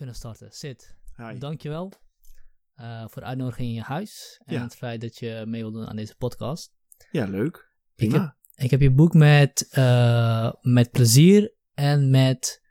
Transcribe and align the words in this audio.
kunnen 0.00 0.18
starten. 0.18 0.48
Sid, 0.50 0.96
Hi. 1.16 1.38
dankjewel 1.38 1.92
uh, 2.80 3.04
voor 3.08 3.22
de 3.22 3.28
uitnodiging 3.28 3.68
in 3.68 3.74
je 3.74 3.80
huis. 3.82 4.40
En 4.44 4.54
Ja. 4.54 4.62
het 4.62 4.74
feit 4.76 5.00
dat 5.00 5.18
je 5.18 5.44
mee 5.46 5.60
wil 5.62 5.72
doen 5.72 5.86
aan 5.86 5.96
deze 5.96 6.14
podcast. 6.16 6.72
Ja, 7.10 7.24
leuk. 7.26 7.68
Ik 8.54 8.70
heb 8.70 8.80
je 8.80 8.90
boek 8.90 9.14
met, 9.14 9.68
eh, 9.70 10.52
met 10.60 10.90
plezier 10.90 11.54
en 11.74 12.10
met, 12.10 12.62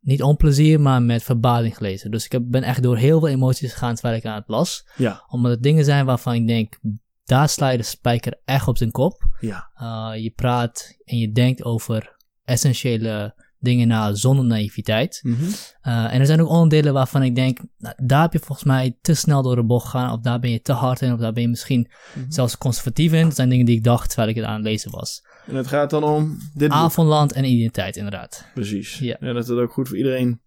niet 0.00 0.22
onplezier, 0.22 0.80
maar 0.80 1.02
met 1.02 1.22
verbazing 1.22 1.76
gelezen. 1.76 2.10
Dus 2.10 2.24
ik 2.24 2.32
heb, 2.32 2.42
ben 2.46 2.62
echt 2.62 2.82
door 2.82 2.96
heel 2.96 3.18
veel 3.18 3.28
emoties 3.28 3.72
gegaan 3.72 3.94
terwijl 3.94 4.16
ik 4.16 4.24
aan 4.24 4.34
het 4.38 4.48
las. 4.48 4.88
Ja, 4.96 5.24
Omdat 5.28 5.50
het 5.50 5.62
dingen 5.62 5.84
zijn 5.84 6.06
waarvan 6.06 6.34
ik 6.34 6.46
denk, 6.46 6.78
daar 7.24 7.48
sla 7.48 7.68
je 7.68 7.76
de 7.76 7.82
spijker 7.82 8.40
echt 8.44 8.68
op 8.68 8.76
zijn 8.76 8.90
kop. 8.90 9.36
ja. 9.40 9.70
Uh, 9.82 10.22
je 10.22 10.30
praat 10.30 10.96
en 11.04 11.18
je 11.18 11.32
denkt 11.32 11.62
over 11.64 12.16
essentiële 12.42 13.42
dingen 13.64 13.88
na 13.88 14.14
zonder 14.14 14.44
naïviteit. 14.44 15.20
Uh, 15.24 15.34
en 15.82 16.20
er 16.20 16.26
zijn 16.26 16.40
ook 16.40 16.48
onderdelen 16.48 16.92
waarvan 16.92 17.22
ik 17.22 17.34
denk, 17.34 17.58
nou, 17.78 17.94
daar 18.02 18.22
heb 18.22 18.32
je 18.32 18.38
volgens 18.38 18.66
mij 18.66 18.96
te 19.00 19.14
snel 19.14 19.42
door 19.42 19.56
de 19.56 19.64
bocht 19.64 19.84
gegaan, 19.88 20.12
of 20.12 20.20
daar 20.20 20.40
ben 20.40 20.50
je 20.50 20.60
te 20.60 20.72
hard 20.72 21.00
in, 21.00 21.12
of 21.12 21.18
daar 21.18 21.32
ben 21.32 21.42
je 21.42 21.48
misschien 21.48 21.88
Mhm. 22.14 22.30
zelfs 22.30 22.58
conservatief 22.58 23.12
in. 23.12 23.22
Dat 23.24 23.34
zijn 23.36 23.48
dingen 23.48 23.66
die 23.66 23.76
ik 23.76 23.84
dacht 23.84 24.06
terwijl 24.08 24.28
ik 24.28 24.36
het 24.36 24.44
aan 24.44 24.54
het 24.54 24.64
lezen 24.64 24.90
was. 24.90 25.22
En 25.46 25.54
het 25.54 25.66
gaat 25.66 25.90
dan 25.90 26.04
om 26.04 26.36
dit. 26.54 26.70
Avondland 26.70 27.32
en 27.32 27.44
identiteit, 27.44 27.96
inderdaad. 27.96 28.46
Precies. 28.54 28.98
Ja. 28.98 29.16
En 29.18 29.34
dat 29.34 29.46
het 29.46 29.58
ook 29.58 29.72
goed 29.72 29.88
voor 29.88 29.96
iedereen 29.96 30.40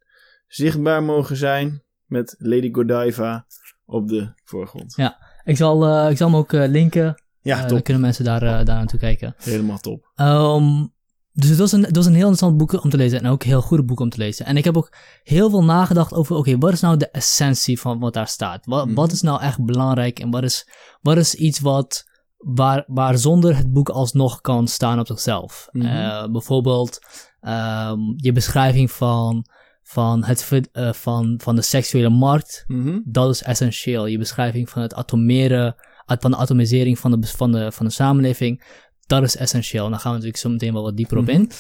zichtbaar 0.48 1.04
mogen 1.04 1.36
zijn 1.38 1.84
met 2.06 2.36
Lady 2.38 2.70
Godiva 2.72 3.46
op 3.86 4.08
de 4.08 4.34
voorgrond. 4.44 4.94
Ja. 4.96 5.18
Ik 5.44 5.58
zal, 5.58 5.88
uh, 6.06 6.12
ik 6.12 6.18
zal 6.18 6.28
hem 6.28 6.38
ook 6.38 6.54
uh, 6.54 6.68
linken. 6.68 7.24
Ja, 7.42 7.60
top. 7.60 7.70
dan 7.70 7.82
kunnen 7.82 8.02
mensen 8.02 8.26
daar, 8.26 8.40
daar 8.40 8.66
naartoe 8.66 9.00
kijken. 9.00 9.34
Helemaal 9.38 9.78
top. 9.78 10.12
Um, 10.16 10.94
dus 11.40 11.50
het 11.50 11.60
was, 11.60 11.72
een, 11.72 11.84
het 11.84 11.96
was 11.96 12.06
een 12.06 12.12
heel 12.14 12.28
interessant 12.30 12.58
boek 12.58 12.84
om 12.84 12.90
te 12.90 12.98
lezen 12.98 13.20
en 13.20 13.30
ook 13.32 13.42
een 13.44 13.50
heel 13.50 13.62
goede 13.62 13.84
boek 13.84 14.00
om 14.00 14.10
te 14.10 14.18
lezen. 14.18 14.46
En 14.46 14.58
ik 14.58 14.64
heb 14.64 14.78
ook 14.78 14.94
heel 15.24 15.50
veel 15.50 15.64
nagedacht 15.64 16.14
over, 16.14 16.36
oké, 16.36 16.58
wat 16.58 16.74
is 16.74 16.80
nou 16.82 16.98
de 16.98 17.10
essentie 17.10 17.80
van 17.80 18.00
wat 18.00 18.14
daar 18.14 18.28
staat? 18.28 18.66
Wat, 18.66 18.86
Mhm. 18.86 18.96
wat 18.96 19.12
is 19.12 19.22
nou 19.22 19.42
echt 19.42 19.66
belangrijk 19.66 20.20
en 20.20 20.30
wat 20.30 20.44
is, 20.44 20.68
wat 21.02 21.18
is 21.18 21.34
iets 21.36 21.60
wat, 21.60 22.04
waar, 22.38 22.84
waar 22.88 23.18
zonder 23.18 23.56
het 23.56 23.74
boek 23.74 23.90
alsnog 23.90 24.42
kan 24.42 24.68
staan 24.68 25.00
op 25.00 25.08
zichzelf? 25.08 25.68
Mhm. 25.72 25.86
Uh, 25.86 26.26
bijvoorbeeld 26.32 27.00
um, 27.42 28.14
je 28.16 28.32
beschrijving 28.32 28.92
van, 28.92 29.46
van, 29.84 30.24
het, 30.24 30.52
uh, 30.74 30.94
van, 30.94 31.40
van 31.44 31.56
de 31.56 31.62
seksuele 31.62 32.10
markt, 32.10 32.64
Mhm. 32.68 33.00
dat 33.06 33.30
is 33.30 33.44
essentieel. 33.44 34.06
Je 34.06 34.18
beschrijving 34.18 34.70
van 34.70 34.82
het 34.82 34.94
atomeren, 34.94 35.76
van 36.06 36.32
de 36.32 36.38
atomisering 36.38 37.00
van 37.00 37.12
de, 37.22 37.28
van 37.28 37.52
de, 37.52 37.72
van 37.72 37.86
de 37.86 37.92
samenleving, 37.92 38.64
dat 39.08 39.24
is 39.24 39.36
essentieel. 39.36 39.86
En 39.86 39.92
daar 39.92 40.00
gaan 40.00 40.12
we 40.12 40.18
natuurlijk 40.18 40.44
zo 40.44 40.50
meteen 40.50 40.74
wel 40.74 40.84
wat 40.84 40.98
dieper 40.98 41.18
op 41.18 41.30
in. 41.30 41.52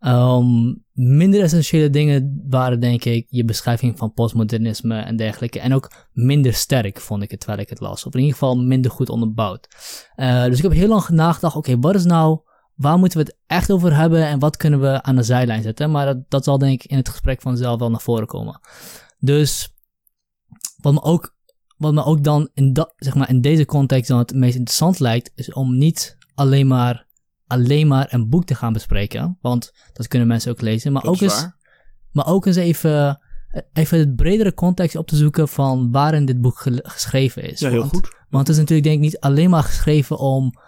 Um, 0.00 0.84
minder 0.92 1.42
essentiële 1.42 1.90
dingen 1.90 2.42
waren 2.48 2.80
denk 2.80 3.04
ik 3.04 3.26
je 3.28 3.44
beschrijving 3.44 3.98
van 3.98 4.12
postmodernisme 4.12 4.98
en 4.98 5.16
dergelijke. 5.16 5.60
En 5.60 5.74
ook 5.74 5.92
minder 6.12 6.54
sterk 6.54 7.00
vond 7.00 7.22
ik 7.22 7.30
het 7.30 7.40
terwijl 7.40 7.60
ik 7.60 7.68
het 7.68 7.80
las. 7.80 8.06
Of 8.06 8.12
in 8.12 8.20
ieder 8.20 8.34
geval 8.34 8.56
minder 8.56 8.90
goed 8.90 9.08
onderbouwd. 9.08 9.68
Uh, 10.16 10.44
dus 10.44 10.56
ik 10.56 10.62
heb 10.62 10.72
heel 10.72 10.88
lang 10.88 11.08
nagedacht, 11.08 11.56
oké, 11.56 11.70
okay, 11.70 11.80
wat 11.80 11.94
is 11.94 12.04
nou, 12.04 12.40
waar 12.74 12.98
moeten 12.98 13.18
we 13.18 13.24
het 13.24 13.38
echt 13.46 13.72
over 13.72 13.96
hebben 13.96 14.26
en 14.26 14.38
wat 14.38 14.56
kunnen 14.56 14.80
we 14.80 15.02
aan 15.02 15.16
de 15.16 15.22
zijlijn 15.22 15.62
zetten? 15.62 15.90
Maar 15.90 16.06
dat, 16.06 16.18
dat 16.28 16.44
zal 16.44 16.58
denk 16.58 16.82
ik 16.82 16.90
in 16.90 16.96
het 16.96 17.08
gesprek 17.08 17.40
vanzelf 17.40 17.78
wel 17.78 17.90
naar 17.90 18.00
voren 18.00 18.26
komen. 18.26 18.60
Dus 19.18 19.74
wat 20.76 20.92
me 20.92 21.02
ook, 21.02 21.36
wat 21.76 21.92
me 21.92 22.04
ook 22.04 22.24
dan 22.24 22.50
in, 22.54 22.72
dat, 22.72 22.92
zeg 22.96 23.14
maar, 23.14 23.28
in 23.28 23.40
deze 23.40 23.64
context 23.64 24.08
dan 24.08 24.18
het 24.18 24.34
meest 24.34 24.56
interessant 24.56 24.98
lijkt, 24.98 25.32
is 25.34 25.52
om 25.52 25.78
niet 25.78 26.20
alleen 26.34 26.66
maar, 26.66 27.06
alleen 27.46 27.86
maar 27.86 28.12
een 28.12 28.28
boek 28.28 28.44
te 28.44 28.54
gaan 28.54 28.72
bespreken. 28.72 29.38
Want 29.40 29.72
dat 29.92 30.08
kunnen 30.08 30.28
mensen 30.28 30.50
ook 30.50 30.60
lezen. 30.60 30.92
Maar, 30.92 31.02
Dat 31.02 31.10
ook 31.14 31.20
eens, 31.20 31.48
maar 32.10 32.26
ook 32.26 32.46
eens 32.46 32.56
even, 32.56 33.20
even 33.72 33.98
het 33.98 34.16
bredere 34.16 34.54
context 34.54 34.96
op 34.96 35.06
te 35.06 35.16
zoeken 35.16 35.48
van 35.48 35.90
waarin 35.90 36.24
dit 36.24 36.40
boek 36.40 36.58
ge- 36.58 36.84
geschreven 36.86 37.42
is. 37.42 37.60
Ja, 37.60 37.68
heel 37.68 37.78
want, 37.78 37.90
goed. 37.92 38.14
Want 38.28 38.46
het 38.46 38.56
is 38.56 38.62
natuurlijk 38.62 38.88
denk 38.88 38.96
ik 38.98 39.04
niet 39.04 39.20
alleen 39.20 39.50
maar 39.50 39.62
geschreven 39.62 40.18
om... 40.18 40.60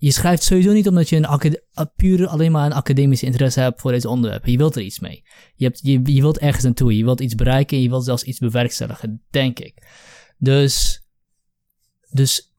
Je 0.00 0.12
schrijft 0.12 0.42
sowieso 0.42 0.72
niet 0.72 0.88
omdat 0.88 1.08
je 1.08 1.16
een 1.16 1.26
acad- 1.26 1.62
puur 1.96 2.26
alleen 2.26 2.52
maar 2.52 2.66
een 2.66 2.72
academische 2.72 3.26
interesse 3.26 3.60
hebt 3.60 3.80
voor 3.80 3.90
deze 3.90 4.08
onderwerpen. 4.08 4.50
Je 4.50 4.56
wilt 4.56 4.76
er 4.76 4.82
iets 4.82 4.98
mee. 5.00 5.22
Je, 5.54 5.64
hebt, 5.64 5.80
je, 5.82 6.00
je 6.04 6.20
wilt 6.20 6.38
ergens 6.38 6.64
naartoe. 6.64 6.96
Je 6.96 7.04
wilt 7.04 7.20
iets 7.20 7.34
bereiken 7.34 7.76
en 7.76 7.82
je 7.82 7.88
wilt 7.88 8.04
zelfs 8.04 8.22
iets 8.22 8.38
bewerkstelligen, 8.38 9.22
denk 9.30 9.58
ik. 9.58 9.86
Dus, 10.36 11.02
dus 12.10 12.54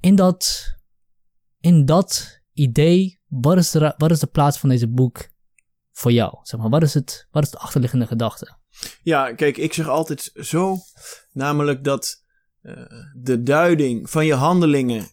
in, 0.00 0.14
dat, 0.14 0.64
in 1.60 1.84
dat 1.84 2.40
idee, 2.52 3.20
wat 3.26 3.56
is, 3.56 3.70
de, 3.70 3.94
wat 3.96 4.10
is 4.10 4.18
de 4.18 4.26
plaats 4.26 4.58
van 4.58 4.68
deze 4.68 4.88
boek 4.88 5.28
voor 5.92 6.12
jou? 6.12 6.38
Zeg 6.42 6.60
maar, 6.60 6.70
wat, 6.70 6.82
is 6.82 6.94
het, 6.94 7.26
wat 7.30 7.42
is 7.42 7.50
de 7.50 7.58
achterliggende 7.58 8.06
gedachte? 8.06 8.56
Ja, 9.02 9.34
kijk, 9.34 9.56
ik 9.56 9.72
zeg 9.72 9.88
altijd 9.88 10.30
zo, 10.34 10.76
namelijk 11.32 11.84
dat 11.84 12.24
uh, 12.62 12.74
de 13.14 13.42
duiding 13.42 14.10
van 14.10 14.26
je 14.26 14.34
handelingen 14.34 15.06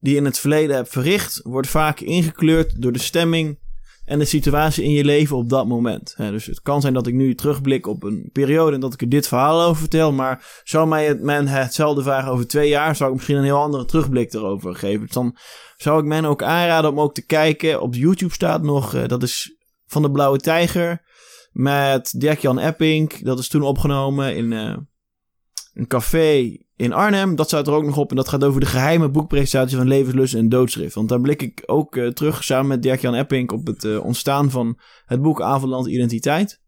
die 0.00 0.12
je 0.12 0.18
in 0.18 0.24
het 0.24 0.38
verleden 0.38 0.76
hebt 0.76 0.88
verricht, 0.88 1.40
wordt 1.42 1.68
vaak 1.68 2.00
ingekleurd 2.00 2.82
door 2.82 2.92
de 2.92 2.98
stemming 2.98 3.58
en 4.06 4.18
de 4.18 4.24
situatie 4.24 4.84
in 4.84 4.90
je 4.90 5.04
leven 5.04 5.36
op 5.36 5.48
dat 5.48 5.66
moment. 5.66 6.14
Dus 6.16 6.46
het 6.46 6.62
kan 6.62 6.80
zijn 6.80 6.94
dat 6.94 7.06
ik 7.06 7.14
nu 7.14 7.34
terugblik 7.34 7.86
op 7.86 8.02
een 8.02 8.30
periode 8.32 8.74
en 8.74 8.80
dat 8.80 8.92
ik 8.92 9.00
er 9.00 9.08
dit 9.08 9.28
verhaal 9.28 9.62
over 9.62 9.80
vertel, 9.80 10.12
maar 10.12 10.60
zou 10.64 10.88
mij 10.88 11.06
het, 11.06 11.22
men 11.22 11.46
hetzelfde 11.46 12.02
vragen 12.02 12.32
over 12.32 12.46
twee 12.46 12.68
jaar, 12.68 12.96
zou 12.96 13.10
ik 13.10 13.16
misschien 13.16 13.36
een 13.36 13.44
heel 13.44 13.62
andere 13.62 13.84
terugblik 13.84 14.32
erover 14.32 14.74
geven. 14.74 15.00
Dus 15.00 15.10
dan 15.10 15.36
zou 15.76 15.98
ik 16.00 16.04
men 16.04 16.24
ook 16.24 16.42
aanraden 16.42 16.90
om 16.90 17.00
ook 17.00 17.14
te 17.14 17.26
kijken. 17.26 17.80
Op 17.80 17.94
YouTube 17.94 18.34
staat 18.34 18.62
nog, 18.62 18.94
uh, 18.94 19.06
dat 19.06 19.22
is 19.22 19.56
van 19.86 20.02
de 20.02 20.10
Blauwe 20.10 20.38
Tijger 20.38 21.02
met 21.52 22.14
Dirk-Jan 22.18 22.58
Epping. 22.58 23.22
Dat 23.22 23.38
is 23.38 23.48
toen 23.48 23.62
opgenomen 23.62 24.36
in 24.36 24.52
uh, 24.52 24.76
een 25.74 25.86
café 25.86 26.56
in 26.76 26.92
Arnhem. 26.92 27.36
Dat 27.36 27.46
staat 27.46 27.66
er 27.66 27.72
ook 27.72 27.84
nog 27.84 27.96
op. 27.96 28.10
En 28.10 28.16
dat 28.16 28.28
gaat 28.28 28.44
over 28.44 28.60
de 28.60 28.66
geheime 28.66 29.08
boekpresentatie 29.08 29.76
van 29.76 29.88
Levenslust 29.88 30.34
en 30.34 30.48
Doodschrift. 30.48 30.94
Want 30.94 31.08
daar 31.08 31.20
blik 31.20 31.42
ik 31.42 31.62
ook 31.66 31.96
uh, 31.96 32.08
terug 32.08 32.44
samen 32.44 32.66
met 32.66 32.82
Dirk-Jan 32.82 33.14
Epping 33.14 33.50
op 33.50 33.66
het 33.66 33.84
uh, 33.84 34.04
ontstaan 34.04 34.50
van 34.50 34.78
het 35.04 35.22
boek 35.22 35.42
Avondland 35.42 35.86
Identiteit. 35.86 36.64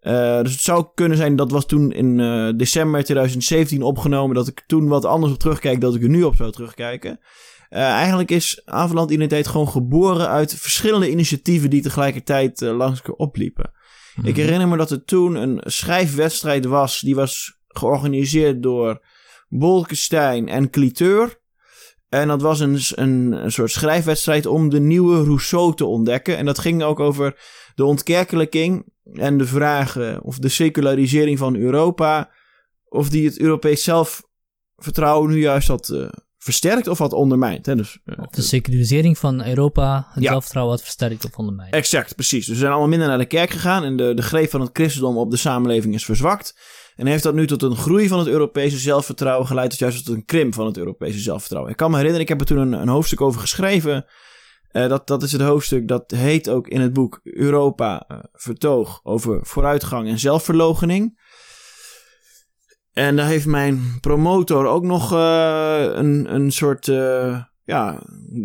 Uh, 0.00 0.42
dus 0.42 0.52
het 0.52 0.60
zou 0.60 0.86
kunnen 0.94 1.16
zijn, 1.16 1.36
dat 1.36 1.50
was 1.50 1.66
toen 1.66 1.92
in 1.92 2.16
december 2.56 3.04
2017 3.04 3.82
opgenomen, 3.82 4.34
dat 4.34 4.48
ik 4.48 4.64
toen 4.66 4.88
wat 4.88 5.04
anders 5.04 5.32
op 5.32 5.38
terugkijk, 5.38 5.80
dat 5.80 5.94
ik 5.94 6.02
er 6.02 6.08
nu 6.08 6.22
op 6.22 6.36
zou 6.36 6.52
terugkijken. 6.52 7.20
Eigenlijk 7.68 8.30
is 8.30 8.62
Avondland 8.64 9.10
Identiteit 9.10 9.46
gewoon 9.46 9.68
geboren 9.68 10.28
uit 10.28 10.54
verschillende 10.54 11.10
initiatieven 11.10 11.70
die 11.70 11.82
tegelijkertijd 11.82 12.60
langs 12.60 12.98
elkaar 12.98 13.14
opliepen. 13.14 13.70
Mm 13.70 13.80
-hmm. 14.14 14.30
Ik 14.30 14.36
herinner 14.36 14.68
me 14.68 14.76
dat 14.76 14.90
er 14.90 15.04
toen 15.04 15.34
een 15.34 15.60
schrijfwedstrijd 15.64 16.64
was, 16.64 17.00
die 17.00 17.14
was 17.14 17.58
georganiseerd 17.68 18.62
door 18.62 19.00
Bolkestein 19.48 20.48
en 20.48 20.70
Cliteur. 20.70 21.40
En 22.08 22.28
dat 22.28 22.42
was 22.42 22.60
een, 22.60 22.78
een, 22.94 23.32
een 23.32 23.52
soort 23.52 23.70
schrijfwedstrijd 23.70 24.46
om 24.46 24.68
de 24.68 24.80
nieuwe 24.80 25.24
Rousseau 25.24 25.74
te 25.74 25.84
ontdekken. 25.84 26.36
En 26.36 26.44
dat 26.44 26.58
ging 26.58 26.82
ook 26.82 27.00
over 27.00 27.40
de 27.74 27.84
ontkerkelijking 27.84 28.92
en 29.12 29.38
de 29.38 29.46
vraag 29.46 30.20
of 30.20 30.38
de 30.38 30.48
secularisering 30.48 31.38
van 31.38 31.56
Europa, 31.56 32.30
of 32.88 33.08
die 33.08 33.24
het 33.24 33.40
Europees 33.40 33.82
zelfvertrouwen 33.84 35.30
nu 35.30 35.40
juist 35.40 35.68
had 35.68 35.88
uh, 35.88 36.08
versterkt 36.38 36.88
of 36.88 36.98
had 36.98 37.12
ondermijnd. 37.12 37.66
Hè? 37.66 37.76
Dus, 37.76 37.98
uh, 38.04 38.18
of 38.18 38.30
de 38.30 38.42
secularisering 38.42 39.18
van 39.18 39.46
Europa 39.46 40.08
het 40.10 40.22
ja. 40.22 40.30
zelfvertrouwen 40.30 40.74
had 40.74 40.84
versterkt 40.84 41.24
of 41.24 41.36
ondermijnd. 41.36 41.74
Exact, 41.74 42.14
precies. 42.14 42.46
Dus 42.46 42.54
we 42.54 42.60
zijn 42.60 42.70
allemaal 42.70 42.88
minder 42.88 43.08
naar 43.08 43.18
de 43.18 43.26
kerk 43.26 43.50
gegaan 43.50 43.84
en 43.84 43.96
de, 43.96 44.14
de 44.14 44.22
greep 44.22 44.50
van 44.50 44.60
het 44.60 44.70
christendom 44.72 45.16
op 45.16 45.30
de 45.30 45.36
samenleving 45.36 45.94
is 45.94 46.04
verzwakt. 46.04 46.54
En 46.98 47.06
heeft 47.06 47.22
dat 47.22 47.34
nu 47.34 47.46
tot 47.46 47.62
een 47.62 47.76
groei 47.76 48.08
van 48.08 48.18
het 48.18 48.28
Europese 48.28 48.78
zelfvertrouwen 48.78 49.46
geleid, 49.46 49.70
tot 49.70 49.78
juist 49.78 50.04
tot 50.04 50.14
een 50.14 50.24
krimp 50.24 50.54
van 50.54 50.66
het 50.66 50.76
Europese 50.76 51.18
zelfvertrouwen. 51.18 51.70
Ik 51.70 51.76
kan 51.78 51.90
me 51.90 51.96
herinneren, 51.96 52.24
ik 52.24 52.28
heb 52.28 52.40
er 52.40 52.46
toen 52.46 52.58
een, 52.58 52.72
een 52.72 52.88
hoofdstuk 52.88 53.20
over 53.20 53.40
geschreven. 53.40 54.06
Uh, 54.72 54.88
dat, 54.88 55.06
dat 55.06 55.22
is 55.22 55.32
het 55.32 55.40
hoofdstuk, 55.40 55.88
dat 55.88 56.10
heet 56.10 56.48
ook 56.48 56.68
in 56.68 56.80
het 56.80 56.92
boek 56.92 57.20
Europa 57.22 58.04
uh, 58.08 58.18
Vertoog 58.32 59.00
over 59.02 59.38
vooruitgang 59.42 60.08
en 60.08 60.18
zelfverloochening. 60.18 61.20
En 62.92 63.16
daar 63.16 63.26
heeft 63.26 63.46
mijn 63.46 63.98
promotor 64.00 64.66
ook 64.66 64.84
nog 64.84 65.12
uh, 65.12 65.84
een, 65.92 66.34
een 66.34 66.52
soort 66.52 66.86
ja, 67.64 68.02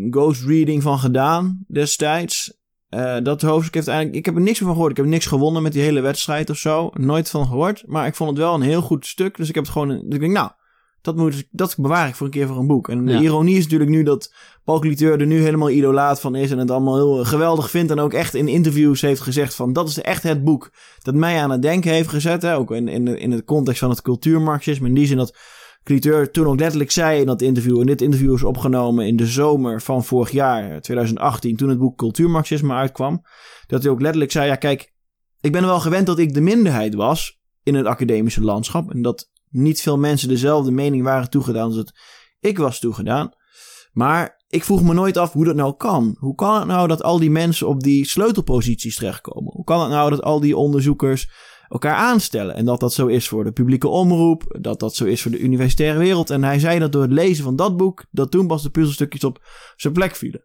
ghost 0.10 0.44
reading 0.44 0.84
van 0.84 1.00
gedaan 1.00 1.66
destijds. 1.68 2.63
Uh, 2.94 3.18
dat 3.24 3.42
hoofdstuk 3.42 3.74
heeft 3.74 3.88
eigenlijk... 3.88 4.18
Ik 4.18 4.26
heb 4.26 4.36
er 4.36 4.42
niks 4.42 4.60
van 4.60 4.68
gehoord. 4.68 4.92
Ik 4.92 4.98
heb 4.98 5.06
niks 5.06 5.26
gewonnen 5.26 5.64
met 5.64 5.74
die 5.74 5.82
hele 5.82 6.02
wedstrijd 6.02 6.50
of 6.50 6.58
zo. 6.58 6.90
Nooit 6.94 7.30
van 7.30 7.46
gehoord. 7.46 7.84
Maar 7.88 8.08
ik 8.08 8.16
vond 8.16 8.30
het 8.30 8.40
wel 8.40 8.54
een 8.54 8.62
heel 8.62 8.82
goed 8.82 9.06
stuk. 9.06 9.38
Dus 9.38 9.50
ik 9.50 9.56
heb 9.56 9.64
het 9.64 9.74
gewoon... 9.74 9.88
Dus 9.88 10.14
ik 10.14 10.20
denk, 10.20 10.34
nou... 10.34 10.50
Dat, 11.02 11.16
moet, 11.16 11.48
dat 11.52 11.76
bewaar 11.78 12.08
ik 12.08 12.16
voor 12.16 12.26
een 12.26 12.32
keer 12.32 12.48
voor 12.48 12.58
een 12.58 12.68
boek. 12.68 12.90
En 12.90 13.08
ja. 13.08 13.18
de 13.18 13.24
ironie 13.24 13.58
is 13.58 13.64
natuurlijk 13.64 13.90
nu 13.90 14.04
dat 14.04 14.34
Paul 14.64 14.80
Cliteur 14.80 15.20
er 15.20 15.26
nu 15.26 15.42
helemaal 15.42 15.70
idolaat 15.70 16.20
van 16.22 16.36
is. 16.36 16.52
En 16.52 16.58
het 16.58 16.72
allemaal 16.72 16.96
heel 16.96 17.26
geweldig 17.26 17.70
vindt. 17.70 17.92
En 17.92 18.00
ook 18.00 18.14
echt 18.14 18.34
in 18.34 18.48
interviews 18.48 19.02
heeft 19.02 19.22
gezegd 19.22 19.56
van... 19.56 19.74
Dat 19.74 19.90
is 19.90 20.02
echt 20.02 20.24
het 20.24 20.44
boek 20.44 20.72
dat 21.02 21.14
mij 21.14 21.42
aan 21.42 21.52
het 21.52 21.62
denken 21.62 21.92
heeft 21.92 22.10
gezet. 22.10 22.42
Hè? 22.42 22.56
Ook 22.56 22.72
in, 22.72 22.88
in, 22.88 23.08
in 23.08 23.32
het 23.32 23.44
context 23.46 23.80
van 23.80 23.90
het 23.90 24.02
cultuurmarxisme. 24.02 24.88
In 24.88 24.94
die 24.94 25.08
zin 25.08 25.18
dat 25.18 25.38
Cliteur 25.84 26.32
toen 26.32 26.46
ook 26.46 26.60
letterlijk 26.60 26.92
zei 26.92 27.20
in 27.20 27.26
dat 27.26 27.42
interview. 27.42 27.80
En 27.80 27.86
dit 27.86 28.02
interview 28.02 28.34
is 28.34 28.44
opgenomen 28.44 29.08
in 29.08 29.16
de 29.16 29.26
zomer 29.26 29.82
van 29.82 30.04
vorig 30.04 30.32
jaar, 30.32 30.82
2018. 30.82 31.56
Toen 31.56 31.70
het 31.70 31.80
boek 31.80 31.98
Cultuurmarxisme 31.98 32.74
uitkwam. 32.74 33.22
Dat 33.68 33.84
hij 33.84 33.92
ook 33.92 34.02
letterlijk 34.02 34.32
zei, 34.32 34.48
ja 34.48 34.56
kijk, 34.56 34.94
ik 35.42 35.52
ben 35.52 35.66
wel 35.66 35.80
gewend 35.80 36.06
dat 36.06 36.20
ik 36.20 36.34
de 36.34 36.42
minderheid 36.42 36.96
was. 36.96 37.42
in 37.64 37.76
het 37.76 37.86
academische 37.86 38.42
landschap. 38.42 38.92
En 38.92 39.02
dat 39.02 39.32
niet 39.50 39.82
veel 39.82 39.98
mensen 39.98 40.28
dezelfde 40.28 40.72
mening 40.72 41.04
waren 41.04 41.30
toegedaan 41.30 41.66
als 41.66 41.76
het 41.76 41.94
ik 42.40 42.58
was 42.58 42.80
toegedaan. 42.80 43.32
Maar 43.92 44.44
ik 44.48 44.64
vroeg 44.64 44.84
me 44.84 44.94
nooit 44.94 45.18
af 45.18 45.32
hoe 45.32 45.46
dat 45.46 45.56
nou 45.56 45.74
kan. 45.76 46.16
Hoe 46.20 46.36
kan 46.36 46.56
het 46.56 46.68
nou 46.68 46.88
dat 46.88 47.04
al 47.04 47.20
die 47.20 47.32
mensen 47.32 47.68
op 47.68 47.84
die 47.84 48.06
sleutelposities 48.06 48.96
terechtkomen? 48.96 49.54
Hoe 49.54 49.64
kan 49.64 49.82
het 49.82 49.90
nou 49.90 50.10
dat 50.10 50.22
al 50.22 50.40
die 50.40 50.58
onderzoekers 50.58 51.32
elkaar 51.74 51.96
aanstellen? 51.96 52.56
En 52.56 52.66
dat 52.66 52.80
dat 52.80 52.94
zo 52.94 53.08
is 53.08 53.28
voor 53.28 53.44
de 53.44 53.52
publieke 53.52 53.88
omroep, 53.88 54.58
dat 54.62 54.80
dat 54.80 54.96
zo 54.96 55.06
is 55.06 55.22
voor 55.22 55.32
de 55.32 55.40
universitaire 55.40 56.00
wereld. 56.00 56.30
En 56.30 56.44
hij 56.44 56.60
zei 56.60 56.80
dat 56.80 56.92
door 56.92 57.02
het 57.02 57.12
lezen 57.12 57.44
van 57.44 57.56
dat 57.56 57.78
boek, 57.78 58.06
dat 58.12 58.32
toen 58.32 58.48
pas 58.48 58.64
de 58.64 58.70
puzzelstukjes 58.70 59.24
op 59.24 59.46
zijn 59.76 59.94
plek 59.94 60.16
vielen. 60.16 60.44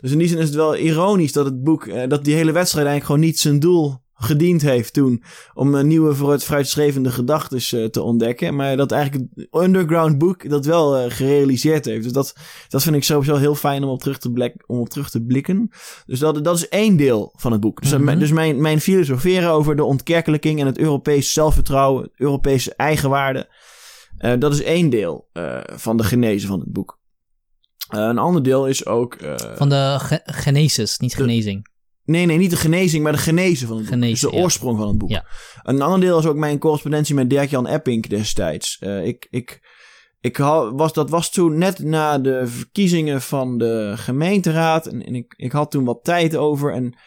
Dus 0.00 0.12
in 0.12 0.18
die 0.18 0.28
zin 0.28 0.38
is 0.38 0.46
het 0.46 0.54
wel 0.54 0.76
ironisch 0.76 1.32
dat 1.32 1.44
het 1.44 1.62
boek, 1.62 1.86
eh, 1.86 2.08
dat 2.08 2.24
die 2.24 2.34
hele 2.34 2.52
wedstrijd 2.52 2.86
eigenlijk 2.86 3.04
gewoon 3.04 3.30
niet 3.30 3.38
zijn 3.38 3.60
doel 3.60 4.02
gediend 4.24 4.62
heeft 4.62 4.92
toen 4.92 5.22
om 5.54 5.74
een 5.74 5.86
nieuwe 5.86 6.14
vooruitstrevende 6.14 7.10
gedachten 7.10 7.80
uh, 7.80 7.88
te 7.88 8.02
ontdekken. 8.02 8.56
Maar 8.56 8.76
dat 8.76 8.92
eigenlijk 8.92 9.24
het 9.34 9.62
underground 9.62 10.18
boek 10.18 10.48
dat 10.48 10.64
wel 10.64 10.98
uh, 10.98 11.10
gerealiseerd 11.10 11.84
heeft. 11.84 12.02
Dus 12.02 12.12
dat, 12.12 12.34
dat 12.68 12.82
vind 12.82 12.96
ik 12.96 13.04
sowieso 13.04 13.36
heel 13.36 13.54
fijn 13.54 13.84
om 13.84 13.90
op 13.90 14.00
terug 14.00 14.18
te, 14.18 14.32
blik, 14.32 14.64
om 14.66 14.78
op 14.78 14.88
terug 14.88 15.10
te 15.10 15.22
blikken. 15.22 15.70
Dus 16.06 16.18
dat, 16.18 16.44
dat 16.44 16.56
is 16.56 16.68
één 16.68 16.96
deel 16.96 17.32
van 17.36 17.52
het 17.52 17.60
boek. 17.60 17.82
Dus, 17.82 17.96
mm 17.96 18.08
-hmm. 18.08 18.18
dus 18.18 18.32
mijn, 18.32 18.60
mijn 18.60 18.80
filosoferen 18.80 19.50
over 19.50 19.76
de 19.76 19.84
ontkerkelijking 19.84 20.60
en 20.60 20.66
het 20.66 20.78
Europese 20.78 21.30
zelfvertrouwen, 21.30 22.02
het 22.02 22.12
Europese 22.16 22.74
eigenwaarde. 22.74 23.48
Uh, 24.18 24.32
dat 24.38 24.52
is 24.52 24.62
één 24.62 24.90
deel 24.90 25.28
van 25.66 25.96
de 25.96 26.04
genese 26.04 26.46
van 26.46 26.60
het 26.60 26.72
boek. 26.72 26.98
een 27.88 28.18
ander 28.18 28.42
deel 28.42 28.68
is 28.68 28.86
ook. 28.86 29.16
van 29.54 29.68
de 29.68 29.96
ge 29.98 30.20
genesis, 30.24 30.98
niet 30.98 31.14
genezing. 31.14 31.72
Nee, 32.04 32.26
nee, 32.26 32.38
niet 32.38 32.50
de 32.50 32.56
genezing, 32.56 33.02
maar 33.02 33.12
de 33.12 33.18
genezen 33.18 33.66
van 33.66 33.76
het 33.76 33.84
boek. 33.84 33.94
Genezen, 33.94 34.28
dus 34.28 34.38
de 34.38 34.42
oorsprong 34.42 34.78
van 34.78 34.88
het 34.88 34.98
boek. 34.98 35.10
Ja. 35.10 35.26
Een 35.62 35.82
ander 35.82 36.00
deel 36.00 36.18
is 36.18 36.26
ook 36.26 36.36
mijn 36.36 36.58
correspondentie 36.58 37.14
met 37.14 37.30
Dirk-Jan 37.30 37.66
Epping 37.66 38.06
destijds. 38.06 38.78
Uh, 38.80 39.06
ik, 39.06 39.26
ik, 39.30 39.60
ik 40.20 40.36
was, 40.36 40.92
dat 40.92 41.10
was 41.10 41.30
toen 41.30 41.58
net 41.58 41.78
na 41.78 42.18
de 42.18 42.46
verkiezingen 42.46 43.22
van 43.22 43.58
de 43.58 43.92
gemeenteraad. 43.96 44.86
En, 44.86 45.06
en 45.06 45.14
ik, 45.14 45.34
ik 45.36 45.52
had 45.52 45.70
toen 45.70 45.84
wat 45.84 46.04
tijd 46.04 46.36
over. 46.36 46.72
En 46.72 46.98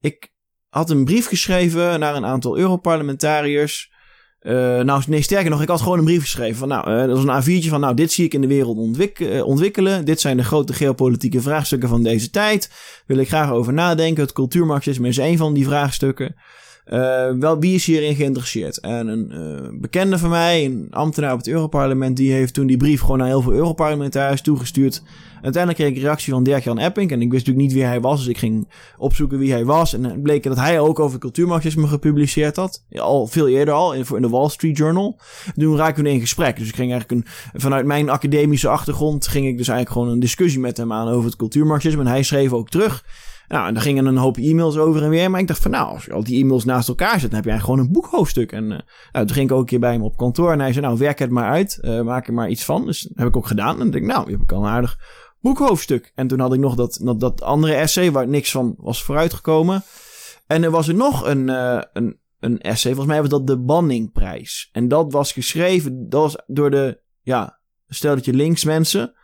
ik 0.00 0.32
had 0.68 0.90
een 0.90 1.04
brief 1.04 1.26
geschreven 1.26 2.00
naar 2.00 2.14
een 2.14 2.26
aantal 2.26 2.58
Europarlementariërs. 2.58 3.91
Uh, 4.42 4.80
nou, 4.80 5.02
nee, 5.06 5.22
sterker 5.22 5.50
nog, 5.50 5.62
ik 5.62 5.68
had 5.68 5.80
gewoon 5.80 5.98
een 5.98 6.04
brief 6.04 6.20
geschreven 6.20 6.56
van, 6.56 6.68
nou, 6.68 6.90
uh, 6.90 7.06
dat 7.06 7.22
was 7.22 7.46
een 7.46 7.62
A4'tje 7.62 7.68
van, 7.68 7.80
nou, 7.80 7.94
dit 7.94 8.12
zie 8.12 8.24
ik 8.24 8.34
in 8.34 8.40
de 8.40 8.46
wereld 8.46 8.98
uh, 9.20 9.46
ontwikkelen. 9.46 10.04
Dit 10.04 10.20
zijn 10.20 10.36
de 10.36 10.44
grote 10.44 10.72
geopolitieke 10.72 11.40
vraagstukken 11.40 11.88
van 11.88 12.02
deze 12.02 12.30
tijd. 12.30 12.70
Wil 13.06 13.16
ik 13.16 13.28
graag 13.28 13.50
over 13.50 13.72
nadenken. 13.72 14.22
Het 14.22 14.32
cultuurmarxisme 14.32 15.08
is 15.08 15.16
een 15.16 15.36
van 15.36 15.54
die 15.54 15.64
vraagstukken. 15.64 16.34
Wel, 17.38 17.58
wie 17.58 17.74
is 17.74 17.86
hierin 17.86 18.14
geïnteresseerd? 18.14 18.78
En 18.78 19.08
een 19.08 19.80
bekende 19.80 20.18
van 20.18 20.30
mij, 20.30 20.64
een 20.64 20.86
ambtenaar 20.90 21.32
op 21.32 21.38
het 21.38 21.48
Europarlement, 21.48 22.16
die 22.16 22.32
heeft 22.32 22.54
toen 22.54 22.66
die 22.66 22.76
brief 22.76 23.00
gewoon 23.00 23.18
naar 23.18 23.26
heel 23.26 23.42
veel 23.42 23.52
Europarlementariërs 23.52 24.42
toegestuurd. 24.42 25.02
Uiteindelijk 25.42 25.82
kreeg 25.82 25.90
ik 25.90 25.96
een 25.96 26.08
reactie 26.08 26.32
van 26.32 26.42
Dirk-Jan 26.42 26.78
Epping. 26.78 27.10
En 27.10 27.22
ik 27.22 27.30
wist 27.30 27.46
natuurlijk 27.46 27.66
niet 27.66 27.72
wie 27.72 27.90
hij 27.90 28.00
was. 28.00 28.18
Dus 28.18 28.28
ik 28.28 28.38
ging 28.38 28.68
opzoeken 28.96 29.38
wie 29.38 29.52
hij 29.52 29.64
was. 29.64 29.94
En 29.94 30.04
het 30.04 30.22
bleek 30.22 30.42
dat 30.42 30.56
hij 30.56 30.80
ook 30.80 30.98
over 30.98 31.18
cultuurmarxisme 31.18 31.86
gepubliceerd 31.86 32.56
had. 32.56 32.84
Al 32.92 33.26
veel 33.26 33.48
eerder 33.48 33.74
al. 33.74 33.92
In, 33.94 34.04
in 34.14 34.22
de 34.22 34.28
Wall 34.28 34.48
Street 34.48 34.76
Journal. 34.76 35.18
Toen 35.56 35.76
raakten 35.76 36.04
we 36.04 36.10
in 36.10 36.20
gesprek. 36.20 36.58
Dus 36.58 36.68
ik 36.68 36.74
ging 36.74 36.90
eigenlijk 36.92 37.26
een, 37.26 37.60
vanuit 37.60 37.86
mijn 37.86 38.08
academische 38.10 38.68
achtergrond. 38.68 39.26
ging 39.26 39.46
ik 39.46 39.56
dus 39.56 39.68
eigenlijk 39.68 39.98
gewoon 39.98 40.14
een 40.14 40.20
discussie 40.20 40.60
met 40.60 40.76
hem 40.76 40.92
aan 40.92 41.08
over 41.08 41.24
het 41.24 41.36
cultuurmarxisme. 41.36 42.00
En 42.00 42.06
hij 42.06 42.22
schreef 42.22 42.52
ook 42.52 42.68
terug. 42.68 43.04
Nou, 43.48 43.66
en 43.66 43.74
daar 43.74 43.82
gingen 43.82 44.06
een 44.06 44.16
hoop 44.16 44.36
e-mails 44.36 44.76
over 44.76 45.02
en 45.02 45.08
weer. 45.08 45.30
Maar 45.30 45.40
ik 45.40 45.46
dacht 45.46 45.62
van 45.62 45.70
nou, 45.70 45.94
als 45.94 46.04
je 46.04 46.12
al 46.12 46.24
die 46.24 46.42
e-mails 46.42 46.64
naast 46.64 46.88
elkaar 46.88 47.20
zet, 47.20 47.30
dan 47.30 47.40
heb 47.40 47.48
eigenlijk 47.48 47.64
gewoon 47.64 47.78
een 47.78 47.92
boekhoofdstuk. 47.92 48.52
En 48.52 48.64
uh, 48.64 48.78
nou, 49.12 49.26
toen 49.26 49.34
ging 49.36 49.50
ik 49.50 49.52
ook 49.52 49.60
een 49.60 49.66
keer 49.66 49.80
bij 49.80 49.92
hem 49.92 50.02
op 50.02 50.16
kantoor. 50.16 50.52
En 50.52 50.60
hij 50.60 50.72
zei 50.72 50.86
nou, 50.86 50.98
werk 50.98 51.18
het 51.18 51.30
maar 51.30 51.50
uit. 51.50 51.78
Uh, 51.82 52.00
maak 52.00 52.26
er 52.26 52.32
maar 52.32 52.48
iets 52.48 52.64
van. 52.64 52.86
Dus 52.86 53.00
dat 53.00 53.18
heb 53.18 53.26
ik 53.28 53.36
ook 53.36 53.46
gedaan. 53.46 53.72
En 53.72 53.78
dan 53.78 53.90
denk 53.90 54.04
ik 54.04 54.10
nou, 54.10 54.24
je 54.24 54.30
hebt 54.30 54.42
ik 54.42 54.52
al 54.52 54.62
een 54.62 54.70
aardig 54.70 54.98
boekhoofdstuk. 55.40 56.12
En 56.14 56.26
toen 56.26 56.40
had 56.40 56.54
ik 56.54 56.60
nog 56.60 56.74
dat, 56.74 57.00
dat, 57.02 57.20
dat 57.20 57.42
andere 57.42 57.74
essay 57.74 58.12
waar 58.12 58.28
niks 58.28 58.50
van 58.50 58.74
was 58.78 59.02
vooruitgekomen. 59.02 59.82
En 60.46 60.62
er 60.62 60.70
was 60.70 60.88
er 60.88 60.94
nog 60.94 61.26
een, 61.26 61.48
uh, 61.48 61.80
een, 61.92 62.18
een 62.40 62.60
essay, 62.60 62.94
volgens 62.94 63.12
mij 63.12 63.20
was 63.20 63.30
dat 63.30 63.46
de 63.46 63.58
Banningprijs. 63.58 64.68
En 64.72 64.88
dat 64.88 65.12
was 65.12 65.32
geschreven, 65.32 66.08
dat 66.08 66.20
was 66.20 66.36
door 66.46 66.70
de, 66.70 67.00
ja, 67.22 67.60
stel 67.88 68.14
dat 68.14 68.24
je 68.24 68.32
links 68.32 68.64
mensen, 68.64 69.14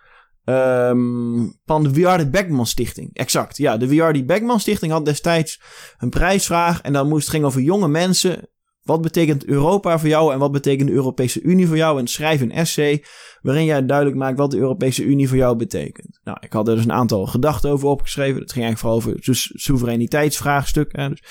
um, 0.49 1.59
van 1.65 1.83
de 1.83 1.93
Wiardi 1.93 2.27
Beckman 2.27 2.67
Stichting. 2.67 3.11
Exact, 3.12 3.56
ja, 3.56 3.77
de 3.77 3.89
Wiardi 3.89 4.25
Beckman 4.25 4.61
Stichting 4.61 4.93
had 4.93 5.05
destijds 5.05 5.61
een 5.99 6.11
prijsvraag 6.11 6.81
en 6.81 6.93
dan 6.93 7.09
moest 7.09 7.23
het 7.23 7.35
ging 7.35 7.45
over 7.45 7.61
jonge 7.61 7.89
mensen 7.89 8.49
wat 8.89 9.03
betekent 9.03 9.45
Europa 9.45 9.99
voor 9.99 10.09
jou 10.09 10.33
en 10.33 10.39
wat 10.39 10.53
betekent 10.53 10.89
de 10.89 10.95
Europese 10.95 11.43
Unie 11.43 11.67
voor 11.67 11.77
jou? 11.77 11.99
En 11.99 12.06
schrijf 12.06 12.41
een 12.41 12.53
essay 12.53 13.05
waarin 13.43 13.65
jij 13.65 13.87
duidelijk 13.87 14.17
maakt 14.17 14.39
wat 14.39 14.50
de 14.50 14.59
Europese 14.59 15.05
Unie 15.05 15.29
voor 15.29 15.37
jou 15.37 15.56
betekent. 15.56 16.21
Nou, 16.25 16.37
ik 16.41 16.53
had 16.53 16.69
er 16.69 16.75
dus 16.75 16.85
een 16.85 16.93
aantal 16.93 17.27
gedachten 17.27 17.71
over 17.71 17.89
opgeschreven. 17.89 18.41
Het 18.41 18.53
ging 18.53 18.65
eigenlijk 18.65 18.79
vooral 18.79 18.97
over 18.97 19.33
het 19.33 19.61
soevereiniteitsvraagstuk. 19.62 20.95
Dus 20.95 21.23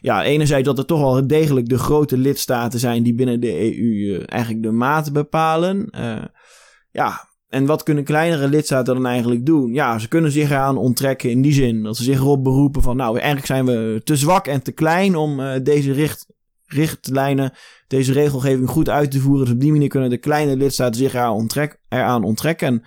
ja, 0.00 0.24
enerzijds 0.24 0.66
dat 0.66 0.78
er 0.78 0.86
toch 0.86 1.00
wel 1.00 1.26
degelijk 1.26 1.68
de 1.68 1.78
grote 1.78 2.16
lidstaten 2.16 2.78
zijn 2.78 3.02
die 3.02 3.14
binnen 3.14 3.40
de 3.40 3.60
EU 3.60 3.82
uh, 3.82 4.22
eigenlijk 4.26 4.62
de 4.62 4.72
maat 4.72 5.12
bepalen. 5.12 5.88
Uh, 5.98 6.24
ja, 6.90 7.28
en 7.48 7.66
wat 7.66 7.82
kunnen 7.82 8.04
kleinere 8.04 8.48
lidstaten 8.48 8.94
dan 8.94 9.06
eigenlijk 9.06 9.46
doen? 9.46 9.72
Ja, 9.72 9.98
ze 9.98 10.08
kunnen 10.08 10.32
zich 10.32 10.50
eraan 10.50 10.76
onttrekken 10.76 11.30
in 11.30 11.42
die 11.42 11.52
zin 11.52 11.82
dat 11.82 11.96
ze 11.96 12.02
zich 12.02 12.18
erop 12.18 12.44
beroepen 12.44 12.82
van, 12.82 12.96
nou, 12.96 13.14
eigenlijk 13.14 13.46
zijn 13.46 13.64
we 13.66 14.00
te 14.04 14.16
zwak 14.16 14.46
en 14.46 14.62
te 14.62 14.72
klein 14.72 15.16
om 15.16 15.40
uh, 15.40 15.52
deze 15.62 15.92
richt 15.92 16.32
richtlijnen 16.66 17.52
deze 17.86 18.12
regelgeving 18.12 18.68
goed 18.68 18.88
uit 18.88 19.10
te 19.10 19.20
voeren. 19.20 19.44
Dus 19.44 19.54
op 19.54 19.60
die 19.60 19.72
manier 19.72 19.88
kunnen 19.88 20.10
de 20.10 20.18
kleine 20.18 20.56
lidstaten 20.56 20.94
zich 20.94 21.14
eraan, 21.14 21.32
onttrek, 21.32 21.80
eraan 21.88 22.24
onttrekken. 22.24 22.66
En 22.66 22.82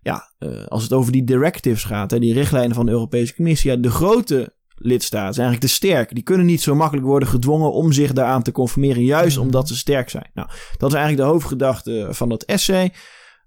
ja, 0.00 0.32
uh, 0.38 0.66
als 0.66 0.82
het 0.82 0.92
over 0.92 1.12
die 1.12 1.24
directives 1.24 1.84
gaat, 1.84 2.10
hè, 2.10 2.18
die 2.18 2.34
richtlijnen 2.34 2.74
van 2.74 2.86
de 2.86 2.92
Europese 2.92 3.34
Commissie, 3.34 3.70
ja, 3.70 3.76
de 3.76 3.90
grote 3.90 4.54
lidstaten 4.74 5.34
zijn 5.34 5.46
eigenlijk 5.46 5.60
te 5.60 5.86
sterk. 5.86 6.14
Die 6.14 6.22
kunnen 6.22 6.46
niet 6.46 6.62
zo 6.62 6.74
makkelijk 6.74 7.06
worden 7.06 7.28
gedwongen 7.28 7.72
om 7.72 7.92
zich 7.92 8.12
daaraan 8.12 8.42
te 8.42 8.52
conformeren, 8.52 9.04
juist 9.04 9.36
omdat 9.36 9.68
ze 9.68 9.76
sterk 9.76 10.10
zijn. 10.10 10.30
Nou, 10.34 10.48
dat 10.78 10.90
is 10.90 10.96
eigenlijk 10.96 11.26
de 11.26 11.32
hoofdgedachte 11.32 12.06
van 12.10 12.28
dat 12.28 12.42
essay. 12.42 12.92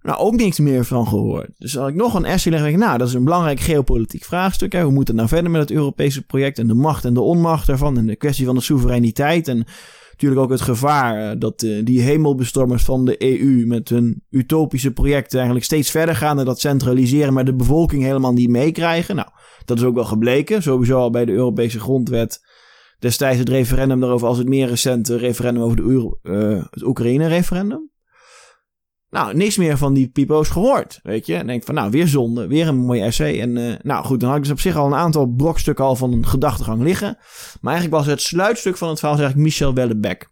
Nou, 0.06 0.20
ook 0.20 0.36
niks 0.36 0.60
meer 0.60 0.86
van 0.86 1.08
gehoord. 1.08 1.50
Dus 1.58 1.78
als 1.78 1.90
ik 1.90 1.96
nog 1.96 2.14
een 2.14 2.26
essay 2.26 2.52
leg, 2.52 2.62
denk 2.62 2.74
ik, 2.74 2.80
nou, 2.80 2.98
dat 2.98 3.08
is 3.08 3.14
een 3.14 3.24
belangrijk 3.24 3.60
geopolitiek 3.60 4.24
vraagstuk. 4.24 4.72
Hè. 4.72 4.84
Hoe 4.84 4.92
moet 4.92 5.08
het 5.08 5.16
nou 5.16 5.28
verder 5.28 5.52
met 5.52 5.62
het 5.62 5.72
Europese 5.72 6.26
project 6.26 6.60
en 6.60 6.68
de 6.68 6.74
macht 6.74 7.06
en 7.06 7.14
de 7.14 7.22
onmacht 7.22 7.68
daarvan 7.68 7.98
en 7.98 8.06
de 8.06 8.16
kwestie 8.16 8.46
van 8.46 8.56
de 8.56 8.62
soevereiniteit 8.62 9.48
en 9.48 9.66
natuurlijk 10.12 10.42
ook 10.42 10.50
het 10.50 10.62
gevaar 10.62 11.34
uh, 11.34 11.40
dat 11.40 11.62
uh, 11.62 11.86
die 11.86 12.02
hemelbestormers 12.02 12.84
van 12.84 13.06
de 13.06 13.40
EU 13.40 13.66
met 13.66 13.90
hun 13.90 14.24
utopische 14.30 14.92
projecten 14.92 15.36
eigenlijk 15.36 15.66
steeds 15.66 15.92
verder 15.92 16.16
gaan 16.16 16.40
en 16.40 16.46
dat 16.46 16.60
centraliseren, 16.60 17.34
maar 17.34 17.46
de 17.46 17.56
bevolking 17.56 18.04
helemaal 18.04 18.34
niet 18.34 18.50
meekrijgen. 18.50 19.16
Nou, 19.16 19.28
dat 19.66 19.78
is 19.78 19.84
ook 19.84 19.96
wel 19.96 20.06
gebleken, 20.06 20.62
sowieso 20.62 20.98
al 20.98 21.10
bij 21.10 21.26
de 21.26 21.32
Europese 21.32 21.80
grondwet 21.80 22.40
destijds 23.00 23.40
het 23.40 23.50
referendum 23.50 24.00
daarover 24.00 24.28
als 24.28 24.38
het 24.38 24.50
meer 24.50 24.68
recente 24.68 25.18
referendum 25.18 25.64
over 25.64 25.78
de 25.78 26.18
uh, 26.24 26.64
het 26.70 26.84
Oekraïne-referendum. 26.84 27.94
Nou, 29.16 29.36
niks 29.36 29.58
meer 29.58 29.78
van 29.78 29.94
die 29.94 30.08
pipo's 30.08 30.50
gehoord, 30.50 31.00
weet 31.04 31.26
je. 31.26 31.36
En 31.36 31.48
denk 31.48 31.64
van, 31.64 31.76
nou, 31.76 31.90
weer 31.92 32.08
zonde, 32.08 32.48
weer 32.48 32.68
een 32.68 32.78
mooi 32.78 33.02
essay. 33.02 33.42
En 33.42 33.56
uh, 33.56 33.74
nou 33.82 34.06
goed, 34.06 34.20
dan 34.20 34.30
had 34.30 34.38
ik 34.38 34.44
dus 34.44 34.52
op 34.52 34.60
zich 34.60 34.76
al 34.76 34.86
een 34.86 34.96
aantal 34.96 35.26
brokstukken 35.26 35.86
al 35.86 35.96
van 35.96 36.14
een 36.14 36.26
gedachtegang 36.26 36.82
liggen. 36.82 37.18
Maar 37.62 37.74
eigenlijk 37.74 38.04
was 38.04 38.14
het 38.14 38.22
sluitstuk 38.22 38.78
van 38.78 38.90
het 38.90 39.00
verhaal 39.00 39.18
eigenlijk 39.18 39.48
Michel 39.48 39.74
Wellebeck. 39.74 40.30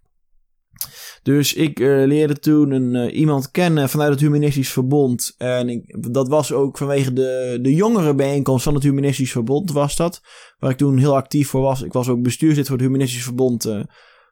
Dus 1.21 1.53
ik 1.53 1.79
uh, 1.79 2.05
leerde 2.05 2.39
toen 2.39 2.71
een, 2.71 2.95
uh, 2.95 3.19
iemand 3.19 3.51
kennen 3.51 3.89
vanuit 3.89 4.11
het 4.11 4.19
Humanistisch 4.19 4.71
Verbond. 4.71 5.35
En 5.37 5.83
dat 6.11 6.27
was 6.27 6.51
ook 6.51 6.77
vanwege 6.77 7.13
de, 7.13 7.59
de 7.61 7.73
jongere 7.73 8.15
bijeenkomst 8.15 8.63
van 8.63 8.73
het 8.73 8.83
Humanistisch 8.83 9.31
Verbond 9.31 9.71
was 9.71 9.95
dat. 9.95 10.21
Waar 10.59 10.71
ik 10.71 10.77
toen 10.77 10.97
heel 10.97 11.15
actief 11.15 11.49
voor 11.49 11.61
was. 11.61 11.81
Ik 11.81 11.93
was 11.93 12.09
ook 12.09 12.21
bestuurslid 12.21 12.67
voor 12.67 12.77
het 12.77 12.85
Humanistisch 12.85 13.23
Verbond 13.23 13.83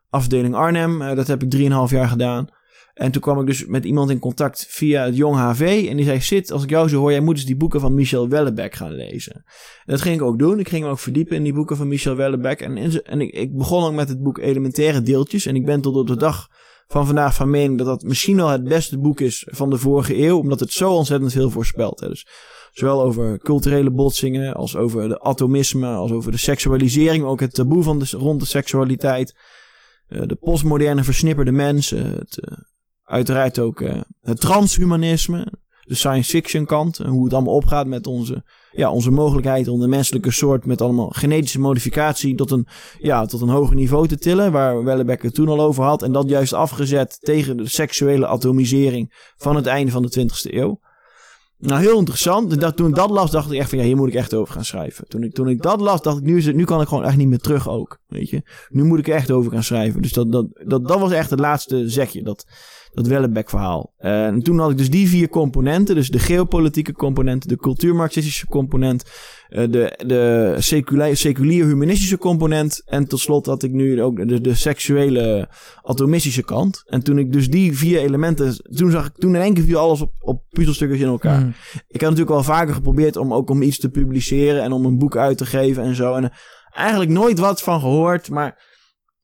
afdeling 0.10 0.56
Arnhem. 0.56 1.16
dat 1.16 1.28
heb 1.28 1.44
ik 1.44 1.56
3,5 1.56 1.62
jaar 1.90 2.08
gedaan. 2.08 2.50
En 3.02 3.12
toen 3.12 3.22
kwam 3.22 3.40
ik 3.40 3.46
dus 3.46 3.66
met 3.66 3.86
iemand 3.86 4.10
in 4.10 4.20
contact 4.20 4.66
via 4.70 5.06
het 5.06 5.16
Jong 5.16 5.36
HV. 5.36 5.86
En 5.90 5.96
die 5.96 6.06
zei: 6.06 6.22
Zit, 6.22 6.52
als 6.52 6.64
ik 6.64 6.70
jou 6.70 6.90
zo 6.90 6.98
hoor, 7.00 7.12
jij 7.12 7.20
moet 7.20 7.36
eens 7.36 7.46
die 7.46 7.56
boeken 7.56 7.80
van 7.80 7.94
Michel 7.94 8.30
Wellebeck 8.30 8.76
gaan 8.76 8.94
lezen. 8.94 9.34
En 9.34 9.44
dat 9.86 10.02
ging 10.02 10.16
ik 10.16 10.22
ook 10.22 10.40
doen. 10.40 10.60
Ik 10.60 10.70
ging 10.70 10.84
me 10.84 10.90
ook 10.90 11.00
verdiepen 11.00 11.36
in 11.36 11.44
die 11.44 11.54
boeken 11.54 11.78
van 11.78 11.88
Michel 11.88 12.16
Wellebeck. 12.16 12.62
En, 12.62 13.04
en 13.04 13.22
ik, 13.22 13.34
ik 13.34 13.58
begon 13.58 13.84
ook 13.84 13.94
met 13.94 14.10
het 14.10 14.24
boek 14.24 14.38
Elementaire 14.38 15.02
Deeltjes. 15.02 15.46
En 15.46 15.56
ik 15.56 15.66
ben 15.66 15.82
tot 15.82 15.96
op 15.96 16.08
de 16.08 16.16
dag 16.16 16.48
van 16.88 17.06
vandaag 17.06 17.36
van 17.36 17.50
mening 17.50 17.78
dat 17.78 17.88
dat 17.88 18.04
misschien 18.04 18.36
wel 18.36 18.50
het 18.50 18.64
beste 18.64 19.00
boek 19.00 19.20
is 19.20 19.48
van 19.50 19.70
de 19.70 19.78
vorige 19.78 20.18
eeuw. 20.18 20.38
Omdat 20.38 20.60
het 20.60 20.72
zo 20.72 20.92
ontzettend 20.92 21.32
veel 21.32 21.50
voorspelt. 21.50 22.00
Hè. 22.00 22.08
Dus 22.08 22.28
zowel 22.72 23.02
over 23.02 23.40
culturele 23.40 23.92
botsingen, 23.92 24.54
als 24.54 24.76
over 24.76 25.10
de 25.10 25.20
atomisme, 25.20 25.88
als 25.88 26.12
over 26.12 26.32
de 26.32 26.38
seksualisering. 26.38 27.24
Ook 27.24 27.40
het 27.40 27.54
taboe 27.54 27.84
van 27.84 28.04
rond 28.04 28.40
de 28.40 28.46
seksualiteit. 28.46 29.36
Uh, 30.10 30.22
de 30.26 30.36
postmoderne 30.36 31.04
versnipperde 31.04 31.52
mensen. 31.52 32.06
Het, 32.06 32.40
uh, 32.50 32.58
Uiteraard 33.12 33.60
ook 33.60 33.82
uh, 33.82 34.02
het 34.22 34.40
transhumanisme, 34.40 35.54
de 35.82 35.96
science 35.96 36.30
fiction 36.30 36.66
kant 36.66 37.00
en 37.00 37.10
hoe 37.10 37.24
het 37.24 37.34
allemaal 37.34 37.54
opgaat 37.54 37.88
met 37.88 38.08
onze 38.08 38.44
ja, 38.72 38.92
onze 38.92 39.12
mogelijkheid 39.12 39.68
om 39.68 39.80
de 39.80 39.88
menselijke 39.88 40.32
soort 40.32 40.66
met 40.66 40.82
allemaal 40.82 41.10
genetische 41.10 41.60
modificatie 41.60 42.36
tot 42.36 42.52
een, 42.52 42.68
ja, 43.00 43.26
tot 43.26 43.42
een 43.42 43.50
hoger 43.50 43.76
niveau 43.76 44.08
te 44.08 44.18
tillen. 44.18 44.52
Waar 44.52 44.84
Wellebeck 44.84 45.22
het 45.22 45.34
toen 45.34 45.48
al 45.48 45.62
over 45.62 45.84
had. 45.84 46.02
En 46.02 46.12
dat 46.12 46.30
juist 46.30 46.54
afgezet 46.54 47.18
tegen 47.20 47.58
de 47.58 47.68
seksuele 47.68 48.28
atomisering 48.28 49.34
van 49.38 49.56
het 49.56 49.66
einde 49.66 49.92
van 49.92 50.02
de 50.02 50.20
20e 50.20 50.54
eeuw. 50.54 50.80
Nou, 51.58 51.82
heel 51.82 51.98
interessant. 51.98 52.76
Toen 52.76 52.88
ik 52.88 52.96
dat 52.96 53.10
las, 53.10 53.32
dacht 53.32 53.52
ik 53.52 53.60
echt 53.60 53.70
van 53.70 53.78
ja, 53.78 53.84
hier 53.84 53.96
moet 53.96 54.08
ik 54.08 54.14
echt 54.14 54.34
over 54.34 54.54
gaan 54.54 54.66
schrijven. 54.66 55.08
Toen 55.08 55.24
ik, 55.24 55.34
toen 55.34 55.50
ik 55.50 55.62
dat 55.62 55.82
las, 55.82 56.02
dacht 56.02 56.18
ik, 56.18 56.24
nu, 56.24 56.38
is 56.38 56.46
het, 56.46 56.56
nu 56.56 56.64
kan 56.64 56.82
ik 56.82 56.88
gewoon 56.88 57.04
echt 57.04 57.18
niet 57.18 57.28
meer 57.28 57.40
terug 57.40 57.70
ook. 57.70 58.00
Weet 58.08 58.30
je, 58.30 58.42
nu 58.70 58.84
moet 58.84 59.00
ik 59.00 59.08
er 59.08 59.14
echt 59.14 59.32
over 59.32 59.52
gaan 59.52 59.64
schrijven. 59.64 60.02
Dus 60.02 60.14
dat, 60.14 60.32
dat, 60.32 60.48
dat, 60.66 60.88
dat 60.88 61.00
was 61.00 61.12
echt 61.12 61.30
het 61.30 61.40
laatste 61.40 61.90
zegje. 61.90 62.24
Dat, 62.24 62.46
dat 62.94 63.08
Wellebeck-verhaal. 63.08 63.94
Uh, 64.00 64.26
en 64.26 64.42
toen 64.42 64.60
had 64.60 64.72
ik 64.72 64.78
dus 64.78 64.90
die 64.90 65.08
vier 65.08 65.30
componenten. 65.30 65.96
Dus 65.96 66.10
de 66.10 66.20
geopolitieke 66.20 66.94
component, 66.94 67.50
de 67.50 67.58
cultuurmarxistische 67.58 68.48
component, 68.48 69.04
uh, 69.50 69.72
de, 69.72 70.04
de 70.06 70.56
seculier, 70.58 71.18
seculier-humanistische 71.18 72.18
component. 72.18 72.82
En 72.86 73.08
tot 73.08 73.20
slot 73.20 73.46
had 73.46 73.64
ik 73.64 73.72
nu 73.72 74.02
ook 74.02 74.28
de, 74.28 74.42
de 74.42 74.56
seksuele 74.56 75.50
atomistische 75.84 76.44
kant. 76.44 76.84
En 76.86 77.04
toen 77.04 77.18
ik 77.18 77.34
dus 77.34 77.50
die 77.50 77.78
vier 77.78 78.00
elementen, 78.00 78.56
toen 78.76 78.92
zag 78.92 79.06
ik, 79.06 79.14
toen 79.18 79.36
in 79.36 79.42
één 79.42 79.54
keer 79.54 79.64
viel 79.64 79.80
alles 79.80 80.02
op, 80.02 80.12
op 80.20 80.44
puzzelstukjes 80.50 81.00
in 81.00 81.08
elkaar. 81.08 81.40
Mm. 81.40 81.54
Ik 81.88 82.02
had 82.02 82.10
natuurlijk 82.10 82.30
wel 82.30 82.56
vaker 82.56 82.74
geprobeerd 82.74 83.18
om 83.18 83.34
ook 83.34 83.50
om 83.50 83.62
iets 83.62 83.80
te 83.80 83.90
publiceren 83.90 84.64
en 84.64 84.72
om 84.72 84.86
een 84.86 84.98
boek 84.98 85.18
uit 85.18 85.38
te 85.38 85.46
geven 85.46 85.84
en 85.84 85.96
zo. 85.96 86.16
En 86.16 86.32
eigenlijk 86.74 87.12
nooit 87.12 87.40
wat 87.40 87.62
van 87.62 87.80
gehoord, 87.80 88.30
maar 88.30 88.71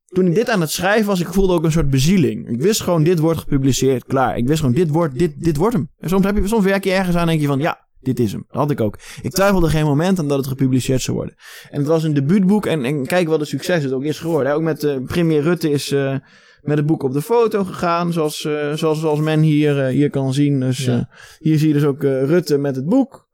toen 0.07 0.27
ik 0.27 0.35
dit 0.35 0.49
aan 0.49 0.61
het 0.61 0.71
schrijven 0.71 1.05
was, 1.05 1.19
ik 1.19 1.33
voelde 1.33 1.53
ook 1.53 1.63
een 1.63 1.71
soort 1.71 1.89
bezieling. 1.89 2.49
Ik 2.49 2.61
wist 2.61 2.81
gewoon, 2.81 3.03
dit 3.03 3.19
wordt 3.19 3.39
gepubliceerd, 3.39 4.05
klaar. 4.05 4.37
Ik 4.37 4.47
wist 4.47 4.59
gewoon, 4.59 4.75
dit 4.75 4.89
wordt, 4.89 5.19
dit, 5.19 5.43
dit 5.43 5.57
wordt 5.57 5.75
hem. 5.75 5.89
En 5.99 6.09
soms, 6.09 6.25
heb 6.25 6.37
je, 6.37 6.47
soms 6.47 6.63
werk 6.63 6.83
je 6.83 6.91
ergens 6.91 7.15
aan 7.15 7.21
en 7.21 7.27
denk 7.27 7.41
je 7.41 7.47
van, 7.47 7.59
ja, 7.59 7.87
dit 7.99 8.19
is 8.19 8.31
hem. 8.31 8.45
Dat 8.47 8.57
had 8.57 8.71
ik 8.71 8.81
ook. 8.81 8.99
Ik 9.21 9.31
twijfelde 9.31 9.69
geen 9.69 9.85
moment 9.85 10.19
aan 10.19 10.27
dat 10.27 10.37
het 10.37 10.47
gepubliceerd 10.47 11.01
zou 11.01 11.17
worden. 11.17 11.35
En 11.69 11.79
het 11.79 11.87
was 11.87 12.03
een 12.03 12.13
debuutboek 12.13 12.65
en, 12.65 12.85
en 12.85 13.05
kijk 13.05 13.27
wat 13.27 13.39
het 13.39 13.49
succes 13.49 13.83
het 13.83 13.93
ook 13.93 14.03
is 14.03 14.19
geworden. 14.19 14.53
Ook 14.53 14.61
met 14.61 14.83
uh, 14.83 14.95
premier 15.05 15.41
Rutte 15.41 15.69
is 15.69 15.91
uh, 15.91 16.15
met 16.61 16.77
het 16.77 16.85
boek 16.85 17.03
op 17.03 17.13
de 17.13 17.21
foto 17.21 17.63
gegaan, 17.63 18.13
zoals, 18.13 18.43
uh, 18.43 18.73
zoals, 18.73 18.99
zoals 18.99 19.19
men 19.19 19.39
hier, 19.39 19.85
hier 19.85 20.09
kan 20.09 20.33
zien. 20.33 20.59
Dus 20.59 20.85
ja. 20.85 21.09
hier 21.39 21.57
zie 21.57 21.67
je 21.67 21.73
dus 21.73 21.83
ook 21.83 22.01
Rutte 22.01 22.57
met 22.57 22.75
het 22.75 22.85
boek. 22.85 23.25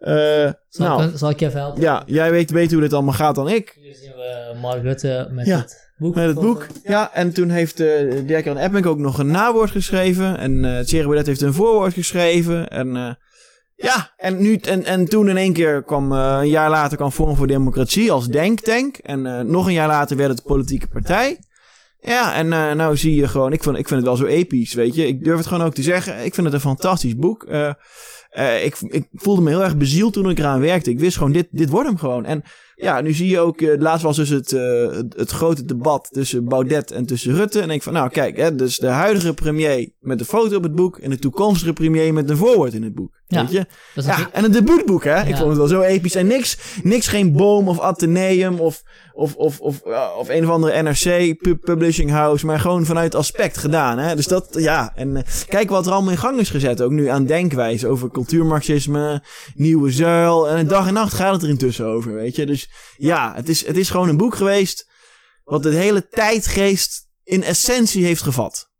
Uh, 0.00 0.08
zal, 0.68 0.86
nou, 0.86 1.02
ik, 1.02 1.10
zal 1.14 1.30
ik 1.30 1.40
je 1.40 1.46
even 1.46 1.60
helpen? 1.60 1.82
Ja, 1.82 2.02
jij 2.06 2.30
weet 2.30 2.52
beter 2.52 2.72
hoe 2.72 2.82
dit 2.82 2.92
allemaal 2.92 3.14
gaat 3.14 3.34
dan 3.34 3.48
ik. 3.48 3.78
Hier 3.80 3.94
zien 3.94 4.10
we 4.10 4.58
Mark 4.60 4.82
Rutte 4.82 5.28
met 5.30 5.46
ja. 5.46 5.58
het 5.58 5.89
Boek 6.00 6.14
met 6.14 6.26
het 6.26 6.40
boek. 6.40 6.66
Ja, 6.84 7.14
en 7.14 7.32
toen 7.32 7.48
heeft 7.48 7.80
uh, 7.80 7.86
Dirk-Jan 8.26 8.56
Epping 8.56 8.86
ook 8.86 8.98
nog 8.98 9.18
een 9.18 9.30
nawoord 9.30 9.70
geschreven. 9.70 10.38
En 10.38 10.64
uh, 10.64 10.78
Thierry 10.78 11.06
Baudet 11.06 11.26
heeft 11.26 11.40
een 11.40 11.54
voorwoord 11.54 11.92
geschreven. 11.92 12.68
En 12.68 12.96
uh, 12.96 13.10
ja, 13.76 14.12
en, 14.16 14.42
nu, 14.42 14.54
en, 14.54 14.84
en 14.84 15.04
toen 15.04 15.28
in 15.28 15.36
één 15.36 15.52
keer 15.52 15.82
kwam, 15.82 16.12
uh, 16.12 16.38
een 16.40 16.48
jaar 16.48 16.70
later 16.70 16.96
kwam 16.96 17.10
Forum 17.10 17.36
voor 17.36 17.46
Democratie 17.46 18.12
als 18.12 18.26
denktank. 18.26 18.96
En 18.96 19.50
nog 19.50 19.66
een 19.66 19.72
jaar 19.72 19.88
later 19.88 20.16
werd 20.16 20.30
het 20.30 20.42
politieke 20.42 20.88
partij. 20.88 21.38
Ja, 22.00 22.34
en 22.34 22.46
uh, 22.46 22.72
nou 22.72 22.96
zie 22.96 23.14
je 23.14 23.28
gewoon, 23.28 23.52
ik 23.52 23.62
vind, 23.62 23.78
ik 23.78 23.88
vind 23.88 24.00
het 24.00 24.08
wel 24.08 24.18
zo 24.18 24.24
episch, 24.26 24.74
weet 24.74 24.94
je. 24.94 25.06
Ik 25.06 25.24
durf 25.24 25.38
het 25.38 25.46
gewoon 25.46 25.66
ook 25.66 25.74
te 25.74 25.82
zeggen. 25.82 26.24
Ik 26.24 26.34
vind 26.34 26.46
het 26.46 26.54
een 26.54 26.60
fantastisch 26.60 27.16
boek. 27.16 27.46
Uh, 27.48 28.64
ik, 28.64 28.76
ik 28.80 29.08
voelde 29.12 29.42
me 29.42 29.48
heel 29.48 29.62
erg 29.62 29.76
bezield 29.76 30.12
toen 30.12 30.30
ik 30.30 30.38
eraan 30.38 30.60
werkte. 30.60 30.90
Ik 30.90 30.98
wist 30.98 31.16
gewoon, 31.16 31.32
dit, 31.32 31.48
dit 31.50 31.70
wordt 31.70 31.88
hem 31.88 31.98
gewoon. 31.98 32.24
En 32.24 32.42
ja, 32.80 33.00
nu 33.00 33.12
zie 33.12 33.28
je 33.28 33.40
ook, 33.40 33.60
uh, 33.60 33.78
laatst 33.78 34.02
was 34.02 34.16
dus 34.16 34.28
het, 34.28 34.52
uh, 34.52 34.90
het, 35.16 35.30
grote 35.30 35.64
debat 35.64 36.08
tussen 36.12 36.44
Baudet 36.44 36.90
en 36.90 37.06
tussen 37.06 37.34
Rutte. 37.34 37.60
En 37.60 37.68
denk 37.68 37.82
van, 37.82 37.92
nou 37.92 38.10
kijk, 38.10 38.36
hè, 38.36 38.54
dus 38.54 38.78
de 38.78 38.86
huidige 38.86 39.34
premier 39.34 39.90
met 40.00 40.18
de 40.18 40.24
foto 40.24 40.56
op 40.56 40.62
het 40.62 40.74
boek 40.74 40.98
en 40.98 41.10
de 41.10 41.18
toekomstige 41.18 41.72
premier 41.72 42.12
met 42.12 42.30
een 42.30 42.36
voorwoord 42.36 42.74
in 42.74 42.82
het 42.82 42.94
boek. 42.94 43.20
Ja, 43.26 43.40
weet 43.40 43.50
je? 43.50 43.66
ja 43.94 44.28
en 44.32 44.44
een 44.44 44.52
debuutboek, 44.52 45.04
hè? 45.04 45.14
Ja. 45.14 45.22
Ik 45.22 45.36
vond 45.36 45.48
het 45.48 45.56
wel 45.56 45.66
zo 45.66 45.80
episch. 45.80 46.14
En 46.14 46.26
niks, 46.26 46.58
niks 46.82 47.08
geen 47.08 47.32
boom 47.32 47.68
of 47.68 47.80
ateneum 47.80 48.60
of, 48.60 48.82
of, 49.12 49.34
of, 49.34 49.60
of, 49.60 49.80
uh, 49.86 50.06
of 50.18 50.28
een 50.28 50.44
of 50.44 50.50
andere 50.50 50.82
NRC 50.82 51.36
publishing 51.60 52.10
house, 52.10 52.46
maar 52.46 52.60
gewoon 52.60 52.84
vanuit 52.84 53.14
aspect 53.14 53.58
gedaan, 53.58 53.98
hè? 53.98 54.16
Dus 54.16 54.26
dat, 54.26 54.48
ja. 54.52 54.92
En 54.94 55.24
kijk 55.48 55.70
wat 55.70 55.86
er 55.86 55.92
allemaal 55.92 56.10
in 56.10 56.18
gang 56.18 56.38
is 56.38 56.50
gezet, 56.50 56.82
ook 56.82 56.90
nu 56.90 57.06
aan 57.06 57.24
denkwijze 57.24 57.88
over 57.88 58.10
cultuurmarxisme, 58.10 59.22
nieuwe 59.54 59.90
zuil. 59.90 60.48
En 60.48 60.66
dag 60.66 60.86
en 60.86 60.94
nacht 60.94 61.14
gaat 61.14 61.32
het 61.32 61.42
er 61.42 61.48
intussen 61.48 61.86
over, 61.86 62.14
weet 62.14 62.36
je? 62.36 62.46
Dus 62.46 62.69
ja, 62.96 63.34
het 63.34 63.48
is, 63.48 63.66
het 63.66 63.76
is 63.76 63.90
gewoon 63.90 64.08
een 64.08 64.16
boek 64.16 64.34
geweest 64.34 64.88
wat 65.44 65.62
de 65.62 65.74
hele 65.74 66.08
tijdgeest 66.08 67.08
in 67.22 67.42
essentie 67.42 68.04
heeft 68.04 68.22
gevat. 68.22 68.70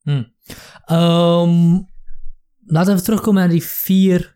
Hmm. 0.00 0.34
Um, 0.90 1.88
laten 2.64 2.96
we 2.96 3.02
terugkomen 3.02 3.40
naar 3.40 3.50
die 3.50 3.64
vier, 3.64 4.32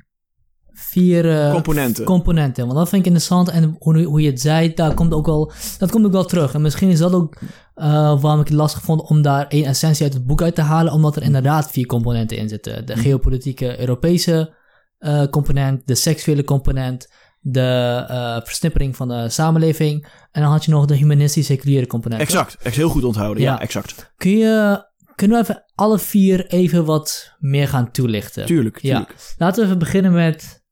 vier 0.72 1.24
uh, 1.24 1.52
componenten. 1.52 2.04
componenten. 2.04 2.66
Want 2.66 2.78
dat 2.78 2.88
vind 2.88 3.00
ik 3.00 3.06
interessant. 3.06 3.48
En 3.48 3.76
hoe, 3.78 4.02
hoe 4.02 4.20
je 4.20 4.30
het 4.30 4.40
zei, 4.40 4.74
daar 4.74 4.94
komt 4.94 5.12
ook 5.12 5.26
wel, 5.26 5.52
dat 5.78 5.90
komt 5.90 6.04
ook 6.04 6.12
wel 6.12 6.24
terug. 6.24 6.54
En 6.54 6.62
misschien 6.62 6.90
is 6.90 6.98
dat 6.98 7.12
ook 7.12 7.38
uh, 7.40 8.20
waarom 8.20 8.40
ik 8.40 8.48
het 8.48 8.56
lastig 8.56 8.82
vond 8.82 9.00
om 9.00 9.22
daar 9.22 9.46
één 9.46 9.64
essentie 9.64 10.04
uit 10.04 10.14
het 10.14 10.26
boek 10.26 10.42
uit 10.42 10.54
te 10.54 10.62
halen. 10.62 10.92
Omdat 10.92 11.16
er 11.16 11.22
inderdaad 11.22 11.70
vier 11.70 11.86
componenten 11.86 12.36
in 12.36 12.48
zitten. 12.48 12.86
De 12.86 12.92
hmm. 12.92 13.02
geopolitieke 13.02 13.80
Europese 13.80 14.54
uh, 14.98 15.24
component, 15.24 15.86
de 15.86 15.94
seksuele 15.94 16.44
component 16.44 17.08
de 17.46 18.06
uh, 18.10 18.40
versnippering 18.44 18.96
van 18.96 19.08
de 19.08 19.28
samenleving. 19.28 20.06
En 20.30 20.42
dan 20.42 20.50
had 20.50 20.64
je 20.64 20.70
nog 20.70 20.86
de 20.86 20.96
humanistische 20.96 21.52
seculiere 21.52 21.86
component. 21.86 22.20
Exact, 22.20 22.56
echt 22.62 22.76
heel 22.76 22.88
goed 22.88 23.04
onthouden. 23.04 23.42
Ja, 23.42 23.60
exact. 23.60 24.12
Kun 24.16 24.30
je, 24.30 24.84
kunnen 25.14 25.36
we 25.36 25.42
even 25.42 25.64
alle 25.74 25.98
vier 25.98 26.46
even 26.46 26.84
wat 26.84 27.32
meer 27.38 27.68
gaan 27.68 27.90
toelichten? 27.90 28.46
Tuurlijk, 28.46 28.78
tuurlijk. 28.78 29.08
Ja. 29.08 29.34
Laten 29.36 29.60
we 29.60 29.66
even 29.66 29.78
beginnen 29.78 30.12
met... 30.12 30.62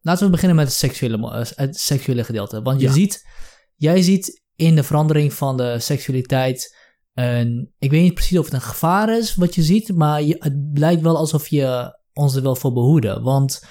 Laten 0.00 0.24
we 0.24 0.30
beginnen 0.30 0.56
met 0.56 0.66
het 0.66 0.76
seksuele, 0.76 1.30
eh, 1.30 1.50
het 1.54 1.76
seksuele 1.76 2.24
gedeelte. 2.24 2.62
Want 2.62 2.80
je 2.80 2.86
ja. 2.86 2.92
ziet, 2.92 3.26
jij 3.74 4.02
ziet 4.02 4.42
in 4.56 4.74
de 4.74 4.82
verandering 4.82 5.32
van 5.32 5.56
de 5.56 5.78
seksualiteit... 5.78 6.78
Een, 7.14 7.72
ik 7.78 7.90
weet 7.90 8.02
niet 8.02 8.14
precies 8.14 8.38
of 8.38 8.44
het 8.44 8.54
een 8.54 8.60
gevaar 8.60 9.18
is 9.18 9.34
wat 9.34 9.54
je 9.54 9.62
ziet, 9.62 9.94
maar 9.94 10.22
je, 10.22 10.36
het 10.38 10.78
lijkt 10.78 11.02
wel 11.02 11.16
alsof 11.16 11.48
je 11.48 11.98
ons 12.12 12.34
er 12.34 12.42
wel 12.42 12.56
voor 12.56 12.72
behoeden. 12.72 13.22
Want 13.22 13.62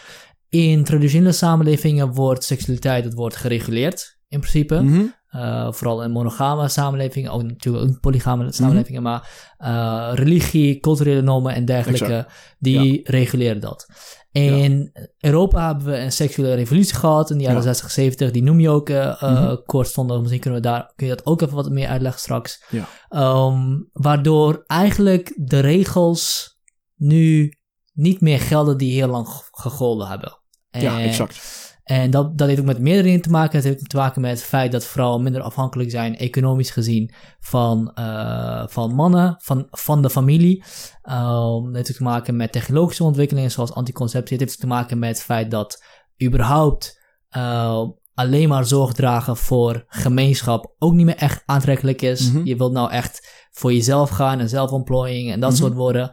in 0.50 0.84
traditionele 0.84 1.32
samenlevingen 1.32 2.13
wordt 2.13 2.44
seksualiteit 2.44 3.03
het 3.03 3.13
wordt 3.13 3.36
gereguleerd, 3.36 4.20
in 4.27 4.39
principe. 4.39 4.82
Mm 4.82 4.88
-hmm. 4.88 5.13
uh, 5.32 5.72
vooral 5.72 6.03
in 6.03 6.12
monogame 6.12 6.68
samenlevingen, 6.68 7.32
ook 7.32 7.44
natuurlijk 7.44 7.86
in 7.86 8.00
polygame 8.00 8.44
mhm. 8.44 8.53
samenlevingen, 8.53 9.01
mm 9.01 9.08
-hmm. 9.08 9.22
maar 9.58 10.12
uh, 10.12 10.15
religie, 10.15 10.79
culturele 10.79 11.22
normen 11.22 11.53
en 11.53 11.65
dergelijke, 11.65 12.06
exact. 12.06 12.56
die 12.60 12.94
ja. 12.94 13.01
reguleren 13.03 13.62
dat. 13.62 13.88
In 14.32 14.91
ja. 14.94 15.08
Europa 15.20 15.68
hebben 15.68 15.86
we 15.86 15.98
een 15.98 16.12
seksuele 16.12 16.53
revolutie 16.56 16.96
gehad 16.96 17.29
in 17.29 17.38
de 17.38 17.44
jaren 17.44 17.58
ja. 17.58 17.63
60, 17.63 17.91
70. 17.91 18.32
Die 18.32 18.44
noem 18.44 18.60
je 18.60 18.70
ook 18.70 18.89
uh, 18.89 19.22
mm 19.22 19.36
-hmm. 19.36 19.63
kortstondig. 19.65 20.20
Misschien 20.20 20.39
kunnen 20.39 20.62
we 20.62 20.68
daar, 20.68 20.91
kun 20.96 21.08
je 21.08 21.15
dat 21.15 21.25
ook 21.25 21.41
even 21.41 21.56
wat 21.56 21.70
meer 21.70 21.88
uitleggen 21.88 22.22
straks. 22.22 22.63
Um, 23.10 23.89
waardoor 23.94 24.63
eigenlijk 24.68 25.34
de 25.36 25.60
regels 25.60 26.58
nu 26.96 27.53
niet 27.94 28.22
meer 28.22 28.39
gelden 28.39 28.77
die 28.77 28.94
heel 28.94 29.08
lang 29.08 29.27
gegolden 29.51 30.08
hebben. 30.08 30.38
En, 30.72 30.82
ja, 30.82 31.02
exact. 31.02 31.68
En 31.90 32.10
dat, 32.10 32.38
dat 32.38 32.48
heeft 32.48 32.60
ook 32.60 32.66
met 32.66 32.80
meerdere 32.80 33.04
dingen 33.04 33.22
te 33.22 33.30
maken. 33.30 33.56
Het 33.56 33.68
heeft 33.68 33.90
te 33.90 33.98
maken 33.98 34.22
met 34.22 34.32
het 34.32 34.44
feit 34.44 34.72
dat 34.72 34.86
vrouwen 34.86 35.24
minder 35.24 35.42
afhankelijk 35.42 35.92
zijn, 35.92 36.18
economisch 36.18 36.70
gezien, 36.70 37.12
van, 37.40 37.92
uh, 38.00 38.64
van 38.68 38.94
mannen, 38.94 39.36
van, 39.42 39.68
van 39.70 40.02
de 40.02 40.10
familie. 40.10 40.64
Um, 41.10 41.66
het 41.66 41.88
heeft 41.88 41.98
te 41.98 42.04
maken 42.04 42.36
met 42.36 42.52
technologische 42.52 43.04
ontwikkelingen 43.04 43.52
zoals 43.52 43.74
anticonceptie. 43.74 44.38
Het 44.38 44.46
heeft 44.48 44.60
te 44.60 44.68
maken 44.68 45.00
met 45.00 45.10
het 45.10 45.22
feit 45.22 45.52
dat 45.52 45.84
überhaupt 46.24 47.00
uh, 47.38 47.88
alleen 48.14 48.50
maar 48.50 48.66
zorg 48.66 48.94
dragen 48.94 49.38
voor 49.38 49.84
gemeenschap 49.88 50.76
ook 50.80 50.94
niet 50.94 51.06
meer 51.06 51.18
echt 51.18 51.44
aantrekkelijk 51.46 52.02
is. 52.02 52.30
Mm 52.30 52.36
-hmm. 52.36 52.46
Je 52.46 52.56
wilt 52.56 52.72
nou 52.72 52.92
echt 52.92 53.48
voor 53.52 53.74
jezelf 53.74 54.10
gaan 54.10 54.40
en 54.40 54.50
zelfontplooiing 54.50 55.32
en 55.32 55.40
dat 55.40 55.52
mm 55.52 55.56
-hmm. 55.56 55.66
soort 55.66 55.78
woorden. 55.78 56.12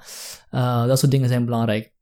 Uh, 0.51 0.87
dat 0.87 0.99
soort 0.99 1.11
dingen 1.11 1.29
zijn 1.29 1.45
belangrijk. 1.45 1.95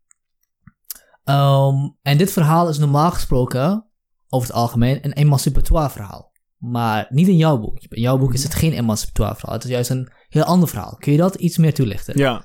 Um, 1.24 1.96
en 2.02 2.18
dit 2.18 2.32
verhaal 2.32 2.68
is 2.68 2.78
normaal 2.78 3.10
gesproken, 3.10 3.86
over 4.28 4.48
het 4.48 4.56
algemeen, 4.56 4.98
een 5.02 5.12
emancipatoire 5.12 5.90
verhaal. 5.90 6.32
Maar 6.58 7.06
niet 7.08 7.28
in 7.28 7.36
jouw 7.36 7.58
boek. 7.58 7.78
In 7.78 8.00
jouw 8.00 8.18
boek 8.18 8.34
is 8.34 8.42
het 8.42 8.54
geen 8.54 8.72
emancipatoire 8.72 9.34
verhaal. 9.34 9.54
Het 9.54 9.64
is 9.64 9.70
juist 9.70 9.90
een 9.90 10.12
heel 10.28 10.42
ander 10.42 10.68
verhaal. 10.68 10.96
Kun 10.98 11.12
je 11.12 11.18
dat 11.18 11.34
iets 11.34 11.56
meer 11.56 11.74
toelichten? 11.74 12.18
Ja. 12.18 12.44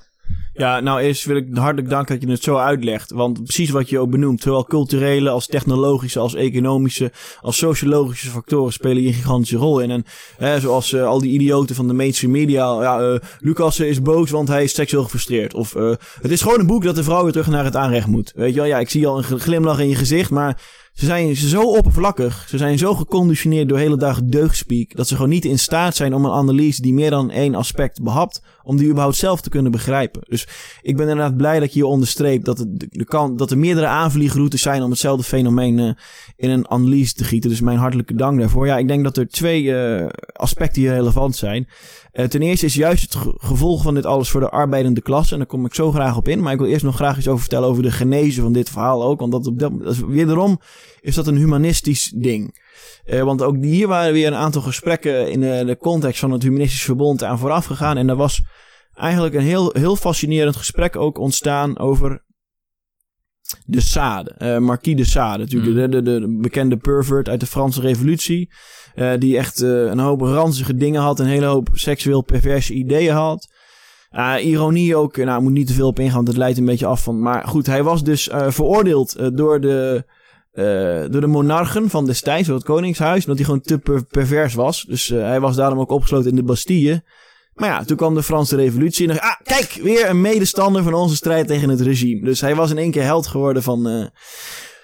Ja, 0.60 0.80
nou 0.80 1.00
eerst 1.00 1.24
wil 1.24 1.36
ik 1.36 1.46
hartelijk 1.54 1.88
danken 1.88 2.14
dat 2.14 2.28
je 2.28 2.34
het 2.34 2.42
zo 2.42 2.56
uitlegt. 2.56 3.10
Want 3.10 3.44
precies 3.44 3.70
wat 3.70 3.88
je 3.88 3.98
ook 3.98 4.10
benoemt, 4.10 4.42
zowel 4.42 4.64
culturele 4.64 5.30
als 5.30 5.46
technologische, 5.46 6.18
als 6.18 6.34
economische, 6.34 7.12
als 7.40 7.56
sociologische 7.56 8.30
factoren 8.30 8.72
spelen 8.72 8.96
hier 8.96 9.08
een 9.08 9.14
gigantische 9.14 9.56
rol 9.56 9.80
in. 9.80 9.90
En 9.90 10.04
hè, 10.36 10.60
zoals 10.60 10.92
uh, 10.92 11.06
al 11.06 11.20
die 11.20 11.32
idioten 11.32 11.74
van 11.74 11.88
de 11.88 11.94
mainstream 11.94 12.32
media, 12.32 12.82
ja, 12.82 13.00
uh, 13.00 13.18
Lucas 13.38 13.80
is 13.80 14.02
boos 14.02 14.30
want 14.30 14.48
hij 14.48 14.64
is 14.64 14.74
seksueel 14.74 15.02
gefrustreerd. 15.02 15.54
Of 15.54 15.74
uh, 15.74 15.94
het 16.20 16.30
is 16.30 16.42
gewoon 16.42 16.60
een 16.60 16.66
boek 16.66 16.84
dat 16.84 16.94
de 16.94 17.02
vrouw 17.02 17.22
weer 17.22 17.32
terug 17.32 17.48
naar 17.48 17.64
het 17.64 17.76
aanrecht 17.76 18.06
moet. 18.06 18.32
Weet 18.34 18.54
je 18.54 18.60
wel, 18.60 18.68
ja, 18.68 18.78
ik 18.78 18.90
zie 18.90 19.06
al 19.06 19.18
een 19.18 19.40
glimlach 19.40 19.78
in 19.78 19.88
je 19.88 19.94
gezicht, 19.94 20.30
maar 20.30 20.60
Ze 20.92 21.06
zijn 21.06 21.36
zo 21.36 21.62
oppervlakkig, 21.62 22.46
ze 22.48 22.58
zijn 22.58 22.78
zo 22.78 22.94
geconditioneerd 22.94 23.68
door 23.68 23.78
hele 23.78 23.96
dag 23.96 24.20
deugdspeak, 24.24 24.96
dat 24.96 25.08
ze 25.08 25.14
gewoon 25.14 25.30
niet 25.30 25.44
in 25.44 25.58
staat 25.58 25.96
zijn 25.96 26.14
om 26.14 26.24
een 26.24 26.30
analyse 26.30 26.82
die 26.82 26.94
meer 26.94 27.10
dan 27.10 27.30
één 27.30 27.54
aspect 27.54 28.02
behapt, 28.02 28.42
om 28.62 28.76
die 28.76 28.86
überhaupt 28.86 29.16
zelf 29.16 29.40
te 29.40 29.48
kunnen 29.48 29.72
begrijpen. 29.72 30.20
Dus 30.28 30.48
ik 30.82 30.96
ben 30.96 31.08
inderdaad 31.08 31.36
blij 31.36 31.60
dat 31.60 31.72
je 31.72 31.78
hier 31.78 31.88
onderstreept 31.88 32.44
dat, 32.44 32.58
het, 32.58 32.86
de, 32.90 33.04
kan, 33.04 33.36
dat 33.36 33.50
er 33.50 33.58
meerdere 33.58 33.86
aanvliegroutes 33.86 34.62
zijn 34.62 34.82
om 34.82 34.90
hetzelfde 34.90 35.24
fenomeen 35.24 35.78
uh, 35.78 35.90
in 36.36 36.50
een 36.50 36.70
analyse 36.70 37.14
te 37.14 37.24
gieten. 37.24 37.50
Dus 37.50 37.60
mijn 37.60 37.78
hartelijke 37.78 38.14
dank 38.14 38.40
daarvoor. 38.40 38.66
Ja, 38.66 38.78
ik 38.78 38.88
denk 38.88 39.04
dat 39.04 39.16
er 39.16 39.28
twee 39.28 39.62
uh, 39.62 40.06
aspecten 40.32 40.82
hier 40.82 40.92
relevant 40.92 41.36
zijn. 41.36 41.68
Uh, 42.12 42.24
ten 42.24 42.42
eerste 42.42 42.66
is 42.66 42.74
juist 42.74 43.02
het 43.02 43.22
gevolg 43.36 43.82
van 43.82 43.94
dit 43.94 44.06
alles 44.06 44.30
voor 44.30 44.40
de 44.40 44.50
arbeidende 44.50 45.00
klasse. 45.00 45.32
En 45.32 45.38
daar 45.38 45.48
kom 45.48 45.64
ik 45.64 45.74
zo 45.74 45.92
graag 45.92 46.16
op 46.16 46.28
in. 46.28 46.42
Maar 46.42 46.52
ik 46.52 46.58
wil 46.58 46.68
eerst 46.68 46.84
nog 46.84 46.94
graag 46.94 47.16
iets 47.16 47.28
over 47.28 47.40
vertellen 47.40 47.68
over 47.68 47.82
de 47.82 47.90
genese 47.90 48.40
van 48.40 48.52
dit 48.52 48.70
verhaal 48.70 49.04
ook. 49.04 49.20
Want 49.20 49.32
dat, 49.32 49.46
op 49.46 49.58
dat, 49.58 49.78
dat 49.78 49.92
is, 49.92 50.00
wederom 50.00 50.60
is 51.00 51.14
dat 51.14 51.26
een 51.26 51.36
humanistisch 51.36 52.12
ding. 52.16 52.58
Uh, 53.04 53.22
want 53.22 53.42
ook 53.42 53.56
hier 53.56 53.88
waren 53.88 54.12
weer 54.12 54.26
een 54.26 54.34
aantal 54.34 54.62
gesprekken 54.62 55.30
in 55.30 55.40
de, 55.40 55.62
de 55.66 55.76
context 55.76 56.20
van 56.20 56.30
het 56.30 56.42
Humanistisch 56.42 56.82
Verbond 56.82 57.24
aan 57.24 57.38
vooraf 57.38 57.64
gegaan. 57.64 57.96
En 57.96 58.08
er 58.08 58.16
was 58.16 58.42
eigenlijk 58.94 59.34
een 59.34 59.42
heel, 59.42 59.70
heel 59.72 59.96
fascinerend 59.96 60.56
gesprek 60.56 60.96
ook 60.96 61.18
ontstaan 61.18 61.78
over 61.78 62.24
de 63.64 63.80
Sade. 63.80 64.34
Uh, 64.38 64.58
Marquis 64.58 64.96
de 64.96 65.04
Sade, 65.04 65.38
natuurlijk 65.38 65.72
mm. 65.72 65.90
de, 65.90 66.02
de, 66.02 66.20
de, 66.20 66.38
bekende 66.40 66.76
pervert 66.76 67.28
uit 67.28 67.40
de 67.40 67.46
Franse 67.46 67.80
Revolutie. 67.80 68.52
Uh, 68.94 69.12
die 69.18 69.36
echt 69.36 69.62
uh, 69.62 69.84
een 69.84 69.98
hoop 69.98 70.20
ranzige 70.20 70.74
dingen 70.74 71.00
had, 71.00 71.18
een 71.18 71.26
hele 71.26 71.46
hoop 71.46 71.68
seksueel 71.72 72.22
perverse 72.22 72.72
ideeën 72.72 73.14
had. 73.14 73.48
ironie 74.40 74.96
ook, 74.96 75.16
nou, 75.16 75.42
moet 75.42 75.52
niet 75.52 75.66
te 75.66 75.72
veel 75.72 75.88
op 75.88 75.98
ingaan, 75.98 76.14
want 76.14 76.28
het 76.28 76.36
leidt 76.36 76.58
een 76.58 76.64
beetje 76.64 76.86
af 76.86 77.02
van. 77.02 77.20
Maar 77.20 77.48
goed, 77.48 77.66
hij 77.66 77.82
was 77.82 78.04
dus 78.04 78.28
veroordeeld 78.32 79.36
door 79.36 79.60
de 79.60 80.04
uh, 80.60 81.10
door 81.10 81.20
de 81.20 81.26
monarchen 81.26 81.90
van 81.90 82.06
destijds, 82.06 82.46
door 82.46 82.56
het 82.56 82.66
koningshuis, 82.66 83.20
omdat 83.20 83.36
hij 83.36 83.44
gewoon 83.44 83.60
te 83.60 83.78
per 83.78 84.04
pervers 84.04 84.54
was. 84.54 84.84
Dus 84.88 85.08
uh, 85.08 85.22
hij 85.22 85.40
was 85.40 85.56
daarom 85.56 85.78
ook 85.78 85.90
opgesloten 85.90 86.30
in 86.30 86.36
de 86.36 86.42
Bastille. 86.42 87.02
Maar 87.54 87.68
ja, 87.68 87.84
toen 87.84 87.96
kwam 87.96 88.14
de 88.14 88.22
Franse 88.22 88.56
revolutie 88.56 89.08
en 89.08 89.14
dacht, 89.14 89.26
ah, 89.26 89.40
kijk, 89.42 89.78
weer 89.82 90.08
een 90.08 90.20
medestander 90.20 90.82
van 90.82 90.94
onze 90.94 91.16
strijd 91.16 91.46
tegen 91.46 91.68
het 91.68 91.80
regime. 91.80 92.24
Dus 92.24 92.40
hij 92.40 92.54
was 92.54 92.70
in 92.70 92.78
één 92.78 92.90
keer 92.90 93.02
held 93.02 93.26
geworden 93.26 93.62
van, 93.62 93.88
uh, 93.88 94.06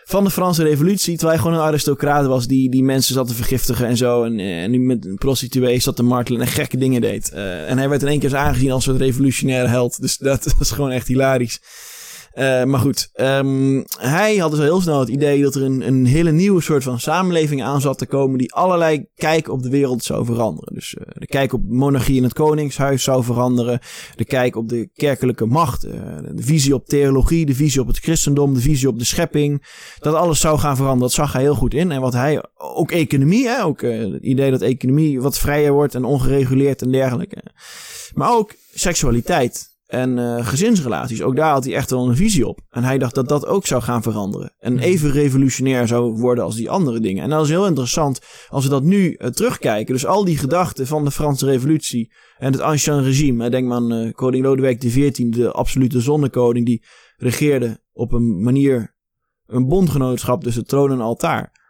van 0.05 0.25
de 0.25 0.31
Franse 0.31 0.63
revolutie, 0.63 1.17
terwijl 1.17 1.39
hij 1.39 1.47
gewoon 1.47 1.61
een 1.63 1.67
aristocraat 1.67 2.27
was 2.27 2.47
die, 2.47 2.71
die 2.71 2.83
mensen 2.83 3.15
zat 3.15 3.29
te 3.29 3.35
vergiftigen 3.35 3.87
en 3.87 3.97
zo. 3.97 4.25
En, 4.25 4.41
en 4.41 4.87
met 4.87 5.15
prostituees 5.15 5.85
zat 5.85 5.97
te 5.97 6.03
martelen 6.03 6.41
en 6.41 6.47
gekke 6.47 6.77
dingen 6.77 7.01
deed. 7.01 7.31
en 7.31 7.79
hij 7.79 7.89
werd 7.89 8.03
in 8.03 8.09
één 8.09 8.19
keer 8.19 8.37
aangezien 8.37 8.73
als 8.73 8.87
een 8.87 8.99
revolutionaire 8.99 9.69
held. 9.69 10.01
Dus 10.01 10.17
dat 10.17 10.55
was 10.59 10.71
gewoon 10.71 10.91
echt 10.91 11.07
hilarisch. 11.07 11.61
Uh, 12.39 12.65
maar 12.65 12.81
goed, 12.81 13.11
um, 13.15 13.85
hij 13.99 14.37
had 14.37 14.51
dus 14.51 14.59
al 14.59 14.65
heel 14.65 14.81
snel 14.81 15.01
het 15.01 15.09
idee 15.09 15.43
dat 15.43 15.55
er 15.55 15.63
een, 15.63 15.87
een 15.87 16.07
hele 16.07 16.33
nieuwe 16.33 16.61
soort 16.61 16.83
van 16.83 17.01
samenleving 17.01 17.63
aan 17.63 17.81
zat 17.81 17.99
te 17.99 18.07
komen 18.07 18.39
die 18.39 18.55
allerlei 18.55 19.07
kijk 19.15 19.49
op 19.49 19.63
de 19.63 19.69
wereld 19.69 20.05
zou 20.05 20.25
veranderen. 20.25 20.75
Dus 20.75 20.95
uh, 20.95 21.05
de 21.15 21.27
kijk 21.27 21.53
op 21.53 21.61
monarchie 21.69 22.17
in 22.17 22.23
het 22.23 22.33
koningshuis 22.33 23.03
zou 23.03 23.25
veranderen, 23.25 23.81
de 24.17 24.25
kijk 24.25 24.57
op 24.57 24.69
de 24.69 24.91
kerkelijke 24.95 25.47
macht, 25.47 25.87
uh, 25.87 25.93
de 26.35 26.43
visie 26.43 26.75
op 26.75 26.87
theologie, 26.87 27.47
de 27.47 27.55
visie 27.55 27.81
op 27.81 27.87
het 27.87 27.99
christendom, 27.99 28.55
de 28.55 28.61
visie 28.61 28.89
op 28.89 28.99
de 28.99 29.05
schepping. 29.05 29.67
Dat 29.99 30.15
alles 30.15 30.41
zou 30.41 30.59
gaan 30.59 30.77
veranderen, 30.77 31.09
dat 31.09 31.13
zag 31.13 31.33
hij 31.33 31.43
heel 31.43 31.55
goed 31.55 31.75
in. 31.75 31.91
En 31.93 32.01
wat 32.01 32.13
hij, 32.13 32.45
ook 32.57 32.91
economie, 32.91 33.49
hè, 33.49 33.65
ook 33.65 33.81
het 33.81 34.23
idee 34.23 34.51
dat 34.51 34.63
economie 34.63 35.21
wat 35.21 35.39
vrijer 35.39 35.73
wordt 35.73 35.95
en 35.95 36.05
ongereguleerd 36.05 36.83
en 36.83 36.91
dergelijke. 36.91 37.43
Maar 38.15 38.33
ook 38.33 38.55
seksualiteit 38.75 39.75
en 39.87 40.17
uh, 40.17 40.47
gezinsrelaties. 40.47 41.23
Ook 41.23 41.37
daar 41.37 41.53
had 41.53 41.65
hij 41.65 41.75
echt 41.75 41.91
wel 41.91 42.09
een 42.09 42.17
visie 42.17 42.47
op. 42.47 42.61
En 42.71 42.85
hij 42.85 42.99
dacht 42.99 43.15
dat 43.15 43.29
dat 43.29 43.47
ook 43.47 43.67
zou 43.67 43.83
gaan 43.83 44.03
veranderen. 44.03 44.55
En 44.59 44.73
hmm. 44.73 44.83
even 44.83 45.11
revolutionair 45.11 45.87
zou 45.87 46.13
worden 46.13 46.45
als 46.45 46.55
die 46.55 46.71
andere 46.71 47.01
dingen. 47.01 47.23
En 47.23 47.31
dat 47.31 47.45
is 47.45 47.49
heel 47.49 47.67
interessant 47.67 48.21
als 48.49 48.65
we 48.65 48.71
dat 48.71 48.83
nu 48.83 49.17
uh, 49.19 49.29
terugkijken. 49.29 49.95
Dus 49.95 50.07
al 50.07 50.25
die 50.25 50.39
gedachten 50.39 50.87
van 50.87 51.05
de 51.05 51.11
Franse 51.11 51.47
revolutie 51.47 52.13
en 52.39 52.53
het 52.53 52.61
ancien 52.61 53.03
regime. 53.03 53.51
Denk 53.51 53.69
maar 53.69 53.77
aan 53.77 53.93
uh, 53.93 54.13
koning 54.13 54.45
Lodewijk 54.45 54.79
XIV, 54.79 55.29
de 55.29 55.51
absolute 55.51 56.01
zonnekoning. 56.01 56.67
Die 56.67 56.85
regeerde 57.17 57.81
op 57.93 58.13
een 58.13 58.43
manier 58.43 58.95
een 59.47 59.69
bondgenootschap 59.69 60.43
tussen 60.43 60.67
troon 60.67 60.91
en 60.91 61.01
altaar. 61.01 61.65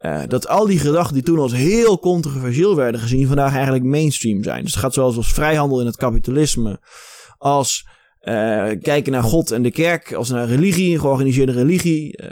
Uh, 0.00 0.22
dat 0.28 0.48
al 0.48 0.66
die 0.66 0.78
gedachten 0.78 1.14
die 1.14 1.22
toen 1.22 1.38
als 1.38 1.52
heel 1.52 1.98
controversieel 1.98 2.76
werden 2.76 3.00
gezien, 3.00 3.26
vandaag 3.26 3.52
eigenlijk 3.54 3.84
mainstream 3.84 4.42
zijn. 4.42 4.62
Dus 4.62 4.72
het 4.72 4.80
gaat 4.80 4.94
zoals 4.94 5.16
als 5.16 5.32
vrijhandel 5.32 5.80
in 5.80 5.86
het 5.86 5.96
kapitalisme 5.96 6.80
als 7.42 7.86
uh, 8.22 8.70
kijken 8.80 9.12
naar 9.12 9.22
God 9.22 9.50
en 9.50 9.62
de 9.62 9.70
kerk, 9.70 10.12
als 10.12 10.30
naar 10.30 10.48
religie, 10.48 10.98
georganiseerde 10.98 11.52
religie, 11.52 12.22
uh, 12.22 12.28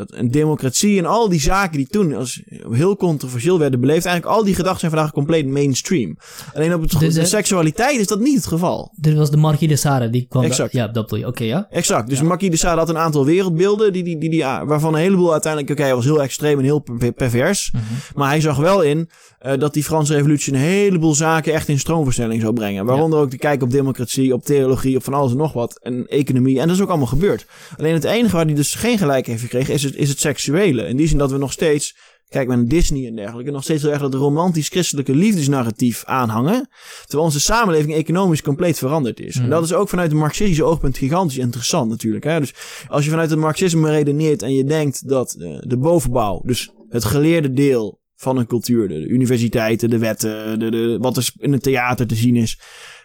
dat, 0.00 0.10
en 0.10 0.30
democratie 0.30 0.98
en 0.98 1.06
al 1.06 1.28
die 1.28 1.40
zaken 1.40 1.76
die 1.76 1.86
toen 1.86 2.14
als 2.14 2.42
heel 2.70 2.96
controversieel 2.96 3.58
werden 3.58 3.80
beleefd. 3.80 4.04
Eigenlijk 4.04 4.36
al 4.36 4.44
die 4.44 4.54
gedachten 4.54 4.80
zijn 4.80 4.90
vandaag 4.90 5.12
compleet 5.12 5.46
mainstream. 5.46 6.16
Alleen 6.54 6.74
op 6.74 6.82
het 6.82 6.98
de, 6.98 7.12
de, 7.12 7.24
seksualiteit 7.24 8.00
is 8.00 8.06
dat 8.06 8.20
niet 8.20 8.36
het 8.36 8.46
geval. 8.46 8.92
Dit 8.96 9.14
was 9.14 9.30
de 9.30 9.36
Marquis 9.36 9.68
de 9.68 9.76
Sade, 9.76 10.10
die 10.10 10.26
kwam 10.28 10.44
exact. 10.44 10.72
ja, 10.72 10.88
dat 10.88 11.04
bedoel 11.04 11.18
je. 11.18 11.26
Oké, 11.26 11.44
ja. 11.44 11.66
Exact. 11.70 12.08
Dus 12.08 12.18
ja. 12.18 12.24
Marquis 12.24 12.50
de 12.50 12.56
Sade 12.56 12.78
had 12.78 12.88
een 12.88 12.98
aantal 12.98 13.24
wereldbeelden, 13.24 13.92
die, 13.92 14.02
die, 14.02 14.18
die, 14.18 14.30
die, 14.30 14.42
waarvan 14.44 14.94
een 14.94 15.00
heleboel 15.00 15.32
uiteindelijk, 15.32 15.72
oké, 15.72 15.80
okay, 15.80 15.92
hij 15.92 16.02
was 16.02 16.12
heel 16.12 16.22
extreem 16.22 16.58
en 16.58 16.64
heel 16.64 16.84
pervers. 17.16 17.70
Mm 17.72 17.80
-hmm. 17.80 17.96
Maar 18.14 18.28
hij 18.28 18.40
zag 18.40 18.56
wel 18.56 18.82
in 18.82 19.08
uh, 19.46 19.52
dat 19.58 19.74
die 19.74 19.84
Franse 19.84 20.14
revolutie 20.14 20.52
een 20.52 20.58
heleboel 20.58 21.14
zaken 21.14 21.52
echt 21.52 21.68
in 21.68 21.78
stroomversnelling 21.78 22.40
zou 22.40 22.52
brengen. 22.52 22.84
Waaronder 22.84 23.18
ja. 23.18 23.24
ook 23.24 23.30
de 23.30 23.38
kijk 23.38 23.62
op 23.62 23.70
democratie, 23.70 24.34
op 24.34 24.44
theologie, 24.44 24.96
op 24.96 25.04
van 25.04 25.14
alles 25.14 25.30
en 25.30 25.36
nog 25.36 25.52
wat. 25.52 25.78
En 25.82 26.06
economie. 26.06 26.60
En 26.60 26.66
dat 26.66 26.76
is 26.76 26.82
ook 26.82 26.88
allemaal 26.88 27.06
gebeurd. 27.06 27.46
Alleen 27.76 27.94
het 27.94 28.04
enige 28.04 28.36
waar 28.36 28.44
hij 28.44 28.54
dus 28.54 28.74
geen 28.74 28.98
gelijk 28.98 29.26
heeft 29.26 29.42
gekregen 29.42 29.74
is 29.74 29.89
het, 29.90 29.98
is 29.98 30.08
het 30.08 30.20
seksuele. 30.20 30.86
In 30.86 30.96
die 30.96 31.08
zin 31.08 31.18
dat 31.18 31.30
we 31.30 31.38
nog 31.38 31.52
steeds, 31.52 31.96
kijk 32.28 32.48
naar 32.48 32.64
Disney 32.64 33.06
en 33.06 33.16
dergelijke, 33.16 33.50
nog 33.50 33.62
steeds 33.62 33.82
heel 33.82 33.92
erg 33.92 34.00
dat 34.00 34.14
romantisch-christelijke 34.14 35.14
liefdesnarratief 35.14 36.04
aanhangen. 36.04 36.68
Terwijl 37.00 37.24
onze 37.24 37.40
samenleving 37.40 37.94
economisch 37.94 38.42
compleet 38.42 38.78
veranderd 38.78 39.20
is. 39.20 39.36
Mm. 39.36 39.44
En 39.44 39.50
dat 39.50 39.64
is 39.64 39.72
ook 39.72 39.88
vanuit 39.88 40.10
een 40.10 40.18
marxistische 40.18 40.64
oogpunt 40.64 40.98
gigantisch 40.98 41.38
interessant 41.38 41.90
natuurlijk. 41.90 42.24
Hè? 42.24 42.40
Dus 42.40 42.54
als 42.88 43.04
je 43.04 43.10
vanuit 43.10 43.30
het 43.30 43.38
marxisme 43.38 43.90
redeneert 43.90 44.42
en 44.42 44.54
je 44.54 44.64
denkt 44.64 45.08
dat 45.08 45.36
uh, 45.38 45.58
de 45.60 45.78
bovenbouw, 45.78 46.42
dus 46.44 46.72
het 46.88 47.04
geleerde 47.04 47.52
deel 47.52 48.00
van 48.20 48.36
een 48.36 48.46
cultuur. 48.46 48.88
De, 48.88 49.06
universiteiten, 49.06 49.90
de 49.90 49.98
wetten, 49.98 50.58
de, 50.58 50.70
de, 50.70 50.98
wat 51.00 51.16
er 51.16 51.30
in 51.36 51.52
het 51.52 51.62
theater 51.62 52.06
te 52.06 52.14
zien 52.14 52.36
is, 52.36 52.60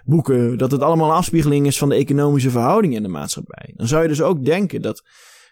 boeken. 0.06 0.58
Dat 0.58 0.72
het 0.72 0.82
allemaal 0.82 1.10
een 1.10 1.16
afspiegeling 1.16 1.68
is 1.68 1.78
van 1.78 1.90
de 1.90 1.96
economische 1.96 2.50
verhoudingen 2.50 2.98
in 2.98 3.04
de 3.04 3.10
maatschappij. 3.10 3.74
Dan 3.76 3.88
zou 3.88 4.02
je 4.02 4.08
dus 4.08 4.22
ook 4.22 4.46
denken 4.46 4.82
dat 4.82 5.04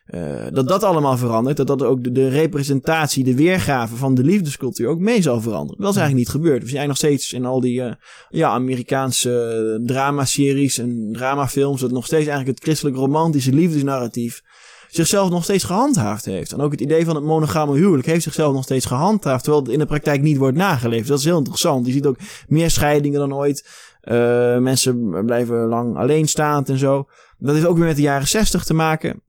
uh, 0.07 0.45
dat 0.51 0.67
dat 0.67 0.83
allemaal 0.83 1.17
verandert. 1.17 1.57
Dat 1.57 1.67
dat 1.67 1.83
ook 1.83 2.03
de, 2.03 2.11
de, 2.11 2.27
representatie, 2.27 3.23
de 3.23 3.35
weergave 3.35 3.95
van 3.95 4.13
de 4.15 4.23
liefdescultuur 4.23 4.87
ook 4.87 4.99
mee 4.99 5.21
zal 5.21 5.41
veranderen. 5.41 5.81
Dat 5.81 5.91
is 5.91 5.97
eigenlijk 5.97 6.27
niet 6.27 6.41
gebeurd. 6.41 6.63
We 6.63 6.69
zijn 6.69 6.87
nog 6.87 6.97
steeds 6.97 7.33
in 7.33 7.45
al 7.45 7.61
die 7.61 7.81
uh, 7.81 7.91
ja, 8.29 8.49
Amerikaanse 8.49 9.81
dramaseries 9.85 10.77
en 10.77 11.09
dramafilms. 11.11 11.81
Dat 11.81 11.91
nog 11.91 12.05
steeds 12.05 12.27
eigenlijk 12.27 12.57
het 12.57 12.67
christelijk 12.67 12.97
romantische 12.97 13.53
liefdesnarratief 13.53 14.41
zichzelf 14.89 15.29
nog 15.29 15.43
steeds 15.43 15.63
gehandhaafd 15.63 16.25
heeft. 16.25 16.51
En 16.51 16.59
ook 16.59 16.71
het 16.71 16.81
idee 16.81 17.05
van 17.05 17.15
het 17.15 17.23
monogame 17.23 17.75
huwelijk 17.75 18.07
heeft 18.07 18.23
zichzelf 18.23 18.53
nog 18.53 18.63
steeds 18.63 18.85
gehandhaafd, 18.85 19.43
terwijl 19.43 19.63
het 19.63 19.73
in 19.73 19.79
de 19.79 19.85
praktijk 19.85 20.21
niet 20.21 20.37
wordt 20.37 20.57
nageleefd. 20.57 21.07
Dat 21.07 21.19
is 21.19 21.25
heel 21.25 21.37
interessant. 21.37 21.85
Je 21.85 21.91
ziet 21.91 22.05
ook 22.05 22.17
meer 22.47 22.69
scheidingen 22.69 23.19
dan 23.19 23.33
ooit. 23.33 23.67
Uh, 24.03 24.57
mensen 24.57 25.25
blijven 25.25 25.57
lang 25.57 25.97
alleenstaand 25.97 26.69
en 26.69 26.77
zo. 26.77 27.07
Dat 27.37 27.55
heeft 27.55 27.67
ook 27.67 27.77
weer 27.77 27.85
met 27.85 27.95
de 27.95 28.01
jaren 28.01 28.27
zestig 28.27 28.63
te 28.63 28.73
maken. 28.73 29.21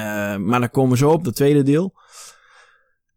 Uh, 0.00 0.36
maar 0.36 0.60
daar 0.60 0.70
komen 0.70 0.90
we 0.90 0.96
zo 0.96 1.10
op, 1.10 1.24
dat 1.24 1.34
tweede 1.34 1.62
deel. 1.62 1.94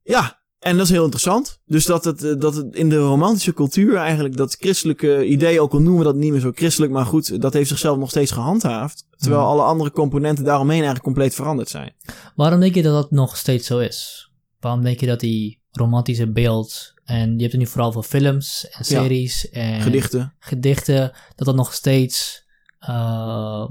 Ja, 0.03 0.41
en 0.63 0.77
dat 0.77 0.85
is 0.85 0.91
heel 0.91 1.03
interessant. 1.03 1.61
Dus 1.65 1.85
dat 1.85 2.03
het, 2.03 2.23
eh, 2.23 2.39
dat 2.39 2.55
het 2.55 2.75
in 2.75 2.89
de 2.89 2.97
romantische 2.97 3.53
cultuur 3.53 3.95
eigenlijk 3.95 4.37
dat 4.37 4.55
christelijke 4.59 5.25
idee, 5.25 5.61
ook 5.61 5.73
al 5.73 5.79
noemen 5.79 5.97
we 5.97 6.03
dat 6.03 6.15
niet 6.15 6.31
meer 6.31 6.39
zo 6.39 6.51
christelijk, 6.55 6.91
maar 6.91 7.05
goed, 7.05 7.41
dat 7.41 7.53
heeft 7.53 7.69
zichzelf 7.69 7.97
nog 7.97 8.09
steeds 8.09 8.31
gehandhaafd. 8.31 9.07
Terwijl 9.17 9.41
hmm. 9.41 9.51
alle 9.51 9.61
andere 9.61 9.91
componenten 9.91 10.43
daaromheen 10.43 10.75
eigenlijk 10.75 11.05
compleet 11.05 11.35
veranderd 11.35 11.69
zijn. 11.69 11.95
Waarom 12.35 12.59
denk 12.59 12.75
je 12.75 12.81
dat 12.81 12.93
dat 13.01 13.11
nog 13.11 13.37
steeds 13.37 13.67
zo 13.67 13.79
is? 13.79 14.31
Waarom 14.59 14.83
denk 14.83 14.99
je 14.99 15.05
dat 15.05 15.19
die 15.19 15.61
romantische 15.71 16.31
beeld, 16.31 16.93
en 17.03 17.33
je 17.33 17.41
hebt 17.41 17.51
het 17.51 17.61
nu 17.61 17.67
vooral 17.67 17.91
voor 17.91 18.03
films 18.03 18.67
en 18.69 18.85
series 18.85 19.47
ja. 19.51 19.61
en 19.61 19.81
gedichten. 19.81 20.35
gedichten, 20.39 21.11
dat 21.35 21.45
dat 21.47 21.55
nog 21.55 21.73
steeds, 21.73 22.45
uh, 22.89 23.65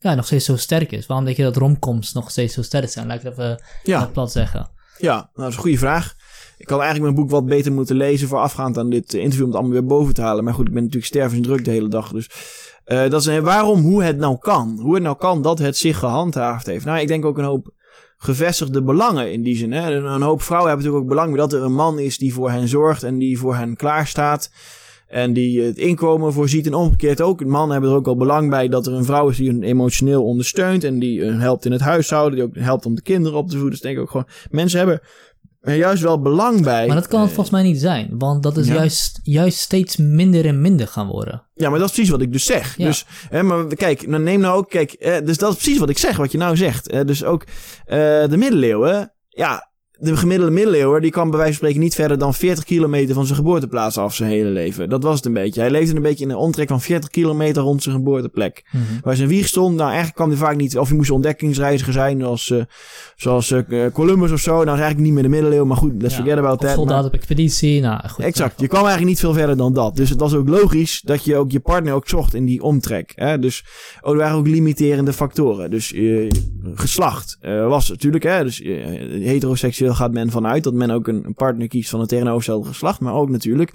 ja, 0.00 0.14
nog 0.14 0.26
steeds 0.26 0.44
zo 0.44 0.56
sterk 0.56 0.92
is? 0.92 1.06
Waarom 1.06 1.24
denk 1.24 1.36
je 1.36 1.42
dat 1.42 1.56
romcoms 1.56 2.12
nog 2.12 2.30
steeds 2.30 2.54
zo 2.54 2.62
sterk 2.62 2.88
zijn? 2.88 3.06
Laat 3.06 3.16
ik 3.16 3.22
het 3.22 3.32
even 3.32 4.12
plat 4.12 4.32
zeggen. 4.32 4.68
Ja, 4.98 5.14
nou, 5.14 5.28
dat 5.34 5.48
is 5.48 5.54
een 5.54 5.60
goede 5.60 5.78
vraag. 5.78 6.14
Ik 6.56 6.68
had 6.68 6.80
eigenlijk 6.80 7.12
mijn 7.12 7.24
boek 7.24 7.30
wat 7.30 7.46
beter 7.46 7.72
moeten 7.72 7.96
lezen 7.96 8.28
voorafgaand 8.28 8.78
aan 8.78 8.90
dit 8.90 9.14
interview 9.14 9.42
om 9.42 9.48
het 9.48 9.56
allemaal 9.58 9.78
weer 9.78 9.86
boven 9.86 10.14
te 10.14 10.22
halen. 10.22 10.44
Maar 10.44 10.54
goed, 10.54 10.66
ik 10.66 10.72
ben 10.72 10.82
natuurlijk 10.82 11.12
stervensdruk 11.12 11.64
de 11.64 11.70
hele 11.70 11.88
dag. 11.88 12.12
Dus 12.12 12.30
uh, 12.86 13.10
dat 13.10 13.20
is 13.20 13.26
een, 13.26 13.42
waarom, 13.42 13.80
hoe 13.80 14.02
het 14.02 14.16
nou 14.16 14.38
kan. 14.38 14.78
Hoe 14.82 14.94
het 14.94 15.02
nou 15.02 15.16
kan 15.16 15.42
dat 15.42 15.58
het 15.58 15.76
zich 15.76 15.98
gehandhaafd 15.98 16.66
heeft. 16.66 16.84
Nou, 16.84 16.98
ik 16.98 17.08
denk 17.08 17.24
ook 17.24 17.38
een 17.38 17.44
hoop 17.44 17.72
gevestigde 18.16 18.82
belangen 18.82 19.32
in 19.32 19.42
die 19.42 19.56
zin. 19.56 19.72
Hè? 19.72 19.94
Een 19.94 20.22
hoop 20.22 20.42
vrouwen 20.42 20.68
hebben 20.68 20.86
natuurlijk 20.86 21.10
ook 21.10 21.16
belang 21.16 21.36
bij 21.36 21.46
dat 21.46 21.52
er 21.52 21.62
een 21.62 21.74
man 21.74 21.98
is 21.98 22.18
die 22.18 22.34
voor 22.34 22.50
hen 22.50 22.68
zorgt 22.68 23.02
en 23.02 23.18
die 23.18 23.38
voor 23.38 23.56
hen 23.56 23.76
klaarstaat. 23.76 24.50
En 25.10 25.32
die 25.32 25.60
het 25.62 25.78
inkomen 25.78 26.32
voorziet 26.32 26.66
en 26.66 26.74
omgekeerd 26.74 27.20
ook. 27.20 27.44
Mannen 27.44 27.70
hebben 27.72 27.90
er 27.90 27.96
ook 27.96 28.06
al 28.06 28.16
belang 28.16 28.50
bij 28.50 28.68
dat 28.68 28.86
er 28.86 28.92
een 28.92 29.04
vrouw 29.04 29.28
is 29.28 29.36
die 29.36 29.50
hun 29.50 29.62
emotioneel 29.62 30.24
ondersteunt. 30.24 30.84
En 30.84 30.98
die 30.98 31.24
hun 31.24 31.40
helpt 31.40 31.64
in 31.64 31.72
het 31.72 31.80
huishouden. 31.80 32.34
Die 32.38 32.44
ook 32.48 32.56
helpt 32.64 32.86
om 32.86 32.94
de 32.94 33.02
kinderen 33.02 33.38
op 33.38 33.46
te 33.46 33.52
voeden. 33.52 33.70
Dus 33.70 33.80
denk 33.80 33.96
ik 33.96 34.02
ook 34.02 34.10
gewoon, 34.10 34.26
mensen 34.50 34.78
hebben 34.78 35.00
er 35.60 35.74
juist 35.76 36.02
wel 36.02 36.20
belang 36.20 36.62
bij. 36.62 36.86
Maar 36.86 36.96
dat 36.96 37.08
kan 37.08 37.20
het 37.20 37.28
Eh, 37.28 37.34
volgens 37.34 37.54
mij 37.56 37.64
niet 37.64 37.80
zijn. 37.80 38.08
Want 38.18 38.42
dat 38.42 38.56
is 38.56 38.66
Ja. 38.66 38.74
juist, 38.74 39.20
juist 39.22 39.58
steeds 39.58 39.96
minder 39.96 40.46
en 40.46 40.60
minder 40.60 40.86
gaan 40.88 41.06
worden. 41.06 41.42
Ja, 41.54 41.70
maar 41.70 41.78
dat 41.78 41.88
is 41.88 41.94
precies 41.94 42.10
wat 42.12 42.20
ik 42.22 42.32
dus 42.32 42.44
zeg. 42.44 42.76
Ja. 42.76 42.86
Dus, 42.86 43.06
hè, 43.28 43.42
maar 43.42 43.66
kijk, 43.66 44.06
nou 44.06 44.22
neem 44.22 44.40
nou 44.40 44.56
ook, 44.58 44.70
kijk, 44.70 44.92
eh, 44.92 45.16
dus 45.24 45.38
dat 45.38 45.50
is 45.52 45.56
precies 45.56 45.78
wat 45.78 45.90
ik 45.90 45.98
zeg, 45.98 46.16
wat 46.16 46.32
je 46.32 46.38
nou 46.38 46.56
zegt. 46.56 46.88
Eh, 46.88 47.04
dus 47.04 47.24
ook 47.24 47.44
eh, 47.84 47.98
de 48.28 48.36
middeleeuwen, 48.36 49.12
ja, 49.28 49.69
de 50.00 50.16
gemiddelde 50.16 50.52
middeleeuwer, 50.52 51.00
die 51.00 51.10
kan 51.10 51.28
bij 51.30 51.38
wijze 51.38 51.52
van 51.52 51.58
spreken 51.62 51.80
niet 51.80 51.94
verder 51.94 52.18
dan 52.18 52.34
40 52.34 52.64
kilometer 52.64 53.14
van 53.14 53.24
zijn 53.24 53.36
geboorteplaats 53.38 53.98
af 53.98 54.14
zijn 54.14 54.30
hele 54.30 54.48
leven. 54.48 54.88
Dat 54.88 55.02
was 55.02 55.16
het 55.16 55.24
een 55.26 55.32
beetje. 55.32 55.60
Hij 55.60 55.70
leefde 55.70 55.96
een 55.96 56.02
beetje 56.02 56.24
in 56.24 56.30
een 56.30 56.36
omtrek 56.36 56.68
van 56.68 56.80
40 56.80 57.10
kilometer 57.10 57.62
rond 57.62 57.82
zijn 57.82 57.94
geboorteplek. 57.94 58.64
Waar 59.02 59.16
zijn 59.16 59.28
wieg 59.28 59.46
stond, 59.46 59.74
nou 59.74 59.86
eigenlijk 59.86 60.14
kwam 60.16 60.28
hij 60.28 60.38
vaak 60.38 60.56
niet, 60.56 60.78
of 60.78 60.88
hij 60.88 60.96
moest 60.96 61.10
ontdekkingsreiziger 61.10 61.92
zijn, 61.92 62.20
zoals, 62.20 62.50
eh, 62.50 62.62
zoals 63.16 63.50
eh, 63.50 63.86
Columbus 63.92 64.30
of 64.32 64.40
zo. 64.40 64.50
Nou 64.50 64.62
is 64.64 64.68
eigenlijk 64.82 65.00
niet 65.00 65.12
meer 65.12 65.22
de 65.22 65.28
middeleeuwen, 65.28 65.66
maar 65.66 65.76
goed, 65.76 65.92
let's 66.02 66.14
Ja. 66.16 66.20
forget 66.20 66.38
about 66.38 66.60
that. 66.60 66.74
soldaat 66.74 66.96
maar- 66.96 67.04
op 67.06 67.14
expeditie. 67.14 67.80
Nou, 67.80 68.08
goed. 68.08 68.24
Exact. 68.24 68.60
Je 68.60 68.66
kwam 68.68 68.80
eigenlijk 68.80 69.10
niet 69.10 69.20
veel 69.20 69.32
verder 69.32 69.56
dan 69.56 69.72
dat. 69.72 69.96
Dus 69.96 70.10
het 70.10 70.20
was 70.20 70.34
ook 70.34 70.48
logisch 70.48 71.00
dat 71.04 71.24
je 71.24 71.36
ook 71.36 71.50
je 71.50 71.60
partner 71.60 71.92
ook 71.94 72.08
zocht 72.08 72.34
in 72.34 72.44
die 72.44 72.62
omtrek. 72.62 73.12
Hè? 73.14 73.38
Dus 73.38 73.64
oh, 74.00 74.10
er 74.12 74.16
waren 74.18 74.36
ook 74.36 74.46
limiterende 74.46 75.12
factoren. 75.12 75.70
Dus 75.70 75.92
eh, 75.92 76.28
geslacht 76.74 77.36
eh, 77.40 77.66
was 77.68 77.88
natuurlijk. 77.88 78.24
Hè? 78.24 78.44
Dus 78.44 78.62
eh, 78.62 79.28
gaat 79.94 80.12
men 80.12 80.30
vanuit 80.30 80.64
dat 80.64 80.74
men 80.74 80.90
ook 80.90 81.08
een, 81.08 81.34
partner 81.34 81.68
kiest 81.68 81.90
van 81.90 82.00
het 82.00 82.08
tegenovergestelde 82.08 82.68
geslacht. 82.68 83.00
Maar 83.00 83.14
ook 83.14 83.28
natuurlijk 83.28 83.72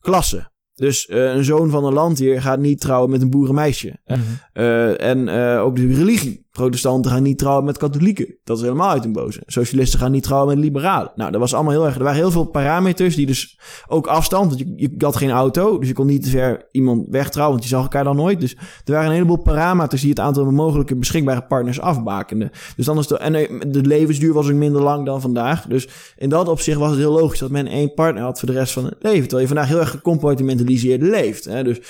klasse. 0.00 0.50
Dus 0.74 1.06
eh, 1.06 1.34
een 1.34 1.44
zoon 1.44 1.70
van 1.70 1.84
een 1.84 1.92
landheer 1.92 2.42
gaat 2.42 2.58
niet 2.58 2.80
trouwen 2.80 3.10
met 3.10 3.22
een 3.22 3.30
boerenmeisje. 3.30 3.98
Mhm. 4.06 4.20
Eh, 4.52 5.00
en 5.00 5.28
eh, 5.28 5.62
ook 5.62 5.76
de 5.76 5.94
religie. 5.94 6.46
Protestanten 6.50 7.10
gaan 7.10 7.22
niet 7.22 7.38
trouwen 7.38 7.64
met 7.64 7.78
katholieken. 7.78 8.38
Dat 8.44 8.56
is 8.56 8.62
helemaal 8.62 8.90
uit 8.90 9.04
een 9.04 9.12
boze. 9.12 9.42
Socialisten 9.46 9.98
gaan 9.98 10.10
niet 10.10 10.22
trouwen 10.22 10.54
met 10.54 10.64
liberalen. 10.64 11.12
Nou, 11.14 11.30
dat 11.30 11.40
was 11.40 11.54
allemaal 11.54 11.72
heel 11.72 11.86
erg. 11.86 11.96
Er 11.96 12.02
waren 12.02 12.18
heel 12.18 12.30
veel 12.30 12.44
parameters 12.44 13.16
die 13.16 13.26
dus 13.26 13.58
ook 13.88 14.06
afstand. 14.06 14.46
Want 14.48 14.58
je, 14.58 14.74
je 14.76 15.04
had 15.04 15.16
geen 15.16 15.30
auto, 15.30 15.78
dus 15.78 15.88
je 15.88 15.94
kon 15.94 16.06
niet 16.06 16.22
te 16.22 16.30
ver 16.30 16.68
iemand 16.70 17.06
wegtrouwen, 17.08 17.56
want 17.56 17.68
je 17.68 17.74
zag 17.74 17.82
elkaar 17.82 18.04
dan 18.04 18.16
nooit. 18.16 18.40
Dus 18.40 18.56
er 18.84 18.92
waren 18.92 19.06
een 19.06 19.12
heleboel 19.12 19.36
parameters 19.36 20.00
die 20.00 20.10
het 20.10 20.20
aantal 20.20 20.50
mogelijke 20.50 20.96
beschikbare 20.96 21.42
partners 21.42 21.80
afbakenden. 21.80 22.50
Dus 22.76 22.86
dan 22.86 22.98
is 22.98 23.06
de, 23.06 23.18
en 23.18 23.34
eh, 23.34 23.60
de 23.66 23.82
levensduur 23.82 24.32
was 24.32 24.48
ook 24.48 24.54
minder 24.54 24.82
lang 24.82 25.06
dan 25.06 25.20
vandaag. 25.20 25.66
Dus 25.66 25.88
in 26.16 26.28
dat 26.28 26.48
opzicht 26.48 26.78
was 26.78 26.90
het 26.90 26.98
heel 26.98 27.12
logisch 27.12 27.38
dat 27.38 27.50
men 27.50 27.66
één 27.66 27.94
partner 27.94 28.22
had 28.22 28.38
voor 28.38 28.48
de 28.48 28.54
rest 28.54 28.72
van 28.72 28.84
het 28.84 28.96
leven. 28.98 29.20
Terwijl 29.20 29.40
je 29.40 29.54
vandaag 29.54 29.68
heel 29.68 29.80
erg 29.80 29.90
gecompartimentaliseerd 29.90 31.02
leeft. 31.02 31.44
Hè? 31.44 31.64
Dus 31.64 31.80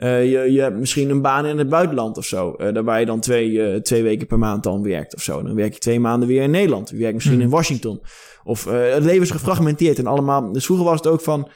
eh, 0.00 0.30
je, 0.30 0.52
je 0.52 0.60
hebt 0.60 0.78
misschien 0.78 1.10
een 1.10 1.22
baan 1.22 1.46
in 1.46 1.58
het 1.58 1.68
buitenland 1.68 2.16
of 2.16 2.24
zo. 2.24 2.56
daar 2.56 2.84
waar 2.84 3.00
je 3.00 3.06
dan 3.06 3.20
twee, 3.20 3.62
eh, 3.62 3.80
twee 3.80 4.02
weken 4.02 4.26
per 4.26 4.38
maand 4.38 4.62
dan 4.62 4.82
werkt 4.82 5.14
of 5.14 5.22
zo. 5.22 5.42
Dan 5.42 5.54
werk 5.54 5.72
je 5.72 5.78
twee 5.78 6.00
maanden 6.00 6.28
weer 6.28 6.42
in 6.42 6.50
Nederland. 6.50 6.90
Je 6.90 6.96
werkt 6.96 7.14
misschien 7.14 7.34
Hmm. 7.36 7.44
in 7.44 7.50
Washington. 7.50 8.00
Of 8.44 8.64
het 8.64 9.04
leven 9.04 9.22
is 9.22 9.30
gefragmenteerd 9.30 9.98
en 9.98 10.06
allemaal. 10.06 10.52
Dus 10.52 10.64
vroeger 10.64 10.86
was 10.86 10.96
het 10.96 11.06
ook 11.06 11.20
van 11.20 11.48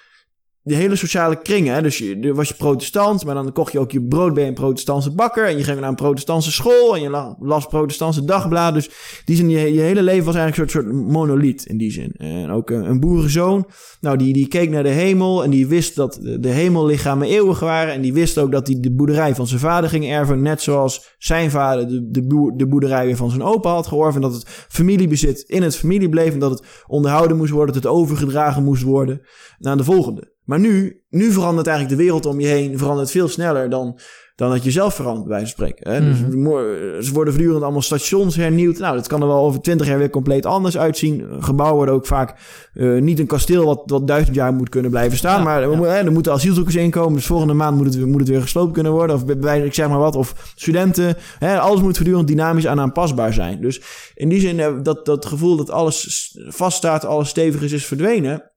de 0.67 0.75
hele 0.75 0.97
sociale 0.97 1.43
kringen. 1.43 1.75
Hè? 1.75 1.83
Dus 1.83 1.99
je, 1.99 2.35
was 2.35 2.49
je 2.49 2.55
protestant, 2.55 3.25
maar 3.25 3.35
dan 3.35 3.53
kocht 3.53 3.73
je 3.73 3.79
ook 3.79 3.93
je 3.93 4.03
brood 4.03 4.35
bij 4.35 4.47
een 4.47 4.55
protestantse 4.55 5.15
bakker. 5.15 5.47
En 5.47 5.57
je 5.57 5.65
ging 5.65 5.81
naar 5.81 5.89
een 5.89 5.95
protestantse 5.95 6.53
school 6.53 6.95
en 6.95 7.03
je 7.03 7.11
la- 7.11 7.37
las 7.41 7.67
protestantse 7.67 8.25
dagbladen. 8.25 8.75
Dus 8.75 8.91
die 9.25 9.37
zin, 9.37 9.49
je, 9.49 9.59
hele 9.59 10.03
leven 10.03 10.25
was 10.25 10.35
eigenlijk 10.35 10.73
een 10.73 10.81
soort, 10.81 10.87
soort 10.87 11.07
monoliet 11.13 11.65
in 11.65 11.77
die 11.77 11.91
zin. 11.91 12.13
En 12.13 12.51
ook 12.51 12.71
een, 12.71 12.91
een 12.91 13.01
boerenzoon, 13.01 13.67
nou 14.01 14.17
die, 14.17 14.33
die 14.33 14.49
keek 14.49 14.71
naar 14.71 14.83
de 14.83 14.89
hemel 14.89 15.45
en 15.45 15.51
die 15.51 15.67
wist 15.67 15.95
dat 15.95 16.19
de 16.41 16.49
hemellichamen 16.49 17.29
eeuwig 17.29 17.61
waren. 17.61 17.95
En 17.95 18.01
die 18.01 18.13
wist 18.13 18.39
ook 18.39 18.53
dat 18.53 18.67
hij 18.67 18.81
de 18.81 18.93
boerderij 18.93 19.35
van 19.35 19.47
zijn 19.47 19.61
vader 19.61 19.91
ging 19.91 20.07
erven. 20.11 20.43
Net 20.43 20.63
zoals 20.63 21.15
zijn 21.19 21.51
vader 21.51 21.89
de, 21.89 22.11
de, 22.11 22.27
boer, 22.27 22.57
de 22.57 22.67
boerderij 22.67 23.07
weer 23.07 23.17
van 23.17 23.31
zijn 23.31 23.43
opa 23.43 23.71
had 23.71 23.87
geërfd. 23.87 24.15
En 24.17 24.23
dat 24.23 24.35
het 24.35 24.49
familiebezit 24.69 25.41
in 25.41 25.63
het 25.63 25.77
familie 25.77 26.09
bleef. 26.09 26.33
En 26.33 26.39
dat 26.39 26.51
het 26.51 26.65
onderhouden 26.87 27.37
moest 27.37 27.53
worden, 27.53 27.75
dat 27.75 27.83
het 27.83 27.93
overgedragen 27.93 28.65
moest 28.65 28.83
worden 28.83 29.21
naar 29.59 29.77
de 29.77 29.85
volgende. 29.85 30.33
Maar 30.45 30.61
nu, 30.61 31.03
nu 31.11 31.33
verandert 31.33 31.67
eigenlijk 31.67 31.99
de 31.99 32.03
wereld 32.05 32.27
om 32.27 32.41
je 32.41 32.47
heen 32.47 32.79
verandert 32.79 33.11
veel 33.11 33.29
sneller 33.29 33.71
dan, 33.71 33.99
dan 34.37 34.51
dat 34.51 34.65
je 34.65 34.71
zelf 34.71 34.95
verandert, 34.95 35.27
bij 35.29 35.37
wijze 35.37 35.55
van 35.57 35.67
spreken. 35.67 35.93
Hè? 35.93 36.01
Dus 36.01 36.19
Mhm. 36.21 37.03
ze 37.03 37.13
worden 37.13 37.33
voortdurend 37.33 37.63
allemaal 37.63 37.83
stations 37.83 38.37
hernieuwd. 38.37 38.79
Nou, 38.79 38.97
dat 38.97 39.07
kan 39.07 39.21
er 39.21 39.27
wel 39.27 39.45
over 39.45 39.61
twintig 39.61 39.87
jaar 39.87 39.99
weer 39.99 40.11
compleet 40.11 40.47
anders 40.47 40.79
uitzien. 40.79 41.27
Gebouwen 41.41 41.77
worden 41.77 41.95
ook 41.95 42.07
vaak 42.07 42.35
eh, 42.75 43.01
niet 43.01 43.19
een 43.19 43.27
kasteel 43.27 43.65
wat, 43.65 43.83
wat 43.87 44.07
duizend 44.07 44.35
jaar 44.37 44.53
moet 44.53 44.69
kunnen 44.69 44.91
blijven 44.91 45.19
staan. 45.19 45.39
Ja, 45.39 45.45
maar 45.45 45.63
er, 45.63 45.71
ja. 45.71 45.83
hè, 45.83 46.05
er 46.05 46.13
moeten 46.13 46.33
asielzoekers 46.33 46.77
inkomen. 46.77 47.15
Dus 47.15 47.27
volgende 47.27 47.55
maand 47.55 47.77
moet 47.77 47.87
het, 47.87 47.97
weer, 47.97 48.07
moet 48.07 48.21
het 48.21 48.29
weer 48.29 48.41
gesloopt 48.43 48.73
kunnen 48.73 48.93
worden. 48.93 49.17
Of 49.17 49.25
bij 49.39 49.61
ik 49.61 49.75
zeg 49.75 49.89
maar 49.89 49.99
wat. 49.99 50.17
Of 50.17 50.53
studenten. 50.57 51.17
Hè, 51.39 51.59
alles 51.61 51.81
moet 51.81 51.97
voortdurend 51.97 52.29
dynamisch 52.29 52.65
en 52.65 52.81
aanpasbaar 52.81 53.33
zijn. 53.33 53.61
Dus 53.61 53.83
in 54.15 54.29
die 54.29 54.41
zin, 54.41 54.61
eh, 54.61 54.73
dat, 54.83 55.07
dat 55.07 55.27
gevoel 55.27 55.57
dat 55.57 55.71
alles 55.71 56.39
vaststaat, 56.49 57.05
alles 57.05 57.29
stevig 57.29 57.63
is, 57.63 57.73
is 57.73 57.87
verdwenen. 57.87 58.53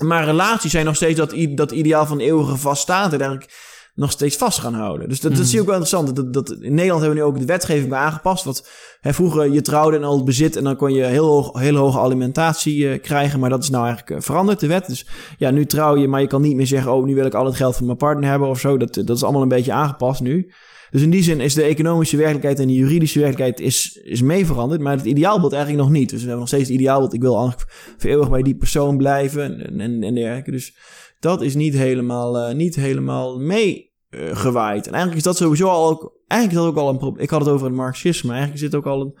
Maar 0.00 0.24
relaties 0.24 0.70
zijn 0.70 0.84
nog 0.84 0.96
steeds 0.96 1.18
dat, 1.18 1.34
dat 1.50 1.70
ideaal 1.70 2.06
van 2.06 2.18
eeuwige 2.18 2.56
vaststaat. 2.56 3.12
En 3.12 3.20
eigenlijk 3.20 3.52
nog 3.94 4.10
steeds 4.10 4.36
vast 4.36 4.58
gaan 4.58 4.74
houden. 4.74 5.08
Dus 5.08 5.20
dat, 5.20 5.30
dat 5.30 5.40
Mhm. 5.40 5.48
zie 5.48 5.56
ik 5.56 5.60
ook 5.60 5.70
wel 5.70 5.80
interessant. 5.80 6.16
Dat, 6.16 6.32
dat, 6.32 6.50
in 6.60 6.74
Nederland 6.74 7.00
hebben 7.02 7.18
we 7.18 7.24
nu 7.24 7.30
ook 7.30 7.38
de 7.38 7.44
wetgeving 7.44 7.88
bij 7.88 7.98
aangepast. 7.98 8.44
Wat 8.44 8.68
hè, 9.00 9.12
vroeger 9.12 9.52
je 9.52 9.60
trouwde 9.62 9.96
en 9.96 10.04
al 10.04 10.16
het 10.16 10.24
bezit 10.24 10.56
en 10.56 10.64
dan 10.64 10.76
kon 10.76 10.92
je 10.94 11.04
heel 11.04 11.26
hoog, 11.26 11.58
hele 11.58 11.78
hoge 11.78 11.98
alimentatie 11.98 12.90
eh, 12.90 13.00
krijgen. 13.02 13.40
Maar 13.40 13.50
dat 13.50 13.62
is 13.62 13.70
nou 13.70 13.86
eigenlijk 13.86 14.16
eh, 14.16 14.26
veranderd, 14.26 14.60
de 14.60 14.66
wet. 14.66 14.86
Dus 14.86 15.06
ja, 15.38 15.50
nu 15.50 15.66
trouw 15.66 15.96
je, 15.96 16.08
maar 16.08 16.20
je 16.20 16.26
kan 16.26 16.42
niet 16.42 16.56
meer 16.56 16.66
zeggen... 16.66 16.92
oh, 16.92 17.04
nu 17.04 17.14
wil 17.14 17.26
ik 17.26 17.34
al 17.34 17.44
het 17.46 17.56
geld 17.56 17.76
van 17.76 17.86
mijn 17.86 17.98
partner 17.98 18.30
hebben 18.30 18.48
of 18.48 18.60
zo. 18.60 18.76
Dat, 18.76 18.94
dat 18.94 19.16
is 19.16 19.22
allemaal 19.22 19.42
een 19.42 19.48
beetje 19.48 19.72
aangepast 19.72 20.20
nu. 20.20 20.52
Dus 20.90 21.02
in 21.02 21.10
die 21.10 21.22
zin 21.22 21.40
is 21.40 21.54
de 21.54 21.62
economische 21.62 22.16
werkelijkheid 22.16 22.58
en 22.58 22.66
de 22.66 22.74
juridische 22.74 23.18
werkelijkheid 23.18 23.60
is, 23.60 24.00
is 24.02 24.22
mee 24.22 24.46
veranderd. 24.46 24.80
Maar 24.80 24.96
het 24.96 25.04
ideaalbeeld 25.04 25.52
eigenlijk 25.52 25.82
nog 25.82 25.92
niet. 25.92 26.10
Dus 26.10 26.18
we 26.18 26.24
hebben 26.24 26.38
nog 26.38 26.48
steeds 26.48 26.68
het 26.68 26.78
ideaalbeeld. 26.78 27.14
Ik 27.14 27.20
wil 27.20 27.38
eigenlijk 27.38 27.70
voor 27.98 28.10
eeuwig 28.10 28.30
bij 28.30 28.42
die 28.42 28.56
persoon 28.56 28.96
blijven 28.96 29.64
en, 29.64 29.80
en, 29.80 30.02
en 30.02 30.14
dergelijke. 30.14 30.50
Dus 30.50 30.76
dat 31.20 31.42
is 31.42 31.54
niet 31.54 31.74
helemaal, 31.74 32.38
eh, 32.38 32.54
niet 32.54 32.76
helemaal 32.76 33.38
mee 33.38 33.92
eh, 34.08 34.36
gewaaid. 34.36 34.86
En 34.86 34.92
eigenlijk 34.92 35.16
is 35.16 35.32
dat 35.32 35.36
sowieso 35.36 35.68
al 35.68 35.88
ook... 35.88 36.18
Eigenlijk 36.26 36.60
is 36.60 36.66
dat 36.66 36.76
ook 36.76 36.84
al 36.84 36.92
een 36.92 36.98
probleem. 36.98 37.22
Ik 37.22 37.30
had 37.30 37.40
het 37.40 37.48
over 37.48 37.66
het 37.66 37.76
marxisme. 37.76 38.30
Eigenlijk 38.30 38.62
is 38.62 38.70
dit 38.70 38.74
ook 38.74 38.86
al 38.86 39.00
een, 39.00 39.18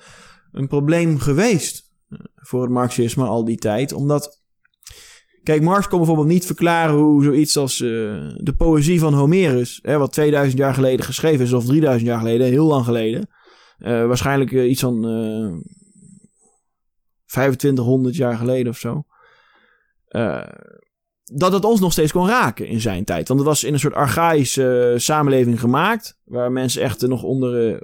een 0.52 0.68
probleem 0.68 1.18
geweest 1.18 1.92
eh, 2.08 2.18
voor 2.34 2.62
het 2.62 2.70
marxisme 2.70 3.24
al 3.24 3.44
die 3.44 3.58
tijd. 3.58 3.92
Omdat... 3.92 4.39
Kijk, 5.50 5.62
Marx 5.62 5.88
kon 5.88 5.98
bijvoorbeeld 5.98 6.28
niet 6.28 6.46
verklaren 6.46 6.94
hoe 6.94 7.24
zoiets 7.24 7.56
als 7.56 7.80
eh, 7.80 7.88
de 8.36 8.54
poëzie 8.56 9.00
van 9.00 9.14
Homerus, 9.14 9.78
hè, 9.82 9.98
wat 9.98 10.12
2000 10.12 10.58
jaar 10.58 10.74
geleden 10.74 11.04
geschreven 11.04 11.44
is, 11.44 11.52
of 11.52 11.64
3000 11.64 12.08
jaar 12.08 12.18
geleden, 12.18 12.46
heel 12.46 12.66
lang 12.66 12.84
geleden, 12.84 13.28
eh, 13.78 14.06
waarschijnlijk 14.06 14.52
eh, 14.52 14.70
iets 14.70 14.80
van 14.80 15.08
eh 15.08 15.72
2500 17.26 18.16
jaar 18.16 18.36
geleden 18.36 18.72
of 18.72 18.78
zo, 18.78 19.04
dat 21.24 21.52
het 21.52 21.64
ons 21.64 21.80
nog 21.80 21.92
steeds 21.92 22.12
kon 22.12 22.28
raken 22.28 22.66
in 22.66 22.80
zijn 22.80 23.04
tijd. 23.04 23.28
Want 23.28 23.40
het 23.40 23.48
was 23.48 23.64
in 23.64 23.72
een 23.72 23.78
soort 23.78 23.94
archaïsche 23.94 24.94
samenleving 24.96 25.60
gemaakt, 25.60 26.18
waar 26.24 26.52
mensen 26.52 26.82
echt 26.82 27.06
nog 27.06 27.22
onder, 27.22 27.82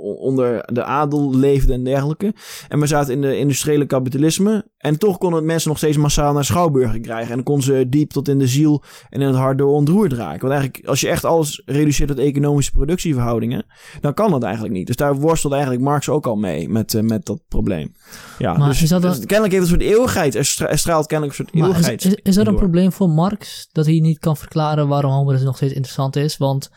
onder 0.00 0.62
de 0.72 0.84
adel 0.84 1.34
leefden 1.36 1.74
en 1.74 1.84
dergelijke. 1.84 2.34
En 2.68 2.80
we 2.80 2.86
zaten 2.86 3.12
in 3.14 3.20
de 3.20 3.38
industriële 3.38 3.86
kapitalisme. 3.86 4.68
En 4.78 4.98
toch 4.98 5.18
konden 5.18 5.38
het 5.38 5.48
mensen 5.48 5.68
nog 5.68 5.78
steeds 5.78 5.96
massaal 5.96 6.32
naar 6.32 6.44
schouwburgen 6.44 7.02
krijgen. 7.02 7.28
En 7.28 7.34
dan 7.34 7.44
kon 7.44 7.62
ze 7.62 7.86
diep 7.88 8.10
tot 8.10 8.28
in 8.28 8.38
de 8.38 8.46
ziel 8.46 8.82
en 9.10 9.20
in 9.20 9.26
het 9.26 9.36
hart 9.36 9.58
door 9.58 9.72
ontroerd 9.72 10.12
raken. 10.12 10.40
Want 10.40 10.52
eigenlijk, 10.52 10.86
als 10.88 11.00
je 11.00 11.08
echt 11.08 11.24
alles 11.24 11.62
reduceert 11.64 12.08
tot 12.08 12.18
economische 12.18 12.72
productieverhoudingen, 12.72 13.66
dan 14.00 14.14
kan 14.14 14.30
dat 14.30 14.42
eigenlijk 14.42 14.74
niet. 14.74 14.86
Dus 14.86 14.96
daar 14.96 15.14
worstelt 15.16 15.52
eigenlijk 15.52 15.82
Marx 15.82 16.08
ook 16.08 16.26
al 16.26 16.36
mee 16.36 16.68
met, 16.68 16.94
eh, 16.94 17.02
met 17.02 17.26
dat 17.26 17.40
probleem. 17.48 17.94
Ja, 18.38 18.56
Maar 18.56 18.68
dus, 18.68 18.82
is 18.82 18.88
dat 18.88 19.02
dan- 19.02 19.10
dus 19.10 19.20
kennelijk 19.26 19.52
heeft 19.52 19.64
een 19.64 19.70
soort 19.78 19.90
eeuwigheid. 19.90 20.34
Er, 20.34 20.44
stra- 20.44 20.68
er 20.68 20.78
straalt 20.78 21.06
kennelijk 21.06 21.38
een 21.38 21.44
soort 21.44 21.56
is, 21.56 21.62
eeuwigheid. 21.62 22.04
is, 22.04 22.14
is 22.22 22.36
er 22.36 22.48
een 22.48 22.56
probleem 22.56 22.92
voor 22.92 23.08
Marx 23.08 23.68
dat 23.72 23.86
hij 23.86 23.98
niet 23.98 24.18
kan 24.18 24.36
verklaren 24.36 24.88
waarom 24.88 25.12
Homerus 25.12 25.42
nog 25.42 25.56
steeds 25.56 25.72
interessant 25.72 26.16
is? 26.16 26.36
Want 26.36 26.70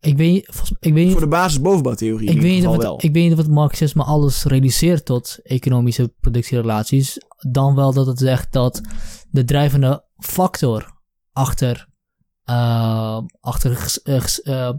ik 0.00 0.16
weet, 0.16 0.46
volgens- 0.46 0.76
ik 0.80 0.92
weet, 0.94 1.10
Voor 1.12 1.20
de 1.20 1.28
basis-bovenbouwtheorie 1.28 2.30
ik 2.30 2.40
weet, 2.40 2.52
niet 2.54 2.66
of 2.66 2.72
het, 2.72 2.82
wel. 2.82 2.94
ik 3.02 3.12
weet 3.12 3.22
niet 3.22 3.32
of 3.32 3.38
het 3.38 3.48
marxisme 3.50 4.02
alles 4.02 4.44
reduceert 4.44 5.04
tot 5.04 5.38
economische 5.42 6.14
productierelaties. 6.20 7.18
Dan 7.50 7.74
wel 7.74 7.92
dat 7.92 8.06
het 8.06 8.18
zegt 8.18 8.52
dat 8.52 8.80
de 9.30 9.44
drijvende 9.44 10.04
factor 10.16 10.96
achter, 11.32 11.88
eh, 12.44 13.20
achter 13.40 13.98
eh, 14.04 14.22
eh, 14.42 14.74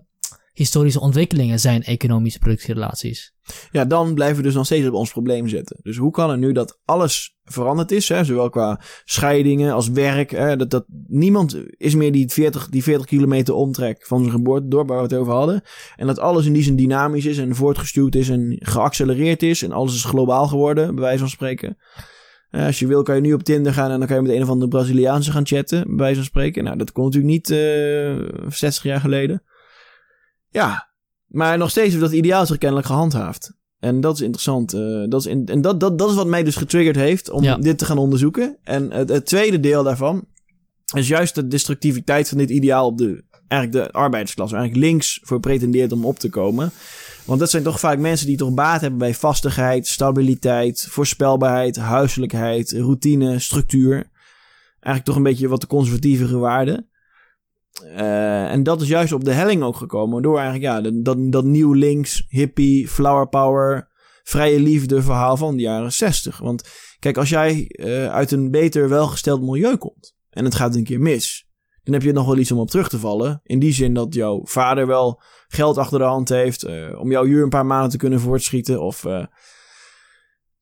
historische 0.60 1.00
ontwikkelingen 1.00 1.60
zijn 1.60 1.84
economische 1.84 2.40
productierelaties. 2.40 3.34
Ja, 3.72 3.86
dan 3.86 4.14
blijven 4.14 4.38
we 4.38 4.44
dus 4.44 4.54
nog 4.54 4.66
steeds 4.66 4.88
op 4.88 4.94
ons 4.94 5.12
probleem 5.12 5.48
zitten. 5.48 5.78
Dus 5.82 5.98
hoe 5.98 6.12
kan 6.12 6.30
het 6.30 6.40
nu 6.40 6.52
dat 6.52 6.80
alles 6.86 7.38
veranderd 7.44 7.92
is, 7.92 8.10
hè, 8.10 8.24
zowel 8.24 8.50
qua 8.50 8.82
scheidingen 9.06 9.74
als 9.74 9.90
werk, 9.90 10.32
hè, 10.32 10.56
dat, 10.56 10.70
dat 10.70 10.86
niemand 11.08 11.58
is 11.78 11.96
meer 11.96 12.12
die 12.12 12.30
40, 12.30 12.70
die 12.70 12.84
40 12.84 13.06
kilometer 13.06 13.54
omtrek 13.54 14.06
van 14.06 14.20
zijn 14.20 14.32
geboortedorp 14.32 14.88
waar 14.88 14.98
we 14.98 15.04
het 15.04 15.14
over 15.14 15.34
hadden. 15.34 15.62
En 15.96 16.08
dat 16.08 16.20
alles 16.20 16.46
in 16.46 16.54
die 16.54 16.64
zin 16.64 16.76
dynamisch 16.76 17.26
is 17.26 17.38
en 17.38 17.56
voortgestuurd 17.56 18.16
is 18.16 18.30
en 18.30 18.56
geaccelereerd 18.60 19.44
is 19.44 19.64
en 19.64 19.72
alles 19.72 19.96
is 19.96 20.04
globaal 20.04 20.48
geworden, 20.48 20.96
bij 20.96 21.04
wijze 21.04 21.20
van 21.20 21.30
spreken. 21.30 21.78
Eh, 22.50 22.66
als 22.66 22.80
je 22.80 22.88
wil, 22.88 23.04
kan 23.04 23.16
je 23.16 23.22
nu 23.22 23.34
op 23.34 23.44
Tinder 23.44 23.74
gaan 23.74 23.92
en 23.92 23.98
dan 23.98 24.08
kan 24.08 24.16
je 24.16 24.22
met 24.22 24.32
een 24.32 24.42
of 24.42 24.50
andere 24.50 24.70
Braziliaanse 24.70 25.32
gaan 25.32 25.46
chatten, 25.46 25.84
bij 25.88 25.96
wijze 25.96 26.16
van 26.16 26.24
spreken. 26.24 26.64
Nou, 26.64 26.78
dat 26.78 26.92
kon 26.92 27.04
natuurlijk 27.04 27.34
niet 27.34 27.50
uh, 27.50 28.50
60 28.50 28.84
jaar 28.84 29.00
geleden. 29.00 29.44
Ja, 30.50 30.90
maar 31.28 31.58
nog 31.58 31.70
steeds 31.70 31.90
heeft 31.90 32.02
dat 32.02 32.12
ideaal 32.12 32.46
zich 32.46 32.58
kennelijk 32.58 32.88
gehandhaafd. 32.88 33.58
En 33.80 34.02
dat 34.02 34.16
is 34.16 34.22
interessant. 34.22 34.74
Uh, 34.74 35.04
dat 35.10 35.20
is 35.20 35.26
in, 35.26 35.46
en 35.46 35.62
dat, 35.62 35.80
dat, 35.80 35.98
dat 35.98 36.10
is 36.10 36.16
wat 36.16 36.28
mij 36.28 36.44
dus 36.44 36.56
getriggerd 36.56 36.96
heeft 36.96 37.30
om 37.30 37.62
dit 37.62 37.78
te 37.78 37.86
gaan 37.86 37.98
onderzoeken. 37.98 38.58
En 38.64 38.92
het, 38.92 39.10
het, 39.10 39.26
tweede 39.26 39.60
deel 39.60 39.84
daarvan 39.84 40.26
is 40.96 41.08
juist 41.08 41.36
de 41.36 41.48
destructiviteit 41.48 42.30
van 42.30 42.38
dit 42.38 42.50
ideaal 42.50 42.86
op 42.86 42.98
de, 42.98 43.24
eigenlijk 43.48 43.86
de 43.86 43.92
arbeidersklasse. 43.92 44.56
Eigenlijk 44.56 44.86
links 44.86 45.20
voor 45.24 45.40
pretendeert 45.40 45.92
om 45.92 46.06
op 46.06 46.20
te 46.20 46.30
komen. 46.30 46.72
Want 47.26 47.40
dat 47.40 47.50
zijn 47.50 47.64
toch 47.64 47.80
vaak 47.80 47.98
mensen 47.98 48.28
die 48.28 48.38
toch 48.38 48.54
baat 48.54 48.82
hebben 48.82 49.00
bij 49.00 49.14
vastigheid, 49.14 49.88
stabiliteit, 49.88 50.88
voorspelbaarheid, 50.90 51.76
huiselijkheid, 51.76 52.72
routine, 52.72 53.40
structuur. 53.40 53.94
Eigenlijk 53.94 55.06
toch 55.06 55.16
een 55.16 55.24
beetje 55.24 55.48
wat 55.48 55.62
de 55.62 55.68
conservatievere 55.68 56.38
waarden. 56.38 56.90
Uh, 57.84 58.52
en 58.52 58.64
dat 58.64 58.82
is 58.82 58.88
juist 58.88 59.14
op 59.14 59.24
de 59.24 59.34
helling 59.34 59.64
ook 59.64 59.76
gekomen. 59.76 60.22
Door 60.22 60.40
eigenlijk 60.40 60.66
ja, 60.66 60.92
dat, 60.92 61.32
dat 61.32 61.44
nieuw 61.44 61.74
links, 61.74 62.26
hippie, 62.28 62.88
flower 62.88 63.28
power, 63.28 63.90
vrije 64.24 64.60
liefde 64.60 65.02
verhaal 65.02 65.38
van 65.38 65.56
de 65.56 65.62
jaren 65.62 65.94
60. 65.94 66.38
Want 66.38 66.70
kijk, 67.00 67.18
als 67.18 67.30
jij 67.30 67.66
uh, 67.68 68.12
uit 68.12 68.32
een 68.32 68.52
beter 68.52 68.90
welgesteld 68.90 69.42
milieu 69.42 69.78
komt 69.78 70.16
en 70.30 70.46
het 70.46 70.56
gaat 70.56 70.76
een 70.76 70.84
keer 70.84 71.00
mis, 71.00 71.48
dan 71.84 71.94
heb 71.94 72.04
je 72.04 72.12
nog 72.12 72.26
wel 72.26 72.38
iets 72.38 72.52
om 72.52 72.60
op 72.60 72.70
terug 72.70 72.90
te 72.90 73.00
vallen. 73.00 73.40
In 73.44 73.60
die 73.60 73.74
zin 73.74 73.94
dat 73.94 74.14
jouw 74.14 74.42
vader 74.44 74.88
wel 74.88 75.22
geld 75.48 75.78
achter 75.78 76.00
de 76.00 76.06
hand 76.06 76.30
heeft 76.30 76.68
uh, 76.68 77.00
om 77.00 77.12
jouw 77.12 77.26
huur 77.26 77.44
een 77.44 77.50
paar 77.50 77.66
maanden 77.66 77.90
te 77.90 77.98
kunnen 77.98 78.20
voortschieten. 78.20 78.82
Of 78.82 79.06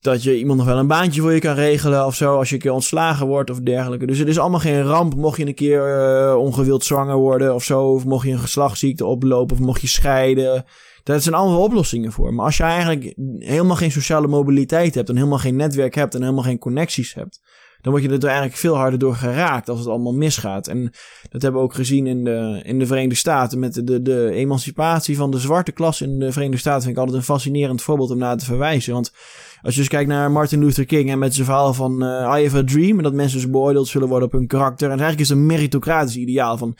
dat 0.00 0.22
je 0.22 0.38
iemand 0.38 0.58
nog 0.58 0.66
wel 0.66 0.78
een 0.78 0.86
baantje 0.86 1.20
voor 1.20 1.32
je 1.32 1.40
kan 1.40 1.54
regelen 1.54 2.06
of 2.06 2.14
zo 2.14 2.36
als 2.36 2.48
je 2.48 2.54
een 2.54 2.60
keer 2.60 2.72
ontslagen 2.72 3.26
wordt 3.26 3.50
of 3.50 3.60
dergelijke. 3.60 4.06
Dus 4.06 4.18
het 4.18 4.28
is 4.28 4.38
allemaal 4.38 4.60
geen 4.60 4.82
ramp 4.82 5.14
mocht 5.14 5.36
je 5.36 5.46
een 5.46 5.54
keer 5.54 5.98
uh, 6.28 6.36
ongewild 6.36 6.84
zwanger 6.84 7.16
worden 7.16 7.54
of 7.54 7.64
zo. 7.64 7.82
Of 7.82 8.04
mocht 8.04 8.26
je 8.26 8.32
een 8.32 8.38
geslachtsziekte 8.38 9.04
oplopen 9.04 9.56
of 9.56 9.62
mocht 9.62 9.80
je 9.80 9.86
scheiden. 9.86 10.64
Daar 11.02 11.20
zijn 11.20 11.34
allemaal 11.34 11.62
oplossingen 11.62 12.12
voor. 12.12 12.34
Maar 12.34 12.44
als 12.44 12.56
je 12.56 12.62
eigenlijk 12.62 13.14
helemaal 13.38 13.76
geen 13.76 13.92
sociale 13.92 14.26
mobiliteit 14.26 14.94
hebt 14.94 15.08
en 15.08 15.16
helemaal 15.16 15.38
geen 15.38 15.56
netwerk 15.56 15.94
hebt 15.94 16.14
en 16.14 16.20
helemaal 16.22 16.44
geen 16.44 16.58
connecties 16.58 17.14
hebt 17.14 17.40
dan 17.80 17.92
word 17.92 18.04
je 18.04 18.08
er 18.18 18.24
eigenlijk 18.24 18.56
veel 18.56 18.76
harder 18.76 18.98
door 18.98 19.14
geraakt 19.14 19.68
als 19.68 19.78
het 19.78 19.88
allemaal 19.88 20.14
misgaat. 20.14 20.66
En 20.66 20.92
dat 21.28 21.42
hebben 21.42 21.60
we 21.60 21.66
ook 21.66 21.74
gezien 21.74 22.06
in 22.06 22.24
de, 22.24 22.60
in 22.64 22.78
de 22.78 22.86
Verenigde 22.86 23.14
Staten 23.14 23.58
met 23.58 23.86
de, 23.86 24.02
de 24.02 24.30
emancipatie 24.30 25.16
van 25.16 25.30
de 25.30 25.38
zwarte 25.38 25.72
klas 25.72 26.00
in 26.00 26.18
de 26.18 26.32
Verenigde 26.32 26.60
Staten. 26.60 26.82
Vind 26.82 26.94
ik 26.94 26.98
altijd 26.98 27.18
een 27.18 27.24
fascinerend 27.24 27.82
voorbeeld 27.82 28.10
om 28.10 28.18
naar 28.18 28.36
te 28.36 28.44
verwijzen. 28.44 28.92
Want 28.92 29.12
als 29.62 29.74
je 29.74 29.80
dus 29.80 29.88
kijkt 29.88 30.08
naar 30.08 30.30
Martin 30.30 30.60
Luther 30.60 30.86
King 30.86 31.10
en 31.10 31.18
met 31.18 31.34
zijn 31.34 31.46
verhaal 31.46 31.74
van 31.74 32.02
uh, 32.02 32.08
I 32.08 32.44
have 32.44 32.56
a 32.56 32.64
dream, 32.64 32.96
en 32.96 33.02
dat 33.02 33.12
mensen 33.12 33.38
dus 33.38 33.50
beoordeeld 33.50 33.88
zullen 33.88 34.08
worden 34.08 34.28
op 34.28 34.34
hun 34.34 34.46
karakter. 34.46 34.84
En 34.84 34.98
eigenlijk 34.98 35.20
is 35.20 35.28
het 35.28 35.38
een 35.38 35.46
meritocratisch 35.46 36.16
ideaal 36.16 36.58
van 36.58 36.76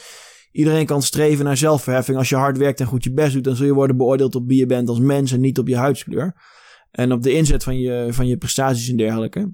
iedereen 0.52 0.86
kan 0.86 1.02
streven 1.02 1.44
naar 1.44 1.56
zelfverheffing. 1.56 2.18
Als 2.18 2.28
je 2.28 2.36
hard 2.36 2.58
werkt 2.58 2.80
en 2.80 2.86
goed 2.86 3.04
je 3.04 3.12
best 3.12 3.32
doet, 3.32 3.44
dan 3.44 3.56
zul 3.56 3.66
je 3.66 3.74
worden 3.74 3.96
beoordeeld 3.96 4.34
op 4.34 4.46
wie 4.46 4.58
je 4.58 4.66
bent 4.66 4.88
als 4.88 4.98
mens 4.98 5.32
en 5.32 5.40
niet 5.40 5.58
op 5.58 5.68
je 5.68 5.76
huidskleur. 5.76 6.34
En 6.90 7.12
op 7.12 7.22
de 7.22 7.32
inzet 7.32 7.62
van 7.62 7.78
je, 7.78 8.06
van 8.10 8.26
je 8.26 8.36
prestaties 8.36 8.88
en 8.88 8.96
dergelijke. 8.96 9.52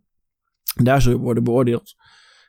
Daar 0.83 1.03
zullen 1.03 1.19
worden 1.19 1.45
beoordeeld. 1.45 1.95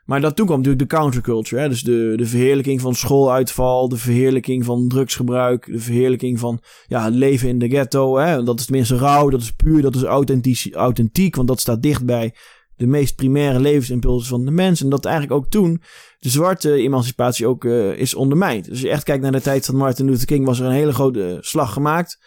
Maar 0.05 0.21
dat 0.21 0.35
toen 0.35 0.45
kwam 0.45 0.57
natuurlijk 0.57 0.89
de 0.89 0.95
counterculture. 0.97 1.61
Hè? 1.61 1.69
Dus 1.69 1.81
de, 1.81 2.13
de 2.15 2.25
verheerlijking 2.25 2.81
van 2.81 2.95
schooluitval, 2.95 3.89
de 3.89 3.97
verheerlijking 3.97 4.65
van 4.65 4.87
drugsgebruik, 4.87 5.65
de 5.65 5.79
verheerlijking 5.79 6.39
van 6.39 6.59
ja, 6.87 7.03
het 7.03 7.13
leven 7.13 7.49
in 7.49 7.59
de 7.59 7.69
ghetto. 7.69 8.17
Hè? 8.17 8.43
Dat 8.43 8.59
is 8.59 8.65
tenminste 8.65 8.97
rauw, 8.97 9.29
dat 9.29 9.41
is 9.41 9.51
puur, 9.51 9.81
dat 9.81 9.95
is 9.95 10.03
authentiek, 10.03 10.73
authentiek, 10.73 11.35
want 11.35 11.47
dat 11.47 11.59
staat 11.59 11.81
dicht 11.81 12.05
bij 12.05 12.33
de 12.75 12.87
meest 12.87 13.15
primaire 13.15 13.59
levensimpulsen 13.59 14.29
van 14.29 14.45
de 14.45 14.51
mens. 14.51 14.81
En 14.81 14.89
dat 14.89 15.05
eigenlijk 15.05 15.35
ook 15.35 15.49
toen 15.49 15.81
de 16.19 16.29
zwarte 16.29 16.73
emancipatie 16.73 17.47
ook 17.47 17.63
uh, 17.63 17.97
is 17.97 18.15
ondermijnd. 18.15 18.65
Dus 18.65 18.81
je 18.81 18.89
echt 18.89 19.03
kijkt 19.03 19.23
naar 19.23 19.31
de 19.31 19.41
tijd 19.41 19.65
van 19.65 19.75
Martin 19.75 20.05
Luther 20.05 20.27
King, 20.27 20.45
was 20.45 20.59
er 20.59 20.65
een 20.65 20.71
hele 20.71 20.93
grote 20.93 21.37
slag 21.41 21.73
gemaakt 21.73 22.19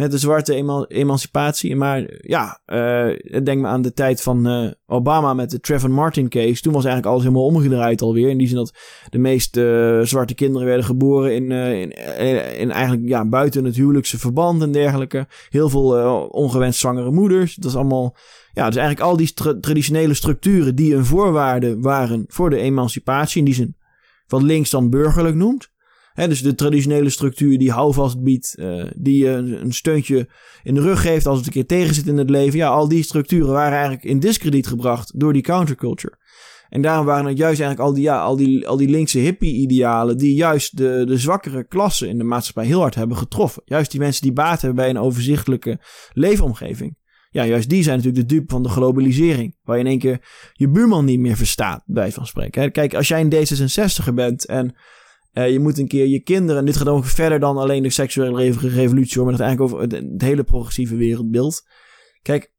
met 0.00 0.10
de 0.10 0.18
zwarte 0.18 0.86
emancipatie. 0.88 1.76
Maar 1.76 2.10
ja, 2.20 2.60
uh, 2.66 3.42
denk 3.44 3.60
me 3.60 3.66
aan 3.66 3.82
de 3.82 3.92
tijd 3.92 4.22
van 4.22 4.48
uh, 4.48 4.70
Obama 4.86 5.34
met 5.34 5.50
de 5.50 5.60
Trevor 5.60 5.90
Martin 5.90 6.28
case. 6.28 6.62
Toen 6.62 6.72
was 6.72 6.84
eigenlijk 6.84 7.06
alles 7.06 7.22
helemaal 7.22 7.44
omgedraaid 7.44 8.02
alweer. 8.02 8.28
In 8.28 8.38
die 8.38 8.48
zin 8.48 8.56
dat 8.56 8.74
de 9.08 9.18
meeste 9.18 9.96
uh, 10.00 10.06
zwarte 10.06 10.34
kinderen 10.34 10.66
werden 10.66 10.84
geboren 10.84 11.34
in, 11.34 11.50
in, 11.50 11.92
in, 12.58 12.70
eigenlijk 12.70 13.08
ja, 13.08 13.28
buiten 13.28 13.64
het 13.64 13.76
huwelijkse 13.76 14.18
verband 14.18 14.62
en 14.62 14.72
dergelijke. 14.72 15.26
Heel 15.48 15.68
veel 15.68 16.26
ongewenst 16.26 16.78
zwangere 16.78 17.10
moeders. 17.10 17.54
Dat 17.54 17.70
is 17.70 17.76
allemaal... 17.76 18.16
Ja, 18.52 18.66
dus 18.66 18.76
eigenlijk 18.76 19.08
al 19.08 19.16
die 19.16 19.32
traditionele 19.60 20.14
structuren 20.14 20.74
die 20.74 20.94
een 20.94 21.04
voorwaarde 21.04 21.80
waren 21.80 22.24
voor 22.28 22.50
de 22.50 22.58
emancipatie. 22.58 23.38
In 23.38 23.44
die 23.44 23.54
zin 23.54 23.76
wat 24.26 24.42
links 24.42 24.70
dan 24.70 24.90
burgerlijk 24.90 25.34
noemt 25.34 25.69
dus 26.28 26.42
de 26.42 26.54
traditionele 26.54 27.10
structuur 27.10 27.58
die 27.58 27.70
houvast 27.70 28.22
biedt, 28.22 28.54
uh, 28.58 28.84
die 28.96 29.24
je 29.24 29.30
een, 29.30 29.60
een, 29.60 29.72
steuntje 29.72 30.28
in 30.62 30.74
de 30.74 30.80
rug 30.80 31.00
geeft 31.00 31.26
als 31.26 31.36
het 31.36 31.46
een 31.46 31.52
keer 31.52 31.66
tegen 31.66 31.94
zit 31.94 32.06
in 32.06 32.16
het 32.16 32.30
leven. 32.30 32.58
Ja, 32.58 32.68
al 32.68 32.88
die 32.88 33.02
structuren 33.02 33.52
waren 33.52 33.72
eigenlijk 33.72 34.04
in 34.04 34.20
discrediet 34.20 34.66
gebracht 34.66 35.20
door 35.20 35.32
die 35.32 35.42
counterculture. 35.42 36.18
En 36.68 36.82
daarom 36.82 37.06
waren 37.06 37.26
het 37.26 37.38
juist 37.38 37.60
eigenlijk 37.60 37.88
al 37.88 37.94
die, 37.94 38.04
ja, 38.04 38.20
al 38.20 38.36
die, 38.36 38.68
al 38.68 38.76
die 38.76 38.88
linkse 38.88 39.18
hippie-idealen 39.18 40.16
die 40.16 40.34
juist 40.34 40.76
de, 40.76 41.04
de 41.06 41.18
zwakkere 41.18 41.64
klassen 41.64 42.08
in 42.08 42.18
de 42.18 42.24
maatschappij 42.24 42.66
heel 42.66 42.80
hard 42.80 42.94
hebben 42.94 43.16
getroffen. 43.16 43.62
Juist 43.64 43.90
die 43.90 44.00
mensen 44.00 44.22
die 44.22 44.32
baat 44.32 44.60
hebben 44.60 44.82
bij 44.82 44.90
een 44.90 44.98
overzichtelijke 44.98 45.80
leefomgeving. 46.12 46.98
Ja, 47.30 47.46
juist 47.46 47.68
die 47.68 47.82
zijn 47.82 47.96
natuurlijk 47.96 48.28
de 48.28 48.34
dupe 48.34 48.52
van 48.52 48.62
de 48.62 48.68
globalisering. 48.68 49.56
Waar 49.62 49.76
je 49.76 49.82
in 49.82 49.88
één 49.88 49.98
keer 49.98 50.20
je 50.52 50.68
buurman 50.68 51.04
niet 51.04 51.20
meer 51.20 51.36
verstaat, 51.36 51.82
bij 51.86 52.12
van 52.12 52.26
spreken. 52.26 52.72
Kijk, 52.72 52.94
als 52.94 53.08
jij 53.08 53.20
een 53.20 53.32
D66er 53.32 54.14
bent 54.14 54.46
en 54.46 54.74
uh, 55.40 55.50
je 55.50 55.60
moet 55.60 55.78
een 55.78 55.88
keer 55.88 56.06
je 56.06 56.22
kinderen, 56.22 56.60
en 56.60 56.66
dit 56.66 56.76
gaat 56.76 56.88
ook 56.88 57.04
verder 57.04 57.40
dan 57.40 57.56
alleen 57.56 57.82
de 57.82 57.90
seksuele 57.90 58.52
revolutie, 58.68 59.22
maar 59.22 59.32
dat 59.32 59.40
eigenlijk 59.40 59.72
over 59.72 59.88
het, 59.88 60.22
hele 60.22 60.44
progressieve 60.44 60.96
wereldbeeld. 60.96 61.62
Kijk, 62.22 62.52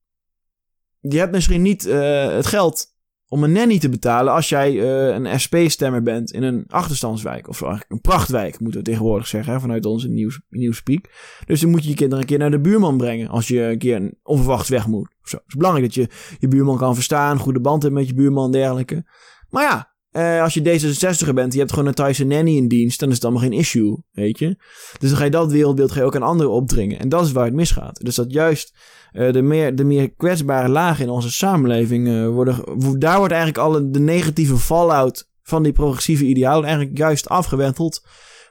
je 0.99 1.17
hebt 1.17 1.31
misschien 1.31 1.61
niet 1.61 1.85
uh, 1.85 2.33
het 2.35 2.45
geld 2.45 2.91
om 3.27 3.43
een 3.43 3.51
nanny 3.51 3.79
te 3.79 3.89
betalen 3.89 4.33
als 4.33 4.49
jij 4.49 4.73
uh, 4.73 5.07
een 5.07 5.39
SP-stemmer 5.39 6.01
bent 6.01 6.31
in 6.31 6.43
een 6.43 6.65
achterstandswijk. 6.67 7.47
Of 7.47 7.61
eigenlijk 7.61 7.91
een 7.91 8.01
prachtwijk, 8.01 8.59
moeten 8.59 8.79
we 8.79 8.85
tegenwoordig 8.85 9.27
zeggen, 9.27 9.61
vanuit 9.61 9.85
onze 9.85 10.09
nieuws, 10.09 10.41
nieuwspeak. 10.49 11.09
Dus 11.45 11.61
dan 11.61 11.69
moet 11.69 11.83
je 11.83 11.89
je 11.89 11.95
kinderen 11.95 12.23
een 12.23 12.29
keer 12.29 12.37
naar 12.37 12.51
de 12.51 12.59
buurman 12.59 12.97
brengen 12.97 13.27
als 13.27 13.47
je 13.47 13.61
een 13.61 13.77
keer 13.77 14.13
onverwachts 14.23 14.69
weg 14.69 14.87
moet. 14.87 15.15
Zo. 15.23 15.35
Het 15.35 15.45
is 15.47 15.55
belangrijk 15.55 15.85
dat 15.85 15.95
je 15.95 16.09
je 16.39 16.47
buurman 16.47 16.77
kan 16.77 16.95
verstaan, 16.95 17.37
goede 17.37 17.61
band 17.61 17.83
hebt 17.83 17.93
met 17.93 18.07
je 18.07 18.13
buurman 18.13 18.45
en 18.45 18.51
dergelijke. 18.51 19.05
Maar 19.49 19.63
ja, 19.63 19.90
uh, 20.11 20.41
als 20.41 20.53
je 20.53 20.61
D66er 20.61 21.33
bent, 21.33 21.53
je 21.53 21.59
hebt 21.59 21.71
gewoon 21.71 21.87
een 21.87 21.93
Thaise 21.93 22.25
nanny 22.25 22.55
in 22.55 22.67
dienst, 22.67 22.99
dan 22.99 23.09
is 23.09 23.15
het 23.15 23.23
allemaal 23.23 23.41
geen 23.41 23.53
issue, 23.53 23.97
weet 24.11 24.39
je. 24.39 24.55
Dus 24.99 25.09
dan 25.09 25.17
ga 25.17 25.23
je 25.23 25.31
dat 25.31 25.51
wereldbeeld 25.51 25.91
ga 25.91 25.99
je 25.99 26.05
ook 26.05 26.15
aan 26.15 26.21
anderen 26.21 26.51
opdringen. 26.51 26.99
En 26.99 27.09
dat 27.09 27.25
is 27.25 27.31
waar 27.31 27.45
het 27.45 27.53
misgaat. 27.53 28.05
Dus 28.05 28.15
dat 28.15 28.31
juist 28.31 28.77
uh, 29.13 29.31
de, 29.31 29.41
meer, 29.41 29.75
de 29.75 29.83
meer 29.83 30.11
kwetsbare 30.11 30.69
lagen 30.69 31.03
in 31.03 31.09
onze 31.09 31.31
samenleving 31.31 32.07
uh, 32.07 32.27
worden... 32.27 32.55
Daar 32.99 33.17
wordt 33.17 33.33
eigenlijk 33.33 33.63
alle 33.63 33.89
de 33.89 33.99
negatieve 33.99 34.57
fallout 34.57 35.29
van 35.43 35.63
die 35.63 35.73
progressieve 35.73 36.25
idealen 36.25 36.63
eigenlijk 36.63 36.97
juist 36.97 37.29
afgewenteld 37.29 38.05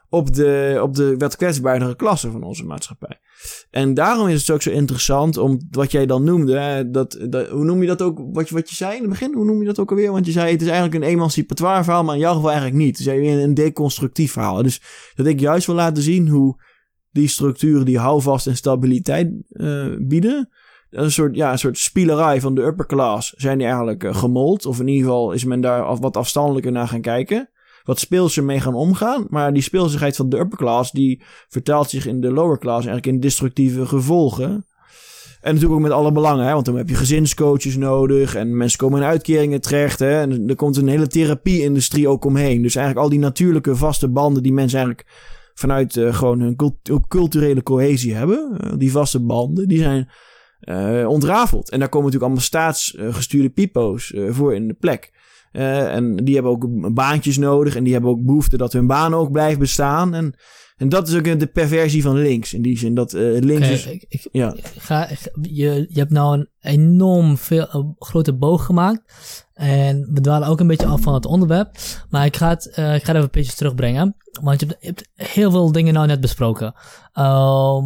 op 0.09 0.35
de, 0.35 0.79
op 0.83 0.94
de 0.94 1.14
wat 1.16 1.37
kwetsbaardere 1.37 1.96
klasse 1.96 2.31
van 2.31 2.42
onze 2.42 2.64
maatschappij. 2.64 3.20
En 3.70 3.94
daarom 3.94 4.29
is 4.29 4.40
het 4.40 4.50
ook 4.50 4.62
zo 4.62 4.70
interessant 4.70 5.37
om 5.37 5.61
wat 5.70 5.90
jij 5.90 6.07
dan 6.07 6.24
noemde. 6.24 6.88
Dat, 6.90 7.18
dat, 7.29 7.48
hoe 7.48 7.64
noem 7.64 7.81
je 7.81 7.87
dat 7.87 8.03
ook? 8.03 8.20
Wat 8.33 8.48
je, 8.48 8.55
wat 8.55 8.70
je 8.70 8.76
zei 8.76 8.94
in 8.94 9.00
het 9.00 9.11
begin, 9.11 9.35
hoe 9.35 9.44
noem 9.44 9.61
je 9.61 9.66
dat 9.66 9.79
ook 9.79 9.90
alweer? 9.90 10.12
Want 10.12 10.26
je 10.26 10.33
zei 10.33 10.53
het 10.53 10.62
is 10.62 10.68
eigenlijk 10.68 11.05
een 11.05 11.11
emancipatoire 11.11 11.85
verhaal, 11.85 12.05
maar 12.05 12.14
in 12.14 12.20
jouw 12.20 12.35
geval 12.35 12.50
eigenlijk 12.50 12.81
niet. 12.81 12.98
Het 12.98 13.07
is 13.07 13.42
een 13.42 13.55
deconstructief 13.55 14.33
verhaal. 14.33 14.62
Dus 14.62 14.83
dat 15.14 15.26
ik 15.26 15.40
juist 15.40 15.66
wil 15.66 15.74
laten 15.74 16.03
zien 16.03 16.29
hoe 16.29 16.62
die 17.11 17.29
structuren 17.29 17.85
die 17.85 17.98
houvast 17.98 18.46
en 18.46 18.57
stabiliteit 18.57 19.33
uh, 19.48 19.96
bieden. 19.98 20.48
Een 20.90 21.12
soort, 21.12 21.37
ja, 21.37 21.53
een 21.53 21.59
soort 21.59 21.79
spielerij 21.79 22.40
van 22.40 22.55
de 22.55 22.62
upper 22.62 22.87
class 22.87 23.33
zijn 23.37 23.57
die 23.57 23.66
eigenlijk 23.66 24.05
uh, 24.05 24.14
gemold. 24.14 24.66
Of 24.66 24.81
in 24.81 24.88
ieder 24.88 25.05
geval 25.05 25.33
is 25.33 25.44
men 25.44 25.61
daar 25.61 25.96
wat 25.96 26.16
afstandelijker 26.16 26.72
naar 26.72 26.88
gaan 26.88 27.00
kijken 27.00 27.50
wat 27.85 27.99
speelser 27.99 28.45
mee 28.45 28.61
gaan 28.61 28.75
omgaan. 28.75 29.27
Maar 29.29 29.53
die 29.53 29.62
speelsigheid 29.62 30.16
van 30.16 30.29
de 30.29 30.38
upper 30.38 30.59
class, 30.59 30.90
die 30.90 31.23
vertaalt 31.49 31.90
zich 31.90 32.07
in 32.07 32.21
de 32.21 32.33
lower 32.33 32.59
class 32.59 32.87
eigenlijk 32.87 33.07
in 33.07 33.21
destructieve 33.21 33.87
gevolgen. 33.87 34.64
En 35.40 35.55
natuurlijk 35.55 35.81
ook 35.81 35.87
met 35.87 35.97
alle 35.97 36.12
belangen, 36.12 36.47
hè? 36.47 36.53
want 36.53 36.64
dan 36.64 36.77
heb 36.77 36.88
je 36.88 36.95
gezinscoaches 36.95 37.77
nodig 37.77 38.35
en 38.35 38.57
mensen 38.57 38.79
komen 38.79 39.01
in 39.01 39.07
uitkeringen 39.07 39.61
terecht. 39.61 39.99
Hè? 39.99 40.21
En 40.21 40.49
er 40.49 40.57
komt 40.57 40.77
een 40.77 40.88
hele 40.88 41.07
therapie-industrie 41.07 42.09
ook 42.09 42.25
omheen. 42.25 42.62
Dus 42.62 42.75
eigenlijk 42.75 43.07
al 43.07 43.12
die 43.12 43.21
natuurlijke 43.21 43.77
vaste 43.77 44.09
banden 44.09 44.43
die 44.43 44.53
mensen 44.53 44.79
eigenlijk 44.79 45.09
vanuit 45.55 45.97
uh, 45.97 46.14
gewoon 46.14 46.40
hun 46.40 46.57
culturele 47.09 47.62
cohesie 47.62 48.14
hebben, 48.14 48.59
uh, 48.64 48.73
die 48.79 48.90
vaste 48.90 49.21
banden, 49.21 49.69
die 49.69 49.79
zijn 49.79 50.09
uh, 50.61 51.09
ontrafeld. 51.09 51.71
En 51.71 51.79
daar 51.79 51.88
komen 51.88 52.12
natuurlijk 52.12 52.33
allemaal 52.33 52.73
staatsgestuurde 52.73 53.51
pipo's 53.51 54.14
voor 54.29 54.55
in 54.55 54.69
de 54.69 54.75
plek. 54.75 55.12
Eh, 55.53 55.95
en 55.95 56.17
die 56.17 56.35
hebben 56.35 56.53
ook 56.53 56.95
baantjes 56.95 57.39
nodig. 57.39 57.77
En 57.77 57.85
die 57.85 57.93
hebben 57.93 58.11
ook 58.11 58.25
behoefte 58.25 58.57
dat 58.57 58.73
hun 58.73 58.87
baan 58.87 59.15
ook 59.15 59.31
blijft 59.33 59.59
bestaan. 59.59 60.15
En, 60.15 60.35
en 60.77 60.89
dat 60.89 61.09
is 61.09 61.15
ook 61.15 61.39
de 61.41 61.47
perversie 61.47 62.03
van 62.03 62.17
links. 62.17 62.55
In 62.55 62.63
die 62.63 62.79
zin 62.79 62.95
dat 62.95 63.13
eh, 63.13 63.23
links 63.41 63.69
is... 63.69 63.87
ik, 63.87 64.05
ik- 64.09 64.29
Ja. 64.33 64.55
ga, 64.79 65.09
je, 65.43 65.87
je 65.89 65.99
hebt 65.99 66.11
nou 66.13 66.39
een 66.39 66.49
enorm 66.61 67.37
veel, 67.39 67.67
een 67.71 67.95
grote 67.99 68.33
boog 68.35 68.65
gemaakt. 68.65 69.03
En 69.55 70.09
we 70.13 70.21
dwalen 70.21 70.49
ook 70.49 70.61
een 70.61 70.67
beetje 70.67 70.87
af 70.87 71.01
van 71.01 71.15
het 71.15 71.27
onderwerp. 71.27 71.77
Maar 72.11 72.25
ik 72.27 72.37
ga 72.37 72.49
het, 72.49 72.67
eh, 72.71 72.95
ik 72.95 73.05
ga 73.05 73.07
het 73.07 73.09
even 73.09 73.21
een 73.23 73.29
beetje 73.31 73.53
terugbrengen. 73.57 74.17
Want 74.43 74.61
je 74.61 74.67
hebt, 74.67 74.79
je 74.81 74.87
hebt 74.87 75.09
heel 75.15 75.51
veel 75.51 75.73
dingen 75.73 75.95
nou 75.95 76.07
net 76.07 76.21
besproken. 76.21 76.75
Ehm, 77.13 77.85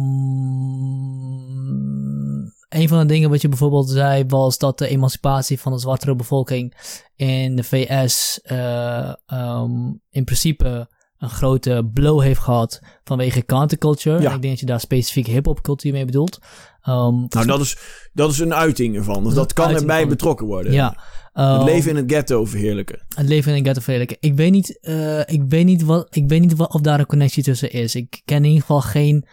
een 2.75 2.87
van 2.87 2.99
de 2.99 3.05
dingen 3.05 3.29
wat 3.29 3.41
je 3.41 3.49
bijvoorbeeld 3.49 3.89
zei 3.89 4.25
was 4.27 4.57
dat 4.57 4.77
de 4.77 4.87
emancipatie 4.87 5.59
van 5.59 5.71
de 5.71 5.79
zwartere 5.79 6.15
bevolking 6.15 6.73
in 7.15 7.55
de 7.55 7.63
VS 7.63 8.41
eh, 8.43 9.13
ehm, 9.25 9.71
in 10.09 10.23
principe 10.23 10.89
een 11.17 11.29
grote 11.29 11.89
blow 11.93 12.21
heeft 12.21 12.39
gehad 12.39 12.79
vanwege 13.03 13.45
counterculture. 13.45 14.21
Ja. 14.21 14.29
En 14.29 14.35
ik 14.35 14.41
denk 14.41 14.51
dat 14.53 14.59
je 14.59 14.65
daar 14.65 14.79
specifiek 14.79 15.27
hip-hop 15.27 15.61
cultuur 15.61 15.91
mee 15.91 16.05
bedoelt. 16.05 16.39
Ehm, 16.81 17.15
Nou, 17.29 17.45
dat 17.45 17.59
is, 17.59 17.77
dat 18.13 18.31
is 18.31 18.39
een 18.39 18.53
uiting 18.53 18.95
ervan. 18.95 19.23
Dus 19.23 19.33
dat 19.33 19.53
kan 19.53 19.69
erbij 19.75 19.99
van- 19.99 20.09
betrokken 20.09 20.45
worden. 20.45 20.71
ja. 20.73 20.97
Het 21.33 21.43
Ehm, 21.45 21.63
leven 21.63 21.89
in 21.89 21.95
het 21.95 22.11
ghetto 22.11 22.45
verheerlijken. 22.45 23.05
het 23.15 23.27
leven 23.27 23.51
in 23.51 23.57
een 23.57 23.63
ghetto 23.63 23.81
verheerlijken. 23.81 24.17
Ik 24.19 24.35
weet 24.35 24.51
niet, 24.51 24.79
eh, 24.81 25.19
ik 25.19 25.41
weet 25.47 25.65
niet, 25.65 25.83
wat, 25.83 26.15
ik 26.15 26.29
weet 26.29 26.41
niet 26.41 26.55
wat, 26.55 26.73
of 26.73 26.81
daar 26.81 26.99
een 26.99 27.05
connectie 27.05 27.43
tussen 27.43 27.71
is. 27.71 27.95
Ik 27.95 28.21
ken 28.25 28.37
in 28.37 28.43
ieder 28.43 28.59
geval 28.61 28.81
geen, 28.81 29.25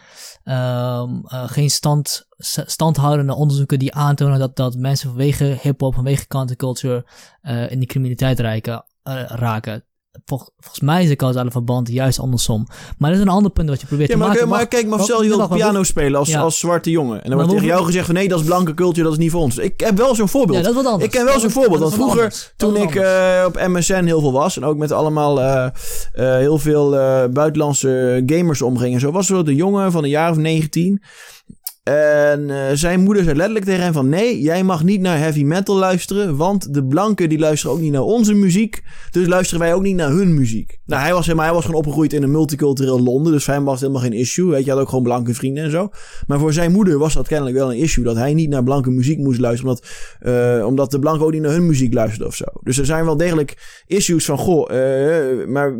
ehm, 0.43 1.09
eh, 1.25 1.43
geen 1.49 1.69
stand, 1.69 2.27
standhoudende 2.65 3.35
onderzoeken 3.35 3.79
die 3.79 3.93
aantonen 3.93 4.39
dat, 4.39 4.55
dat 4.55 4.75
mensen 4.75 5.09
vanwege 5.09 5.57
hip-hop, 5.61 5.93
vanwege 5.93 6.27
counterculture 6.27 7.05
eh 7.41 7.71
in 7.71 7.79
die 7.79 7.87
criminaliteit 7.87 8.39
rijken, 8.39 8.85
eh, 9.03 9.23
raken. 9.27 9.83
Vol- 10.25 10.49
volgens 10.57 10.79
mij 10.83 11.03
is 11.03 11.09
de 11.09 11.15
causale 11.15 11.51
verband 11.51 11.89
juist 11.89 12.19
andersom. 12.19 12.67
Maar 12.97 13.09
dat 13.09 13.19
is 13.19 13.25
een 13.25 13.31
ander 13.31 13.51
punt 13.51 13.69
wat 13.69 13.81
je 13.81 13.87
probeert 13.87 14.09
Ja, 14.09 14.15
te 14.15 14.21
maken. 14.21 14.47
maar 14.47 14.67
kijk, 14.67 14.87
maar 14.87 14.97
wacht, 14.97 15.03
stel 15.09 15.21
je 15.23 15.29
wil 15.29 15.37
wacht, 15.37 15.49
piano 15.49 15.83
spelen 15.83 16.19
als, 16.19 16.29
Ja. 16.29 16.41
als 16.41 16.59
zwarte 16.59 16.89
jongen. 16.89 17.23
En 17.23 17.29
dan 17.29 17.37
wordt 17.37 17.51
tegen 17.51 17.67
jou 17.67 17.85
gezegd 17.85 18.05
van 18.05 18.15
nee, 18.15 18.27
dat 18.27 18.39
is 18.39 18.45
blanke 18.45 18.73
cultuur, 18.73 19.03
dat 19.03 19.13
is 19.13 19.17
niet 19.19 19.31
voor 19.31 19.41
ons. 19.41 19.57
Ik 19.57 19.79
heb 19.79 19.97
wel 19.97 20.15
zo'n 20.15 20.29
voorbeeld. 20.29 20.57
Ja, 20.57 20.63
dat 20.63 20.71
is 20.71 20.77
wat 20.83 20.85
anders. 20.91 21.05
Ik 21.05 21.11
ken 21.11 21.25
wel 21.25 21.39
zo'n 21.39 21.49
voorbeeld. 21.49 21.79
Want 21.79 21.93
vroeger, 21.93 22.53
toen 22.57 22.75
ik 22.75 22.95
eh, 22.95 23.43
op 23.47 23.67
MSN 23.67 24.03
heel 24.03 24.19
veel 24.19 24.31
was... 24.31 24.57
en 24.57 24.65
ook 24.65 24.77
met 24.77 24.91
allemaal 24.91 25.41
eh, 25.41 25.65
eh, 25.65 25.71
heel 26.37 26.57
veel 26.57 26.89
buitenlandse 27.29 28.23
gamers 28.25 28.61
omging 28.61 28.93
en 28.93 28.99
zo... 28.99 29.11
was 29.11 29.29
er 29.29 29.47
een 29.47 29.55
jongen 29.55 29.91
van 29.91 30.03
een 30.03 30.09
jaar 30.09 30.31
of 30.31 30.37
19... 30.37 31.03
En 31.83 32.49
eh, 32.49 32.73
zijn 32.73 32.99
moeder 32.99 33.23
zei 33.23 33.35
letterlijk 33.35 33.65
tegen 33.65 33.83
hem 33.83 33.93
van... 33.93 34.09
Nee, 34.09 34.41
jij 34.41 34.63
mag 34.63 34.83
niet 34.83 35.01
naar 35.01 35.17
heavy 35.17 35.43
metal 35.43 35.75
luisteren... 35.75 36.37
want 36.37 36.73
de 36.73 36.85
blanken 36.85 37.29
die 37.29 37.39
luisteren 37.39 37.75
ook 37.75 37.81
niet 37.81 37.91
naar 37.91 38.01
onze 38.01 38.33
muziek... 38.33 38.83
dus 39.11 39.27
luisteren 39.27 39.59
wij 39.59 39.73
ook 39.73 39.81
niet 39.81 39.95
naar 39.95 40.09
hun 40.09 40.33
muziek. 40.33 40.79
Nou, 40.85 41.01
hij 41.01 41.13
was, 41.13 41.27
hij 41.27 41.35
was 41.35 41.65
gewoon 41.65 41.79
opgegroeid 41.79 42.13
in 42.13 42.23
een 42.23 42.31
multicultureel 42.31 43.01
Londen... 43.01 43.31
dus 43.31 43.43
voor 43.43 43.53
hem 43.53 43.63
was 43.63 43.73
het 43.73 43.81
helemaal 43.81 44.09
geen 44.09 44.19
issue. 44.19 44.49
Weet 44.49 44.65
je, 44.65 44.71
had 44.71 44.79
ook 44.79 44.89
gewoon 44.89 45.03
blanke 45.03 45.33
vrienden 45.33 45.63
en 45.63 45.71
zo. 45.71 45.89
Maar 46.27 46.39
voor 46.39 46.53
zijn 46.53 46.71
moeder 46.71 46.97
was 46.97 47.13
dat 47.13 47.27
kennelijk 47.27 47.55
wel 47.55 47.71
een 47.71 47.77
issue... 47.77 48.03
dat 48.03 48.15
hij 48.15 48.33
niet 48.33 48.49
naar 48.49 48.63
blanke 48.63 48.89
muziek 48.89 49.17
moest 49.17 49.39
luisteren... 49.39 49.69
omdat, 49.69 49.87
eh, 50.19 50.65
omdat 50.65 50.91
de 50.91 50.99
blanken 50.99 51.25
ook 51.25 51.31
niet 51.31 51.41
naar 51.41 51.51
hun 51.51 51.65
muziek 51.65 51.93
luisterden 51.93 52.27
of 52.27 52.35
zo. 52.35 52.45
Dus 52.61 52.77
er 52.77 52.85
zijn 52.85 53.05
wel 53.05 53.17
degelijk 53.17 53.83
issues 53.87 54.25
van... 54.25 54.37
goh, 54.37 54.71
eh, 54.71 55.47
maar 55.47 55.73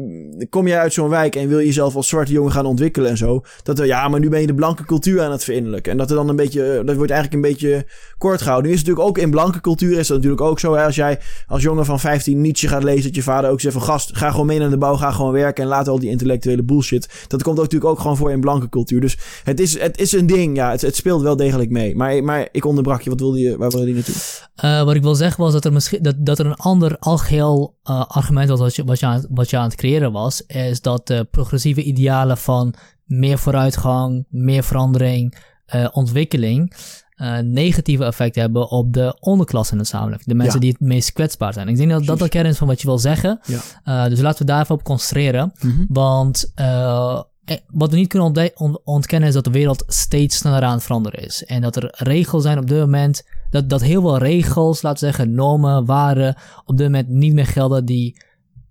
kom 0.50 0.68
jij 0.68 0.80
uit 0.80 0.94
zo'n 0.94 1.10
wijk... 1.10 1.36
en 1.36 1.48
wil 1.48 1.60
je 1.60 1.66
jezelf 1.66 1.96
als 1.96 2.08
zwarte 2.08 2.32
jongen 2.32 2.52
gaan 2.52 2.66
ontwikkelen 2.66 3.10
en 3.10 3.18
zo... 3.18 3.42
dat 3.64 3.82
ja, 3.86 4.08
maar 4.08 4.20
nu 4.20 4.30
ben 4.30 4.42
je 4.42 4.48
de 4.48 4.54
blanke 4.54 4.86
cultuur 4.86 5.22
aan 5.22 5.32
het 5.32 5.44
verinnerlijken. 5.44 5.93
En 5.94 6.00
dat 6.00 6.10
er 6.10 6.16
dan 6.16 6.30
een 6.30 6.36
beetje... 6.36 6.82
dat 6.86 6.96
wordt 6.96 7.12
eigenlijk 7.12 7.44
een 7.44 7.52
beetje 7.52 7.86
kort 8.18 8.42
gehouden. 8.42 8.68
Nu 8.70 8.74
is 8.74 8.80
het 8.80 8.88
natuurlijk 8.88 9.18
ook 9.18 9.24
in 9.24 9.32
blanke 9.32 9.62
cultuur... 9.62 10.00
is 10.00 10.08
dat 10.08 10.18
natuurlijk 10.18 10.42
ook 10.42 10.60
zo. 10.60 10.76
Hè? 10.76 10.86
Als 10.86 10.96
jij 10.96 11.20
als 11.48 11.62
jongen 11.62 11.86
van 11.86 12.00
15 12.00 12.42
Nietzsche 12.42 12.68
gaat 12.68 12.84
lezen... 12.84 13.04
dat 13.04 13.16
je 13.16 13.22
vader 13.22 13.50
ook 13.50 13.62
zegt 13.62 13.74
van... 13.74 13.84
gast, 13.84 14.18
ga 14.18 14.32
gewoon 14.32 14.46
mee 14.46 14.60
naar 14.60 14.70
de 14.70 14.78
bouw... 14.78 14.96
ga 14.96 15.12
gewoon 15.12 15.32
werken... 15.32 15.64
en 15.64 15.70
laat 15.70 15.88
al 15.88 16.00
die 16.00 16.10
intellectuele 16.10 16.64
bullshit. 16.64 17.26
Dat 17.28 17.44
komt 17.44 17.58
ook 17.58 17.64
natuurlijk 17.64 17.92
ook 17.92 18.00
gewoon 18.00 18.18
voor 18.18 18.32
in 18.32 18.40
blanke 18.40 18.70
cultuur. 18.70 19.02
Dus 19.02 19.18
het 19.44 19.60
is, 19.60 19.80
het 19.80 20.00
is 20.00 20.12
een 20.12 20.26
ding, 20.26 20.56
ja. 20.56 20.72
Het, 20.72 20.96
speelt 20.96 21.22
wel 21.22 21.36
degelijk 21.36 21.70
mee. 21.70 21.96
Maar, 21.96 22.24
maar 22.24 22.48
ik 22.52 22.66
onderbrak 22.66 23.02
je. 23.02 23.10
Wat 23.10 23.20
wilde 23.20 23.40
je... 23.40 23.58
Waar 23.58 23.70
wilde 23.70 23.88
je 23.88 23.94
naartoe? 23.94 24.16
Eh, 24.56 24.84
wat 24.84 24.96
ik 24.96 25.02
wil 25.02 25.16
zeggen 25.16 25.44
was 25.44 25.54
dat 25.54 25.66
er 25.66 25.74
misschien 25.74 26.04
dat, 26.04 26.16
dat 26.18 26.40
er 26.40 26.46
een 26.46 26.56
ander 26.56 26.98
algeheel 27.00 27.78
eh, 27.84 28.06
argument 28.08 28.50
was 28.50 28.60
wat 28.60 28.76
je, 28.76 28.84
wat, 28.84 29.00
je 29.00 29.28
wat 29.30 29.50
je 29.50 29.58
aan 29.58 29.64
het 29.64 29.76
creëren 29.76 30.12
was, 30.12 30.42
is 30.46 30.82
dat 30.82 31.08
de 31.08 31.28
progressieve 31.32 31.84
idealen 31.84 32.38
van 32.38 32.76
meer 33.06 33.38
vooruitgang, 33.38 34.26
meer 34.30 34.64
verandering, 34.64 35.36
eh, 35.66 35.88
ontwikkeling, 35.92 36.74
eh, 37.16 37.38
negatieve 37.38 38.04
effect 38.06 38.36
hebben 38.36 38.70
op 38.70 38.94
de 38.94 39.18
onderklasse 39.20 39.74
in 39.74 39.80
de 39.80 39.86
samenleving. 39.86 40.28
De 40.28 40.36
mensen 40.36 40.54
Ja. 40.56 40.60
die 40.60 40.72
het 40.72 40.80
meest 40.80 41.12
kwetsbaar 41.14 41.54
zijn. 41.54 41.68
Ik 41.68 41.78
denk 41.78 41.90
dat 41.90 42.06
dat 42.06 42.20
de 42.20 42.30
kern 42.30 42.46
is 42.46 42.58
van 42.58 42.68
wat 42.68 42.82
je 42.82 42.88
wil 42.88 43.00
zeggen. 43.00 43.40
Ja. 43.46 43.60
Eh, 43.84 44.10
dus 44.10 44.20
laten 44.20 44.46
we 44.46 44.52
daar 44.52 44.62
even 44.62 44.76
op 44.76 44.84
concentreren. 44.84 45.52
Mhm. 45.62 45.86
Want 45.88 46.52
eh, 46.56 47.22
eh, 47.46 47.58
wat 47.68 47.90
we 47.92 47.96
niet 47.96 48.08
kunnen 48.08 48.52
on- 48.56 48.80
ontkennen 48.84 49.28
is 49.28 49.34
dat 49.36 49.44
de 49.44 49.52
wereld 49.52 49.84
steeds 49.88 50.38
sneller 50.38 50.62
aan 50.64 50.74
het 50.74 50.84
veranderen 50.84 51.24
is. 51.26 51.44
En 51.44 51.62
dat 51.62 51.76
er 51.76 51.94
regels 51.98 52.44
zijn 52.44 52.58
op 52.58 52.68
dit 52.68 52.80
moment, 52.80 53.24
dat, 53.50 53.70
dat 53.70 53.82
heel 53.82 54.02
veel 54.02 54.18
regels, 54.18 54.82
laten 54.82 55.00
we 55.08 55.14
zeggen, 55.14 55.34
normen, 55.36 55.86
waarden, 55.86 56.36
op 56.66 56.78
dit 56.78 56.86
moment 56.86 57.08
niet 57.10 57.34
meer 57.34 57.46
gelden 57.48 57.86
die 57.86 58.22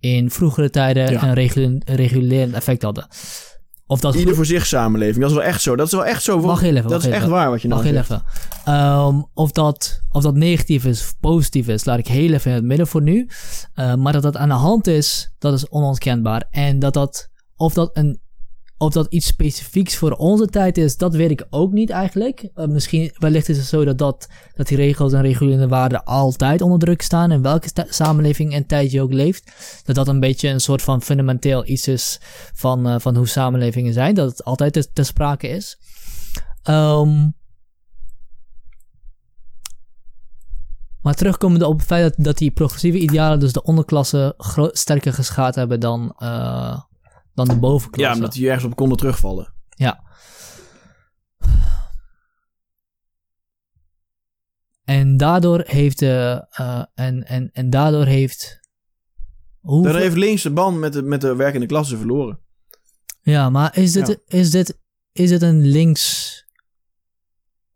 in 0.00 0.31
vroegere 0.31 0.70
tijden 0.70 1.11
Ja. 1.12 1.22
een 1.22 1.35
regulerend 1.85 2.55
effect 2.55 2.83
hadden. 2.83 3.07
Of 3.92 4.00
dat 4.00 4.14
Ieder 4.14 4.35
voor 4.35 4.46
zich 4.46 4.66
samenleving. 4.66 5.20
Dat 5.20 5.31
is 5.31 5.37
wel 5.37 5.44
echt 5.44 5.62
zo. 5.62 5.76
Dat 5.76 5.87
is 5.87 5.92
wel 5.92 6.05
echt 6.07 6.22
zo. 6.22 6.40
Wacht 6.40 6.62
heel 6.62 6.76
even, 6.76 6.90
dat 6.90 7.00
is 7.00 7.07
echt 7.09 7.16
even. 7.16 7.31
waar 7.31 7.50
wat 7.50 7.62
je 7.62 7.68
nou 7.68 7.83
Wacht 7.83 7.94
heel 7.94 8.05
zegt. 8.05 8.22
even. 8.64 8.74
Ehm, 8.74 9.22
of, 9.35 9.50
dat, 9.52 10.00
of 10.11 10.22
dat 10.22 10.35
negatief 10.35 10.85
is 10.85 11.00
of 11.00 11.14
positief 11.20 11.68
is, 11.68 11.85
laat 11.85 11.98
ik 11.98 12.07
heel 12.07 12.33
even 12.33 12.50
in 12.50 12.57
het 12.57 12.64
midden 12.66 12.87
voor 12.87 13.02
nu. 13.02 13.28
Eh, 13.74 13.94
maar 13.94 14.12
dat 14.12 14.22
dat 14.22 14.37
aan 14.37 14.48
de 14.48 14.55
hand 14.55 14.87
is, 14.87 15.33
dat 15.38 15.52
is 15.52 15.68
onontkenbaar. 15.68 16.44
En 16.50 16.78
dat 16.78 16.94
dat, 16.94 17.28
of 17.57 17.72
dat 17.72 17.90
een 17.92 18.20
of 18.83 18.92
dat 18.92 19.07
iets 19.09 19.27
specifieks 19.27 19.97
voor 19.97 20.12
onze 20.12 20.47
tijd 20.47 20.79
is, 20.79 20.97
dat 20.97 21.14
weet 21.14 21.31
ik 21.31 21.47
ook 21.51 21.73
niet 21.73 21.90
eigenlijk. 21.90 22.49
Eh, 22.55 22.66
misschien, 22.66 23.11
wellicht 23.18 23.49
is 23.49 23.57
het 23.57 23.66
zo 23.66 23.85
dat, 23.85 23.99
dat, 23.99 24.29
dat 24.55 24.66
die 24.66 24.77
regels 24.77 25.12
en 25.12 25.23
regulerende 25.23 25.68
waarden 25.68 26.05
altijd 26.05 26.61
onder 26.61 26.79
druk 26.79 27.03
staan. 27.03 27.33
In 27.33 27.42
welke 27.42 27.68
samenleving 27.88 28.53
en 28.53 28.66
tijd 28.66 28.90
je 28.90 29.01
ook 29.01 29.12
leeft. 29.12 29.53
Dat 29.85 29.95
dat 29.95 30.09
een 30.09 30.21
beetje 30.21 30.49
een 30.49 30.61
soort 30.61 30.83
van 30.83 31.03
fundamenteel 31.03 31.66
iets 31.66 31.88
is 31.88 32.21
van, 32.55 32.88
eh, 32.88 32.95
van 32.99 33.16
hoe 33.16 33.29
samenlevingen 33.29 33.92
zijn. 33.92 34.14
Dat 34.14 34.31
het 34.31 34.45
altijd 34.45 34.90
te, 34.92 35.03
sprake 35.03 35.49
is. 35.49 35.79
Ehm, 36.62 37.29
maar 41.03 41.14
terugkomende 41.14 41.66
op 41.66 41.77
het 41.77 41.87
feit 41.87 42.25
dat, 42.25 42.38
die 42.38 42.51
progressieve 42.51 42.99
idealen 42.99 43.40
dus 43.40 43.53
de 43.53 43.62
onderklasse 43.62 44.35
sterker 44.73 45.12
geschaad 45.12 45.55
hebben 45.55 45.81
dan, 45.81 46.14
eh, 46.18 46.81
dan 47.35 47.49
de 47.49 47.59
bovenklasse. 47.59 48.11
Ja, 48.11 48.14
omdat 48.14 48.33
die 48.33 48.47
ergens 48.49 48.64
op 48.64 48.77
konden 48.77 48.97
terugvallen. 48.99 49.55
Ja. 49.68 50.03
En 54.85 55.16
daardoor 55.16 55.62
heeft 55.66 55.99
de. 55.99 56.47
eh, 56.51 56.85
en, 56.95 57.27
en, 57.27 57.51
en 57.53 57.71
daardoor 57.71 58.05
heeft. 58.05 58.61
Hoe 59.61 59.83
Daar 59.85 59.97
heeft 59.97 60.16
links 60.16 60.42
de 60.42 60.51
band 60.51 60.79
met 60.79 60.92
de, 60.92 61.03
met 61.03 61.21
de 61.21 61.35
werkende 61.37 61.66
klasse 61.66 61.97
verloren. 61.97 62.40
Ja, 63.21 63.51
maar 63.51 63.77
is 63.79 63.92
dit, 63.92 64.07
Ja. 64.09 64.16
is 64.38 64.51
dit, 64.51 64.79
is 65.12 65.29
dit 65.29 65.42
een 65.42 65.61
links. 65.66 66.31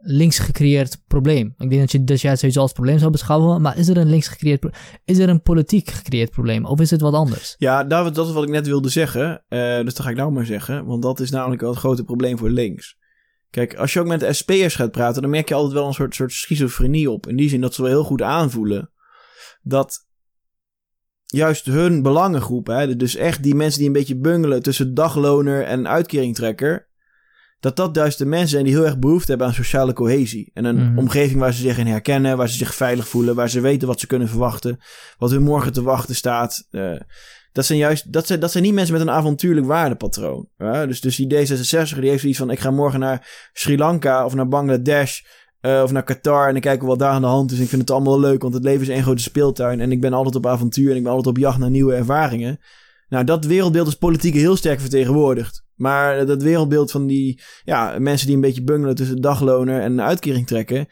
Links 0.06 0.38
gecreëerd 0.38 1.02
probleem? 1.06 1.54
Ik 1.58 1.70
denk 1.70 1.80
dat, 1.80 1.92
je, 1.92 2.04
dat 2.04 2.20
jij 2.20 2.30
het 2.40 2.56
als 2.56 2.72
probleem 2.72 2.98
zou 2.98 3.10
beschouwen, 3.10 3.62
maar 3.62 3.78
is 3.78 3.88
er 3.88 3.96
een 3.96 4.08
links 4.08 4.28
gecreëerd. 4.28 4.66
Is 5.04 5.18
er 5.18 5.28
een 5.28 5.42
politiek 5.42 5.90
gecreëerd 5.90 6.30
probleem? 6.30 6.64
Of 6.64 6.80
is 6.80 6.90
het 6.90 7.00
wat 7.00 7.14
anders? 7.14 7.54
Ja, 7.58 7.84
David, 7.84 8.14
dat 8.14 8.26
is 8.26 8.32
wat 8.32 8.42
ik 8.42 8.48
net 8.48 8.66
wilde 8.66 8.88
zeggen. 8.88 9.44
Eh, 9.48 9.76
dus 9.76 9.94
dat 9.94 10.00
ga 10.00 10.10
ik 10.10 10.16
nou 10.16 10.32
maar 10.32 10.46
zeggen. 10.46 10.86
Want 10.86 11.02
dat 11.02 11.20
is 11.20 11.30
namelijk 11.30 11.60
wel 11.60 11.70
het 11.70 11.78
grote 11.78 12.04
probleem 12.04 12.38
voor 12.38 12.50
links. 12.50 12.96
Kijk, 13.50 13.74
als 13.74 13.92
je 13.92 14.00
ook 14.00 14.06
met 14.06 14.36
SP'ers 14.36 14.74
gaat 14.74 14.90
praten, 14.90 15.22
dan 15.22 15.30
merk 15.30 15.48
je 15.48 15.54
altijd 15.54 15.72
wel 15.74 15.86
een 15.86 15.94
soort, 15.94 16.14
soort 16.14 16.32
schizofrenie 16.32 17.10
op. 17.10 17.26
In 17.26 17.36
die 17.36 17.48
zin 17.48 17.60
dat 17.60 17.74
ze 17.74 17.82
wel 17.82 17.90
heel 17.90 18.04
goed 18.04 18.22
aanvoelen 18.22 18.90
dat 19.68 20.06
juist 21.26 21.66
hun 21.66 22.02
belangengroep, 22.02 22.66
hè, 22.66 22.96
dus 22.96 23.16
echt 23.16 23.42
die 23.42 23.54
mensen 23.54 23.78
die 23.78 23.88
een 23.88 23.94
beetje 23.94 24.16
bungelen 24.16 24.62
tussen 24.62 24.94
dagloner 24.94 25.64
en 25.64 25.88
uitkeringtrekker, 25.88 26.88
dat 27.60 27.76
dat 27.76 27.96
juist 27.96 28.18
de 28.18 28.26
mensen 28.26 28.48
zijn 28.48 28.64
die 28.64 28.74
heel 28.74 28.84
erg 28.84 28.98
behoefte 28.98 29.28
hebben 29.28 29.46
aan 29.46 29.54
sociale 29.54 29.92
cohesie. 29.92 30.50
En 30.54 30.64
een 30.64 30.76
Mhm. 30.90 30.98
omgeving 30.98 31.40
waar 31.40 31.52
ze 31.52 31.60
zich 31.60 31.78
in 31.78 31.86
herkennen, 31.86 32.36
waar 32.36 32.48
ze 32.48 32.56
zich 32.56 32.74
veilig 32.74 33.08
voelen, 33.08 33.34
waar 33.34 33.50
ze 33.50 33.60
weten 33.60 33.88
wat 33.88 34.00
ze 34.00 34.06
kunnen 34.06 34.28
verwachten, 34.28 34.78
wat 35.18 35.30
hun 35.30 35.42
morgen 35.42 35.72
te 35.72 35.82
wachten 35.82 36.14
staat. 36.14 36.66
Eh, 36.70 37.00
dat 37.52 37.66
zijn 37.66 37.78
juist, 37.78 38.12
dat 38.12 38.26
zijn, 38.26 38.40
dat 38.40 38.52
zijn 38.52 38.64
niet 38.64 38.74
mensen 38.74 38.92
met 38.92 39.02
een 39.02 39.10
avontuurlijk 39.10 39.66
waardepatroon. 39.66 40.48
Ja? 40.58 40.86
Dus, 40.86 41.00
dus 41.00 41.16
die 41.16 41.26
D66 41.34 41.98
die 42.00 42.08
heeft 42.08 42.20
zoiets 42.20 42.38
van, 42.38 42.50
ik 42.50 42.60
ga 42.60 42.70
morgen 42.70 43.00
naar 43.00 43.50
Sri 43.52 43.78
Lanka 43.78 44.24
of 44.24 44.34
naar 44.34 44.48
Bangladesh 44.48 45.20
eh, 45.60 45.80
of 45.84 45.92
naar 45.92 46.04
Qatar 46.04 46.46
en 46.46 46.52
dan 46.52 46.60
kijken 46.60 46.82
we 46.82 46.86
wat 46.88 46.98
daar 46.98 47.10
aan 47.10 47.20
de 47.20 47.26
hand 47.26 47.52
is. 47.52 47.58
Ik 47.58 47.68
vind 47.68 47.80
het 47.80 47.90
allemaal 47.90 48.20
leuk, 48.20 48.42
want 48.42 48.54
het 48.54 48.64
leven 48.64 48.82
is 48.82 48.88
één 48.88 49.02
grote 49.02 49.22
speeltuin 49.22 49.80
en 49.80 49.92
ik 49.92 50.00
ben 50.00 50.12
altijd 50.12 50.34
op 50.34 50.46
avontuur 50.46 50.90
en 50.90 50.96
ik 50.96 51.02
ben 51.02 51.12
altijd 51.12 51.36
op 51.36 51.42
jacht 51.42 51.58
naar 51.58 51.70
nieuwe 51.70 51.94
ervaringen. 51.94 52.58
Nou, 53.08 53.24
dat 53.24 53.44
wereldbeeld 53.44 53.86
is 53.88 53.94
politiek 53.94 54.34
heel 54.34 54.56
sterk 54.56 54.80
vertegenwoordigd. 54.80 55.64
Maar 55.76 56.26
dat 56.26 56.42
wereldbeeld 56.42 56.90
van 56.90 57.06
die 57.06 57.40
ja, 57.64 57.96
mensen 57.98 58.26
die 58.26 58.36
een 58.36 58.42
beetje 58.42 58.62
bungelen 58.64 58.94
tussen 58.94 59.20
dagloner 59.20 59.80
en 59.80 59.92
een 59.92 60.00
uitkering 60.02 60.46
trekken, 60.46 60.86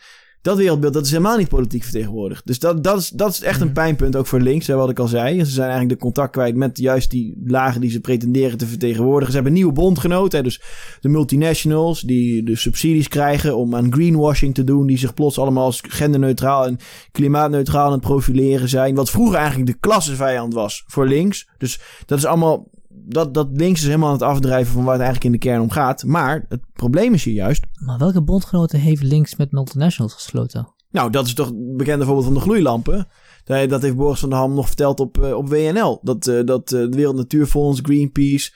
Dat 0.44 0.57
wereldbeeld, 0.57 0.92
dat 0.92 1.05
is 1.05 1.11
helemaal 1.11 1.37
niet 1.37 1.49
politiek 1.49 1.83
vertegenwoordigd. 1.83 2.47
Dus 2.47 2.59
dat, 2.59 2.85
dat, 2.85 2.99
is, 2.99 3.09
dat 3.09 3.31
is 3.31 3.40
echt 3.42 3.61
een 3.61 3.66
Mhm. 3.66 3.74
pijnpunt, 3.74 4.16
ook 4.16 4.26
voor 4.26 4.41
links, 4.41 4.66
hè, 4.66 4.74
wat 4.74 4.91
ik 4.91 4.99
al 4.99 5.09
zei. 5.09 5.39
Ze 5.45 5.51
zijn 5.51 5.68
eigenlijk 5.68 5.99
de 5.99 6.05
contact 6.05 6.32
kwijt 6.32 6.57
met 6.57 6.78
juist 6.78 7.11
die 7.11 7.41
lagen 7.45 7.80
die 7.80 7.91
ze 7.91 8.01
pretenderen 8.01 8.59
te 8.59 8.66
vertegenwoordigen. 8.66 9.28
Ze 9.28 9.35
hebben 9.35 9.53
nieuwe 9.53 9.72
bondgenoten, 9.72 10.39
hè, 10.39 10.45
dus 10.45 10.62
de 11.01 11.09
multinationals, 11.09 12.01
die 12.01 12.43
de 12.43 12.57
subsidies 12.57 13.09
krijgen 13.09 13.57
om 13.57 13.74
aan 13.74 13.93
greenwashing 13.93 14.55
te 14.55 14.64
doen. 14.64 14.87
Die 14.87 14.99
zich 14.99 15.14
plots 15.14 15.39
allemaal 15.39 15.64
als 15.64 15.82
genderneutraal 15.89 16.66
en 16.66 16.78
klimaatneutraal 17.12 17.87
aan 17.87 17.93
het 17.93 18.01
profileren 18.01 18.68
zijn. 18.68 18.95
Wat 18.95 19.11
vroeger 19.11 19.39
eigenlijk 19.39 19.66
de 19.66 19.78
klassevijand 19.80 20.55
was 20.55 20.85
voor 20.87 21.07
links. 21.09 21.49
Dus 21.59 21.80
dat 22.07 22.18
is 22.18 22.24
allemaal 22.24 22.68
dat, 23.07 23.34
dat 23.34 23.48
links 23.52 23.80
is 23.80 23.86
helemaal 23.86 24.09
aan 24.09 24.14
het 24.14 24.22
afdrijven 24.22 24.72
van 24.72 24.84
waar 24.84 24.94
het 24.94 25.02
eigenlijk 25.02 25.34
in 25.34 25.40
de 25.40 25.46
kern 25.46 25.61
om 25.61 25.70
gaat. 25.70 26.05
Maar 26.05 26.44
het 26.48 26.61
probleem 26.72 27.14
is 27.14 27.24
hier 27.24 27.34
juist. 27.34 27.64
Maar 27.84 27.98
welke 27.98 28.22
bondgenoten 28.22 28.80
heeft 28.80 29.02
links 29.02 29.36
met 29.36 29.52
multinationals 29.52 30.14
gesloten? 30.14 30.74
Nou, 30.90 31.11
dat 31.11 31.26
is 31.26 31.34
toch 31.34 31.46
het 31.46 31.76
bekende 31.76 32.05
voorbeeld 32.05 32.24
van 32.24 32.34
de 32.34 32.40
gloeilampen. 32.40 33.09
Dat 33.44 33.82
heeft 33.82 33.96
Boris 33.96 34.20
van 34.20 34.28
der 34.28 34.38
Ham 34.38 34.55
nog 34.55 34.66
verteld 34.66 35.00
op, 35.00 35.22
eh, 35.22 35.36
op 35.36 35.48
WNL. 35.48 35.98
Dat, 36.02 36.26
eh, 36.26 36.44
dat 36.44 36.72
eh, 36.72 36.80
de 36.80 36.96
Wereld 36.96 37.16
Natuurfonds, 37.16 37.80
Greenpeace, 37.82 38.52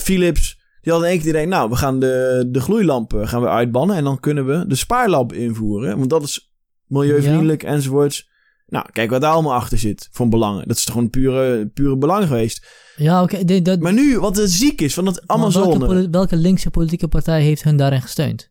Philips. 0.00 0.58
Die 0.80 0.92
hadden 0.92 1.10
één 1.10 1.20
keer 1.20 1.28
idee, 1.28 1.46
nou, 1.46 1.70
we 1.70 1.76
gaan 1.76 2.00
de, 2.00 2.46
de 2.48 2.60
gloeilampen 2.60 3.28
gaan 3.28 3.40
we 3.40 3.48
uitbannen. 3.48 3.96
En 3.96 4.04
dan 4.04 4.20
kunnen 4.20 4.46
we 4.46 4.64
de 4.66 4.74
spaarlamp 4.74 5.32
invoeren. 5.32 5.98
Want 5.98 6.10
dat 6.10 6.22
is 6.22 6.52
milieuvriendelijk 6.86 7.62
enzovoorts. 7.62 8.29
Nou, 8.70 8.86
kijk 8.92 9.10
wat 9.10 9.20
daar 9.20 9.32
allemaal 9.32 9.54
achter 9.54 9.78
zit 9.78 10.08
van 10.12 10.30
belangen. 10.30 10.68
Dat 10.68 10.76
is 10.76 10.84
toch 10.84 10.94
gewoon 10.94 11.10
pure, 11.10 11.66
pure 11.66 11.96
belang 11.96 12.26
geweest. 12.26 12.66
Ja, 12.96 13.22
oké. 13.22 13.62
dat- 13.62 13.80
Maar 13.80 13.92
nu, 13.92 14.18
wat 14.18 14.36
het 14.36 14.50
ziek 14.50 14.80
is 14.80 14.94
van 14.94 15.04
welke, 15.04 15.22
Amazone. 15.26 15.86
poli- 15.86 16.08
welke 16.10 16.36
linkse 16.36 16.70
politieke 16.70 17.08
partij 17.08 17.42
heeft 17.42 17.62
hun 17.62 17.76
daarin 17.76 18.02
gesteund? 18.02 18.50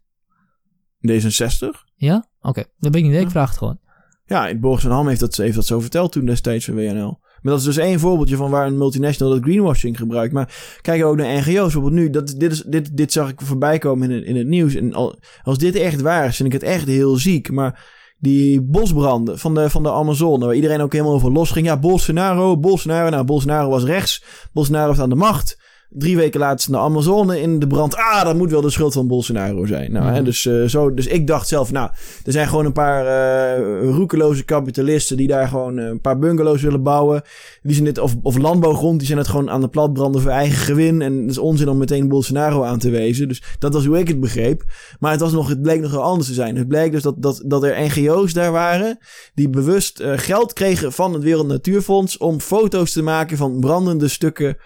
D66. 1.07 1.83
Ja? 1.95 2.27
Oké, 2.41 2.63
dat 2.79 2.91
ben 2.91 3.01
ik 3.03 3.07
niet. 3.07 3.15
Ik 3.17 3.23
Ja. 3.23 3.29
vraag 3.29 3.49
het 3.49 3.57
gewoon. 3.57 3.79
Ja, 4.25 4.55
Boris 4.55 4.81
van 4.81 4.91
Ham 4.91 5.07
heeft 5.07 5.19
dat, 5.19 5.35
heeft 5.35 5.55
dat 5.55 5.65
zo 5.65 5.79
verteld 5.79 6.11
toen 6.11 6.25
destijds 6.25 6.65
van 6.65 6.75
WNL. 6.75 7.19
Maar 7.41 7.51
dat 7.53 7.59
is 7.59 7.65
dus 7.65 7.77
één 7.77 7.99
voorbeeldje 7.99 8.35
van 8.35 8.49
waar 8.49 8.67
een 8.67 8.77
multinational 8.77 9.33
dat 9.33 9.43
greenwashing 9.43 9.97
gebruikt. 9.97 10.33
Maar 10.33 10.77
kijk 10.81 11.03
ook 11.03 11.15
naar 11.15 11.33
NGO's. 11.37 11.53
Bijvoorbeeld 11.53 11.93
nu, 11.93 12.09
dat, 12.09 12.33
dit, 12.37 12.51
is, 12.51 12.61
dit, 12.61 12.97
dit 12.97 13.11
zag 13.11 13.29
ik 13.29 13.41
voorbij 13.41 13.77
komen 13.77 14.09
in, 14.11 14.15
het- 14.17 14.25
in 14.25 14.35
het 14.35 14.47
nieuws. 14.47 14.75
En 14.75 14.93
al, 14.93 15.19
als 15.43 15.57
dit 15.57 15.75
echt 15.75 16.01
waar 16.01 16.27
is, 16.27 16.35
vind 16.35 16.53
ik 16.53 16.61
het 16.61 16.69
echt 16.69 16.85
heel 16.87 17.15
ziek. 17.15 17.51
Maar 17.51 17.97
die 18.19 18.61
bosbranden 18.61 19.39
van 19.39 19.53
de, 19.53 19.69
van 19.69 19.83
de 19.83 19.91
Amazone, 19.91 20.45
waar 20.45 20.55
iedereen 20.55 20.81
ook 20.81 20.91
helemaal 20.91 21.13
over 21.13 21.31
losging. 21.31 21.65
Ja, 21.65 21.77
Bolsonaro, 21.77 22.57
Bolsonaro. 22.57 23.09
Nou, 23.09 23.23
Bolsonaro 23.23 23.69
was 23.69 23.83
rechts. 23.83 24.23
Bolsonaro 24.53 24.87
heeft 24.87 24.99
aan 24.99 25.09
de 25.09 25.15
macht. 25.15 25.57
Drie 25.91 26.15
weken 26.17 26.39
later 26.39 26.59
is 26.59 26.65
de 26.65 26.77
Amazone 26.77 27.41
in 27.41 27.59
de 27.59 27.67
brand. 27.67 27.95
Ah, 27.95 28.23
dat 28.23 28.35
moet 28.35 28.51
wel 28.51 28.61
de 28.61 28.69
schuld 28.69 28.93
van 28.93 29.07
Bolsonaro 29.07 29.65
zijn. 29.65 29.91
Nou, 29.91 30.05
hè, 30.05 30.11
Mhm. 30.11 30.23
dus, 30.23 30.45
eh, 30.45 30.63
zo, 30.63 30.93
dus 30.93 31.07
ik 31.07 31.27
dacht 31.27 31.47
zelf, 31.47 31.71
nou, 31.71 31.89
er 32.25 32.31
zijn 32.31 32.47
gewoon 32.47 32.65
een 32.65 32.73
paar 32.73 33.05
eh 33.05 33.89
roekeloze 33.89 34.43
kapitalisten 34.43 35.17
die 35.17 35.27
daar 35.27 35.47
gewoon 35.47 35.79
eh, 35.79 35.85
een 35.85 36.01
paar 36.01 36.19
bungalows 36.19 36.61
willen 36.61 36.83
bouwen. 36.83 37.21
Die 37.61 37.73
zijn 37.73 37.85
dit, 37.85 37.97
of, 37.97 38.15
of 38.21 38.37
landbouwgrond, 38.37 38.97
die 38.97 39.07
zijn 39.07 39.19
het 39.19 39.27
gewoon 39.27 39.49
aan 39.49 39.61
de 39.61 39.67
plat 39.67 39.93
branden 39.93 40.21
voor 40.21 40.31
eigen 40.31 40.57
gewin. 40.57 41.01
En 41.01 41.21
het 41.21 41.29
is 41.29 41.37
onzin 41.37 41.69
om 41.69 41.77
meteen 41.77 42.07
Bolsonaro 42.07 42.63
aan 42.63 42.79
te 42.79 42.89
wezen. 42.89 43.27
Dus 43.27 43.43
dat 43.59 43.73
was 43.73 43.85
hoe 43.85 43.97
ik 43.99 44.07
het 44.07 44.19
begreep. 44.19 44.63
Maar 44.99 45.11
het, 45.11 45.21
was 45.21 45.31
nog, 45.31 45.49
het 45.49 45.61
bleek 45.61 45.81
nog 45.81 45.91
wel 45.91 46.03
anders 46.03 46.27
te 46.27 46.33
zijn. 46.33 46.55
Het 46.55 46.67
bleek 46.67 46.91
dus 46.91 47.03
dat, 47.03 47.15
dat, 47.17 47.43
dat 47.45 47.63
er 47.63 47.81
NGO's 47.81 48.33
daar 48.33 48.51
waren 48.51 48.97
die 49.33 49.49
bewust 49.49 50.03
geld 50.15 50.53
kregen 50.53 50.91
van 50.91 51.13
het 51.13 51.23
Wereld 51.23 51.47
Natuurfonds 51.47 52.17
om 52.17 52.39
foto's 52.39 52.91
te 52.91 53.01
maken 53.01 53.37
van 53.37 53.59
brandende 53.59 54.07
stukken 54.07 54.57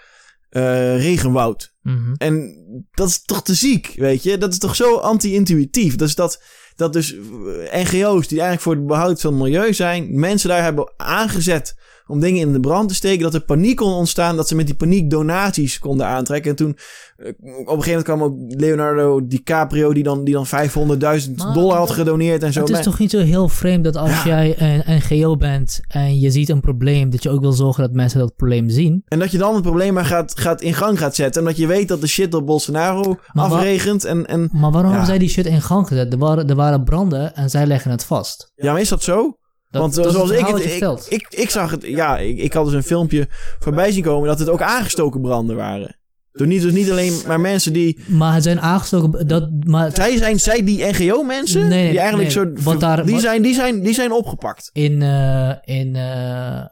eh, 0.54 1.02
regenwoud. 1.02 1.74
Mhm. 1.82 2.14
En 2.18 2.56
dat 2.92 3.08
is 3.08 3.24
toch 3.24 3.44
te 3.44 3.54
ziek, 3.54 3.94
weet 3.96 4.24
je? 4.24 4.38
Dat 4.38 4.52
is 4.52 4.58
toch 4.58 4.76
zo 4.76 4.96
anti-intuïtief. 4.96 5.96
Dat 5.96 6.08
is 6.08 6.16
dat, 6.16 6.42
dat 6.76 6.94
dus 6.94 7.14
eh, 7.14 7.84
NGO's 7.84 8.28
die 8.28 8.40
eigenlijk 8.40 8.62
voor 8.62 8.76
het 8.76 8.88
behoud 8.88 9.22
van 9.22 9.34
het 9.34 9.42
milieu 9.42 9.74
zijn, 9.74 10.20
mensen 10.20 10.50
daar 10.50 10.64
hebben 10.64 10.94
aangezet 10.98 11.76
om 12.14 12.20
dingen 12.20 12.40
in 12.42 12.54
de 12.54 12.60
brand 12.60 12.90
te 12.90 12.96
steken, 12.96 13.24
dat 13.24 13.34
er 13.34 13.42
paniek 13.42 13.76
kon 13.76 13.94
ontstaan, 13.94 14.36
dat 14.36 14.48
ze 14.48 14.56
met 14.56 14.66
die 14.66 14.76
paniek 14.76 15.10
donaties 15.10 15.80
konden 15.80 16.06
aantrekken. 16.08 16.50
En 16.52 16.58
toen, 16.58 16.78
eh, 17.18 17.28
op 17.66 17.78
een 17.78 17.84
gegeven 17.84 17.90
moment 17.90 18.04
kwam 18.04 18.22
ook 18.24 18.36
Leonardo 18.62 19.28
DiCaprio, 19.28 19.94
die 19.94 20.04
dan, 20.04 20.24
die 20.24 20.34
dan 20.34 20.46
500.000 20.48 21.38
Maar 21.38 21.54
dollar 21.54 21.78
had 21.78 21.92
gedoneerd 21.92 22.44
en 22.44 22.54
zo. 22.54 22.60
Het 22.60 22.70
is 22.70 22.84
toch 22.84 23.00
niet 23.00 23.12
zo 23.12 23.20
heel 23.20 23.50
vreemd 23.50 23.84
dat 23.84 23.96
als 23.96 24.10
Ja. 24.10 24.24
jij 24.26 24.56
een 24.62 25.02
NGO 25.10 25.36
bent 25.36 25.80
en 25.88 26.20
je 26.20 26.32
ziet 26.32 26.50
een 26.50 26.60
probleem, 26.62 27.10
dat 27.10 27.24
je 27.24 27.30
ook 27.30 27.42
wil 27.42 27.52
zorgen 27.52 27.84
dat 27.84 27.94
mensen 27.94 28.20
dat 28.20 28.36
probleem 28.36 28.70
zien. 28.70 29.02
En 29.08 29.20
dat 29.20 29.32
je 29.32 29.38
dan 29.38 29.54
het 29.54 29.64
probleem 29.64 29.94
maar 29.94 30.06
gaat, 30.06 30.40
gaat 30.40 30.62
in 30.62 30.74
gang 30.74 31.00
gaat 31.00 31.16
zetten. 31.16 31.42
Omdat 31.42 31.58
je 31.58 31.68
weet 31.68 31.88
dat 31.88 32.02
de 32.02 32.08
shit 32.08 32.34
op 32.34 32.46
Bolsonaro 32.46 33.16
Maar 33.34 33.46
afregent. 33.46 34.06
En, 34.06 34.26
en 34.26 34.50
Maar 34.52 34.62
waarom 34.72 34.82
Ja. 34.82 34.90
hebben 34.90 35.06
zij 35.08 35.18
die 35.18 35.30
shit 35.30 35.46
in 35.46 35.62
gang 35.62 35.88
gezet? 35.88 36.14
Er 36.14 36.20
waren, 36.20 36.50
er 36.50 36.56
waren 36.56 36.84
branden 36.84 37.36
en 37.36 37.50
zij 37.50 37.66
leggen 37.66 37.92
het 37.92 38.04
vast. 38.06 38.52
ja, 38.56 38.72
maar 38.72 38.82
is 38.82 38.90
dat 38.90 39.04
zo? 39.04 39.38
Dat, 39.74 39.82
Want 39.82 39.96
dat 39.96 40.12
zoals 40.12 40.30
ik 40.32 40.46
het, 40.46 40.66
ik, 40.66 41.20
ik, 41.22 41.28
ik 41.30 41.50
zag 41.50 41.72
het, 41.72 41.84
ja, 41.86 42.18
ik, 42.18 42.38
ik 42.38 42.54
had 42.54 42.66
dus 42.66 42.74
een 42.74 42.84
filmpje 42.84 43.28
voorbij 43.60 43.92
zien 43.92 44.04
komen 44.04 44.28
dat 44.28 44.40
het 44.40 44.50
ook 44.50 44.62
aangestoken 44.62 45.22
branden 45.22 45.56
waren. 45.56 45.96
Dus 46.32 46.48
niet, 46.48 46.62
dus 46.62 46.72
niet 46.72 46.92
alleen 46.92 47.14
maar 47.28 47.40
mensen 47.40 47.74
die, 47.74 48.00
maar 48.08 48.34
het 48.34 48.44
zijn 48.44 48.62
aangestoken... 48.62 49.28
Dat, 49.28 49.50
maar 49.66 49.92
zij 49.94 50.18
zijn, 50.18 50.40
zij 50.40 50.64
die 50.64 50.86
NGO-mensen, 50.86 51.60
Nee, 51.60 51.70
nee, 51.70 51.90
die 51.90 52.00
eigenlijk 52.00 52.36
nee, 52.36 52.46
zo, 52.56 52.64
want 52.64 52.80
daar- 52.80 53.06
die, 53.06 53.14
wat- 53.14 53.22
zijn, 53.24 53.42
die, 53.42 53.54
zijn, 53.54 53.82
die 53.82 53.94
zijn 53.94 54.12
opgepakt. 54.12 54.70
in... 54.74 55.02
eh, 55.02 55.50
in 55.64 55.96
eh, 55.96 56.58
eh, 56.60 56.66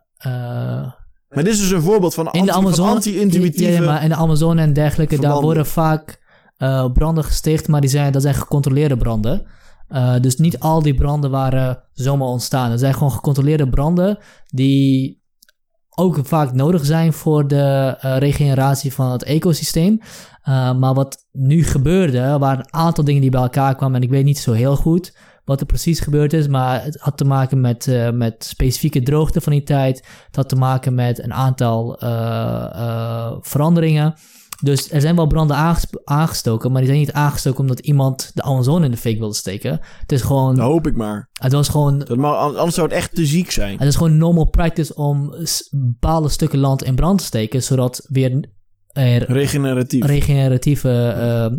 Maar 1.30 1.44
dit 1.44 1.48
is 1.48 1.60
dus 1.60 1.72
een 1.72 1.82
voorbeeld 1.82 2.14
van, 2.14 2.32
anti, 2.32 2.82
anti-intuïtieve... 2.82 3.72
Ja, 3.72 3.80
ja, 3.80 3.86
maar 3.86 4.04
in 4.04 4.10
de 4.10 4.16
Amazone 4.16 4.62
en 4.62 4.74
dergelijke, 4.74 5.20
daar 5.20 5.42
worden 5.42 5.66
vaak 5.66 6.20
branden 6.94 7.24
gesticht, 7.24 7.68
maar 7.68 7.82
die 7.82 7.90
zijn, 7.90 8.12
dat 8.12 8.22
zijn 8.22 8.36
gecontroleerde 8.36 8.98
branden. 8.98 9.46
Eh, 9.92 10.16
dus 10.20 10.36
niet 10.36 10.60
al 10.60 10.82
die 10.82 10.96
branden 10.96 11.32
waren 11.32 11.84
zomaar 11.94 12.28
ontstaan. 12.28 12.70
Dat 12.70 12.80
zijn 12.80 12.94
gewoon 12.94 13.12
gecontroleerde 13.12 13.70
branden 13.70 14.18
die 14.48 15.20
ook 15.90 16.20
vaak 16.24 16.54
nodig 16.54 16.86
zijn 16.86 17.14
voor 17.14 17.48
de 17.48 17.98
eh, 18.00 18.18
regeneratie 18.18 18.94
van 18.94 19.12
het 19.12 19.24
ecosysteem. 19.24 20.00
Eh, 20.42 20.74
maar 20.74 20.94
wat 20.94 21.28
nu 21.32 21.64
gebeurde, 21.64 22.38
waren 22.40 22.60
een 22.60 22.74
aantal 22.74 23.04
dingen 23.04 23.22
die 23.22 23.30
bij 23.30 23.42
elkaar 23.42 23.76
kwamen. 23.76 23.96
En 23.96 24.02
ik 24.02 24.10
weet 24.10 24.24
niet 24.24 24.40
zo 24.40 24.52
heel 24.52 24.76
goed 24.76 25.18
wat 25.46 25.60
er 25.60 25.66
precies 25.66 26.00
gebeurd 26.00 26.34
is. 26.34 26.48
Maar 26.48 26.84
het 26.84 26.98
had 27.00 27.18
te 27.18 27.26
maken 27.26 27.62
met, 27.62 28.12
met 28.14 28.46
specifieke 28.46 29.02
droogte 29.02 29.42
van 29.42 29.52
die 29.52 29.64
tijd. 29.64 29.98
Het 30.26 30.36
had 30.36 30.50
te 30.50 30.56
maken 30.56 30.96
met 30.96 31.24
een 31.24 31.34
aantal 31.34 31.96
veranderingen. 33.42 34.14
Dus 34.62 34.92
er 34.92 35.02
zijn 35.02 35.16
wel 35.16 35.28
branden 35.28 35.76
aangestoken, 36.04 36.72
maar 36.72 36.82
die 36.82 36.90
zijn 36.90 37.02
niet 37.02 37.12
aangestoken 37.12 37.60
omdat 37.60 37.80
iemand 37.80 38.32
de 38.34 38.42
Amazone 38.42 38.86
in 38.86 38.92
de 38.92 38.98
fik 38.98 39.20
wilde 39.20 39.36
steken. 39.36 39.80
Het 40.00 40.12
is 40.12 40.22
gewoon, 40.22 40.56
Dat 40.56 40.66
hoop 40.66 40.88
ik 40.88 40.96
maar. 40.96 41.30
het 41.34 41.52
was 41.52 41.70
gewoon, 41.70 42.00
Dat 42.00 42.18
mag, 42.18 42.36
anders 42.56 42.76
zou 42.76 42.88
het 42.88 42.96
echt 42.96 43.16
te 43.16 43.26
ziek 43.26 43.52
zijn. 43.52 43.78
het 43.78 43.88
is 43.88 43.96
gewoon 43.96 44.18
normal 44.18 44.46
practice 44.50 44.96
om 44.96 45.34
bepaalde 45.72 46.30
stukken 46.30 46.60
land 46.60 46.84
in 46.84 46.96
brand 46.96 47.18
te 47.20 47.26
steken, 47.26 47.64
zodat 47.64 48.06
weer 48.10 48.46
er 48.92 49.32
Regeneratief. 49.32 50.06
regeneratieve, 50.06 50.90
eh, 51.08 51.58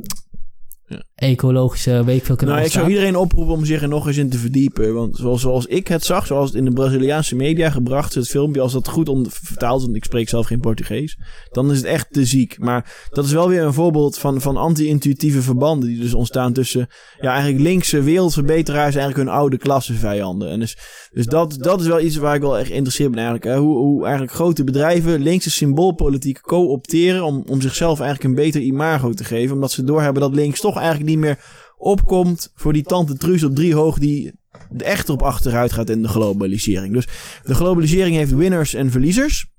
Ja. 0.86 1.02
Ecologische 1.22 2.04
weekveel 2.04 2.36
kunnen 2.36 2.54
Nou, 2.54 2.66
ik 2.66 2.72
zou 2.72 2.88
iedereen 2.88 3.16
oproepen 3.16 3.54
om 3.54 3.64
zich 3.64 3.82
er 3.82 3.88
nog 3.88 4.06
eens 4.06 4.16
in 4.16 4.30
te 4.30 4.38
verdiepen. 4.38 4.94
Want 4.94 5.16
zoals, 5.16 5.40
zoals 5.40 5.66
ik 5.66 5.88
het 5.88 6.04
zag, 6.04 6.26
zoals 6.26 6.48
het 6.48 6.58
in 6.58 6.64
de 6.64 6.72
Braziliaanse 6.72 7.36
media 7.36 7.70
gebracht 7.70 8.10
is, 8.10 8.14
het 8.14 8.28
filmpje, 8.28 8.60
als 8.60 8.72
dat 8.72 8.88
goed 8.88 9.10
vertaald 9.28 9.78
is, 9.78 9.84
want 9.84 9.96
ik 9.96 10.04
spreek 10.04 10.28
zelf 10.28 10.46
geen 10.46 10.60
Portugees, 10.60 11.18
dan 11.50 11.70
is 11.70 11.76
het 11.76 11.86
echt 11.86 12.06
te 12.10 12.24
ziek. 12.24 12.58
Maar 12.58 13.08
dat 13.10 13.24
is 13.24 13.32
wel 13.32 13.48
weer 13.48 13.62
een 13.62 13.72
voorbeeld 13.72 14.18
van, 14.18 14.40
van 14.40 14.56
anti-intuïtieve 14.56 15.42
verbanden 15.42 15.88
die 15.88 16.00
dus 16.00 16.14
ontstaan 16.14 16.52
tussen, 16.52 16.88
ja, 17.20 17.32
eigenlijk 17.32 17.62
linkse 17.62 18.02
wereldverbeteraars 18.02 18.94
en 18.94 19.00
eigenlijk 19.00 19.28
hun 19.28 19.38
oude 19.38 19.58
klassevijanden. 19.58 20.50
En 20.50 20.60
dus, 20.60 20.76
dus 21.12 21.26
dat, 21.26 21.56
dat 21.58 21.80
is 21.80 21.86
wel 21.86 22.00
iets 22.00 22.16
waar 22.16 22.34
ik 22.34 22.40
wel 22.40 22.58
echt 22.58 22.68
geïnteresseerd 22.68 23.10
ben 23.10 23.24
eigenlijk. 23.24 23.54
Hè? 23.54 23.60
Hoe, 23.60 23.76
hoe 23.76 24.02
eigenlijk 24.02 24.32
grote 24.34 24.64
bedrijven 24.64 25.22
linkse 25.22 25.50
symboolpolitiek 25.50 26.40
co-opteren 26.40 27.24
om, 27.24 27.44
om 27.46 27.60
zichzelf 27.60 28.00
eigenlijk 28.00 28.28
een 28.28 28.44
beter 28.44 28.60
imago 28.60 29.12
te 29.12 29.24
geven. 29.24 29.54
Omdat 29.54 29.72
ze 29.72 29.84
doorhebben 29.84 30.22
dat 30.22 30.34
links 30.34 30.60
toch 30.60 30.76
eigenlijk 30.76 31.08
niet 31.08 31.11
meer 31.18 31.38
opkomt 31.76 32.52
voor 32.54 32.72
die 32.72 32.82
tante 32.82 33.16
Truus 33.16 33.44
op 33.44 33.54
drie 33.54 33.74
hoog 33.74 33.98
die 33.98 34.40
er 34.76 34.82
echt 34.82 35.08
op 35.08 35.22
achteruit 35.22 35.72
gaat 35.72 35.90
in 35.90 36.02
de 36.02 36.08
globalisering. 36.08 36.94
Dus 36.94 37.08
de 37.42 37.54
globalisering 37.54 38.16
heeft 38.16 38.34
winners 38.34 38.74
en 38.74 38.90
verliezers. 38.90 39.50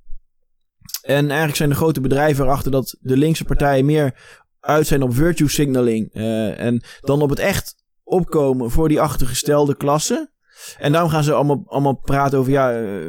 En 1.01 1.27
eigenlijk 1.27 1.55
zijn 1.55 1.69
de 1.69 1.75
grote 1.75 2.01
bedrijven 2.01 2.45
erachter 2.45 2.71
dat 2.71 2.97
de 2.99 3.17
linkse 3.17 3.43
partijen 3.43 3.85
meer 3.85 4.13
uit 4.59 4.87
zijn 4.87 5.01
op 5.01 5.13
virtue 5.15 5.49
signaling. 5.49 6.13
eh, 6.13 6.59
en 6.59 6.83
dan 7.01 7.21
op 7.21 7.29
het 7.29 7.39
echt 7.39 7.75
opkomen 8.03 8.71
voor 8.71 8.89
die 8.89 9.01
achtergestelde 9.01 9.75
klasse. 9.75 10.31
En 10.77 10.91
daarom 10.91 11.09
gaan 11.09 11.23
ze 11.23 11.33
allemaal, 11.33 11.63
allemaal 11.65 11.93
praten 11.93 12.39
over 12.39 12.51
ja, 12.51 12.71
eh, 12.71 13.07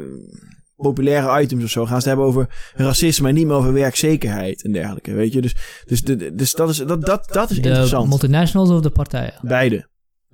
populaire 0.89 1.43
items 1.43 1.65
of 1.65 1.71
zo. 1.71 1.81
Gaan 1.81 1.89
ze 1.89 1.95
het 1.95 2.05
hebben 2.05 2.25
over 2.25 2.49
racisme 2.75 3.29
en 3.29 3.35
niet 3.35 3.47
meer 3.47 3.57
over 3.57 3.73
werkzekerheid 3.73 4.65
en 4.65 4.73
dergelijke. 4.73 5.13
Weet 5.13 5.33
je, 5.33 5.41
dus, 5.41 5.55
dus, 5.87 6.03
de- 6.03 6.35
dus 6.35 6.53
dat 6.53 6.69
is, 6.71 6.77
dat, 6.77 7.01
dat, 7.05 7.29
dat 7.33 7.51
is 7.51 7.61
De 7.61 7.69
interessant. 7.69 8.09
multinationals 8.09 8.71
of 8.71 8.81
de 8.81 8.91
partijen? 8.91 9.35
Beide. 9.43 9.87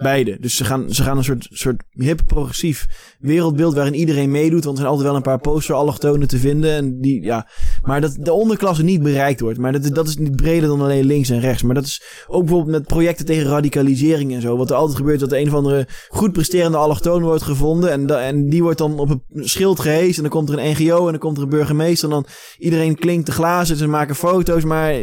Beide. 0.03 0.37
Dus 0.41 0.57
ze 0.57 0.65
gaan, 0.65 0.91
ze 0.91 1.03
gaan 1.03 1.17
een 1.17 1.25
soort, 1.25 1.49
soort 1.51 1.83
hip 1.91 2.21
progressief 2.27 2.87
wereldbeeld 3.19 3.75
waarin 3.75 3.95
iedereen 3.95 4.31
meedoet. 4.31 4.65
Want 4.65 4.77
er 4.77 4.83
zijn 4.83 4.89
altijd 4.89 5.07
wel 5.09 5.17
een 5.17 5.23
paar 5.23 5.39
poster 5.39 5.75
allochtonen 5.75 6.29
te 6.29 6.39
vinden. 6.39 6.73
En 6.73 7.01
die, 7.01 7.23
ja. 7.23 7.49
Maar 7.83 8.01
dat 8.01 8.17
de 8.21 8.33
onderklasse 8.33 8.83
niet 8.83 9.03
bereikt 9.03 9.41
wordt. 9.41 9.59
Maar 9.59 9.73
dat, 9.73 9.95
dat 9.95 10.09
is 10.09 10.17
niet 10.17 10.37
breder 10.37 10.69
dan 10.69 10.81
alleen 10.81 11.05
links 11.05 11.31
en 11.31 11.41
rechts. 11.41 11.63
Maar 11.63 11.75
dat 11.75 11.85
is 11.85 12.03
ook 12.27 12.41
bijvoorbeeld 12.41 12.77
met 12.77 12.87
projecten 12.87 13.27
tegen 13.27 13.51
radicalisering 13.51 14.35
en 14.35 14.41
zo. 14.41 14.57
Wat 14.57 14.71
er 14.71 14.77
altijd 14.77 14.97
gebeurt, 14.97 15.21
dat 15.21 15.33
een 15.33 15.49
of 15.49 15.55
andere 15.55 15.87
goed 16.09 16.33
presterende 16.33 16.77
allochtoon 16.77 17.23
wordt 17.23 17.43
gevonden. 17.43 17.91
En, 17.91 18.21
en 18.21 18.49
die 18.49 18.63
wordt 18.63 18.79
dan 18.79 18.99
op 18.99 19.11
een 19.11 19.49
schild 19.49 19.81
gehezen. 19.81 20.17
En 20.17 20.23
dan 20.23 20.31
komt 20.31 20.49
er 20.49 20.59
een 20.59 20.71
NGO 20.71 21.05
en 21.05 21.11
dan 21.11 21.19
komt 21.21 21.37
er 21.37 21.43
een 21.43 21.49
burgemeester. 21.49 22.09
En 22.09 22.15
dan 22.15 22.27
iedereen 22.59 22.95
klinkt 22.95 23.27
de 23.27 23.33
glazen. 23.33 23.77
Ze 23.77 23.87
maken 23.87 24.15
foto's. 24.15 24.65
Maar 24.65 24.95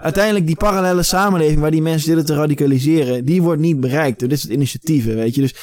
uiteindelijk 0.00 0.46
die 0.46 0.56
parallele 0.56 1.02
samenleving 1.02 1.60
waar 1.60 1.70
die 1.70 1.82
mensen 1.82 2.06
zitten 2.06 2.26
te 2.26 2.34
radicaliseren. 2.34 3.24
Die 3.24 3.42
wordt 3.42 3.60
niet 3.60 3.80
bereikt. 3.80 4.21
Dit 4.28 4.42
het 4.42 4.50
initiatieven, 4.50 5.14
weet 5.14 5.34
je. 5.34 5.40
Dus 5.40 5.54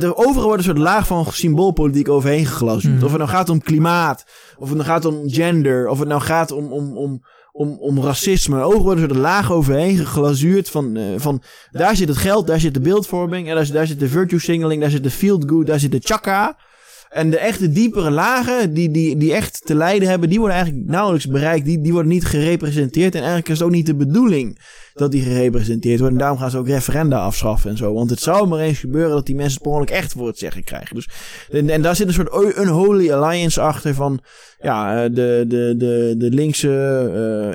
er 0.00 0.16
overal 0.16 0.46
wordt 0.46 0.58
een 0.58 0.64
soort 0.64 0.78
laag 0.78 1.06
van 1.06 1.26
symboolpolitiek 1.32 2.08
overheen 2.08 2.46
geglazuurd. 2.46 2.98
Mm. 2.98 3.04
Of 3.04 3.10
het 3.10 3.18
nou 3.18 3.30
gaat 3.30 3.48
om 3.48 3.62
klimaat, 3.62 4.24
of 4.58 4.68
het 4.68 4.76
nou 4.76 4.88
gaat 4.88 5.04
om 5.04 5.22
gender, 5.26 5.88
of 5.88 5.98
het 5.98 6.08
nou 6.08 6.20
gaat 6.20 6.50
om, 6.50 6.72
om, 6.72 6.96
om, 6.96 7.22
om, 7.52 7.78
om 7.80 8.02
racisme. 8.02 8.62
Overal 8.62 8.82
wordt 8.82 9.00
er 9.00 9.10
een 9.10 9.18
laag 9.18 9.52
overheen 9.52 9.96
geglazuurd 9.96 10.70
van, 10.70 10.96
uh, 10.96 11.04
van 11.16 11.42
daar 11.70 11.96
zit 11.96 12.08
het 12.08 12.16
geld, 12.16 12.46
daar 12.46 12.60
zit 12.60 12.74
de 12.74 12.80
beeldvorming, 12.80 13.48
en 13.48 13.54
daar, 13.54 13.72
daar 13.72 13.86
zit 13.86 14.00
de 14.00 14.08
virtue 14.08 14.38
signaling, 14.38 14.80
daar 14.80 14.90
zit 14.90 15.02
de 15.02 15.10
field 15.10 15.44
good, 15.46 15.66
daar 15.66 15.80
zit 15.80 15.92
de 15.92 16.00
chakra. 16.02 16.56
En 17.08 17.30
de 17.30 17.38
echte 17.38 17.72
diepere 17.72 18.10
lagen, 18.10 18.74
die, 18.74 18.90
die, 18.90 19.16
die 19.16 19.32
echt 19.32 19.66
te 19.66 19.74
lijden 19.74 20.08
hebben, 20.08 20.28
die 20.28 20.38
worden 20.38 20.56
eigenlijk 20.56 20.88
nauwelijks 20.88 21.26
bereikt. 21.26 21.64
Die, 21.64 21.80
die 21.80 21.92
worden 21.92 22.12
niet 22.12 22.24
gerepresenteerd. 22.24 23.14
En 23.14 23.18
eigenlijk 23.18 23.48
is 23.48 23.58
het 23.58 23.66
ook 23.66 23.74
niet 23.74 23.86
de 23.86 23.94
bedoeling 23.94 24.58
dat 24.98 25.10
die 25.10 25.22
gerepresenteerd 25.22 25.98
worden. 25.98 26.16
En 26.16 26.22
daarom 26.22 26.38
gaan 26.38 26.50
ze 26.50 26.58
ook 26.58 26.66
referenda 26.66 27.18
afschaffen 27.18 27.70
en 27.70 27.76
zo. 27.76 27.94
Want 27.94 28.10
het 28.10 28.20
zou 28.20 28.48
maar 28.48 28.60
eens 28.60 28.78
gebeuren 28.78 29.10
dat 29.10 29.26
die 29.26 29.34
mensen 29.34 29.78
het 29.80 29.90
echt 29.90 30.12
voor 30.12 30.26
het 30.26 30.38
zeggen 30.38 30.64
krijgen. 30.64 30.94
Dus, 30.94 31.08
en, 31.50 31.82
daar 31.82 31.96
zit 31.96 32.06
een 32.06 32.12
soort 32.12 32.56
unholy 32.58 33.12
alliance 33.12 33.60
achter 33.60 33.94
van 33.94 34.20
ja, 34.60 35.04
eh, 35.04 35.14
de, 35.14 35.44
de, 35.48 35.74
de, 35.76 36.14
de 36.18 36.30
linkse 36.30 36.70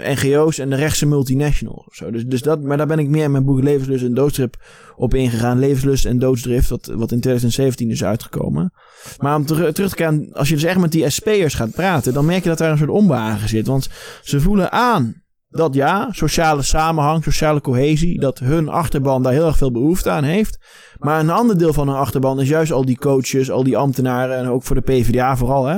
eh, 0.04 0.16
NGO's 0.16 0.58
en 0.58 0.70
de 0.70 0.76
rechtse 0.76 1.06
multinationals. 1.06 1.86
Of 1.88 1.96
zo. 1.96 2.12
Dus, 2.12 2.26
dus 2.26 2.42
dat, 2.42 2.62
maar 2.62 2.78
daar 2.78 2.88
ben 2.88 3.00
ik 3.00 3.08
meer 3.08 3.24
in 3.24 3.32
mijn 3.32 3.46
boek 3.46 3.64
Levenslust 3.64 4.04
en 4.04 4.14
Doodstrip 4.14 4.56
op 4.96 5.14
ingegaan. 5.14 5.60
Levenslust 5.60 6.06
en 6.06 6.20
Doodsdrift, 6.20 6.70
wat, 6.70 6.86
wat 6.86 7.12
in 7.12 7.20
2017 7.20 7.90
is 7.90 8.04
uitgekomen. 8.04 8.74
Maar 9.20 9.36
om 9.36 9.46
terug 9.46 9.74
te 9.74 10.04
gaan, 10.04 10.34
als 10.34 10.50
je 10.50 10.56
dus 10.56 10.64
echt 10.64 10.80
met 10.80 10.92
die 10.92 11.10
SP'ers 11.10 11.54
gaat 11.54 11.72
praten, 11.72 12.14
dan 12.14 12.26
merk 12.26 12.44
je 12.44 12.50
dat 12.50 12.58
daar 12.58 12.72
een 12.72 12.78
soort 12.78 12.90
onbehagen 12.90 13.50
zit. 13.50 13.68
Want 13.68 13.90
ze 14.22 14.40
voelen 14.40 14.72
aan 14.72 15.23
dat 15.56 15.74
ja, 15.74 16.08
sociale 16.12 16.62
samenhang, 16.62 17.24
sociale 17.24 17.62
cohesie, 17.62 18.20
dat 18.20 18.40
hun 18.40 18.70
achterban 18.70 19.24
daar 19.24 19.34
heel 19.34 19.46
erg 19.46 19.58
veel 19.58 19.72
behoefte 19.72 20.10
aan 20.10 20.24
heeft. 20.24 20.58
Maar 20.98 21.20
een 21.20 21.30
ander 21.30 21.58
deel 21.58 21.74
van 21.74 21.88
hun 21.88 21.98
achterban 21.98 22.42
is 22.42 22.50
juist 22.50 22.72
al 22.72 22.86
die 22.86 22.98
coaches, 22.98 23.52
al 23.52 23.64
die 23.64 23.78
ambtenaren 23.78 24.38
en 24.38 24.48
ook 24.48 24.64
voor 24.64 24.76
de 24.76 24.82
PvdA 24.82 25.38
vooral. 25.38 25.66
Hè. 25.66 25.78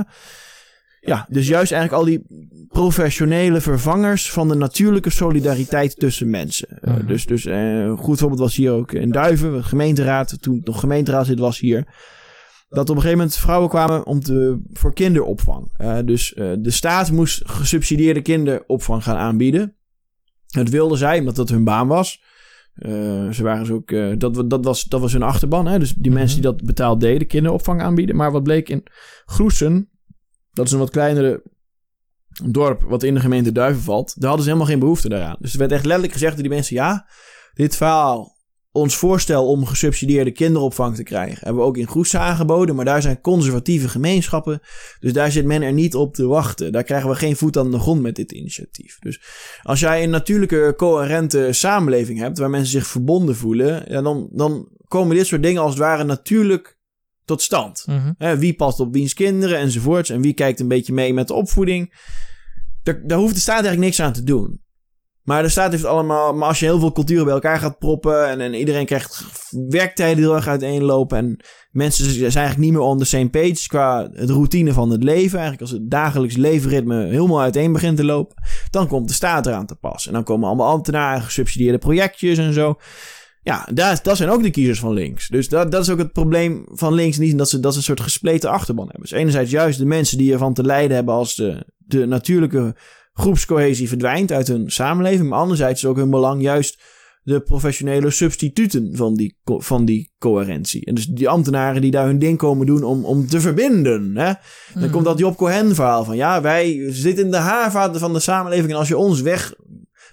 Ja, 1.00 1.26
dus 1.30 1.48
juist 1.48 1.72
eigenlijk 1.72 2.02
al 2.02 2.10
die 2.10 2.26
professionele 2.68 3.62
vervangers 3.62 4.32
van 4.32 4.48
de 4.48 4.56
natuurlijke 4.56 5.10
solidariteit 5.10 6.00
tussen 6.00 6.30
mensen. 6.30 6.80
Uh, 6.82 6.94
dus 7.08 7.26
dus 7.26 7.46
uh, 7.46 7.80
een 7.80 7.98
goed 7.98 8.20
voorbeeld 8.20 8.40
was 8.40 8.56
hier 8.56 8.72
ook 8.72 8.92
in 8.92 9.12
Duiven, 9.12 9.54
de 9.54 9.64
gemeenteraad, 9.64 10.38
toen 10.42 10.62
nog 10.64 10.80
gemeenteraad 10.80 11.26
zit 11.26 11.40
was 11.40 11.60
hier 11.60 11.86
dat 12.76 12.90
op 12.90 12.96
een 12.96 13.02
gegeven 13.02 13.18
moment 13.18 13.38
vrouwen 13.38 13.70
kwamen 13.70 14.06
om 14.06 14.20
te, 14.20 14.62
voor 14.74 14.94
kinderopvang. 14.94 15.74
Uh, 15.78 15.98
dus 16.06 16.34
uh, 16.34 16.54
de 16.60 16.72
staat 16.72 17.12
moest 17.12 17.42
gesubsidieerde 17.46 18.22
kinderopvang 18.22 19.04
gaan 19.04 19.16
aanbieden. 19.16 19.76
Dat 20.46 20.70
wilden 20.70 20.98
zij, 20.98 21.20
omdat 21.20 21.36
dat 21.36 21.50
hun 21.50 21.64
baan 21.64 21.88
was. 21.88 22.24
Uh, 22.76 23.30
ze 23.32 23.44
waren 23.44 23.64
dus 23.64 23.72
ook, 23.72 24.20
dat, 24.20 24.50
dat, 24.50 24.66
was, 24.66 24.84
dat 24.84 25.02
was 25.02 25.14
hun 25.14 25.24
achterban. 25.24 25.68
Hè? 25.68 25.80
Dus 25.80 25.94
die 25.94 26.12
mm 26.12 26.18
mensen 26.18 26.42
die 26.42 26.52
dat 26.52 26.64
betaald 26.64 27.00
deden, 27.00 27.28
kinderopvang 27.28 27.82
aanbieden. 27.82 28.16
Maar 28.16 28.32
wat 28.32 28.44
bleek 28.44 28.70
in 28.70 28.84
Groesen, 29.26 29.90
dat 30.52 30.66
is 30.66 30.72
een 30.72 30.80
wat 30.80 30.90
kleinere 30.90 31.44
dorp 32.44 32.82
wat 32.82 33.04
in 33.04 33.14
de 33.14 33.20
gemeente 33.20 33.52
Duiven 33.52 33.84
valt. 33.84 34.14
Daar 34.16 34.28
hadden 34.28 34.44
ze 34.44 34.52
helemaal 34.52 34.72
geen 34.72 34.80
behoefte 34.80 35.10
daaraan. 35.10 35.36
Dus 35.40 35.54
er 35.54 35.60
werd 35.60 35.72
echt 35.72 35.84
letterlijk 35.84 36.14
gezegd 36.14 36.34
door 36.34 36.44
die 36.44 36.52
mensen, 36.52 36.76
ja, 36.76 37.08
dit 37.54 37.76
verhaal 37.76 38.35
ons 38.76 38.96
voorstel 38.96 39.48
om 39.48 39.66
gesubsidieerde 39.66 40.32
kinderopvang 40.32 40.96
te 40.96 41.04
krijgen 41.04 41.38
hebben 41.40 41.62
we 41.62 41.68
ook 41.68 41.78
in 41.78 41.86
Goes 41.86 42.16
aangeboden, 42.16 42.76
maar 42.76 42.86
daar 42.86 43.02
zijn 43.02 43.22
conservatieve 43.22 43.90
gemeenschappen, 43.90 44.62
dus 45.00 45.14
daar 45.14 45.32
zit 45.32 45.46
men 45.46 45.62
er 45.62 45.74
niet 45.74 45.96
op 45.96 46.14
te 46.14 46.26
wachten. 46.28 46.72
Daar 46.72 46.84
krijgen 46.84 47.10
we 47.10 47.16
geen 47.16 47.36
voet 47.36 47.58
aan 47.58 47.72
de 47.72 47.80
grond 47.80 48.02
met 48.02 48.16
dit 48.16 48.32
initiatief. 48.32 49.00
Dus 49.00 49.22
als 49.62 49.80
jij 49.80 50.04
een 50.04 50.10
natuurlijke, 50.10 50.74
coherente 50.78 51.48
samenleving 51.52 52.20
hebt, 52.20 52.38
waar 52.38 52.50
mensen 52.50 52.72
zich 52.72 52.88
verbonden 52.88 53.36
voelen, 53.36 53.84
ja, 53.88 54.02
dan, 54.02 54.30
dan 54.32 54.70
komen 54.88 55.16
dit 55.16 55.28
soort 55.28 55.44
dingen 55.44 55.62
als 55.62 55.72
het 55.72 55.80
ware 55.80 56.04
natuurlijk 56.04 56.78
tot 57.26 57.42
stand. 57.42 57.86
Mhm. 57.88 58.38
wie 58.38 58.56
past 58.56 58.80
op 58.80 58.94
wiens 58.94 59.14
kinderen 59.14 59.58
enzovoorts, 59.58 60.10
en 60.10 60.22
wie 60.22 60.34
kijkt 60.34 60.60
een 60.60 60.68
beetje 60.68 60.94
mee 60.94 61.14
met 61.14 61.28
de 61.28 61.34
opvoeding. 61.34 61.94
Daar, 62.84 63.02
daar 63.08 63.18
hoeft 63.18 63.34
de 63.34 63.40
staat 63.40 63.54
eigenlijk 63.54 63.86
niks 63.86 64.00
aan 64.00 64.14
te 64.14 64.24
doen. 64.24 64.64
Maar 65.26 65.44
de 65.44 65.50
staat 65.50 65.72
heeft 65.72 65.86
allemaal. 65.86 66.34
Maar 66.34 66.48
als 66.48 66.60
je 66.60 66.66
heel 66.66 66.80
veel 66.80 66.92
culturen 66.92 67.24
bij 67.26 67.34
elkaar 67.34 67.60
gaat 67.60 67.78
proppen. 67.78 68.30
En, 68.30 68.42
en 68.42 68.54
iedereen 68.54 68.86
krijgt 68.86 69.26
werktijden 69.70 70.24
heel 70.24 70.36
erg 70.36 70.48
uiteenlopen. 70.48 71.18
En 71.18 71.40
mensen 71.72 72.06
zijn 72.06 72.22
eigenlijk 72.22 72.58
niet 72.58 72.72
meer 72.72 72.82
on 72.82 72.98
the 72.98 73.06
same 73.06 73.30
page. 73.30 73.68
Qua 73.68 74.10
het 74.12 74.30
routine 74.30 74.74
van 74.74 74.90
het 74.90 75.04
leven. 75.04 75.40
Eigenlijk 75.40 75.62
als 75.62 75.72
het 75.72 75.90
dagelijks 75.90 76.36
levenritme 76.36 77.06
helemaal 77.06 77.42
uiteen 77.42 77.72
begint 77.72 77.98
te 77.98 78.06
lopen. 78.06 78.36
Dan 78.70 78.88
komt 78.88 79.08
de 79.08 79.14
staat 79.14 79.46
eraan 79.46 79.66
te 79.66 79.76
pas. 79.76 80.08
En 80.08 80.14
dan 80.14 80.24
komen 80.24 80.48
allemaal 80.48 80.72
ambtenaren, 80.72 81.22
gesubsidieerde 81.22 81.78
projectjes 81.78 82.38
en 82.38 82.54
zo. 82.54 82.76
Ja, 83.42 83.68
dat, 83.74 84.04
dat 84.04 84.18
zijn 84.18 84.30
ook 84.30 84.44
de 84.44 84.50
kiezers 84.50 84.80
van 84.80 84.94
links. 84.94 85.28
Dus 85.28 85.50
dat, 85.50 85.72
dat 85.72 85.82
is 85.82 85.90
ook 85.90 85.98
het 85.98 86.14
probleem 86.14 86.66
van 86.72 86.94
links. 86.94 87.18
Niet 87.18 87.38
dat 87.38 87.50
ze, 87.50 87.60
dat 87.60 87.72
ze 87.72 87.78
een 87.78 87.84
soort 87.84 88.02
gespleten 88.02 88.50
achterban 88.50 88.86
hebben. 88.86 89.02
Dus 89.02 89.12
enerzijds 89.12 89.52
juist 89.52 89.80
de 89.80 89.86
mensen 89.86 90.18
die 90.18 90.34
ervan 90.34 90.54
te 90.54 90.64
lijden 90.64 90.96
hebben 90.96 91.14
als 91.14 91.36
de, 91.36 91.66
de 91.78 92.06
natuurlijke 92.06 92.76
groepscohesie 93.16 93.88
verdwijnt 93.88 94.32
uit 94.32 94.48
hun 94.48 94.72
samenleving. 94.72 95.30
Maar 95.30 95.40
anderzijds 95.40 95.84
is 95.84 95.90
ook 95.90 95.98
hun 95.98 96.10
belang 96.10 96.42
juist 96.42 96.84
de 97.24 97.42
professionele 97.42 98.10
substituten 98.10 98.96
van 98.96 99.16
die, 99.16 99.40
van 99.44 99.86
die 99.86 100.14
coherentie. 100.18 100.86
En 100.86 100.96
dus 100.96 101.06
die 101.06 101.30
ambtenaren 101.30 101.82
die 101.82 101.92
daar 101.92 102.06
hun 102.06 102.20
ding 102.20 102.38
komen 102.38 102.66
doen 102.66 102.84
om, 102.84 103.06
om 103.06 103.28
te 103.28 103.42
verbinden. 103.42 104.18
Hè? 104.18 104.34
Dan 104.74 104.84
mm. 104.84 104.90
komt 104.90 105.06
dat 105.06 105.20
Job 105.20 105.36
Cohen 105.36 105.76
verhaal 105.76 106.04
van 106.04 106.16
ja, 106.16 106.42
wij 106.42 106.92
zitten 106.92 107.26
in 107.26 107.32
de 107.32 107.38
haarvaten 107.38 108.00
van 108.00 108.14
de 108.14 108.20
samenleving 108.20 108.72
en 108.72 108.78
als 108.78 108.88
je 108.88 108.98
ons 108.98 109.22
weg 109.22 109.54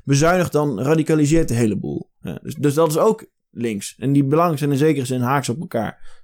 bezuinigt, 0.05 0.53
dan 0.53 0.81
radicaliseert 0.81 1.49
de 1.49 1.55
hele 1.55 1.79
boel. 1.79 2.11
Ja, 2.21 2.39
dus, 2.43 2.55
dus 2.55 2.75
dat 2.75 2.91
is 2.91 2.99
ook 2.99 3.27
links. 3.51 3.95
En 3.99 4.13
die 4.13 4.25
belangen 4.25 4.59
zijn 4.59 4.71
in 4.71 4.77
zekere 4.77 5.07
zin 5.07 5.21
haaks 5.21 5.49
op 5.49 5.61
elkaar. 5.61 6.21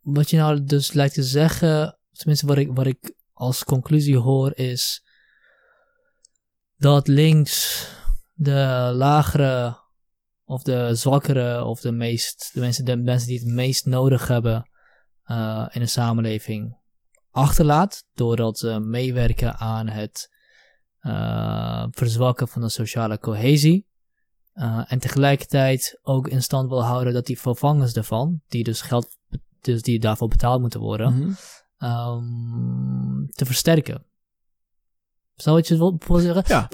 Wat 0.00 0.30
je 0.30 0.36
nou 0.36 0.64
dus 0.64 0.92
lijkt 0.92 1.14
te 1.14 1.22
zeggen, 1.22 1.98
tenminste 2.12 2.46
wat 2.46 2.56
ik, 2.56 2.70
wat 2.72 2.86
ik 2.86 3.16
als 3.38 3.64
conclusie 3.64 4.16
hoor 4.16 4.56
is 4.56 5.04
dat 6.76 7.08
links 7.08 7.86
de 8.34 8.90
lagere 8.94 9.78
of 10.44 10.62
de 10.62 10.94
zwakkere 10.94 11.64
of 11.64 11.80
de 11.80 11.92
meest 11.92 12.50
de 12.52 12.60
mensen, 12.60 12.84
de 12.84 12.96
mensen 12.96 13.28
die 13.28 13.38
het 13.38 13.48
meest 13.48 13.86
nodig 13.86 14.28
hebben 14.28 14.70
uh, 15.26 15.66
in 15.70 15.80
een 15.80 15.88
samenleving 15.88 16.76
achterlaat 17.30 18.04
doordat 18.14 18.58
ze 18.58 18.78
meewerken 18.80 19.56
aan 19.56 19.88
het 19.88 20.36
uh, 21.00 21.86
verzwakken 21.90 22.48
van 22.48 22.62
de 22.62 22.68
sociale 22.68 23.18
cohesie. 23.18 23.86
Uh, 24.54 24.84
en 24.86 24.98
tegelijkertijd 24.98 25.98
ook 26.02 26.28
in 26.28 26.42
stand 26.42 26.68
wil 26.68 26.84
houden 26.84 27.12
dat 27.12 27.26
die 27.26 27.40
vervangers 27.40 27.92
daarvan, 27.92 28.40
die 28.48 28.64
dus 28.64 28.80
geld, 28.80 29.16
dus 29.60 29.82
die 29.82 29.98
daarvoor 29.98 30.28
betaald 30.28 30.60
moeten 30.60 30.80
worden, 30.80 31.12
-hmm 31.12 31.36
um, 31.78 33.26
te 33.30 33.44
versterken. 33.44 34.06
Zou 35.34 35.62
je 35.62 35.74
het 35.74 36.06
wil 36.06 36.18
zeggen? 36.18 36.44
Ja. 36.46 36.66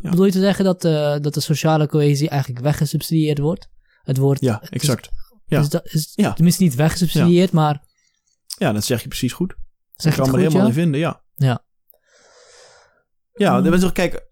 Bedoel 0.00 0.24
je 0.24 0.32
te 0.32 0.40
zeggen 0.40 0.64
dat, 0.64 0.84
uh, 0.84 1.16
dat 1.20 1.34
de 1.34 1.40
sociale 1.40 1.86
cohesie 1.86 2.28
eigenlijk 2.28 2.64
weggesubsidieerd 2.64 3.38
wordt? 3.38 3.68
Het 4.02 4.16
wordt... 4.16 4.40
Ja, 4.40 4.62
exact. 4.70 5.10
ja. 5.44 5.60
Is, 5.60 5.68
dat, 5.68 5.86
is 5.92 6.12
ja. 6.14 6.32
tenminste 6.32 6.62
niet 6.62 6.74
weggesubsidieerd, 6.74 7.52
maar... 7.52 7.82
Ja, 8.58 8.72
dat 8.72 8.84
zeg 8.84 9.02
je 9.02 9.08
precies 9.08 9.32
goed. 9.32 9.54
Zeg 9.94 10.12
ik 10.12 10.18
kan 10.18 10.30
me 10.30 10.36
er 10.36 10.42
helemaal 10.42 10.66
in 10.66 10.72
vinden, 10.72 11.00
ja. 11.00 11.22
Ja. 11.34 11.64
Ja, 13.32 13.60
mm. 13.60 13.78
toch, 13.78 13.92
kijk, 13.92 14.26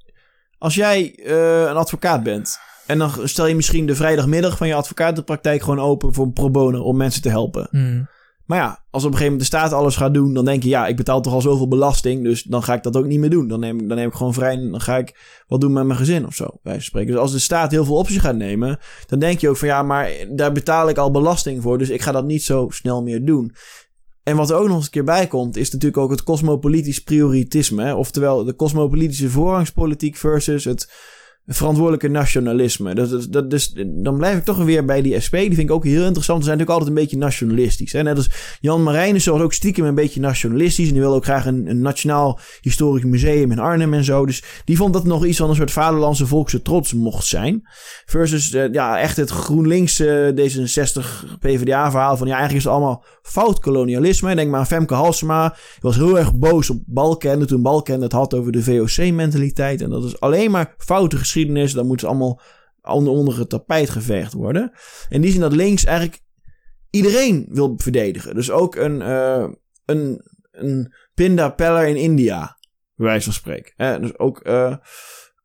als 0.59 0.75
jij 0.75 1.19
uh, 1.19 1.61
een 1.61 1.77
advocaat 1.77 2.23
bent... 2.23 2.59
en 2.87 2.99
dan 2.99 3.29
stel 3.29 3.47
je 3.47 3.55
misschien 3.55 3.87
de 3.87 3.95
vrijdagmiddag 3.95 4.57
van 4.57 4.67
je 4.67 4.75
advocatenpraktijk 4.75 5.63
gewoon 5.63 5.81
open 5.81 6.15
voor 6.15 6.33
pro 6.33 6.51
bono 6.51 6.83
om 6.83 6.97
mensen 6.97 7.23
te 7.23 7.29
helpen... 7.29 7.69
Mm. 7.71 8.09
Maar 8.51 8.59
ja, 8.59 8.85
als 8.91 9.05
op 9.05 9.11
een 9.11 9.17
gegeven 9.17 9.33
moment 9.33 9.41
de 9.41 9.57
staat 9.57 9.73
alles 9.73 9.97
gaat 9.97 10.15
doen, 10.15 10.35
dan 10.35 10.45
denk 10.45 10.63
je, 10.63 10.69
ja, 10.69 10.87
ik 10.87 10.97
betaal 10.97 11.21
toch 11.21 11.33
al 11.33 11.41
zoveel 11.41 11.69
belasting, 11.69 12.23
dus 12.25 12.43
dan 12.43 12.63
ga 12.63 12.75
ik 12.75 12.83
dat 12.83 12.97
ook 12.97 13.07
niet 13.07 13.19
meer 13.19 13.31
doen. 13.31 13.49
Dan 13.49 13.61
neem 13.61 13.81
ik, 13.81 13.89
dan 13.89 13.97
neem 13.97 14.09
ik 14.09 14.15
gewoon 14.15 14.35
vrij 14.35 14.53
en 14.53 14.71
dan 14.71 14.81
ga 14.81 14.99
ik 14.99 15.43
wat 15.47 15.61
doen 15.61 15.73
met 15.73 15.85
mijn 15.85 15.99
gezin 15.99 16.27
of 16.27 16.35
zo, 16.35 16.47
bij 16.63 16.81
spreken. 16.81 17.13
Dus 17.13 17.21
als 17.21 17.33
de 17.33 17.39
staat 17.39 17.71
heel 17.71 17.85
veel 17.85 17.97
op 17.97 18.09
zich 18.09 18.23
gaat 18.23 18.37
nemen, 18.37 18.79
dan 19.07 19.19
denk 19.19 19.39
je 19.41 19.49
ook 19.49 19.57
van, 19.57 19.69
ja, 19.69 19.83
maar 19.83 20.11
daar 20.31 20.53
betaal 20.53 20.89
ik 20.89 20.99
al 20.99 21.11
belasting 21.11 21.63
voor, 21.63 21.79
dus 21.79 21.91
ik 21.91 22.03
ga 22.03 22.13
dat 22.13 22.25
niet 22.25 22.43
zo 22.43 22.67
snel 22.71 23.03
meer 23.03 23.25
doen. 23.25 23.55
En 24.23 24.37
wat 24.37 24.51
er 24.51 24.57
ook 24.57 24.67
nog 24.67 24.77
eens 24.77 24.85
een 24.85 24.91
keer 24.91 25.05
bij 25.05 25.27
komt, 25.27 25.57
is 25.57 25.71
natuurlijk 25.71 26.03
ook 26.03 26.11
het 26.11 26.23
cosmopolitisch 26.23 27.03
prioritisme. 27.03 27.97
Oftewel 27.97 28.45
de 28.45 28.57
cosmopolitische 28.57 29.31
voorrangspolitiek 29.31 30.17
versus 30.17 30.65
het 30.65 30.93
verantwoordelijke 31.47 32.09
nationalisme. 32.09 32.95
Dat, 32.95 33.11
dat, 33.11 33.33
dat, 33.33 33.51
dus 33.51 33.73
dan 33.87 34.17
blijf 34.17 34.37
ik 34.37 34.45
toch 34.45 34.65
weer 34.65 34.85
bij 34.85 35.03
die 35.03 35.21
SP. 35.25 35.35
Die 35.37 35.55
vind 35.55 35.69
ik 35.69 35.71
ook 35.71 35.85
heel 35.85 36.05
interessant. 36.05 36.39
Ze 36.39 36.45
zijn 36.45 36.59
natuurlijk 36.59 36.71
altijd 36.71 36.89
een 36.89 37.03
beetje 37.03 37.17
nationalistisch. 37.17 37.93
Hè? 37.93 38.03
Net 38.03 38.17
als 38.17 38.59
Jan 38.61 38.83
Marijnissen 38.83 39.33
was 39.33 39.43
ook 39.43 39.53
stiekem 39.53 39.85
een 39.85 39.95
beetje 39.95 40.21
nationalistisch. 40.21 40.87
En 40.87 40.93
die 40.93 41.03
wil 41.03 41.15
ook 41.15 41.25
graag 41.25 41.47
een, 41.47 41.81
nationaal 41.81 42.41
historisch 42.61 43.05
museum 43.05 43.53
in 43.53 43.59
Arnhem 43.59 43.95
en 43.95 44.05
zo. 44.05 44.27
Dus 44.27 44.43
die 44.65 44.77
vond 44.77 44.93
dat 44.93 45.05
nog 45.05 45.25
iets 45.25 45.39
van 45.39 45.51
een 45.51 45.57
soort 45.57 45.71
vaderlandse 45.71 46.27
volkse 46.27 46.63
trots 46.63 46.93
mocht 46.93 47.27
zijn. 47.27 47.63
Versus 48.05 48.53
uh, 48.53 48.73
ja, 48.73 48.99
echt 48.99 49.17
het 49.17 49.31
GroenLinks 49.31 50.01
uh, 50.01 50.29
D66 50.29 51.05
PvdA 51.39 51.91
verhaal 51.91 52.17
van 52.17 52.27
ja, 52.27 52.33
eigenlijk 52.33 52.65
is 52.65 52.65
het 52.65 52.73
allemaal 52.73 53.05
fout 53.23 53.61
kolonialisme. 53.61 54.35
Denk 54.35 54.51
maar 54.51 54.61
aan 54.61 54.67
Femke 54.67 54.95
Halsema. 54.95 55.49
Die 55.49 55.59
was 55.81 55.97
heel 55.97 56.19
erg 56.19 56.35
boos 56.35 56.71
op 56.71 56.83
Balken 56.87 57.47
toen 57.47 57.63
Balken 57.63 58.01
het 58.01 58.13
had 58.13 58.35
over 58.35 58.53
de 58.53 58.63
VOC-mentaliteit. 58.63 59.83
En 59.83 59.91
dat 59.91 60.05
is 60.05 60.21
alleen 60.21 60.51
maar 60.51 60.75
foute 60.79 61.17
geschiedenis. 61.31 61.73
Dan 61.73 61.87
moeten 61.87 62.09
ze 62.09 62.15
allemaal 62.15 62.41
onder, 62.83 63.13
onder 63.13 63.39
het 63.39 63.49
tapijt 63.49 63.91
geveegd 63.91 64.33
worden. 64.33 64.73
En 65.09 65.21
die 65.21 65.31
zien 65.31 65.41
dat 65.41 65.53
links 65.53 65.85
eigenlijk 65.85 66.23
iedereen 66.91 67.47
wil 67.49 67.75
verdedigen. 67.77 68.35
Dus 68.35 68.51
ook 68.51 68.75
een, 68.77 69.01
uh, 69.01 69.49
een, 69.85 70.23
een 70.51 70.95
pinda 71.15 71.49
peller 71.49 71.87
in 71.87 71.97
India, 71.97 72.59
bij 72.95 73.07
wijze 73.07 73.25
van 73.25 73.33
spreken. 73.33 73.73
Eh, 73.77 74.01
dus 74.01 74.19
ook, 74.19 74.47
uh, 74.47 74.77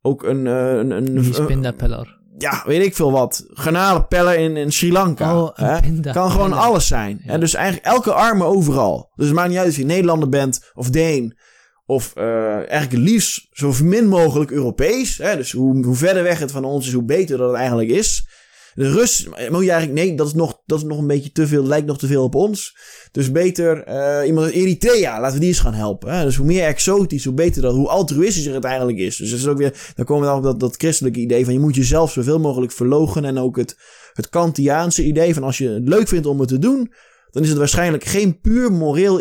ook 0.01 0.23
een... 0.23 0.45
een, 0.45 0.91
een, 0.91 1.17
een 1.17 1.45
pinda 1.45 1.71
peller? 1.71 2.23
Ja, 2.37 2.63
weet 2.65 2.85
ik 2.85 2.95
veel 2.95 3.11
wat. 3.11 3.45
Garnalenpeller 3.47 4.37
in, 4.37 4.57
in 4.57 4.71
Sri 4.71 4.91
Lanka. 4.91 5.41
Oh, 5.41 5.79
pinda 5.81 6.11
kan 6.11 6.31
gewoon 6.31 6.53
alles 6.53 6.87
zijn. 6.87 7.21
Ja. 7.23 7.31
En 7.31 7.39
dus 7.39 7.53
eigenlijk 7.53 7.85
elke 7.85 8.13
arme 8.13 8.43
overal. 8.43 9.11
Dus 9.15 9.25
het 9.25 9.35
maakt 9.35 9.49
niet 9.49 9.57
uit 9.57 9.67
of 9.69 9.75
je 9.75 9.85
Nederlander 9.85 10.29
bent 10.29 10.71
of 10.73 10.89
Deen. 10.89 11.37
Of 11.85 12.13
uh, 12.17 12.69
eigenlijk 12.69 13.09
liefst 13.09 13.47
zo 13.51 13.73
min 13.83 14.07
mogelijk 14.07 14.51
Europees. 14.51 15.17
Hè? 15.17 15.35
Dus 15.35 15.51
hoe, 15.51 15.85
hoe 15.85 15.95
verder 15.95 16.23
weg 16.23 16.39
het 16.39 16.51
van 16.51 16.65
ons 16.65 16.87
is, 16.87 16.93
hoe 16.93 17.03
beter 17.03 17.37
dat 17.37 17.49
het 17.49 17.57
eigenlijk 17.57 17.89
is. 17.89 18.27
De 18.73 18.91
Rus, 18.91 19.27
moet 19.49 19.63
je 19.63 19.71
eigenlijk, 19.71 19.93
nee, 19.93 20.15
dat 20.15 20.27
is, 20.27 20.33
nog, 20.33 20.61
dat 20.65 20.77
is 20.77 20.83
nog 20.83 20.97
een 20.97 21.07
beetje 21.07 21.31
te 21.31 21.47
veel, 21.47 21.63
lijkt 21.63 21.87
nog 21.87 21.97
te 21.97 22.07
veel 22.07 22.23
op 22.23 22.35
ons. 22.35 22.77
Dus 23.11 23.31
beter 23.31 23.87
uh, 23.87 24.27
iemand 24.27 24.45
uit 24.45 24.55
Eritrea, 24.55 25.19
laten 25.19 25.33
we 25.33 25.39
die 25.39 25.49
eens 25.49 25.59
gaan 25.59 25.73
helpen. 25.73 26.13
Hè? 26.13 26.23
Dus 26.23 26.35
hoe 26.35 26.45
meer 26.45 26.63
exotisch, 26.63 27.25
hoe 27.25 27.33
beter 27.33 27.61
dat, 27.61 27.73
hoe 27.73 27.87
altruïstischer 27.87 28.53
het 28.53 28.63
eigenlijk 28.63 28.97
is. 28.97 29.17
Dus 29.17 29.29
dat 29.29 29.39
is 29.39 29.47
ook 29.47 29.57
weer, 29.57 29.93
dan 29.95 30.05
komen 30.05 30.23
we 30.23 30.29
dan 30.29 30.37
op 30.37 30.43
dat, 30.43 30.59
dat 30.59 30.75
christelijke 30.75 31.19
idee 31.19 31.43
van 31.45 31.53
je 31.53 31.59
moet 31.59 31.75
jezelf 31.75 32.11
zoveel 32.11 32.39
mogelijk 32.39 32.71
verlogen. 32.71 33.25
En 33.25 33.37
ook 33.37 33.57
het, 33.57 33.77
het 34.13 34.29
Kantiaanse 34.29 35.03
idee 35.03 35.33
van 35.33 35.43
als 35.43 35.57
je 35.57 35.69
het 35.69 35.87
leuk 35.87 36.07
vindt 36.07 36.25
om 36.25 36.39
het 36.39 36.49
te 36.49 36.59
doen, 36.59 36.91
dan 37.31 37.43
is 37.43 37.49
het 37.49 37.57
waarschijnlijk 37.57 38.03
geen 38.03 38.39
puur 38.39 38.71
moreel 38.71 39.19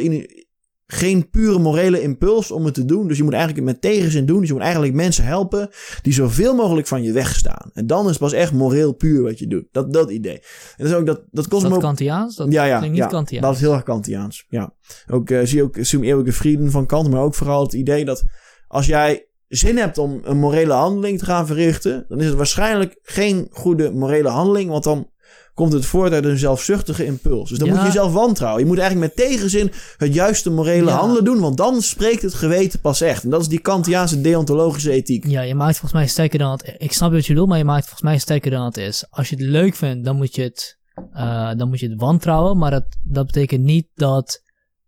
geen 0.87 1.30
pure 1.30 1.59
morele 1.59 2.03
impuls 2.03 2.51
om 2.51 2.64
het 2.64 2.74
te 2.74 2.85
doen. 2.85 3.09
Dus 3.09 3.16
je 3.16 3.22
moet 3.22 3.32
eigenlijk 3.32 3.64
met 3.64 3.80
tegenzin 3.80 4.26
doen. 4.26 4.39
Dus 4.39 4.47
je 4.47 4.53
moet 4.53 4.62
eigenlijk 4.62 4.95
mensen 4.95 5.24
helpen 5.24 5.68
die 6.03 6.12
zoveel 6.12 6.55
mogelijk 6.55 6.87
van 6.87 7.03
je 7.03 7.12
wegstaan. 7.12 7.70
En 7.72 7.87
dan 7.87 8.05
is 8.05 8.11
het 8.11 8.18
pas 8.18 8.32
echt 8.32 8.53
moreel 8.53 8.93
puur 8.93 9.22
wat 9.22 9.39
je 9.39 9.47
doet. 9.47 9.64
Dat, 9.72 9.93
dat 9.93 10.11
idee. 10.11 10.35
En 10.37 10.41
dat 10.76 10.87
is 10.87 10.95
ook 10.95 11.07
dat, 11.07 11.22
dat 11.30 11.53
Is 11.53 11.62
dat 11.62 11.78
Kantiaans? 11.78 12.37
Dat 12.37 12.53
ja, 12.53 12.64
ja, 12.64 12.76
klinkt 12.76 12.95
niet 12.95 13.05
ja, 13.05 13.11
Kantiaans. 13.11 13.47
dat 13.47 13.55
is 13.55 13.61
heel 13.61 13.72
erg 13.72 13.82
Kantiaans. 13.82 14.47
Ja. 14.49 14.74
Ook 15.11 15.30
uh, 15.30 15.41
zie 15.45 15.57
je 15.57 15.62
ook 15.62 15.76
Zoom 15.80 16.03
eeuwige 16.03 16.32
vrienden 16.32 16.70
van 16.70 16.87
Kant, 16.87 17.11
maar 17.11 17.22
ook 17.22 17.35
vooral 17.35 17.62
het 17.62 17.72
idee 17.72 18.05
dat 18.05 18.22
als 18.68 18.87
jij 18.87 19.28
zin 19.49 19.76
hebt 19.76 19.99
om 19.99 20.20
een 20.22 20.39
morele 20.39 20.72
handeling 20.72 21.18
te 21.18 21.24
gaan 21.24 21.47
verrichten, 21.47 22.05
dan 22.09 22.20
is 22.20 22.26
het 22.26 22.35
waarschijnlijk 22.35 22.99
geen 23.03 23.49
goede 23.51 23.91
morele 23.91 24.28
handeling, 24.28 24.70
want 24.70 24.85
dan 24.85 25.09
komt 25.55 25.72
het 25.72 25.86
voort 25.86 26.12
uit 26.12 26.24
een 26.24 26.38
zelfzuchtige 26.38 27.05
impuls. 27.05 27.48
Dus 27.48 27.59
dan 27.59 27.68
Ja. 27.68 27.74
moet 27.74 27.82
je 27.82 27.88
jezelf 27.88 28.12
wantrouwen. 28.12 28.61
Je 28.62 28.66
moet 28.68 28.78
eigenlijk 28.78 29.16
met 29.16 29.26
tegenzin 29.26 29.72
het 29.96 30.14
juiste 30.14 30.50
morele 30.50 30.90
Ja. 30.90 30.96
handelen 30.96 31.24
doen, 31.24 31.40
want 31.40 31.57
dan 31.57 31.82
spreekt 31.82 32.22
het 32.22 32.34
geweten 32.34 32.80
pas 32.80 33.00
echt. 33.00 33.24
En 33.24 33.30
dat 33.30 33.40
is 33.40 33.48
die 33.48 33.59
Kantiaanse 33.61 34.20
deontologische 34.20 34.90
ethiek. 34.90 35.26
Ja, 35.26 35.40
je 35.40 35.55
maakt 35.55 35.78
volgens 35.78 35.92
mij 35.92 36.07
sterker 36.07 36.38
dan 36.38 36.50
het... 36.50 36.74
Ik 36.78 36.92
snap 36.92 37.12
wat 37.12 37.26
je 37.26 37.32
bedoelt, 37.32 37.48
maar 37.48 37.59
je 37.59 37.64
maakt 37.64 37.82
volgens 37.82 38.02
mij 38.02 38.18
sterker 38.18 38.50
dan 38.50 38.64
het 38.64 38.76
is. 38.76 39.05
Als 39.11 39.28
je 39.28 39.36
het 39.36 39.44
leuk 39.44 39.74
vindt, 39.74 40.05
dan 40.05 40.16
moet 40.16 40.34
je 40.34 40.42
het, 40.42 40.78
eh, 41.12 41.50
dan 41.57 41.68
moet 41.68 41.80
je 41.80 41.88
het 41.88 42.00
wantrouwen. 42.00 42.59
Maar 42.59 42.70
dat, 42.70 42.84
dat 43.02 43.26
betekent 43.26 43.64
niet 43.64 43.86
dat 43.94 44.42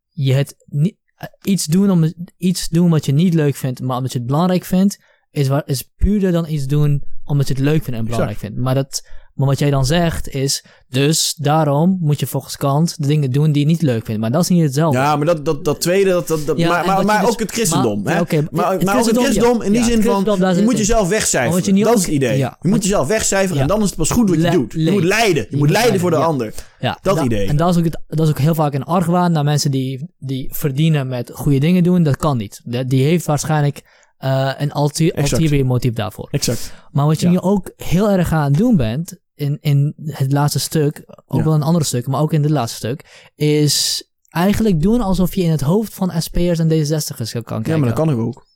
je 0.08 0.32
het 0.32 0.54
niet, 0.64 0.96
eh, 1.16 1.28
iets, 1.42 1.64
doen 1.64 1.90
om, 1.90 2.12
iets 2.36 2.68
doen 2.68 2.90
wat 2.90 3.06
je 3.06 3.12
niet 3.12 3.34
leuk 3.34 3.56
vindt, 3.56 3.80
maar 3.80 3.96
omdat 3.96 4.12
je 4.12 4.18
het 4.18 4.26
belangrijk 4.26 4.64
vindt, 4.64 4.98
is, 5.30 5.48
waar, 5.48 5.62
is 5.66 5.92
puurder 5.96 6.32
dan 6.32 6.48
iets 6.48 6.66
doen 6.66 7.02
omdat 7.24 7.48
je 7.48 7.54
het 7.54 7.62
leuk 7.62 7.82
vindt 7.82 7.98
en 7.98 8.04
belangrijk 8.04 8.38
vindt. 8.38 8.58
Maar, 8.58 8.74
dat, 8.74 9.08
maar 9.36 9.46
wat 9.46 9.58
jij 9.58 9.70
dan 9.70 9.86
zegt 9.86 10.28
is, 10.28 10.64
dus 10.88 11.34
daarom 11.38 11.98
moet 12.00 12.20
je 12.20 12.26
volgens 12.26 12.56
Kant 12.56 12.94
de 12.98 13.06
dingen 13.06 13.30
doen 13.30 13.52
die 13.52 13.62
je 13.62 13.68
niet 13.68 13.82
leuk 13.82 14.04
vindt. 14.04 14.20
Maar 14.20 14.30
dat 14.30 14.42
is 14.42 14.48
niet 14.48 14.62
hetzelfde. 14.62 14.98
Ja, 14.98 15.16
maar 15.16 15.26
dat, 15.26 15.44
dat, 15.44 15.64
dat 15.64 15.80
tweede, 15.80 16.10
dat, 16.10 16.28
dat, 16.28 16.46
dat- 16.46 16.58
Ja, 16.58 16.68
maar, 16.84 17.04
maar, 17.04 17.20
dus- 17.20 17.30
ook 17.30 17.38
het 17.40 17.50
christendom. 17.50 18.02
maar- 18.02 18.24
hè? 18.28 18.40
maar, 18.50 18.84
maar 18.84 18.98
ook 18.98 19.06
het 19.06 19.18
christendom, 19.18 19.62
in 19.62 19.72
die 19.72 19.80
ja. 19.80 19.86
zin 19.86 20.02
van, 20.02 20.24
je 20.56 20.62
moet 20.62 20.78
jezelf 20.78 21.08
wegcijferen. 21.08 21.76
Je 21.76 21.84
dat 21.84 21.92
ook- 21.92 21.98
is 21.98 22.04
het 22.04 22.14
idee. 22.14 22.38
je 22.38 22.50
moet 22.60 22.82
jezelf 22.82 23.06
wegcijferen 23.08 23.62
en 23.62 23.68
dan 23.68 23.78
is 23.82 23.86
het 23.86 23.96
pas 23.96 24.10
goed 24.10 24.28
wat 24.30 24.42
je 24.42 24.50
doet. 24.50 24.72
Je 24.72 24.90
moet 24.90 25.04
leiden. 25.04 25.42
Je, 25.42 25.46
Je 25.50 25.56
moet 25.56 25.70
leiden 25.70 26.00
voor 26.00 26.10
de 26.10 26.16
ander. 26.16 26.52
Ja, 26.80 26.98
Dat 27.02 27.16
da- 27.16 27.24
idee. 27.24 27.48
En 27.48 27.56
dat 27.56 27.70
is, 27.70 27.76
ook 27.78 27.84
het, 27.84 28.00
dat 28.08 28.20
is 28.26 28.28
ook 28.28 28.38
heel 28.38 28.54
vaak 28.54 28.74
een 28.74 28.84
argwaan 28.84 29.32
naar 29.32 29.44
mensen 29.44 29.70
die, 29.70 30.10
die 30.18 30.48
verdienen 30.54 31.08
met 31.08 31.30
goede 31.34 31.58
dingen 31.58 31.82
doen. 31.82 32.02
Dat 32.02 32.16
kan 32.16 32.36
niet. 32.36 32.60
Die 32.86 33.02
heeft 33.04 33.26
waarschijnlijk 33.26 33.82
eh, 34.18 34.50
een 34.58 34.76
ulterior 34.76 35.66
motief 35.66 35.92
daarvoor. 35.92 36.28
Exact. 36.30 36.72
Maar 36.92 37.06
wat 37.06 37.20
je 37.20 37.28
nu 37.28 37.38
ook 37.40 37.72
heel 37.76 38.10
erg 38.10 38.32
aan 38.32 38.44
het 38.44 38.56
doen 38.56 38.76
bent, 38.76 39.18
in, 39.36 39.58
in 39.60 39.94
het 39.96 40.32
laatste 40.32 40.58
stuk, 40.58 41.04
ook 41.26 41.38
Ja. 41.38 41.44
wel 41.44 41.54
in 41.54 41.62
andere 41.62 41.84
stukken, 41.84 42.10
maar 42.10 42.20
ook 42.20 42.32
in 42.32 42.42
dit 42.42 42.50
laatste 42.50 42.76
stuk, 42.76 43.30
is 43.34 44.08
eigenlijk 44.28 44.82
doen 44.82 45.00
alsof 45.00 45.34
je 45.34 45.42
in 45.42 45.50
het 45.50 45.60
hoofd 45.60 45.94
van 45.94 46.22
SP'ers 46.22 46.58
en 46.58 46.68
D66'ers 46.68 47.30
kan 47.32 47.42
kijken. 47.42 47.72
Ja, 47.72 47.76
maar 47.78 47.88
dat 47.88 47.98
kan 47.98 48.10
ik 48.10 48.18
ook. 48.18 48.46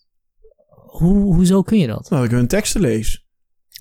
Hoe, 0.87 1.35
hoezo 1.35 1.63
kun 1.63 1.79
je 1.79 1.87
dat? 1.87 2.11
Nou, 2.11 2.25
ik 2.25 2.31
hun 2.31 2.47
teksten 2.47 2.81
lees. 2.81 3.27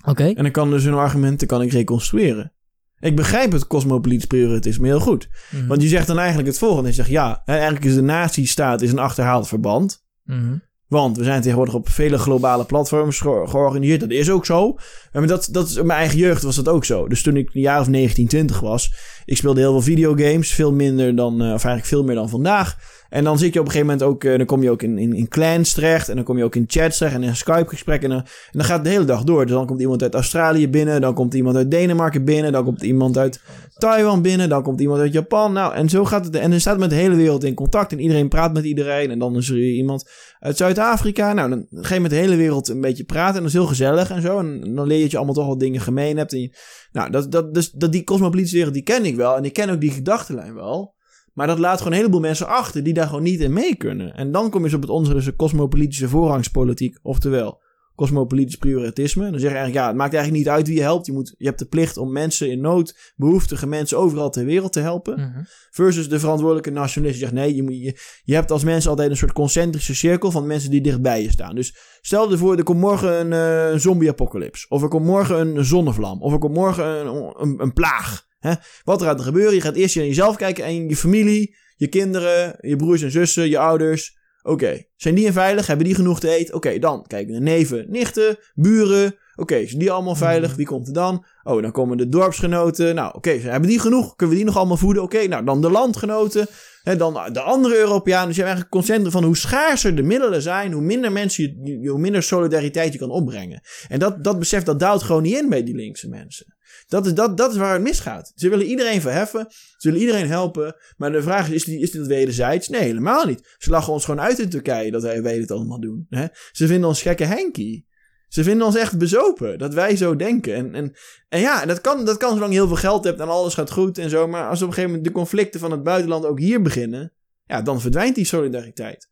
Oké. 0.04 0.24
En 0.24 0.42
dan 0.42 0.50
kan 0.52 0.70
dus 0.70 0.84
hun 0.84 0.94
argumenten 0.94 1.46
kan 1.46 1.62
ik 1.62 1.72
reconstrueren. 1.72 2.52
Ik 2.98 3.16
begrijp 3.16 3.52
het 3.52 3.66
cosmopolitisch 3.66 4.26
prioritisme 4.26 4.86
heel 4.86 5.00
goed. 5.00 5.28
Mhm. 5.50 5.66
Want 5.66 5.82
je 5.82 5.88
zegt 5.88 6.06
dan 6.06 6.18
eigenlijk 6.18 6.48
het 6.48 6.58
volgende. 6.58 6.88
Je 6.88 6.94
zegt 6.94 7.08
ja, 7.08 7.42
eigenlijk 7.44 7.84
is 7.84 7.94
de 7.94 8.00
nazistaat 8.02 8.80
is 8.82 8.90
een 8.92 8.98
achterhaald 8.98 9.48
verband. 9.48 10.04
Mhm. 10.24 10.56
Want 10.90 11.16
we 11.16 11.24
zijn 11.24 11.40
tegenwoordig 11.40 11.74
op 11.74 11.88
vele 11.88 12.18
globale 12.18 12.64
platforms 12.64 13.20
ge- 13.20 13.44
georganiseerd. 13.46 14.00
Dat 14.00 14.10
is 14.10 14.30
ook 14.30 14.46
zo. 14.46 14.76
Dat, 15.12 15.48
dat 15.50 15.68
is, 15.68 15.76
in 15.76 15.86
mijn 15.86 15.98
eigen 15.98 16.18
jeugd 16.18 16.42
was 16.42 16.56
dat 16.56 16.68
ook 16.68 16.84
zo. 16.84 17.08
Dus 17.08 17.22
toen 17.22 17.36
ik 17.36 17.50
een 17.54 17.60
jaar 17.60 17.80
of 17.80 17.88
19, 17.88 18.26
20 18.26 18.60
was. 18.60 18.92
Ik 19.24 19.36
speelde 19.36 19.60
heel 19.60 19.70
veel 19.72 19.80
videogames. 19.94 20.52
Veel 20.52 20.72
minder 20.72 21.16
dan, 21.16 21.32
eh, 21.32 21.46
of 21.46 21.64
eigenlijk 21.64 21.86
veel 21.86 22.04
meer 22.04 22.14
dan 22.14 22.28
vandaag. 22.28 22.76
En 23.10 23.24
dan 23.24 23.38
zit 23.38 23.52
je 23.52 23.60
op 23.60 23.66
een 23.66 23.72
gegeven 23.72 23.92
moment 23.92 24.12
ook, 24.12 24.24
eh, 24.24 24.36
dan 24.36 24.46
kom 24.46 24.62
je 24.62 24.70
ook 24.70 24.82
in, 24.82 24.98
in, 24.98 25.12
in 25.12 25.28
clans 25.28 25.72
terecht. 25.72 26.08
En 26.08 26.14
dan 26.16 26.24
kom 26.24 26.38
je 26.38 26.44
ook 26.44 26.54
in 26.54 26.64
chats 26.66 26.98
terecht 26.98 27.14
en 27.14 27.22
in 27.22 27.36
Skype 27.36 27.68
gesprekken. 27.68 28.10
En, 28.10 28.24
dan- 28.50 28.64
gaat 28.64 28.76
het 28.76 28.84
de 28.84 28.90
hele 28.90 29.04
dag 29.04 29.24
door. 29.24 29.46
Dus 29.46 29.54
dan 29.54 29.66
komt 29.66 29.80
iemand 29.80 30.02
uit 30.02 30.14
Australië 30.14 30.68
binnen. 30.68 31.00
Dan 31.00 31.14
komt 31.14 31.34
iemand 31.34 31.56
uit 31.56 31.70
Denemarken 31.70 32.24
binnen. 32.24 32.52
Dan 32.52 32.64
komt 32.64 32.82
iemand 32.82 33.18
uit 33.18 33.40
Taiwan 33.78 34.22
binnen. 34.22 34.48
Dan 34.48 34.62
komt 34.62 34.80
iemand 34.80 35.00
uit 35.00 35.12
Japan. 35.12 35.52
Nou, 35.52 35.74
en 35.74 35.88
zo 35.88 36.04
gaat 36.04 36.24
het. 36.24 36.36
En 36.36 36.50
dan 36.50 36.60
staat 36.60 36.78
met 36.78 36.90
de 36.90 36.96
hele 36.96 37.14
wereld 37.14 37.44
in 37.44 37.54
contact. 37.54 37.92
En 37.92 38.00
iedereen 38.00 38.28
praat 38.28 38.52
met 38.52 38.64
iedereen. 38.64 39.10
En 39.10 39.18
dan 39.18 39.36
is 39.36 39.48
er 39.48 39.58
iemand 39.58 40.10
uit 40.38 40.56
Zuid-Afrika. 40.56 41.32
Nou, 41.32 41.50
dan 41.50 41.66
ga 41.70 41.94
je 41.94 42.00
met 42.00 42.10
de 42.10 42.16
hele 42.16 42.36
wereld 42.36 42.68
een 42.68 42.80
beetje 42.80 43.04
praten. 43.04 43.34
En 43.34 43.40
dat 43.40 43.50
is 43.50 43.56
heel 43.58 43.66
gezellig 43.66 44.10
en 44.10 44.22
zo. 44.22 44.38
En 44.38 44.74
dan 44.74 44.86
leer 44.86 44.96
je 44.96 45.02
dat 45.02 45.10
je 45.10 45.16
allemaal 45.16 45.34
toch 45.34 45.46
wat 45.46 45.60
dingen 45.60 45.80
gemeen 45.80 46.16
hebt. 46.16 46.32
En 46.32 46.52
nou, 46.92 47.10
dat, 47.10 47.32
dat, 47.32 47.54
dus, 47.54 47.70
dat 47.70 47.92
die 47.92 48.04
cosmopolitische 48.04 48.56
wereld, 48.56 48.74
die 48.74 48.82
ken 48.82 49.04
ik 49.04 49.16
wel. 49.16 49.36
En 49.36 49.44
ik 49.44 49.52
ken 49.52 49.70
ook 49.70 49.80
die 49.80 49.90
gedachtenlijn 49.90 50.54
wel. 50.54 50.98
Maar 51.32 51.46
dat 51.46 51.58
laat 51.58 51.78
gewoon 51.78 51.92
een 51.92 51.98
heleboel 51.98 52.20
mensen 52.20 52.46
achter 52.46 52.82
die 52.82 52.94
daar 52.94 53.06
gewoon 53.06 53.22
niet 53.22 53.40
in 53.40 53.52
mee 53.52 53.76
kunnen. 53.76 54.14
En 54.14 54.32
dan 54.32 54.50
kom 54.50 54.58
je 54.58 54.64
dus 54.64 54.74
op 54.74 54.80
het 54.80 54.90
onderste 54.90 55.36
cosmopolitische 55.36 56.08
voorrangspolitiek. 56.08 56.98
Oftewel, 57.02 57.60
cosmopolitisch 58.00 58.56
prioritisme. 58.56 59.30
Dan 59.30 59.40
zeg 59.40 59.50
je 59.50 59.56
eigenlijk, 59.56 59.74
ja, 59.74 59.86
het 59.86 59.96
maakt 59.96 60.14
eigenlijk 60.14 60.44
niet 60.44 60.54
uit 60.54 60.66
wie 60.66 60.76
je 60.76 60.82
helpt. 60.82 61.06
Je, 61.06 61.12
moet, 61.12 61.34
je 61.38 61.46
hebt 61.46 61.58
de 61.58 61.66
plicht 61.66 61.96
om 61.96 62.12
mensen 62.12 62.50
in 62.50 62.60
nood, 62.60 63.12
behoeftige 63.16 63.66
mensen 63.66 63.98
overal 63.98 64.30
ter 64.30 64.44
wereld 64.44 64.72
te 64.72 64.80
helpen. 64.80 65.20
Mhm. 65.20 65.42
Versus 65.70 66.08
de 66.08 66.18
verantwoordelijke 66.18 66.70
nationalist 66.70 67.18
die 67.18 67.28
zegt: 67.28 67.38
nee, 67.38 67.54
je, 67.54 67.62
moet, 67.62 67.74
je, 67.74 67.98
je 68.22 68.34
hebt 68.34 68.50
als 68.50 68.64
mensen 68.64 68.90
altijd 68.90 69.10
een 69.10 69.16
soort 69.16 69.32
concentrische 69.32 69.94
cirkel 69.94 70.30
van 70.30 70.46
mensen 70.46 70.70
die 70.70 70.80
dichtbij 70.80 71.22
je 71.22 71.30
staan. 71.30 71.54
Dus 71.54 71.76
stel 72.00 72.30
je 72.30 72.38
voor, 72.38 72.56
er 72.56 72.62
komt 72.62 72.80
morgen 72.80 73.32
een 73.32 73.32
eh, 73.72 73.78
zombie-apocalypse. 73.78 74.68
Of 74.68 74.82
er 74.82 74.88
komt 74.88 75.06
morgen 75.06 75.56
een 75.56 75.64
zonnevlam. 75.64 76.22
Of 76.22 76.32
er 76.32 76.38
komt 76.38 76.54
morgen 76.54 77.06
een, 77.06 77.34
een, 77.36 77.62
een 77.62 77.72
plaag. 77.72 78.28
Hè? 78.40 78.52
Wat 78.84 79.00
er 79.00 79.06
gaat 79.06 79.20
gebeuren? 79.20 79.54
Je 79.54 79.60
gaat 79.60 79.74
eerst 79.74 79.96
naar 79.96 80.04
jezelf 80.04 80.36
kijken 80.36 80.64
en 80.64 80.88
je 80.88 80.96
familie, 80.96 81.56
je 81.76 81.86
kinderen, 81.88 82.56
je 82.60 82.76
broers 82.76 83.02
en 83.02 83.10
zussen, 83.10 83.48
je 83.48 83.58
ouders. 83.58 84.18
Oké, 84.42 84.82
zijn 84.96 85.14
die 85.14 85.32
veilig? 85.32 85.66
Hebben 85.66 85.86
die 85.86 85.94
genoeg 85.94 86.20
te 86.20 86.28
eten? 86.28 86.54
Oké, 86.54 86.78
dan 86.78 87.04
kijken 87.06 87.32
de 87.34 87.40
neven, 87.40 87.86
nichten, 87.88 88.38
buren. 88.54 89.14
Oké, 89.36 89.66
zijn 89.66 89.78
die 89.78 89.90
allemaal 89.90 90.14
veilig? 90.16 90.54
Wie 90.54 90.66
komt 90.66 90.86
er 90.86 90.92
dan? 90.92 91.24
Oh, 91.42 91.62
dan 91.62 91.72
komen 91.72 91.96
de 91.96 92.08
dorpsgenoten. 92.08 92.94
Nou, 92.94 93.14
oké, 93.14 93.30
hebben 93.30 93.68
die 93.68 93.78
genoeg? 93.80 94.16
Kunnen 94.16 94.36
we 94.36 94.42
die 94.42 94.50
nog 94.50 94.58
allemaal 94.58 94.76
voeden? 94.76 95.02
Oké, 95.02 95.26
nou, 95.26 95.44
dan 95.44 95.60
de 95.60 95.70
landgenoten. 95.70 96.46
En 96.82 96.98
dan 96.98 97.32
de 97.32 97.40
andere 97.40 97.76
Europeanen. 97.76 98.26
Dus 98.26 98.36
je 98.36 98.42
hebt 98.42 98.54
eigenlijk 98.54 98.70
concentrum 98.70 99.10
van 99.10 99.24
hoe 99.24 99.36
schaarser 99.36 99.94
de 99.96 100.02
middelen 100.02 100.42
zijn, 100.42 100.72
hoe 100.72 100.82
minder 100.82 101.12
mensen 101.12 101.44
je, 101.44 101.78
je- 101.80 101.88
hoe 101.88 101.98
minder 102.00 102.22
solidariteit 102.22 102.92
je 102.92 102.98
kan 102.98 103.10
opbrengen. 103.10 103.60
En 103.88 103.98
dat, 103.98 104.24
dat 104.24 104.38
besef, 104.38 104.62
dat 104.62 104.78
duwt 104.78 105.02
gewoon 105.02 105.22
niet 105.22 105.36
in 105.36 105.48
bij 105.48 105.64
die 105.64 105.74
linkse 105.74 106.08
mensen. 106.08 106.54
Dat 106.90 107.06
is, 107.06 107.14
dat, 107.14 107.36
dat 107.36 107.50
is 107.50 107.56
waar 107.56 107.72
het 107.72 107.82
misgaat. 107.82 108.32
Ze 108.34 108.48
willen 108.48 108.66
iedereen 108.66 109.00
verheffen. 109.00 109.46
Ze 109.48 109.88
willen 109.88 110.00
iedereen 110.00 110.26
helpen. 110.26 110.76
Maar 110.96 111.12
de 111.12 111.22
vraag 111.22 111.48
is, 111.48 111.54
is, 111.54 111.64
die, 111.64 111.80
is 111.80 111.90
dit 111.90 112.06
wederzijds? 112.06 112.68
Nee, 112.68 112.80
helemaal 112.80 113.26
niet. 113.26 113.54
Ze 113.58 113.70
lachen 113.70 113.92
ons 113.92 114.04
gewoon 114.04 114.20
uit 114.20 114.38
in 114.38 114.48
Turkije 114.48 114.90
dat 114.90 115.02
wij, 115.02 115.38
dit 115.38 115.50
allemaal 115.50 115.80
doen. 115.80 116.06
Hè? 116.08 116.26
Ze 116.52 116.66
vinden 116.66 116.88
ons 116.88 117.02
gekke 117.02 117.24
Henkie. 117.24 117.88
Ze 118.28 118.42
vinden 118.42 118.66
ons 118.66 118.76
echt 118.76 118.98
bezopen 118.98 119.58
dat 119.58 119.74
wij 119.74 119.96
zo 119.96 120.16
denken. 120.16 120.54
En, 120.54 120.74
en, 120.74 120.92
en 121.28 121.40
ja, 121.40 121.66
dat 121.66 121.80
kan, 121.80 122.04
dat 122.04 122.16
kan 122.16 122.32
zolang 122.32 122.52
je 122.52 122.58
heel 122.58 122.68
veel 122.68 122.76
geld 122.76 123.04
hebt 123.04 123.20
en 123.20 123.28
alles 123.28 123.54
gaat 123.54 123.70
goed 123.70 123.98
en 123.98 124.10
zo. 124.10 124.28
Maar 124.28 124.48
als 124.48 124.62
op 124.62 124.68
een 124.68 124.74
gegeven 124.74 124.90
moment 124.90 125.08
de 125.08 125.18
conflicten 125.18 125.60
van 125.60 125.70
het 125.70 125.82
buitenland 125.82 126.24
ook 126.24 126.38
hier 126.38 126.62
beginnen, 126.62 127.12
ja, 127.44 127.62
dan 127.62 127.80
verdwijnt 127.80 128.14
die 128.14 128.24
solidariteit. 128.24 129.08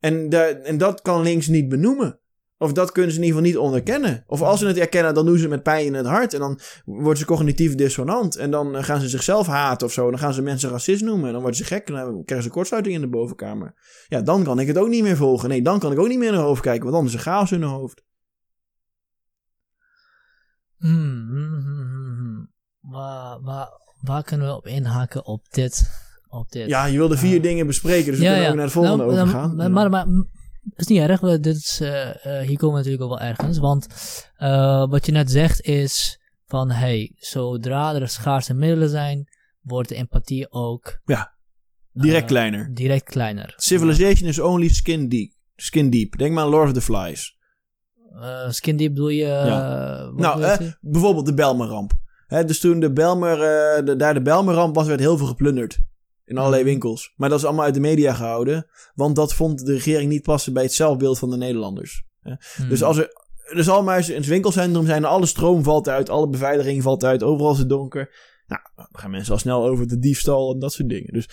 En, 0.00 0.30
en 0.64 0.78
dat 0.78 1.02
kan 1.02 1.22
links 1.22 1.46
niet 1.46 1.68
benoemen. 1.68 2.20
Of 2.58 2.72
dat 2.72 2.92
kunnen 2.92 3.12
ze 3.12 3.18
in 3.18 3.24
ieder 3.24 3.40
geval 3.40 3.52
niet 3.52 3.64
onderkennen. 3.66 4.24
Of 4.26 4.42
als 4.42 4.60
ze 4.60 4.66
het 4.66 4.76
erkennen, 4.76 5.14
dan 5.14 5.26
doen 5.26 5.36
ze 5.36 5.40
het 5.40 5.50
met 5.50 5.62
pijn 5.62 5.86
in 5.86 5.94
het 5.94 6.06
hart. 6.06 6.34
En 6.34 6.40
dan 6.40 6.60
worden 6.84 7.18
ze 7.18 7.24
cognitief 7.24 7.74
dissonant. 7.74 8.36
En 8.36 8.50
dan 8.50 8.76
eh, 8.76 8.82
gaan 8.82 9.00
ze 9.00 9.08
zichzelf 9.08 9.46
haten 9.46 9.86
of 9.86 9.92
zo. 9.92 10.10
Dan 10.10 10.18
gaan 10.18 10.34
ze 10.34 10.42
mensen 10.42 10.70
racist 10.70 11.02
noemen. 11.02 11.26
En 11.26 11.32
dan 11.32 11.40
worden 11.40 11.58
ze 11.58 11.64
gek. 11.64 11.88
En 11.88 11.94
dan 11.94 12.24
krijgen 12.24 12.46
ze 12.46 12.52
kortsluiting 12.52 12.94
in 12.94 13.00
de 13.00 13.08
bovenkamer. 13.08 13.74
Ja, 14.08 14.20
dan 14.20 14.44
kan 14.44 14.58
ik 14.58 14.66
het 14.66 14.78
ook 14.78 14.88
niet 14.88 15.02
meer 15.02 15.16
volgen. 15.16 15.48
Nee, 15.48 15.62
dan 15.62 15.78
kan 15.78 15.92
ik 15.92 15.98
ook 15.98 16.08
niet 16.08 16.18
meer 16.18 16.32
naar 16.32 16.40
hoofd 16.40 16.62
kijken. 16.62 16.82
Want 16.82 16.94
dan 16.94 17.06
is 17.06 17.14
er 17.14 17.20
chaos 17.20 17.52
in 17.52 17.60
hun 17.60 17.70
hoofd. 17.70 18.04
Hmm, 20.78 21.26
hmm, 21.28 21.62
hmm, 21.64 21.88
hmm, 21.90 22.16
hmm. 22.16 22.50
Waar, 24.00 24.22
kunnen 24.24 24.46
we 24.46 24.54
op 24.54 24.66
inhaken 24.66 25.26
op 25.26 25.46
dit? 25.50 25.90
Op 26.28 26.50
dit? 26.50 26.68
Ja, 26.68 26.84
je 26.84 26.98
wilde 26.98 27.16
vier 27.16 27.36
Ah. 27.36 27.42
dingen 27.42 27.66
bespreken. 27.66 28.10
Dus 28.10 28.20
we 28.20 28.26
kunnen 28.26 28.48
ook 28.48 28.54
naar 28.54 28.64
het 28.64 28.72
volgende 28.72 29.04
Nou, 29.04 29.20
overgaan. 29.20 29.56
Maar, 29.56 29.70
maar, 29.70 29.90
maar, 29.90 30.06
het 30.70 30.80
is 30.80 30.86
niet 30.86 31.00
erg. 31.00 31.20
Dit 31.20 31.56
is, 31.56 31.80
eh, 31.80 32.08
eh, 32.08 32.46
hier 32.46 32.56
komen 32.56 32.74
we 32.74 32.84
natuurlijk 32.84 33.02
ook 33.02 33.18
wel 33.18 33.28
ergens. 33.28 33.58
Want 33.58 33.86
eh, 34.36 34.88
wat 34.88 35.06
je 35.06 35.12
net 35.12 35.30
zegt 35.30 35.60
is 35.60 36.20
van... 36.46 36.70
Hey, 36.70 37.12
zodra 37.16 37.94
er 37.94 38.08
schaarse 38.08 38.54
middelen 38.54 38.88
zijn... 38.88 39.28
wordt 39.60 39.88
de 39.88 39.94
empathie 39.94 40.52
ook 40.52 41.00
Direct 41.92 42.22
eh, 42.22 42.28
kleiner. 42.28 42.74
direct 42.74 43.04
kleiner. 43.04 43.54
Civilization 43.56 44.28
is 44.28 44.38
only 44.38 44.68
skin 44.68 45.08
deep. 45.08 45.32
Skin 45.56 45.90
deep. 45.90 46.18
Denk 46.18 46.34
maar 46.34 46.44
aan 46.44 46.50
Lord 46.50 46.66
of 46.66 46.72
the 46.72 46.80
Flies. 46.80 47.36
Skin 48.48 48.76
deep 48.76 48.94
bedoel 48.94 49.08
je... 49.08 49.24
Ja. 49.24 50.10
Nou, 50.14 50.40
je? 50.40 50.76
bijvoorbeeld 50.80 51.26
de 51.26 51.34
Belmerramp. 51.34 51.92
Hè, 52.28 52.44
dus 52.44 52.60
toen 52.60 52.80
de 52.80 52.92
Belmer, 52.92 53.42
eh, 53.42 53.84
de, 53.84 53.96
daar 53.96 54.14
de 54.14 54.22
Belmerramp 54.22 54.74
was, 54.74 54.86
werd 54.86 55.00
heel 55.00 55.18
veel 55.18 55.26
geplunderd. 55.26 55.78
In 56.28 56.38
allerlei 56.38 56.62
Mhm. 56.62 56.70
winkels. 56.70 57.12
Maar 57.16 57.28
dat 57.28 57.38
is 57.38 57.44
allemaal 57.44 57.64
uit 57.64 57.74
de 57.74 57.80
media 57.80 58.14
gehouden. 58.14 58.66
Want 58.94 59.16
dat 59.16 59.34
vond 59.34 59.66
de 59.66 59.72
regering 59.72 60.10
niet 60.10 60.22
passen 60.22 60.52
bij 60.52 60.62
het 60.62 60.72
zelfbeeld 60.72 61.18
van 61.18 61.30
de 61.30 61.36
Nederlanders. 61.36 62.04
Hmm. 62.22 62.38
Dus 62.68 62.82
als 62.82 62.96
er... 62.96 63.26
Er 63.48 63.64
zal 63.64 63.82
maar 63.82 63.96
eens 63.96 64.08
in 64.08 64.16
het 64.16 64.26
winkelcentrum 64.26 64.86
zijn, 64.86 65.04
alle 65.04 65.26
stroom 65.26 65.62
valt 65.62 65.88
uit, 65.88 66.08
alle 66.08 66.28
beveiliging 66.28 66.82
valt 66.82 67.04
uit, 67.04 67.22
overal 67.22 67.52
is 67.52 67.58
het 67.58 67.68
donker. 67.68 68.14
Nou, 68.46 68.60
dan 68.76 68.86
gaan 68.92 69.10
mensen 69.10 69.32
al 69.32 69.38
snel 69.38 69.66
over 69.66 69.86
de 69.88 69.98
diefstal 69.98 70.52
en 70.52 70.58
dat 70.58 70.72
soort 70.72 70.88
dingen. 70.88 71.12
Dus 71.12 71.28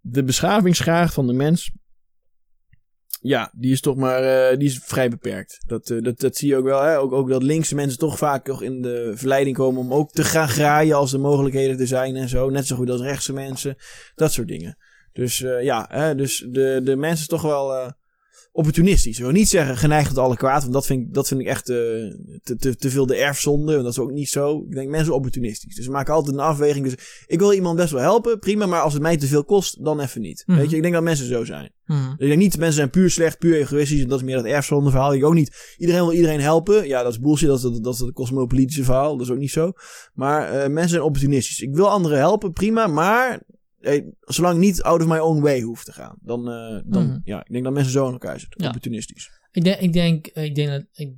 de 0.00 0.24
beschavingsgraad 0.24 1.12
van 1.12 1.26
de 1.26 1.32
mens, 1.32 1.72
ja, 3.20 3.52
die 3.54 3.72
is 3.72 3.80
toch 3.80 3.96
maar, 3.96 4.22
eh, 4.22 4.58
die 4.58 4.68
is 4.68 4.80
vrij 4.82 5.08
beperkt. 5.08 5.58
Dat, 5.66 5.90
eh, 5.90 6.02
dat, 6.02 6.20
dat 6.20 6.36
zie 6.36 6.48
je 6.48 6.56
ook 6.56 6.64
wel. 6.64 6.82
Hè? 6.82 6.98
Ook, 6.98 7.12
ook 7.12 7.28
dat 7.28 7.42
linkse 7.42 7.74
mensen 7.74 7.98
toch 7.98 8.18
vaak 8.18 8.46
nog 8.46 8.62
in 8.62 8.82
de 8.82 9.12
verleiding 9.14 9.56
komen 9.56 9.80
om 9.80 9.94
ook 9.94 10.10
te 10.10 10.24
gaan 10.24 10.48
graaien 10.48 10.96
als 10.96 11.10
de 11.10 11.18
mogelijkheden 11.18 11.80
er 11.80 11.86
zijn 11.86 12.16
en 12.16 12.28
zo. 12.28 12.50
Net 12.50 12.66
zo 12.66 12.76
goed 12.76 12.90
als 12.90 13.00
rechtse 13.00 13.32
mensen. 13.32 13.76
Dat 14.14 14.32
soort 14.32 14.48
dingen. 14.48 14.76
Dus 15.12 15.42
eh, 15.42 15.62
ja, 15.62 15.86
hè, 15.88 16.14
dus 16.14 16.46
de, 16.48 16.80
de 16.84 16.96
mensen 16.96 17.28
toch 17.28 17.42
wel 17.42 17.92
opportunistisch. 18.52 19.16
Ik 19.16 19.24
wil 19.24 19.32
niet 19.32 19.48
zeggen 19.48 19.76
geneigd 19.76 20.08
tot 20.08 20.18
alle 20.18 20.36
kwaad, 20.36 20.60
want 20.60 20.72
dat 20.72 20.86
vind 20.86 21.00
ik, 21.00 21.14
dat 21.14 21.28
vind 21.28 21.40
ik 21.40 21.46
echt 21.46 21.68
eh, 21.68 21.76
te, 22.42 22.56
te, 22.58 22.76
te 22.76 22.90
veel 22.90 23.06
de 23.06 23.14
erfzonde. 23.14 23.82
Dat 23.82 23.92
is 23.92 23.98
ook 23.98 24.12
niet 24.12 24.28
zo. 24.28 24.64
Ik 24.68 24.74
denk 24.74 24.90
mensen 24.90 25.14
opportunistisch. 25.14 25.74
Dus 25.74 25.86
we 25.86 25.92
maken 25.92 26.14
altijd 26.14 26.36
een 26.36 26.42
afweging. 26.42 26.84
Dus 26.84 27.24
ik 27.26 27.38
wil 27.38 27.52
iemand 27.52 27.76
best 27.76 27.90
wel 27.90 28.00
helpen, 28.00 28.38
prima, 28.38 28.66
maar 28.66 28.80
als 28.80 28.92
het 28.92 29.02
mij 29.02 29.16
te 29.16 29.26
veel 29.26 29.44
kost, 29.44 29.84
dan 29.84 30.00
even 30.00 30.20
niet. 30.20 30.42
Mhm. 30.46 30.58
Weet 30.58 30.70
je, 30.70 30.76
ik 30.76 30.82
denk 30.82 30.94
dat 30.94 31.02
mensen 31.02 31.26
zo 31.26 31.44
zijn. 31.44 31.72
Hmm. 31.84 32.14
Ik 32.18 32.26
denk 32.26 32.38
niet, 32.38 32.58
mensen 32.58 32.76
zijn 32.76 32.90
puur 32.90 33.10
slecht, 33.10 33.38
puur 33.38 33.56
egoïstisch. 33.56 34.02
En 34.02 34.08
dat 34.08 34.18
is 34.18 34.24
meer 34.24 34.36
dat 34.36 34.44
erfzonde 34.44 34.90
verhaal. 34.90 35.14
Ik 35.14 35.24
ook 35.24 35.34
niet, 35.34 35.74
iedereen 35.78 36.00
wil 36.00 36.12
iedereen 36.12 36.40
helpen. 36.40 36.86
Ja, 36.86 37.02
dat 37.02 37.12
is 37.12 37.20
bullshit. 37.20 37.48
Dat 37.48 37.56
is 37.56 37.62
dat, 37.62 37.84
dat 37.84 37.94
is 37.94 38.00
het 38.00 38.12
cosmopolitische 38.12 38.84
verhaal. 38.84 39.16
Dat 39.16 39.26
is 39.26 39.32
ook 39.32 39.38
niet 39.38 39.50
zo. 39.50 39.72
Maar 40.14 40.52
eh, 40.52 40.68
mensen 40.68 40.90
zijn 40.90 41.02
opportunistisch. 41.02 41.60
Ik 41.60 41.74
wil 41.74 41.90
anderen 41.90 42.18
helpen, 42.18 42.52
prima. 42.52 42.86
Maar 42.86 43.42
eh, 43.80 44.04
zolang 44.20 44.54
ik 44.54 44.60
niet 44.60 44.82
out 44.82 45.00
of 45.00 45.06
my 45.08 45.18
own 45.18 45.40
way 45.40 45.60
hoeft 45.60 45.84
te 45.84 45.92
gaan. 45.92 46.16
Dan, 46.20 46.50
eh, 46.50 46.80
dan 46.84 47.06
Mhm. 47.06 47.18
ja, 47.24 47.40
ik 47.44 47.52
denk 47.52 47.64
dat 47.64 47.72
mensen 47.72 47.92
zo 47.92 48.06
aan 48.06 48.12
elkaar 48.12 48.40
zitten. 48.40 48.60
Ja. 48.60 48.66
Opportunistisch. 48.66 49.30
Ik 49.50 49.64
denk, 49.64 49.80
ik 49.80 49.92
denk, 49.92 50.26
ik 50.26 50.54
denk 50.54 50.68
dat. 50.70 50.84
Ik, 50.92 51.12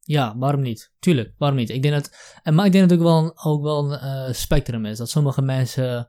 ja, 0.00 0.36
waarom 0.38 0.60
niet? 0.60 0.92
Tuurlijk, 0.98 1.34
waarom 1.38 1.58
niet? 1.58 1.70
Ik 1.70 1.82
denk 1.82 1.94
dat. 1.94 2.10
En, 2.42 2.54
maar 2.54 2.66
ik 2.66 2.72
denk 2.72 2.88
dat 2.88 2.98
het 2.98 3.00
ook 3.08 3.12
wel 3.14 3.24
een, 3.24 3.32
ook 3.52 3.62
wel 3.62 3.92
een 3.92 3.98
eh, 3.98 4.32
spectrum 4.32 4.84
is. 4.86 4.98
Dat 4.98 5.10
sommige 5.10 5.42
mensen 5.42 6.08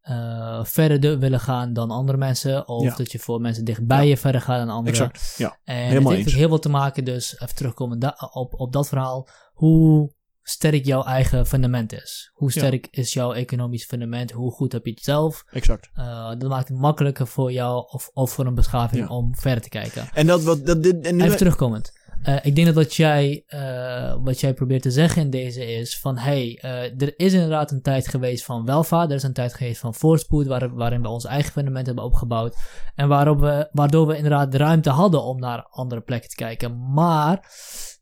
eh, 0.00 0.64
verder 0.64 1.00
de- 1.00 1.18
willen 1.18 1.40
gaan 1.40 1.72
dan 1.72 1.90
andere 1.90 2.18
mensen. 2.18 2.68
Of 2.68 2.84
Ja. 2.84 2.94
dat 2.96 3.12
je 3.12 3.18
voor 3.18 3.40
mensen 3.40 3.64
dichtbij 3.64 4.08
je 4.08 4.16
verder 4.16 4.40
gaat 4.40 4.58
dan 4.58 4.68
anderen. 4.76 5.00
Exact. 5.00 5.34
Ja. 5.36 5.58
En 5.64 5.76
Helemaal 5.76 5.98
het 6.02 6.10
heeft 6.10 6.22
eens. 6.24 6.32
ook 6.32 6.38
heel 6.40 6.48
veel 6.48 6.58
te 6.58 6.68
maken, 6.68 7.04
dus 7.04 7.40
even 7.40 7.54
terugkomen 7.54 8.14
op, 8.32 8.54
op 8.54 8.72
dat 8.72 8.88
verhaal. 8.88 9.28
Hoe 9.52 10.12
sterk 10.50 10.84
jouw 10.84 11.02
eigen 11.02 11.46
fundament 11.46 11.92
is. 11.92 12.30
Hoe 12.34 12.50
Ja. 12.52 12.60
sterk 12.60 12.88
is 12.90 13.12
jouw 13.12 13.32
economisch 13.32 13.84
fundament? 13.84 14.30
Hoe 14.30 14.50
goed 14.52 14.72
heb 14.72 14.84
je 14.84 14.90
het 14.90 15.02
zelf? 15.02 15.44
Exact. 15.50 15.90
Eh, 15.94 16.28
dat 16.38 16.48
maakt 16.48 16.68
het 16.68 16.78
makkelijker 16.78 17.26
voor 17.26 17.52
jou 17.52 17.86
of, 17.90 18.10
of 18.12 18.30
voor 18.32 18.46
een 18.46 18.54
beschaving 18.54 19.08
Ja. 19.08 19.14
om 19.14 19.34
verder 19.36 19.62
te 19.62 19.68
kijken. 19.68 20.08
En 20.14 20.26
dat 20.26 20.42
wat. 20.42 20.66
Dat, 20.66 20.82
dit, 20.82 21.06
en 21.06 21.16
nu, 21.16 21.24
Even 21.24 21.36
terugkomend. 21.36 21.98
Eh, 22.22 22.36
ik 22.42 22.54
denk 22.54 22.66
dat 22.66 22.76
wat 22.76 22.94
jij, 22.94 23.44
eh, 23.46 24.16
wat 24.22 24.40
jij 24.40 24.54
probeert 24.54 24.82
te 24.82 24.90
zeggen 24.90 25.22
in 25.22 25.30
deze 25.30 25.66
is 25.66 25.98
van 25.98 26.18
hey, 26.18 26.58
er 26.98 27.18
is 27.18 27.32
inderdaad 27.32 27.70
een 27.70 27.82
tijd 27.82 28.08
geweest 28.08 28.44
van 28.44 28.64
welvaart, 28.64 29.10
er 29.10 29.16
is 29.16 29.22
een 29.22 29.32
tijd 29.32 29.54
geweest 29.54 29.80
van 29.80 29.94
voorspoed 29.94 30.46
waar, 30.46 30.74
waarin 30.74 31.02
we 31.02 31.08
ons 31.08 31.24
eigen 31.24 31.52
fundament 31.52 31.86
hebben 31.86 32.04
opgebouwd 32.04 32.56
en 32.94 33.08
waarop 33.08 33.40
we, 33.40 33.68
waardoor 33.72 34.06
we 34.06 34.16
inderdaad 34.16 34.52
de 34.52 34.58
ruimte 34.58 34.90
hadden 34.90 35.22
om 35.22 35.38
naar 35.40 35.66
andere 35.70 36.00
plekken 36.00 36.30
te 36.30 36.36
kijken. 36.36 36.92
Maar 36.92 37.44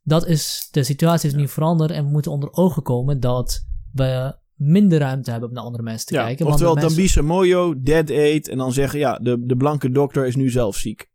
dat 0.09 0.27
is, 0.27 0.69
de 0.71 0.83
situatie 0.83 1.29
is 1.29 1.35
nu 1.35 1.49
veranderd 1.49 1.91
en 1.91 2.05
we 2.05 2.11
moeten 2.11 2.33
onder 2.33 2.53
ogen 2.53 2.83
komen 2.83 3.21
dat 3.21 3.67
we 3.93 4.37
minder 4.55 4.99
ruimte 4.99 5.31
hebben 5.31 5.49
om 5.49 5.55
naar 5.55 5.65
andere 5.65 5.83
mensen 5.83 6.07
te 6.07 6.15
ja, 6.15 6.25
kijken. 6.25 6.47
oftewel 6.47 6.75
mensen- 6.75 6.91
Tambisa 6.91 7.23
Moyo, 7.23 7.81
Dead 7.83 8.11
Aid. 8.11 8.49
En 8.49 8.59
dan 8.59 8.73
zeggen, 8.73 8.99
ja, 8.99 9.19
de, 9.19 9.47
de 9.47 9.57
blanke 9.57 9.91
dokter 9.91 10.27
is 10.27 10.37
nu 10.37 10.51
zelf 10.51 10.77
ziek. 10.77 11.11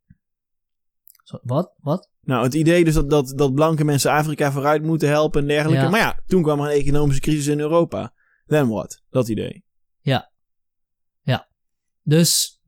Zo, 1.23 1.39
Wat? 1.41 1.73
Wat? 1.77 2.09
Nou, 2.21 2.43
het 2.43 2.53
idee 2.53 2.83
dus 2.83 2.93
dat, 2.93 3.09
dat, 3.09 3.33
dat 3.35 3.53
blanke 3.53 3.83
mensen 3.83 4.11
Afrika 4.11 4.51
vooruit 4.51 4.83
moeten 4.83 5.07
helpen 5.07 5.41
en 5.41 5.47
dergelijke. 5.47 5.83
Ja. 5.83 5.89
Maar 5.89 5.99
ja, 5.99 6.19
toen 6.25 6.41
kwam 6.43 6.59
er 6.59 6.65
een 6.65 6.79
economische 6.79 7.21
crisis 7.21 7.47
in 7.47 7.59
Europa. 7.59 8.13
Then 8.45 8.69
what? 8.69 9.01
Dat 9.09 9.27
idee. 9.27 9.63
Dus 12.03 12.61
eh, 12.61 12.62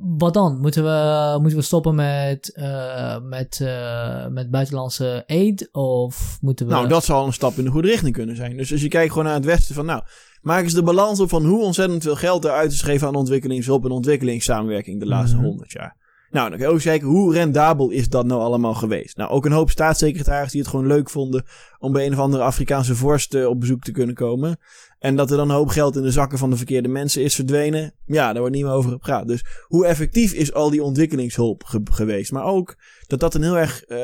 wat 0.00 0.34
dan? 0.34 0.60
Moeten 0.60 0.84
we, 0.84 1.38
moeten 1.40 1.58
we 1.58 1.64
stoppen 1.64 1.94
met, 1.94 2.52
eh, 2.54 3.20
met, 3.22 3.60
eh, 3.62 4.26
met 4.26 4.50
buitenlandse 4.50 5.24
aid? 5.26 5.68
Of 5.72 6.38
moeten 6.40 6.66
we. 6.66 6.72
Nou, 6.72 6.88
dat 6.88 7.04
zal 7.04 7.26
een 7.26 7.32
stap 7.32 7.56
in 7.56 7.64
de 7.64 7.70
goede 7.70 7.88
richting 7.88 8.12
kunnen 8.14 8.36
zijn. 8.36 8.56
Dus 8.56 8.72
als 8.72 8.82
je 8.82 8.88
kijkt 8.88 9.10
gewoon 9.10 9.24
naar 9.24 9.34
het 9.34 9.44
westen 9.44 9.74
van, 9.74 9.86
nou, 9.86 10.02
maak 10.42 10.62
eens 10.62 10.74
de 10.74 10.82
balans 10.82 11.20
op 11.20 11.28
van 11.28 11.44
hoe 11.44 11.64
ontzettend 11.64 12.02
veel 12.02 12.16
geld 12.16 12.44
er 12.44 12.50
uit 12.50 12.72
is 12.72 12.80
gegeven 12.82 13.08
aan 13.08 13.14
ontwikkelingshulp 13.14 13.84
en 13.84 13.90
ontwikkelingssamenwerking 13.90 15.00
de 15.00 15.06
laatste 15.06 15.36
Mhm. 15.36 15.44
honderd 15.44 15.72
jaar. 15.72 15.96
Nou, 16.30 16.48
dan 16.48 16.58
kan 16.58 16.66
je 16.66 16.72
ook 16.72 16.74
eens 16.74 16.84
kijken, 16.84 17.08
hoe 17.08 17.32
rendabel 17.32 17.90
is 17.90 18.08
dat 18.08 18.26
nou 18.26 18.40
allemaal 18.40 18.74
geweest? 18.74 19.16
Nou, 19.16 19.30
ook 19.30 19.44
een 19.44 19.52
hoop 19.52 19.70
staatssecretarissen 19.70 20.52
die 20.52 20.60
het 20.60 20.70
gewoon 20.70 20.86
leuk 20.86 21.10
vonden 21.10 21.44
om 21.78 21.92
bij 21.92 22.06
een 22.06 22.12
of 22.12 22.18
andere 22.18 22.42
Afrikaanse 22.42 22.94
vorst 22.94 23.34
eh, 23.34 23.46
op 23.46 23.60
bezoek 23.60 23.82
te 23.82 23.92
kunnen 23.92 24.14
komen. 24.14 24.58
En 24.98 25.16
dat 25.16 25.30
er 25.30 25.36
dan 25.36 25.48
een 25.50 25.56
hoop 25.56 25.68
geld 25.68 25.96
in 25.96 26.02
de 26.02 26.10
zakken 26.10 26.38
van 26.38 26.50
de 26.50 26.56
verkeerde 26.56 26.88
mensen 26.88 27.22
is 27.22 27.34
verdwenen. 27.34 27.94
Ja, 28.06 28.26
daar 28.32 28.40
wordt 28.40 28.54
niet 28.54 28.64
meer 28.64 28.72
over 28.72 28.90
gepraat. 28.90 29.28
Dus 29.28 29.44
hoe 29.66 29.86
effectief 29.86 30.32
is 30.32 30.52
al 30.52 30.70
die 30.70 30.82
ontwikkelingshulp 30.82 31.64
ge- 31.64 31.80
geweest? 31.84 32.32
Maar 32.32 32.44
ook 32.44 32.76
dat 33.06 33.20
dat 33.20 33.34
een 33.34 33.42
heel 33.42 33.58
erg 33.58 33.82
eh, 33.84 33.98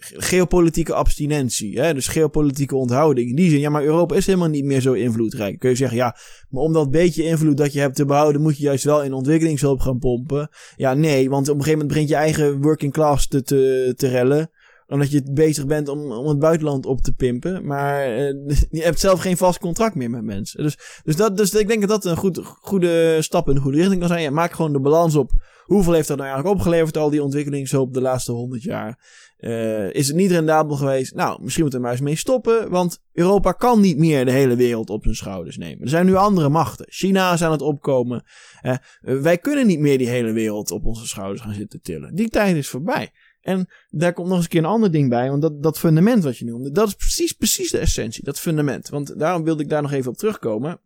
geopolitieke 0.00 0.94
abstinentie, 0.94 1.80
hè? 1.80 1.94
dus 1.94 2.06
geopolitieke 2.08 2.76
onthouding. 2.76 3.28
In 3.30 3.36
die 3.36 3.50
zin, 3.50 3.60
ja, 3.60 3.70
maar 3.70 3.84
Europa 3.84 4.14
is 4.14 4.26
helemaal 4.26 4.48
niet 4.48 4.64
meer 4.64 4.80
zo 4.80 4.92
invloedrijk. 4.92 5.58
Kun 5.58 5.70
je 5.70 5.76
zeggen, 5.76 5.96
ja, 5.96 6.16
maar 6.48 6.62
om 6.62 6.72
dat 6.72 6.90
beetje 6.90 7.24
invloed 7.24 7.56
dat 7.56 7.72
je 7.72 7.80
hebt 7.80 7.96
te 7.96 8.04
behouden, 8.04 8.42
moet 8.42 8.56
je 8.56 8.62
juist 8.62 8.84
wel 8.84 9.02
in 9.02 9.12
ontwikkelingshulp 9.12 9.80
gaan 9.80 9.98
pompen. 9.98 10.48
Ja, 10.76 10.94
nee, 10.94 11.30
want 11.30 11.48
op 11.48 11.54
een 11.54 11.62
gegeven 11.62 11.78
moment 11.78 11.88
begint 11.88 12.08
je 12.08 12.14
eigen 12.14 12.60
working 12.62 12.92
class 12.92 13.28
te, 13.28 13.42
te, 13.42 13.92
te 13.96 14.08
rellen 14.08 14.50
omdat 14.88 15.10
je 15.10 15.22
bezig 15.30 15.66
bent 15.66 15.88
om, 15.88 16.12
om 16.12 16.28
het 16.28 16.38
buitenland 16.38 16.86
op 16.86 17.00
te 17.00 17.12
pimpen. 17.12 17.66
Maar 17.66 18.02
eh, 18.02 18.34
je 18.70 18.82
hebt 18.82 19.00
zelf 19.00 19.20
geen 19.20 19.36
vast 19.36 19.58
contract 19.58 19.94
meer 19.94 20.10
met 20.10 20.22
mensen. 20.22 20.62
Dus, 20.62 20.78
dus, 21.04 21.16
dat, 21.16 21.36
dus 21.36 21.54
ik 21.54 21.68
denk 21.68 21.80
dat 21.80 21.90
dat 21.90 22.04
een 22.04 22.16
goed, 22.16 22.40
goede 22.44 23.22
stap 23.22 23.48
in 23.48 23.54
de 23.54 23.60
goede 23.60 23.76
richting 23.76 24.00
kan 24.00 24.08
zijn. 24.08 24.22
Ja, 24.22 24.30
maak 24.30 24.52
gewoon 24.52 24.72
de 24.72 24.80
balans 24.80 25.16
op. 25.16 25.30
Hoeveel 25.64 25.92
heeft 25.92 26.08
dat 26.08 26.16
nou 26.16 26.28
eigenlijk 26.28 26.58
opgeleverd, 26.58 26.96
al 26.96 27.10
die 27.10 27.22
ontwikkelingshulp 27.22 27.94
de 27.94 28.00
laatste 28.00 28.32
honderd 28.32 28.62
jaar? 28.62 28.98
Eh, 29.38 29.92
is 29.92 30.06
het 30.06 30.16
niet 30.16 30.30
rendabel 30.30 30.76
geweest? 30.76 31.14
Nou, 31.14 31.42
misschien 31.42 31.62
moeten 31.62 31.80
we 31.80 31.86
maar 31.86 31.94
eens 31.94 32.04
mee 32.04 32.16
stoppen. 32.16 32.70
Want 32.70 33.02
Europa 33.12 33.52
kan 33.52 33.80
niet 33.80 33.98
meer 33.98 34.24
de 34.24 34.30
hele 34.30 34.56
wereld 34.56 34.90
op 34.90 35.02
zijn 35.02 35.14
schouders 35.14 35.56
nemen. 35.56 35.82
Er 35.82 35.88
zijn 35.88 36.06
nu 36.06 36.14
andere 36.14 36.48
machten. 36.48 36.86
China 36.88 37.32
is 37.32 37.42
aan 37.42 37.52
het 37.52 37.62
opkomen. 37.62 38.22
Eh, 38.60 38.74
wij 39.00 39.38
kunnen 39.38 39.66
niet 39.66 39.78
meer 39.78 39.98
die 39.98 40.08
hele 40.08 40.32
wereld 40.32 40.70
op 40.70 40.84
onze 40.84 41.06
schouders 41.06 41.40
gaan 41.40 41.54
zitten 41.54 41.80
tillen. 41.82 42.14
Die 42.14 42.28
tijd 42.28 42.56
is 42.56 42.68
voorbij. 42.68 43.10
En 43.40 43.68
daar 43.88 44.12
komt 44.12 44.26
nog 44.28 44.36
eens 44.36 44.44
een 44.44 44.50
keer 44.50 44.60
een 44.60 44.66
ander 44.66 44.90
ding 44.90 45.08
bij. 45.08 45.28
Want 45.28 45.42
dat, 45.42 45.62
dat 45.62 45.78
fundament 45.78 46.24
wat 46.24 46.38
je 46.38 46.44
noemde, 46.44 46.70
dat 46.70 46.88
is 46.88 46.94
precies, 46.94 47.32
precies 47.32 47.70
de 47.70 47.78
essentie. 47.78 48.24
Dat 48.24 48.40
fundament. 48.40 48.88
Want 48.88 49.18
daarom 49.18 49.44
wilde 49.44 49.62
ik 49.62 49.68
daar 49.68 49.82
nog 49.82 49.92
even 49.92 50.10
op 50.10 50.16
terugkomen. 50.16 50.80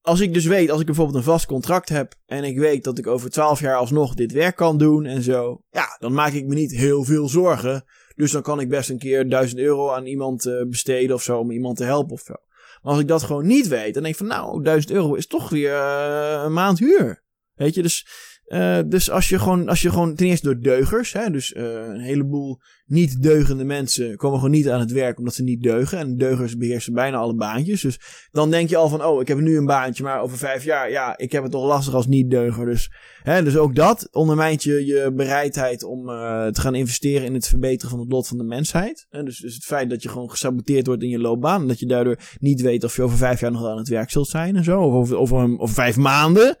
als 0.00 0.20
ik 0.20 0.34
dus 0.34 0.44
weet, 0.44 0.70
als 0.70 0.80
ik 0.80 0.86
bijvoorbeeld 0.86 1.16
een 1.16 1.32
vast 1.32 1.46
contract 1.46 1.88
heb 1.88 2.14
en 2.26 2.44
ik 2.44 2.58
weet 2.58 2.84
dat 2.84 2.98
ik 2.98 3.06
over 3.06 3.30
12 3.30 3.60
jaar 3.60 3.76
alsnog 3.76 4.14
dit 4.14 4.32
werk 4.32 4.56
kan 4.56 4.78
doen 4.78 5.04
en 5.04 5.22
zo, 5.22 5.62
ja, 5.70 5.96
dan 5.98 6.12
maak 6.12 6.32
ik 6.32 6.46
me 6.46 6.54
niet 6.54 6.72
heel 6.72 7.04
veel 7.04 7.28
zorgen. 7.28 7.84
Dus 8.14 8.30
dan 8.30 8.42
kan 8.42 8.60
ik 8.60 8.68
best 8.68 8.90
een 8.90 8.98
keer 8.98 9.28
1000 9.28 9.60
euro 9.60 9.90
aan 9.90 10.06
iemand 10.06 10.46
uh, 10.46 10.62
besteden 10.66 11.14
of 11.14 11.22
zo 11.22 11.38
om 11.38 11.50
iemand 11.50 11.76
te 11.76 11.84
helpen 11.84 12.12
of 12.12 12.20
zo. 12.20 12.34
Maar 12.82 12.92
als 12.92 13.00
ik 13.00 13.08
dat 13.08 13.22
gewoon 13.22 13.46
niet 13.46 13.68
weet, 13.68 13.94
dan 13.94 14.02
denk 14.02 14.14
ik 14.14 14.20
van 14.20 14.26
nou, 14.26 14.62
1000 14.62 14.92
euro 14.92 15.14
is 15.14 15.26
toch 15.26 15.48
weer 15.48 15.72
uh, 15.72 16.42
een 16.44 16.52
maand 16.52 16.78
huur. 16.78 17.22
Weet 17.54 17.74
je, 17.74 17.82
dus 17.82 18.06
uh, 18.48 18.78
dus 18.86 19.10
als 19.10 19.28
je 19.28 19.38
gewoon, 19.38 19.68
als 19.68 19.82
je 19.82 19.90
gewoon 19.90 20.14
ten 20.14 20.26
eerste 20.26 20.46
door 20.46 20.60
deugers, 20.60 21.12
hè, 21.12 21.30
dus 21.30 21.52
uh, 21.52 21.64
een 21.64 22.00
heleboel 22.00 22.60
niet 22.88 23.22
deugende 23.22 23.64
mensen 23.64 24.16
komen 24.16 24.38
gewoon 24.38 24.54
niet 24.54 24.68
aan 24.68 24.80
het 24.80 24.92
werk 24.92 25.18
omdat 25.18 25.34
ze 25.34 25.42
niet 25.42 25.62
deugen. 25.62 25.98
En 25.98 26.16
deugers 26.16 26.56
beheersen 26.56 26.92
bijna 26.92 27.16
alle 27.16 27.34
baantjes. 27.34 27.80
Dus 27.80 28.00
dan 28.30 28.50
denk 28.50 28.68
je 28.68 28.76
al 28.76 28.88
van, 28.88 29.04
oh, 29.04 29.20
ik 29.20 29.28
heb 29.28 29.38
nu 29.38 29.56
een 29.56 29.66
baantje, 29.66 30.02
maar 30.02 30.20
over 30.20 30.38
vijf 30.38 30.64
jaar, 30.64 30.90
ja, 30.90 31.18
ik 31.18 31.32
heb 31.32 31.42
het 31.42 31.52
toch 31.52 31.64
lastig 31.64 31.94
als 31.94 32.06
niet-deuger. 32.06 32.66
Dus, 32.66 32.90
hè, 33.22 33.42
dus 33.42 33.56
ook 33.56 33.74
dat 33.74 34.08
ondermijnt 34.12 34.62
je, 34.62 34.86
je 34.86 35.12
bereidheid 35.14 35.84
om 35.84 36.08
uh, 36.08 36.46
te 36.46 36.60
gaan 36.60 36.74
investeren 36.74 37.26
in 37.26 37.34
het 37.34 37.48
verbeteren 37.48 37.90
van 37.90 38.00
het 38.00 38.12
lot 38.12 38.28
van 38.28 38.38
de 38.38 38.44
mensheid. 38.44 39.06
En 39.10 39.24
dus, 39.24 39.38
dus 39.38 39.54
het 39.54 39.64
feit 39.64 39.90
dat 39.90 40.02
je 40.02 40.08
gewoon 40.08 40.30
gesaboteerd 40.30 40.86
wordt 40.86 41.02
in 41.02 41.08
je 41.08 41.18
loopbaan. 41.18 41.60
En 41.60 41.68
dat 41.68 41.78
je 41.78 41.86
daardoor 41.86 42.18
niet 42.40 42.60
weet 42.60 42.84
of 42.84 42.96
je 42.96 43.02
over 43.02 43.16
vijf 43.16 43.40
jaar 43.40 43.52
nog 43.52 43.66
aan 43.66 43.78
het 43.78 43.88
werk 43.88 44.10
zult 44.10 44.28
zijn 44.28 44.56
en 44.56 44.64
zo. 44.64 44.80
Of 44.80 45.12
over, 45.12 45.58
over 45.58 45.74
vijf 45.74 45.96
maanden 45.96 46.56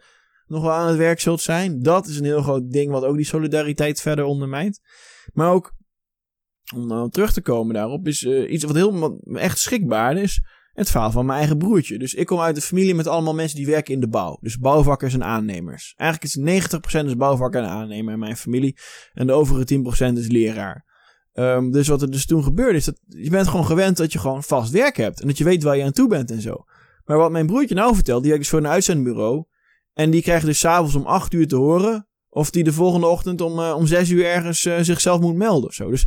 nog 0.48 0.62
wel 0.62 0.72
aan 0.72 0.88
het 0.88 0.96
werk 0.96 1.20
zult 1.20 1.40
zijn. 1.40 1.82
Dat 1.82 2.06
is 2.06 2.18
een 2.18 2.24
heel 2.24 2.42
groot 2.42 2.70
ding 2.70 2.90
wat 2.90 3.04
ook 3.04 3.16
die 3.16 3.24
solidariteit 3.24 4.00
verder 4.00 4.24
ondermijnt. 4.24 4.80
Maar 5.32 5.52
ook, 5.52 5.72
om 6.74 6.86
nou 6.86 7.10
terug 7.10 7.32
te 7.32 7.40
komen 7.40 7.74
daarop, 7.74 8.06
is 8.06 8.22
uh, 8.22 8.52
iets 8.52 8.64
wat 8.64 8.74
heel 8.74 9.20
echt 9.32 9.58
schikbaar 9.58 10.16
is. 10.16 10.42
Het 10.72 10.90
verhaal 10.90 11.10
van 11.10 11.26
mijn 11.26 11.38
eigen 11.38 11.58
broertje. 11.58 11.98
Dus 11.98 12.14
ik 12.14 12.26
kom 12.26 12.40
uit 12.40 12.56
een 12.56 12.62
familie 12.62 12.94
met 12.94 13.06
allemaal 13.06 13.34
mensen 13.34 13.56
die 13.56 13.66
werken 13.66 13.94
in 13.94 14.00
de 14.00 14.08
bouw. 14.08 14.38
Dus 14.40 14.58
bouwvakkers 14.58 15.14
en 15.14 15.24
aannemers. 15.24 15.94
Eigenlijk 15.96 16.34
is 16.34 16.76
90% 17.00 17.04
is 17.04 17.16
bouwvakker 17.16 17.62
en 17.62 17.68
aannemer 17.68 18.12
in 18.12 18.18
mijn 18.18 18.36
familie. 18.36 18.76
En 19.12 19.26
de 19.26 19.32
overige 19.32 19.80
10% 20.12 20.18
is 20.18 20.28
leraar. 20.28 20.86
Um, 21.34 21.70
dus 21.70 21.88
wat 21.88 22.02
er 22.02 22.10
dus 22.10 22.26
toen 22.26 22.42
gebeurde 22.42 22.78
is 22.78 22.84
dat 22.84 23.00
je 23.06 23.30
bent 23.30 23.48
gewoon 23.48 23.66
gewend 23.66 23.96
dat 23.96 24.12
je 24.12 24.18
gewoon 24.18 24.42
vast 24.42 24.70
werk 24.70 24.96
hebt. 24.96 25.20
En 25.20 25.26
dat 25.26 25.38
je 25.38 25.44
weet 25.44 25.62
waar 25.62 25.76
je 25.76 25.84
aan 25.84 25.92
toe 25.92 26.08
bent 26.08 26.30
en 26.30 26.40
zo. 26.40 26.64
Maar 27.04 27.16
wat 27.16 27.30
mijn 27.30 27.46
broertje 27.46 27.74
nou 27.74 27.94
vertelt, 27.94 28.20
die 28.22 28.30
werkt 28.30 28.44
dus 28.44 28.52
voor 28.52 28.60
een 28.60 28.72
uitzendbureau. 28.72 29.44
En 29.98 30.10
die 30.10 30.22
krijgen 30.22 30.46
dus 30.46 30.58
s'avonds 30.58 30.94
om 30.94 31.06
8 31.06 31.32
uur 31.32 31.48
te 31.48 31.56
horen. 31.56 32.08
Of 32.28 32.50
die 32.50 32.64
de 32.64 32.72
volgende 32.72 33.06
ochtend 33.06 33.40
om, 33.40 33.58
uh, 33.58 33.74
om 33.76 33.86
6 33.86 34.10
uur 34.10 34.24
ergens 34.24 34.64
uh, 34.64 34.78
zichzelf 34.80 35.20
moet 35.20 35.34
melden 35.34 35.68
of 35.68 35.74
zo. 35.74 35.90
Dus, 35.90 36.06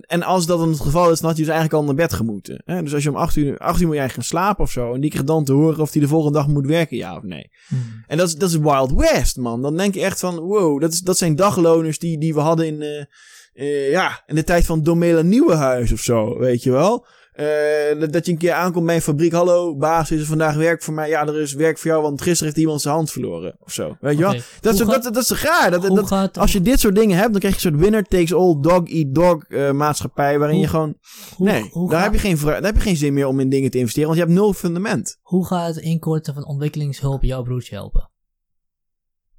en 0.00 0.22
als 0.22 0.46
dat 0.46 0.58
dan 0.58 0.68
het 0.68 0.80
geval 0.80 1.10
is, 1.10 1.20
dan 1.20 1.28
had 1.28 1.38
je 1.38 1.44
dus 1.44 1.52
eigenlijk 1.52 1.82
al 1.82 1.84
naar 1.84 2.06
bed 2.06 2.12
gemoeten. 2.12 2.62
Hè? 2.64 2.82
Dus 2.82 2.94
als 2.94 3.02
je 3.02 3.08
om 3.08 3.16
8 3.16 3.36
uur, 3.36 3.58
8 3.58 3.80
uur 3.80 3.86
moet 3.86 3.94
je 3.94 4.00
eigenlijk 4.00 4.12
gaan 4.12 4.40
slapen 4.40 4.64
of 4.64 4.70
zo. 4.70 4.94
En 4.94 5.00
die 5.00 5.10
krijgt 5.10 5.28
dan 5.28 5.44
te 5.44 5.52
horen 5.52 5.80
of 5.80 5.90
die 5.90 6.00
de 6.00 6.08
volgende 6.08 6.38
dag 6.38 6.48
moet 6.48 6.66
werken, 6.66 6.96
ja 6.96 7.16
of 7.16 7.22
nee. 7.22 7.50
Hmm. 7.66 8.04
En 8.06 8.16
dat 8.16 8.28
is, 8.28 8.34
dat 8.34 8.48
is 8.48 8.56
Wild 8.56 8.92
West, 8.92 9.36
man. 9.36 9.62
Dan 9.62 9.76
denk 9.76 9.94
je 9.94 10.02
echt 10.02 10.20
van, 10.20 10.38
wow, 10.38 10.80
dat, 10.80 10.92
is, 10.92 11.00
dat 11.00 11.18
zijn 11.18 11.36
dagloners 11.36 11.98
die, 11.98 12.18
die 12.18 12.34
we 12.34 12.40
hadden 12.40 12.66
in, 12.66 13.06
uh, 13.54 13.90
ja, 13.90 14.22
in 14.26 14.34
de 14.34 14.44
tijd 14.44 14.66
van 14.66 14.82
Domela 14.82 15.22
Nieuwenhuis 15.22 15.92
of 15.92 16.00
zo, 16.00 16.38
weet 16.38 16.62
je 16.62 16.70
wel. 16.70 17.06
Uh, 17.36 18.10
dat 18.10 18.26
je 18.26 18.32
een 18.32 18.38
keer 18.38 18.52
aankomt 18.52 18.86
bij 18.86 18.94
een 18.94 19.02
fabriek. 19.02 19.32
Hallo, 19.32 19.76
baas, 19.76 20.10
is 20.10 20.20
er 20.20 20.26
vandaag 20.26 20.54
werk 20.54 20.82
voor 20.82 20.94
mij? 20.94 21.08
Ja, 21.08 21.26
er 21.26 21.40
is 21.40 21.52
werk 21.52 21.78
voor 21.78 21.90
jou, 21.90 22.02
want 22.02 22.22
gisteren 22.22 22.46
heeft 22.46 22.64
iemand 22.64 22.80
zijn 22.80 22.94
hand 22.94 23.10
verloren. 23.10 23.56
Of 23.60 23.72
zo. 23.72 23.96
Weet 24.00 24.16
je 24.16 24.22
wel? 24.22 24.32
Dat 24.60 24.74
is, 24.74 24.78
dat, 24.78 25.02
dat, 25.02 25.16
is 25.16 25.42
raar. 25.42 25.70
Dat, 25.70 26.10
dat, 26.10 26.38
als 26.38 26.52
je 26.52 26.60
dit 26.60 26.80
soort 26.80 26.94
dingen 26.94 27.16
hebt, 27.16 27.30
dan 27.30 27.40
krijg 27.40 27.60
je 27.60 27.66
een 27.66 27.72
soort 27.72 27.82
winner 27.82 28.02
takes 28.02 28.34
all 28.34 28.56
dog 28.60 28.88
eat 28.88 29.14
dog 29.14 29.44
uh, 29.48 29.70
maatschappij. 29.70 30.38
Waarin 30.38 30.58
je 30.58 30.68
gewoon. 30.68 30.96
Hoe, 31.36 31.46
nee, 31.46 31.68
hoe 31.70 31.90
daar, 31.90 32.02
heb 32.02 32.12
je 32.12 32.18
geen, 32.18 32.38
daar 32.44 32.62
heb 32.62 32.74
je 32.74 32.80
geen 32.80 32.96
zin 32.96 33.14
meer 33.14 33.26
om 33.26 33.40
in 33.40 33.48
dingen 33.48 33.70
te 33.70 33.78
investeren, 33.78 34.08
want 34.08 34.20
je 34.20 34.26
hebt 34.26 34.38
nul 34.38 34.52
fundament. 34.52 35.18
Hoe 35.22 35.46
gaat 35.46 35.74
het 35.74 35.84
inkorten 35.84 36.34
van 36.34 36.46
ontwikkelingshulp 36.46 37.22
jouw 37.22 37.42
broertje 37.42 37.74
helpen? 37.74 38.10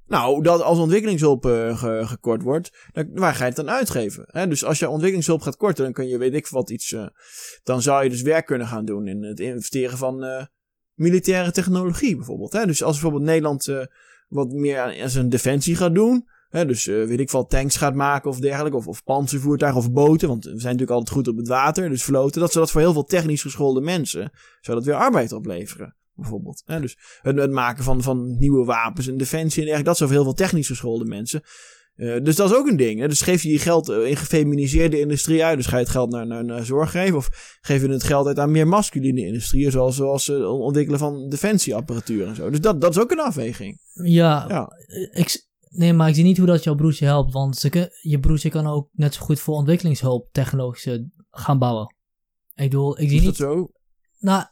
Nou, 0.08 0.42
dat 0.42 0.62
als 0.62 0.78
ontwikkelingshulp 0.78 1.46
uh, 1.46 2.08
gekort 2.08 2.42
wordt, 2.42 2.88
dan, 2.92 3.10
waar 3.14 3.34
ga 3.34 3.38
je 3.38 3.44
het 3.44 3.56
dan 3.56 3.70
uitgeven? 3.70 4.24
Hè? 4.26 4.48
Dus 4.48 4.64
als 4.64 4.78
je 4.78 4.88
ontwikkelingshulp 4.88 5.42
gaat 5.42 5.56
korten, 5.56 5.84
dan 5.84 5.92
kun 5.92 6.08
je, 6.08 6.18
weet 6.18 6.34
ik 6.34 6.46
wat, 6.46 6.70
iets. 6.70 6.92
Uh, 6.92 7.06
dan 7.62 7.82
zou 7.82 8.04
je 8.04 8.10
dus 8.10 8.22
werk 8.22 8.46
kunnen 8.46 8.66
gaan 8.66 8.84
doen 8.84 9.06
in 9.06 9.22
het 9.22 9.40
investeren 9.40 9.98
van 9.98 10.24
uh, 10.24 10.42
militaire 10.94 11.52
technologie 11.52 12.16
bijvoorbeeld. 12.16 12.52
Hè? 12.52 12.66
Dus 12.66 12.82
als 12.82 12.92
bijvoorbeeld 12.92 13.24
Nederland 13.24 13.68
wat 14.28 14.52
meer 14.52 14.80
aan, 14.80 15.10
zijn 15.10 15.28
defensie 15.28 15.76
gaat 15.76 15.94
doen. 15.94 16.28
Hè? 16.48 16.66
Dus 16.66 16.84
weet 16.84 17.20
ik 17.20 17.30
wat, 17.30 17.50
tanks 17.50 17.76
gaat 17.76 17.94
maken 17.94 18.30
of 18.30 18.38
dergelijke. 18.38 18.76
Of, 18.76 18.86
of 18.86 19.04
panzervoertuigen 19.04 19.80
of 19.80 19.92
boten. 19.92 20.28
Want 20.28 20.44
we 20.44 20.50
zijn 20.50 20.62
natuurlijk 20.62 20.90
altijd 20.90 21.16
goed 21.16 21.28
op 21.28 21.36
het 21.36 21.48
water. 21.48 21.88
Dus 21.88 22.02
vloten. 22.02 22.40
Dat 22.40 22.52
zou 22.52 22.64
dat 22.64 22.72
voor 22.72 22.80
heel 22.80 22.92
veel 22.92 23.04
technisch 23.04 23.42
geschoolde 23.42 23.80
mensen. 23.80 24.30
Zou 24.60 24.76
dat 24.76 24.86
weer 24.86 24.94
arbeid 24.94 25.32
opleveren 25.32 25.97
bijvoorbeeld. 26.20 26.62
Hè? 26.64 26.80
Dus 26.80 26.96
het, 27.22 27.36
het, 27.36 27.50
maken 27.50 27.84
van, 27.84 28.02
van 28.02 28.38
nieuwe 28.38 28.64
wapens 28.64 29.08
en 29.08 29.16
defensie 29.16 29.62
en 29.62 29.68
eigenlijk 29.68 29.84
dat 29.84 29.96
zou 29.96 30.10
heel 30.10 30.22
veel 30.22 30.46
technisch 30.46 30.66
geschoolde 30.66 31.04
mensen. 31.04 31.42
Uh, 31.96 32.22
dus 32.22 32.36
dat 32.36 32.50
is 32.50 32.56
ook 32.56 32.66
een 32.66 32.76
ding. 32.76 33.00
Hè? 33.00 33.08
Dus 33.08 33.20
geef 33.20 33.42
je 33.42 33.50
je 33.50 33.58
geld 33.58 33.88
in 33.88 34.16
gefeminiseerde 34.16 35.00
industrie 35.00 35.44
uit. 35.44 35.56
Dus 35.56 35.66
ga 35.66 35.76
je 35.76 35.82
het 35.82 35.92
geld 35.92 36.10
naar, 36.10 36.26
naar, 36.26 36.44
naar 36.44 36.64
zorg 36.64 36.90
geven. 36.90 37.16
Of 37.16 37.58
geef 37.60 37.82
je 37.82 37.88
het 37.88 38.02
geld 38.02 38.26
uit 38.26 38.38
aan 38.38 38.50
meer 38.50 38.66
masculine 38.66 39.26
industrieën. 39.26 39.70
Zoals, 39.70 39.96
zoals 39.96 40.26
het 40.26 40.44
ontwikkelen 40.44 40.98
van 40.98 41.28
defensieapparatuur 41.28 42.26
en 42.26 42.34
zo. 42.34 42.50
Dus 42.50 42.60
dat, 42.60 42.80
dat 42.80 42.90
is 42.90 43.02
ook 43.02 43.10
een 43.10 43.20
afweging. 43.20 43.80
Ja, 43.92 44.44
ja. 44.48 44.68
Ik, 45.12 45.46
nee, 45.68 45.92
maar 45.92 46.08
ik 46.08 46.14
zie 46.14 46.24
niet 46.24 46.38
hoe 46.38 46.46
dat 46.46 46.64
jouw 46.64 46.74
broertje 46.74 47.04
helpt. 47.04 47.32
Want 47.32 47.56
ze, 47.56 47.98
je 48.02 48.20
broertje 48.20 48.50
kan 48.50 48.66
ook 48.66 48.88
net 48.92 49.14
zo 49.14 49.20
goed 49.20 49.40
voor 49.40 49.54
ontwikkelingshulp 49.54 50.28
technologische 50.32 51.10
gaan 51.30 51.58
bouwen. 51.58 51.94
Ik 52.54 52.70
bedoel, 52.70 53.00
ik 53.00 53.08
zie 53.08 53.18
is 53.18 53.24
niet... 53.24 53.38
dat 53.38 53.48
zo? 53.48 53.70
Nou, 54.18 54.44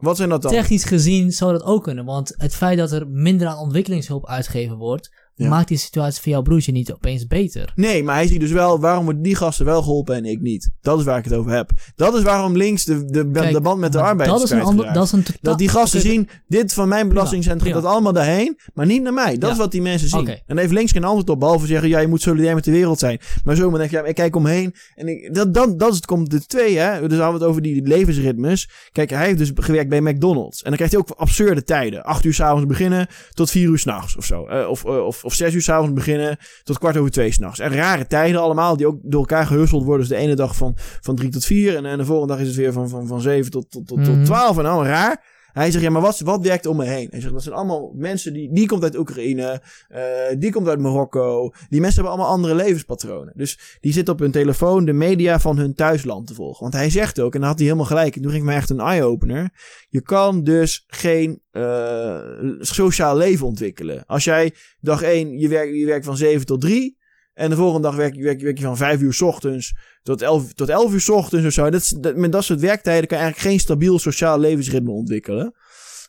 wat 0.00 0.16
zijn 0.16 0.28
dat 0.28 0.42
dan? 0.42 0.52
Technisch 0.52 0.84
gezien 0.84 1.32
zou 1.32 1.52
dat 1.52 1.62
ook 1.62 1.82
kunnen, 1.82 2.04
want 2.04 2.34
het 2.36 2.54
feit 2.54 2.78
dat 2.78 2.92
er 2.92 3.08
minder 3.08 3.48
aan 3.48 3.58
ontwikkelingshulp 3.58 4.26
uitgegeven 4.26 4.76
wordt, 4.76 5.10
maakt 5.48 5.68
die 5.68 5.78
situatie 5.78 6.22
voor 6.22 6.32
jouw 6.32 6.42
broertje 6.42 6.72
niet 6.72 6.92
opeens 6.92 7.26
beter. 7.26 7.72
Nee, 7.74 8.02
maar 8.02 8.14
hij 8.14 8.26
ziet 8.26 8.40
dus 8.40 8.50
wel 8.50 8.80
waarom 8.80 9.04
worden 9.04 9.22
die 9.22 9.34
gasten 9.34 9.64
wel 9.64 9.82
geholpen 9.82 10.14
en 10.14 10.24
ik 10.24 10.40
niet. 10.40 10.70
Dat 10.80 10.98
is 10.98 11.04
waar 11.04 11.18
ik 11.18 11.24
het 11.24 11.34
over 11.34 11.52
heb. 11.52 11.70
Dat 11.96 12.14
is 12.14 12.22
waarom 12.22 12.56
links 12.56 12.84
de, 12.84 13.04
de, 13.04 13.30
de 13.30 13.60
band 13.60 13.80
met 13.80 13.92
de 13.92 14.00
arbeid 14.00 14.30
dat 14.30 14.42
is 14.42 14.50
een 14.50 14.62
ander, 14.62 14.92
dat, 14.92 15.04
is 15.04 15.12
een 15.12 15.24
dat 15.40 15.58
die 15.58 15.68
gasten 15.68 16.00
zien, 16.00 16.28
dit 16.48 16.72
van 16.72 16.88
mijn 16.88 17.08
belastingcentrum 17.08 17.72
gaat 17.72 17.84
allemaal 17.84 18.12
daarheen, 18.12 18.58
maar 18.74 18.86
niet 18.86 19.02
naar 19.02 19.12
mij. 19.12 19.38
Dat 19.38 19.50
is 19.50 19.56
wat 19.56 19.72
die 19.72 19.82
mensen 19.82 20.08
zien. 20.08 20.28
En 20.28 20.42
dan 20.46 20.58
heeft 20.58 20.72
links 20.72 20.92
geen 20.92 21.04
antwoord 21.04 21.30
op, 21.30 21.40
behalve 21.40 21.66
zeggen, 21.66 21.88
ja, 21.88 21.98
je 21.98 22.08
moet 22.08 22.22
solidair 22.22 22.54
met 22.54 22.64
de 22.64 22.70
wereld 22.70 22.98
zijn. 22.98 23.20
Maar 23.44 23.56
zo, 23.56 23.70
denk 23.70 23.90
je, 23.90 23.96
ja, 23.96 24.04
ik 24.04 24.14
kijk 24.14 24.36
omheen 24.36 24.74
en 24.94 25.08
ik, 25.08 25.34
dat, 25.34 25.54
dat, 25.54 25.78
dat 25.78 25.90
is 25.90 25.96
het, 25.96 26.06
komt 26.06 26.30
de 26.30 26.46
twee, 26.46 26.78
hè. 26.78 27.08
Dus 27.08 27.18
hadden 27.18 27.38
we 27.38 27.44
het 27.44 27.48
over 27.48 27.62
die 27.62 27.82
levensritmes. 27.86 28.68
Kijk, 28.92 29.10
hij 29.10 29.26
heeft 29.26 29.38
dus 29.38 29.52
gewerkt 29.54 29.88
bij 29.88 30.00
McDonald's. 30.00 30.62
En 30.62 30.68
dan 30.68 30.76
krijgt 30.76 30.92
hij 30.92 31.02
ook 31.02 31.18
absurde 31.18 31.62
tijden. 31.62 32.04
Acht 32.04 32.24
uur 32.24 32.34
s'avonds 32.34 32.66
beginnen 32.66 33.06
tot 33.34 33.50
vier 33.50 33.68
uur 33.68 33.78
s'nachts 33.78 34.16
of 34.16 34.24
zo. 34.24 34.48
Uh, 34.48 34.68
of, 34.68 34.84
uh, 34.84 35.06
of, 35.06 35.24
of 35.30 35.36
zes 35.36 35.54
uur 35.54 35.62
s'avonds 35.62 35.92
beginnen 35.92 36.36
tot 36.62 36.78
kwart 36.78 36.96
over 36.96 37.10
twee 37.10 37.32
s'nachts. 37.32 37.58
En 37.58 37.72
rare 37.72 38.06
tijden 38.06 38.40
allemaal, 38.40 38.76
die 38.76 38.86
ook 38.86 38.98
door 39.02 39.20
elkaar 39.20 39.46
gehusseld 39.46 39.84
worden. 39.84 40.08
Dus 40.08 40.16
de 40.16 40.22
ene 40.22 40.34
dag 40.34 40.56
van, 40.56 40.76
van 41.00 41.16
drie 41.16 41.30
tot 41.30 41.44
vier. 41.44 41.76
En, 41.76 41.86
en 41.86 41.98
de 41.98 42.04
volgende 42.04 42.32
dag 42.32 42.42
is 42.42 42.48
het 42.48 42.56
weer 42.56 42.72
van, 42.72 42.88
van, 42.88 43.06
van 43.06 43.20
zeven 43.20 43.50
tot, 43.50 43.70
tot, 43.70 43.86
tot, 43.86 43.98
mm. 43.98 44.04
tot 44.04 44.24
twaalf. 44.24 44.58
En 44.58 44.66
allemaal 44.66 44.86
raar. 44.86 45.29
Hij 45.52 45.70
zegt, 45.70 45.84
ja, 45.84 45.90
maar 45.90 46.02
wat, 46.02 46.20
wat 46.20 46.42
werkt 46.42 46.66
om 46.66 46.76
me 46.76 46.84
heen? 46.84 47.08
Hij 47.10 47.20
zegt, 47.20 47.32
dat 47.32 47.42
zijn 47.42 47.54
allemaal 47.54 47.92
mensen 47.94 48.32
die, 48.32 48.52
die 48.52 48.66
komt 48.66 48.82
uit 48.82 48.96
Oekraïne, 48.96 49.62
uh, 49.90 49.98
die 50.38 50.52
komt 50.52 50.68
uit 50.68 50.78
Marokko. 50.78 51.52
Die 51.68 51.80
mensen 51.80 52.00
hebben 52.02 52.18
allemaal 52.18 52.36
andere 52.36 52.54
levenspatronen. 52.54 53.32
Dus 53.36 53.78
die 53.80 53.92
zitten 53.92 54.14
op 54.14 54.20
hun 54.20 54.30
telefoon 54.30 54.84
de 54.84 54.92
media 54.92 55.40
van 55.40 55.58
hun 55.58 55.74
thuisland 55.74 56.26
te 56.26 56.34
volgen. 56.34 56.62
Want 56.62 56.74
hij 56.74 56.90
zegt 56.90 57.20
ook, 57.20 57.34
en 57.34 57.40
dan 57.40 57.48
had 57.48 57.58
hij 57.58 57.66
helemaal 57.66 57.88
gelijk, 57.88 58.16
en 58.16 58.22
toen 58.22 58.30
ging 58.30 58.44
mij 58.44 58.56
echt 58.56 58.70
een 58.70 58.80
eye-opener. 58.80 59.50
Je 59.88 60.02
kan 60.02 60.44
dus 60.44 60.84
geen 60.86 61.42
uh, 61.52 62.18
sociaal 62.58 63.16
leven 63.16 63.46
ontwikkelen. 63.46 64.06
Als 64.06 64.24
jij 64.24 64.54
dag 64.80 65.02
één, 65.02 65.38
je 65.38 65.48
werkt, 65.48 65.74
je 65.74 65.86
werkt 65.86 66.04
van 66.04 66.16
7 66.16 66.46
tot 66.46 66.60
3. 66.60 66.98
En 67.40 67.50
de 67.50 67.56
volgende 67.56 67.88
dag 67.88 67.96
werk, 67.96 68.14
werk, 68.14 68.40
werk 68.40 68.58
je 68.58 68.64
van 68.64 68.76
5 68.76 69.00
uur 69.00 69.12
s 69.12 69.20
ochtends 69.20 69.74
tot 70.02 70.22
11, 70.22 70.52
tot 70.52 70.68
11 70.68 70.92
uur 70.92 71.00
s 71.00 71.08
ochtends 71.08 71.46
of 71.46 71.52
zo. 71.52 71.70
Dat, 71.70 71.96
dat, 72.00 72.16
met 72.16 72.32
dat 72.32 72.44
soort 72.44 72.60
werktijden 72.60 73.08
kan 73.08 73.18
je 73.18 73.24
eigenlijk 73.24 73.52
geen 73.52 73.60
stabiel 73.60 73.98
sociaal 73.98 74.38
levensritme 74.38 74.90
ontwikkelen. 74.90 75.54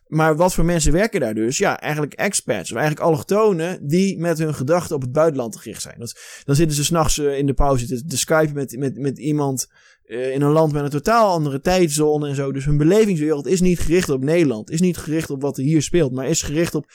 Maar 0.07 0.35
wat 0.35 0.53
voor 0.53 0.65
mensen 0.65 0.91
werken 0.91 1.19
daar 1.19 1.33
dus? 1.33 1.57
Ja, 1.57 1.79
eigenlijk 1.79 2.13
expats, 2.13 2.71
of 2.71 2.77
eigenlijk 2.77 3.07
allochtonen 3.07 3.87
die 3.87 4.19
met 4.19 4.37
hun 4.37 4.53
gedachten 4.53 4.95
op 4.95 5.01
het 5.01 5.11
buitenland 5.11 5.57
gericht 5.57 5.81
zijn. 5.81 5.95
Dat, 5.99 6.19
dan 6.43 6.55
zitten 6.55 6.75
ze 6.75 6.83
s'nachts 6.83 7.17
uh, 7.17 7.37
in 7.37 7.45
de 7.45 7.53
pauze 7.53 7.85
te, 7.85 8.05
te 8.05 8.49
met, 8.53 8.77
met, 8.77 8.97
met 8.97 9.17
iemand 9.17 9.67
uh, 10.05 10.33
in 10.33 10.41
een 10.41 10.51
land 10.51 10.73
met 10.73 10.83
een 10.83 10.89
totaal 10.89 11.31
andere 11.31 11.61
tijdzone 11.61 12.27
en 12.27 12.35
zo. 12.35 12.51
Dus 12.51 12.65
hun 12.65 12.77
belevingswereld 12.77 13.47
is 13.47 13.61
niet 13.61 13.79
gericht 13.79 14.09
op 14.09 14.23
Nederland, 14.23 14.69
is 14.69 14.81
niet 14.81 14.97
gericht 14.97 15.29
op 15.29 15.41
wat 15.41 15.57
er 15.57 15.63
hier 15.63 15.81
speelt, 15.81 16.11
maar 16.11 16.27
is 16.27 16.41
gericht 16.41 16.75
op 16.75 16.85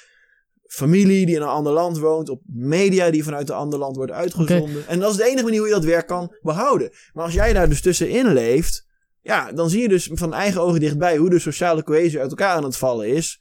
familie 0.69 1.27
die 1.27 1.35
in 1.35 1.43
een 1.43 1.49
ander 1.49 1.73
land 1.73 1.99
woont, 1.99 2.29
op 2.29 2.43
media 2.47 3.11
die 3.11 3.25
vanuit 3.25 3.49
een 3.49 3.55
ander 3.55 3.79
land 3.79 3.97
wordt 3.97 4.13
uitgezonden. 4.13 4.89
En 4.89 5.01
dat 5.01 5.11
is 5.11 5.17
de 5.17 5.25
enige 5.25 5.45
manier 5.45 5.59
hoe 5.59 5.69
je 5.69 5.75
dat 5.75 5.85
werk 5.85 6.07
kan 6.07 6.37
behouden. 6.43 6.91
Maar 7.13 7.25
als 7.25 7.35
jij 7.35 7.53
daar 7.53 7.69
dus 7.69 7.81
tussenin 7.81 8.33
leeft, 8.33 8.87
ja, 9.21 9.53
dan 9.53 9.71
zie 9.71 9.83
je 9.83 9.89
dus 9.89 10.11
van 10.13 10.35
eigen 10.35 10.61
ogen 10.61 10.81
dichtbij 10.81 11.17
hoe 11.17 11.31
de 11.31 11.39
sociale 11.39 11.83
cohesie 11.83 12.21
uit 12.21 12.31
elkaar 12.31 12.57
aan 12.57 12.65
het 12.65 12.77
vallen 12.77 13.09
is. 13.09 13.41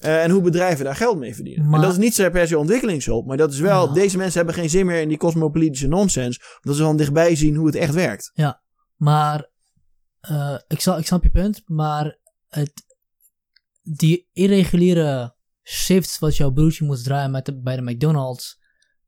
Uh, 0.00 0.22
en 0.22 0.30
hoe 0.30 0.42
bedrijven 0.42 0.84
daar 0.84 0.96
geld 0.96 1.18
mee 1.18 1.34
verdienen. 1.34 1.64
Maar, 1.64 1.74
en 1.74 1.80
dat 1.80 1.92
is 1.92 1.98
niet 1.98 2.14
zo 2.14 2.30
per 2.30 2.46
se 2.46 2.58
ontwikkelingshulp, 2.58 3.26
maar 3.26 3.36
dat 3.36 3.52
is 3.52 3.58
wel, 3.58 3.92
deze 3.92 4.16
mensen 4.16 4.36
hebben 4.36 4.54
geen 4.54 4.70
zin 4.70 4.86
meer 4.86 5.00
in 5.00 5.08
die 5.08 5.18
cosmopolitische 5.18 5.86
nonsens, 5.86 6.40
omdat 6.56 6.76
ze 6.76 6.82
van 6.82 6.96
dichtbij 6.96 7.36
zien 7.36 7.54
hoe 7.54 7.66
het 7.66 7.74
echt 7.74 7.94
werkt. 7.94 8.30
Ja, 8.34 8.62
maar 8.96 9.50
uh, 10.30 10.58
ik, 10.68 10.80
zal, 10.80 10.98
ik 10.98 11.06
snap 11.06 11.22
je 11.22 11.30
punt, 11.30 11.62
maar 11.66 12.18
het, 12.48 12.72
die 13.82 14.28
irreguliere 14.32 15.34
shifts 15.70 16.18
wat 16.18 16.36
jouw 16.36 16.50
broertje 16.50 16.84
moest 16.84 17.04
draaien 17.04 17.30
met 17.30 17.44
de, 17.46 17.60
bij 17.60 17.76
de 17.76 17.82
McDonald's, 17.82 18.58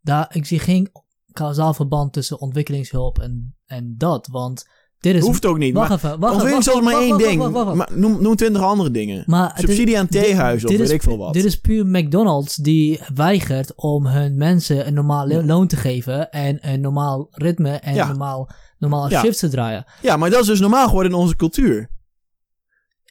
daar, 0.00 0.30
ik 0.34 0.46
zie 0.46 0.58
geen 0.58 0.90
kausaal 1.32 1.74
verband 1.74 2.12
tussen 2.12 2.40
ontwikkelingshulp 2.40 3.18
en, 3.18 3.56
en 3.66 3.94
dat. 3.98 4.26
Want 4.30 4.68
dit 4.98 5.14
is... 5.14 5.22
Hoeft 5.22 5.46
ook 5.46 5.58
niet. 5.58 5.74
Wacht 5.74 5.88
maar 5.88 5.98
even, 5.98 6.18
wacht 6.20 6.32
ontwikkeling 6.34 6.78
is 6.78 6.84
maar 6.92 7.00
één 7.02 7.10
wacht, 7.10 7.24
ding. 7.24 7.50
wacht. 7.52 7.74
Maar 7.74 7.90
noem, 7.94 8.22
noem 8.22 8.36
twintig 8.36 8.62
andere 8.62 8.90
dingen. 8.90 9.24
Maar 9.26 9.52
is- 9.54 9.60
Subsidie 9.60 9.98
aan 9.98 10.06
theehuizen 10.08 10.68
of 10.68 10.74
weet 10.76 10.84
is 10.84 10.90
ik 10.90 11.02
veel 11.02 11.16
wat. 11.16 11.32
Dit 11.32 11.44
is 11.44 11.60
puur 11.60 11.86
McDonald's 11.86 12.56
die 12.56 13.00
weigert 13.14 13.74
om 13.74 14.06
hun 14.06 14.36
mensen 14.36 14.86
een 14.86 14.94
normaal 14.94 15.26
lo- 15.26 15.42
loon 15.42 15.66
te 15.66 15.76
geven 15.76 16.30
en 16.30 16.58
een 16.72 16.80
normaal 16.80 17.26
ritme 17.30 17.70
en 17.70 17.94
Ja. 17.94 18.06
normaal, 18.08 18.48
normaal 18.78 19.10
Ja. 19.10 19.20
shifts 19.20 19.38
te 19.40 19.48
draaien. 19.48 19.84
Ja, 20.02 20.16
maar 20.16 20.30
dat 20.30 20.40
is 20.40 20.46
dus 20.46 20.60
normaal 20.60 20.86
geworden 20.86 21.12
in 21.12 21.18
onze 21.18 21.36
cultuur. 21.36 21.90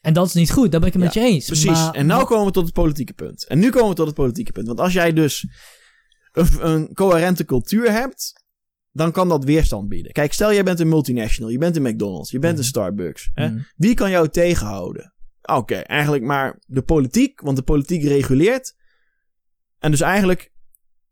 En 0.02 0.12
dat 0.12 0.26
is 0.26 0.34
niet 0.34 0.52
goed, 0.52 0.70
daar 0.70 0.80
ben 0.80 0.88
ik 0.88 0.94
het 0.94 1.02
met 1.02 1.14
je 1.14 1.20
eens. 1.20 1.46
Precies. 1.46 1.70
Maar, 1.70 1.94
en 1.94 2.06
nu 2.06 2.24
komen 2.24 2.46
we 2.46 2.52
tot 2.52 2.64
het 2.64 2.74
politieke 2.74 3.12
punt. 3.12 3.46
En 3.46 3.58
nu 3.58 3.70
komen 3.70 3.88
we 3.88 3.94
tot 3.94 4.06
het 4.06 4.14
politieke 4.14 4.52
punt. 4.52 4.66
Want 4.66 4.80
als 4.80 4.92
jij 4.92 5.12
dus 5.12 5.46
een, 6.32 6.66
een 6.70 6.94
coherente 6.94 7.44
cultuur 7.44 7.92
hebt, 7.92 8.32
dan 8.90 9.12
kan 9.12 9.28
dat 9.28 9.44
weerstand 9.44 9.88
bieden. 9.88 10.12
Kijk, 10.12 10.32
stel 10.32 10.52
jij 10.52 10.62
bent 10.62 10.80
een 10.80 10.88
multinational, 10.88 11.50
je 11.50 11.58
bent 11.58 11.76
een 11.76 11.82
McDonald's, 11.82 12.30
je 12.30 12.38
bent 12.38 12.58
een 12.58 12.64
Starbucks. 12.64 13.30
Hè? 13.34 13.48
Mm. 13.48 13.66
Wie 13.76 13.94
kan 13.94 14.10
jou 14.10 14.28
tegenhouden? 14.28 15.14
Oké, 15.42 15.74
eigenlijk 15.74 16.24
maar 16.24 16.58
de 16.66 16.82
politiek, 16.82 17.40
want 17.40 17.56
de 17.56 17.62
politiek 17.62 18.02
reguleert. 18.02 18.74
En 19.78 19.90
dus 19.90 20.00
eigenlijk 20.00 20.51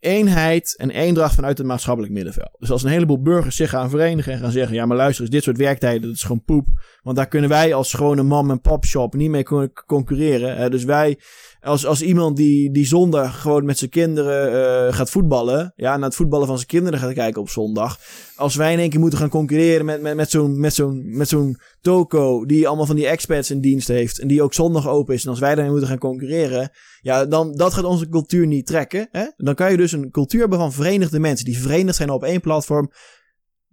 eenheid 0.01 0.74
en 0.76 0.90
eendracht 0.90 1.34
vanuit 1.34 1.59
het 1.59 1.66
maatschappelijk 1.66 2.12
middenveld. 2.12 2.57
Dus 2.59 2.70
als 2.70 2.82
een 2.82 2.90
heleboel 2.90 3.22
burgers 3.22 3.57
zich 3.57 3.70
gaan 3.70 3.90
verenigen 3.90 4.32
en 4.32 4.38
gaan 4.38 4.51
zeggen: 4.51 4.74
ja, 4.74 4.86
maar 4.86 4.96
luister 4.96 5.24
eens, 5.24 5.34
dit 5.34 5.42
soort 5.42 5.57
werktijden, 5.57 6.03
dat 6.03 6.16
is 6.16 6.22
gewoon 6.22 6.44
poep. 6.44 6.68
Want 7.03 7.16
daar 7.16 7.28
kunnen 7.28 7.51
wij 7.51 7.74
als 7.74 7.92
gewone 7.92 8.22
mom 8.22 8.51
en 8.51 8.61
pop 8.61 8.84
shop 8.84 9.14
niet 9.14 9.30
mee 9.30 9.42
con- 9.42 9.72
concurreren. 9.86 10.70
Dus 10.70 10.84
wij, 10.84 11.18
als, 11.61 11.86
als 11.86 12.02
iemand 12.02 12.36
die, 12.36 12.70
die 12.70 12.86
zondag 12.86 13.40
gewoon 13.40 13.64
met 13.64 13.78
zijn 13.78 13.90
kinderen 13.90 14.52
eh, 14.86 14.94
gaat 14.94 15.11
voetballen, 15.11 15.72
ja, 15.76 15.96
naar 15.96 16.08
het 16.08 16.14
voetballen 16.14 16.46
van 16.46 16.56
zijn 16.56 16.68
kinderen 16.68 16.98
gaat 16.98 17.12
kijken 17.12 17.40
op 17.40 17.48
zondag. 17.48 17.98
Als 18.36 18.54
wij 18.54 18.72
in 18.72 18.78
één 18.78 18.90
keer 18.90 19.00
moeten 19.00 19.18
gaan 19.18 19.28
concurreren 19.28 19.84
met, 19.84 20.02
met, 20.02 20.14
met 20.16 20.30
zo'n 20.30 20.61
met 20.61 20.74
zo'n 20.74 21.16
met 21.16 21.28
zo'n 21.28 21.58
toko 21.80 22.46
die 22.46 22.66
allemaal 22.68 22.86
van 22.86 22.96
die 22.96 23.06
expats 23.06 23.50
in 23.50 23.61
dienst 23.61 23.88
heeft 23.88 24.18
en 24.18 24.28
die 24.28 24.42
ook 24.42 24.54
zondag 24.54 24.88
open 24.88 25.14
is. 25.14 25.24
En 25.24 25.30
als 25.30 25.38
wij 25.38 25.54
daarmee 25.54 25.70
moeten 25.70 25.88
gaan 25.88 25.98
concurreren, 25.98 26.70
ja, 27.00 27.26
dan 27.26 27.52
dat 27.52 27.74
gaat 27.74 27.84
onze 27.84 28.08
cultuur 28.08 28.46
niet 28.46 28.66
trekken. 28.66 29.08
Hè? 29.11 29.24
Dan 29.36 29.54
kan 29.54 29.70
je 29.70 29.76
dus 29.76 29.92
een 29.92 30.11
cultuur 30.11 30.40
hebben 30.40 30.58
van 30.58 30.72
verenigde 30.72 31.18
mensen 31.18 31.44
die 31.44 31.58
verenigd 31.58 31.96
zijn 31.96 32.11
op 32.11 32.24
één 32.24 32.40
platform. 32.40 32.90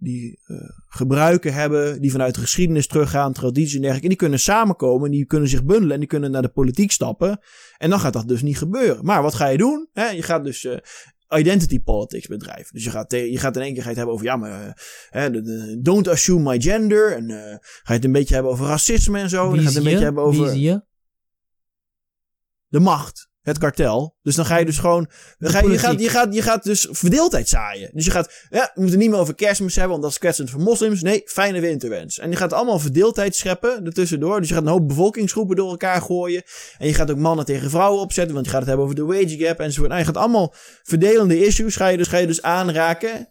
Die 0.00 0.38
eh, 0.46 0.56
gebruiken 0.88 1.52
hebben, 1.54 2.00
die 2.00 2.10
vanuit 2.10 2.34
de 2.34 2.40
geschiedenis 2.40 2.86
teruggaan, 2.86 3.32
tradities 3.32 3.74
en 3.74 3.80
dergelijke. 3.80 4.02
En 4.02 4.08
die 4.08 4.18
kunnen 4.18 4.40
samenkomen, 4.40 5.10
die 5.10 5.24
kunnen 5.24 5.48
zich 5.48 5.64
bundelen 5.64 5.92
en 5.92 5.98
die 5.98 6.08
kunnen 6.08 6.30
naar 6.30 6.42
de 6.42 6.48
politiek 6.48 6.92
stappen. 6.92 7.40
En 7.78 7.90
dan 7.90 8.00
gaat 8.00 8.12
dat 8.12 8.28
dus 8.28 8.42
niet 8.42 8.58
gebeuren. 8.58 9.04
Maar 9.04 9.22
wat 9.22 9.34
ga 9.34 9.46
je 9.46 9.58
doen? 9.58 9.88
Je 9.92 10.22
gaat 10.22 10.44
dus 10.44 10.64
eh, 10.64 10.76
identity 11.38 11.80
politics 11.80 12.26
bedrijven. 12.26 12.74
Dus 12.74 12.84
je 12.84 12.90
gaat, 12.90 13.10
je 13.12 13.38
gaat 13.38 13.56
in 13.56 13.62
één 13.62 13.72
keer 13.74 13.82
ga 13.82 13.88
je 13.90 13.94
het 13.94 13.96
hebben 13.96 14.14
over, 14.14 14.26
ja, 14.26 14.36
maar 14.36 14.66
eh, 14.66 14.72
hè, 15.08 15.30
de- 15.30 15.42
de- 15.42 15.78
don't 15.82 16.08
assume 16.08 16.50
my 16.50 16.60
gender. 16.60 17.12
En 17.16 17.28
ga 17.60 17.60
je 17.82 17.92
het 17.92 18.04
een 18.04 18.12
beetje 18.12 18.34
hebben 18.34 18.52
over 18.52 18.66
racisme 18.66 19.18
en 19.18 19.28
zo. 19.28 19.42
En 19.44 19.50
dan 19.50 19.58
ga 19.58 19.68
is 19.68 19.72
je 19.72 19.78
het 19.78 19.78
een 19.78 19.82
je? 19.82 19.88
beetje 19.90 20.04
hebben 20.04 20.22
over 20.24 20.40
Wie 20.44 20.52
is 20.52 20.58
je? 20.60 20.86
de 22.68 22.80
macht, 22.80 23.27
het 23.48 23.58
kartel. 23.58 24.16
Dus 24.22 24.34
dan 24.34 24.44
ga 24.44 24.56
je 24.56 24.64
dus 24.64 24.78
gewoon. 24.78 25.08
Dan 25.38 25.50
ga 25.50 25.60
je, 25.60 25.70
je, 25.70 25.78
gaat, 25.78 26.00
je, 26.00 26.08
gaat, 26.08 26.34
je 26.34 26.42
gaat 26.42 26.64
dus 26.64 26.88
verdeeldheid 26.90 27.48
zaaien. 27.48 27.90
Dus 27.92 28.04
je 28.04 28.10
gaat. 28.10 28.32
Ja, 28.50 28.70
we 28.74 28.80
moeten 28.80 28.98
niet 28.98 29.10
meer 29.10 29.18
over 29.18 29.34
kerstmis 29.34 29.74
hebben, 29.74 29.90
want 29.90 30.02
dat 30.02 30.12
is 30.12 30.18
kwetsend 30.18 30.50
voor 30.50 30.60
moslims. 30.60 31.02
Nee, 31.02 31.22
fijne 31.24 31.60
winterwens. 31.60 32.18
En 32.18 32.30
je 32.30 32.36
gaat 32.36 32.52
allemaal 32.52 32.78
verdeeldheid 32.78 33.36
scheppen 33.36 33.84
ertussendoor. 33.84 34.40
Dus 34.40 34.48
je 34.48 34.54
gaat 34.54 34.62
een 34.62 34.70
hoop 34.70 34.88
bevolkingsgroepen 34.88 35.56
door 35.56 35.70
elkaar 35.70 36.02
gooien. 36.02 36.42
En 36.78 36.86
je 36.86 36.94
gaat 36.94 37.10
ook 37.10 37.18
mannen 37.18 37.44
tegen 37.44 37.70
vrouwen 37.70 38.00
opzetten, 38.00 38.34
want 38.34 38.46
je 38.46 38.52
gaat 38.52 38.60
het 38.60 38.68
hebben 38.68 38.86
over 38.86 38.98
de 38.98 39.04
wage 39.04 39.36
gap 39.38 39.60
enzovoort. 39.60 39.88
Nou, 39.88 40.00
je 40.00 40.06
gaat 40.06 40.16
allemaal 40.16 40.54
verdelende 40.82 41.46
issues 41.46 41.76
ga 41.76 41.88
je 41.88 41.96
dus, 41.96 42.08
ga 42.08 42.16
je 42.16 42.26
dus 42.26 42.42
aanraken. 42.42 43.28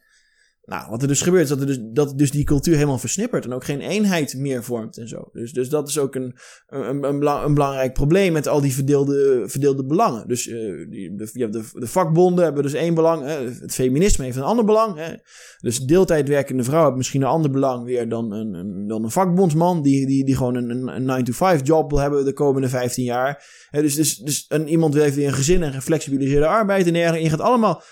Nou, 0.68 0.89
wat 0.89 1.01
er 1.01 1.07
dus 1.07 1.22
gebeurt, 1.22 1.43
is 1.43 1.49
dat, 1.49 1.59
er 1.59 1.65
dus, 1.65 1.80
dat 1.82 2.18
dus 2.18 2.32
die 2.32 2.43
cultuur 2.43 2.76
helemaal 2.76 2.97
versnippert 2.97 3.45
en 3.45 3.53
ook 3.53 3.63
geen 3.63 3.80
eenheid 3.80 4.36
meer 4.38 4.63
vormt 4.63 4.97
en 4.97 5.07
zo. 5.07 5.30
Dus, 5.32 5.53
dus 5.53 5.70
dat 5.70 5.88
is 5.88 5.99
ook 5.99 6.15
een, 6.15 6.36
een, 6.68 7.03
een, 7.03 7.24
een 7.43 7.53
belangrijk 7.53 7.93
probleem 7.93 8.34
met 8.34 8.47
al 8.47 8.61
die 8.61 8.74
verdeelde, 8.74 9.43
verdeelde 9.45 9.86
belangen. 9.86 10.28
Dus 10.28 10.47
eh, 10.47 10.55
die, 10.89 11.15
de, 11.15 11.30
de, 11.34 11.63
de 11.74 11.88
vakbonden 11.88 12.43
hebben 12.43 12.63
dus 12.63 12.74
één 12.74 12.93
belang, 12.93 13.24
hè, 13.24 13.49
het 13.49 13.74
feminisme 13.74 14.24
heeft 14.26 14.38
een 14.38 14.43
ander 14.43 14.65
belang. 14.65 14.97
Hè. 14.97 15.13
Dus 15.59 15.80
deeltijdwerkende 15.80 16.63
vrouw 16.63 16.84
heeft 16.84 16.97
misschien 16.97 17.22
een 17.22 17.28
ander 17.28 17.51
belang 17.51 17.86
weer 17.86 18.09
dan 18.09 18.32
een, 18.32 18.88
dan 18.88 19.03
een 19.03 19.11
vakbondsman 19.11 19.82
die, 19.82 20.05
die, 20.05 20.26
die 20.26 20.36
gewoon 20.36 20.55
een, 20.55 20.70
een, 20.70 21.09
een 21.09 21.26
9-to-5 21.26 21.63
job 21.63 21.89
wil 21.89 21.99
hebben 21.99 22.26
de 22.26 22.34
komende 22.34 22.70
15 22.70 23.03
jaar. 23.03 23.43
Hè, 23.70 23.82
dus 23.82 23.95
dus, 23.95 24.18
dus 24.18 24.45
een, 24.47 24.68
iemand 24.68 24.93
heeft 24.93 25.15
weer 25.15 25.28
een 25.28 25.34
gezin 25.34 25.63
en 25.63 25.74
geflexibiliseerde 25.74 26.47
arbeid 26.47 26.88
en 26.88 26.93
dergelijke. 26.93 27.24
Je 27.24 27.32
gaat 27.32 27.41
allemaal 27.41 27.84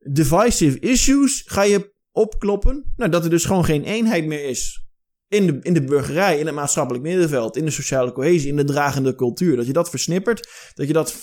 divisive 0.00 0.78
issues 0.78 1.42
ga 1.46 1.62
je 1.62 1.91
opkloppen. 2.12 2.92
Nou, 2.96 3.10
dat 3.10 3.24
er 3.24 3.30
dus 3.30 3.44
gewoon 3.44 3.64
geen 3.64 3.84
eenheid 3.84 4.26
meer 4.26 4.44
is. 4.48 4.86
In 5.28 5.46
de, 5.46 5.58
in 5.62 5.74
de 5.74 5.84
burgerij, 5.84 6.38
in 6.38 6.46
het 6.46 6.54
maatschappelijk 6.54 7.04
middenveld, 7.04 7.56
in 7.56 7.64
de 7.64 7.70
sociale 7.70 8.12
cohesie, 8.12 8.48
in 8.48 8.56
de 8.56 8.64
dragende 8.64 9.14
cultuur. 9.14 9.56
Dat 9.56 9.66
je 9.66 9.72
dat 9.72 9.90
versnippert, 9.90 10.48
dat 10.74 10.86
je 10.86 10.92
dat, 10.92 11.16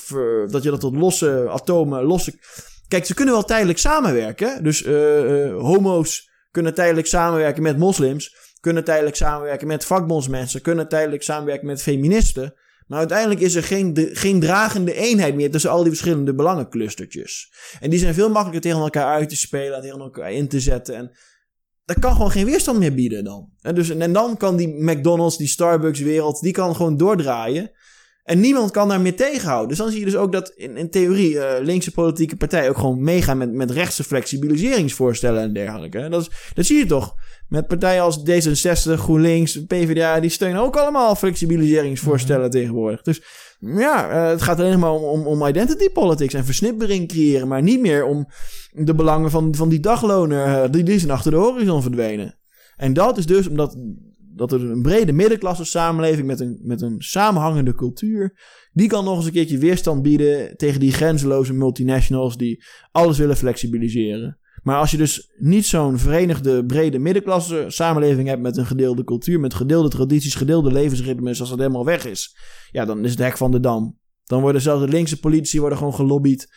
dat, 0.51 0.63
je 0.63 0.69
dat 0.69 0.79
tot 0.79 0.95
losse 0.95 1.49
atomen, 1.49 2.03
losse... 2.03 2.39
Kijk, 2.87 3.05
ze 3.05 3.13
kunnen 3.13 3.33
wel 3.33 3.43
tijdelijk 3.43 3.79
samenwerken. 3.79 4.63
Dus 4.63 4.83
eh, 4.83 5.55
homo's 5.55 6.29
kunnen 6.51 6.73
tijdelijk 6.73 7.07
samenwerken 7.07 7.63
met 7.63 7.77
moslims, 7.77 8.35
kunnen 8.59 8.83
tijdelijk 8.83 9.15
samenwerken 9.15 9.67
met 9.67 9.85
vakbondsmensen, 9.85 10.61
kunnen 10.61 10.87
tijdelijk 10.87 11.23
samenwerken 11.23 11.67
met 11.67 11.81
feministen. 11.81 12.53
Maar 12.89 12.99
uiteindelijk 12.99 13.39
is 13.39 13.55
er 13.55 13.63
geen, 13.63 14.09
geen 14.13 14.39
dragende 14.39 14.93
eenheid 14.93 15.35
meer 15.35 15.51
tussen 15.51 15.69
al 15.69 15.79
die 15.79 15.91
verschillende 15.91 16.35
belangenclustertjes. 16.35 17.53
En 17.79 17.89
die 17.89 17.99
zijn 17.99 18.13
veel 18.13 18.29
makkelijker 18.29 18.61
tegen 18.61 18.79
elkaar 18.79 19.05
uit 19.05 19.29
te 19.29 19.35
spelen 19.35 19.75
en 19.75 19.81
tegen 19.81 19.99
elkaar 19.99 20.31
in 20.31 20.47
te 20.47 20.59
zetten. 20.59 20.95
En 20.95 21.11
dat 21.85 21.99
kan 21.99 22.11
gewoon 22.11 22.31
geen 22.31 22.45
weerstand 22.45 22.79
meer 22.79 22.93
bieden 22.93 23.23
dan. 23.23 23.49
En, 23.61 23.75
dus, 23.75 23.89
en 23.89 24.13
dan 24.13 24.37
kan 24.37 24.55
die 24.55 24.67
McDonald's, 24.67 25.37
die 25.37 25.47
Starbucks 25.47 25.99
wereld, 25.99 26.41
die 26.41 26.51
kan 26.51 26.75
gewoon 26.75 26.97
doordraaien. 26.97 27.71
En 28.29 28.39
niemand 28.39 28.71
kan 28.71 28.87
daar 28.87 29.01
meer 29.01 29.15
tegenhouden. 29.15 29.67
Dus 29.67 29.77
dan 29.77 29.89
zie 29.89 29.99
je 29.99 30.05
dus 30.05 30.15
ook 30.15 30.31
dat 30.31 30.49
in, 30.55 30.77
in 30.77 30.89
theorie 30.89 31.39
eh, 31.39 31.63
linkse 31.63 31.91
politieke 31.91 32.35
partijen 32.35 32.69
ook 32.69 32.77
gewoon 32.77 33.03
meegaan 33.03 33.37
met, 33.37 33.51
met 33.51 33.71
rechtse 33.71 34.03
flexibiliseringsvoorstellen 34.03 35.41
en 35.41 35.53
dergelijke. 35.53 36.09
Dat, 36.09 36.21
is, 36.21 36.29
dat 36.53 36.65
zie 36.65 36.77
je 36.77 36.85
toch. 36.85 37.15
Met 37.47 37.67
partijen 37.67 38.01
als 38.01 38.19
D66, 38.19 38.93
GroenLinks, 38.93 39.65
PvdA, 39.65 40.19
die 40.19 40.29
steunen 40.29 40.61
ook 40.61 40.77
allemaal 40.77 41.15
flexibiliseringsvoorstellen 41.15 42.49
tegenwoordig. 42.49 43.01
Dus 43.01 43.21
ja, 43.59 44.09
eh, 44.09 44.29
het 44.29 44.41
gaat 44.41 44.59
alleen 44.59 44.79
maar 44.79 44.91
om, 44.91 45.03
om, 45.03 45.27
om 45.27 45.47
identity 45.47 45.89
politics 45.89 46.33
en 46.33 46.45
versnippering 46.45 47.07
creëren, 47.07 47.47
maar 47.47 47.61
niet 47.61 47.79
meer 47.79 48.05
om 48.05 48.27
de 48.71 48.95
belangen 48.95 49.31
van, 49.31 49.55
van 49.55 49.69
die 49.69 49.79
dagloner, 49.79 50.45
eh, 50.45 50.71
die, 50.71 50.83
die 50.83 50.99
zijn 50.99 51.11
achter 51.11 51.31
de 51.31 51.37
horizon 51.37 51.81
verdwenen. 51.81 52.37
En 52.75 52.93
dat 52.93 53.17
is 53.17 53.25
dus 53.25 53.47
omdat 53.47 53.77
dat 54.39 54.51
er 54.51 54.69
een 54.71 54.81
brede 54.81 55.11
middenklasse 55.11 55.63
samenleving 55.65 56.27
met 56.27 56.39
een, 56.39 56.59
met 56.61 56.81
een 56.81 56.95
samenhangende 56.97 57.75
cultuur, 57.75 58.33
die 58.71 58.87
kan 58.87 59.03
nog 59.03 59.15
eens 59.15 59.25
een 59.25 59.31
keertje 59.31 59.57
weerstand 59.57 60.01
bieden 60.01 60.57
tegen 60.57 60.79
die 60.79 60.91
grenzeloze 60.91 61.53
multinationals 61.53 62.37
die 62.37 62.63
alles 62.91 63.17
willen 63.17 63.37
flexibiliseren. 63.37 64.39
Maar 64.63 64.77
als 64.77 64.91
je 64.91 64.97
dus 64.97 65.31
niet 65.37 65.65
zo'n 65.65 65.97
verenigde 65.97 66.65
brede 66.65 66.99
middenklasse 66.99 67.65
samenleving 67.67 68.27
hebt 68.27 68.41
met 68.41 68.57
een 68.57 68.65
gedeelde 68.65 69.03
cultuur, 69.03 69.39
met 69.39 69.53
gedeelde 69.53 69.89
tradities, 69.89 70.35
gedeelde 70.35 70.71
levensritmes, 70.71 71.39
als 71.39 71.49
dat 71.49 71.57
helemaal 71.57 71.85
weg 71.85 72.05
is, 72.05 72.37
ja, 72.71 72.85
dan 72.85 73.05
is 73.05 73.11
het 73.11 73.19
hek 73.19 73.37
van 73.37 73.51
de 73.51 73.59
dam. 73.59 73.97
Dan 74.23 74.41
worden 74.41 74.61
zelfs 74.61 74.85
de 74.85 74.91
linkse 74.91 75.19
politici 75.19 75.59
worden 75.59 75.77
gewoon 75.77 75.93
gelobbyd 75.93 76.47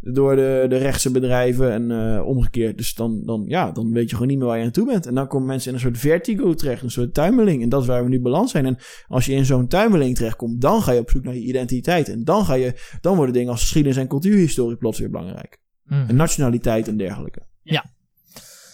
door 0.00 0.36
de, 0.36 0.66
de 0.68 0.76
rechtse 0.76 1.10
bedrijven 1.10 1.72
en 1.72 1.90
eh, 1.90 2.26
omgekeerd. 2.26 2.76
Dus 2.76 2.94
dan, 2.94 3.22
dan, 3.24 3.44
ja, 3.46 3.72
dan 3.72 3.92
weet 3.92 4.08
je 4.08 4.12
gewoon 4.12 4.28
niet 4.28 4.38
meer 4.38 4.46
waar 4.46 4.58
je 4.58 4.64
aan 4.64 4.70
toe 4.70 4.86
bent. 4.86 5.06
En 5.06 5.14
dan 5.14 5.28
komen 5.28 5.46
mensen 5.46 5.68
in 5.68 5.74
een 5.74 5.80
soort 5.80 5.98
vertigo 5.98 6.54
terecht, 6.54 6.82
een 6.82 6.90
soort 6.90 7.14
tuimeling. 7.14 7.62
En 7.62 7.68
dat 7.68 7.80
is 7.80 7.86
waar 7.86 8.02
we 8.02 8.08
nu 8.08 8.20
balans 8.20 8.50
zijn. 8.50 8.66
En 8.66 8.76
als 9.06 9.26
je 9.26 9.32
in 9.32 9.44
zo'n 9.44 9.68
tuimeling 9.68 10.16
terechtkomt, 10.16 10.60
dan 10.60 10.82
ga 10.82 10.92
je 10.92 11.00
op 11.00 11.10
zoek 11.10 11.24
naar 11.24 11.34
je 11.34 11.40
identiteit. 11.40 12.08
En 12.08 12.24
dan, 12.24 12.44
ga 12.44 12.54
je, 12.54 12.98
dan 13.00 13.16
worden 13.16 13.34
dingen 13.34 13.50
als 13.50 13.60
geschiedenis 13.60 13.96
en 13.96 14.08
cultuurhistorie 14.08 14.76
plots 14.76 14.98
weer 14.98 15.10
belangrijk. 15.10 15.58
Mhm. 15.84 16.08
En 16.08 16.16
nationaliteit 16.16 16.88
en 16.88 16.96
dergelijke. 16.96 17.42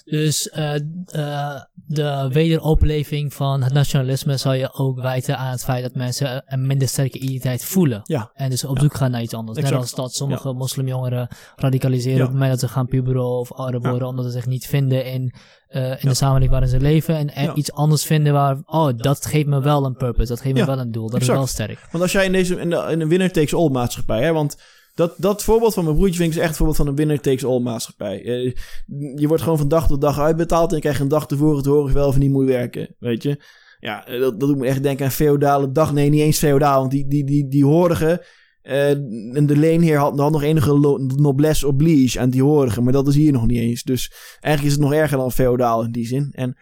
Dus 0.05 0.49
eh, 0.49 0.75
eh, 0.75 1.61
de 1.87 2.29
wederopleving 2.33 3.35
van 3.35 3.63
het 3.63 3.73
nationalisme 3.73 4.37
zou 4.37 4.55
je 4.55 4.73
ook 4.73 5.01
wijten 5.01 5.39
aan 5.39 5.51
het 5.51 5.65
feit 5.65 5.83
dat 5.83 5.95
mensen 5.95 6.43
een 6.47 6.67
minder 6.67 6.89
sterke 6.89 7.19
identiteit 7.19 7.65
voelen. 7.65 8.01
Ja. 8.05 8.31
En 8.35 8.51
dus 8.51 8.65
op 8.65 8.79
zoek 8.79 8.95
gaan 8.95 9.11
naar 9.11 9.23
iets 9.23 9.35
anders. 9.35 9.57
Net 9.57 9.67
Exact. 9.67 9.83
als 9.83 9.95
dat 9.95 10.15
sommige 10.15 10.53
moslimjongeren 10.53 11.29
radicaliseren 11.57 12.21
op 12.21 12.27
het 12.27 12.33
moment 12.33 12.51
dat 12.51 12.61
ze 12.61 12.69
gaan 12.69 12.87
puberen 12.87 13.39
of 13.39 13.53
ouder 13.53 13.81
worden, 13.81 14.09
omdat 14.09 14.25
ze 14.25 14.31
zich 14.31 14.47
niet 14.47 14.67
vinden 14.67 15.05
in, 15.05 15.35
eh, 15.69 15.91
in 15.91 16.09
de 16.09 16.15
samenleving 16.15 16.51
waarin 16.51 16.69
ze 16.69 16.81
leven. 16.81 17.17
En 17.17 17.35
er 17.35 17.55
iets 17.55 17.73
anders 17.73 18.05
vinden 18.05 18.33
waar, 18.33 18.63
oh, 18.67 18.97
dat 18.97 19.27
geeft 19.27 19.47
me 19.47 19.61
wel 19.61 19.85
een 19.85 19.97
purpose, 19.97 20.29
dat 20.29 20.41
geeft 20.41 20.57
me 20.57 20.65
wel 20.65 20.79
een 20.79 20.93
doel, 20.93 21.11
dat 21.11 21.21
exact. 21.21 21.33
is 21.33 21.39
wel 21.39 21.47
sterk. 21.47 21.89
Want 21.91 22.03
als 22.03 22.13
jij 22.13 22.25
in 22.25 22.33
deze 22.33 22.61
in 22.61 22.71
de, 22.71 22.87
in 22.91 23.01
een 23.01 23.09
winner 23.09 23.33
takes 23.33 23.55
all 23.55 23.71
maatschappij, 23.71 24.23
hè, 24.23 24.33
want 24.33 24.57
dat, 24.95 25.15
dat 25.17 25.45
voorbeeld 25.45 25.75
van 25.75 25.85
mijn 25.85 25.97
broertje 25.97 26.17
vind 26.17 26.31
ik 26.31 26.37
is 26.37 26.43
echt 26.43 26.51
een 26.51 26.57
voorbeeld 26.57 26.77
van 26.79 26.87
een 26.87 26.95
winner 26.95 27.21
takes 27.21 27.45
all 27.45 27.61
maatschappij. 27.61 28.25
Eh, 28.25 28.53
je 29.15 29.29
wordt 29.29 29.43
gewoon 29.43 29.59
van 29.59 29.69
dag 29.69 29.87
tot 29.87 30.01
dag 30.01 30.21
uitbetaald 30.21 30.69
en 30.71 30.77
je 30.77 30.83
krijgt 30.83 31.01
een 31.01 31.09
dag 31.09 31.27
tevoren 31.27 31.63
te 31.63 31.69
horen 31.69 31.85
of 31.85 31.93
wel 31.93 32.09
of 32.09 32.19
niet 32.19 32.31
moet 32.31 32.47
werken, 32.47 32.95
weet 32.99 33.23
je. 33.23 33.43
Ja, 33.81 34.07
eh, 34.07 34.21
dat, 34.21 34.41
dat 34.41 34.49
doet 34.49 34.59
me 34.59 34.67
echt 34.67 34.83
denken 34.83 35.05
aan 35.05 35.11
feodale 35.11 35.73
dag. 35.73 35.93
Nee, 35.93 36.11
niet 36.11 36.21
eens 36.21 36.39
feodaal, 36.39 36.79
want 36.79 36.91
die, 36.91 37.09
die, 37.09 37.25
die, 37.25 37.49
die 37.49 37.65
horigen... 37.65 38.21
eh, 38.63 38.91
en 39.37 39.47
de 39.47 39.57
leenheer 39.57 39.99
had, 39.99 40.19
had 40.19 40.33
nog 40.33 40.43
enige 40.43 40.79
noblesse 41.17 41.67
oblige 41.67 42.21
aan 42.21 42.31
die 42.31 42.43
horigen. 42.43 42.85
Maar 42.85 42.93
dat 42.93 43.09
is 43.09 43.15
hier 43.15 43.33
nog 43.33 43.47
niet 43.47 43.59
eens. 43.59 43.83
Dus 43.83 44.13
eigenlijk 44.41 44.65
is 44.65 44.73
het 44.73 44.91
nog 44.91 45.01
erger 45.01 45.19
dan 45.19 45.33
feodaal 45.33 45.83
in 45.83 45.93
die 45.93 46.07
zin. 46.07 46.29
En 46.33 46.57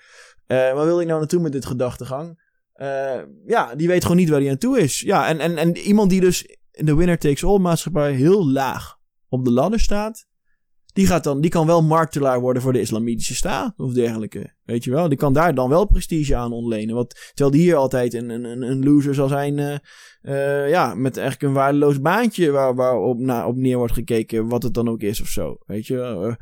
eh 0.47 0.57
waar 0.57 0.85
wil 0.85 1.01
ik 1.01 1.07
nou 1.07 1.19
naartoe 1.19 1.41
met 1.41 1.53
dit 1.53 1.67
gedachtegang? 1.67 2.41
Ja, 3.47 3.75
die 3.77 3.89
weet 3.89 4.03
gewoon 4.03 4.17
niet 4.17 4.29
waar 4.29 4.41
hij 4.41 4.51
aan 4.51 4.59
toe 4.59 4.81
is. 4.81 5.01
Ja, 5.01 5.29
en, 5.29 5.41
en, 5.41 5.57
en 5.57 5.77
iemand 5.77 6.11
die 6.11 6.21
dus 6.21 6.47
in 6.73 6.85
de 6.87 6.95
winner 6.95 7.19
takes 7.19 7.45
all 7.45 7.59
maatschappij 7.59 8.13
heel 8.13 8.49
laag 8.51 8.97
op 9.29 9.45
de 9.45 9.51
ladder 9.53 9.81
staat. 9.81 10.27
Die, 10.93 11.07
gaat 11.07 11.25
dan, 11.25 11.41
die 11.41 11.51
kan 11.51 11.67
wel 11.67 11.83
martelaar 11.83 12.41
worden 12.41 12.63
voor 12.63 12.73
de 12.73 12.81
islamitische 12.81 13.35
staat 13.35 13.79
of 13.79 13.93
dergelijke. 13.93 14.55
Weet 14.65 14.85
je 14.85 14.91
wel? 14.91 15.09
Die 15.09 15.19
kan 15.19 15.33
daar 15.33 15.55
dan 15.55 15.69
wel 15.69 15.87
prestige 15.87 16.37
aan 16.37 16.53
ontlenen. 16.53 16.95
Want, 16.95 17.15
terwijl 17.35 17.51
die 17.51 17.61
hier 17.61 17.77
altijd 17.77 18.15
een, 18.15 18.31
een, 18.31 18.63
een- 18.63 18.85
loser 18.85 19.15
zal 19.15 19.29
zijn. 19.29 19.59
eh, 19.59 19.75
eh, 20.23 20.69
ja, 20.71 20.95
met 20.95 21.17
eigenlijk 21.17 21.49
een 21.49 21.59
waardeloos 21.59 22.01
baantje 22.01 22.51
waar, 22.51 22.75
waar 22.75 22.97
op, 23.47 23.57
neer 23.57 23.77
wordt 23.77 23.93
gekeken. 23.93 24.49
Wat 24.49 24.63
het 24.63 24.75
dan 24.75 24.89
ook 24.89 25.01
is 25.01 25.21
of 25.21 25.29
zo. 25.29 25.57
Weet 25.67 25.87
je? 25.87 26.37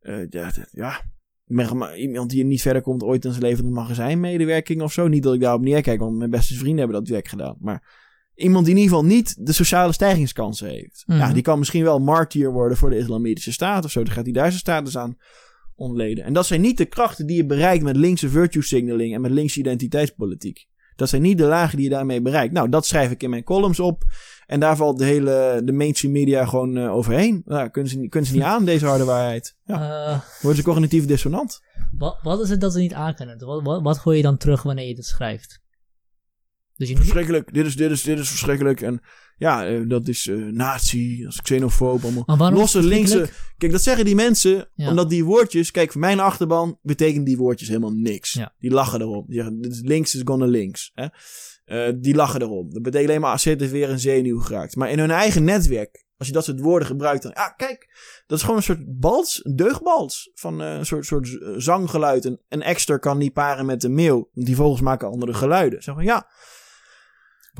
Eh, 0.00 0.20
eh, 0.22 0.50
ja, 0.72 1.00
Iemand 1.96 2.30
die 2.30 2.44
niet 2.44 2.62
verder 2.62 2.82
komt 2.82 3.02
ooit 3.02 3.24
in 3.24 3.30
zijn 3.30 3.42
leven 3.44 3.72
magazijnmedewerking 3.72 4.82
of 4.82 4.92
zo. 4.92 5.08
Niet 5.08 5.22
dat 5.22 5.34
ik 5.34 5.40
daarop 5.40 5.62
neerkijk, 5.62 6.00
want 6.00 6.16
mijn 6.16 6.30
beste 6.30 6.54
vrienden 6.54 6.78
hebben 6.78 6.96
dat 6.96 7.08
werk 7.08 7.28
gedaan. 7.28 7.56
Maar 7.60 8.05
iemand 8.36 8.64
die 8.64 8.74
in 8.74 8.80
ieder 8.80 8.96
geval 8.96 9.10
niet 9.10 9.46
de 9.46 9.52
sociale 9.52 9.92
stijgingskansen 9.92 10.68
heeft. 10.68 11.02
Mhm. 11.06 11.18
Ja, 11.18 11.32
die 11.32 11.42
kan 11.42 11.58
misschien 11.58 11.82
wel 11.84 11.98
martyr 11.98 12.52
worden 12.52 12.76
voor 12.78 12.90
de 12.90 12.98
islamitische 12.98 13.52
staat 13.52 13.84
of 13.84 13.90
zo. 13.90 14.02
Dan 14.04 14.12
gaat 14.14 14.24
hij 14.24 14.32
daar 14.32 14.46
zijn 14.48 14.58
status 14.58 14.96
aan 14.98 15.16
ontleden. 15.74 16.24
En 16.24 16.32
dat 16.32 16.46
zijn 16.46 16.60
niet 16.60 16.76
de 16.78 16.84
krachten 16.84 17.26
die 17.26 17.36
je 17.36 17.46
bereikt 17.46 17.84
met 17.84 17.96
linkse 17.96 18.28
virtue 18.28 18.62
signaling 18.62 19.14
en 19.14 19.20
met 19.20 19.30
linkse 19.30 19.58
identiteitspolitiek. 19.58 20.66
Dat 20.96 21.08
zijn 21.08 21.22
niet 21.22 21.38
de 21.38 21.44
lagen 21.44 21.76
die 21.76 21.84
je 21.88 21.92
daarmee 21.94 22.22
bereikt. 22.22 22.52
Nou, 22.52 22.68
dat 22.68 22.86
schrijf 22.86 23.10
ik 23.10 23.22
in 23.22 23.30
mijn 23.30 23.44
columns 23.44 23.80
op. 23.80 24.02
En 24.46 24.60
daar 24.60 24.76
valt 24.76 24.98
de 24.98 25.04
hele 25.04 25.60
de 25.64 25.72
mainstream 25.72 26.12
media 26.14 26.46
gewoon 26.46 26.76
eh, 26.76 26.92
overheen. 26.94 27.42
Nou, 27.44 27.68
kunnen, 27.68 27.90
ze, 27.90 27.98
niet- 27.98 28.10
kunnen 28.10 28.28
ze 28.28 28.34
niet 28.34 28.44
aan, 28.44 28.64
deze 28.64 28.86
harde 28.86 29.04
waarheid. 29.04 29.56
Ja, 29.64 29.74
Eh, 30.12 30.20
worden 30.40 30.58
ze 30.62 30.68
cognitief 30.68 31.06
dissonant. 31.06 31.60
wat, 31.98 32.18
wat 32.22 32.40
is 32.40 32.50
het 32.50 32.60
dat 32.60 32.72
ze 32.72 32.78
niet 32.78 32.94
aankennen? 32.94 33.44
Wat, 33.46 33.62
wat, 33.62 33.82
wat 33.82 33.98
gooi 33.98 34.16
je 34.16 34.22
dan 34.22 34.36
terug 34.36 34.62
wanneer 34.62 34.86
je 34.88 34.94
dit 34.94 35.04
schrijft? 35.06 35.60
Dus 36.76 36.88
je 36.88 36.96
Verschrikkelijk, 36.96 37.54
dit 37.54 37.66
is, 37.66 37.76
dit 37.76 37.90
is, 37.90 38.02
dit 38.02 38.18
is 38.18 38.28
verschrikkelijk. 38.28 38.80
En 38.80 39.00
ja, 39.36 39.66
eh, 39.66 39.80
dat 39.88 40.08
is 40.08 40.26
eh 40.28 40.36
nazi, 40.36 41.22
dat 41.22 41.32
is 41.32 41.42
xenofoob. 41.42 42.04
Allemaal. 42.04 42.52
Losse 42.52 42.82
linkse. 42.82 43.28
Kijk, 43.58 43.72
dat 43.72 43.82
zeggen 43.82 44.04
die 44.04 44.14
mensen 44.14 44.68
Ja. 44.74 44.88
omdat 44.88 45.10
die 45.10 45.24
woordjes. 45.24 45.70
Kijk, 45.70 45.92
voor 45.92 46.00
mijn 46.00 46.20
achterban 46.20 46.78
betekenen 46.82 47.24
die 47.24 47.36
woordjes 47.36 47.68
helemaal 47.68 47.92
niks. 47.92 48.32
Ja. 48.32 48.54
Die 48.58 48.70
lachen 48.70 49.00
erop. 49.00 49.26
Die 49.26 49.34
zeggen, 49.36 49.60
dit 49.60 49.72
is 49.72 49.80
links 49.80 50.14
is 50.14 50.20
gonna 50.24 50.46
links. 50.46 50.90
Hè? 50.94 51.06
Eh, 51.64 51.92
die 52.00 52.14
lachen 52.14 52.42
erom. 52.42 52.72
Dat 52.72 52.82
betekent 52.82 53.08
alleen 53.08 53.20
maar 53.20 53.32
als 53.32 53.42
zit 53.42 53.62
er 53.62 53.70
weer 53.70 53.90
een 53.90 54.00
zenuw 54.00 54.40
geraakt. 54.40 54.76
Maar 54.76 54.90
in 54.90 54.98
hun 54.98 55.10
eigen 55.10 55.44
netwerk, 55.44 56.04
als 56.16 56.28
je 56.28 56.34
dat 56.34 56.44
soort 56.44 56.60
woorden 56.60 56.88
gebruikt, 56.88 57.22
dan. 57.22 57.32
Ja, 57.34 57.48
kijk, 57.48 57.88
dat 58.26 58.36
is 58.38 58.44
gewoon 58.44 58.56
een 58.58 58.62
soort 58.62 59.00
bals, 59.00 59.40
een 59.44 59.56
deugdbals. 59.56 60.30
Van 60.34 60.60
een 60.60 60.86
soort, 60.86 61.06
soort 61.06 61.38
zanggeluid. 61.56 62.24
Een, 62.24 62.40
een 62.48 62.62
ekster 62.62 62.98
kan 62.98 63.18
niet 63.18 63.32
paren 63.32 63.66
met 63.66 63.84
een 63.84 63.94
meeuw. 63.94 64.30
Die 64.32 64.56
vogels 64.56 64.80
maken 64.80 65.08
andere 65.08 65.34
geluiden. 65.34 65.82
Zeg 65.82 65.94
maar, 65.94 66.04
ja. 66.04 66.28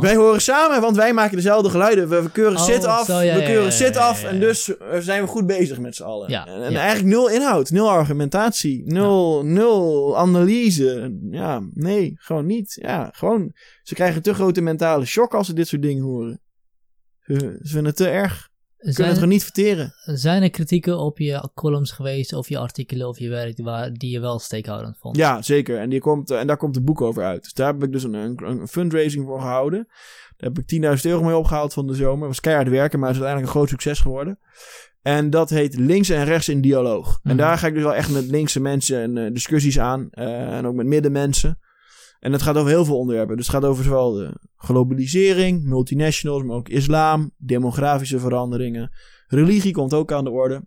Wij 0.04 0.16
horen 0.16 0.40
samen, 0.40 0.80
want 0.80 0.96
wij 0.96 1.12
maken 1.12 1.36
dezelfde 1.36 1.70
geluiden. 1.70 2.08
We, 2.08 2.22
we 2.22 2.30
keuren 2.30 2.56
Oh, 2.56 2.64
sit 2.64 2.84
af, 2.84 3.06
zo, 3.06 3.20
ja, 3.20 3.34
we 3.34 3.40
ja, 3.40 3.46
keuren 3.46 3.92
ja, 3.92 4.00
af. 4.00 4.24
En 4.24 4.40
dus 4.40 4.76
eh, 4.76 4.98
zijn 4.98 5.22
we 5.22 5.28
goed 5.28 5.46
bezig 5.46 5.78
met 5.78 5.96
z'n 5.96 6.02
allen. 6.02 6.28
En 6.28 6.76
eigenlijk 6.76 7.14
nul 7.14 7.30
inhoud, 7.30 7.70
nul 7.70 7.90
argumentatie, 7.90 8.82
nul, 8.84 9.44
nul 9.44 10.18
analyse. 10.18 11.18
Ja, 11.30 11.62
nee, 11.74 12.14
gewoon 12.16 12.46
niet. 12.46 12.78
Ja, 12.80 13.10
gewoon. 13.12 13.52
Ze 13.82 13.94
krijgen 13.94 14.22
te 14.22 14.34
grote 14.34 14.60
mentale 14.60 15.04
shock 15.04 15.34
als 15.34 15.46
ze 15.46 15.52
dit 15.52 15.68
soort 15.68 15.82
dingen 15.82 16.02
horen. 16.04 16.40
Ze, 17.20 17.34
ze 17.62 17.72
vinden 17.72 17.84
het 17.84 17.96
te 17.96 18.08
erg. 18.08 18.48
Kunnen 18.76 18.94
Zijn, 18.94 19.08
het 19.08 19.16
gewoon 19.18 19.32
niet 19.32 19.42
verteren. 19.44 19.92
zijn 20.04 20.42
er 20.42 20.50
kritieken 20.50 20.98
op 20.98 21.18
je 21.18 21.50
columns 21.54 21.90
geweest, 21.92 22.32
of 22.32 22.48
je 22.48 22.58
artikelen, 22.58 23.08
of 23.08 23.18
je 23.18 23.28
werk, 23.28 23.62
waar, 23.62 23.92
die 23.92 24.10
je 24.10 24.20
wel 24.20 24.38
steekhoudend 24.38 24.96
vond? 24.98 25.16
Ja, 25.16 25.42
zeker. 25.42 25.78
En, 25.78 25.88
die 25.90 26.00
komt, 26.00 26.30
eh, 26.30 26.40
en 26.40 26.46
daar 26.46 26.56
komt 26.56 26.76
een 26.76 26.84
boek 26.84 27.00
over 27.00 27.24
uit. 27.24 27.42
Dus 27.42 27.52
daar 27.52 27.72
heb 27.72 27.82
ik 27.82 27.92
dus 27.92 28.02
een, 28.02 28.14
een, 28.14 28.42
een 28.42 28.68
fundraising 28.68 29.24
voor 29.26 29.40
gehouden. 29.40 29.86
Daar 30.36 30.50
heb 30.50 30.58
ik 30.58 30.96
10.000 30.96 31.02
euro 31.10 31.22
mee 31.22 31.36
opgehaald 31.36 31.72
van 31.72 31.86
de 31.86 31.94
zomer. 31.94 32.26
was 32.28 32.40
keihard 32.40 32.68
werken, 32.68 32.98
maar 32.98 33.08
het 33.08 33.16
is 33.18 33.22
uiteindelijk 33.24 33.46
een 33.46 33.60
groot 33.60 33.80
succes 33.80 34.00
geworden. 34.00 34.38
En 35.02 35.30
dat 35.30 35.50
heet 35.50 35.78
Links 35.78 36.08
en 36.08 36.24
Rechts 36.24 36.48
in 36.48 36.60
Dialoog. 36.60 37.08
En 37.08 37.20
Mhm. 37.22 37.36
daar 37.36 37.58
ga 37.58 37.66
ik 37.66 37.74
dus 37.74 37.82
wel 37.82 37.94
echt 37.94 38.10
met 38.12 38.24
linkse 38.30 38.60
mensen 38.60 39.00
en 39.00 39.16
eh, 39.26 39.32
discussies 39.32 39.78
aan. 39.78 40.08
eh, 40.10 40.56
en 40.56 40.66
ook 40.66 40.74
met 40.74 40.86
middenmensen. 40.86 41.58
En 42.26 42.32
het 42.32 42.42
gaat 42.42 42.56
over 42.56 42.70
heel 42.70 42.84
veel 42.84 42.98
onderwerpen. 42.98 43.36
Dus 43.36 43.46
het 43.46 43.54
gaat 43.54 43.64
over 43.64 43.84
zowel 43.84 44.12
de 44.12 44.32
globalisering, 44.56 45.64
multinationals, 45.64 46.42
maar 46.42 46.56
ook 46.56 46.68
islam, 46.68 47.30
demografische 47.36 48.18
veranderingen. 48.18 48.92
Religie 49.26 49.72
komt 49.72 49.94
ook 49.94 50.12
aan 50.12 50.24
de 50.24 50.30
orde. 50.30 50.62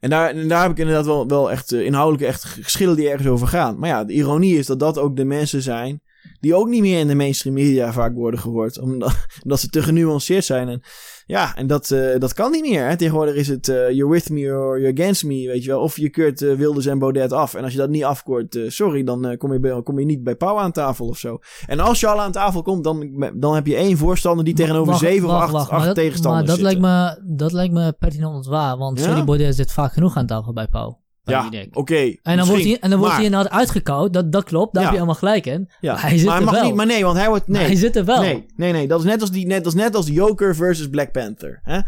En 0.00 0.10
daar, 0.10 0.48
daar 0.48 0.62
heb 0.62 0.70
ik 0.70 0.78
inderdaad 0.78 1.06
wel, 1.06 1.28
wel 1.28 1.50
echt 1.50 1.72
eh, 1.72 1.84
inhoudelijke 1.84 2.26
echt 2.26 2.44
geschillen 2.44 2.96
die 2.96 3.08
ergens 3.08 3.28
over 3.28 3.46
gaan. 3.46 3.78
Maar 3.78 3.88
ja, 3.88 4.04
de 4.04 4.12
ironie 4.12 4.58
is 4.58 4.66
dat 4.66 4.78
dat 4.78 4.98
ook 4.98 5.16
de 5.16 5.24
mensen 5.24 5.62
zijn 5.62 6.02
die 6.40 6.54
ook 6.54 6.68
niet 6.68 6.80
meer 6.80 6.98
in 6.98 7.08
de 7.08 7.14
mainstream 7.14 7.54
media 7.54 7.92
vaak 7.92 8.14
worden 8.14 8.40
gehoord. 8.40 8.78
Omdat, 8.78 9.26
omdat 9.42 9.60
ze 9.60 9.68
te 9.68 9.82
genuanceerd 9.82 10.44
zijn. 10.44 10.68
En 10.68 10.82
ja, 11.28 11.56
en 11.56 11.66
dat, 11.66 11.90
eh, 11.90 12.18
dat 12.18 12.32
kan 12.32 12.50
niet 12.50 12.68
meer. 12.68 12.88
Hè. 12.88 12.96
Tegenwoordig 12.96 13.34
is 13.34 13.48
het 13.48 13.68
eh, 13.68 13.90
you're 13.90 14.12
with 14.12 14.30
me 14.30 14.52
or 14.52 14.80
you're 14.80 15.00
against 15.00 15.24
me, 15.24 15.46
weet 15.46 15.64
je 15.64 15.70
wel. 15.70 15.80
Of 15.80 15.96
je 15.96 16.08
keurt 16.08 16.42
eh, 16.42 16.54
Wilders 16.54 16.86
en 16.86 16.98
Baudet 16.98 17.32
af. 17.32 17.54
En 17.54 17.64
als 17.64 17.72
je 17.72 17.78
dat 17.78 17.88
niet 17.88 18.04
afkeurt, 18.04 18.58
sorry, 18.66 19.04
dan 19.04 19.36
kom, 19.36 19.52
je 19.52 19.60
bij, 19.60 19.82
kom 19.82 19.98
je 19.98 20.04
niet 20.04 20.22
bij 20.22 20.36
Pauw 20.36 20.58
aan 20.58 20.72
tafel 20.72 21.06
of 21.06 21.18
zo. 21.18 21.38
En 21.66 21.80
als 21.80 22.00
je 22.00 22.06
al 22.06 22.20
aan 22.20 22.32
tafel 22.32 22.62
komt, 22.62 22.84
dan, 22.84 23.30
dan 23.34 23.54
heb 23.54 23.66
je 23.66 23.76
één 23.76 23.96
voorstander 23.96 24.44
die 24.44 24.54
tegenover 24.54 24.86
Wacht, 24.86 25.00
zeven 25.00 25.28
of 25.28 25.34
acht, 25.34 25.52
wacht, 25.52 25.70
acht 25.70 25.78
maar 25.78 25.86
dat, 25.86 25.94
tegenstanders 25.94 26.46
Maar 26.46 26.56
dat 26.56 26.64
lijkt, 26.64 26.80
me, 26.80 27.34
dat 27.36 27.52
lijkt 27.52 27.74
me 27.74 27.92
pertinent 27.92 28.34
ontwaar, 28.34 28.76
want 28.76 28.98
Ja? 28.98 29.04
Sorry 29.04 29.24
Baudet 29.24 29.54
zit 29.54 29.72
vaak 29.72 29.92
genoeg 29.92 30.16
aan 30.16 30.26
tafel 30.26 30.52
bij 30.52 30.68
Pauw. 30.68 30.98
Ja, 31.28 31.50
oké. 31.72 32.14
En 32.22 32.36
dan 32.36 32.46
wordt 32.46 32.64
hij, 32.64 32.78
en 32.80 32.90
dan 32.90 32.98
wordt 32.98 33.04
maar- 33.12 33.14
hij 33.22 33.24
inderdaad 33.24 33.52
uitgekoud, 33.52 34.12
dat, 34.12 34.32
dat 34.32 34.44
klopt, 34.44 34.74
daar 34.74 34.82
Ja. 34.82 34.88
heb 34.88 34.98
je 34.98 35.04
allemaal 35.04 35.20
gelijk 35.20 35.46
in. 35.46 35.70
Ja. 35.80 35.92
Maar 35.92 36.02
hij 36.02 36.18
zit 36.18 36.26
maar 36.26 36.38
er 36.38 36.44
mag 36.44 36.54
wel. 36.54 36.64
niet, 36.64 36.74
maar 36.74 36.86
nee, 36.86 37.04
want 37.04 37.16
hij 37.16 37.28
wordt. 37.28 37.48
Maar 37.48 37.58
Nee, 37.58 37.66
hij 37.66 37.76
zit 37.76 37.96
er 37.96 38.04
wel. 38.04 38.20
Nee, 38.20 38.46
nee, 38.56 38.72
nee. 38.72 38.88
Dat 38.88 38.98
is 39.00 39.04
net 39.06 39.20
als, 39.20 39.30
die, 39.30 39.46
net, 39.46 39.64
dat 39.64 39.74
is 39.74 39.80
net 39.80 39.94
als 39.94 40.06
Joker 40.06 40.54
versus 40.56 40.88
Black 40.88 41.12
Panther. 41.12 41.60
Hè? 41.62 41.80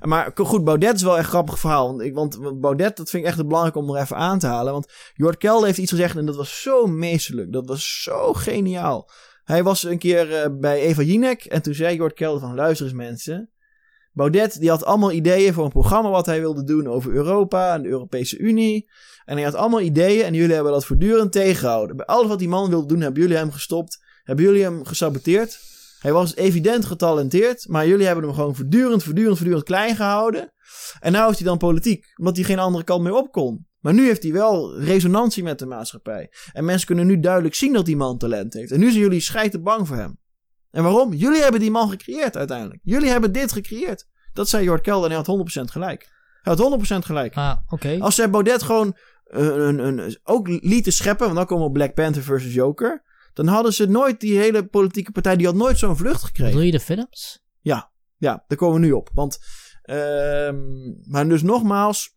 Maar 0.00 0.30
goed, 0.34 0.64
Baudet 0.64 0.94
is 0.94 1.02
wel 1.02 1.16
echt 1.16 1.24
een 1.24 1.30
grappig 1.30 1.58
verhaal. 1.58 1.86
Want, 1.86 2.00
ik, 2.02 2.14
want 2.14 2.60
Baudet, 2.60 2.96
dat 2.96 3.10
vind 3.10 3.22
ik 3.22 3.28
echt 3.28 3.46
belangrijk 3.46 3.76
om 3.76 3.86
nog 3.86 3.96
even 3.96 4.16
aan 4.16 4.38
te 4.38 4.46
halen. 4.46 4.72
Want 4.72 4.92
Jort 5.14 5.36
Kelder 5.36 5.66
heeft 5.66 5.78
iets 5.78 5.90
gezegd 5.90 6.16
en 6.16 6.26
dat 6.26 6.36
was 6.36 6.62
zo 6.62 6.86
meesterlijk. 6.86 7.52
Dat 7.52 7.66
was 7.66 8.02
zo 8.02 8.32
geniaal. 8.32 9.10
Hij 9.44 9.62
was 9.62 9.84
een 9.84 9.98
keer 9.98 10.34
eh, 10.34 10.50
bij 10.60 10.80
Eva 10.80 11.02
Jinek 11.02 11.44
en 11.44 11.62
toen 11.62 11.74
zei 11.74 11.96
Jort 11.96 12.14
Kelder 12.14 12.40
van 12.40 12.54
luister 12.54 12.86
eens 12.86 12.94
mensen. 12.94 13.50
Baudet 14.14 14.60
die 14.60 14.70
had 14.70 14.84
allemaal 14.84 15.12
ideeën 15.12 15.52
voor 15.52 15.64
een 15.64 15.70
programma 15.70 16.10
wat 16.10 16.26
hij 16.26 16.40
wilde 16.40 16.64
doen 16.64 16.86
over 16.86 17.12
Europa 17.12 17.74
en 17.74 17.82
de 17.82 17.88
Europese 17.88 18.38
Unie. 18.38 18.90
En 19.24 19.34
hij 19.36 19.44
had 19.44 19.54
allemaal 19.54 19.80
ideeën 19.80 20.24
en 20.24 20.34
jullie 20.34 20.54
hebben 20.54 20.72
dat 20.72 20.86
voortdurend 20.86 21.32
tegengehouden. 21.32 21.96
Bij 21.96 22.06
alles 22.06 22.28
wat 22.28 22.38
die 22.38 22.48
man 22.48 22.70
wilde 22.70 22.86
doen 22.86 23.00
hebben 23.00 23.22
jullie 23.22 23.36
hem 23.36 23.50
gestopt. 23.50 23.98
Hebben 24.22 24.44
jullie 24.44 24.62
hem 24.62 24.84
gesaboteerd. 24.84 25.60
Hij 25.98 26.12
was 26.12 26.34
evident 26.34 26.84
getalenteerd, 26.84 27.68
maar 27.68 27.86
jullie 27.86 28.06
hebben 28.06 28.24
hem 28.24 28.34
gewoon 28.34 28.54
voortdurend, 28.54 29.02
voortdurend, 29.02 29.36
voortdurend 29.36 29.64
klein 29.64 29.96
gehouden. 29.96 30.52
En 31.00 31.12
nou 31.12 31.30
is 31.30 31.36
hij 31.36 31.46
dan 31.46 31.58
politiek, 31.58 32.12
omdat 32.16 32.36
hij 32.36 32.44
geen 32.44 32.58
andere 32.58 32.84
kant 32.84 33.02
meer 33.02 33.14
op 33.14 33.32
kon. 33.32 33.66
Maar 33.80 33.94
nu 33.94 34.06
heeft 34.06 34.22
hij 34.22 34.32
wel 34.32 34.80
resonantie 34.80 35.42
met 35.42 35.58
de 35.58 35.66
maatschappij. 35.66 36.30
En 36.52 36.64
mensen 36.64 36.86
kunnen 36.86 37.06
nu 37.06 37.20
duidelijk 37.20 37.54
zien 37.54 37.72
dat 37.72 37.86
die 37.86 37.96
man 37.96 38.18
talent 38.18 38.54
heeft. 38.54 38.72
En 38.72 38.80
nu 38.80 38.90
zijn 38.90 39.02
jullie 39.02 39.20
scheiden 39.20 39.62
bang 39.62 39.86
voor 39.86 39.96
hem. 39.96 40.18
En 40.74 40.82
waarom? 40.82 41.12
Jullie 41.12 41.42
hebben 41.42 41.60
die 41.60 41.70
man 41.70 41.90
gecreëerd 41.90 42.36
uiteindelijk. 42.36 42.80
Jullie 42.82 43.08
hebben 43.08 43.32
dit 43.32 43.52
gecreëerd. 43.52 44.06
Dat 44.32 44.48
zei 44.48 44.64
Jort 44.64 44.80
Kelder 44.80 45.10
en 45.10 45.16
hij 45.16 45.24
had 45.26 45.60
100% 45.68 45.70
gelijk. 45.70 46.08
Hij 46.42 46.54
had 46.54 46.78
100% 47.02 47.06
gelijk. 47.06 47.34
Ah, 47.34 47.56
oké. 47.68 47.96
Als 48.00 48.14
zij 48.14 48.30
Baudet 48.30 48.62
gewoon 48.62 48.96
eh, 49.24 49.46
een, 49.46 49.78
een, 49.78 50.18
ook 50.22 50.48
lieten 50.48 50.92
scheppen, 50.92 51.24
want 51.24 51.38
dan 51.38 51.46
komen 51.46 51.62
we 51.62 51.68
op 51.68 51.74
Black 51.74 51.94
Panther 51.94 52.22
versus 52.22 52.54
Joker. 52.54 53.02
Dan 53.32 53.46
hadden 53.46 53.72
ze 53.72 53.86
nooit, 53.86 54.20
die 54.20 54.38
hele 54.38 54.66
politieke 54.66 55.12
partij, 55.12 55.36
die 55.36 55.46
had 55.46 55.54
nooit 55.54 55.78
zo'n 55.78 55.96
vlucht 55.96 56.22
gekregen. 56.22 56.52
Bedoel 56.52 56.66
je 56.66 56.72
de 56.72 56.80
films? 56.80 57.44
Ja, 58.16 58.44
daar 58.46 58.58
komen 58.58 58.80
we 58.80 58.86
nu 58.86 58.92
op. 58.92 59.10
Want, 59.14 59.38
ehm, 59.82 60.56
maar 61.10 61.28
dus 61.28 61.42
nogmaals, 61.42 62.16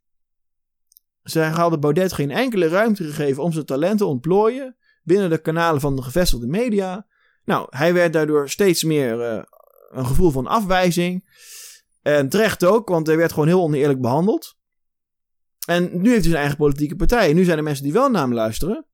zij 1.24 1.50
hadden 1.50 1.80
Baudet 1.80 2.14
geen 2.14 2.32
enkele 2.32 2.68
ruimte 2.68 3.04
gegeven 3.04 3.44
om 3.44 3.52
zijn 3.52 3.66
talent 3.66 3.98
te 3.98 4.06
ontplooien 4.06 4.76
binnen 5.04 5.30
de 5.30 5.38
kanalen 5.38 5.82
van 5.82 5.96
de 5.96 6.02
gevestigde 6.02 6.48
media. 6.48 7.08
Nou, 7.48 7.68
hij 7.70 7.94
werd 7.94 8.14
daardoor 8.14 8.50
steeds 8.50 8.84
meer 8.84 9.22
eh, 9.22 9.44
een 9.90 10.06
gevoel 10.06 10.32
van 10.32 10.48
afwijzing. 10.48 11.30
En 12.02 12.30
terecht 12.30 12.64
ook, 12.64 12.90
want 12.90 13.08
hij 13.08 13.18
werd 13.18 13.32
gewoon 13.32 13.48
heel 13.48 13.62
oneerlijk 13.62 14.02
behandeld. 14.02 14.58
En 15.66 15.84
nu 15.84 16.10
heeft 16.10 16.22
hij 16.22 16.30
zijn 16.30 16.36
eigen 16.36 16.58
politieke 16.58 16.96
partij. 16.96 17.30
En 17.30 17.36
nu 17.36 17.44
zijn 17.44 17.58
er 17.58 17.64
mensen 17.64 17.84
die 17.84 17.94
wel 17.94 18.10
naar 18.10 18.22
hem 18.22 18.34
luisteren. 18.34 18.86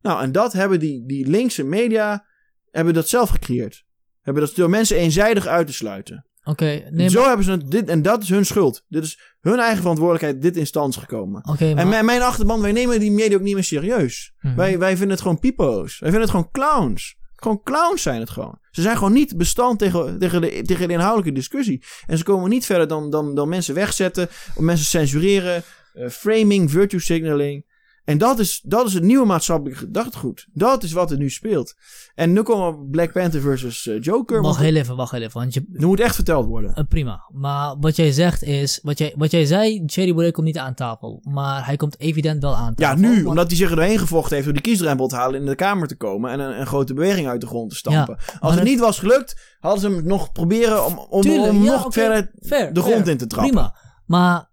Nou, 0.00 0.22
en 0.22 0.32
dat 0.32 0.52
hebben 0.52 0.80
die, 0.80 1.06
die 1.06 1.26
linkse 1.26 1.64
media 1.64 2.26
hebben 2.70 2.94
dat 2.94 3.08
zelf 3.08 3.30
gecreëerd. 3.30 3.84
Hebben 4.20 4.42
dat 4.42 4.54
door 4.54 4.70
mensen 4.70 4.96
eenzijdig 4.96 5.46
uit 5.46 5.66
te 5.66 5.72
sluiten. 5.72 6.26
Oké, 6.44 6.88
nee, 6.90 7.08
Zo 7.08 7.18
maar, 7.18 7.28
hebben 7.28 7.46
ze 7.46 7.50
het, 7.50 7.70
dit, 7.70 7.88
en 7.88 8.02
dat 8.02 8.22
is 8.22 8.28
hun 8.28 8.46
schuld. 8.46 8.84
Dit 8.88 9.04
is 9.04 9.36
hun 9.40 9.58
eigen 9.58 9.80
verantwoordelijkheid, 9.80 10.42
dit 10.42 10.56
in 10.56 10.66
stand 10.66 10.96
gekomen. 10.96 11.48
oké, 11.48 11.74
maar, 11.74 11.82
En 11.82 11.88
mijn, 11.88 12.04
mijn 12.04 12.22
achterban, 12.22 12.60
wij 12.60 12.72
nemen 12.72 13.00
die 13.00 13.10
media 13.10 13.36
ook 13.36 13.42
niet 13.42 13.54
meer 13.54 13.64
serieus. 13.64 14.32
Mhm. 14.40 14.56
Wij, 14.56 14.78
wij 14.78 14.90
vinden 14.90 15.10
het 15.10 15.20
gewoon 15.20 15.38
pipo's. 15.38 15.98
Wij 15.98 16.10
vinden 16.10 16.20
het 16.20 16.30
gewoon 16.30 16.50
clowns. 16.50 17.20
Gewoon 17.42 17.62
clowns 17.62 18.02
zijn 18.02 18.20
het 18.20 18.30
gewoon. 18.30 18.58
Ze 18.70 18.82
zijn 18.82 18.96
gewoon 18.96 19.12
niet 19.12 19.36
bestand 19.36 19.78
tegen, 19.78 20.18
tegen, 20.18 20.40
de, 20.40 20.62
tegen 20.62 20.88
de 20.88 20.94
inhoudelijke 20.94 21.32
discussie. 21.32 21.82
En 22.06 22.18
ze 22.18 22.24
komen 22.24 22.50
niet 22.50 22.66
verder 22.66 22.88
dan, 22.88 23.10
dan, 23.10 23.34
dan 23.34 23.48
mensen 23.48 23.74
wegzetten, 23.74 24.28
of 24.28 24.58
mensen 24.58 24.86
censureren, 24.86 25.62
eh, 25.94 26.08
framing, 26.08 26.70
virtue 26.70 27.00
signaling. 27.00 27.64
En 28.04 28.18
dat 28.18 28.38
is, 28.38 28.60
dat 28.64 28.86
is 28.86 28.94
het 28.94 29.02
nieuwe 29.02 29.26
maatschappelijk 29.26 29.78
gedachtegoed. 29.78 30.46
Dat 30.52 30.82
is 30.82 30.92
wat 30.92 31.10
er 31.10 31.16
nu 31.16 31.30
speelt. 31.30 31.74
En 32.14 32.32
nu 32.32 32.42
komen 32.42 32.66
we 32.66 32.78
op 32.84 32.90
Black 32.90 33.12
Panther 33.12 33.40
versus 33.40 33.86
eh, 33.86 34.00
Joker. 34.00 34.42
wacht 34.42 34.58
heel 34.60 34.74
even, 34.74 34.96
wacht 34.96 35.10
heel 35.12 35.20
even, 35.20 35.40
want 35.40 35.54
je, 35.54 35.64
er 35.72 35.86
moet 35.86 36.00
echt 36.00 36.14
verteld 36.14 36.46
worden. 36.46 36.74
eh, 36.74 36.84
prima. 36.88 37.22
Maar 37.32 37.76
wat 37.80 37.96
jij 37.96 38.12
zegt 38.12 38.42
is, 38.42 38.80
wat 38.82 38.98
jij, 38.98 39.14
wat 39.16 39.30
jij 39.30 39.44
zei, 39.44 39.84
Thierry 39.84 40.12
Baudet 40.14 40.32
komt 40.34 40.46
niet 40.46 40.58
aan 40.58 40.74
tafel, 40.74 41.20
maar 41.22 41.66
hij 41.66 41.76
komt 41.76 42.00
evident 42.00 42.42
wel 42.42 42.56
aan 42.56 42.72
Ja, 42.76 42.88
tafel. 42.88 43.00
nu, 43.08 43.14
want- 43.14 43.26
omdat 43.26 43.46
hij 43.46 43.56
zich 43.56 43.70
er 43.70 43.76
doorheen 43.76 43.98
gevochten 43.98 44.32
heeft 44.32 44.44
door 44.44 44.54
die 44.54 44.62
kiesdrempel 44.62 45.08
te 45.08 45.16
halen 45.16 45.40
in 45.40 45.46
de 45.46 45.54
Kamer 45.54 45.88
te 45.88 45.96
komen 45.96 46.30
en 46.30 46.40
een, 46.40 46.60
een 46.60 46.66
grote 46.66 46.94
beweging 46.94 47.28
uit 47.28 47.40
de 47.40 47.46
grond 47.46 47.70
te 47.70 47.76
stampen. 47.76 48.16
Als 48.16 48.50
het 48.50 48.60
het- 48.60 48.68
niet 48.68 48.80
was 48.80 48.98
gelukt, 48.98 49.56
hadden 49.60 49.80
ze 49.80 49.88
hem 49.88 50.06
nog 50.06 50.32
proberen 50.32 50.86
om, 50.86 50.98
om, 50.98 51.20
Tuurlijk, 51.22 51.50
om 51.52 51.62
ja, 51.64 51.70
nog 51.72 51.86
verder 51.92 52.32
fair, 52.46 52.72
de 52.72 52.80
grond 52.80 52.96
fair. 52.96 53.08
in 53.08 53.16
te 53.18 53.26
trappen. 53.26 53.50
Prima. 53.52 53.76
Maar 54.06 54.50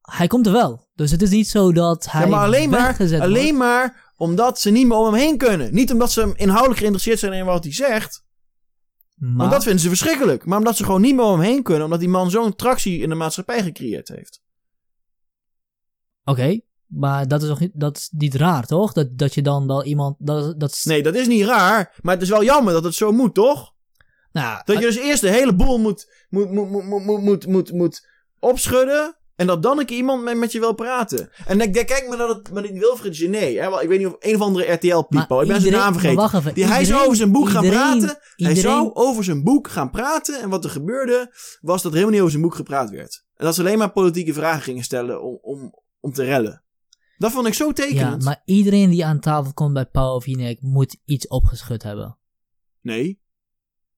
hij 0.00 0.26
komt 0.26 0.46
er 0.46 0.52
wel. 0.52 0.84
Dus 0.96 1.10
het 1.10 1.22
is 1.22 1.30
niet 1.30 1.48
zo 1.48 1.72
dat 1.72 2.06
hij. 2.10 2.20
Ja, 2.20 2.26
maar 2.26 2.44
alleen 2.44 2.70
maar, 2.70 3.20
alleen 3.20 3.56
maar 3.56 4.12
omdat 4.16 4.60
ze 4.60 4.70
niet 4.70 4.86
meer 4.86 4.96
om 4.96 5.04
hem 5.04 5.14
heen 5.14 5.38
kunnen. 5.38 5.74
Niet 5.74 5.92
omdat 5.92 6.12
ze 6.12 6.32
inhoudelijk 6.36 6.78
geïnteresseerd 6.78 7.18
zijn 7.18 7.32
in 7.32 7.44
wat 7.44 7.64
hij 7.64 7.72
zegt. 7.72 8.24
Maar... 9.14 9.36
Want 9.36 9.50
dat 9.50 9.62
vinden 9.62 9.80
ze 9.80 9.88
verschrikkelijk. 9.88 10.44
Maar 10.44 10.58
omdat 10.58 10.76
ze 10.76 10.84
gewoon 10.84 11.00
niet 11.00 11.14
meer 11.14 11.24
om 11.24 11.40
hem 11.40 11.50
heen 11.50 11.62
kunnen. 11.62 11.84
Omdat 11.84 12.00
die 12.00 12.08
man 12.08 12.30
zo'n 12.30 12.54
tractie 12.54 13.00
in 13.00 13.08
de 13.08 13.14
maatschappij 13.14 13.62
gecreëerd 13.62 14.08
heeft. 14.08 14.42
Oké, 16.24 16.60
maar 16.86 17.28
dat 17.28 17.42
is, 17.42 17.48
toch 17.48 17.60
niet, 17.60 17.72
dat 17.74 18.10
is 18.18 18.28
raar, 18.28 18.66
toch? 18.66 18.92
Dat, 18.92 19.18
dat 19.18 19.34
je 19.34 19.42
dan 19.42 19.66
wel 19.66 19.84
iemand. 19.84 20.16
Dat, 20.18 20.60
dat... 20.60 20.80
Nee, 20.84 21.02
dat 21.02 21.14
is 21.14 21.26
niet 21.26 21.44
raar. 21.44 21.98
Maar 22.02 22.14
het 22.14 22.22
is 22.22 22.28
wel 22.28 22.44
jammer 22.44 22.72
dat 22.72 22.84
het 22.84 22.94
zo 22.94 23.12
moet, 23.12 23.34
toch? 23.34 23.74
Nou, 24.32 24.62
dat 24.64 24.78
je 24.78 24.84
dus 24.84 24.96
eerst 24.96 25.20
de 25.20 25.30
hele 25.30 25.54
boel 25.54 25.78
moet, 25.78 26.12
moet, 26.28 26.50
moet, 26.50 26.70
moet, 26.70 27.20
moet, 27.20 27.46
moet, 27.46 27.72
moet 27.72 28.08
opschudden. 28.38 29.16
En 29.36 29.46
dat 29.46 29.62
dan 29.62 29.78
een 29.78 29.86
keer 29.86 29.96
iemand 29.96 30.22
met, 30.22 30.36
met 30.36 30.52
je 30.52 30.60
wil 30.60 30.74
praten. 30.74 31.30
En 31.46 31.60
ik 31.60 31.74
denk, 31.74 31.86
kijk 31.86 32.08
maar 32.08 32.18
naar 32.18 32.26
dat, 32.26 32.50
maar 32.52 32.62
die 32.62 32.72
Wilfred 32.72 33.16
Gené. 33.16 33.38
Hè? 33.38 33.82
Ik 33.82 33.88
weet 33.88 33.98
niet 33.98 34.06
of 34.06 34.16
een 34.18 34.34
of 34.34 34.40
andere 34.40 34.72
RTL-people. 34.72 35.26
maar 35.36 35.42
Ik 35.42 35.48
ben 35.48 35.60
zijn 35.60 35.72
naam 35.72 35.92
vergeten. 35.92 36.16
wacht 36.16 36.34
even, 36.34 36.54
Die, 36.54 36.64
hij 36.64 36.84
zou 36.84 37.02
over 37.04 37.16
zijn 37.16 37.32
boek 37.32 37.48
gaan 37.48 37.64
iedereen- 37.64 37.98
praten. 37.98 38.18
Hij 38.36 38.54
zou 38.54 38.90
over 38.94 39.24
zijn 39.24 39.42
boek 39.44 39.68
gaan 39.68 39.90
praten. 39.90 40.40
En 40.40 40.48
wat 40.48 40.64
er 40.64 40.70
gebeurde, 40.70 41.34
was 41.60 41.82
dat 41.82 41.92
er 41.92 41.98
helemaal 41.98 42.10
niet 42.10 42.18
over 42.20 42.30
zijn 42.30 42.42
boek 42.42 42.54
gepraat 42.54 42.90
werd. 42.90 43.24
En 43.36 43.44
dat 43.44 43.54
ze 43.54 43.60
alleen 43.60 43.78
maar 43.78 43.92
politieke 43.92 44.32
vragen 44.32 44.62
gingen 44.62 44.84
stellen 44.84 45.22
om, 45.22 45.38
om, 45.42 45.74
om 46.00 46.12
te 46.12 46.24
rellen. 46.24 46.62
Dat 47.18 47.32
vond 47.32 47.46
ik 47.46 47.54
zo 47.54 47.66
Ja, 47.66 47.72
tekenend. 47.72 48.24
maar 48.24 48.42
iedereen 48.44 48.90
die 48.90 49.04
aan 49.04 49.20
tafel 49.20 49.52
komt 49.52 49.72
bij 49.74 49.86
Pauw 49.86 50.14
of 50.14 50.26
moet 50.60 50.96
iets 51.04 51.28
opgeschud 51.28 51.82
hebben. 51.82 52.18
Nee. 52.80 53.20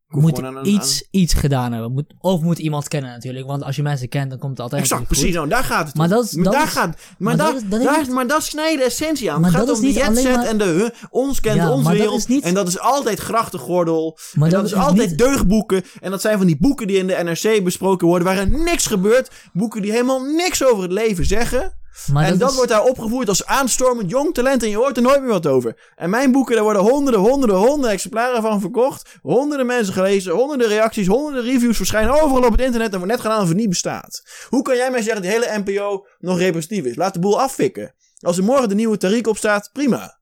Moet 0.09 0.43
aan 0.43 0.67
iets, 0.67 1.07
iets 1.11 1.35
gedaan 1.35 1.73
hebben. 1.73 1.93
Moet, 1.93 2.15
of 2.21 2.41
moet 2.41 2.59
iemand 2.59 2.89
kennen 2.89 3.11
natuurlijk. 3.11 3.47
Want 3.47 3.63
als 3.63 3.77
je 3.77 3.83
mensen 3.83 4.09
kent, 4.09 4.31
dan 4.31 4.39
komt 4.39 4.51
het 4.53 4.61
altijd 4.61 4.83
Exact, 4.83 5.07
precies. 5.07 5.35
Nou, 5.35 5.49
daar 5.49 5.65
gaat 5.65 5.87
het 5.87 5.97
Maar 5.97 6.09
dat 6.09 6.25
is- 6.25 6.31
dat 6.31 6.53
daar 6.53 6.67
is- 6.67 6.73
gaat, 6.73 6.97
maar, 7.19 7.37
dat 7.37 7.63
daar, 7.69 7.99
niet- 7.99 8.11
maar 8.11 8.27
dat 8.27 8.43
snijdt 8.43 8.79
de 8.79 8.85
essentie 8.85 9.31
aan. 9.33 9.41
Maar 9.41 9.51
het 9.51 9.59
gaat 9.59 9.67
dat 9.69 9.77
om 9.79 9.85
is 9.85 9.95
de 9.95 10.01
niet 10.11 10.25
maar- 10.25 10.45
en 10.47 10.59
de 10.59 10.65
huh, 10.65 10.89
ons 11.11 11.41
kent 11.41 11.57
Ja, 11.57 11.71
ons 11.73 11.89
wereld. 11.89 12.29
niet- 12.29 12.45
En 12.45 12.55
dat 12.55 12.69
is 12.69 12.79
altijd 12.79 13.19
grachtengordel. 13.19 14.19
Maar 14.35 14.49
en 14.49 14.55
dat 14.55 14.61
dat 14.63 14.71
is 14.71 14.77
is 14.77 14.85
altijd 14.87 15.09
niet- 15.09 15.19
deugdboeken. 15.19 15.83
En 16.01 16.11
dat 16.11 16.21
zijn 16.21 16.39
van 16.39 16.47
die 16.47 16.59
boeken 16.61 16.87
die 16.87 16.97
in 16.99 17.07
de 17.07 17.15
NRC 17.25 17.65
besproken 17.65 18.07
worden, 18.07 18.27
waar 18.27 18.39
er 18.39 18.49
niks 18.51 18.87
gebeurt. 18.87 19.31
Boeken 19.53 19.83
die 19.83 19.91
helemaal 19.91 20.21
niks 20.21 20.65
over 20.65 20.83
het 20.83 20.93
leven 20.93 21.25
zeggen. 21.27 21.77
Maar 22.13 22.25
en 22.25 22.39
dat, 22.39 22.51
is- 22.51 22.57
wordt 22.57 22.71
daar 22.71 22.85
opgevoerd 22.85 23.29
als 23.29 23.47
aanstormend 23.47 24.11
jong 24.11 24.35
talent 24.35 24.63
en 24.63 24.69
je 24.69 24.77
hoort 24.77 24.97
er 24.97 25.03
nooit 25.03 25.21
meer 25.21 25.29
wat 25.31 25.47
over. 25.47 25.91
En 25.97 26.11
mijn 26.11 26.33
boeken, 26.33 26.55
daar 26.55 26.65
worden 26.65 26.83
honderden, 26.83 27.21
honderden, 27.21 27.57
honderden 27.57 27.91
exemplaren 27.91 28.43
van 28.43 28.61
verkocht. 28.61 29.19
Honderden 29.23 29.67
mensen 29.67 29.95
gelezen, 29.95 30.33
honderden 30.33 30.69
reacties, 30.69 31.07
honderden 31.07 31.53
reviews 31.53 31.77
verschijnen 31.77 32.23
overal 32.23 32.45
op 32.45 32.53
het 32.53 32.61
internet 32.61 32.91
en 32.93 32.99
wordt 32.99 33.13
net 33.13 33.21
gedaan 33.21 33.43
of 33.43 33.49
het 33.49 33.57
niet 33.57 33.69
bestaat. 33.69 34.23
Hoe 34.49 34.63
kan 34.63 34.77
jij 34.77 34.91
mij 34.91 35.03
zeggen 35.03 35.23
dat 35.23 35.33
de 35.33 35.39
hele 35.39 35.59
NPO 35.65 36.07
nog 36.19 36.39
representatief 36.39 36.85
is? 36.85 36.97
Laat 36.97 37.15
de 37.15 37.21
boel 37.21 37.41
affikken. 37.41 37.95
Als 38.21 38.39
er 38.39 38.45
morgen 38.45 38.69
de 38.69 38.75
nieuwe 38.75 38.97
Tariq 39.07 39.29
op 39.29 39.37
staat, 39.37 39.71
prima. 39.73 40.19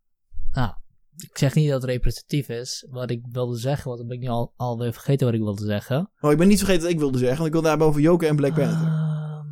Nou, 0.52 0.70
ik 1.16 1.38
zeg 1.38 1.54
niet 1.54 1.70
dat 1.70 1.80
het 1.82 1.90
representatief 1.90 2.48
is. 2.48 2.86
Wat 2.90 3.10
ik 3.10 3.20
wilde 3.32 3.56
zeggen, 3.58 3.84
want 3.86 3.98
dan 3.98 4.08
ben 4.08 4.16
ik 4.16 4.22
nu 4.22 4.28
al, 4.28 4.52
alweer 4.56 4.92
vergeten 4.92 5.26
wat 5.26 5.34
ik 5.34 5.40
wilde 5.42 5.64
zeggen. 5.64 6.10
Oh, 6.20 6.32
ik 6.32 6.38
ben 6.38 6.48
niet 6.48 6.58
vergeten 6.58 6.82
wat 6.82 6.90
ik 6.92 6.98
wilde 6.98 7.18
zeggen, 7.18 7.36
want 7.36 7.46
ik 7.46 7.52
wilde 7.52 7.68
hebben 7.68 7.86
over 7.86 8.00
Joker 8.00 8.28
en 8.28 8.36
Black 8.36 8.54
Panther. 8.54 8.86
Ehm, 8.86 9.46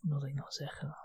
wat 0.00 0.10
wilde 0.10 0.26
ik 0.28 0.34
nou 0.34 0.46
zeggen? 0.50 0.96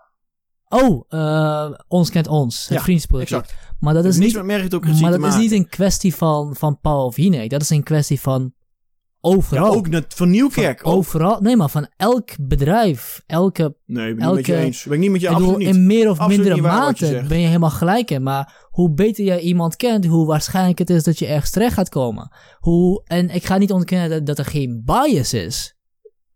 Oh, 0.70 1.04
eh, 1.10 1.72
ons 1.88 2.10
kent 2.10 2.28
ons. 2.28 2.68
Het 2.68 2.86
Ja, 2.86 3.20
exact. 3.20 3.56
Maar 3.80 3.94
dat 3.94 4.06
is 4.06 4.16
niks 4.16 4.26
niet, 4.26 4.36
met 4.36 4.46
meritocratie 4.46 5.02
maar 5.02 5.20
dat 5.20 5.26
is 5.26 5.36
niet 5.36 5.52
een 5.52 5.70
kwestie 5.70 6.16
van, 6.16 6.56
van 6.56 6.80
Paul 6.82 7.06
of 7.06 7.18
Jinek. 7.18 7.50
Dat 7.50 7.62
is 7.62 7.70
een 7.70 7.84
kwestie 7.84 8.20
van 8.20 8.42
Ja, 8.42 9.30
overal. 9.34 9.74
ook 9.74 9.90
net 9.90 10.14
van 10.14 10.30
Nieuwkerk. 10.30 10.80
Van 10.80 10.92
overal. 10.92 11.42
Nee, 11.42 11.56
maar 11.56 11.70
van 11.70 11.90
elk 11.98 12.30
bedrijf. 12.42 13.24
Elke, 13.26 13.76
Nee, 13.86 14.10
ik 14.10 14.16
ben 14.18 14.26
niet 14.26 14.36
met 14.36 14.46
je 14.46 14.56
eens. 14.56 14.84
Ben 14.84 14.94
ik 14.94 15.00
niet 15.00 15.12
met 15.12 15.22
je, 15.22 15.28
ik 15.30 15.34
bedoel, 15.38 15.58
niet. 15.58 15.68
in 15.68 15.86
meer 15.86 16.10
of 16.10 16.20
Absoluut 16.20 16.44
mindere 16.44 16.62
mate 16.62 17.26
ben 17.28 17.40
je 17.40 17.48
helemaal 17.48 17.70
gelijk 17.70 18.12
in. 18.12 18.24
Maar 18.24 18.68
hoe 18.70 18.94
beter 18.94 19.26
jij 19.26 19.40
iemand 19.40 19.76
kent, 19.76 20.06
hoe 20.06 20.26
waarschijnlijk 20.26 20.78
het 20.80 20.90
is 20.90 21.04
dat 21.04 21.20
je 21.20 21.26
ergens 21.26 21.52
terecht 21.52 21.74
gaat 21.74 21.90
komen. 21.90 22.32
Hoe, 22.60 23.02
en 23.06 23.30
ik 23.30 23.46
ga 23.46 23.58
niet 23.58 23.72
ontkennen 23.72 24.10
dat, 24.10 24.26
dat 24.26 24.38
er 24.46 24.52
geen 24.52 24.82
bias 24.86 25.34
is. 25.34 25.76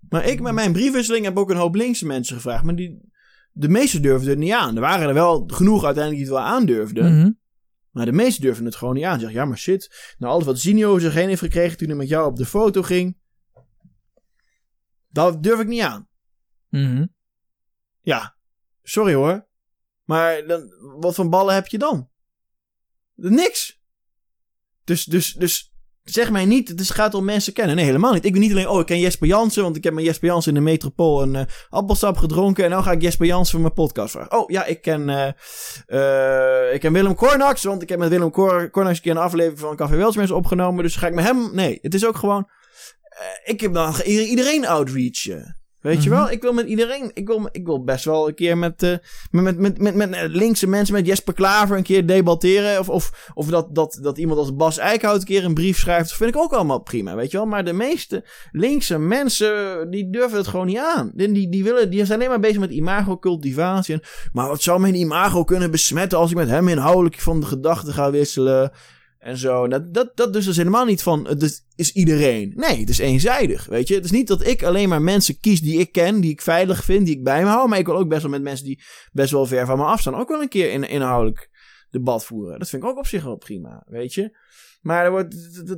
Maar 0.09 0.25
ik 0.25 0.41
met 0.41 0.53
mijn 0.53 0.71
briefwisseling 0.71 1.25
heb 1.25 1.37
ook 1.37 1.49
een 1.49 1.57
hoop 1.57 1.75
linkse 1.75 2.05
mensen 2.05 2.35
gevraagd. 2.35 2.63
Maar 2.63 2.75
die, 2.75 3.10
de 3.51 3.69
meeste 3.69 3.99
durfden 3.99 4.29
het 4.29 4.39
niet 4.39 4.51
aan. 4.51 4.75
Er 4.75 4.81
waren 4.81 5.07
er 5.07 5.13
wel 5.13 5.43
genoeg 5.47 5.83
uiteindelijk 5.83 6.23
die 6.23 6.33
het 6.33 6.43
wel 6.43 6.53
aandurfden. 6.53 7.17
Mhm. 7.17 7.31
Maar 7.91 8.05
de 8.05 8.11
meeste 8.11 8.41
durfden 8.41 8.65
het 8.65 8.75
gewoon 8.75 8.93
niet 8.93 9.03
aan. 9.03 9.13
Ze 9.13 9.19
zeggen, 9.19 9.39
ja 9.39 9.45
maar 9.45 9.57
shit. 9.57 10.15
Nou, 10.17 10.33
alles 10.33 10.45
wat 10.45 10.59
Zinio 10.59 10.99
zich 10.99 11.13
heen 11.13 11.27
heeft 11.27 11.41
gekregen 11.41 11.77
toen 11.77 11.87
hij 11.87 11.97
met 11.97 12.09
jou 12.09 12.27
op 12.27 12.35
de 12.35 12.45
foto 12.45 12.81
ging. 12.81 13.17
Dat 15.07 15.43
durf 15.43 15.59
ik 15.59 15.67
niet 15.67 15.81
aan. 15.81 16.07
Mhm. 16.69 17.05
Ja, 18.01 18.35
sorry 18.83 19.13
hoor. 19.13 19.47
Maar 20.03 20.47
dan, 20.47 20.73
wat 20.99 21.15
voor 21.15 21.29
ballen 21.29 21.53
heb 21.53 21.67
je 21.67 21.77
dan? 21.77 22.09
Niks. 23.15 23.81
Dus, 24.83 25.05
dus, 25.05 25.33
dus 25.33 25.70
zeg 26.03 26.31
mij 26.31 26.45
niet, 26.45 26.67
het 26.67 26.91
gaat 26.91 27.13
om 27.13 27.25
mensen 27.25 27.53
kennen. 27.53 27.75
Nee, 27.75 27.85
helemaal 27.85 28.13
niet. 28.13 28.25
Ik 28.25 28.31
ben 28.31 28.41
niet 28.41 28.51
alleen, 28.51 28.67
oh, 28.67 28.79
ik 28.79 28.85
ken 28.85 28.99
Jesper 28.99 29.27
Jansen, 29.27 29.63
want 29.63 29.75
ik 29.75 29.83
heb 29.83 29.93
met 29.93 30.03
Jesper 30.03 30.27
Jansen 30.27 30.55
in 30.55 30.63
de 30.63 30.69
metropool 30.69 31.21
een 31.21 31.35
eh, 31.35 31.45
appelsap 31.69 32.17
gedronken. 32.17 32.63
En 32.63 32.69
nou 32.69 32.83
ga 32.83 32.91
ik 32.91 33.01
Jesper 33.01 33.25
Jansen 33.25 33.51
voor 33.51 33.61
mijn 33.61 33.73
podcast 33.73 34.11
vragen. 34.11 34.37
Oh, 34.37 34.49
ja, 34.49 34.65
ik 34.65 34.81
ken, 34.81 35.09
eh, 35.09 35.27
eh, 35.85 36.73
ik 36.73 36.79
ken 36.79 36.93
Willem 36.93 37.15
Cornax, 37.15 37.63
want 37.63 37.81
ik 37.81 37.89
heb 37.89 37.99
met 37.99 38.09
Willem 38.09 38.31
Cor 38.31 38.69
Cornax 38.69 38.95
een 38.95 39.03
keer 39.03 39.11
een 39.11 39.17
aflevering 39.17 39.59
van 39.59 39.75
Café 39.75 39.95
Weltschmerz 39.95 40.31
opgenomen. 40.31 40.83
Dus 40.83 40.95
ga 40.95 41.07
ik 41.07 41.13
met 41.13 41.25
hem, 41.25 41.55
nee, 41.55 41.79
het 41.81 41.93
is 41.93 42.05
ook 42.05 42.17
gewoon, 42.17 42.49
ik 43.43 43.61
heb 43.61 43.73
dan 43.73 43.95
iedereen 44.05 44.67
outreachen. 44.67 45.60
Weet 45.81 46.03
je 46.03 46.09
Mhm. 46.09 46.19
wel? 46.19 46.31
Ik 46.31 46.41
wil 46.41 46.53
met 46.53 46.67
iedereen. 46.67 47.11
Ik 47.13 47.27
wil, 47.27 47.49
ik 47.51 47.65
wil 47.65 47.83
best 47.83 48.05
wel 48.05 48.27
een 48.27 48.33
keer 48.33 48.57
met, 48.57 48.83
eh, 48.83 48.89
met, 49.31 49.57
met, 49.57 49.77
met, 49.77 49.95
met, 49.95 50.09
met 50.09 50.29
linkse 50.29 50.67
mensen, 50.67 50.95
met 50.95 51.05
Jesper 51.05 51.33
Klaver, 51.33 51.77
een 51.77 51.83
keer 51.83 52.05
debatteren. 52.05 52.79
Of, 52.79 52.89
of, 52.89 53.31
of 53.33 53.47
dat, 53.47 53.75
dat, 53.75 53.99
dat 54.01 54.17
iemand 54.17 54.39
als 54.39 54.55
Bas 54.55 54.77
Eickhout 54.77 55.19
een 55.19 55.25
keer 55.25 55.45
een 55.45 55.53
brief 55.53 55.77
schrijft. 55.79 56.09
Dat 56.09 56.17
vind 56.17 56.35
ik 56.35 56.41
ook 56.41 56.53
allemaal 56.53 56.79
prima, 56.79 57.15
weet 57.15 57.31
je 57.31 57.37
wel? 57.37 57.45
Maar 57.45 57.65
de 57.65 57.73
meeste 57.73 58.23
linkse 58.51 58.97
mensen, 58.97 59.87
die 59.89 60.09
durven 60.09 60.37
het 60.37 60.47
gewoon 60.47 60.65
niet 60.65 60.77
aan. 60.95 61.11
Die, 61.13 61.31
die, 61.31 61.49
die, 61.49 61.63
willen, 61.63 61.89
die 61.89 62.05
zijn 62.05 62.17
alleen 62.19 62.29
maar 62.31 62.39
bezig 62.39 62.59
met 62.59 62.71
imago-cultivatie. 62.71 63.93
En, 63.93 64.01
maar 64.33 64.47
wat 64.47 64.61
zou 64.61 64.79
mijn 64.79 64.95
imago 64.95 65.43
kunnen 65.43 65.71
besmetten 65.71 66.17
als 66.17 66.29
ik 66.31 66.37
met 66.37 66.49
hem 66.49 66.67
inhoudelijk 66.67 67.19
van 67.19 67.39
de 67.39 67.45
gedachten 67.45 67.93
ga 67.93 68.11
wisselen? 68.11 68.71
En 69.21 69.37
zo. 69.37 69.67
Dat, 69.67 69.93
dat, 69.93 70.11
dat 70.17 70.33
dus 70.33 70.47
is 70.47 70.57
helemaal 70.57 70.85
niet 70.85 71.03
van, 71.03 71.27
het 71.27 71.63
is, 71.75 71.91
iedereen. 71.91 72.53
Nee, 72.55 72.79
het 72.79 72.89
is 72.89 72.97
eenzijdig, 72.97 73.65
weet 73.65 73.87
je. 73.87 73.95
Het 73.95 74.05
is 74.05 74.11
niet 74.11 74.27
dat 74.27 74.47
ik 74.47 74.63
alleen 74.63 74.89
maar 74.89 75.01
mensen 75.01 75.39
kies 75.39 75.61
die 75.61 75.79
ik 75.79 75.91
ken, 75.91 76.21
die 76.21 76.31
ik 76.31 76.41
veilig 76.41 76.83
vind, 76.83 77.05
die 77.05 77.15
ik 77.15 77.23
bij 77.23 77.43
me 77.43 77.49
hou. 77.49 77.69
Maar 77.69 77.79
ik 77.79 77.85
wil 77.85 77.97
ook 77.97 78.09
best 78.09 78.21
wel 78.21 78.31
met 78.31 78.41
mensen 78.41 78.65
die 78.65 78.83
best 79.11 79.31
wel 79.31 79.45
ver 79.45 79.65
van 79.65 79.77
me 79.77 79.83
afstaan. 79.83 80.15
Ook 80.15 80.29
wel 80.29 80.41
een 80.41 80.49
keer 80.49 80.71
in, 80.71 80.83
inhoudelijk 80.83 81.49
debat 81.89 82.25
voeren. 82.25 82.59
Dat 82.59 82.69
vind 82.69 82.83
ik 82.83 82.89
ook 82.89 82.97
op 82.97 83.07
zich 83.07 83.23
wel 83.23 83.37
prima, 83.37 83.83
weet 83.87 84.13
je. 84.13 84.37
Maar 84.81 85.27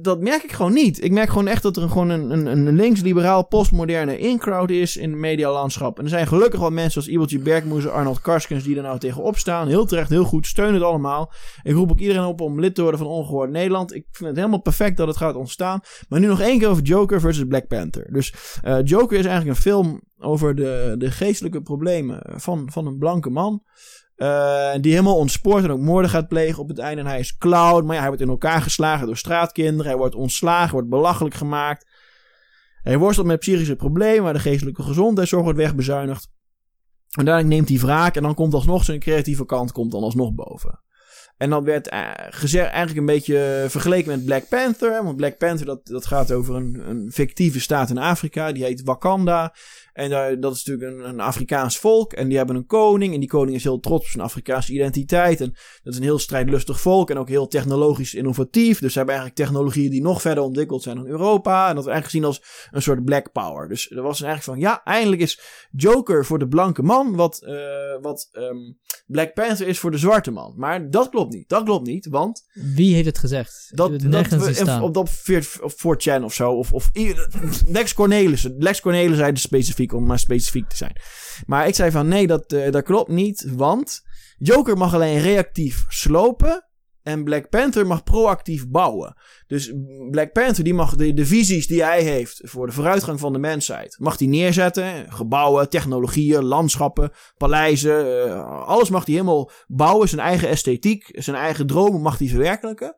dat, 0.01 0.19
merk 0.19 0.43
ik 0.43 0.51
gewoon 0.51 0.73
niet. 0.73 1.03
Ik 1.03 1.11
merk 1.11 1.30
gewoon 1.30 1.47
echt 1.47 1.63
dat 1.63 1.77
er 1.77 1.89
gewoon 1.89 2.09
een, 2.09 2.30
een, 2.31 2.45
een 2.45 2.75
links-liberaal, 2.75 3.47
postmoderne 3.47 4.19
in-crowd 4.19 4.69
is 4.69 4.97
in 4.97 5.09
het 5.09 5.19
medialandschap. 5.19 5.97
En 5.97 6.03
er 6.03 6.09
zijn 6.09 6.27
gelukkig 6.27 6.59
wel 6.59 6.69
mensen 6.69 7.01
als 7.01 7.09
Ibeltje 7.09 7.39
Bergmoezen, 7.39 7.93
Arnold 7.93 8.21
Karskens 8.21 8.63
die 8.63 8.75
er 8.75 8.84
nou 8.84 8.99
tegen 8.99 9.34
staan. 9.35 9.67
Heel 9.67 9.85
terecht, 9.85 10.09
heel 10.09 10.23
goed, 10.23 10.47
steun 10.47 10.73
het 10.73 10.84
allemaal. 10.84 11.31
Ik 11.63 11.73
roep 11.73 11.91
ook 11.91 11.99
iedereen 11.99 12.23
op 12.23 12.41
om 12.41 12.59
lid 12.59 12.75
te 12.75 12.81
worden 12.81 12.99
van 12.99 13.09
Ongehoord 13.09 13.49
Nederland. 13.49 13.93
Ik 13.93 14.05
vind 14.11 14.30
het 14.30 14.38
helemaal 14.38 14.61
perfect 14.61 14.97
dat 14.97 15.07
het 15.07 15.17
gaat 15.17 15.35
ontstaan. 15.35 15.80
Maar 16.09 16.19
nu 16.19 16.27
nog 16.27 16.41
één 16.41 16.59
keer 16.59 16.69
over 16.69 16.84
Joker 16.84 17.19
versus 17.19 17.47
Black 17.47 17.67
Panther. 17.67 18.07
Dus 18.11 18.34
eh, 18.61 18.77
Joker 18.84 19.19
is 19.19 19.25
eigenlijk 19.25 19.57
een 19.57 19.63
film 19.63 20.01
over 20.17 20.55
de, 20.55 20.95
de 20.97 21.11
geestelijke 21.11 21.61
problemen 21.61 22.21
van, 22.35 22.69
van 22.71 22.88
een 22.88 22.97
blanke 22.97 23.30
man. 23.30 23.63
Eh, 24.15 24.72
die 24.81 24.91
helemaal 24.91 25.18
ontspoort 25.18 25.64
en 25.64 25.72
ook 25.72 25.80
moorden 25.80 26.10
gaat 26.10 26.27
plegen 26.27 26.61
op 26.61 26.68
het 26.68 26.80
einde. 26.80 27.02
En 27.02 27.07
hij 27.07 27.19
is 27.19 27.38
cloud, 27.38 27.84
maar 27.84 27.94
ja, 27.94 27.99
hij 27.99 28.07
wordt 28.07 28.23
in 28.23 28.30
elkaar 28.30 28.61
geslagen 28.61 29.06
door 29.06 29.18
straatkinderen. 29.18 29.85
Hij 29.85 29.98
wordt 29.98 30.15
ontslagen, 30.15 30.72
wordt 30.72 30.90
belachelijk 30.90 31.35
gemaakt. 31.35 31.88
Hij 32.81 32.98
worstelt 32.98 33.27
met 33.27 33.40
psychische 33.40 33.76
problemen, 33.76 34.23
maar 34.23 34.34
de 34.34 34.40
geestelijke 34.40 34.84
gezondheidszorg 34.84 35.44
wordt 35.44 35.57
wegbezuinigd. 35.57 36.31
En 37.18 37.26
daarna 37.26 37.48
neemt 37.48 37.69
hij 37.69 37.77
wraak 37.77 38.15
en 38.15 38.23
dan 38.23 38.34
komt 38.34 38.53
alsnog 38.53 38.84
zijn 38.84 38.99
creatieve 38.99 39.45
kant 39.45 39.72
komt 39.72 39.91
dan 39.91 40.03
alsnog 40.03 40.34
boven. 40.34 40.81
En 41.38 41.49
dat 41.49 41.64
werd 41.64 41.90
eh, 41.90 42.10
gezegd, 42.15 42.69
eigenlijk 42.69 42.98
een 42.98 43.14
beetje 43.14 43.65
vergeleken 43.69 44.11
met 44.11 44.26
Black 44.26 44.48
Panther. 44.49 45.03
Want 45.03 45.18
Black 45.18 45.38
Panther 45.38 45.65
dat, 45.65 45.88
dat 45.88 46.06
gaat 46.06 46.31
over 46.31 46.56
een, 46.56 46.90
een 46.90 47.11
fictieve 47.11 47.60
staat 47.60 47.90
in 47.90 47.98
Afrika. 47.98 48.52
Die 48.52 48.64
heet 48.64 48.84
Wakanda. 48.84 49.56
En 49.93 50.09
daar, 50.09 50.39
dat 50.39 50.55
is 50.55 50.63
natuurlijk 50.63 50.99
een, 50.99 51.09
een, 51.09 51.19
Afrikaans 51.19 51.77
volk. 51.77 52.13
En 52.13 52.27
die 52.27 52.37
hebben 52.37 52.55
een 52.55 52.65
koning. 52.65 53.13
En 53.13 53.19
die 53.19 53.29
koning 53.29 53.55
is 53.55 53.63
heel 53.63 53.79
trots 53.79 54.03
op 54.03 54.11
zijn 54.11 54.23
Afrikaanse 54.23 54.73
identiteit. 54.73 55.41
En 55.41 55.53
dat 55.83 55.93
is 55.93 55.99
een 55.99 56.05
heel 56.05 56.19
strijdlustig 56.19 56.81
volk. 56.81 57.09
En 57.09 57.17
ook 57.17 57.29
heel 57.29 57.47
technologisch 57.47 58.13
innovatief. 58.13 58.79
Dus 58.79 58.91
ze 58.91 58.97
hebben 58.97 59.15
eigenlijk 59.15 59.45
technologieën 59.45 59.91
die 59.91 60.01
nog 60.01 60.21
verder 60.21 60.43
ontwikkeld 60.43 60.83
zijn 60.83 60.95
dan 60.95 61.07
Europa. 61.07 61.69
En 61.69 61.75
dat 61.75 61.83
we 61.83 61.91
eigenlijk 61.91 62.05
gezien 62.05 62.25
als 62.25 62.67
een 62.71 62.81
soort 62.81 63.05
black 63.05 63.31
power. 63.31 63.67
Dus 63.67 63.91
er 63.91 64.01
was 64.01 64.21
eigenlijk 64.21 64.43
van, 64.43 64.69
ja, 64.69 64.83
eindelijk 64.83 65.21
is 65.21 65.39
Joker 65.71 66.25
voor 66.25 66.39
de 66.39 66.47
blanke 66.47 66.83
man. 66.83 67.15
Wat, 67.15 67.41
uh, 67.45 68.01
wat 68.01 68.29
um, 68.31 68.77
Black 69.05 69.33
Panther 69.33 69.67
is 69.67 69.79
voor 69.79 69.91
de 69.91 69.97
zwarte 69.97 70.31
man. 70.31 70.53
Maar 70.57 70.89
dat 70.89 71.09
klopt 71.09 71.33
niet. 71.33 71.49
Dat 71.49 71.63
klopt 71.63 71.87
niet, 71.87 72.07
want... 72.07 72.45
Wie 72.53 72.93
heeft 72.93 73.05
het 73.05 73.17
gezegd? 73.17 73.71
Dat, 73.71 73.91
het 73.91 74.11
dat 74.11 74.27
we, 74.27 74.79
op, 74.81 74.97
op, 74.97 75.09
op 75.61 75.71
4chan 75.71 76.23
of 76.23 76.33
zo. 76.33 76.51
Of, 76.51 76.73
of 76.73 76.89
Lex 77.67 77.93
Cornelis. 77.93 78.47
Lex 78.57 78.81
Cornelis 78.81 79.17
zei 79.17 79.31
de 79.31 79.39
specifiek 79.39 79.82
om 79.91 80.05
maar 80.05 80.19
specifiek 80.19 80.69
te 80.69 80.76
zijn. 80.76 80.95
Maar 81.45 81.68
ik 81.68 81.76
zei 81.76 81.91
van 81.91 82.07
nee, 82.07 82.27
dat, 82.27 82.53
uh, 82.53 82.72
dat 82.72 82.84
klopt 82.84 83.10
niet, 83.10 83.47
want 83.55 84.01
Joker 84.38 84.77
mag 84.77 84.93
alleen 84.93 85.19
reactief 85.19 85.85
slopen 85.88 86.68
en 87.03 87.23
Black 87.23 87.49
Panther 87.49 87.88
mag 87.88 88.03
proactief 88.03 88.68
bouwen. 88.68 89.15
Dus 89.47 89.73
Black 90.11 90.31
Panther 90.31 90.64
die 90.64 90.73
mag 90.73 90.95
de, 90.95 91.26
visies 91.26 91.68
die 91.68 91.84
hij 91.84 92.01
heeft 92.01 92.41
voor 92.43 92.65
de 92.65 92.73
vooruitgang 92.73 93.19
van 93.19 93.34
de 93.34 93.39
mensheid, 93.39 93.95
mag 93.99 94.19
hij 94.19 94.27
neerzetten. 94.27 95.11
Gebouwen, 95.11 95.69
technologieën, 95.69 96.43
landschappen, 96.43 97.11
paleizen, 97.38 98.27
uh, 98.27 98.65
alles 98.65 98.89
mag 98.89 99.05
hij 99.05 99.14
helemaal 99.14 99.51
bouwen. 99.68 100.10
Zijn 100.10 100.22
eigen 100.22 100.49
esthetiek, 100.49 101.10
zijn 101.11 101.35
eigen 101.35 101.68
dromen 101.68 102.01
mag 102.01 102.18
hij 102.18 102.27
verwerkelijken 102.27 102.95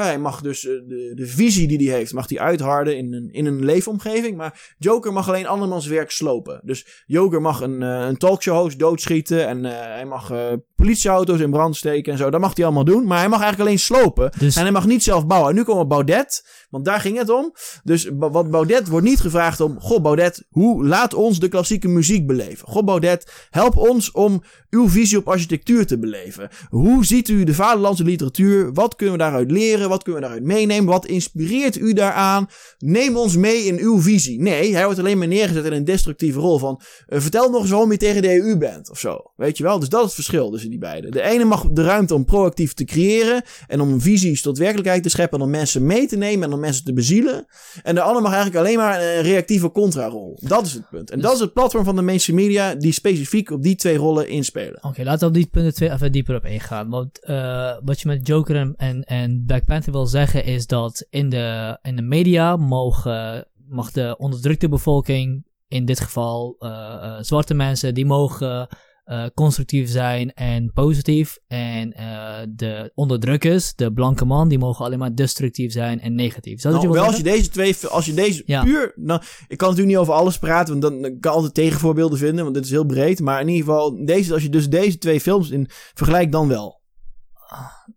hij 0.00 0.18
mag 0.18 0.40
dus 0.40 0.64
uh, 0.64 0.80
de, 0.88 1.12
de 1.14 1.26
visie 1.26 1.68
die 1.68 1.88
hij 1.88 1.98
heeft, 1.98 2.12
mag 2.12 2.28
hij 2.28 2.38
uitharden 2.38 2.96
in 2.96 3.12
een, 3.12 3.28
in 3.32 3.46
een 3.46 3.64
leefomgeving. 3.64 4.36
Maar 4.36 4.74
Joker 4.78 5.12
mag 5.12 5.28
alleen 5.28 5.46
andermans 5.46 5.86
werk 5.86 6.10
slopen. 6.10 6.60
Dus 6.64 7.04
Joker 7.06 7.40
mag 7.40 7.60
een, 7.60 7.80
uh, 7.82 8.06
een 8.06 8.16
talkshow 8.16 8.56
host 8.56 8.78
doodschieten. 8.78 9.46
En 9.46 9.64
uh, 9.64 9.70
hij 9.72 10.06
mag 10.06 10.32
politieauto's 10.76 11.40
in 11.40 11.50
brand 11.50 11.76
steken 11.76 12.12
en 12.12 12.18
zo. 12.18 12.30
Dat 12.30 12.40
mag 12.40 12.56
hij 12.56 12.64
allemaal 12.64 12.84
doen. 12.84 13.06
Maar 13.06 13.18
hij 13.18 13.28
mag 13.28 13.40
eigenlijk 13.40 13.68
alleen 13.68 13.84
slopen. 13.84 14.32
Dus... 14.38 14.56
En 14.56 14.62
hij 14.62 14.72
mag 14.72 14.86
niet 14.86 15.02
zelf 15.02 15.26
bouwen. 15.26 15.50
En 15.50 15.56
nu 15.56 15.62
komen 15.62 15.88
Baudet. 15.88 16.61
Want 16.72 16.84
daar 16.84 17.00
ging 17.00 17.18
het 17.18 17.30
om. 17.30 17.54
Dus 17.84 18.10
wat 18.18 18.50
Baudet 18.50 18.88
wordt 18.88 19.06
niet 19.06 19.20
gevraagd 19.20 19.60
om. 19.60 19.80
Goh, 19.80 20.02
Baudet, 20.02 20.44
hoe 20.50 20.86
laat 20.86 21.14
ons 21.14 21.40
de 21.40 21.48
klassieke 21.48 21.88
muziek 21.88 22.26
beleven? 22.26 22.68
Goh, 22.68 22.84
Baudet, 22.84 23.32
help 23.50 23.76
ons 23.76 24.10
om 24.10 24.42
uw 24.70 24.88
visie 24.88 25.18
op 25.18 25.28
architectuur 25.28 25.86
te 25.86 25.98
beleven. 25.98 26.48
Hoe 26.68 27.04
ziet 27.04 27.28
u 27.28 27.44
de 27.44 27.54
vaderlandse 27.54 28.04
literatuur? 28.04 28.72
Wat 28.72 28.96
kunnen 28.96 29.16
we 29.16 29.22
daaruit 29.22 29.50
leren? 29.50 29.88
Wat 29.88 30.02
kunnen 30.02 30.20
we 30.20 30.26
daaruit 30.26 30.46
meenemen? 30.46 30.92
Wat 30.92 31.06
inspireert 31.06 31.76
u 31.76 31.92
daaraan? 31.92 32.48
Neem 32.78 33.16
ons 33.16 33.36
mee 33.36 33.64
in 33.64 33.78
uw 33.78 34.00
visie. 34.00 34.40
Nee, 34.40 34.74
hij 34.74 34.84
wordt 34.84 34.98
alleen 34.98 35.18
maar 35.18 35.28
neergezet 35.28 35.64
in 35.64 35.72
een 35.72 35.84
destructieve 35.84 36.38
rol 36.38 36.58
van. 36.58 36.80
Uh, 37.08 37.20
vertel 37.20 37.50
nog 37.50 37.60
eens 37.60 37.70
waarom 37.70 37.90
je 37.90 37.96
tegen 37.96 38.22
de 38.22 38.40
EU 38.40 38.56
bent 38.56 38.90
of 38.90 38.98
zo. 38.98 39.32
Weet 39.36 39.56
je 39.56 39.62
wel? 39.62 39.78
Dus 39.78 39.88
dat 39.88 40.00
is 40.00 40.06
het 40.06 40.14
verschil 40.14 40.50
tussen 40.50 40.70
die 40.70 40.78
beiden. 40.78 41.10
De 41.10 41.22
ene 41.22 41.44
mag 41.44 41.68
de 41.70 41.82
ruimte 41.82 42.14
om 42.14 42.24
proactief 42.24 42.74
te 42.74 42.84
creëren 42.84 43.42
en 43.66 43.80
om 43.80 44.00
visies 44.00 44.42
tot 44.42 44.58
werkelijkheid 44.58 45.02
te 45.02 45.08
scheppen 45.08 45.38
en 45.38 45.44
om 45.44 45.50
mensen 45.50 45.86
mee 45.86 46.06
te 46.06 46.16
nemen 46.16 46.48
en 46.48 46.54
om 46.54 46.60
mensen 46.62 46.84
te 46.84 46.92
bezielen. 46.92 47.46
En 47.82 47.94
de 47.94 48.00
ander 48.00 48.22
mag 48.22 48.32
eigenlijk 48.32 48.64
alleen 48.64 48.78
maar 48.78 49.02
een 49.02 49.22
reactieve 49.22 49.70
contrarol. 49.70 50.38
Dat 50.40 50.66
is 50.66 50.72
het 50.72 50.88
punt. 50.90 51.10
En 51.10 51.16
dus... 51.16 51.26
dat 51.26 51.34
is 51.34 51.40
het 51.40 51.52
platform 51.52 51.84
van 51.84 51.96
de 51.96 52.02
mainstream 52.02 52.38
media 52.38 52.74
die 52.74 52.92
specifiek 52.92 53.50
op 53.50 53.62
die 53.62 53.76
twee 53.76 53.96
rollen 53.96 54.28
inspelen. 54.28 54.84
Oké, 54.84 55.02
laten 55.02 55.20
we 55.20 55.26
op 55.26 55.34
die 55.34 55.46
punten 55.46 55.74
twee 55.74 55.90
even 55.90 56.12
dieper 56.12 56.36
op 56.36 56.44
ingaan. 56.44 56.88
Want 56.88 57.18
uh, 57.22 57.76
wat 57.84 58.00
je 58.00 58.08
met 58.08 58.26
Joker 58.26 58.74
en, 58.76 59.04
en 59.04 59.44
Black 59.46 59.64
Panther 59.64 59.92
wil 59.92 60.06
zeggen 60.06 60.44
is 60.44 60.66
dat 60.66 61.06
in 61.10 61.28
de, 61.28 61.78
in 61.82 61.96
de 61.96 62.02
media 62.02 62.56
mogen, 62.56 63.48
mag 63.68 63.90
de 63.90 64.14
onderdrukte 64.18 64.68
bevolking, 64.68 65.44
in 65.68 65.84
dit 65.84 66.00
geval 66.00 66.56
uh, 66.58 66.70
uh, 66.70 67.16
zwarte 67.20 67.54
mensen, 67.54 67.94
die 67.94 68.06
mogen 68.06 68.68
uh, 69.06 69.26
constructief 69.34 69.90
zijn 69.90 70.32
en 70.32 70.72
positief. 70.72 71.38
En 71.46 71.94
uh, 72.00 72.36
de 72.48 72.92
onderdrukkers, 72.94 73.74
de 73.74 73.92
blanke 73.92 74.24
man, 74.24 74.48
die 74.48 74.58
mogen 74.58 74.84
alleen 74.84 74.98
maar 74.98 75.14
destructief 75.14 75.72
zijn 75.72 76.00
en 76.00 76.14
negatief. 76.14 76.60
Zou 76.60 76.74
nou, 76.74 76.88
wel 76.88 77.04
als 77.04 77.16
je 77.16 77.22
deze 77.22 77.48
twee, 77.48 77.76
als 77.88 78.06
je 78.06 78.14
deze 78.14 78.42
ja. 78.46 78.64
puur, 78.64 78.92
nou, 78.94 79.22
ik 79.48 79.56
kan 79.56 79.68
natuurlijk 79.68 79.96
niet 79.96 80.06
over 80.06 80.14
alles 80.14 80.38
praten, 80.38 80.80
want 80.80 81.02
dan, 81.02 81.18
kan 81.20 81.32
altijd 81.32 81.54
tegenvoorbeelden 81.54 82.18
vinden, 82.18 82.42
want 82.42 82.54
dit 82.54 82.64
is 82.64 82.70
heel 82.70 82.86
breed. 82.86 83.20
Maar 83.20 83.40
in 83.40 83.48
ieder 83.48 83.64
geval, 83.64 84.04
deze, 84.04 84.32
als 84.32 84.42
je 84.42 84.48
dus 84.48 84.68
deze 84.68 84.98
twee 84.98 85.20
films 85.20 85.50
in 85.50 85.68
vergelijkt, 85.94 86.32
dan 86.32 86.48
wel. 86.48 86.80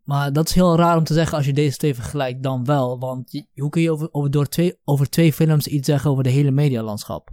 Maar 0.04 0.34
dat 0.34 0.50
is 0.50 0.56
heel 0.56 0.76
raar 0.76 0.98
om 0.98 1.04
te 1.04 1.14
zeggen 1.14 1.38
als 1.38 1.46
je 1.46 1.54
deze 1.54 1.78
twee 1.78 1.96
vergelijkt, 1.96 2.44
dan 2.44 2.66
wel. 2.66 3.00
Want 3.00 3.32
je, 3.32 3.46
hoe 3.62 3.70
kun 3.70 3.82
je 3.82 3.92
over, 3.92 4.08
over, 4.12 4.32
door 4.32 4.48
twee, 4.48 4.80
over 4.84 5.10
twee 5.10 5.34
films 5.34 5.68
iets 5.68 5.88
zeggen 5.88 6.12
over 6.12 6.24
de 6.24 6.30
hele 6.30 6.52
medialandschap? 6.52 7.30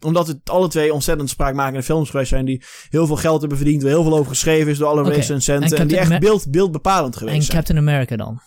Omdat 0.00 0.26
het 0.26 0.38
alle 0.44 0.68
twee 0.68 0.92
ontzettend 0.92 1.30
spraakmakende 1.30 1.82
films 1.82 2.10
geweest 2.10 2.28
zijn. 2.28 2.44
Die 2.44 2.62
heel 2.88 3.06
veel 3.06 3.16
geld 3.16 3.40
hebben 3.40 3.58
verdiend. 3.58 3.82
Waar 3.82 3.90
heel 3.90 4.02
veel 4.02 4.16
over 4.16 4.30
geschreven 4.30 4.70
is 4.70 4.78
door 4.78 4.88
alle 4.88 5.00
okay. 5.00 5.14
recensenten. 5.14 5.70
En, 5.70 5.76
en, 5.76 5.88
die 5.88 5.98
echt 5.98 6.18
beeld, 6.18 6.50
beeldbepalend 6.50 7.16
geweest 7.16 7.36
en 7.36 7.42
zijn. 7.42 7.56
En 7.56 7.64
Captain 7.64 7.88
America 7.88 8.16
dan? 8.16 8.40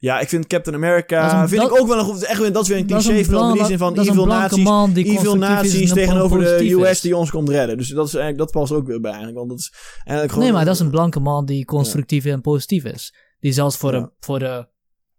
Ja, 0.00 0.20
ik 0.20 0.28
vind 0.28 0.46
Captain 0.46 0.76
America. 0.76 1.42
Een, 1.42 1.48
vind 1.48 1.62
dat, 1.62 1.70
ik 1.70 1.80
ook 1.80 1.88
wel 1.88 1.98
een 1.98 2.04
goed. 2.04 2.22
Echt, 2.22 2.52
dat 2.52 2.62
is 2.62 2.68
weer 2.68 2.78
een 2.78 2.86
cliché 2.86 3.24
film. 3.24 3.48
In 3.48 3.54
die 3.54 3.64
zin 3.64 3.78
van 3.78 3.98
evil 3.98 4.26
nazi's. 4.26 4.68
Evil 4.94 5.36
nazi's 5.36 5.92
tegenover 5.92 6.38
de 6.38 6.72
US 6.72 7.00
die 7.00 7.16
ons 7.16 7.30
komt 7.30 7.48
redden. 7.48 7.76
Dus 7.76 7.88
dat 7.88 8.06
is 8.06 8.14
eigenlijk, 8.14 8.52
dat 8.52 8.60
past 8.60 8.72
ook 8.72 8.86
weer 8.86 9.00
bij 9.00 9.10
eigenlijk. 9.10 9.38
Want 9.38 9.50
dat 9.50 9.58
is 9.58 9.72
eigenlijk 9.94 10.28
gewoon. 10.28 10.44
Nee, 10.44 10.52
maar 10.52 10.64
dat 10.64 10.74
is 10.74 10.80
een 10.80 10.90
blanke 10.90 11.20
man 11.20 11.46
die 11.46 11.64
constructief 11.64 12.24
ja. 12.24 12.32
en 12.32 12.40
positief 12.40 12.84
is. 12.84 13.14
Die 13.40 13.52
zelfs 13.52 13.76
voor, 13.76 13.92
ja. 13.92 14.00
de, 14.00 14.10
voor 14.20 14.38
de 14.38 14.68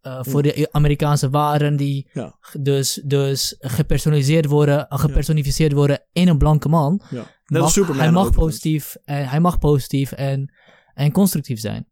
uh, 0.10 0.20
voor 0.22 0.42
de 0.42 0.68
Amerikaanse 0.72 1.30
waren 1.30 1.76
die 1.76 2.10
ja. 2.14 2.36
dus, 2.60 3.02
dus 3.04 3.56
gepersonaliseerd 3.60 4.46
worden, 4.46 4.86
gepersonificeerd 4.90 5.72
worden 5.72 6.04
in 6.12 6.28
een 6.28 6.38
blanke 6.38 6.70
man. 6.70 7.02
Ja. 7.10 7.24
Net 7.46 7.62
mag, 7.62 7.72
Superman 7.72 8.04
hij 8.04 8.12
mag 8.12 8.32
positief 8.32 8.98
en 9.06 9.30
hij 9.30 9.40
mag 9.40 9.60
positief 9.60 10.12
en, 10.12 10.54
en 10.94 11.12
constructief 11.12 11.60
zijn. 11.60 11.88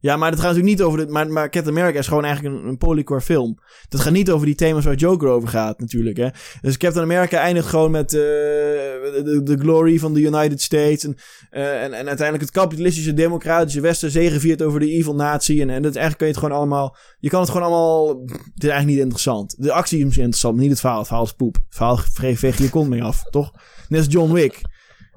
Ja, 0.00 0.16
maar 0.16 0.30
dat 0.30 0.40
gaat 0.40 0.48
natuurlijk 0.48 0.78
niet 0.78 0.86
over... 0.86 1.06
De, 1.06 1.12
maar, 1.12 1.28
maar 1.28 1.50
Captain 1.50 1.76
America 1.76 1.98
is 1.98 2.06
gewoon 2.06 2.24
eigenlijk 2.24 2.64
een, 2.64 2.78
polycore 2.78 3.20
film. 3.20 3.58
Dat 3.88 4.00
gaat 4.00 4.12
niet 4.12 4.30
over 4.30 4.46
die 4.46 4.54
thema's 4.54 4.84
waar 4.84 4.94
Joker 4.94 5.28
over 5.28 5.48
gaat 5.48 5.80
natuurlijk. 5.80 6.16
Hè. 6.16 6.28
Dus 6.60 6.76
Captain 6.76 7.04
America 7.04 7.38
eindigt 7.38 7.66
gewoon 7.66 7.90
met 7.90 8.12
uh, 8.12 8.20
de, 8.20 9.56
glory 9.58 9.98
van 9.98 10.14
de 10.14 10.20
United 10.20 10.60
States. 10.60 11.04
En, 11.04 11.16
uh, 11.50 11.82
en, 11.82 11.92
en 11.92 12.06
uiteindelijk 12.06 12.40
het 12.40 12.50
kapitalistische 12.50 13.14
democratische 13.14 13.80
Westen 13.80 14.10
zegeviert 14.10 14.62
over 14.62 14.80
de 14.80 14.90
evil 14.90 15.14
natie. 15.14 15.60
En, 15.60 15.70
en 15.70 15.82
dat 15.82 15.96
eigenlijk 15.96 16.18
kun 16.18 16.26
je 16.26 16.32
het 16.32 16.42
gewoon 16.42 16.58
allemaal... 16.58 16.96
Je 17.18 17.28
kan 17.28 17.40
het 17.40 17.50
gewoon 17.50 17.66
allemaal... 17.66 18.08
Het 18.26 18.64
is 18.64 18.68
eigenlijk 18.68 18.86
niet 18.86 18.98
interessant. 18.98 19.54
De 19.58 19.72
actie 19.72 19.98
is 19.98 20.04
interessant, 20.04 20.54
maar 20.54 20.62
niet 20.62 20.72
het 20.72 20.80
verhaal. 20.80 20.98
Het 20.98 21.06
verhaal 21.06 21.24
is 21.24 21.32
poep. 21.32 21.54
Het 21.54 21.64
verhaal 21.68 21.96
veeg 22.14 22.58
je 22.58 22.70
kont 22.70 22.88
mee 22.88 23.02
af, 23.02 23.22
toch? 23.30 23.52
Net 23.88 23.98
als 23.98 24.12
John 24.12 24.32
Wick. 24.32 24.60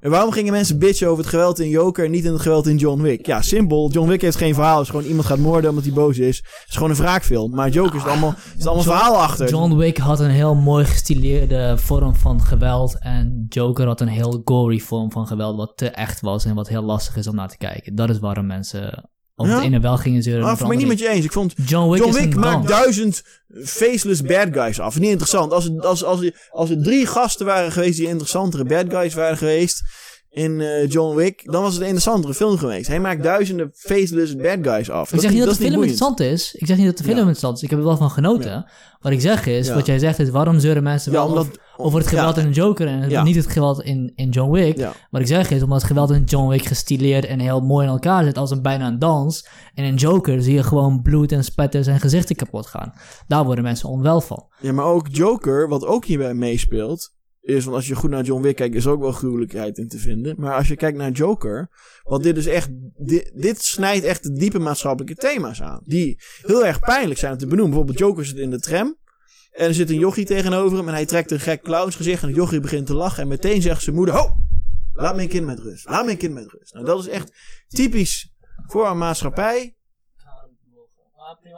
En 0.01 0.09
waarom 0.09 0.31
gingen 0.31 0.51
mensen 0.51 0.79
bitchen 0.79 1.07
over 1.07 1.23
het 1.23 1.33
geweld 1.33 1.59
in 1.59 1.69
Joker 1.69 2.05
en 2.05 2.11
niet 2.11 2.25
in 2.25 2.31
het 2.31 2.41
geweld 2.41 2.67
in 2.67 2.77
John 2.77 3.01
Wick? 3.01 3.25
Ja, 3.25 3.41
simpel. 3.41 3.89
John 3.91 4.09
Wick 4.09 4.21
heeft 4.21 4.37
geen 4.37 4.53
verhaal. 4.53 4.77
Het 4.77 4.83
is 4.83 4.89
gewoon 4.89 5.05
iemand 5.05 5.25
gaat 5.25 5.37
moorden 5.37 5.69
omdat 5.69 5.85
hij 5.85 5.93
boos 5.93 6.17
is. 6.17 6.37
Het 6.37 6.69
is 6.69 6.75
gewoon 6.75 6.89
een 6.89 6.95
wraakfilm. 6.95 7.55
Maar 7.55 7.69
Joker 7.69 7.95
is 7.95 8.05
allemaal, 8.05 8.35
is 8.57 8.65
allemaal 8.65 8.83
John, 8.83 8.95
verhaal 8.97 9.17
achter. 9.17 9.49
John 9.49 9.75
Wick 9.75 9.97
had 9.97 10.19
een 10.19 10.29
heel 10.29 10.55
mooi 10.55 10.85
gestileerde 10.85 11.77
vorm 11.77 12.15
van 12.15 12.41
geweld. 12.41 12.99
En 12.99 13.45
Joker 13.49 13.85
had 13.85 14.01
een 14.01 14.07
heel 14.07 14.41
gory 14.45 14.79
vorm 14.79 15.11
van 15.11 15.27
geweld. 15.27 15.57
Wat 15.57 15.73
te 15.75 15.89
echt 15.89 16.21
was 16.21 16.45
en 16.45 16.55
wat 16.55 16.67
heel 16.67 16.83
lastig 16.83 17.15
is 17.15 17.27
om 17.27 17.35
naar 17.35 17.49
te 17.49 17.57
kijken. 17.57 17.95
Dat 17.95 18.09
is 18.09 18.19
waarom 18.19 18.45
mensen 18.45 19.09
of 19.41 19.47
ja? 19.47 19.55
het 19.55 19.63
ene 19.63 19.79
wel 19.79 19.97
gingen 19.97 20.23
zeuren. 20.23 20.45
Ah, 20.45 20.57
voor 20.57 20.67
mij 20.67 20.77
niet 20.77 20.87
met 20.87 20.99
je 20.99 21.09
eens. 21.09 21.25
Ik 21.25 21.31
vond 21.31 21.53
John 21.65 21.91
Wick, 21.91 22.03
John 22.03 22.13
Wick 22.13 22.35
maakt 22.35 22.67
duizend 22.67 23.23
faceless 23.63 24.21
bad 24.21 24.47
guys 24.51 24.79
af. 24.79 24.99
Niet 24.99 25.09
interessant. 25.09 25.53
Als, 25.53 25.63
het, 25.63 25.85
als, 25.85 26.03
als, 26.03 26.31
als 26.51 26.69
er 26.69 26.83
drie 26.83 27.05
gasten 27.05 27.45
waren 27.45 27.71
geweest 27.71 27.97
die 27.97 28.07
interessantere 28.07 28.63
bad 28.65 28.85
guys 28.89 29.13
waren 29.13 29.37
geweest 29.37 29.81
in 30.31 30.59
uh, 30.59 30.87
John 30.87 31.15
Wick, 31.15 31.51
dan 31.51 31.61
was 31.61 31.71
het 31.71 31.81
een 31.81 31.87
interessantere 31.87 32.33
film 32.33 32.57
geweest. 32.57 32.87
Hij 32.87 32.99
maakt 32.99 33.23
duizenden 33.23 33.71
faceless 33.73 34.35
bad 34.35 34.57
guys 34.61 34.89
af. 34.89 35.05
Ik 35.05 35.11
dat 35.11 35.21
zeg 35.21 35.31
niet 35.31 35.39
dat, 35.39 35.49
dat 35.49 35.57
de 35.57 35.63
film 35.63 35.75
interessant 35.75 36.19
is. 36.19 36.53
Ik 36.53 36.67
zeg 36.67 36.77
niet 36.77 36.85
dat 36.85 36.97
de 36.97 37.03
film 37.03 37.15
ja. 37.15 37.21
interessant 37.21 37.57
is. 37.57 37.63
Ik 37.63 37.69
heb 37.69 37.79
er 37.79 37.85
wel 37.85 37.97
van 37.97 38.11
genoten. 38.11 38.51
Ja. 38.51 38.69
Wat 38.99 39.11
ik 39.11 39.21
zeg 39.21 39.45
is, 39.45 39.69
wat 39.69 39.85
jij 39.85 39.99
zegt 39.99 40.19
is, 40.19 40.29
waarom 40.29 40.59
zeuren 40.59 40.83
mensen 40.83 41.11
wel 41.11 41.27
omdat, 41.27 41.47
over 41.81 41.99
het 41.99 42.07
geweld 42.07 42.37
in 42.37 42.51
Joker 42.51 42.87
en 42.87 43.23
niet 43.23 43.35
het 43.35 43.47
geweld 43.47 43.81
in, 43.81 44.11
in 44.15 44.29
John 44.29 44.51
Wick? 44.51 44.87
Wat 45.09 45.21
ik 45.21 45.27
zeg 45.27 45.51
is, 45.51 45.63
omdat 45.63 45.77
het 45.77 45.87
geweld 45.87 46.11
in 46.11 46.23
John 46.23 46.49
Wick 46.49 46.65
gestileerd 46.65 47.25
en 47.25 47.39
heel 47.39 47.61
mooi 47.61 47.85
in 47.85 47.91
elkaar 47.91 48.23
zit 48.23 48.37
als 48.37 48.51
een 48.51 48.61
bijna 48.61 48.87
een 48.87 48.99
dans. 48.99 49.47
En 49.73 49.83
in 49.83 49.95
Joker 49.95 50.41
zie 50.41 50.53
je 50.53 50.63
gewoon 50.63 51.01
bloed 51.01 51.31
en 51.31 51.43
spetters 51.43 51.87
en 51.87 51.99
gezichten 51.99 52.35
kapot 52.35 52.65
gaan. 52.65 52.93
Daar 53.27 53.45
worden 53.45 53.63
mensen 53.63 53.89
onwel 53.89 54.21
van. 54.21 54.45
Ja, 54.59 54.71
maar 54.71 54.85
ook 54.85 55.07
Joker, 55.11 55.67
wat 55.67 55.85
ook 55.85 56.05
hierbij 56.05 56.33
meespeelt, 56.33 57.13
is, 57.41 57.63
want 57.63 57.75
als 57.75 57.87
je 57.87 57.95
goed 57.95 58.09
naar 58.09 58.23
John 58.23 58.41
Wick 58.41 58.55
kijkt, 58.55 58.75
is 58.75 58.87
ook 58.87 59.01
wel 59.01 59.11
gruwelijkheid 59.11 59.77
in 59.77 59.87
te 59.87 59.97
vinden. 59.97 60.35
Maar 60.37 60.55
als 60.55 60.67
je 60.67 60.75
kijkt 60.75 60.97
naar 60.97 61.11
Joker, 61.11 61.69
want 62.03 62.23
dit 62.23 62.37
is 62.37 62.47
echt, 62.47 62.69
dit, 62.97 63.31
dit 63.35 63.61
snijdt 63.63 64.05
echt 64.05 64.23
de 64.23 64.31
diepe 64.31 64.59
maatschappelijke 64.59 65.21
thema's 65.21 65.61
aan. 65.61 65.81
Die 65.83 66.21
heel 66.41 66.65
erg 66.65 66.79
pijnlijk 66.79 67.19
zijn 67.19 67.31
om 67.31 67.37
te 67.37 67.47
benoemen. 67.47 67.69
Bijvoorbeeld 67.69 67.99
Joker 67.99 68.25
zit 68.25 68.37
in 68.37 68.49
de 68.49 68.59
tram. 68.59 68.97
En 69.51 69.67
er 69.67 69.73
zit 69.73 69.89
een 69.89 69.99
jochie 69.99 70.25
tegenover 70.25 70.77
hem 70.77 70.87
en 70.87 70.93
hij 70.93 71.05
trekt 71.05 71.31
een 71.31 71.39
gek 71.39 71.61
clownsgezicht 71.61 72.21
en 72.21 72.27
het 72.27 72.37
jochie 72.37 72.59
begint 72.59 72.85
te 72.85 72.95
lachen. 72.95 73.21
En 73.21 73.27
meteen 73.27 73.61
zegt 73.61 73.81
zijn 73.81 73.95
moeder, 73.95 74.15
ho, 74.15 74.35
laat 74.93 75.15
mijn 75.15 75.27
kind 75.27 75.45
met 75.45 75.59
rust. 75.59 75.89
Laat 75.89 76.05
mijn 76.05 76.17
kind 76.17 76.33
met 76.33 76.51
rust. 76.51 76.73
Nou, 76.73 76.85
dat 76.85 76.99
is 76.99 77.07
echt 77.07 77.33
typisch 77.67 78.33
voor 78.67 78.87
een 78.87 78.97
maatschappij. 78.97 79.75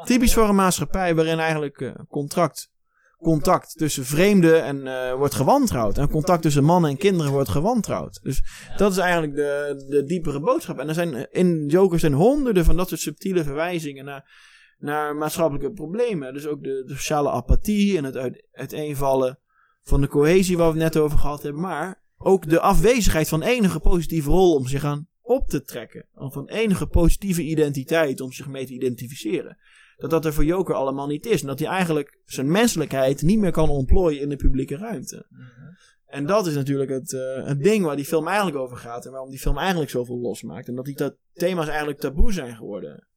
Typisch 0.03 0.33
voor 0.33 0.49
een 0.49 0.55
maatschappij 0.55 1.15
waarin 1.15 1.39
eigenlijk 1.39 1.79
uh, 1.79 1.91
contract, 2.09 2.71
contact 3.17 3.77
tussen 3.77 4.05
vreemden 4.05 4.63
en, 4.63 4.77
uh, 4.85 5.13
wordt 5.13 5.33
gewantrouwd. 5.33 5.97
En 5.97 6.09
contact 6.09 6.41
tussen 6.41 6.63
mannen 6.63 6.89
en 6.89 6.97
kinderen 6.97 7.31
wordt 7.31 7.49
gewantrouwd. 7.49 8.19
Dus 8.23 8.43
dat 8.77 8.91
is 8.91 8.97
eigenlijk 8.97 9.35
de, 9.35 9.83
de 9.89 10.03
diepere 10.03 10.39
boodschap. 10.39 10.79
En 10.79 10.87
er 10.87 10.93
zijn 10.93 11.31
in 11.31 11.67
Joker 11.67 11.99
zijn 11.99 12.13
honderden 12.13 12.65
van 12.65 12.77
dat 12.77 12.89
soort 12.89 13.01
subtiele 13.01 13.43
verwijzingen 13.43 14.05
naar 14.05 14.51
naar 14.83 15.15
maatschappelijke 15.15 15.71
problemen. 15.71 16.33
Dus 16.33 16.47
ook 16.47 16.63
de, 16.63 16.83
de 16.85 16.93
sociale 16.93 17.29
apathie 17.29 17.97
en 17.97 18.03
het 18.03 18.17
uit, 18.17 18.43
uiteenvallen 18.51 19.39
van 19.81 20.01
de 20.01 20.07
cohesie 20.07 20.57
waar 20.57 20.73
we 20.73 20.79
het 20.79 20.93
net 20.93 21.03
over 21.03 21.17
gehad 21.17 21.43
hebben. 21.43 21.61
Maar 21.61 22.01
ook 22.17 22.49
de 22.49 22.59
afwezigheid 22.59 23.29
van 23.29 23.41
enige 23.41 23.79
positieve 23.79 24.29
rol 24.29 24.55
om 24.55 24.67
zich 24.67 24.83
aan 24.83 25.07
op 25.21 25.47
te 25.47 25.63
trekken. 25.63 26.05
Of 26.15 26.33
van 26.33 26.47
enige 26.47 26.87
positieve 26.87 27.41
identiteit 27.41 28.21
om 28.21 28.31
zich 28.31 28.47
mee 28.47 28.65
te 28.65 28.73
identificeren. 28.73 29.57
Dat 29.97 30.09
dat 30.09 30.25
er 30.25 30.33
voor 30.33 30.45
Joker 30.45 30.75
allemaal 30.75 31.07
niet 31.07 31.25
is. 31.25 31.41
En 31.41 31.47
dat 31.47 31.59
hij 31.59 31.67
eigenlijk 31.67 32.19
zijn 32.25 32.51
menselijkheid 32.51 33.21
niet 33.21 33.39
meer 33.39 33.51
kan 33.51 33.69
ontplooien 33.69 34.21
in 34.21 34.29
de 34.29 34.35
publieke 34.35 34.77
ruimte. 34.77 35.25
En 36.05 36.25
dat 36.25 36.47
is 36.47 36.55
natuurlijk 36.55 36.89
het, 36.89 37.11
uh, 37.11 37.45
het 37.45 37.63
ding 37.63 37.85
waar 37.85 37.95
die 37.95 38.05
film 38.05 38.27
eigenlijk 38.27 38.57
over 38.57 38.77
gaat. 38.77 39.05
En 39.05 39.11
waarom 39.11 39.29
die 39.29 39.39
film 39.39 39.57
eigenlijk 39.57 39.89
zoveel 39.89 40.19
losmaakt. 40.19 40.67
En 40.67 40.75
dat 40.75 40.85
die 40.85 40.95
dat 40.95 41.15
thema's 41.33 41.67
eigenlijk 41.67 41.99
taboe 41.99 42.33
zijn 42.33 42.55
geworden. 42.55 43.07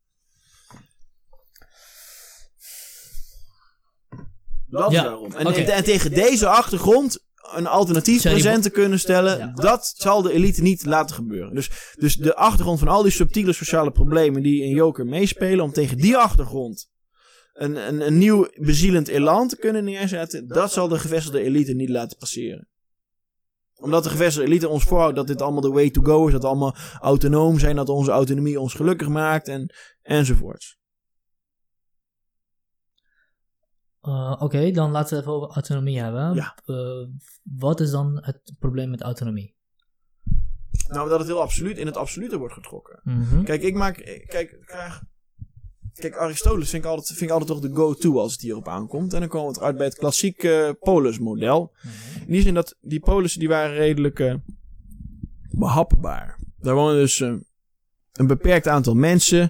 Dat 4.69 4.91
ja. 4.91 5.03
daarom. 5.03 5.33
En, 5.33 5.47
en, 5.47 5.85
tegen 5.85 6.11
deze 6.11 6.49
achtergrond 6.49 7.25
een 7.55 7.67
alternatief 7.67 8.23
present 8.23 8.63
te 8.63 8.71
kunnen 8.71 8.99
stellen, 8.99 9.53
dat 9.55 9.95
zal 9.97 10.23
de 10.23 10.33
elite 10.33 10.63
niet 10.63 10.85
laten 10.85 11.17
gebeuren. 11.17 11.55
Dus, 11.55 11.71
dus 11.99 12.17
de 12.17 12.35
achtergrond 12.35 12.79
van 12.79 12.89
al 12.89 13.03
die 13.03 13.13
subtiele 13.13 13.53
sociale 13.53 13.91
problemen 13.91 14.43
die 14.43 14.63
in 14.63 14.75
Joker 14.75 15.07
meespelen, 15.07 15.65
om 15.65 15.73
tegen 15.73 15.97
die 15.97 16.17
achtergrond 16.17 16.91
een, 17.53 17.77
een, 17.89 18.07
een 18.07 18.19
nieuw 18.19 18.49
bezielend 18.55 19.09
elan 19.09 19.49
te 19.49 19.57
kunnen 19.57 19.85
neerzetten, 19.85 20.49
dat 20.49 20.73
zal 20.73 20.89
de 20.89 20.99
gevestigde 20.99 21.43
elite 21.43 21.73
niet 21.73 21.89
laten 21.89 22.19
passeren 22.19 22.69
omdat 23.77 24.05
de 24.05 24.11
gevestigde 24.11 24.49
elite 24.49 24.69
ons 24.69 24.85
voorhoudt 24.85 25.17
dat 25.17 25.27
dit 25.27 25.43
allemaal 25.43 25.61
de 25.61 25.71
way 25.71 25.91
to 25.91 26.03
go 26.03 26.27
is. 26.27 26.33
Dat 26.33 26.43
we 26.43 26.49
allemaal 26.49 26.77
autonoom 27.01 27.59
zijn. 27.59 27.77
Dat 27.77 27.89
onze 27.89 28.11
autonomie 28.11 28.61
ons 28.61 28.75
gelukkig 28.75 29.09
maakt. 29.09 29.49
En, 29.49 29.75
enzovoorts. 30.03 30.79
Uh, 34.07 34.37
Oké, 34.39 34.71
dan 34.71 34.91
laten 34.91 35.15
we 35.15 35.21
even 35.21 35.33
over 35.33 35.55
autonomie 35.55 36.01
hebben. 36.01 36.35
Ja. 36.35 36.57
Uh, 36.67 37.07
wat 37.43 37.81
is 37.81 37.91
dan 37.91 38.19
het 38.21 38.55
probleem 38.59 38.91
met 38.91 39.03
autonomie? 39.03 39.55
Nou, 40.89 41.09
dat 41.09 41.19
het 41.19 41.29
heel 41.29 41.41
absoluut 41.41 41.79
in 41.79 41.87
het 41.87 41.97
absolute 41.97 42.39
wordt 42.39 42.55
getrokken. 42.55 43.01
Mm 43.03 43.23
-hmm. 43.23 43.45
Kijk, 43.45 43.63
ik 43.63 43.75
maak. 43.75 43.95
Kijk, 44.27 44.57
graag. 44.61 45.03
Kijk, 45.95 46.17
Aristoteles 46.17 46.71
vind 46.71 46.85
ik 46.85 46.91
altijd, 46.91 47.07
vind 47.07 47.21
ik 47.21 47.31
altijd 47.31 47.51
toch 47.51 47.61
de 47.61 47.77
go-to 47.77 48.19
als 48.19 48.33
het 48.33 48.41
hierop 48.41 48.69
aankomt. 48.69 49.13
En 49.13 49.21
dan 49.21 49.29
komen 49.29 49.55
we 49.55 49.61
uit 49.61 49.77
bij 49.77 49.87
het 49.87 49.97
klassieke 49.97 50.77
polismodel. 50.81 51.61
Mm 51.61 51.91
-hmm. 51.91 52.23
In 52.27 52.33
die 52.33 52.43
zin 52.43 52.55
dat 52.55 52.77
die 52.81 53.01
polissen 53.01 53.41
die 53.41 53.49
waren 53.49 53.77
redelijk 53.77 54.19
uh, 54.19 54.35
behapbaar. 55.51 56.39
Daar 56.61 56.75
wonen 56.75 56.97
dus 56.97 57.21
uh, 57.21 57.35
een 58.13 58.27
beperkt 58.27 58.69
aantal 58.69 58.95
mensen. 58.95 59.41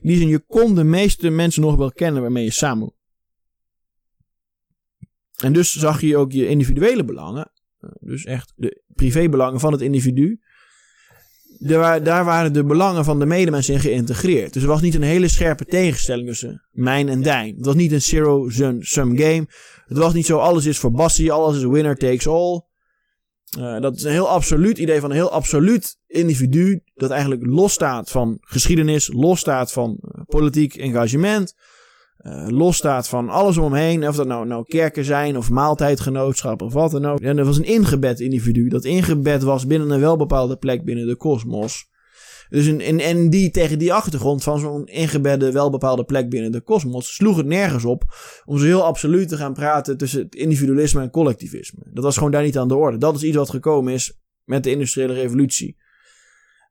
In 0.00 0.08
die 0.08 0.16
zin, 0.16 0.28
je 0.28 0.38
kon 0.38 0.74
de 0.74 0.84
meeste 0.84 1.30
mensen 1.30 1.62
nog 1.62 1.76
wel 1.76 1.92
kennen 1.92 2.22
waarmee 2.22 2.44
je 2.44 2.50
samen 2.50 2.92
en 5.44 5.52
dus 5.52 5.72
zag 5.72 6.00
je 6.00 6.16
ook 6.16 6.32
je 6.32 6.48
individuele 6.48 7.04
belangen, 7.04 7.52
eh, 7.78 7.90
dus 8.00 8.24
echt 8.24 8.52
de 8.56 8.82
privébelangen 8.94 9.60
van 9.60 9.72
het 9.72 9.80
individu, 9.80 10.40
daar, 11.58 12.02
daar 12.02 12.24
waren 12.24 12.52
de 12.52 12.64
belangen 12.64 13.04
van 13.04 13.18
de 13.18 13.26
medemens 13.26 13.68
in 13.68 13.80
geïntegreerd. 13.80 14.52
Dus 14.52 14.62
er 14.62 14.68
was 14.68 14.80
niet 14.80 14.94
een 14.94 15.02
hele 15.02 15.28
scherpe 15.28 15.64
tegenstelling 15.64 16.28
tussen 16.28 16.66
mijn 16.70 17.08
en 17.08 17.22
dijn. 17.22 17.56
Het 17.56 17.66
was 17.66 17.74
niet 17.74 17.92
een 17.92 18.02
zero-sum 18.02 19.18
game. 19.18 19.46
Het 19.86 19.98
was 19.98 20.12
niet 20.12 20.26
zo 20.26 20.38
alles 20.38 20.66
is 20.66 20.78
voor 20.78 20.90
Bassie, 20.90 21.32
alles 21.32 21.56
is 21.56 21.64
winner 21.64 21.96
takes 21.96 22.26
all. 22.26 22.62
Uh, 23.58 23.80
dat 23.80 23.96
is 23.96 24.02
een 24.02 24.10
heel 24.10 24.28
absoluut 24.28 24.78
idee 24.78 25.00
van 25.00 25.10
een 25.10 25.16
heel 25.16 25.30
absoluut 25.30 25.98
individu. 26.06 26.80
Dat 26.94 27.10
eigenlijk 27.10 27.46
losstaat 27.46 28.10
van 28.10 28.36
geschiedenis, 28.40 29.10
losstaat 29.12 29.72
van 29.72 29.98
uh, 30.00 30.22
politiek 30.26 30.74
engagement 30.74 31.54
uh, 32.22 32.46
losstaat 32.48 33.08
van 33.08 33.28
alles 33.28 33.56
omheen. 33.56 34.08
Of 34.08 34.16
dat 34.16 34.26
nou, 34.26 34.46
nou 34.46 34.64
kerken 34.64 35.04
zijn 35.04 35.36
of 35.36 35.50
maaltijdgenootschappen 35.50 36.66
of 36.66 36.72
wat 36.72 36.90
dan 36.90 37.06
ook. 37.06 37.20
En 37.20 37.38
er 37.38 37.44
was 37.44 37.58
een 37.58 37.64
ingebed 37.64 38.20
individu 38.20 38.68
dat 38.68 38.84
ingebed 38.84 39.42
was 39.42 39.66
binnen 39.66 39.90
een 39.90 40.00
welbepaalde 40.00 40.56
plek 40.56 40.84
binnen 40.84 41.06
de 41.06 41.16
kosmos. 41.16 41.90
Dus 42.48 42.66
in, 42.66 43.00
en 43.00 43.30
die 43.30 43.50
tegen 43.50 43.78
die 43.78 43.92
achtergrond 43.92 44.42
van 44.42 44.58
zo'n 44.58 44.86
ingebedde, 44.86 45.52
welbepaalde 45.52 46.04
plek 46.04 46.30
binnen 46.30 46.52
de 46.52 46.60
kosmos 46.60 47.14
sloeg 47.14 47.36
het 47.36 47.46
nergens 47.46 47.84
op 47.84 48.04
om 48.44 48.58
zo 48.58 48.64
heel 48.64 48.84
absoluut 48.84 49.28
te 49.28 49.36
gaan 49.36 49.52
praten 49.52 49.96
tussen 49.96 50.22
het 50.22 50.34
individualisme 50.34 51.02
en 51.02 51.10
collectivisme. 51.10 51.86
Dat 51.92 52.04
was 52.04 52.16
gewoon 52.16 52.30
daar 52.30 52.42
niet 52.42 52.58
aan 52.58 52.68
de 52.68 52.76
orde. 52.76 52.98
Dat 52.98 53.16
is 53.16 53.22
iets 53.22 53.36
wat 53.36 53.50
gekomen 53.50 53.92
is 53.92 54.20
met 54.44 54.64
de 54.64 54.70
industriële 54.70 55.12
revolutie. 55.12 55.76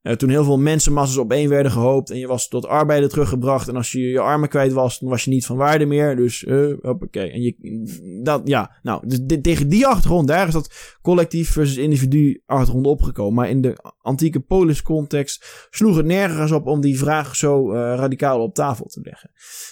Uh, 0.03 0.13
toen 0.13 0.29
heel 0.29 0.43
veel 0.43 0.57
mensenmassas 0.57 1.17
op 1.17 1.31
één 1.31 1.49
werden 1.49 1.71
gehoopt 1.71 2.09
en 2.09 2.17
je 2.17 2.27
was 2.27 2.47
tot 2.47 2.65
arbeider 2.65 3.09
teruggebracht. 3.09 3.67
En 3.67 3.75
als 3.75 3.91
je 3.91 3.99
je 3.99 4.19
armen 4.19 4.49
kwijt 4.49 4.73
was, 4.73 4.99
dan 4.99 5.09
was 5.09 5.23
je 5.23 5.29
niet 5.29 5.45
van 5.45 5.57
waarde 5.57 5.85
meer. 5.85 6.15
Dus, 6.15 6.43
uh, 6.43 6.73
hoppakee. 6.81 7.31
En 7.31 7.41
je, 7.41 8.21
dat, 8.23 8.41
ja, 8.43 8.77
nou, 8.81 9.07
dus 9.07 9.41
tegen 9.41 9.69
die 9.69 9.87
achtergrond, 9.87 10.27
daar 10.27 10.47
is 10.47 10.53
dat 10.53 10.97
collectief 11.01 11.51
versus 11.51 11.77
individu 11.77 12.41
achtergrond 12.45 12.85
opgekomen. 12.85 13.33
Maar 13.33 13.49
in 13.49 13.61
de 13.61 13.77
antieke 14.01 14.39
polis 14.39 14.81
context 14.81 15.67
sloeg 15.69 15.95
het 15.95 16.05
nergens 16.05 16.51
op 16.51 16.67
om 16.67 16.81
die 16.81 16.97
vraag 16.97 17.35
zo 17.35 17.73
uh, 17.73 17.77
radicaal 17.77 18.41
op 18.41 18.53
tafel 18.53 18.85
te 18.85 19.01
leggen. 19.03 19.31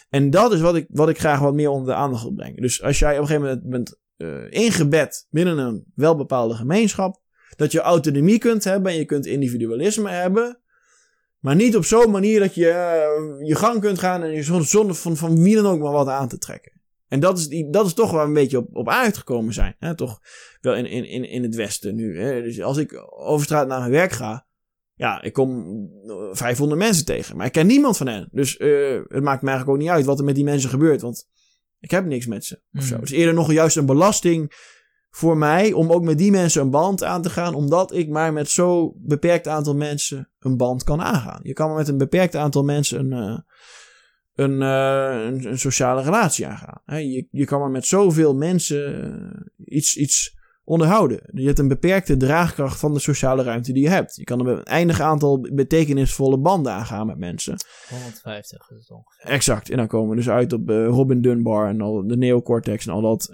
En 0.10 0.30
dat 0.30 0.54
is 0.54 0.62
wat 0.62 0.76
ik, 0.76 0.88
wat 0.90 1.10
ik 1.10 1.20
graag 1.20 1.40
wat 1.40 1.54
meer 1.54 1.70
onder 1.70 1.88
de 1.88 2.00
aandacht 2.00 2.24
wil 2.24 2.34
brengen. 2.34 2.62
Dus 2.62 2.84
als 2.84 3.00
jij 3.00 3.14
op 3.14 3.22
een 3.22 3.28
gegeven 3.28 3.48
moment 3.48 3.70
bent 3.70 3.98
ingebed 4.50 5.28
binnen 5.30 5.58
een 5.58 5.86
welbepaalde 5.96 6.54
gemeenschap 6.56 7.22
dat 7.56 7.72
je 7.72 7.80
autonomie 7.80 8.38
kunt 8.38 8.64
hebben 8.64 8.92
en 8.92 8.98
je 8.98 9.06
kunt 9.06 9.26
individualisme 9.26 10.10
hebben. 10.10 10.60
Maar 11.40 11.56
niet 11.56 11.76
op 11.76 11.86
zo'n 11.86 12.12
manier 12.12 12.40
dat 12.40 12.56
je 12.56 12.66
uh, 12.66 13.48
je 13.48 13.56
gang 13.56 13.82
kunt 13.82 14.00
gaan 14.00 14.24
en 14.24 14.32
je 14.32 14.64
zonder 14.64 14.96
van, 14.96 15.18
van 15.18 15.44
wie 15.44 15.56
dan 15.56 15.66
ook 15.66 15.80
maar 15.80 15.92
wat 15.92 16.08
aan 16.08 16.28
te 16.28 16.38
trekken. 16.38 16.80
En 17.08 17.20
dat 17.20 17.38
is, 17.38 17.66
dat 17.72 17.86
is 17.86 17.94
toch 17.94 18.12
waar 18.12 18.22
we 18.22 18.28
een 18.28 18.34
beetje 18.34 18.58
op, 18.58 18.76
op 18.76 18.90
uitgekomen 18.90 19.54
zijn. 19.54 19.76
Hè? 19.80 19.96
Toch 19.96 20.20
wel 20.62 20.76
in, 20.76 20.86
in, 20.86 21.30
in 21.30 21.44
het 21.44 21.56
Westen 21.56 21.96
nu. 21.96 22.20
Hè? 22.20 22.42
Dus 22.42 22.62
als 22.62 22.78
ik 22.78 23.08
over 23.10 23.46
straat 23.46 23.68
naar 23.68 23.80
mijn 23.80 23.92
werk 23.92 24.12
ga. 24.12 24.48
Ja, 24.94 25.22
ik 25.22 25.34
kom 25.34 25.66
500 26.32 26.80
mensen 26.82 27.06
tegen. 27.06 27.38
Maar 27.38 27.46
ik 27.46 27.52
ken 27.52 27.68
niemand 27.68 27.98
van 27.98 28.08
hen. 28.08 28.30
Dus 28.32 28.60
uh, 28.60 29.02
het 29.08 29.24
maakt 29.24 29.42
me 29.42 29.50
eigenlijk 29.50 29.70
ook 29.70 29.84
niet 29.84 29.94
uit 29.94 30.06
wat 30.06 30.20
er 30.20 30.26
met 30.26 30.36
die 30.36 30.44
mensen 30.44 30.70
gebeurt. 30.70 31.02
Want 31.02 31.28
ik 31.80 31.92
heb 31.92 32.06
niks 32.06 32.26
met 32.26 32.46
ze. 32.46 32.62
Of 32.74 32.84
zo. 32.84 32.96
Mm. 32.96 33.00
Het 33.02 33.12
is 33.12 33.18
eerder 33.18 33.34
nog 33.34 33.52
juist 33.52 33.78
een 33.78 33.86
belasting 33.86 34.54
voor 35.10 35.38
mij 35.38 35.72
om 35.72 35.92
ook 35.92 36.04
met 36.04 36.18
die 36.18 36.32
mensen 36.32 36.62
een 36.62 36.70
band 36.70 37.04
aan 37.04 37.22
te 37.22 37.30
gaan, 37.30 37.54
omdat 37.54 37.94
ik 37.94 38.10
maar 38.10 38.34
met 38.34 38.50
zo'n 38.50 38.94
beperkt 38.96 39.48
aantal 39.48 39.76
mensen 39.76 40.30
een 40.40 40.58
band 40.58 40.84
kan 40.84 41.02
aangaan. 41.02 41.40
Je 41.44 41.54
kan 41.54 41.68
maar 41.68 41.78
met 41.78 41.88
een 41.88 41.98
beperkt 41.98 42.36
aantal 42.36 42.64
mensen 42.64 43.00
een, 43.00 43.30
uh, 43.30 43.40
een, 44.34 44.62
uh, 44.62 45.26
een, 45.26 45.46
een, 45.46 45.60
sociale 45.60 46.02
relatie 46.02 46.48
aangaan. 46.48 46.82
He, 46.86 46.98
je, 46.98 47.28
je 47.32 47.46
kan 47.46 47.60
maar 47.60 47.70
met 47.70 47.86
zoveel 47.86 48.36
mensen 48.36 49.14
uh, 49.58 49.76
iets, 49.76 49.96
iets 49.96 50.38
onderhouden. 50.64 51.22
Je 51.34 51.46
hebt 51.46 51.60
een 51.60 51.68
beperkte 51.68 52.18
draagkracht 52.18 52.80
van 52.80 52.94
de 52.94 53.00
sociale 53.00 53.44
ruimte 53.44 53.74
die 53.74 53.84
je 53.84 53.90
hebt. 53.90 54.16
Je 54.16 54.24
kan 54.24 54.48
een 54.48 54.64
eindig 54.64 55.02
aantal 55.02 55.48
betekenisvolle 55.54 56.38
banden 56.38 56.72
aangaan 56.72 57.08
met 57.08 57.18
mensen. 57.18 57.58
150 57.90 58.70
is 58.70 58.78
het 58.78 58.92
ongeveer. 58.92 59.32
Exact. 59.32 59.70
En 59.70 59.78
dan 59.78 59.88
komen 59.88 60.10
we 60.10 60.16
dus 60.16 60.30
uit 60.30 60.54
op 60.54 60.70
Robin 60.70 61.22
Dunbar 61.22 61.70
en 61.70 61.82
al 61.82 62.08
de 62.08 62.18
neocortex 62.18 62.88
en 62.88 62.94
al 62.94 63.02
dat. 63.02 63.32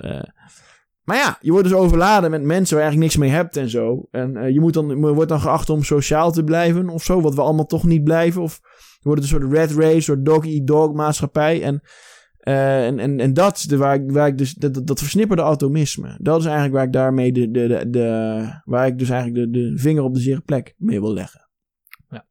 Maar 1.06 1.18
ja, 1.18 1.38
je 1.42 1.52
wordt 1.52 1.68
dus 1.68 1.78
overladen 1.78 2.32
met 2.32 2.44
mensen 2.44 2.76
waar 2.78 2.86
je 2.86 2.92
eigenlijk 2.92 3.00
niks 3.00 3.18
mee 3.18 3.40
hebt 3.40 3.58
en 3.58 3.70
zo. 3.70 4.08
En 4.12 4.38
uh, 4.38 4.50
je, 4.50 4.60
moet 4.60 4.74
dan, 4.74 4.88
je 4.88 4.96
wordt 4.96 5.30
dan 5.30 5.40
geacht 5.40 5.70
om 5.70 5.84
sociaal 5.84 6.32
te 6.32 6.44
blijven 6.44 6.90
of 6.90 7.04
zo, 7.04 7.22
wat 7.22 7.36
we 7.36 7.42
allemaal 7.42 7.66
toch 7.66 7.84
niet 7.84 8.04
blijven. 8.04 8.42
Of 8.42 8.60
je 9.00 9.02
wordt 9.02 9.22
een 9.22 9.28
soort 9.28 9.52
red 9.52 9.72
race, 9.72 9.96
een 9.96 10.02
soort 10.02 10.26
dog-eat-dog 10.26 10.94
maatschappij. 10.94 11.64
En, 11.64 11.82
uh, 12.44 12.86
en, 12.86 13.00
en, 13.00 13.20
en 13.20 13.34
dat 13.34 13.66
de, 13.68 13.78
waar, 13.78 13.96
ik, 13.96 14.12
waar 14.12 14.28
ik 14.28 14.38
dus, 14.38 14.54
dat, 14.54 14.88
dat 14.88 15.00
versnipperde 15.00 15.44
atomisme. 15.44 16.18
Dat 16.22 16.40
is 16.40 16.46
eigenlijk 16.46 16.76
waar 16.76 16.86
ik 16.86 16.94
daarmee 16.94 17.32
de, 17.32 17.52
de, 17.52 17.68
de, 17.68 17.90
de 17.90 18.62
waar 18.64 18.88
ik 18.88 19.00
dus 19.00 19.10
eigenlijk 19.10 19.54
de, 19.54 19.60
de 19.60 19.78
vinger 19.78 20.04
op 20.04 20.14
de 20.14 20.20
zere 20.20 20.42
plek 20.42 20.76
mee 20.78 21.00
wil 21.00 21.14
leggen. 21.14 21.50
Ja. 22.10 22.26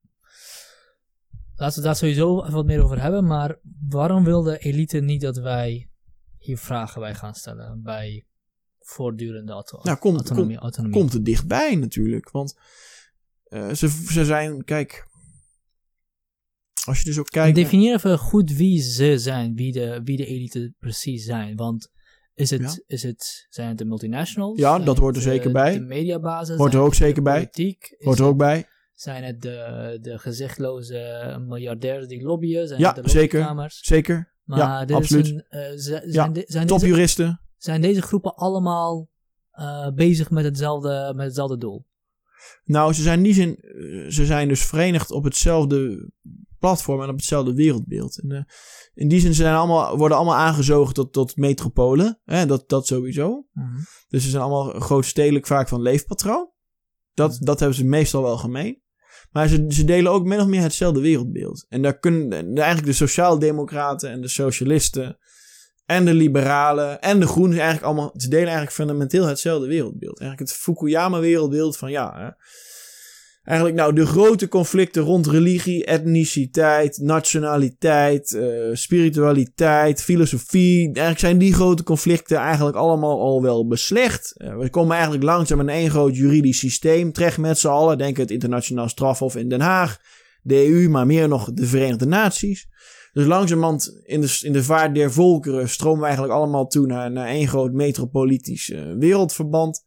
Laten 1.56 1.78
we 1.78 1.86
daar 1.86 1.96
sowieso 1.96 2.40
even 2.40 2.54
wat 2.54 2.66
meer 2.66 2.82
over 2.82 3.02
hebben, 3.02 3.26
maar 3.26 3.58
waarom 3.88 4.24
wil 4.24 4.42
de 4.42 4.58
elite 4.58 4.98
niet 4.98 5.20
dat 5.20 5.36
wij 5.36 5.88
hier 6.38 6.58
vragen 6.58 7.00
bij 7.00 7.14
gaan 7.14 7.34
stellen? 7.34 7.80
Bij 7.82 8.24
voortdurende 8.84 9.52
auto 9.52 9.80
nou, 9.82 9.98
komt, 9.98 10.16
autonomie, 10.16 10.50
komt, 10.50 10.62
autonomie. 10.62 10.98
Komt 10.98 11.12
er 11.12 11.24
dichtbij 11.24 11.74
natuurlijk. 11.74 12.30
Want 12.30 12.58
uh, 13.48 13.72
ze, 13.72 13.88
ze 13.88 14.24
zijn, 14.24 14.64
kijk. 14.64 15.06
Als 16.84 16.98
je 16.98 17.04
dus 17.04 17.18
ook 17.18 17.26
kijkt. 17.26 17.56
Definieer 17.56 17.94
even 17.94 18.18
goed 18.18 18.52
wie 18.52 18.82
ze 18.82 19.18
zijn, 19.18 19.54
wie 19.54 19.72
de, 19.72 20.00
wie 20.04 20.16
de 20.16 20.26
elite 20.26 20.74
precies 20.78 21.24
zijn. 21.24 21.56
Want 21.56 21.92
Is 22.34 22.50
het, 22.50 22.60
Ja. 22.60 22.78
is 22.86 23.02
het, 23.02 23.46
zijn 23.48 23.68
het 23.68 23.78
de 23.78 23.84
multinationals? 23.84 24.58
Ja, 24.58 24.78
dat 24.78 24.98
hoort 24.98 25.16
er 25.16 25.22
het, 25.22 25.30
eh, 25.30 25.34
zeker 25.36 25.52
bij. 25.52 25.72
De 25.72 25.80
mediabasis? 25.80 26.56
Hoort 26.56 26.74
er 26.74 26.80
ook 26.80 26.94
zeker 26.94 27.22
bij. 27.22 27.34
Politiek? 27.38 27.94
Hoort 27.98 28.18
er 28.18 28.24
ook 28.24 28.36
bij. 28.36 28.66
Zijn 28.92 29.24
het 29.24 29.42
de, 29.42 29.98
de 30.00 30.18
gezichtloze 30.18 31.42
miljardairs 31.48 32.06
die 32.06 32.22
lobbyen? 32.22 32.68
Zijn 32.68 32.80
Ja, 32.80 32.94
het 32.94 33.04
de 33.04 33.10
zeker. 33.10 33.68
Zeker. 33.68 34.32
Maar 34.44 34.58
Ja, 34.58 34.84
dit 34.84 34.96
absoluut. 34.96 35.24
Is 35.24 35.30
een, 35.30 35.44
eh, 35.48 35.70
zijn, 35.74 36.12
Ja, 36.12 36.30
zijn, 36.46 36.66
Topjuristen. 36.66 37.40
Zijn 37.64 37.80
deze 37.80 38.02
groepen 38.02 38.34
allemaal 38.34 39.08
eh, 39.50 39.88
bezig 39.94 40.30
met 40.30 40.44
hetzelfde, 40.44 41.12
met 41.16 41.26
hetzelfde 41.26 41.58
doel? 41.58 41.86
Nou, 42.64 42.92
ze 42.92 43.02
zijn 43.02 43.34
zin, 43.34 43.56
eh, 43.56 44.10
ze 44.10 44.26
zijn 44.26 44.48
dus 44.48 44.64
verenigd 44.64 45.10
op 45.10 45.24
hetzelfde 45.24 46.10
platform 46.58 47.02
en 47.02 47.08
op 47.08 47.16
hetzelfde 47.16 47.54
wereldbeeld. 47.54 48.20
En, 48.22 48.30
eh, 48.30 48.42
in 48.94 49.08
die 49.08 49.20
zin 49.20 49.34
zijn 49.34 49.54
allemaal, 49.54 49.96
worden 49.96 50.16
allemaal 50.16 50.36
aangezogen 50.36 50.94
tot, 50.94 51.12
tot 51.12 51.36
metropolen. 51.36 52.20
Hè, 52.24 52.46
dat, 52.46 52.68
dat 52.68 52.86
sowieso. 52.86 53.46
Dus 54.08 54.22
ze 54.22 54.30
zijn 54.30 54.42
allemaal 54.42 54.80
grootstedelijk 54.80 55.46
vaak 55.46 55.68
van 55.68 55.82
leefpatroon. 55.82 56.50
Dat, 57.14 57.30
Mhm. 57.34 57.44
dat 57.44 57.58
hebben 57.58 57.76
ze 57.76 57.84
meestal 57.84 58.22
wel 58.22 58.36
gemeen. 58.36 58.82
Maar 59.30 59.48
ze, 59.48 59.64
ze 59.68 59.84
delen 59.84 60.12
ook 60.12 60.24
min 60.24 60.40
of 60.40 60.46
meer 60.46 60.60
hetzelfde 60.60 61.00
wereldbeeld. 61.00 61.66
En 61.68 61.82
daar 61.82 61.98
kunnen 61.98 62.32
eigenlijk 62.56 62.86
de 62.86 62.92
sociaaldemocraten 62.92 64.10
en 64.10 64.20
de 64.20 64.28
socialisten 64.28 65.18
en 65.86 66.04
de 66.04 66.14
liberalen 66.14 67.00
en 67.00 67.20
de 67.20 67.26
groenen 67.26 67.58
eigenlijk 67.58 67.86
allemaal, 67.86 68.14
ze 68.16 68.28
delen 68.28 68.44
eigenlijk 68.44 68.76
fundamenteel 68.76 69.26
hetzelfde 69.26 69.66
wereldbeeld. 69.66 70.20
Eigenlijk 70.20 70.50
het 70.50 70.60
Fukuyama 70.60 71.20
wereldbeeld 71.20 71.76
van 71.76 71.90
ja, 71.90 72.14
hè, 72.16 72.28
eigenlijk 73.44 73.76
nou 73.76 73.94
de 73.94 74.06
grote 74.06 74.48
conflicten 74.48 75.02
rond 75.02 75.26
religie, 75.26 75.84
etniciteit, 75.84 76.98
nationaliteit, 76.98 78.32
eh, 78.32 78.46
spiritualiteit, 78.72 80.02
filosofie. 80.02 80.84
Eigenlijk 80.84 81.18
zijn 81.18 81.38
die 81.38 81.54
grote 81.54 81.82
conflicten 81.82 82.36
eigenlijk 82.36 82.76
allemaal 82.76 83.20
al 83.20 83.42
wel 83.42 83.66
beslecht. 83.66 84.32
Eh, 84.36 84.56
we 84.56 84.70
komen 84.70 84.92
eigenlijk 84.94 85.24
langzaam 85.24 85.60
in 85.60 85.68
één 85.68 85.90
groot 85.90 86.16
juridisch 86.16 86.58
systeem 86.58 87.12
terecht 87.12 87.38
met 87.38 87.58
z'n 87.58 87.68
allen. 87.68 87.98
Denk 87.98 88.16
het 88.16 88.30
internationaal 88.30 88.88
strafhof 88.88 89.36
in 89.36 89.48
Den 89.48 89.60
Haag, 89.60 90.00
de 90.42 90.66
EU, 90.66 90.88
maar 90.88 91.06
meer 91.06 91.28
nog 91.28 91.52
de 91.52 91.66
Verenigde 91.66 92.06
Naties. 92.06 92.68
Dus 93.14 93.26
langzamerhand 93.26 94.00
in 94.04 94.20
de, 94.20 94.38
in 94.42 94.52
de 94.52 94.64
vaart 94.64 94.94
der 94.94 95.12
volkeren 95.12 95.68
stromen 95.68 96.00
we 96.00 96.04
eigenlijk 96.04 96.34
allemaal 96.34 96.66
toe 96.66 96.86
naar, 96.86 97.10
naar 97.10 97.26
één 97.26 97.48
groot 97.48 97.72
metropolitisch 97.72 98.70
eh, 98.70 98.82
wereldverband. 98.98 99.84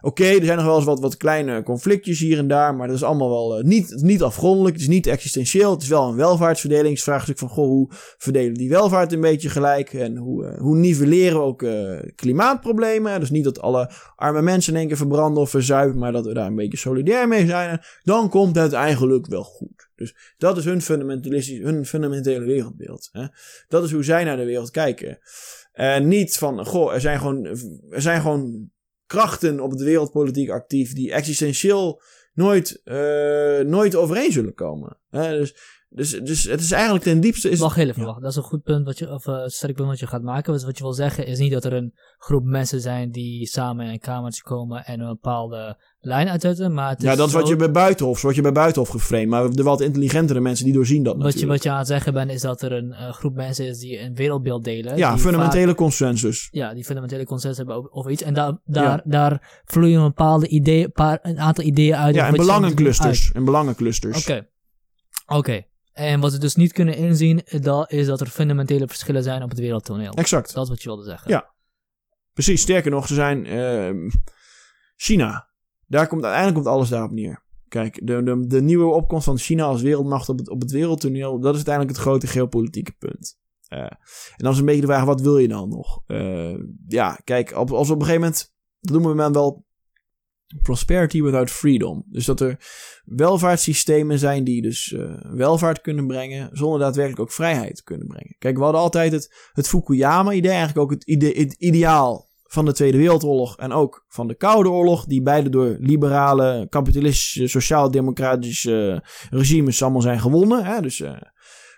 Oké, 0.00 0.24
er 0.24 0.44
zijn 0.44 0.56
nog 0.56 0.66
wel 0.66 0.76
eens 0.76 0.84
wat, 0.84 1.00
wat 1.00 1.16
kleine 1.16 1.62
conflictjes 1.62 2.18
hier 2.18 2.38
en 2.38 2.48
daar, 2.48 2.74
maar 2.74 2.86
dat 2.86 2.96
is 2.96 3.02
allemaal 3.02 3.28
wel 3.28 3.58
eh, 3.58 3.64
niet, 3.64 4.02
niet 4.02 4.22
afgrondelijk, 4.22 4.74
het 4.74 4.82
is 4.82 4.88
niet 4.88 5.06
existentieel. 5.06 5.70
Het 5.70 5.82
is 5.82 5.88
wel 5.88 6.08
een 6.08 6.16
welvaartsverdelingsvraagstuk 6.16 7.38
van, 7.38 7.48
goh, 7.48 7.66
hoe 7.66 7.90
verdelen 8.18 8.54
die 8.54 8.68
welvaart 8.68 9.12
een 9.12 9.20
beetje 9.20 9.48
gelijk 9.48 9.92
en 9.92 10.16
hoe, 10.16 10.46
eh, 10.46 10.60
hoe 10.60 10.76
nivelleren 10.76 11.38
we 11.38 11.44
ook 11.44 11.66
klimaatproblemen. 12.14 13.20
Dus 13.20 13.30
niet 13.30 13.44
dat 13.44 13.60
alle 13.60 13.90
arme 14.16 14.42
mensen 14.42 14.72
in 14.72 14.78
één 14.78 14.88
keer 14.88 14.96
verbranden 14.96 15.42
of 15.42 15.50
verzuipen, 15.50 15.98
maar 15.98 16.12
dat 16.12 16.26
we 16.26 16.34
daar 16.34 16.46
een 16.46 16.54
beetje 16.54 16.78
solidair 16.78 17.28
mee 17.28 17.46
zijn. 17.46 17.80
Dan 18.02 18.28
komt 18.28 18.56
het 18.56 18.72
eigenlijk 18.72 19.26
wel 19.26 19.44
goed. 19.44 19.83
Dus 19.96 20.34
dat 20.36 20.56
is 20.56 20.64
hun, 20.64 20.82
fundamentalistisch, 20.82 21.58
hun 21.58 21.86
fundamentele 21.86 22.44
wereldbeeld. 22.44 23.08
Hè? 23.12 23.26
Dat 23.68 23.84
is 23.84 23.92
hoe 23.92 24.04
zij 24.04 24.24
naar 24.24 24.36
de 24.36 24.44
wereld 24.44 24.70
kijken. 24.70 25.18
En 25.72 26.08
niet 26.08 26.36
van, 26.36 26.66
goh, 26.66 26.94
er 26.94 27.00
zijn 27.00 27.18
gewoon, 27.18 27.44
er 27.90 28.02
zijn 28.02 28.20
gewoon 28.20 28.70
krachten 29.06 29.60
op 29.60 29.76
de 29.76 29.84
wereldpolitiek 29.84 30.50
actief 30.50 30.92
die 30.92 31.12
existentieel 31.12 32.02
nooit, 32.32 32.80
eh, 32.84 33.58
nooit 33.58 33.94
overeen 33.94 34.32
zullen 34.32 34.54
komen. 34.54 34.98
Hè? 35.10 35.38
Dus, 35.38 35.56
dus, 35.94 36.10
dus 36.10 36.44
het 36.44 36.60
is 36.60 36.70
eigenlijk 36.72 37.04
ten 37.04 37.20
diepste... 37.20 37.50
Is, 37.50 37.58
wacht 37.58 37.76
even, 37.76 38.00
ja. 38.00 38.06
wacht. 38.06 38.20
Dat 38.20 38.30
is 38.30 38.36
een 38.36 38.42
goed 38.42 38.62
punt, 38.62 38.84
wat 38.84 38.98
je, 38.98 39.12
of 39.12 39.26
uh, 39.26 39.42
sterk 39.44 39.74
punt 39.74 39.88
wat 39.88 39.98
je 39.98 40.06
gaat 40.06 40.22
maken. 40.22 40.52
Dus 40.52 40.64
wat 40.64 40.76
je 40.76 40.82
wil 40.82 40.92
zeggen 40.92 41.26
is 41.26 41.38
niet 41.38 41.52
dat 41.52 41.64
er 41.64 41.72
een 41.72 41.94
groep 42.18 42.44
mensen 42.44 42.80
zijn 42.80 43.10
die 43.10 43.46
samen 43.46 43.86
in 43.86 43.92
een 43.92 43.98
kamertje 43.98 44.42
komen 44.42 44.84
en 44.84 45.00
een 45.00 45.08
bepaalde 45.08 45.78
lijn 46.00 46.28
uitzetten, 46.28 46.74
maar 46.74 46.88
het 46.88 46.98
is 46.98 47.04
ja, 47.04 47.14
dat 47.14 47.28
is 47.28 47.34
wat 47.34 47.48
je 47.48 47.56
bij 47.56 47.70
Buitenhof, 47.70 48.22
word 48.22 48.34
je 48.34 48.42
bij 48.42 48.52
Buitenhof 48.52 48.88
geframed. 48.88 49.28
Maar 49.28 49.50
de 49.50 49.62
wat 49.62 49.80
intelligentere 49.80 50.40
mensen 50.40 50.64
die 50.64 50.74
doorzien 50.74 51.02
dat 51.02 51.16
Wat 51.16 51.40
je, 51.40 51.46
wat 51.46 51.62
je 51.62 51.70
aan 51.70 51.78
het 51.78 51.86
zeggen 51.86 52.12
bent, 52.12 52.30
is 52.30 52.40
dat 52.40 52.62
er 52.62 52.72
een 52.72 52.92
eh, 52.92 53.12
groep 53.12 53.34
mensen 53.34 53.66
is 53.66 53.78
die 53.78 54.00
een 54.00 54.14
wereldbeeld 54.14 54.64
delen. 54.64 54.96
ja, 54.96 55.18
fundamentele 55.18 55.66
vaak- 55.66 55.76
consensus. 55.76 56.48
ja, 56.50 56.74
die 56.74 56.84
fundamentele 56.84 57.24
consensus 57.24 57.58
hebben 57.58 57.92
over, 57.92 58.10
iets. 58.10 58.22
En 58.22 58.34
daar, 58.34 58.58
daar, 58.64 59.02
daar 59.04 59.62
vloeien 59.64 59.98
een 59.98 60.06
bepaalde 60.06 60.48
ideeën, 60.48 60.92
paar, 60.92 61.18
een 61.22 61.38
aantal 61.38 61.64
ideeën 61.64 61.96
uit. 61.96 62.14
Ja, 62.14 62.24
en 62.24 62.30
wat 62.30 62.40
belangenclusters. 62.40 63.32
En 63.32 63.44
belangenclusters. 63.44 64.22
Oké. 64.22 64.46
Oké. 65.26 65.64
En 65.94 66.20
wat 66.20 66.32
ze 66.32 66.38
dus 66.38 66.54
niet 66.54 66.72
kunnen 66.72 66.96
inzien, 66.96 67.42
dat 67.60 67.92
is 67.92 68.06
dat 68.06 68.20
er 68.20 68.26
fundamentele 68.26 68.86
verschillen 68.86 69.22
zijn 69.22 69.42
op 69.42 69.50
het 69.50 69.58
wereldtoneel. 69.58 70.12
Exact. 70.12 70.54
Dat 70.54 70.62
is 70.64 70.68
wat 70.68 70.82
je 70.82 70.88
wilde 70.88 71.04
zeggen. 71.04 71.30
Ja. 71.30 71.52
Precies, 72.32 72.60
sterker 72.60 72.90
nog, 72.90 73.06
ze 73.06 73.14
zijn 73.14 73.46
ehm, 73.46 74.10
China. 74.96 75.48
Daar 75.86 76.06
komt, 76.06 76.22
uiteindelijk 76.22 76.62
komt 76.62 76.74
alles 76.74 76.88
daarop 76.88 77.10
neer. 77.10 77.42
Kijk, 77.68 78.06
de, 78.06 78.22
de, 78.22 78.46
de 78.46 78.62
nieuwe 78.62 78.94
opkomst 78.94 79.24
van 79.24 79.38
China 79.38 79.64
als 79.64 79.82
wereldmacht 79.82 80.28
op 80.28 80.38
het, 80.38 80.48
op 80.48 80.60
het 80.60 80.70
wereldtoneel, 80.70 81.40
dat 81.40 81.50
is 81.50 81.56
uiteindelijk 81.56 81.96
het 81.96 82.06
grote 82.06 82.26
geopolitieke 82.26 82.92
punt. 82.92 83.38
Eh, 83.68 83.80
en 83.80 84.36
dan 84.36 84.52
is 84.52 84.58
een 84.58 84.64
beetje 84.64 84.80
de 84.80 84.86
vraag, 84.86 85.04
wat 85.04 85.20
wil 85.20 85.38
je 85.38 85.48
dan 85.48 85.68
nog? 85.68 86.02
Eh, 86.06 86.58
ja, 86.86 87.18
kijk, 87.24 87.56
op, 87.56 87.70
als 87.70 87.88
we 87.88 87.94
op 87.94 88.00
een 88.00 88.06
gegeven 88.06 88.26
moment, 88.26 88.54
dat 88.80 88.92
noemen 88.92 89.10
we 89.10 89.16
men 89.16 89.32
wel 89.32 89.66
prosperity 90.62 91.22
without 91.22 91.50
freedom. 91.50 92.04
Dus 92.06 92.24
dat 92.24 92.40
er 92.40 92.56
welvaartssystemen 93.04 94.18
zijn 94.18 94.44
die 94.44 94.62
dus 94.62 94.92
eh, 94.92 95.14
welvaart 95.22 95.80
kunnen 95.80 96.06
brengen, 96.06 96.48
zonder 96.52 96.78
daadwerkelijk 96.78 97.22
ook 97.22 97.32
vrijheid 97.32 97.82
kunnen 97.82 98.06
brengen. 98.06 98.36
Kijk, 98.38 98.56
we 98.56 98.62
hadden 98.62 98.80
altijd 98.80 99.12
het, 99.12 99.50
het 99.52 99.68
Fukuyama-idee, 99.68 100.50
eigenlijk 100.50 100.78
ook 100.78 100.90
het, 100.90 101.06
ide 101.06 101.26
het 101.26 101.52
ideaal 101.52 102.32
van 102.42 102.64
de 102.64 102.72
Tweede 102.72 102.98
Wereldoorlog 102.98 103.56
en 103.56 103.72
ook 103.72 104.04
van 104.08 104.28
de 104.28 104.34
Koude 104.34 104.68
Oorlog, 104.68 105.04
die 105.04 105.22
beide 105.22 105.48
door 105.48 105.76
liberale, 105.80 106.66
kapitalistische, 106.68 107.46
sociaal-democratische 107.46 109.04
regimes 109.30 109.82
allemaal 109.82 110.00
zijn 110.00 110.20
gewonnen. 110.20 110.64
Hè? 110.64 110.80
Dus 110.80 111.00
eh, 111.00 111.12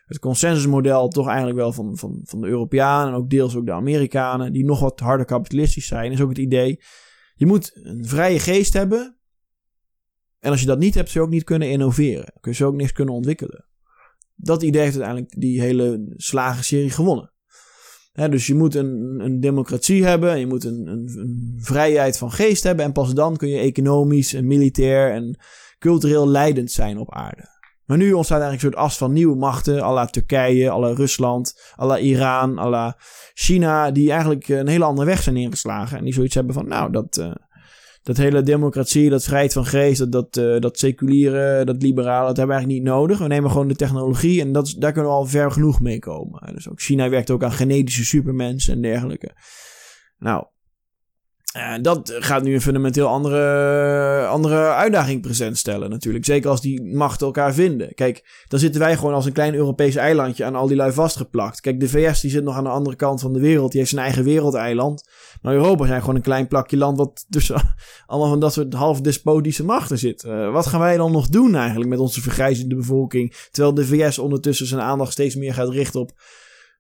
het 0.06 0.18
consensusmodel 0.18 1.08
toch 1.08 1.26
eigenlijk 1.26 1.56
wel 1.56 1.72
van, 1.72 1.96
van, 1.96 2.20
van 2.22 2.40
de 2.40 2.46
Europeanen 2.46 3.08
en 3.08 3.18
ook 3.18 3.30
deels 3.30 3.56
ook 3.56 3.66
de 3.66 3.72
Amerikanen, 3.72 4.52
die 4.52 4.64
nog 4.64 4.80
wat 4.80 5.00
harder 5.00 5.26
kapitalistisch 5.26 5.86
zijn, 5.86 6.12
is 6.12 6.20
ook 6.20 6.28
het 6.28 6.38
idee, 6.38 6.80
je 7.36 7.46
moet 7.46 7.70
een 7.74 8.06
vrije 8.06 8.38
geest 8.38 8.72
hebben. 8.72 9.16
En 10.38 10.50
als 10.50 10.60
je 10.60 10.66
dat 10.66 10.78
niet 10.78 10.94
hebt, 10.94 11.10
zul 11.10 11.20
je 11.20 11.26
ook 11.26 11.32
niet 11.32 11.44
kunnen 11.44 11.70
innoveren. 11.70 12.32
Kun 12.40 12.54
je 12.56 12.64
ook 12.64 12.74
niks 12.74 12.92
kunnen 12.92 13.14
ontwikkelen. 13.14 13.64
Dat 14.34 14.62
idee 14.62 14.82
heeft 14.82 14.96
uiteindelijk 14.96 15.40
die 15.40 15.60
hele 15.60 16.12
slagenserie 16.16 16.90
gewonnen. 16.90 17.30
Dus 18.12 18.46
je 18.46 18.54
moet 18.54 18.74
een, 18.74 19.20
een 19.20 19.40
democratie 19.40 20.04
hebben, 20.04 20.38
je 20.38 20.46
moet 20.46 20.64
een, 20.64 20.86
een, 20.86 21.18
een 21.18 21.54
vrijheid 21.56 22.18
van 22.18 22.32
geest 22.32 22.62
hebben 22.62 22.84
en 22.84 22.92
pas 22.92 23.14
dan 23.14 23.36
kun 23.36 23.48
je 23.48 23.58
economisch 23.58 24.34
en 24.34 24.46
militair 24.46 25.12
en 25.12 25.38
cultureel 25.78 26.28
leidend 26.28 26.70
zijn 26.70 26.98
op 26.98 27.14
aarde. 27.14 27.55
Maar 27.86 27.96
nu 27.96 28.12
ontstaat 28.12 28.40
eigenlijk 28.40 28.62
een 28.62 28.72
soort 28.72 28.90
as 28.90 28.96
van 28.96 29.12
nieuwe 29.12 29.36
machten, 29.36 29.82
à 29.82 29.92
la 29.92 30.06
Turkije, 30.06 30.70
à 30.70 30.78
la 30.78 30.94
Rusland, 30.94 31.72
à 31.80 31.86
la 31.86 31.98
Iran, 31.98 32.58
à 32.58 32.68
la 32.68 32.96
China, 33.34 33.90
die 33.90 34.10
eigenlijk 34.10 34.48
een 34.48 34.68
hele 34.68 34.84
andere 34.84 35.06
weg 35.06 35.22
zijn 35.22 35.36
ingeslagen. 35.36 35.98
En 35.98 36.04
die 36.04 36.14
zoiets 36.14 36.34
hebben 36.34 36.54
van, 36.54 36.68
nou, 36.68 36.92
dat, 36.92 37.16
uh, 37.16 37.30
dat 38.02 38.16
hele 38.16 38.42
democratie, 38.42 39.10
dat 39.10 39.24
vrijheid 39.24 39.52
van 39.52 39.66
geest, 39.66 39.98
dat, 39.98 40.12
dat, 40.12 40.36
uh, 40.36 40.60
dat 40.60 40.78
seculiere, 40.78 41.64
dat 41.64 41.82
liberale, 41.82 42.26
dat 42.26 42.36
hebben 42.36 42.56
we 42.56 42.62
eigenlijk 42.62 42.82
niet 42.84 42.94
nodig. 42.94 43.18
We 43.18 43.26
nemen 43.26 43.50
gewoon 43.50 43.68
de 43.68 43.74
technologie 43.74 44.40
en 44.40 44.52
dat, 44.52 44.74
daar 44.78 44.92
kunnen 44.92 45.10
we 45.10 45.16
al 45.16 45.26
ver 45.26 45.50
genoeg 45.50 45.80
mee 45.80 45.98
komen. 45.98 46.54
Dus 46.54 46.68
ook 46.68 46.80
China 46.80 47.08
werkt 47.08 47.30
ook 47.30 47.44
aan 47.44 47.52
genetische 47.52 48.04
supermensen 48.04 48.72
en 48.74 48.82
dergelijke. 48.82 49.30
Nou, 50.18 50.46
uh, 51.56 51.74
dat 51.82 52.12
gaat 52.18 52.42
nu 52.42 52.54
een 52.54 52.60
fundamenteel 52.60 53.06
andere, 53.06 54.26
andere 54.26 54.68
uitdaging 54.68 55.20
present 55.20 55.58
stellen 55.58 55.90
natuurlijk. 55.90 56.24
Zeker 56.24 56.50
als 56.50 56.60
die 56.60 56.82
machten 56.82 57.26
elkaar 57.26 57.54
vinden. 57.54 57.94
Kijk, 57.94 58.44
dan 58.48 58.58
zitten 58.58 58.80
wij 58.80 58.96
gewoon 58.96 59.14
als 59.14 59.26
een 59.26 59.32
klein 59.32 59.54
Europees 59.54 59.96
eilandje 59.96 60.44
aan 60.44 60.54
al 60.54 60.66
die 60.66 60.76
lui 60.76 60.92
vastgeplakt. 60.92 61.60
Kijk, 61.60 61.80
de 61.80 61.88
VS 61.88 62.20
die 62.20 62.30
zit 62.30 62.44
nog 62.44 62.56
aan 62.56 62.64
de 62.64 62.70
andere 62.70 62.96
kant 62.96 63.20
van 63.20 63.32
de 63.32 63.40
wereld. 63.40 63.70
Die 63.70 63.80
heeft 63.80 63.92
zijn 63.92 64.04
eigen 64.04 64.24
wereldeiland. 64.24 65.08
Maar 65.42 65.54
Europa 65.54 65.86
zijn 65.86 66.00
gewoon 66.00 66.14
een 66.14 66.22
klein 66.22 66.48
plakje 66.48 66.76
land 66.76 66.98
wat 66.98 67.26
tussen 67.28 67.76
allemaal 68.06 68.28
van 68.30 68.40
dat 68.40 68.52
soort 68.52 68.74
half 68.74 69.00
despotische 69.00 69.64
machten 69.64 69.98
zit. 69.98 70.24
Uh, 70.24 70.52
wat 70.52 70.66
gaan 70.66 70.80
wij 70.80 70.96
dan 70.96 71.12
nog 71.12 71.28
doen 71.28 71.54
eigenlijk 71.54 71.90
met 71.90 71.98
onze 71.98 72.20
vergrijzende 72.20 72.76
bevolking? 72.76 73.34
Terwijl 73.50 73.74
de 73.74 73.86
VS 73.86 74.18
ondertussen 74.18 74.66
zijn 74.66 74.80
aandacht 74.80 75.12
steeds 75.12 75.34
meer 75.34 75.54
gaat 75.54 75.68
richten 75.68 76.00
op 76.00 76.12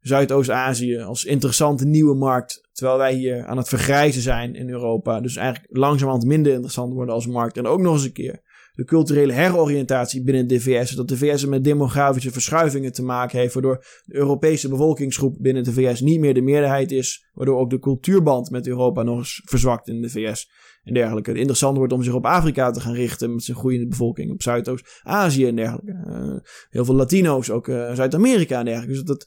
Zuidoost-Azië 0.06 0.98
als 0.98 1.24
interessante 1.24 1.86
nieuwe 1.86 2.14
markt. 2.14 2.68
Terwijl 2.72 2.98
wij 2.98 3.14
hier 3.14 3.46
aan 3.46 3.56
het 3.56 3.68
vergrijzen 3.68 4.22
zijn 4.22 4.54
in 4.54 4.70
Europa. 4.70 5.20
Dus 5.20 5.36
eigenlijk 5.36 5.76
langzamerhand 5.76 6.24
minder 6.24 6.52
interessant 6.52 6.92
worden 6.92 7.14
als 7.14 7.26
markt. 7.26 7.56
En 7.56 7.66
ook 7.66 7.80
nog 7.80 7.92
eens 7.92 8.04
een 8.04 8.12
keer 8.12 8.40
de 8.74 8.84
culturele 8.84 9.32
heroriëntatie 9.32 10.22
binnen 10.22 10.46
de 10.46 10.60
VS. 10.60 10.90
Dat 10.90 11.08
de 11.08 11.16
VS 11.16 11.46
met 11.46 11.64
demografische 11.64 12.30
verschuivingen 12.30 12.92
te 12.92 13.02
maken 13.02 13.38
heeft. 13.38 13.54
Waardoor 13.54 13.84
de 14.04 14.14
Europese 14.14 14.68
bevolkingsgroep 14.68 15.36
binnen 15.38 15.64
de 15.64 15.72
VS 15.72 16.00
niet 16.00 16.20
meer 16.20 16.34
de 16.34 16.42
meerderheid 16.42 16.92
is. 16.92 17.26
Waardoor 17.32 17.58
ook 17.58 17.70
de 17.70 17.78
cultuurband 17.78 18.50
met 18.50 18.66
Europa 18.66 19.02
nog 19.02 19.18
eens 19.18 19.42
verzwakt 19.44 19.88
in 19.88 20.02
de 20.02 20.10
VS. 20.10 20.50
En 20.82 20.94
dergelijke. 20.94 21.30
Het 21.30 21.38
interessant 21.38 21.76
wordt 21.76 21.92
om 21.92 22.02
zich 22.02 22.14
op 22.14 22.26
Afrika 22.26 22.70
te 22.70 22.80
gaan 22.80 22.94
richten 22.94 23.32
met 23.32 23.42
zijn 23.42 23.56
groeiende 23.56 23.86
bevolking. 23.86 24.30
Op 24.30 24.42
Zuidoost-Azië 24.42 25.46
en 25.46 25.56
dergelijke. 25.56 26.04
Uh, 26.06 26.50
heel 26.70 26.84
veel 26.84 26.94
Latino's, 26.94 27.50
ook 27.50 27.68
uh, 27.68 27.92
Zuid-Amerika 27.92 28.58
en 28.58 28.64
dergelijke. 28.64 28.94
Dus 28.94 29.04
dat, 29.04 29.26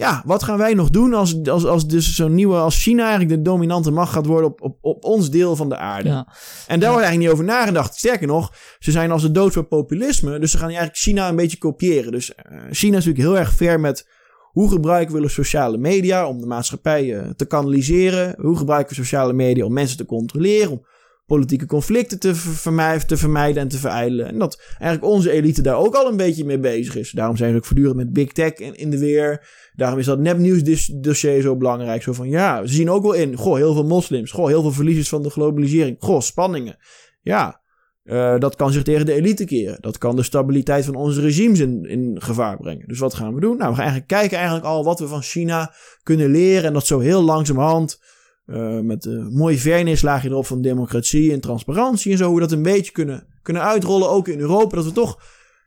ja, 0.00 0.22
wat 0.24 0.42
gaan 0.42 0.58
wij 0.58 0.74
nog 0.74 0.90
doen 0.90 1.14
als, 1.14 1.42
als, 1.48 1.64
als 1.64 1.86
dus 1.86 2.14
zo'n 2.14 2.34
nieuwe, 2.34 2.56
als 2.56 2.82
China 2.82 3.02
eigenlijk 3.02 3.30
de 3.30 3.42
dominante 3.42 3.90
macht 3.90 4.12
gaat 4.12 4.26
worden 4.26 4.50
op, 4.50 4.62
op, 4.62 4.78
op 4.80 5.04
ons 5.04 5.30
deel 5.30 5.56
van 5.56 5.68
de 5.68 5.76
aarde. 5.76 6.08
Ja. 6.08 6.26
En 6.66 6.80
daar 6.80 6.90
wordt 6.90 7.04
eigenlijk 7.04 7.18
niet 7.18 7.28
over 7.28 7.44
nagedacht. 7.44 7.96
Sterker 7.96 8.26
nog, 8.26 8.52
ze 8.78 8.90
zijn 8.90 9.10
als 9.10 9.22
de 9.22 9.30
dood 9.30 9.52
voor 9.52 9.64
populisme. 9.64 10.38
Dus 10.38 10.50
ze 10.50 10.56
gaan 10.56 10.66
eigenlijk 10.66 10.98
China 10.98 11.28
een 11.28 11.36
beetje 11.36 11.58
kopiëren. 11.58 12.12
Dus 12.12 12.34
eh, 12.34 12.44
China 12.70 12.96
is 12.96 13.04
natuurlijk 13.04 13.18
heel 13.18 13.38
erg 13.38 13.52
ver 13.52 13.80
met 13.80 14.08
hoe 14.52 14.70
gebruiken 14.70 15.20
we 15.20 15.28
sociale 15.28 15.78
media 15.78 16.26
om 16.26 16.40
de 16.40 16.46
maatschappij 16.46 17.16
eh, 17.16 17.28
te 17.36 17.44
kanaliseren. 17.44 18.34
Hoe 18.38 18.56
gebruiken 18.56 18.96
we 18.96 19.02
sociale 19.02 19.32
media 19.32 19.64
om 19.64 19.72
mensen 19.72 19.96
te 19.96 20.06
controleren. 20.06 20.70
Om 20.70 20.84
politieke 21.30 21.66
conflicten 21.66 22.18
te, 22.18 22.34
ver- 22.34 22.52
vermijden, 22.52 23.06
te 23.06 23.16
vermijden 23.16 23.62
en 23.62 23.68
te 23.68 23.78
verijdelen. 23.78 24.26
En 24.26 24.38
dat 24.38 24.62
eigenlijk 24.78 25.12
onze 25.12 25.30
elite 25.30 25.62
daar 25.62 25.76
ook 25.76 25.94
al 25.94 26.08
een 26.08 26.16
beetje 26.16 26.44
mee 26.44 26.58
bezig 26.58 26.96
is. 26.96 27.10
Daarom 27.10 27.36
zijn 27.36 27.50
ze 27.50 27.56
ook 27.56 27.64
voortdurend 27.64 27.96
met 27.96 28.12
big 28.12 28.32
tech 28.32 28.52
in, 28.52 28.74
in 28.74 28.90
de 28.90 28.98
weer. 28.98 29.48
Daarom 29.74 29.98
is 29.98 30.06
dat 30.06 30.18
nepnieuwsdossier 30.18 31.40
zo 31.40 31.56
belangrijk. 31.56 32.02
Zo 32.02 32.12
van 32.12 32.28
ja, 32.28 32.66
ze 32.66 32.74
zien 32.74 32.90
ook 32.90 33.02
wel 33.02 33.12
in. 33.12 33.36
Goh, 33.36 33.56
heel 33.56 33.74
veel 33.74 33.86
moslims. 33.86 34.30
Goh, 34.30 34.46
heel 34.46 34.62
veel 34.62 34.72
verliezers 34.72 35.08
van 35.08 35.22
de 35.22 35.30
globalisering. 35.30 35.96
Goh, 35.98 36.20
spanningen. 36.20 36.76
Ja, 37.20 37.60
eh, 38.02 38.38
dat 38.38 38.56
kan 38.56 38.72
zich 38.72 38.82
tegen 38.82 39.06
de 39.06 39.12
elite 39.12 39.44
keren. 39.44 39.80
Dat 39.80 39.98
kan 39.98 40.16
de 40.16 40.22
stabiliteit 40.22 40.84
van 40.84 40.94
onze 40.94 41.20
regimes 41.20 41.58
in, 41.58 41.84
in 41.84 42.16
gevaar 42.22 42.56
brengen. 42.56 42.88
Dus 42.88 42.98
wat 42.98 43.14
gaan 43.14 43.34
we 43.34 43.40
doen? 43.40 43.56
Nou, 43.56 43.70
we 43.70 43.76
gaan 43.76 43.84
eigenlijk 43.84 44.08
kijken 44.08 44.36
eigenlijk 44.36 44.66
al 44.66 44.84
wat 44.84 44.98
we 44.98 45.06
van 45.06 45.22
China 45.22 45.74
kunnen 46.02 46.30
leren. 46.30 46.64
En 46.64 46.72
dat 46.72 46.86
zo 46.86 46.98
heel 46.98 47.22
langzamerhand 47.22 47.98
eh, 48.50 48.78
met 48.78 49.04
een 49.04 49.32
mooi 49.32 49.58
vernislaagje 49.58 50.28
erop 50.28 50.46
van 50.46 50.62
democratie 50.62 51.32
en 51.32 51.40
transparantie 51.40 52.12
en 52.12 52.18
zo. 52.18 52.26
Hoe 52.26 52.34
we 52.34 52.40
dat 52.40 52.52
een 52.52 52.62
beetje 52.62 52.92
kunnen, 52.92 53.26
kunnen 53.42 53.62
uitrollen, 53.62 54.10
ook 54.10 54.28
in 54.28 54.38
Europa. 54.38 54.76
Dat 54.76 54.84
we 54.84 54.92
toch, 54.92 55.22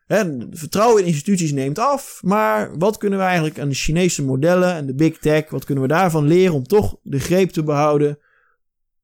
hè, 0.05 0.23
vertrouwen 0.51 1.01
in 1.01 1.07
instituties 1.07 1.51
neemt 1.51 1.79
af. 1.79 2.19
Maar 2.23 2.77
wat 2.77 2.97
kunnen 2.97 3.19
we 3.19 3.25
eigenlijk 3.25 3.59
aan 3.59 3.69
de 3.69 3.75
Chinese 3.75 4.23
modellen 4.23 4.73
en 4.73 4.85
de 4.85 4.95
big 4.95 5.17
tech, 5.17 5.49
wat 5.49 5.65
kunnen 5.65 5.83
we 5.83 5.89
daarvan 5.89 6.27
leren 6.27 6.53
om 6.53 6.63
toch 6.63 6.95
de 7.03 7.19
greep 7.19 7.49
te 7.49 7.63
behouden 7.63 8.19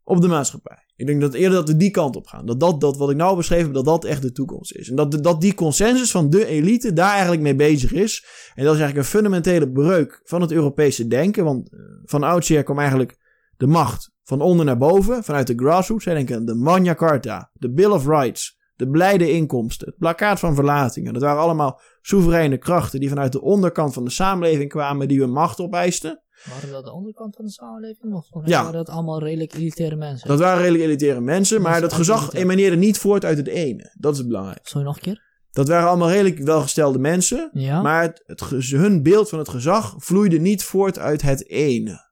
op 0.03 0.21
de 0.21 0.27
maatschappij? 0.27 0.83
Ik 0.95 1.05
denk 1.07 1.21
dat 1.21 1.33
eerder 1.33 1.57
dat 1.57 1.67
we 1.67 1.77
die 1.77 1.91
kant 1.91 2.15
op 2.15 2.27
gaan. 2.27 2.45
Dat, 2.45 2.59
dat, 2.59 2.81
dat 2.81 2.97
wat 2.97 3.09
ik 3.09 3.15
nou 3.15 3.35
beschreven 3.35 3.65
heb, 3.65 3.73
dat 3.73 3.85
dat 3.85 4.05
echt 4.05 4.21
de 4.21 4.31
toekomst 4.31 4.75
is. 4.75 4.89
En 4.89 4.95
dat, 4.95 5.23
dat 5.23 5.41
die 5.41 5.53
consensus 5.53 6.11
van 6.11 6.29
de 6.29 6.45
elite 6.45 6.93
daar 6.93 7.11
eigenlijk 7.11 7.41
mee 7.41 7.55
bezig 7.55 7.93
is. 7.93 8.25
En 8.55 8.63
dat 8.63 8.73
is 8.73 8.79
eigenlijk 8.79 8.97
een 8.97 9.13
fundamentele 9.13 9.69
breuk 9.69 10.21
van 10.23 10.41
het 10.41 10.51
Europese 10.51 11.07
denken. 11.07 11.43
Want 11.43 11.69
eh, 11.73 11.79
van 12.05 12.23
oudsher 12.23 12.63
kwam 12.63 12.79
eigenlijk 12.79 13.17
de 13.59 13.67
macht 13.67 14.11
van 14.23 14.41
onder 14.41 14.65
naar 14.65 14.77
boven, 14.77 15.23
vanuit 15.23 15.47
de 15.47 15.53
grassroots. 15.55 16.03
Zij 16.03 16.13
denken 16.13 16.45
de 16.45 16.55
Magna 16.55 16.95
Carta, 16.95 17.49
de 17.53 17.71
Bill 17.71 17.89
of 17.91 18.05
Rights, 18.07 18.57
de 18.75 18.89
blijde 18.89 19.31
inkomsten, 19.31 19.87
het 19.87 19.97
plakkaat 19.97 20.39
van 20.39 20.55
verlatingen. 20.55 21.13
Dat 21.13 21.21
waren 21.21 21.41
allemaal 21.41 21.79
soevereine 22.01 22.57
krachten 22.57 22.99
die 22.99 23.09
vanuit 23.09 23.31
de 23.31 23.41
onderkant 23.41 23.93
van 23.93 24.03
de 24.03 24.09
samenleving 24.11 24.69
kwamen, 24.69 25.07
die 25.07 25.19
hun 25.19 25.31
macht 25.31 25.59
opeisten. 25.59 26.23
Waren 26.49 26.71
dat 26.71 26.83
de 26.85 26.93
onderkant 26.93 27.35
van 27.35 27.45
de 27.45 27.51
samenleving? 27.51 28.13
Of 28.13 28.27
Ja. 28.45 28.57
waren 28.63 28.73
dat 28.85 28.89
allemaal 28.89 29.19
redelijk 29.23 29.53
elitaire 29.53 29.95
mensen? 29.95 30.27
Dat 30.27 30.39
waren 30.39 30.61
redelijk 30.61 30.83
elitaire 30.83 31.21
mensen, 31.21 31.61
maar 31.61 31.81
Dat 31.81 31.93
gezag 31.93 32.21
elitair. 32.21 32.41
emaneerde 32.43 32.75
niet 32.75 32.97
voort 32.97 33.25
uit 33.25 33.37
het 33.37 33.47
ene. 33.47 33.93
Dat 33.97 34.15
is 34.15 34.25
belangrijk. 34.27 34.59
Sorry, 34.67 34.85
nog 34.87 34.95
een 34.95 35.01
keer? 35.01 35.27
Dat 35.51 35.67
waren 35.67 35.87
allemaal 35.89 36.09
redelijk 36.09 36.39
welgestelde 36.39 36.99
mensen, 36.99 37.49
Ja. 37.53 37.81
maar 37.81 38.03
het, 38.25 38.43
hun 38.69 39.03
beeld 39.03 39.29
van 39.29 39.39
het 39.39 39.49
gezag 39.49 39.93
vloeide 39.97 40.39
niet 40.39 40.63
voort 40.63 40.99
uit 40.99 41.21
het 41.21 41.49
ene. 41.49 42.07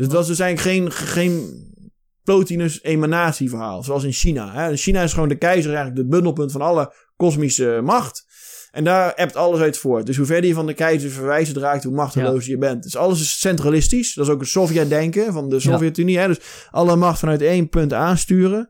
Dus 0.00 0.08
het 0.08 0.18
was 0.18 0.26
dus 0.26 0.38
eigenlijk 0.38 0.76
geen, 0.76 0.92
geen 0.92 1.64
Plotinus 2.24 2.82
emanatieverhaal, 2.82 3.82
zoals 3.82 4.04
in 4.04 4.12
China. 4.12 4.52
Hè. 4.52 4.70
In 4.70 4.76
China 4.76 5.02
is 5.02 5.12
gewoon 5.12 5.28
de 5.28 5.38
keizer 5.38 5.70
eigenlijk 5.70 5.98
het 5.98 6.08
bundelpunt 6.08 6.52
van 6.52 6.60
alle 6.60 6.92
kosmische 7.16 7.80
macht. 7.84 8.26
En 8.70 8.84
daar 8.84 9.12
ebt 9.14 9.36
alles 9.36 9.60
uit 9.60 9.78
voort. 9.78 10.06
Dus 10.06 10.16
hoe 10.16 10.26
verder 10.26 10.48
je 10.48 10.54
van 10.54 10.66
de 10.66 10.74
keizer 10.74 11.10
verwijzen 11.10 11.54
draagt, 11.54 11.84
hoe 11.84 11.94
machtelozer 11.94 12.50
je 12.50 12.58
bent. 12.58 12.82
Dus 12.82 12.96
alles 12.96 13.20
is 13.20 13.40
centralistisch. 13.40 14.14
Dat 14.14 14.26
is 14.26 14.32
ook 14.32 14.40
het 14.40 14.48
Sovjet-denken 14.48 15.32
van 15.32 15.48
de. 15.48 15.60
Sovjet-Unie. 15.60 16.18
Hè. 16.18 16.26
Dus 16.26 16.40
alle 16.70 16.96
macht 16.96 17.18
vanuit 17.18 17.42
één 17.42 17.68
punt 17.68 17.92
aansturen. 17.92 18.68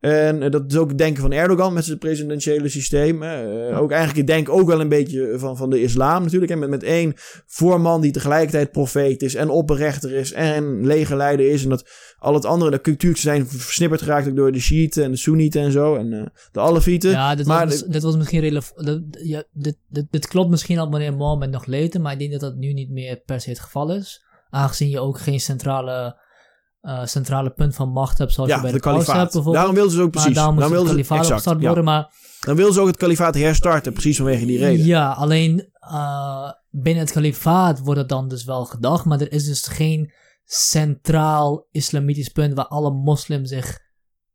En 0.00 0.42
eh, 0.42 0.50
dat 0.50 0.64
is 0.68 0.76
ook 0.76 0.88
het 0.88 0.98
denken 0.98 1.22
van 1.22 1.32
Erdogan 1.32 1.72
met 1.72 1.84
zijn 1.84 1.98
presidentiële 1.98 2.68
systeem. 2.68 3.22
Eh, 3.22 3.80
ook 3.80 3.90
eigenlijk 3.90 4.16
het 4.16 4.26
denken 4.26 4.52
ook 4.52 4.66
wel 4.66 4.80
een 4.80 4.88
beetje 4.88 5.34
van, 5.38 5.56
van 5.56 5.70
de 5.70 5.82
islam 5.82 6.22
natuurlijk. 6.22 6.52
Hè. 6.52 6.56
Met, 6.56 6.70
met 6.70 6.82
één 6.82 7.12
voorman 7.46 8.00
die 8.00 8.12
tegelijkertijd 8.12 8.72
profeet 8.72 9.22
is 9.22 9.34
en 9.34 9.48
opperrechter 9.48 10.12
is 10.12 10.32
en 10.32 10.86
legerleider 10.86 11.50
is. 11.50 11.62
En 11.62 11.68
dat 11.68 11.88
al 12.18 12.34
het 12.34 12.44
andere, 12.44 12.70
de 12.70 12.80
cultuur 12.80 13.16
zijn 13.16 13.46
versnipperd 13.46 14.02
geraakt 14.02 14.28
ook 14.28 14.36
door 14.36 14.52
de 14.52 14.60
Shiiten 14.60 15.04
en 15.04 15.10
de 15.10 15.16
Soenieten 15.16 15.62
en 15.62 15.72
zo. 15.72 15.96
En 15.96 16.12
eh, 16.12 16.26
de 16.52 16.60
Alefieten. 16.60 17.10
Ja, 17.10 17.34
dit, 17.34 17.46
maar 17.46 17.66
was, 17.66 17.84
dit 17.84 18.02
was 18.02 18.16
misschien 18.16 18.40
relevant. 18.40 19.08
Ja, 19.10 19.42
dit, 19.52 19.76
dit, 19.88 20.06
dit 20.10 20.26
klopt 20.26 20.50
misschien 20.50 20.78
al 20.78 20.90
wanneer 20.90 21.14
Mohammed 21.14 21.50
nog 21.50 21.66
leefde, 21.66 21.98
maar 21.98 22.12
ik 22.12 22.18
denk 22.18 22.30
dat 22.32 22.40
dat 22.40 22.56
nu 22.56 22.72
niet 22.72 22.90
meer 22.90 23.16
per 23.16 23.40
se 23.40 23.50
het 23.50 23.60
geval 23.60 23.94
is. 23.94 24.24
Aangezien 24.50 24.88
je 24.88 25.00
ook 25.00 25.18
geen 25.18 25.40
centrale, 25.40 26.20
eh, 26.80 27.04
centrale 27.04 27.50
punt 27.50 27.74
van 27.74 27.88
macht 27.88 28.18
hebt, 28.18 28.32
zoals 28.32 28.50
ja, 28.50 28.56
je 28.56 28.62
bij 28.62 28.70
de 28.70 28.76
de, 28.76 28.82
paus 28.82 28.94
hebt 28.96 29.06
kalifaat. 29.06 29.32
bijvoorbeeld. 29.32 29.54
Daarom 29.54 29.74
wilden 29.74 29.92
ze 29.92 30.02
ook 30.02 30.10
precies. 30.10 30.26
maar 30.26 30.34
Daarom 30.36 30.56
het 30.58 30.70
wilden 30.70 30.90
kalifaat 30.90 31.26
opgestart 31.26 31.60
ja. 31.60 31.66
worden, 31.66 31.84
maar 31.84 32.12
Dan 32.40 32.56
wilden 32.56 32.74
ze 32.74 32.80
ook 32.80 32.86
het 32.86 32.96
kalifaat 32.96 33.34
herstarten, 33.34 33.92
precies 33.92 34.16
vanwege 34.16 34.46
die 34.46 34.58
reden. 34.58 34.86
Ja, 34.86 35.10
alleen 35.12 35.68
eh, 35.80 36.50
binnen 36.70 37.02
het 37.02 37.12
kalifaat 37.12 37.80
wordt 37.80 38.00
het 38.00 38.08
dan 38.08 38.28
dus 38.28 38.44
wel 38.44 38.64
gedacht, 38.64 39.04
maar 39.04 39.20
er 39.20 39.32
is 39.32 39.44
dus 39.44 39.66
geen 39.66 40.12
centraal 40.44 41.66
islamitisch 41.70 42.28
punt 42.28 42.54
waar 42.54 42.66
alle 42.66 42.90
moslims 42.90 43.48
zich 43.48 43.78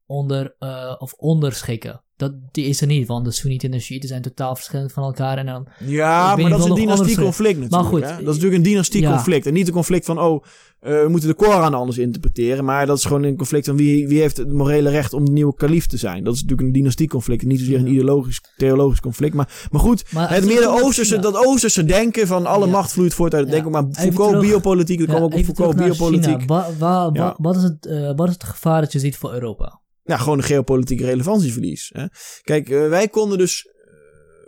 onder 0.05 0.55
uh, 0.59 0.95
of 0.97 1.13
onderschikken. 1.13 2.03
Dat 2.15 2.33
die 2.51 2.65
is 2.65 2.81
er 2.81 2.87
niet, 2.87 3.07
want 3.07 3.25
de 3.25 3.31
Soenieten 3.31 3.71
en 3.71 3.77
de 3.77 3.83
Shiiten 3.83 4.09
zijn 4.09 4.21
totaal 4.21 4.55
verschillend 4.55 4.91
van 4.91 5.03
elkaar. 5.03 5.37
En 5.37 5.45
dan, 5.45 5.67
Ja, 5.79 6.35
maar 6.35 6.49
dat 6.49 6.59
is 6.59 6.65
een 6.65 6.89
anders- 6.89 7.15
conflict 7.15 7.59
natuurlijk. 7.59 7.89
goed, 7.89 8.01
hè? 8.01 8.09
Dat 8.09 8.19
is 8.19 8.25
natuurlijk 8.25 8.55
een 8.55 8.61
dynastieck 8.63 9.01
ja. 9.01 9.11
conflict. 9.11 9.45
En 9.45 9.53
niet 9.53 9.67
een 9.67 9.73
conflict 9.73 10.05
van, 10.05 10.19
oh, 10.19 10.43
eh, 10.85 11.01
we 11.01 11.07
moeten 11.09 11.29
de 11.29 11.35
Koran 11.35 11.73
anders 11.73 11.97
interpreteren. 11.97 12.65
Maar 12.65 12.85
dat 12.85 12.97
is 12.97 13.05
gewoon 13.05 13.23
een 13.23 13.37
conflict 13.37 13.65
van 13.65 13.75
wie, 13.77 14.07
wie 14.07 14.19
heeft 14.19 14.37
het 14.37 14.51
morele 14.53 14.89
recht 14.89 15.13
om 15.13 15.25
de 15.25 15.31
nieuwe 15.31 15.53
kalif 15.55 15.85
te 15.85 15.97
zijn. 15.97 16.23
Dat 16.23 16.33
is 16.33 16.41
natuurlijk 16.41 16.67
een 16.67 16.73
dynastieck 16.73 17.09
conflict. 17.09 17.41
en 17.41 17.47
Niet 17.47 17.59
zozeer 17.59 17.79
een 17.79 17.87
ideologisch, 17.87 18.41
theologisch 18.57 18.99
conflict. 18.99 19.33
Maar, 19.33 19.67
maar 19.71 19.81
goed, 19.81 20.11
maar 20.11 20.29
het 20.33 20.45
Midden-Oosterse, 20.45 21.19
dat 21.19 21.35
Oosterse 21.45 21.85
denken 21.85 22.27
van 22.27 22.45
alle 22.45 22.65
Ja. 22.65 22.71
macht 22.71 22.91
vloeit 22.91 23.13
voort 23.13 23.33
uit 23.33 23.43
het 23.43 23.51
denken. 23.51 23.71
Maar 23.71 23.85
Foucault 23.91 24.29
terug- 24.29 24.45
biopolitiek, 24.47 24.99
er 24.99 25.05
Ja, 25.07 25.09
kwam 25.13 25.23
ook 25.23 25.33
op 25.33 25.43
Foucault 25.43 25.75
biopolitiek. 25.75 26.23
China. 26.41 26.45
Wa- 26.45 26.67
wa- 26.77 27.11
wa- 27.11 27.19
Ja. 27.21 27.35
wat, 27.37 27.55
is 27.55 27.63
het, 27.63 27.85
eh, 27.85 28.11
wat 28.15 28.27
is 28.27 28.33
het 28.33 28.43
gevaar 28.43 28.81
dat 28.81 28.91
je 28.91 28.99
ziet 28.99 29.17
voor 29.17 29.33
Europa? 29.33 29.81
Ja, 30.03 30.17
gewoon 30.17 30.37
een 30.37 30.43
geopolitieke 30.43 31.05
relevantieverlies. 31.05 31.89
Hè? 31.93 32.05
Kijk, 32.43 32.69
eh, 32.69 32.87
wij 32.89 33.07
konden 33.07 33.37
dus. 33.37 33.69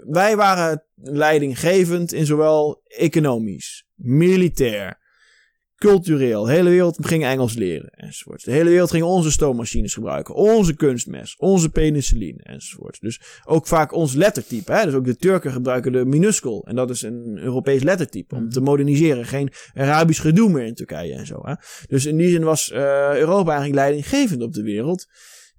wij 0.10 0.36
waren 0.36 0.84
leidinggevend 0.96 2.14
in 2.14 2.26
zowel 2.26 2.82
economisch, 2.88 3.86
militair, 3.96 5.00
cultureel. 5.78 6.44
De 6.44 6.52
hele 6.52 6.70
wereld 6.70 6.98
ging 7.02 7.26
Engels 7.26 7.56
leren 7.56 7.90
enzovoort. 7.90 8.44
De 8.44 8.52
hele 8.52 8.70
wereld 8.70 8.92
ging 8.92 9.04
onze 9.04 9.32
stoommachines 9.32 9.94
gebruiken, 9.94 10.36
onze 10.36 10.76
kunstmes, 10.76 11.36
onze 11.38 11.70
penicilline 11.70 12.44
enzovoort. 12.44 13.02
Dus 13.02 13.22
ook 13.46 13.68
vaak 13.68 13.94
ons 13.94 14.14
lettertype. 14.14 14.72
Hè? 14.72 14.86
Dus 14.86 14.94
ook 14.94 15.06
de 15.06 15.16
Turken 15.16 15.52
gebruiken 15.52 15.92
de 15.92 16.06
minuscule. 16.06 16.64
En 16.66 16.76
dat 16.76 16.90
is 16.90 17.02
een 17.02 17.38
Europees 17.42 17.84
lettertype 17.84 18.36
om 18.36 18.50
te 18.50 18.62
moderniseren. 18.62 19.26
Geen 19.26 19.50
Arabisch 19.74 20.22
gedoe 20.22 20.50
meer 20.50 20.66
in 20.66 20.76
Turkije 20.76 21.14
en 21.14 21.26
zo. 21.26 21.40
Hè? 21.44 21.54
Dus 21.88 22.06
in 22.06 22.18
die 22.18 22.30
zin 22.30 22.44
was 22.44 22.72
eh, 22.72 22.80
Europa 23.18 23.52
eigenlijk 23.52 23.80
leidinggevend 23.80 24.42
op 24.42 24.54
de 24.54 24.64
wereld. 24.64 25.08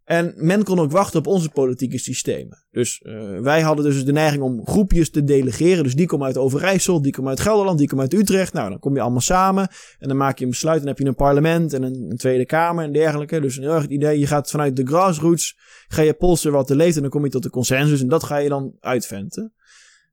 En 0.08 0.32
men 0.36 0.64
kon 0.64 0.78
ook 0.78 0.90
wachten 0.90 1.18
op 1.18 1.26
onze 1.26 1.48
politieke 1.48 1.98
systemen. 1.98 2.66
Dus 2.70 3.00
uh, 3.02 3.40
wij 3.40 3.60
hadden 3.60 3.84
dus 3.84 4.04
de 4.04 4.12
neiging 4.12 4.42
om 4.42 4.66
groepjes 4.66 5.10
te 5.10 5.24
delegeren. 5.24 5.82
Dus 5.84 5.94
die 5.94 6.06
komen 6.06 6.26
uit 6.26 6.36
Overijssel, 6.36 7.02
die 7.02 7.12
komen 7.12 7.30
uit 7.30 7.40
Gelderland, 7.40 7.78
die 7.78 7.88
komen 7.88 8.04
uit 8.04 8.20
Utrecht. 8.20 8.52
Nou, 8.52 8.70
dan 8.70 8.78
kom 8.78 8.94
je 8.94 9.00
allemaal 9.00 9.20
samen 9.20 9.68
en 9.98 10.08
dan 10.08 10.16
maak 10.16 10.38
je 10.38 10.44
een 10.44 10.50
besluit. 10.50 10.78
Dan 10.78 10.88
heb 10.88 10.98
je 10.98 11.04
een 11.04 11.14
parlement 11.14 11.72
en 11.72 11.82
een, 11.82 12.16
Tweede 12.16 12.46
Kamer 12.46 12.84
en 12.84 12.92
dergelijke. 12.92 13.40
Dus 13.40 13.56
een 13.56 13.62
heel 13.62 13.74
erg 13.74 13.86
idee, 13.86 14.18
je 14.18 14.26
gaat 14.26 14.50
vanuit 14.50 14.76
de 14.76 14.86
grassroots, 14.86 15.56
ga 15.88 16.02
je 16.02 16.14
polsen 16.14 16.52
wat 16.52 16.70
er 16.70 16.76
leeft 16.76 16.96
en 16.96 17.02
dan 17.02 17.10
kom 17.10 17.24
je 17.24 17.30
tot 17.30 17.42
de 17.42 17.50
consensus. 17.50 18.00
En 18.00 18.08
dat 18.08 18.24
ga 18.24 18.36
je 18.36 18.48
dan 18.48 18.76
uitventen. 18.80 19.52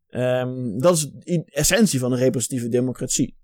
Um, 0.09 0.79
dat 0.79 0.95
is 0.95 1.11
de 1.11 1.43
essentie 1.45 1.99
van 1.99 2.11
een 2.11 2.17
representatieve 2.17 2.69
democratie. 2.69 3.37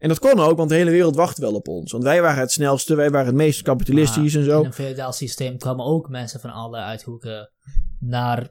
En 0.00 0.08
dat 0.08 0.18
kon 0.18 0.40
ook, 0.40 0.56
want 0.56 0.68
de 0.68 0.74
hele 0.74 0.90
wereld 0.90 1.16
wachtte 1.16 1.40
wel 1.40 1.54
op 1.54 1.68
ons. 1.68 1.92
Want 1.92 2.04
wij 2.04 2.22
waren 2.22 2.40
het 2.40 2.52
snelste, 2.52 2.94
wij 2.94 3.10
waren 3.10 3.26
het 3.26 3.36
meest 3.36 3.62
kapitalistisch 3.62 4.34
Maar 4.34 4.42
en 4.42 4.48
zo. 4.48 4.58
In 4.60 4.66
een 4.66 4.72
feodaal 4.72 5.12
systeem 5.12 5.58
kwamen 5.58 5.84
ook 5.84 6.08
mensen 6.08 6.40
van 6.40 6.50
alle 6.50 6.76
uithoeken 6.76 7.50
naar, 7.98 8.50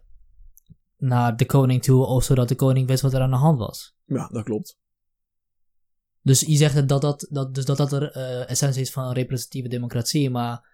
naar 0.98 1.38
de 1.38 1.46
koning 1.46 1.84
toe, 1.84 2.06
of 2.06 2.24
zodat 2.24 2.48
de 2.48 2.56
koning 2.56 2.88
wist 2.88 3.02
wat 3.02 3.14
er 3.14 3.22
aan 3.22 3.30
de 3.30 3.36
hand 3.36 3.58
was. 3.58 3.96
Ja, 4.06 4.30
dat 4.32 4.44
klopt. 4.44 4.78
Dus 6.22 6.40
je 6.40 6.56
zegt 6.56 6.88
dat 6.88 7.02
dat, 7.02 7.28
dat, 7.30 7.56
dus 7.56 7.66
dat, 7.66 7.78
dat 7.78 7.92
er 7.92 8.18
uh, 8.18 8.50
essentie 8.50 8.82
is 8.82 8.92
van 8.92 9.06
een 9.06 9.14
representatieve 9.14 9.68
democratie, 9.68 10.30
maar 10.30 10.68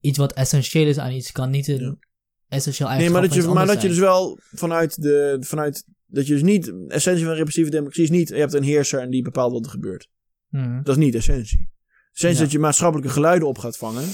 iets 0.00 0.18
wat 0.18 0.32
essentieel 0.32 0.86
is 0.86 0.98
aan 0.98 1.12
iets 1.12 1.32
kan 1.32 1.50
niet 1.50 1.68
een 1.68 1.80
ja. 1.80 1.96
essentieel 2.48 2.88
Nee, 2.88 3.10
maar 3.10 3.22
dat 3.22 3.34
je, 3.34 3.42
maar 3.42 3.66
dat 3.66 3.82
je 3.82 3.88
dus 3.88 3.98
wel 3.98 4.38
vanuit 4.54 5.02
de, 5.02 5.36
vanuit 5.40 5.84
dat 6.14 6.26
je 6.26 6.32
dus 6.32 6.42
niet, 6.42 6.72
essentie 6.88 7.24
van 7.24 7.34
repressieve 7.34 7.70
democratie 7.70 8.02
is 8.02 8.10
niet, 8.10 8.28
je 8.28 8.34
hebt 8.34 8.54
een 8.54 8.62
heerser 8.62 9.00
en 9.00 9.10
die 9.10 9.22
bepaalt 9.22 9.52
wat 9.52 9.64
er 9.64 9.70
gebeurt. 9.70 10.08
Mm 10.48 10.62
-hmm. 10.62 10.82
Dat 10.82 10.96
is 10.96 11.04
niet 11.04 11.14
essentie. 11.14 11.70
Essentie 12.12 12.38
ja. 12.38 12.44
dat 12.44 12.52
je 12.52 12.58
maatschappelijke 12.58 13.12
geluiden 13.12 13.48
op 13.48 13.58
gaat 13.58 13.76
vangen. 13.76 14.04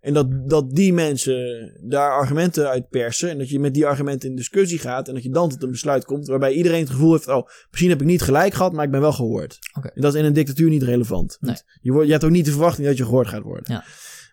En 0.00 0.14
dat, 0.14 0.48
dat 0.48 0.74
die 0.74 0.92
mensen 0.92 1.70
daar 1.82 2.10
argumenten 2.10 2.68
uit 2.68 2.88
persen. 2.88 3.30
En 3.30 3.38
dat 3.38 3.48
je 3.48 3.58
met 3.58 3.74
die 3.74 3.86
argumenten 3.86 4.28
in 4.28 4.36
discussie 4.36 4.78
gaat. 4.78 5.08
En 5.08 5.14
dat 5.14 5.22
je 5.22 5.30
dan 5.30 5.48
tot 5.48 5.62
een 5.62 5.70
besluit 5.70 6.04
komt. 6.04 6.26
Waarbij 6.26 6.52
iedereen 6.52 6.80
het 6.80 6.90
gevoel 6.90 7.12
heeft: 7.12 7.28
oh, 7.28 7.48
misschien 7.70 7.90
heb 7.90 8.00
ik 8.00 8.06
niet 8.06 8.22
gelijk 8.22 8.54
gehad, 8.54 8.72
maar 8.72 8.84
ik 8.84 8.90
ben 8.90 9.00
wel 9.00 9.12
gehoord. 9.12 9.58
En 9.72 10.00
dat 10.00 10.14
is 10.14 10.20
in 10.20 10.26
een 10.26 10.32
dictatuur 10.32 10.68
niet 10.68 10.82
relevant. 10.82 11.36
Nee. 11.40 11.56
Je, 11.80 11.92
wordt, 11.92 12.06
je 12.06 12.12
hebt 12.12 12.24
ook 12.24 12.30
niet 12.30 12.44
de 12.44 12.50
verwachting 12.50 12.86
dat 12.86 12.96
je 12.96 13.04
gehoord 13.04 13.28
gaat 13.28 13.42
worden. 13.42 13.72
Ja. 13.72 13.84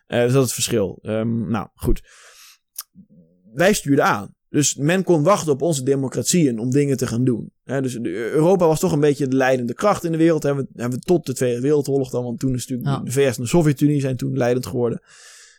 Eh, 0.06 0.22
dus 0.22 0.32
dat 0.32 0.40
is 0.40 0.46
het 0.46 0.52
verschil. 0.52 0.98
Ehm, 1.02 1.48
nou, 1.50 1.68
goed. 1.74 2.02
Wij 3.52 3.72
stuurden 3.72 4.04
aan. 4.04 4.34
Dus 4.52 4.74
men 4.76 5.04
kon 5.04 5.22
wachten 5.22 5.52
op 5.52 5.62
onze 5.62 5.82
democratieën 5.82 6.58
om 6.58 6.70
dingen 6.70 6.96
te 6.96 7.06
gaan 7.06 7.24
doen. 7.24 7.52
Dus 7.64 7.98
Europa 8.02 8.66
was 8.66 8.80
toch 8.80 8.92
een 8.92 9.00
beetje 9.00 9.28
de 9.28 9.36
leidende 9.36 9.74
kracht 9.74 10.04
in 10.04 10.12
de 10.12 10.18
wereld. 10.18 10.42
Hebben 10.42 10.64
we, 10.72 10.80
hebben 10.80 10.98
we 10.98 11.04
tot 11.04 11.26
de 11.26 11.34
Tweede 11.34 11.60
Wereldoorlog 11.60 12.10
dan. 12.10 12.24
Want 12.24 12.38
toen 12.38 12.54
is 12.54 12.66
natuurlijk 12.66 12.88
Ja. 12.98 13.04
de 13.04 13.10
VS 13.10 13.36
en 13.36 13.42
de 13.42 13.48
Sovjet-Unie 13.48 14.00
zijn 14.00 14.16
toen 14.16 14.36
leidend 14.36 14.66
geworden. 14.66 15.02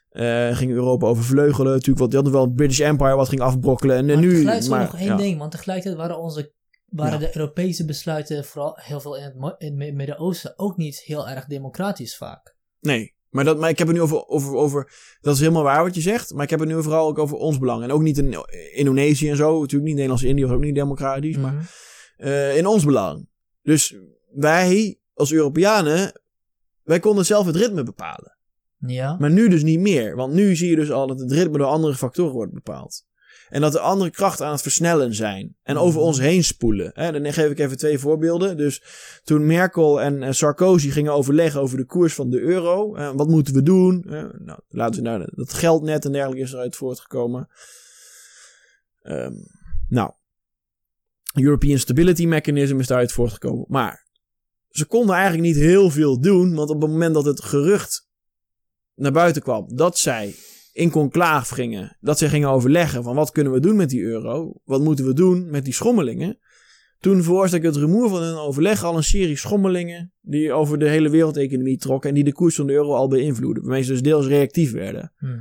Eh, 0.10 0.56
ging 0.58 0.72
Europa 0.72 1.08
overvleugelen. 1.08 1.72
Natuurlijk, 1.72 2.00
wat 2.00 2.08
die 2.10 2.16
hadden 2.20 2.38
wel 2.38 2.46
het 2.48 2.56
British 2.56 2.80
Empire 2.80 3.16
wat 3.16 3.30
ging 3.30 3.42
afbrokkelen. 3.42 3.98
En, 3.98 4.06
Maar 4.06 4.18
nu. 4.18 4.30
tegelijk 4.32 4.58
is 4.58 4.66
er 4.66 4.72
maar, 4.72 4.82
nog 4.82 4.96
één 4.96 5.06
ja. 5.08 5.18
ding, 5.18 5.38
want 5.40 5.52
tegelijkertijd 5.52 5.98
waren 5.98 6.20
onze 6.20 6.54
waren 6.86 7.20
Ja. 7.20 7.26
de 7.28 7.38
Europese 7.38 7.86
besluiten, 7.86 8.46
vooral 8.46 8.78
heel 8.82 9.00
veel 9.00 9.18
in 9.18 9.24
het, 9.24 9.56
het 9.58 9.74
Midden-Oosten, 9.76 10.54
ook 10.60 10.78
niet 10.78 11.00
heel 11.00 11.30
erg 11.30 11.46
democratisch 11.46 12.18
vaak. 12.18 12.56
Nee, 12.80 13.16
maar, 13.34 13.44
dat, 13.44 13.60
maar 13.60 13.70
ik 13.70 13.78
heb 13.78 13.88
het 13.88 13.96
nu 13.96 14.02
over, 14.04 14.28
over, 14.28 14.54
over. 14.56 14.92
Dat 15.22 15.34
is 15.34 15.40
helemaal 15.40 15.64
waar 15.64 15.84
wat 15.84 15.96
je 15.96 16.02
zegt. 16.02 16.34
Maar 16.34 16.44
ik 16.44 16.50
heb 16.50 16.60
het 16.60 16.70
nu 16.70 16.84
vooral 16.84 17.08
ook 17.08 17.20
over 17.20 17.38
ons 17.38 17.58
belang. 17.60 17.84
En 17.84 17.92
ook 17.92 18.02
niet 18.02 18.18
in 18.18 18.36
Indonesië 18.74 19.30
en 19.30 19.36
zo. 19.36 19.52
Natuurlijk 19.60 19.84
niet 19.84 19.94
Nederlands-Indië 19.94 20.46
was 20.46 20.56
ook 20.56 20.62
niet 20.62 20.76
democratisch. 20.76 21.38
Maar 21.38 21.54
Mhm. 21.54 21.64
eh, 22.18 22.58
in 22.58 22.66
ons 22.66 22.86
belang. 22.86 23.28
Dus 23.62 23.96
wij 24.34 25.00
als 25.14 25.32
Europeanen. 25.34 26.22
Wij 26.84 27.00
konden 27.00 27.26
zelf 27.26 27.46
het 27.46 27.56
ritme 27.56 27.84
bepalen. 27.84 28.38
Ja. 28.78 29.18
Maar 29.20 29.32
nu 29.32 29.50
dus 29.50 29.64
niet 29.64 29.80
meer. 29.80 30.16
Want 30.16 30.34
nu 30.34 30.56
zie 30.56 30.70
je 30.70 30.76
dus 30.76 30.92
al 30.92 31.08
dat 31.08 31.20
het 31.20 31.32
ritme 31.32 31.58
door 31.58 31.68
andere 31.68 31.96
factoren 31.96 32.34
wordt 32.34 32.54
bepaald. 32.54 33.06
En 33.50 33.62
dat 33.62 33.74
er 33.74 33.80
andere 33.80 34.10
krachten 34.10 34.46
aan 34.46 34.52
het 34.52 34.62
versnellen 34.62 35.14
zijn. 35.16 35.56
En 35.64 35.78
over 35.78 36.00
Mhm. 36.00 36.08
ons 36.08 36.20
heen 36.20 36.44
spoelen. 36.44 36.92
Hè, 36.94 37.12
dan 37.12 37.34
geef 37.34 37.50
ik 37.52 37.60
even 37.60 37.78
twee 37.78 38.00
voorbeelden. 38.00 38.58
Dus 38.58 38.84
toen 39.24 39.46
Merkel 39.46 40.02
en 40.02 40.24
eh, 40.24 40.32
Sarkozy 40.32 40.90
gingen 40.90 41.14
overleggen 41.14 41.62
over 41.62 41.78
de 41.78 41.86
koers 41.86 42.14
van 42.14 42.30
de 42.30 42.40
euro. 42.40 42.96
eh, 42.96 43.12
wat 43.16 43.28
moeten 43.28 43.54
we 43.54 43.64
doen? 43.64 44.04
Eh, 44.04 44.24
nou, 44.40 44.60
laten 44.70 45.04
we 45.04 45.10
nou, 45.10 45.28
dat 45.36 45.54
geldnet 45.54 46.06
en 46.06 46.12
dergelijke 46.12 46.44
is 46.44 46.54
eruit 46.54 46.76
voortgekomen. 46.76 47.48
Ehm, 49.02 49.34
nou, 49.90 50.12
European 51.34 51.78
Stability 51.78 52.26
Mechanism 52.26 52.80
is 52.80 52.88
daaruit 52.88 53.12
voortgekomen. 53.12 53.66
Maar 53.68 54.08
ze 54.70 54.86
konden 54.86 55.16
eigenlijk 55.16 55.48
niet 55.48 55.56
heel 55.64 55.90
veel 55.90 56.20
doen. 56.22 56.56
Want 56.56 56.70
op 56.70 56.82
het 56.82 56.90
moment 56.92 57.14
dat 57.14 57.26
het 57.26 57.44
gerucht 57.44 58.08
naar 58.96 59.12
buiten 59.12 59.42
kwam 59.42 59.76
dat 59.76 59.98
zij 59.98 60.36
in 60.74 60.90
conclaaf 60.90 61.50
gingen, 61.50 61.98
dat 62.00 62.18
zij 62.18 62.30
gingen 62.30 62.50
overleggen 62.50 63.04
van 63.04 63.16
wat 63.16 63.32
kunnen 63.32 63.54
we 63.54 63.60
doen 63.60 63.76
met 63.76 63.90
die 63.90 64.02
euro, 64.02 64.54
wat 64.64 64.82
moeten 64.82 65.06
we 65.06 65.14
doen 65.14 65.50
met 65.50 65.64
die 65.64 65.74
schommelingen. 65.74 66.38
Toen 67.00 67.24
veroorzaakte 67.24 67.68
het 67.68 67.76
rumoer 67.76 68.10
van 68.10 68.22
hun 68.22 68.36
overleg 68.36 68.84
al 68.84 68.98
een 68.98 69.04
serie 69.04 69.38
schommelingen 69.38 70.14
die 70.22 70.54
over 70.54 70.80
de 70.80 70.90
hele 70.90 71.10
wereldeconomie 71.10 71.78
trokken 71.78 72.10
en 72.10 72.16
die 72.16 72.24
de 72.24 72.34
koers 72.34 72.56
van 72.56 72.68
de 72.68 72.74
euro 72.74 72.94
al 72.94 73.08
beïnvloeden. 73.08 73.64
Waarmee 73.64 73.82
ze 73.84 73.92
dus 73.92 74.02
deels 74.02 74.28
reactief 74.28 74.72
werden 74.72 75.14
Mhm. 75.20 75.40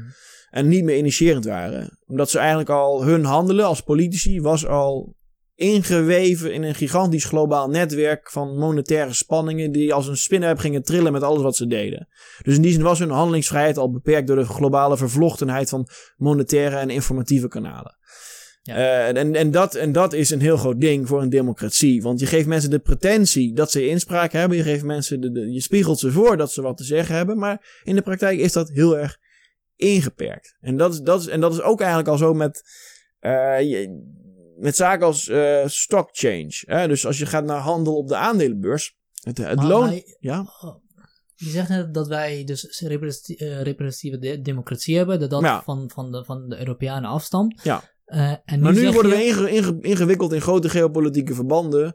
en 0.50 0.68
niet 0.68 0.84
meer 0.84 0.96
initiërend 0.96 1.44
waren. 1.44 1.98
Omdat 2.06 2.30
ze 2.30 2.38
eigenlijk 2.38 2.70
al 2.70 3.04
hun 3.04 3.24
handelen 3.24 3.64
als 3.64 3.80
politici 3.82 4.40
was 4.40 4.66
al 4.66 5.16
ingeweven 5.54 6.52
in 6.52 6.62
een 6.62 6.74
gigantisch 6.74 7.24
globaal 7.24 7.68
netwerk 7.68 8.30
van 8.30 8.58
monetaire 8.58 9.12
spanningen 9.12 9.72
die 9.72 9.92
als 9.94 10.08
een 10.08 10.16
spinnenweb 10.16 10.58
gingen 10.58 10.82
trillen 10.82 11.12
met 11.12 11.22
alles 11.22 11.42
wat 11.42 11.56
ze 11.56 11.66
deden. 11.66 12.08
Dus 12.42 12.56
in 12.56 12.62
die 12.62 12.72
zin 12.72 12.82
was 12.82 12.98
hun 12.98 13.10
handelingsvrijheid 13.10 13.76
al 13.78 13.90
beperkt 13.90 14.26
door 14.26 14.36
de 14.36 14.44
globale 14.44 14.96
vervlochtenheid 14.96 15.68
van 15.68 15.88
monetaire 16.16 16.76
en 16.76 16.90
informatieve 16.90 17.48
kanalen. 17.48 17.96
Ja. 18.62 18.74
Eh, 18.76 19.20
en, 19.20 19.34
en, 19.34 19.50
dat, 19.50 19.74
en 19.74 19.92
dat 19.92 20.12
is 20.12 20.30
een 20.30 20.40
heel 20.40 20.56
groot 20.56 20.80
ding 20.80 21.08
voor 21.08 21.22
een 21.22 21.28
democratie. 21.30 22.02
Want 22.02 22.20
je 22.20 22.26
geeft 22.26 22.46
mensen 22.46 22.70
de 22.70 22.78
pretentie 22.78 23.54
dat 23.54 23.70
ze 23.70 23.86
inspraak 23.88 24.32
hebben. 24.32 24.56
Je 24.56 24.62
geeft 24.62 24.84
mensen 24.84 25.20
de, 25.20 25.30
de- 25.32 25.52
je 25.52 25.60
spiegelt 25.60 25.98
ze 25.98 26.10
voor 26.12 26.36
dat 26.36 26.52
ze 26.52 26.62
wat 26.62 26.76
te 26.76 26.84
zeggen 26.84 27.14
hebben. 27.14 27.38
Maar 27.38 27.80
in 27.84 27.94
de 27.94 28.02
praktijk 28.02 28.38
is 28.38 28.52
dat 28.52 28.68
heel 28.68 28.98
erg 28.98 29.18
ingeperkt. 29.76 30.56
En 30.60 30.76
dat 30.76 30.92
is, 30.92 31.00
dat 31.00 31.20
is, 31.20 31.26
en 31.26 31.40
dat 31.40 31.52
is 31.52 31.60
ook 31.62 31.78
eigenlijk 31.80 32.08
al 32.10 32.16
zo 32.18 32.34
met, 32.34 32.62
eh, 33.18 33.60
je- 33.60 34.20
met 34.62 34.76
zaken 34.76 35.06
als 35.06 35.28
eh, 35.28 35.66
stock 35.66 36.09
change. 36.12 36.62
Hè? 36.66 36.89
Dus 36.89 37.06
als 37.06 37.18
je 37.18 37.26
gaat 37.26 37.44
naar 37.44 37.59
handel 37.60 37.97
op 37.97 38.09
de 38.09 38.16
aandelenbeurs. 38.16 38.97
Het, 39.22 39.39
het 39.39 39.62
loon. 39.62 40.02
ja, 40.18 40.40
Oh. 40.60 40.80
Je 41.34 41.48
zegt 41.51 41.68
net 41.68 41.94
dat 41.94 42.09
wij 42.09 42.44
dus 42.44 42.80
representati- 42.86 43.34
eh, 43.44 43.62
representatieve 43.62 44.18
de- 44.18 44.43
democratie 44.43 44.97
hebben, 44.97 45.20
dat 45.20 45.30
dat 45.30 45.40
Ja. 45.40 45.62
van, 45.62 45.90
van, 45.94 46.12
de, 46.12 46.24
van 46.24 46.48
de 46.48 46.59
Europeanen 46.59 47.10
afstamt. 47.10 47.60
Ja. 47.62 47.82
Eh, 48.05 48.30
en 48.44 48.60
maar 48.60 48.72
nu 48.72 48.90
worden 48.93 49.10
je- 49.10 49.16
we 49.16 49.24
inge- 49.24 49.51
inge- 49.51 49.78
ingewikkeld 49.80 50.32
in 50.32 50.40
grote 50.40 50.68
geopolitieke 50.68 51.34
verbanden. 51.34 51.94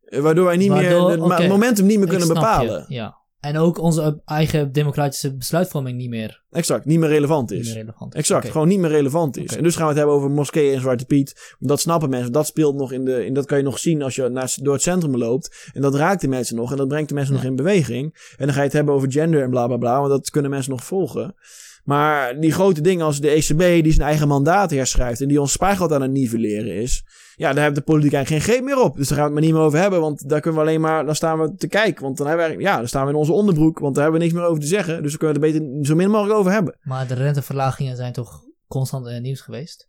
Waardoor 0.00 0.44
wij 0.44 0.56
niet 0.56 0.68
Waardoor- 0.68 1.18
meer 1.18 1.38
het 1.38 1.48
momentum 1.48 1.86
niet 1.86 1.98
meer 1.98 2.08
kunnen 2.08 2.26
je, 2.26 2.32
bepalen. 2.32 2.84
Ja. 2.88 3.16
En 3.40 3.56
ook 3.58 3.78
onze 3.78 4.20
eigen 4.24 4.72
democratische 4.72 5.36
besluitvorming 5.36 5.96
niet 5.98 6.08
meer, 6.08 6.42
Exact, 6.50 6.84
niet 6.84 6.98
meer 6.98 7.08
relevant 7.08 7.50
niet 7.50 7.60
is. 7.60 7.66
meer 7.66 7.74
relevant 7.76 8.14
is. 8.14 8.20
Exact, 8.20 8.50
gewoon 8.50 8.68
niet 8.68 8.78
meer 8.78 8.90
relevant 8.90 9.36
is. 9.36 9.56
En 9.56 9.62
dus 9.62 9.74
gaan 9.74 9.82
we 9.82 9.88
het 9.88 9.96
hebben 9.98 10.16
over 10.16 10.30
moskeeën 10.30 10.74
en 10.74 10.80
Zwarte 10.80 11.04
Piet. 11.04 11.54
Dat 11.58 11.80
snappen 11.80 12.10
mensen. 12.10 12.32
Dat 12.32 12.46
speelt 12.46 12.74
nog 12.76 12.92
in 12.92 13.04
de. 13.04 13.24
In, 13.26 13.34
dat 13.34 13.46
kan 13.46 13.58
je 13.58 13.64
nog 13.64 13.78
zien 13.78 14.02
als 14.02 14.14
je 14.14 14.28
naar, 14.28 14.56
door 14.62 14.72
het 14.74 14.82
centrum 14.82 15.16
loopt. 15.16 15.70
En 15.74 15.80
dat 15.80 15.94
raakt 15.94 16.20
de 16.20 16.28
mensen 16.28 16.56
nog. 16.56 16.70
En 16.70 16.76
dat 16.76 16.88
brengt 16.88 17.08
de 17.08 17.14
mensen 17.14 17.34
Ja. 17.34 17.40
nog 17.40 17.50
in 17.50 17.56
beweging. 17.56 18.32
En 18.36 18.44
dan 18.46 18.52
ga 18.54 18.58
je 18.60 18.64
het 18.66 18.72
hebben 18.72 18.94
over 18.94 19.12
gender 19.12 19.42
en 19.42 19.50
bla 19.50 19.66
bla 19.66 19.76
bla. 19.76 19.98
Want 19.98 20.10
dat 20.10 20.30
kunnen 20.30 20.50
mensen 20.50 20.70
nog 20.70 20.84
volgen. 20.84 21.34
Maar 21.84 22.40
die 22.40 22.52
grote 22.52 22.80
dingen 22.80 23.04
als 23.06 23.20
de 23.20 23.30
ECB 23.30 23.82
die 23.82 23.92
zijn 23.92 24.08
eigen 24.08 24.28
mandaat 24.28 24.70
herschrijft. 24.70 25.20
En 25.20 25.28
die 25.28 25.40
ons 25.40 25.52
spaargeld 25.52 25.92
aan 25.92 26.02
het 26.02 26.10
nivelleren 26.10 26.72
is. 26.74 27.04
Ja, 27.36 27.52
daar 27.52 27.62
heeft 27.64 27.74
de 27.76 27.82
politiek 27.82 28.12
eigenlijk 28.12 28.44
geen 28.44 28.54
greep 28.54 28.64
meer 28.64 28.78
op. 28.84 28.96
Dus 28.96 29.08
daar 29.08 29.18
gaan 29.18 29.26
we 29.26 29.32
het 29.32 29.40
maar 29.40 29.42
niet 29.50 29.52
meer 29.58 29.62
over 29.68 29.78
hebben. 29.78 30.00
Want 30.00 30.28
daar 30.28 30.40
kunnen 30.40 30.60
we 30.60 30.66
alleen 30.66 30.80
maar. 30.80 31.04
Dan 31.06 31.14
staan 31.14 31.40
we 31.40 31.54
te 31.54 31.68
kijken. 31.68 32.02
Want 32.02 32.16
dan 32.16 32.26
hebben 32.26 32.56
we 32.56 32.62
Ja, 32.62 32.76
dan 32.76 32.88
staan 32.88 33.04
we 33.04 33.10
in 33.10 33.16
onze 33.16 33.32
onderbroek. 33.32 33.78
Want 33.78 33.94
daar 33.94 34.02
hebben 34.02 34.20
we 34.20 34.26
niks 34.26 34.38
meer 34.38 34.48
over 34.48 34.60
te 34.60 34.66
zeggen. 34.68 35.02
Dus 35.02 35.10
dan 35.10 35.18
kunnen 35.18 35.40
we 35.40 35.46
het 35.46 35.56
er 35.56 35.62
beter 35.62 35.86
zo 35.86 35.94
min 35.94 36.10
mogelijk 36.10 36.38
over 36.38 36.52
hebben. 36.52 36.78
Maar 36.82 37.06
de 37.06 37.14
renteverlagingen 37.14 37.96
zijn 37.96 38.12
toch 38.12 38.44
constant 38.68 39.06
in 39.06 39.12
het 39.14 39.22
nieuws 39.22 39.40
geweest? 39.40 39.88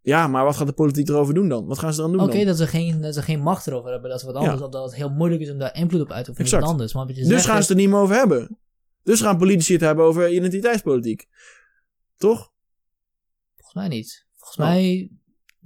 Ja, 0.00 0.26
maar 0.26 0.44
wat 0.44 0.56
gaat 0.56 0.66
de 0.66 0.72
politiek 0.72 1.08
erover 1.08 1.34
doen 1.34 1.48
dan? 1.48 1.66
Wat 1.66 1.78
gaan 1.78 1.92
ze 1.94 2.00
dan 2.00 2.12
doen 2.12 2.20
Oké, 2.20 2.44
dat, 2.44 2.56
ze 2.56 2.66
geen, 2.66 3.00
dat 3.00 3.14
ze 3.14 3.22
geen 3.22 3.40
macht 3.40 3.66
erover 3.66 3.90
hebben, 3.90 4.10
dat 4.10 4.18
is 4.18 4.24
wat 4.26 4.34
anders. 4.34 4.60
Ja. 4.60 4.68
Dat 4.68 4.84
het 4.84 4.94
heel 4.94 5.08
moeilijk 5.10 5.42
is 5.42 5.50
om 5.50 5.58
daar 5.58 5.74
invloed 5.76 6.00
op 6.00 6.10
uit 6.10 6.24
te 6.24 6.30
oefenen, 6.30 6.52
Exact. 6.52 6.70
anders. 6.72 6.94
Maar 6.94 7.06
Dus 7.06 7.16
zegt 7.26 7.44
gaan 7.44 7.54
ze 7.54 7.60
het 7.60 7.70
er 7.70 7.76
niet 7.76 7.88
meer 7.88 7.98
over 7.98 8.14
hebben. 8.16 8.58
Dus 9.02 9.20
gaan 9.20 9.38
politici 9.38 9.72
het 9.72 9.82
hebben 9.82 10.04
over 10.04 10.32
identiteitspolitiek. 10.32 11.26
Toch? 12.16 12.52
Volgens 13.54 13.74
mij 13.76 13.88
niet. 13.88 14.26
Volgens 14.36 14.58
Oh. 14.58 14.66
mij 14.66 15.10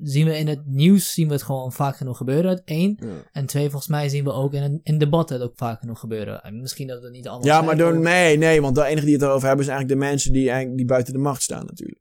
zien 0.03 0.27
we 0.27 0.39
in 0.39 0.49
het 0.49 0.67
nieuws 0.67 1.13
zien 1.13 1.27
we 1.27 1.33
het 1.33 1.43
gewoon 1.43 1.73
vaak 1.73 1.97
genoeg 1.97 2.17
gebeuren. 2.17 2.63
Eén. 2.65 2.99
En 3.33 3.47
twee, 3.47 3.71
volgens 3.71 3.91
mij 3.91 4.09
zien 4.09 4.25
we 4.25 4.33
ook 4.33 4.55
in, 4.55 4.81
in 4.83 4.99
debatten 4.99 5.41
het 5.41 5.45
ook 5.49 5.57
vaak 5.57 5.81
genoeg 5.81 6.01
gebeuren. 6.01 6.43
En 6.43 6.61
misschien 6.61 6.87
dat 6.87 7.03
het 7.03 7.13
niet 7.13 7.29
allemaal 7.29 7.47
Ja, 7.47 7.55
zijn, 7.55 7.65
maar 7.65 7.77
door, 7.77 7.99
nee, 7.99 8.37
nee, 8.37 8.61
want 8.61 8.75
de 8.75 8.85
enige 8.85 9.05
die 9.05 9.15
het 9.15 9.23
erover 9.23 9.47
hebben 9.47 9.65
zijn 9.65 9.77
eigenlijk 9.77 10.03
de 10.03 10.09
mensen 10.09 10.33
die, 10.33 10.49
eigenlijk, 10.49 10.77
die 10.77 10.87
buiten 10.87 11.13
de 11.13 11.19
macht 11.19 11.43
staan 11.43 11.67
natuurlijk. 11.67 12.01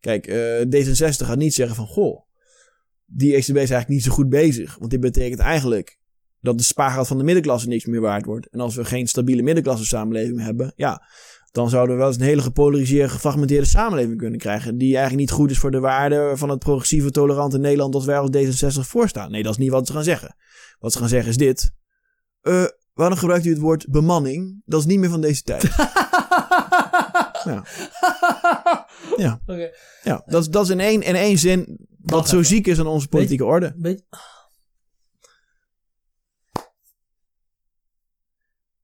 Kijk, 0.00 0.26
eh, 0.26 0.60
D66 0.60 1.26
gaat 1.26 1.36
niet 1.36 1.54
zeggen 1.54 1.76
van, 1.76 1.86
goh, 1.86 2.26
die 3.06 3.34
ECB 3.34 3.48
is 3.48 3.54
eigenlijk 3.54 3.88
niet 3.88 4.02
zo 4.02 4.12
goed 4.12 4.28
bezig. 4.28 4.76
Want 4.78 4.90
dit 4.90 5.00
betekent 5.00 5.40
eigenlijk 5.40 5.98
dat 6.40 6.58
de 6.58 6.64
spaargeld 6.64 7.06
van 7.06 7.18
de 7.18 7.24
middenklasse 7.24 7.68
niks 7.68 7.84
meer 7.84 8.00
waard 8.00 8.24
wordt. 8.24 8.48
En 8.48 8.60
als 8.60 8.76
we 8.76 8.84
geen 8.84 9.06
stabiele 9.06 9.42
middenklasse 9.42 9.84
samenleving 9.84 10.40
hebben, 10.40 10.72
ja, 10.76 11.02
dan 11.56 11.70
zouden 11.70 11.94
we 11.94 12.00
wel 12.00 12.10
eens 12.10 12.20
een 12.20 12.26
hele 12.26 12.42
gepolariseerde, 12.42 13.08
gefragmenteerde 13.08 13.66
samenleving 13.66 14.18
kunnen 14.18 14.38
krijgen. 14.38 14.78
Die 14.78 14.96
eigenlijk 14.96 15.20
niet 15.28 15.38
goed 15.38 15.50
is 15.50 15.58
voor 15.58 15.70
de 15.70 15.80
waarde 15.80 16.32
van 16.34 16.48
het 16.48 16.58
progressieve, 16.58 17.10
tolerante 17.10 17.58
Nederland 17.58 17.92
dat 17.92 18.04
wij 18.04 18.18
als 18.18 18.30
D66 18.30 18.80
voorstaan. 18.80 19.30
Nee, 19.30 19.42
dat 19.42 19.52
is 19.52 19.58
niet 19.58 19.70
wat 19.70 19.86
ze 19.86 19.92
gaan 19.92 20.04
zeggen. 20.04 20.36
Wat 20.78 20.92
ze 20.92 20.98
gaan 20.98 21.08
zeggen 21.08 21.30
is 21.30 21.36
dit. 21.36 21.72
Eh, 22.40 22.64
waarom 22.92 23.18
gebruikt 23.18 23.46
u 23.46 23.50
het 23.50 23.58
woord 23.58 23.88
bemanning? 23.88 24.62
Dat 24.64 24.80
is 24.80 24.86
niet 24.86 24.98
meer 24.98 25.10
van 25.10 25.20
deze 25.20 25.42
tijd. 25.42 25.68
Ja. 27.44 27.64
Ja. 29.16 29.40
Oké. 29.46 29.70
Ja, 30.02 30.22
dat 30.26 30.42
is, 30.42 30.48
dat 30.48 30.64
is 30.64 30.70
in 30.70 30.80
één, 30.80 31.02
in 31.02 31.14
één 31.14 31.38
zin 31.38 31.78
wat 32.02 32.28
zo 32.28 32.42
ziek 32.42 32.66
is 32.66 32.78
aan 32.78 32.86
onze 32.86 33.08
politieke 33.08 33.44
orde. 33.44 33.74
Weet, 33.78 34.02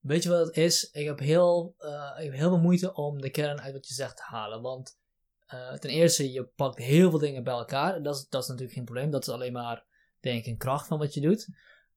weet 0.02 0.22
je 0.22 0.28
wat 0.28 0.46
het 0.46 0.56
is? 0.56 0.88
Ik 0.92 1.06
heb, 1.06 1.18
heel, 1.18 1.74
eh, 1.78 2.10
ik 2.18 2.24
heb 2.24 2.34
heel 2.40 2.48
veel 2.48 2.58
moeite 2.60 2.94
om 2.94 3.20
de 3.20 3.30
kern 3.30 3.60
uit 3.60 3.72
wat 3.72 3.88
je 3.88 3.94
zegt 3.94 4.16
te 4.16 4.22
halen. 4.26 4.62
Want 4.62 4.98
eh, 5.46 5.72
ten 5.72 5.90
eerste, 5.90 6.32
je 6.32 6.44
pakt 6.56 6.78
heel 6.78 7.10
veel 7.10 7.18
dingen 7.18 7.44
bij 7.44 7.52
elkaar. 7.54 8.02
Dat 8.02 8.14
is, 8.16 8.26
dat 8.28 8.42
is 8.42 8.48
natuurlijk 8.48 8.74
geen 8.76 8.84
probleem. 8.84 9.10
Dat 9.10 9.26
is 9.26 9.32
alleen 9.32 9.52
maar, 9.52 9.84
denk 10.20 10.38
ik, 10.40 10.46
een 10.46 10.56
kracht 10.56 10.86
van 10.86 10.98
wat 10.98 11.14
je 11.14 11.20
doet. 11.20 11.48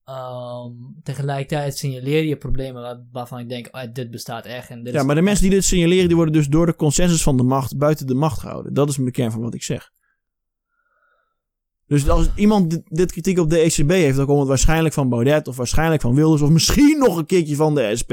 Ehm, 0.05 0.71
tegelijkertijd 1.03 1.77
signaleer 1.77 2.23
je 2.23 2.37
problemen 2.37 2.81
waar- 2.81 3.03
waarvan 3.11 3.39
ik 3.39 3.49
denk, 3.49 3.67
ah, 3.67 3.93
dit 3.93 4.11
bestaat 4.11 4.45
echt. 4.45 4.69
En 4.69 4.83
dit 4.83 4.93
Ja, 4.93 5.03
maar 5.03 5.15
de 5.15 5.21
mensen 5.21 5.43
die 5.43 5.53
dit 5.53 5.63
signaleren, 5.65 6.07
die 6.07 6.15
worden 6.15 6.33
dus 6.33 6.47
door 6.47 6.65
de 6.65 6.75
consensus 6.75 7.23
van 7.23 7.37
de 7.37 7.43
macht 7.43 7.77
buiten 7.77 8.07
de 8.07 8.13
macht 8.13 8.39
gehouden. 8.39 8.73
Dat 8.73 8.89
is 8.89 8.95
de 8.95 9.11
kern 9.11 9.31
van 9.31 9.41
wat 9.41 9.53
ik 9.53 9.63
zeg. 9.63 9.91
Dus 11.87 12.09
als 12.09 12.29
iemand 12.35 12.81
dit, 12.87 13.11
kritiek 13.11 13.39
op 13.39 13.49
de 13.49 13.59
ECB 13.59 13.89
heeft, 13.89 14.17
dan 14.17 14.25
komt 14.25 14.39
het 14.39 14.47
waarschijnlijk 14.47 14.93
van 14.93 15.09
Baudet 15.09 15.47
of 15.47 15.55
waarschijnlijk 15.55 16.01
van 16.01 16.15
Wilders 16.15 16.41
of 16.41 16.49
misschien 16.49 16.97
nog 16.97 17.17
een 17.17 17.25
keertje 17.25 17.55
van 17.55 17.75
de 17.75 17.95
SP. 18.01 18.11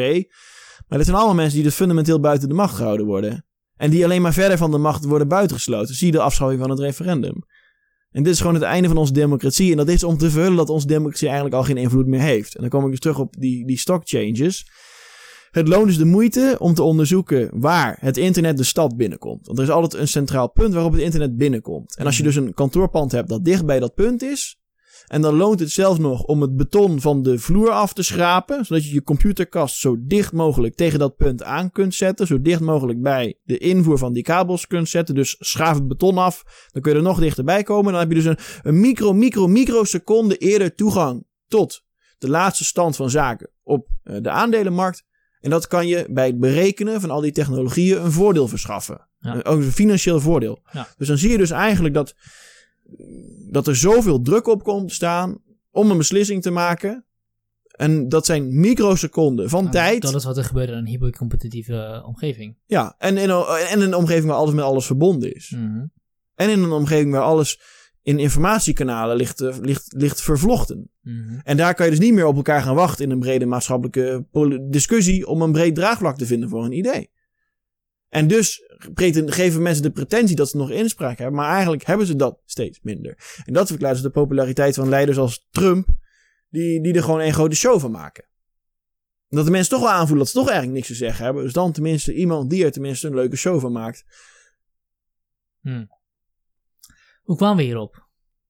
Maar 0.89 0.99
dit 0.99 1.07
zijn 1.07 1.17
allemaal 1.17 1.35
mensen 1.35 1.55
die 1.55 1.65
dus 1.65 1.75
fundamenteel 1.75 2.21
buiten 2.21 2.49
de 2.49 2.55
macht 2.55 2.77
gehouden 2.77 3.07
worden. 3.07 3.45
En 3.77 3.91
die 3.91 4.05
alleen 4.05 4.23
maar 4.23 4.33
verder 4.33 4.59
van 4.59 4.71
de 4.71 4.79
macht 4.79 5.05
worden 5.05 5.29
buitengesloten. 5.29 5.95
Zie 5.95 6.13
de 6.13 6.21
afschaffing 6.21 6.61
van 6.61 6.71
het 6.71 6.79
referendum. 6.79 7.45
En 8.11 8.23
dit 8.23 8.33
is 8.33 8.41
gewoon 8.41 8.55
het 8.55 8.63
einde 8.63 8.89
van 8.89 8.97
onze 8.97 9.13
democratie. 9.13 9.71
En 9.71 9.77
dat 9.77 9.89
is 9.89 10.05
om 10.05 10.19
te 10.19 10.31
vullen 10.31 10.57
dat 10.57 10.69
onze 10.69 10.87
democratie 10.87 11.27
eigenlijk 11.27 11.57
al 11.57 11.65
geen 11.65 11.77
invloed 11.77 12.07
meer 12.07 12.21
heeft. 12.21 12.55
En 12.55 12.61
dan 12.61 12.71
kom 12.71 12.85
ik 12.85 12.91
dus 12.91 13.01
terug 13.01 13.19
op 13.19 13.35
die, 13.39 13.67
die 13.67 13.79
stock 13.79 14.03
changes. 14.05 14.67
Het 15.53 15.69
loont 15.69 15.87
dus 15.87 15.97
de 15.97 16.05
moeite 16.05 16.57
om 16.59 16.75
te 16.75 16.83
onderzoeken 16.83 17.51
waar 17.53 17.97
het 18.01 18.17
internet 18.17 18.57
de 18.57 18.65
stad 18.65 18.97
binnenkomt. 18.97 19.47
Want 19.47 19.59
er 19.59 19.65
is 19.65 19.71
altijd 19.71 19.95
een 19.95 20.09
centraal 20.09 20.51
punt 20.51 20.75
waarop 20.75 20.93
het 20.93 21.01
internet 21.01 21.37
binnenkomt. 21.37 21.97
En 21.97 22.07
als 22.07 22.17
je 22.17 22.23
dus 22.23 22.37
een 22.37 22.55
kantoorpand 22.55 23.13
hebt 23.13 23.29
dat 23.29 23.45
dicht 23.45 23.67
bij 23.67 23.81
dat 23.81 23.95
punt 23.95 24.23
is, 24.23 24.57
en 25.07 25.21
dan 25.21 25.37
loont 25.37 25.61
het 25.61 25.71
zelfs 25.71 25.99
nog 25.99 26.23
om 26.23 26.41
het 26.41 26.57
beton 26.57 27.01
van 27.01 27.23
de 27.23 27.39
vloer 27.39 27.71
af 27.71 27.93
te 27.93 28.03
schrapen, 28.03 28.65
zodat 28.65 28.85
je 28.85 28.95
je 28.95 29.03
computerkast 29.03 29.77
zo 29.77 29.97
dicht 30.01 30.33
mogelijk 30.33 30.75
tegen 30.75 30.99
dat 30.99 31.17
punt 31.17 31.43
aan 31.43 31.71
kunt 31.71 31.95
zetten, 31.95 32.27
zo 32.27 32.41
dicht 32.41 32.61
mogelijk 32.61 33.03
bij 33.03 33.39
de 33.43 33.59
invoer 33.59 33.99
van 33.99 34.13
die 34.13 34.23
kabels 34.23 34.67
kunt 34.67 34.89
zetten. 34.89 35.15
Dus 35.15 35.37
schaaf 35.39 35.75
het 35.75 35.89
beton 35.89 36.19
af, 36.19 36.43
dan 36.71 36.83
kun 36.83 36.93
je 36.93 36.99
er 36.99 37.05
nog 37.05 37.21
dichterbij 37.21 37.63
komen. 37.63 37.93
Dan 37.93 38.01
heb 38.01 38.11
je 38.11 38.15
dus 38.15 38.25
een, 38.25 38.39
een 38.63 38.81
micro, 38.81 39.13
micro, 39.13 39.47
microseconde 39.47 40.37
eerder 40.37 40.75
toegang 40.75 41.27
tot 41.49 41.83
de 42.19 42.29
laatste 42.29 42.65
stand 42.65 42.97
van 42.97 43.11
zaken 43.11 43.51
op 43.63 43.89
eh, 44.03 44.17
de 44.21 44.31
aandelenmarkt. 44.31 45.11
En 45.43 45.51
dat 45.51 45.67
kan 45.67 45.87
je 45.87 46.07
bij 46.11 46.27
het 46.27 46.39
berekenen 46.41 47.01
van 47.01 47.11
al 47.11 47.21
die 47.21 47.33
technologieën 47.33 48.05
een 48.05 48.13
voordeel 48.13 48.49
verschaffen. 48.49 49.07
Ja. 49.19 49.35
Ook 49.43 49.59
een 49.61 49.73
financieel 49.73 50.21
voordeel. 50.21 50.63
Ja. 50.73 50.89
Dus 50.97 51.09
dan 51.09 51.19
zie 51.19 51.31
je 51.31 51.39
dus 51.39 51.51
eigenlijk 51.51 51.95
dat, 51.95 52.15
dat 53.51 53.67
er 53.67 53.77
zoveel 53.77 54.21
druk 54.21 54.47
op 54.47 54.63
komt 54.63 54.93
staan 54.93 55.39
om 55.71 55.91
een 55.91 55.97
beslissing 55.97 56.43
te 56.43 56.51
maken. 56.51 57.05
En 57.73 58.09
dat 58.09 58.27
zijn 58.27 58.61
microseconden 58.61 59.49
van 59.49 59.71
tijd. 59.71 60.03
Dat 60.03 60.15
is 60.15 60.25
wat 60.25 60.37
er 60.37 60.45
gebeurt 60.45 60.69
in 60.69 60.75
een 60.75 60.87
hypercompetitieve 60.87 61.75
eh, 61.75 62.07
omgeving. 62.09 62.57
Ja, 62.67 62.95
en 62.99 63.17
in, 63.17 63.31
een- 63.31 63.45
en 63.47 63.77
in 63.81 63.87
een 63.87 63.95
omgeving 63.95 64.27
waar 64.27 64.37
alles 64.37 64.55
met 64.55 64.65
alles 64.65 64.87
verbonden 64.87 65.35
is. 65.35 65.51
Mhm. 65.51 65.85
En 66.35 66.51
in 66.51 66.63
een 66.63 66.73
omgeving 66.73 67.13
waar 67.13 67.23
alles 67.23 67.61
in 68.03 68.19
informatiekanalen 68.19 69.17
ligt, 69.17 69.41
eh, 69.41 69.57
ligt, 69.61 69.93
ligt 69.97 70.21
vervlochten. 70.21 70.91
Mhm. 71.01 71.41
En 71.45 71.57
daar 71.57 71.75
kan 71.75 71.85
je 71.85 71.91
dus 71.91 72.01
niet 72.01 72.15
meer 72.15 72.27
op 72.27 72.37
elkaar 72.37 72.63
gaan 72.63 72.75
wachten 72.75 73.05
in 73.05 73.11
een 73.11 73.19
brede 73.19 73.47
maatschappelijke 73.47 74.27
discussie 74.71 75.27
om 75.27 75.43
een 75.43 75.53
breed 75.53 75.75
draagvlak 75.75 76.19
te 76.19 76.27
vinden 76.27 76.49
voor 76.49 76.65
een 76.65 76.73
idee. 76.73 77.11
En 78.09 78.27
dus 78.27 78.63
geven 79.27 79.63
mensen 79.63 79.83
de 79.83 79.91
pretentie 79.91 80.37
dat 80.37 80.49
ze 80.49 80.57
nog 80.57 80.71
inspraak 80.71 81.19
hebben, 81.19 81.37
maar 81.37 81.53
eigenlijk 81.53 81.85
hebben 81.85 82.07
ze 82.07 82.17
dat 82.17 82.41
steeds 82.45 82.81
minder. 82.83 83.43
En 83.45 83.53
dat 83.53 83.69
verklaart 83.69 83.95
dus 83.95 84.03
de 84.03 84.11
populariteit 84.11 84.75
van 84.75 84.89
leiders 84.89 85.19
als 85.19 85.47
Trump, 85.51 85.87
die, 86.49 86.83
die 86.83 86.95
er 86.95 87.03
gewoon 87.03 87.21
een 87.21 87.33
grote 87.33 87.57
show 87.57 87.81
van 87.81 87.91
maken. 87.91 88.25
En 89.29 89.37
dat 89.37 89.45
de 89.45 89.51
mensen 89.53 89.71
toch 89.71 89.81
wel 89.81 89.91
aanvoelen 89.91 90.19
dat 90.19 90.29
ze 90.29 90.35
toch 90.39 90.49
eigenlijk 90.49 90.77
niks 90.77 90.89
te 90.89 90.95
zeggen 90.95 91.25
hebben. 91.25 91.43
Dus 91.43 91.53
dan 91.53 91.73
tenminste 91.73 92.15
iemand 92.15 92.51
die 92.51 92.65
er 92.65 92.73
tenminste 92.73 93.07
een 93.07 93.15
leuke 93.15 93.37
show 93.37 93.61
van 93.61 93.73
maakt. 93.73 94.05
Hoe 97.23 97.37
kwamen 97.37 97.57
we 97.57 97.63
hierop? 97.63 98.07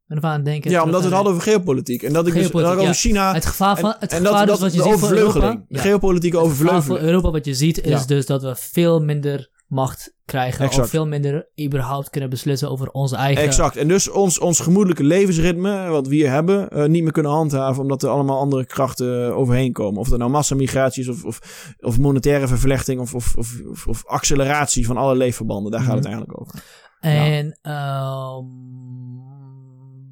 Ben 0.07 0.16
ervan 0.16 0.31
aan 0.31 0.36
het 0.36 0.44
denken. 0.44 0.70
Ja, 0.70 0.82
omdat 0.82 1.01
we 1.01 1.07
het 1.07 1.15
hadden 1.15 1.32
over 1.32 1.44
geopolitiek. 1.51 2.03
En 2.03 2.12
dat 2.12 2.27
ik 2.27 2.32
dus 2.35 2.51
dat 2.51 2.61
ik 2.61 2.66
over 2.66 2.82
ja. 2.82 2.93
China. 2.93 3.35
Het 3.35 3.47
gevaar 3.47 3.78
van, 3.78 3.94
het 3.99 4.12
en 4.12 4.19
gevaar 4.27 4.47
dat, 4.47 4.47
dus 4.47 4.49
dat 4.49 4.59
wat 4.61 4.73
je 4.73 4.82
de 4.82 4.97
ziet 4.97 4.99
voor 5.09 5.16
Europa. 5.16 5.65
De 5.69 5.78
geopolitieke 5.78 6.36
Het 6.36 6.47
gevaar 6.47 6.59
voor 6.65 6.73
overvleugeling. 6.74 7.15
Europa 7.15 7.31
wat 7.31 7.44
je 7.47 7.55
ziet 7.55 7.81
is 7.85 8.01
Ja. 8.01 8.07
dus 8.07 8.27
dat 8.27 8.43
we 8.43 8.55
veel 8.57 9.01
minder 9.01 9.51
macht 9.66 10.15
krijgen. 10.24 10.65
Exact. 10.65 10.85
Of 10.85 10.90
veel 10.90 11.07
minder 11.07 11.49
überhaupt 11.65 12.11
kunnen 12.11 12.31
beslissen 12.31 12.70
over 12.70 12.89
onze 12.90 13.16
eigen... 13.16 13.44
Exact. 13.44 13.77
En 13.77 13.89
dus 13.89 14.11
ons, 14.11 14.39
ons 14.39 14.61
gemoedelijke 14.61 15.05
levensritme, 15.05 15.89
wat 15.89 16.07
we 16.07 16.15
hier 16.15 16.31
hebben, 16.31 16.69
eh, 16.70 16.85
niet 16.89 17.03
meer 17.03 17.12
kunnen 17.12 17.32
handhaven. 17.32 17.82
Omdat 17.82 18.03
er 18.03 18.09
allemaal 18.09 18.39
andere 18.39 18.66
krachten 18.66 19.27
eh, 19.27 19.39
overheen 19.39 19.73
komen. 19.73 20.01
Of 20.01 20.09
het 20.11 20.19
nou 20.19 20.31
massamigratie 20.31 21.03
is 21.03 21.09
of, 21.09 21.24
of, 21.24 21.39
of 21.81 21.99
monetaire 21.99 22.47
vervlechting 22.49 23.01
of, 23.01 23.15
of, 23.15 23.36
of, 23.36 23.53
of, 23.70 23.86
of 23.86 24.07
acceleratie 24.07 24.86
van 24.86 24.97
alle 24.97 25.15
leefverbanden. 25.16 25.70
Daar 25.73 25.81
gaat 25.81 25.94
het 25.94 26.05
Mhm. 26.05 26.12
eigenlijk 26.12 26.40
over. 26.40 26.62
En 27.11 27.59
ehm, 27.62 28.45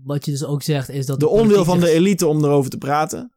wat 0.05 0.25
je 0.25 0.31
dus 0.31 0.45
ook 0.45 0.63
zegt 0.63 0.89
is 0.89 1.07
dat... 1.07 1.21
De 1.21 1.29
onwil 1.29 1.65
van 1.65 1.81
de 1.81 1.91
elite 1.91 2.27
om 2.27 2.45
erover 2.45 2.71
te 2.71 2.79
praten. 2.79 3.33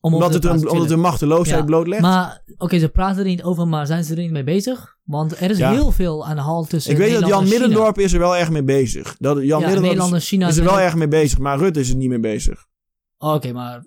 om 0.00 0.14
Omdat 0.14 0.32
het, 0.32 0.42
te 0.42 0.48
hun, 0.48 0.56
praten, 0.56 0.70
omdat 0.72 0.88
het 0.88 0.94
hun 0.94 1.04
machteloosheid 1.10 1.58
Ja. 1.60 1.64
blootlegt. 1.64 2.02
Maar, 2.02 2.42
oké, 2.56 2.78
ze 2.78 2.88
praten 2.88 3.18
er 3.18 3.24
niet 3.24 3.42
over, 3.42 3.68
maar 3.68 3.86
zijn 3.86 4.04
ze 4.04 4.14
er 4.14 4.20
niet 4.20 4.30
mee 4.30 4.44
bezig? 4.44 4.96
Want 5.04 5.40
er 5.40 5.50
is 5.50 5.58
Ja. 5.58 5.70
heel 5.70 5.90
veel 5.92 6.26
aan 6.26 6.36
de 6.36 6.42
hand 6.42 6.68
tussen 6.68 6.92
Ik 6.92 6.98
weet 6.98 7.12
dat 7.20 7.26
Jan. 7.28 7.48
Middendorp 7.48 7.98
is 7.98 8.12
er 8.12 8.18
wel 8.18 8.36
erg 8.36 8.50
mee 8.50 8.64
bezig. 8.64 9.16
Dat, 9.18 9.36
Jan 9.36 9.46
Ja, 9.46 9.56
Middendorp 9.56 9.82
Nederland 9.82 10.10
en 10.12 10.16
is, 10.16 10.28
China 10.28 10.48
is 10.48 10.56
er 10.56 10.64
wel 10.64 10.80
erg 10.80 10.94
mee 10.94 11.08
bezig. 11.08 11.38
Maar 11.38 11.58
Rutte 11.58 11.80
is 11.80 11.90
er 11.90 11.96
niet 11.96 12.08
mee 12.08 12.20
bezig. 12.20 12.66
Oké, 13.18 13.52
maar 13.52 13.86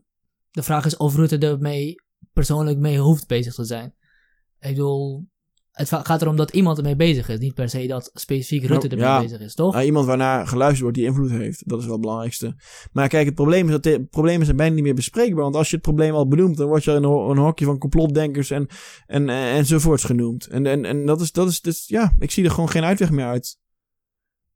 de 0.52 0.64
vraag 0.64 0.86
is 0.86 0.98
of 0.98 1.16
Rutte 1.16 1.38
er 1.38 1.60
mee 1.60 1.96
persoonlijk 2.34 2.78
mee 2.78 3.00
hoeft 3.00 3.28
bezig 3.28 3.54
te 3.54 3.64
zijn. 3.66 3.94
Ik 4.60 4.70
bedoel, 4.70 5.26
het 5.78 6.08
gaat 6.08 6.22
erom 6.22 6.36
dat 6.36 6.52
iemand 6.52 6.78
ermee 6.78 6.96
bezig 6.96 7.30
is. 7.30 7.40
Niet 7.40 7.54
per 7.54 7.70
se 7.70 7.88
dat 7.88 8.10
specifiek 8.14 8.66
Rutte 8.66 8.88
Nou, 8.88 9.00
ermee 9.02 9.16
ja. 9.16 9.22
bezig 9.22 9.40
is, 9.40 9.54
toch? 9.54 9.76
Uh, 9.76 9.86
iemand 9.86 10.06
waarnaar 10.06 10.48
geluisterd 10.48 10.82
wordt 10.82 10.98
die 10.98 11.06
invloed 11.06 11.30
heeft. 11.30 11.70
Dat 11.70 11.80
is 11.80 11.84
wel 11.84 11.94
het 11.94 12.02
belangrijkste. 12.02 12.56
Maar 12.92 13.08
kijk, 13.08 13.26
het 13.26 13.36
probleem 13.36 13.66
is 13.66 13.72
dat 13.72 13.84
de 13.84 14.06
problemen 14.10 14.46
zijn 14.46 14.58
bijna 14.58 14.76
niet 14.76 14.84
meer 14.84 14.94
bespreekbaar. 14.94 15.44
Want 15.44 15.56
als 15.56 15.70
je 15.70 15.76
het 15.76 15.86
probleem 15.86 16.14
al 16.14 16.28
benoemt, 16.28 16.58
dan 16.58 16.68
word 16.68 16.84
je 16.84 16.92
in 16.92 16.98
een, 16.98 17.04
ho- 17.04 17.32
een 17.32 17.38
hokje 17.38 17.66
van 17.66 17.78
complotdenkers 17.78 18.52
en, 18.52 18.68
en, 19.06 19.30
en, 19.30 19.56
enzovoorts 19.56 20.04
genoemd. 20.04 20.48
En, 20.48 20.66
en, 20.66 20.86
en 20.86 21.06
dat 21.06 21.22
is, 21.22 21.32
dat 21.32 21.48
is, 21.48 21.62
dus, 21.62 21.88
ja, 21.88 22.14
ik 22.20 22.32
zie 22.32 22.44
er 22.44 22.52
gewoon 22.52 22.70
geen 22.70 22.84
uitweg 22.84 23.12
meer 23.12 23.26
uit. 23.26 23.58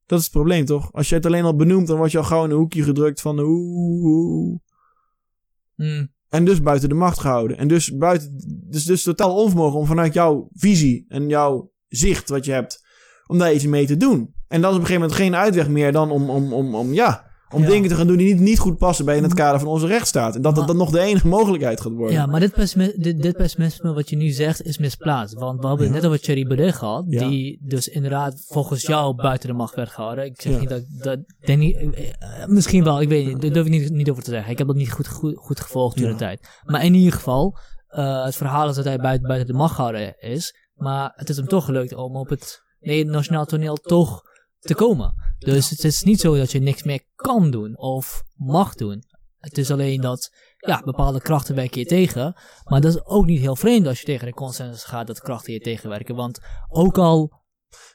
Dat 0.05 0.19
is 0.19 0.25
het 0.25 0.33
probleem, 0.33 0.65
toch? 0.65 0.93
Als 0.93 1.09
je 1.09 1.15
het 1.15 1.25
alleen 1.25 1.43
al 1.43 1.55
benoemt, 1.55 1.87
dan 1.87 1.97
word 1.97 2.11
je 2.11 2.17
al 2.17 2.23
gauw 2.23 2.43
in 2.43 2.49
een 2.49 2.57
hoekje 2.57 2.83
gedrukt 2.83 3.21
van 3.21 3.39
oeh. 3.39 4.59
Hmm. 5.75 6.13
En 6.31 6.45
dus 6.45 6.61
buiten 6.61 6.89
de 6.89 6.95
macht 6.95 7.19
gehouden. 7.19 7.57
En 7.57 7.67
dus 7.67 7.97
buiten, 7.97 8.33
dus, 8.69 8.83
dus 8.83 9.03
totaal 9.03 9.35
onvermogen 9.35 9.79
om 9.79 9.85
vanuit 9.85 10.13
jouw 10.13 10.49
visie 10.53 11.05
en 11.07 11.29
jouw 11.29 11.71
zicht 11.87 12.29
wat 12.29 12.45
je 12.45 12.51
hebt, 12.51 12.85
om 13.27 13.37
daar 13.37 13.53
iets 13.53 13.65
mee 13.65 13.85
te 13.85 13.97
doen. 13.97 14.33
En 14.47 14.61
dan 14.61 14.69
is 14.69 14.75
op 14.75 14.81
een 14.81 14.87
gegeven 14.87 15.01
moment 15.01 15.13
geen 15.13 15.35
uitweg 15.35 15.67
meer 15.67 15.91
dan 15.91 16.11
om, 16.11 16.29
om, 16.29 16.53
om, 16.53 16.75
om 16.75 16.93
ja, 16.93 17.30
om 17.51 17.61
Ja. 17.61 17.67
dingen 17.69 17.89
te 17.89 17.95
gaan 17.95 18.07
doen 18.07 18.17
die 18.17 18.33
niet, 18.33 18.41
niet 18.43 18.59
goed 18.59 18.77
passen 18.77 19.05
bij 19.05 19.17
in 19.17 19.23
het 19.23 19.33
kader 19.33 19.59
van 19.59 19.69
onze 19.69 19.87
rechtsstaat. 19.87 20.35
En 20.35 20.41
dat 20.41 20.55
dat 20.55 20.67
dan 20.67 20.77
nog 20.77 20.89
de 20.91 20.99
enige 20.99 21.27
mogelijkheid 21.27 21.81
gaat 21.81 21.91
worden. 21.91 22.15
Ja, 22.15 22.25
maar 22.25 22.39
dit, 22.39 22.51
pessimi- 22.53 22.93
dit, 22.95 23.21
dit 23.21 23.35
pessimisme 23.35 23.93
wat 23.93 24.09
je 24.09 24.15
nu 24.15 24.29
zegt 24.29 24.61
is 24.63 24.77
misplaatst. 24.77 25.33
Want 25.33 25.61
we 25.61 25.67
hebben 25.67 25.85
het 25.85 25.95
net 25.95 26.05
over 26.05 26.19
Thierry 26.19 26.45
Baudet 26.47 26.73
gehad, 26.75 27.05
Ja. 27.07 27.27
die 27.27 27.59
dus 27.63 27.87
inderdaad 27.87 28.43
volgens 28.47 28.81
jou 28.81 29.15
buiten 29.15 29.49
de 29.49 29.55
macht 29.55 29.75
werd 29.75 29.89
gehouden. 29.89 30.25
Ik 30.25 30.41
zeg 30.41 30.59
niet 30.59 30.69
dat, 30.69 30.83
dat 30.99 31.19
niet, 31.57 31.75
eh, 31.75 32.09
eh, 32.09 32.47
misschien 32.47 32.83
wel, 32.83 33.01
ik 33.01 33.09
weet 33.09 33.25
niet, 33.27 33.41
daar 33.41 33.51
durf 33.51 33.65
ik 33.65 33.71
niet, 33.71 33.89
niet 33.91 34.09
over 34.09 34.23
te 34.23 34.31
zeggen. 34.31 34.51
Ik 34.51 34.57
heb 34.57 34.67
dat 34.67 34.75
niet 34.75 34.91
goed, 34.91 35.07
goed, 35.07 35.37
goed 35.37 35.59
gevolgd 35.59 35.97
toen 35.97 36.09
de 36.09 36.15
tijd. 36.15 36.47
Maar 36.65 36.85
in 36.85 36.93
ieder 36.93 37.13
geval, 37.13 37.57
eh, 37.87 38.23
het 38.25 38.35
verhaal 38.35 38.69
is 38.69 38.75
dat 38.75 38.85
hij 38.85 38.97
buiten, 38.97 39.27
buiten 39.27 39.47
de 39.47 39.57
macht 39.57 39.75
gehouden 39.75 40.15
is. 40.19 40.55
Maar 40.73 41.11
het 41.15 41.29
is 41.29 41.37
hem 41.37 41.47
toch 41.47 41.65
gelukt 41.65 41.93
om 41.95 42.15
op 42.15 42.29
het 42.29 42.61
nee, 42.79 43.05
nationaal 43.05 43.45
toneel 43.45 43.75
toch 43.75 44.21
te 44.59 44.75
komen. 44.75 45.13
Dus 45.45 45.69
het 45.69 45.83
is 45.83 46.03
niet 46.03 46.19
zo 46.19 46.37
dat 46.37 46.51
je 46.51 46.59
niks 46.59 46.83
meer 46.83 47.01
kan 47.15 47.51
doen 47.51 47.77
of 47.77 48.23
mag 48.35 48.75
doen. 48.75 49.03
Het 49.37 49.57
is 49.57 49.71
alleen 49.71 50.01
dat 50.01 50.31
ja, 50.57 50.81
bepaalde 50.85 51.21
krachten 51.21 51.55
werken 51.55 51.79
je 51.79 51.85
tegen. 51.85 52.35
Maar 52.63 52.81
dat 52.81 52.93
is 52.93 53.05
ook 53.05 53.25
niet 53.25 53.39
heel 53.39 53.55
vreemd 53.55 53.87
als 53.87 53.99
je 53.99 54.05
tegen 54.05 54.27
de 54.27 54.33
consensus 54.33 54.83
gaat 54.83 55.07
dat 55.07 55.21
krachten 55.21 55.53
je 55.53 55.59
tegenwerken. 55.59 56.15
Want 56.15 56.39
ook 56.69 56.97
al, 56.97 57.39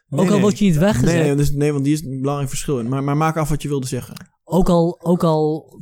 Nee, 0.08 0.20
ook 0.20 0.26
al 0.26 0.32
nee. 0.32 0.40
word 0.40 0.58
je 0.58 0.64
niet 0.64 0.76
weggezet, 0.76 1.14
Nee, 1.14 1.22
nee, 1.22 1.34
dus, 1.34 1.50
nee, 1.50 1.72
want 1.72 1.84
die 1.84 1.92
is 1.92 2.04
een 2.04 2.20
belangrijk 2.20 2.48
verschil. 2.48 2.78
in. 2.78 2.88
Maar, 2.88 3.04
maar 3.04 3.16
maak 3.16 3.36
af 3.36 3.48
wat 3.48 3.62
je 3.62 3.68
wilde 3.68 3.86
zeggen. 3.86 4.30
ook 4.44 4.68
al, 4.68 5.00
ook 5.02 5.24
al 5.24 5.74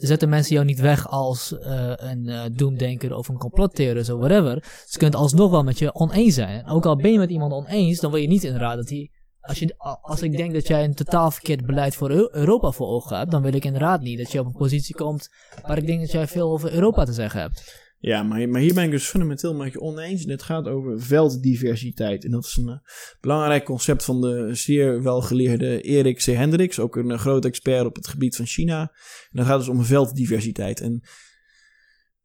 zetten 0.00 0.28
mensen 0.28 0.54
jou 0.54 0.66
niet 0.66 0.80
weg 0.80 1.08
als 1.08 1.58
eh, 1.58 1.92
een 1.96 2.28
eh, 2.28 2.44
doemdenker 2.52 3.14
of 3.14 3.28
een 3.28 3.38
complottheorist 3.38 4.10
of 4.10 4.18
whatever. 4.18 4.64
Ze 4.86 4.98
kunnen 4.98 5.20
alsnog 5.20 5.50
wel 5.50 5.62
met 5.64 5.78
je 5.78 5.94
oneens 5.94 6.34
zijn. 6.34 6.66
Ook 6.66 6.86
al 6.86 6.96
ben 6.96 7.12
je 7.12 7.18
met 7.18 7.30
iemand 7.30 7.52
oneens, 7.52 8.00
dan 8.00 8.10
wil 8.10 8.20
je 8.20 8.28
niet 8.28 8.44
inderdaad 8.44 8.76
dat 8.76 8.88
hij... 8.88 9.10
Als, 9.48 9.64
als 10.02 10.22
ik 10.22 10.36
denk 10.36 10.52
dat 10.52 10.66
jij 10.66 10.84
een 10.84 10.94
totaal 10.94 11.30
verkeerd 11.30 11.66
beleid 11.66 11.94
voor 11.94 12.10
Eu- 12.10 12.28
Europa 12.30 12.70
voor 12.70 12.86
ogen 12.86 13.18
hebt, 13.18 13.30
dan 13.30 13.42
wil 13.42 13.54
ik 13.54 13.64
inderdaad 13.64 14.00
niet 14.00 14.18
dat 14.18 14.32
je 14.32 14.40
op 14.40 14.46
een 14.46 14.52
positie 14.52 14.94
komt 14.94 15.28
waar 15.66 15.78
ik 15.78 15.86
denk 15.86 16.00
dat 16.00 16.10
jij 16.10 16.26
veel 16.26 16.50
over 16.50 16.72
Europa 16.72 17.04
te 17.04 17.12
zeggen 17.12 17.40
hebt. 17.40 17.86
Ja, 18.00 18.22
maar, 18.22 18.48
maar 18.48 18.60
hier 18.60 18.74
ben 18.74 18.84
ik 18.84 18.90
dus 18.90 19.06
fundamenteel 19.06 19.54
met 19.54 19.72
je 19.72 19.80
oneens. 19.80 20.24
En 20.24 20.30
het 20.30 20.42
gaat 20.42 20.66
over 20.66 21.00
velddiversiteit. 21.02 22.24
En 22.24 22.30
dat 22.30 22.44
is 22.44 22.56
een 22.56 22.68
eh, 22.68 22.76
belangrijk 23.20 23.64
concept 23.64 24.04
van 24.04 24.20
de 24.20 24.54
zeer 24.54 25.02
welgeleerde 25.02 25.80
Erik 25.80 26.16
C. 26.16 26.24
Hendricks. 26.24 26.78
Ook 26.78 26.96
een 26.96 27.10
eh, 27.10 27.18
groot 27.18 27.44
expert 27.44 27.86
op 27.86 27.96
het 27.96 28.08
gebied 28.08 28.36
van 28.36 28.46
China. 28.46 28.80
En 28.80 29.38
dat 29.38 29.46
gaat 29.46 29.58
dus 29.58 29.68
om 29.68 29.84
velddiversiteit. 29.84 30.80
En, 30.80 31.02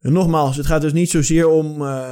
en 0.04 0.14
nogmaals, 0.14 0.58
het 0.58 0.66
gaat 0.66 0.82
dus 0.82 0.94
niet 0.94 1.10
zozeer 1.10 1.48
om 1.50 1.82
eh, 1.82 2.04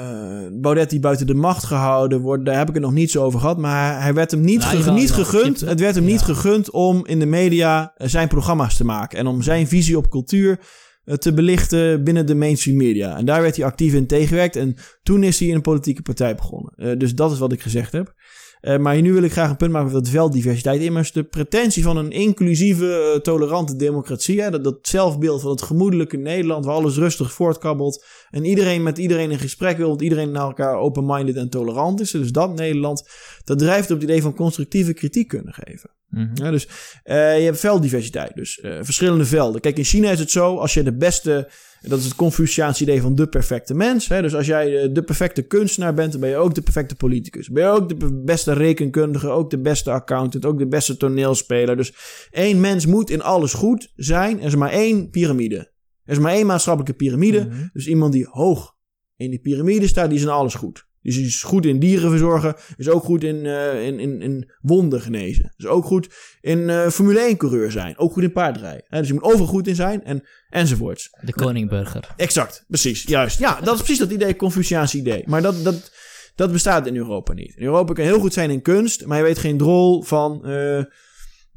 Baudet 0.53 0.89
die 0.89 0.99
buiten 0.99 1.27
de 1.27 1.34
macht 1.34 1.63
gehouden 1.63 2.22
wordt. 2.22 2.45
Daar 2.45 2.57
heb 2.57 2.68
ik 2.68 2.73
het 2.73 2.84
nog 2.84 2.91
niet 2.93 3.11
zo 3.11 3.23
over 3.23 3.39
gehad. 3.39 3.57
Maar 3.57 4.01
hij 4.01 4.13
werd 4.13 4.31
hem 4.31 4.41
niet, 4.41 4.59
Nou, 4.59 4.77
ge- 4.77 4.91
niet 4.91 5.11
gegund. 5.11 5.59
Het 5.59 5.80
werd 5.80 5.95
hem 5.95 6.03
niet 6.03 6.22
gegund 6.22 6.72
om 6.72 7.05
in 7.05 7.19
de 7.19 7.26
media 7.26 7.93
eh, 7.95 8.07
zijn 8.07 8.27
programma's 8.27 8.77
te 8.77 8.85
maken. 8.85 9.19
En 9.19 9.27
om 9.27 9.41
zijn 9.41 9.68
visie 9.68 9.97
op 9.97 10.09
cultuur 10.09 10.59
eh, 11.03 11.15
te 11.15 11.34
belichten 11.34 12.03
binnen 12.03 12.26
de 12.26 12.35
mainstream 12.35 12.77
media. 12.77 13.18
En 13.18 13.26
daar 13.26 13.41
werd 13.41 13.55
hij 13.55 13.65
actief 13.65 13.93
in 13.93 14.07
tegengewerkt. 14.07 14.55
En 14.55 14.76
toen 15.03 15.23
is 15.23 15.39
hij 15.39 15.47
in 15.47 15.55
een 15.55 15.61
politieke 15.61 16.01
partij 16.01 16.35
begonnen. 16.35 16.99
Dus 16.99 17.15
dat 17.15 17.31
is 17.31 17.39
wat 17.39 17.51
ik 17.51 17.61
gezegd 17.61 17.91
heb. 17.91 18.13
Eh, 18.62 18.78
maar 18.78 19.02
nu 19.02 19.14
wil 19.14 19.24
ik 19.24 19.32
graag 19.32 19.50
een 19.50 19.58
punt 19.58 19.72
maken 19.72 19.88
over 19.88 20.02
dat 20.02 20.12
velddiversiteit. 20.12 20.82
Immers 20.82 21.12
de 21.12 21.24
pretentie 21.24 21.84
van 21.84 21.98
een 21.98 22.12
inclusieve, 22.12 23.14
uh, 23.16 23.22
tolerante 23.22 23.76
democratie. 23.76 24.42
Hè, 24.42 24.52
dat, 24.52 24.64
dat 24.64 24.78
zelfbeeld 24.82 25.42
van 25.42 25.52
het 25.52 25.62
gemoedelijke 25.62 26.18
Nederland, 26.18 26.66
waar 26.66 26.76
alles 26.76 26.98
rustig 26.98 27.34
voortkabbelt. 27.34 28.06
En 28.30 28.46
iedereen 28.46 28.84
met 28.84 28.98
iedereen 28.98 29.32
in 29.32 29.40
gesprek 29.40 29.78
wil, 29.78 29.88
want 29.88 30.02
iedereen 30.02 30.32
naar 30.32 30.46
elkaar 30.46 30.76
open-minded 30.76 31.36
en 31.36 31.50
tolerant 31.50 32.02
is. 32.02 32.12
Dus 32.12 32.32
dat 32.32 32.56
Nederland, 32.56 33.08
dat 33.44 33.60
drijft 33.60 33.92
op 33.92 33.96
het 33.96 34.10
idee 34.10 34.22
van 34.22 34.36
constructieve 34.36 34.94
kritiek 34.94 35.28
kunnen 35.28 35.54
geven. 35.54 35.90
Mhm. 36.12 36.30
Ja, 36.34 36.52
dus 36.52 36.68
uh, 37.06 37.38
je 37.38 37.44
hebt 37.44 37.60
velddiversiteit, 37.60 38.36
dus 38.36 38.60
uh, 38.64 38.78
verschillende 38.82 39.26
velden. 39.26 39.62
Kijk, 39.62 39.78
in 39.78 39.84
China 39.84 40.12
is 40.12 40.20
het 40.20 40.32
zo, 40.32 40.58
als 40.58 40.74
je 40.74 40.84
de 40.84 40.98
beste, 40.98 41.50
dat 41.90 41.99
is 41.99 42.06
het 42.06 42.16
Confuciaanse 42.16 42.84
idee 42.84 43.02
van 43.02 43.16
de 43.16 43.28
perfecte 43.28 43.74
mens. 43.74 44.08
Hè? 44.08 44.22
Dus 44.22 44.36
als 44.36 44.45
jij 44.45 44.91
de 44.91 45.03
perfecte 45.03 45.41
kunstenaar 45.41 45.94
bent, 45.94 46.12
dan 46.12 46.22
ben 46.22 46.30
je 46.30 46.36
ook 46.36 46.56
de 46.56 46.62
perfecte 46.62 46.95
politicus. 46.95 47.49
Ben 47.49 47.64
je 47.64 47.70
ook 47.70 47.90
de 47.90 48.22
beste 48.26 48.53
rekenkundige, 48.53 49.30
ook 49.30 49.49
de 49.49 49.62
beste 49.62 49.91
accountant, 49.91 50.45
ook 50.45 50.58
de 50.58 50.68
beste 50.68 50.98
toneelspeler. 50.98 51.78
Dus 51.78 51.94
één 52.32 52.60
mens 52.60 52.86
moet 52.86 53.10
in 53.10 53.22
alles 53.22 53.53
goed 53.53 53.91
zijn. 53.95 54.40
Er 54.40 54.45
is 54.45 54.56
maar 54.56 54.72
één 54.72 55.10
piramide. 55.10 55.72
Er 56.03 56.14
is 56.14 56.20
maar 56.20 56.34
één 56.34 56.45
maatschappelijke 56.45 56.94
piramide. 56.95 57.45
Mhm. 57.45 57.68
Dus 57.74 57.88
iemand 57.88 58.14
die 58.14 58.28
hoog 58.30 58.76
in 59.16 59.30
die 59.30 59.40
piramide 59.40 59.88
staat, 59.88 60.10
die 60.10 60.18
is 60.18 60.24
in 60.24 60.30
alles 60.30 60.56
goed. 60.56 60.90
Dus 61.02 61.18
is 61.18 61.44
goed 61.44 61.65
in 61.65 61.80
dieren 61.80 62.10
verzorgen. 62.10 62.56
Is 62.78 62.90
ook 62.90 63.03
goed 63.03 63.23
in, 63.23 63.45
uh, 63.45 63.86
in, 63.86 63.99
in, 63.99 64.22
in 64.22 64.52
wonden 64.61 65.02
genezen. 65.02 65.53
Is 65.57 65.65
ook 65.65 65.86
goed 65.86 66.10
in 66.41 66.60
uh, 66.60 66.88
Formule 66.88 67.19
1 67.19 67.38
coureur 67.38 67.72
zijn. 67.72 67.98
Ook 67.98 68.14
goed 68.14 68.23
in 68.23 68.32
paardrijden. 68.32 68.84
Dus 68.90 69.07
je 69.07 69.14
moet 69.14 69.23
overal 69.23 69.48
goed 69.48 69.68
in 69.68 69.76
zijn 69.76 70.03
en, 70.03 70.23
enzovoorts. 70.49 71.10
De 71.22 71.34
koningburger. 71.34 72.14
Exact, 72.18 72.65
precies. 72.68 73.03
Juist. 73.03 73.40
Ja, 73.40 73.61
dat 73.61 73.73
is 73.73 73.82
precies 73.82 73.99
dat 73.99 74.11
idee, 74.11 74.36
Confuciaanse 74.36 74.98
idee. 74.98 75.23
Maar 75.26 75.41
dat, 75.41 75.64
dat, 75.64 75.91
dat 76.36 76.52
bestaat 76.52 76.88
in 76.88 76.95
Europa 76.95 77.34
niet. 77.34 77.56
In 77.56 77.65
Europa 77.65 77.94
kan 77.94 78.06
heel 78.06 78.19
goed 78.19 78.34
zijn 78.34 78.49
in 78.49 78.61
kunst, 78.61 79.06
maar 79.06 79.18
je 79.18 79.23
weet 79.23 79.38
geen 79.38 79.57
drol 79.57 80.02
van 80.03 80.41
uh, 80.45 80.84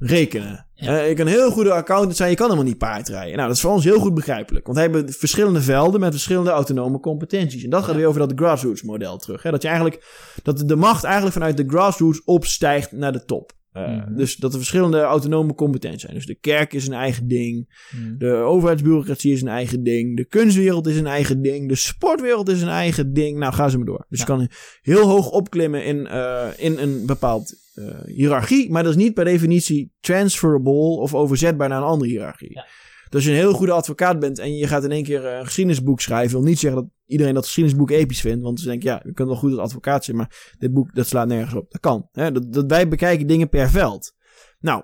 rekenen. 0.07 0.67
Ja. 0.75 0.93
Uh, 1.03 1.09
je 1.09 1.15
kan 1.15 1.27
een 1.27 1.33
heel 1.33 1.51
goede 1.51 1.73
accountant 1.73 2.17
zijn, 2.17 2.31
je 2.31 2.37
kan 2.37 2.47
helemaal 2.47 2.69
niet 2.69 2.79
paardrijden. 2.79 3.35
Nou, 3.35 3.47
dat 3.49 3.57
is 3.57 3.63
voor 3.63 3.73
ons 3.73 3.85
heel 3.85 3.99
goed 3.99 4.15
begrijpelijk. 4.15 4.67
Want 4.67 4.79
we 4.79 4.83
hebben 4.85 5.13
verschillende 5.13 5.61
velden 5.61 6.01
met 6.01 6.13
verschillende 6.13 6.51
autonome 6.51 7.01
competenties. 7.01 7.65
En 7.65 7.71
dat 7.71 7.83
gaat 7.85 7.91
Ja. 7.93 7.97
weer 7.97 8.07
over 8.07 8.21
dat 8.21 8.33
grassroots 8.37 8.83
model 8.83 9.19
terug. 9.19 9.43
Hè? 9.43 9.51
Dat 9.51 9.63
je 9.63 9.69
eigenlijk, 9.69 10.05
dat 10.43 10.69
de 10.69 10.77
macht 10.77 11.05
eigenlijk 11.05 11.35
vanuit 11.35 11.57
de 11.57 11.65
grassroots 11.67 12.25
opstijgt 12.25 12.93
naar 12.93 13.13
de 13.13 13.25
top. 13.25 13.53
Uh, 13.77 13.83
Mhm. 13.89 14.17
Dus 14.17 14.37
dat 14.37 14.51
er 14.53 14.59
verschillende 14.59 15.01
autonome 15.01 15.55
competenties 15.55 16.01
zijn. 16.01 16.15
Dus 16.15 16.27
de 16.27 16.35
kerk 16.35 16.73
is 16.73 16.87
een 16.87 16.93
eigen 16.93 17.29
ding. 17.29 17.83
Mhm. 17.91 18.19
De 18.19 18.33
overheidsbureaucratie 18.33 19.33
is 19.33 19.43
een 19.43 19.49
eigen 19.49 19.83
ding. 19.83 20.17
De 20.17 20.25
kunstwereld 20.25 20.87
is 20.87 20.97
een 20.97 21.07
eigen 21.07 21.43
ding. 21.43 21.69
De 21.69 21.75
sportwereld 21.75 22.49
is 22.49 22.63
een 22.63 22.69
eigen 22.69 23.13
ding. 23.13 23.39
Nou, 23.39 23.53
ga 23.53 23.69
ze 23.69 23.77
maar 23.77 23.87
door. 23.87 24.07
Dus 24.09 24.19
Ja. 24.19 24.25
je 24.27 24.31
kan 24.33 24.49
heel 24.83 25.09
hoog 25.09 25.31
opklimmen 25.31 25.85
in, 25.85 25.97
uh, 25.97 26.47
in 26.57 26.79
een 26.79 27.07
bepaald 27.07 27.55
uh, 27.75 27.85
hiërarchie. 28.05 28.71
Maar 28.71 28.83
dat 28.83 28.93
is 28.97 29.03
niet 29.03 29.15
per 29.15 29.25
definitie 29.25 29.93
transferable 30.01 30.73
of 31.01 31.15
overzetbaar 31.15 31.69
naar 31.69 31.79
een 31.79 31.85
andere 31.89 32.11
hiërarchie. 32.11 32.53
Ja. 32.55 32.63
Dus 33.05 33.15
als 33.15 33.25
je 33.25 33.31
een 33.31 33.37
heel 33.37 33.53
goede 33.53 33.73
advocaat 33.73 34.19
bent 34.19 34.39
en 34.39 34.57
je 34.57 34.67
gaat 34.67 34.85
in 34.85 34.91
één 34.91 35.05
keer 35.05 35.25
een 35.25 35.45
geschiedenisboek 35.45 36.01
schrijven, 36.01 36.39
wil 36.39 36.49
niet 36.49 36.59
zeggen 36.59 36.81
dat 36.83 36.91
iedereen 37.07 37.35
dat 37.35 37.45
geschiedenisboek 37.45 37.91
episch 37.91 38.21
vindt. 38.21 38.43
Want 38.43 38.61
ze 38.61 38.67
denken, 38.67 38.91
ja, 38.91 39.01
je 39.05 39.13
kunt 39.13 39.29
wel 39.29 39.37
goed 39.37 39.51
als 39.51 39.61
advocaat 39.61 40.05
zijn, 40.05 40.17
maar 40.17 40.55
dit 40.59 40.73
boek 40.73 40.95
dat 40.95 41.07
slaat 41.07 41.27
nergens 41.27 41.55
op. 41.55 41.71
Dat 41.71 41.81
kan. 41.81 42.09
Hè? 42.13 42.33
Dat, 42.33 42.65
wij 42.67 42.89
bekijken 42.89 43.27
dingen 43.27 43.49
per 43.49 43.71
veld. 43.71 44.15
Nou, 44.59 44.83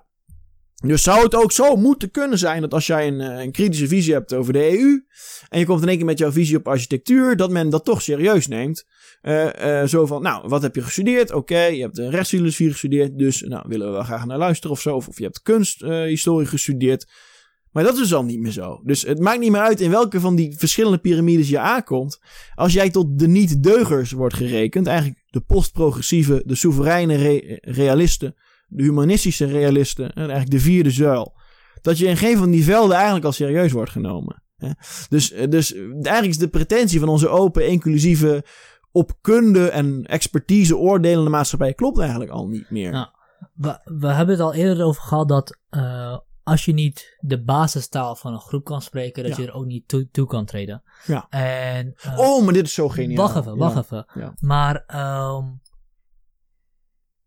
dus 0.83 1.03
zou 1.03 1.23
het 1.23 1.35
ook 1.35 1.53
zo 1.53 1.77
moeten 1.77 2.11
kunnen 2.11 2.39
zijn 2.39 2.61
dat 2.61 2.75
als 2.75 2.87
jij 2.87 3.07
een, 3.07 3.21
eh, 3.21 3.43
een 3.43 3.53
kritische 3.53 3.89
visie 3.89 4.13
hebt 4.13 4.35
over 4.35 4.53
de 4.53 4.79
EU. 4.79 5.05
en 5.49 5.59
je 5.59 5.67
komt 5.67 5.83
in 5.83 5.89
één 5.89 5.97
keer 5.97 6.07
met 6.07 6.19
jouw 6.19 6.33
visie 6.33 6.57
op 6.57 6.69
architectuur. 6.69 7.37
dat 7.37 7.51
men 7.51 7.71
dat 7.71 7.85
toch 7.85 8.03
serieus 8.03 8.47
neemt. 8.47 8.85
Uh, 9.23 9.49
uh, 9.61 9.87
zo 9.87 10.07
van, 10.07 10.23
nou, 10.23 10.49
wat 10.49 10.63
heb 10.63 10.75
je 10.75 10.83
gestudeerd? 10.83 11.33
Oké, 11.33 11.59
je 11.59 11.81
hebt 11.81 11.99
rechtsfilosofie 11.99 12.71
gestudeerd. 12.71 13.19
dus 13.19 13.41
nou, 13.41 13.65
willen 13.69 13.87
we 13.87 13.93
wel 13.93 14.03
graag 14.03 14.27
naar 14.27 14.39
luisteren 14.39 14.71
of 14.71 14.81
zo. 14.81 14.95
Of, 14.97 15.09
of 15.09 15.19
je 15.19 15.25
hebt 15.25 15.43
kunsthistorie 15.43 16.47
gestudeerd. 16.47 17.07
Maar 17.71 17.85
dat 17.85 17.99
is 17.99 18.09
dan 18.09 18.27
niet 18.27 18.41
meer 18.41 18.53
zo. 18.53 18.81
Dus 18.85 19.03
het 19.03 19.19
maakt 19.19 19.41
niet 19.41 19.51
meer 19.51 19.61
uit 19.61 19.81
in 19.81 19.91
welke 19.91 20.21
van 20.21 20.35
die 20.35 20.55
verschillende 20.59 20.99
piramides 20.99 21.49
je 21.49 21.59
aankomt. 21.59 22.21
Als 22.55 22.73
jij 22.73 22.91
tot 22.91 23.19
de 23.19 23.29
niet-deugers 23.29 24.13
wordt 24.13 24.35
gerekend, 24.35 24.87
eigenlijk 24.87 25.23
de 25.27 25.41
postprogressieve, 25.41 26.43
de 26.47 26.55
soevereine 26.55 27.15
re 27.15 27.59
realisten, 27.61 28.35
de 28.69 28.83
humanistische 28.83 29.45
realisten, 29.45 30.05
en 30.05 30.23
eigenlijk 30.23 30.51
de 30.51 30.61
vierde 30.61 30.91
zuil. 30.91 31.39
Dat 31.81 31.99
je 31.99 32.07
in 32.07 32.17
geen 32.17 32.37
van 32.37 32.51
die 32.51 32.65
velden 32.65 32.97
eigenlijk 32.97 33.25
al 33.25 33.33
serieus 33.33 33.73
wordt 33.73 33.91
genomen. 33.91 34.43
Dus, 35.09 35.35
dus 35.49 35.75
eigenlijk 35.75 36.27
is 36.27 36.39
de 36.39 36.49
pretentie 36.49 37.01
van 37.01 37.09
onze 37.09 37.29
open, 37.29 37.69
inclusieve, 37.69 38.45
op 38.93 39.13
kunde 39.21 39.69
en 39.69 40.05
expertise 40.05 40.77
oordelende 40.77 41.31
maatschappij 41.31 41.75
klopt 41.75 41.99
eigenlijk 41.99 42.31
al 42.31 42.49
niet 42.49 42.71
meer. 42.71 42.91
Nou, 42.91 43.09
we, 43.55 43.79
we 43.85 44.07
hebben 44.07 44.35
het 44.35 44.45
al 44.45 44.55
eerder 44.55 44.85
over 44.85 45.03
gehad 45.03 45.29
dat 45.29 45.59
uh, 45.71 46.17
als 46.51 46.65
je 46.65 46.73
niet 46.73 47.17
de 47.21 47.43
basistaal 47.43 48.17
van 48.17 48.33
een 48.33 48.41
groep 48.41 48.65
kan 48.65 48.83
spreken, 48.83 49.23
dat 49.23 49.37
Ja. 49.37 49.43
je 49.43 49.49
er 49.49 49.55
ook 49.55 49.65
niet 49.67 49.89
toe, 49.89 50.09
toe 50.11 50.27
kan 50.27 50.45
treden. 50.45 50.83
Ja. 51.07 51.27
En, 51.29 51.95
uh, 52.07 52.19
Oh, 52.19 52.45
maar 52.45 52.53
dit 52.53 52.67
is 52.67 52.75
zo 52.75 52.89
geniaal. 52.89 53.17
Wacht 53.27 53.37
even, 53.37 53.57
wacht 53.57 53.75
Ja. 53.75 53.81
even. 53.81 54.07
Ja. 54.21 54.35
Maar 54.41 54.75
um, 55.37 55.61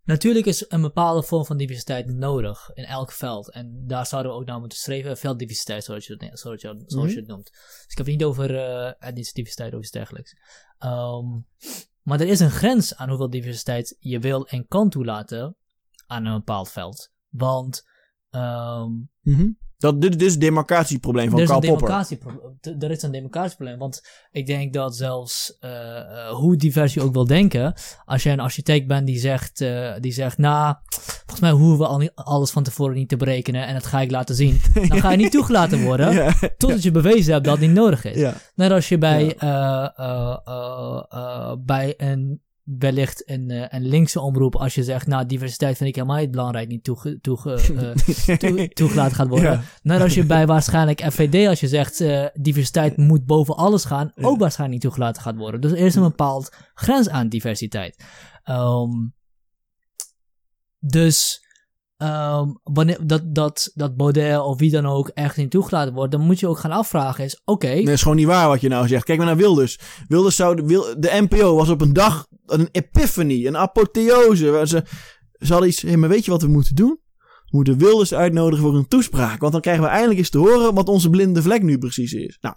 natuurlijk 0.03 0.45
is 0.45 0.65
een 0.67 0.81
bepaalde 0.81 1.23
vorm 1.23 1.45
van 1.45 1.57
diversiteit 1.57 2.07
nodig 2.07 2.69
in 2.73 2.83
elk 2.83 3.11
veld. 3.11 3.51
En 3.51 3.83
daar 3.87 4.05
zouden 4.05 4.31
we 4.31 4.37
ook 4.37 4.45
naar 4.45 4.59
moeten 4.59 4.77
streven. 4.77 5.17
Velddiversiteit, 5.17 5.83
zoals 5.83 6.07
je, 6.07 6.13
het- 6.17 6.39
zoals 6.39 6.61
je, 6.61 6.67
zoals 6.85 7.05
Mhm. 7.05 7.13
je 7.13 7.19
het 7.19 7.27
noemt. 7.27 7.49
Dus 7.51 7.85
ik 7.87 7.97
heb 7.97 8.05
het 8.05 8.15
niet 8.15 8.23
over 8.23 8.51
uh, 8.51 8.91
etnische 8.99 9.33
diversiteit 9.33 9.73
of 9.73 9.79
iets 9.79 9.91
dergelijks. 9.91 10.35
Um, 10.79 11.47
maar 12.01 12.19
er 12.19 12.27
is 12.27 12.39
een 12.39 12.51
grens 12.51 12.95
aan 12.95 13.09
hoeveel 13.09 13.29
diversiteit 13.29 13.95
je 13.99 14.19
wil 14.19 14.47
en 14.47 14.67
kan 14.67 14.89
toelaten 14.89 15.55
aan 16.07 16.25
een 16.25 16.33
bepaald 16.37 16.69
veld. 16.71 17.11
Want 17.29 17.91
um, 18.35 19.11
Mhm. 19.23 19.47
Dat, 19.77 20.01
dit, 20.01 20.11
dit 20.11 20.21
is 20.21 20.31
het 20.31 20.41
demarcatieprobleem 20.41 21.29
van 21.29 21.45
Karl 21.45 21.63
een 21.63 21.69
Popper. 21.69 22.05
er 22.79 22.91
is 22.91 23.01
een 23.01 23.11
demarcatieprobleem. 23.11 23.77
Want 23.77 24.07
ik 24.31 24.45
denk 24.45 24.73
dat 24.73 24.95
zelfs 24.95 25.57
uh, 25.61 26.29
hoe 26.29 26.55
divers 26.55 26.93
je 26.93 27.01
ook 27.01 27.13
wil 27.13 27.25
denken. 27.25 27.73
Als 28.05 28.23
jij 28.23 28.33
een 28.33 28.39
architect 28.39 28.87
bent 28.87 29.07
die 29.07 29.19
zegt, 29.19 29.61
uh, 29.61 29.93
die 29.99 30.11
zegt 30.11 30.37
nou, 30.37 30.75
volgens 30.89 31.39
mij 31.39 31.51
hoeven 31.51 31.77
we 31.77 31.87
al 31.87 31.97
niet, 31.97 32.11
alles 32.15 32.51
van 32.51 32.63
tevoren 32.63 32.95
niet 32.95 33.09
te 33.09 33.17
berekenen. 33.17 33.67
En 33.67 33.73
dat 33.73 33.85
ga 33.85 34.01
ik 34.01 34.11
laten 34.11 34.35
zien. 34.35 34.61
Dan 34.89 34.99
ga 34.99 35.11
je 35.11 35.17
niet 35.17 35.31
toegelaten 35.31 35.83
worden. 35.83 36.13
Ja. 36.13 36.33
Totdat 36.57 36.83
je 36.83 36.91
bewezen 36.91 37.33
hebt 37.33 37.45
dat 37.45 37.57
het 37.57 37.67
niet 37.67 37.75
nodig 37.75 38.05
is. 38.05 38.17
Ja. 38.17 38.33
Net 38.55 38.71
als 38.71 38.89
je 38.89 38.97
bij, 38.97 39.35
uh, 39.43 39.87
bij 41.65 41.93
een 41.97 42.41
wellicht 42.63 43.29
een, 43.29 43.49
uh, 43.49 43.65
een 43.69 43.85
linkse 43.85 44.19
omroep, 44.21 44.55
als 44.55 44.75
je 44.75 44.83
zegt, 44.83 45.07
nou, 45.07 45.25
diversiteit 45.25 45.77
vind 45.77 45.89
ik 45.89 45.95
helemaal 45.95 46.17
niet 46.17 46.31
belangrijk, 46.31 46.67
niet 46.67 46.83
toege, 46.83 47.19
toege, 47.21 47.59
uh, 47.73 48.37
toe, 48.37 48.69
toegelaten 48.73 49.15
gaat 49.15 49.27
worden. 49.27 49.51
Ja. 49.51 49.61
Net 49.81 50.01
als 50.01 50.13
je 50.13 50.25
bij 50.25 50.45
waarschijnlijk 50.47 51.11
FVD, 51.11 51.47
als 51.47 51.59
je 51.59 51.67
zegt, 51.67 52.01
uh, 52.01 52.25
diversiteit 52.33 52.97
moet 52.97 53.25
boven 53.25 53.55
alles 53.55 53.85
gaan, 53.85 54.11
Ja. 54.15 54.27
ook 54.27 54.39
waarschijnlijk 54.39 54.81
niet 54.81 54.91
toegelaten 54.91 55.21
gaat 55.21 55.37
worden. 55.37 55.61
Dus 55.61 55.71
er 55.71 55.77
is 55.77 55.95
een 55.95 56.03
bepaald 56.03 56.55
grens 56.73 57.09
aan 57.09 57.29
diversiteit. 57.29 58.03
Um, 58.45 59.13
dus 60.79 61.42
um, 62.03 62.59
wanneer 62.63 62.97
dat, 63.05 63.35
dat, 63.35 63.71
dat 63.73 63.95
Baudet 63.95 64.39
of 64.39 64.59
wie 64.59 64.71
dan 64.71 64.85
ook 64.85 65.07
echt 65.07 65.37
niet 65.37 65.51
toegelaten 65.51 65.93
wordt, 65.93 66.11
dan 66.11 66.21
moet 66.21 66.39
je 66.39 66.47
ook 66.47 66.59
gaan 66.59 66.71
afvragen 66.71 67.23
is, 67.23 67.41
oké, 67.45 67.75
dat 67.75 67.93
is 67.93 68.01
gewoon 68.01 68.17
niet 68.17 68.25
waar 68.25 68.47
wat 68.47 68.61
je 68.61 68.67
nou 68.67 68.87
zegt. 68.87 69.03
Kijk 69.03 69.17
maar 69.17 69.27
naar 69.27 69.37
Wilders. 69.37 69.79
Wilders 70.07 70.35
zou 70.35 70.55
de, 70.65 71.27
NPO 71.29 71.55
was 71.55 71.69
op 71.69 71.81
een 71.81 71.93
dag 71.93 72.27
een 72.45 72.69
epiphany, 72.71 73.45
een 73.45 73.57
apotheose. 73.57 74.49
Waar 74.49 74.67
ze, 74.67 74.83
ze 75.39 75.51
hadden 75.51 75.69
iets, 75.69 75.81
hey, 75.81 75.97
maar 75.97 76.09
weet 76.09 76.25
je 76.25 76.31
wat 76.31 76.41
we 76.41 76.47
moeten 76.47 76.75
doen? 76.75 76.99
We 77.19 77.57
moeten 77.59 77.77
Wilders 77.77 78.13
uitnodigen 78.13 78.65
voor 78.65 78.75
een 78.75 78.87
toespraak. 78.87 79.39
Want 79.39 79.51
dan 79.51 79.61
krijgen 79.61 79.83
we 79.83 79.89
eindelijk 79.89 80.19
eens 80.19 80.29
te 80.29 80.37
horen 80.37 80.73
wat 80.73 80.89
onze 80.89 81.09
blinde 81.09 81.41
vlek 81.41 81.63
nu 81.63 81.77
precies 81.77 82.13
is. 82.13 82.37
Nou, 82.41 82.55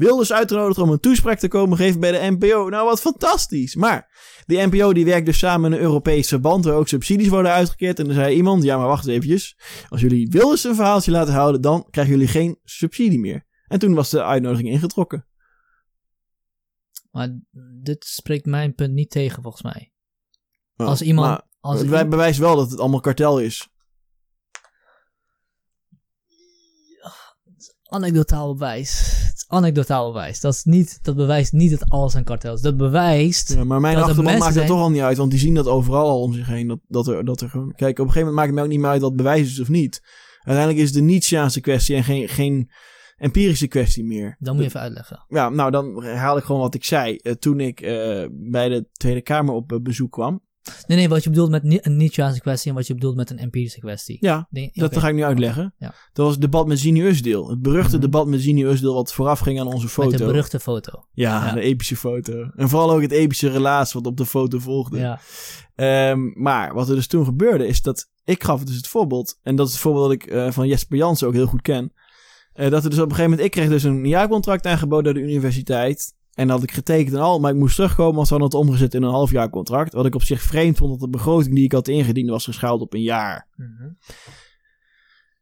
Wilders 0.00 0.32
uitgenodigd 0.32 0.78
om 0.78 0.90
een 0.90 1.00
toespraak 1.00 1.38
te 1.38 1.48
komen 1.48 1.76
geven 1.76 2.00
bij 2.00 2.12
de 2.12 2.30
NPO. 2.38 2.68
Nou, 2.68 2.84
wat 2.86 3.00
fantastisch. 3.00 3.74
Maar 3.74 4.10
die 4.46 4.66
NPO 4.66 4.92
die 4.92 5.04
werkt 5.04 5.26
dus 5.26 5.38
samen 5.38 5.72
in 5.72 5.78
een 5.78 5.84
Europees 5.84 6.28
verband 6.28 6.64
waar 6.64 6.74
ook 6.74 6.88
subsidies 6.88 7.28
worden 7.28 7.52
uitgekeerd. 7.52 7.98
En 7.98 8.04
dan 8.04 8.14
zei 8.14 8.34
iemand, 8.36 8.62
ja 8.62 8.76
maar 8.76 8.86
wacht 8.86 9.06
eens 9.06 9.14
eventjes. 9.14 9.56
Als 9.88 10.00
jullie 10.00 10.28
Wilders 10.28 10.64
een 10.64 10.74
verhaaltje 10.74 11.10
laten 11.10 11.34
houden, 11.34 11.60
dan 11.60 11.86
krijgen 11.90 12.12
jullie 12.12 12.28
geen 12.28 12.58
subsidie 12.64 13.18
meer. 13.18 13.46
En 13.66 13.78
toen 13.78 13.94
was 13.94 14.10
de 14.10 14.24
uitnodiging 14.24 14.68
ingetrokken. 14.68 15.26
Maar 17.10 17.38
dit 17.82 18.04
spreekt 18.04 18.46
mijn 18.46 18.74
punt 18.74 18.92
niet 18.92 19.10
tegen, 19.10 19.42
volgens 19.42 19.62
mij. 19.62 19.92
Als 20.76 21.02
iemand. 21.02 21.40
Als 21.60 21.78
het 21.78 21.88
wij- 21.88 22.08
bewijst 22.08 22.38
wel 22.38 22.56
dat 22.56 22.70
het 22.70 22.80
allemaal 22.80 23.00
kartel 23.00 23.40
is. 23.40 23.68
anekdotaal 27.90 28.52
bewijs. 28.54 29.29
Het 29.50 29.58
anekdotaal 29.58 30.12
bewijs. 30.12 30.40
Dat, 30.40 30.54
is 30.54 30.64
niet, 30.64 30.98
dat 31.02 31.16
bewijst 31.16 31.52
niet 31.52 31.70
dat 31.70 31.88
alles 31.88 32.14
een 32.14 32.24
kartel 32.24 32.54
is. 32.54 32.60
Dat 32.60 32.76
bewijst. 32.76 33.52
Ja, 33.54 33.64
maar 33.64 33.80
mijn 33.80 33.94
Dat 33.94 34.02
er 34.02 34.08
achterban 34.08 34.32
maakt 34.32 34.44
dat 34.44 34.52
zijn- 34.52 34.66
toch 34.66 34.80
al 34.80 34.90
niet 34.90 35.00
uit, 35.00 35.16
want 35.16 35.30
die 35.30 35.40
zien 35.40 35.54
dat 35.54 35.66
overal 35.66 36.08
al 36.08 36.22
om 36.22 36.32
zich 36.32 36.46
heen. 36.46 36.66
Dat, 36.68 36.78
dat, 36.88 37.06
er, 37.06 37.24
dat 37.24 37.40
er 37.40 37.48
gewoon... 37.48 37.72
Kijk, 37.74 37.98
op 37.98 38.06
een 38.06 38.12
gegeven 38.12 38.18
moment 38.18 38.34
maakt 38.36 38.46
het 38.46 38.54
mij 38.54 38.64
ook 38.64 38.70
niet 38.70 38.80
meer 38.80 38.90
uit 38.90 39.00
wat 39.00 39.16
bewijs 39.16 39.50
is 39.50 39.60
of 39.60 39.68
niet. 39.68 40.02
Uiteindelijk 40.40 40.78
is 40.84 40.88
het 40.88 40.98
een 40.98 41.06
Nietzscheaanse 41.06 41.60
kwestie 41.60 41.96
en 41.96 42.04
geen, 42.04 42.28
geen 42.28 42.70
empirische 43.16 43.66
kwestie 43.66 44.04
meer. 44.04 44.36
Dan 44.38 44.54
moet 44.54 44.62
je 44.62 44.68
even 44.68 44.80
uitleggen. 44.80 45.24
Ja, 45.28 45.48
nou 45.48 45.70
dan 45.70 46.02
herhaal 46.02 46.36
ik 46.36 46.44
gewoon 46.44 46.60
wat 46.60 46.74
ik 46.74 46.84
zei. 46.84 47.18
Uh, 47.22 47.32
toen 47.32 47.60
ik 47.60 47.80
uh, 47.80 48.24
bij 48.30 48.68
de 48.68 48.88
Tweede 48.92 49.20
Kamer 49.22 49.54
op 49.54 49.72
uh, 49.72 49.80
bezoek 49.80 50.12
kwam. 50.12 50.42
Nee, 50.86 50.98
nee, 50.98 51.08
wat 51.08 51.24
je 51.24 51.30
bedoelt 51.30 51.50
met 51.50 51.62
een 51.86 51.96
Nietzscheaanse 51.96 52.40
kwestie 52.40 52.70
en 52.70 52.76
wat 52.76 52.86
je 52.86 52.94
bedoelt 52.94 53.16
met 53.16 53.30
een 53.30 53.38
empirische 53.38 53.78
kwestie. 53.80 54.16
Ja, 54.20 54.48
dat 54.72 54.96
ga 54.96 55.08
ik 55.08 55.14
nu 55.14 55.24
uitleggen. 55.24 55.74
Ja. 55.78 55.94
Dat 56.12 56.24
was 56.24 56.32
het 56.32 56.40
debat 56.40 56.66
met 56.66 56.78
Zini 56.78 57.02
Usdeel. 57.02 57.48
Het 57.50 57.62
beruchte 57.62 57.92
Mhm. 57.96 58.00
debat 58.00 58.26
met 58.26 58.40
Zini 58.40 58.64
Usdeel 58.64 58.94
wat 58.94 59.12
vooraf 59.12 59.38
ging 59.38 59.60
aan 59.60 59.66
onze 59.66 59.88
foto. 59.88 60.08
Met 60.10 60.18
de 60.18 60.24
beruchte 60.24 60.60
foto. 60.60 61.04
Ja, 61.12 61.46
Ja. 61.46 61.52
de 61.54 61.60
epische 61.60 61.96
foto. 61.96 62.50
En 62.56 62.68
vooral 62.68 62.90
ook 62.90 63.02
het 63.02 63.12
epische 63.12 63.48
relaas 63.48 63.92
wat 63.92 64.06
op 64.06 64.16
de 64.16 64.26
foto 64.26 64.58
volgde. 64.58 64.98
Ja. 64.98 65.20
Ehm, 65.74 66.42
maar 66.42 66.74
wat 66.74 66.88
er 66.88 66.94
dus 66.94 67.06
toen 67.06 67.24
gebeurde 67.24 67.66
is 67.66 67.82
dat 67.82 68.08
ik 68.24 68.44
gaf 68.44 68.64
dus 68.64 68.76
het 68.76 68.86
voorbeeld. 68.88 69.38
En 69.42 69.56
dat 69.56 69.66
is 69.66 69.72
het 69.72 69.82
voorbeeld 69.82 70.04
dat 70.04 70.12
ik 70.12 70.26
eh, 70.26 70.50
van 70.50 70.66
Jesper 70.68 70.96
Jansen 70.96 71.26
ook 71.26 71.32
heel 71.34 71.46
goed 71.46 71.62
ken. 71.62 71.92
eh, 72.52 72.70
dat 72.70 72.84
er 72.84 72.90
dus 72.90 72.98
op 72.98 73.04
een 73.04 73.10
gegeven 73.14 73.30
moment, 73.30 73.46
ik 73.46 73.52
kreeg 73.52 73.68
dus 73.68 73.82
een 73.82 74.06
jaarcontract 74.06 74.66
aangeboden 74.66 75.14
door 75.14 75.22
de 75.22 75.28
universiteit. 75.30 76.14
En 76.40 76.46
dat 76.46 76.60
had 76.60 76.68
ik 76.68 76.74
getekend 76.74 77.14
en 77.14 77.20
al, 77.20 77.40
maar 77.40 77.50
ik 77.50 77.56
moest 77.56 77.74
terugkomen 77.74 78.18
als 78.18 78.28
ze 78.28 78.34
hadden 78.34 78.52
het 78.58 78.66
omgezet 78.68 78.94
in 78.94 79.02
een 79.02 79.10
halfjaarcontract. 79.10 79.92
Wat 79.92 80.06
ik 80.06 80.14
op 80.14 80.22
zich 80.22 80.42
vreemd 80.42 80.76
vond, 80.76 80.90
dat 80.90 81.00
de 81.00 81.08
begroting 81.08 81.54
die 81.54 81.64
ik 81.64 81.72
had 81.72 81.88
ingediend 81.88 82.28
was 82.30 82.44
geschaald 82.44 82.80
op 82.80 82.94
een 82.94 83.02
jaar. 83.02 83.48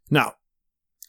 Nou, 0.07 0.33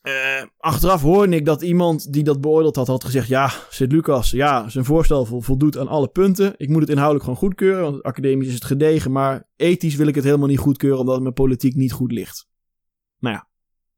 eh, 0.02 0.44
achteraf 0.57 1.02
hoorde 1.02 1.36
ik 1.36 1.45
dat 1.45 1.61
iemand 1.61 2.14
die 2.14 2.24
dat 2.24 2.41
beoordeeld 2.41 2.76
had, 2.76 2.88
had 2.88 3.03
gezegd: 3.03 3.28
Ja, 3.28 3.52
Sint-Lucas, 3.70 4.32
ja, 4.32 4.70
zijn 4.70 4.86
voorstel 4.86 5.26
vo- 5.26 5.40
voldoet 5.40 5.78
aan 5.78 5.88
alle 5.88 6.07
punten. 6.07 6.53
Ik 6.57 6.70
moet 6.70 6.82
het 6.82 6.90
inhoudelijk 6.90 7.24
gewoon 7.24 7.40
goedkeuren, 7.40 7.84
want 7.84 8.03
academisch 8.03 8.48
is 8.48 8.53
het 8.53 8.66
gedegen. 8.66 9.11
Maar 9.11 9.49
ethisch 9.56 9.95
wil 9.95 10.07
ik 10.07 10.16
het 10.16 10.24
helemaal 10.24 10.48
niet 10.48 10.60
goedkeuren, 10.60 10.99
omdat 10.99 11.14
het 11.14 11.24
mijn 11.24 11.36
politiek 11.36 11.76
niet 11.76 11.91
goed 11.91 12.11
ligt. 12.11 12.48
Nou 13.20 13.36
ja, 13.36 13.48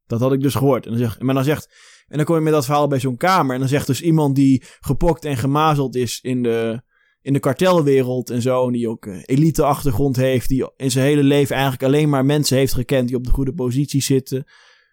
dat 0.06 0.20
had 0.20 0.34
ik 0.34 0.42
dus 0.42 0.56
gehoord. 0.56 0.86
En 0.86 0.92
dan 0.92 1.00
zeg, 1.00 1.20
maar 1.20 1.36
dan 1.36 1.44
zegt, 1.44 1.74
en 2.12 2.18
dan 2.18 2.26
kom 2.26 2.36
je 2.36 2.42
met 2.42 2.54
dat 2.54 2.66
verhaal 2.66 2.88
bij 2.88 3.00
zo'n 3.00 3.18
kamer. 3.18 3.54
En 3.54 3.60
dan 3.60 3.70
zegt 3.70 3.88
dus 3.88 4.02
iemand 4.02 4.36
die 4.36 4.64
gepokt 4.80 5.26
en 5.26 5.38
gemazeld 5.38 5.96
is 5.96 6.20
in 6.22 6.44
de, 6.44 6.82
in 7.22 7.34
de 7.34 7.40
kartelwereld 7.40 8.30
en 8.30 8.42
zo. 8.42 8.66
En 8.66 8.74
die 8.74 8.90
ook 8.90 9.06
eh, 9.06 9.20
elite-achtergrond 9.26 10.16
heeft. 10.16 10.48
Die 10.48 10.72
in 10.76 10.92
zijn 10.92 11.06
hele 11.06 11.24
leven 11.24 11.56
eigenlijk 11.56 11.84
alleen 11.84 12.10
maar 12.10 12.26
mensen 12.26 12.58
heeft 12.58 12.74
gekend 12.74 13.08
die 13.08 13.18
op 13.18 13.24
de 13.24 13.32
goede 13.32 13.54
positie 13.54 14.02
zitten. 14.02 14.44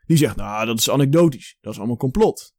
Die 0.07 0.17
zegt, 0.17 0.37
nou, 0.37 0.67
dat 0.67 0.79
is 0.79 0.91
anekdotisch. 0.91 1.57
Dat 1.61 1.73
is 1.73 1.79
allemaal 1.79 1.97
complot. 1.97 2.55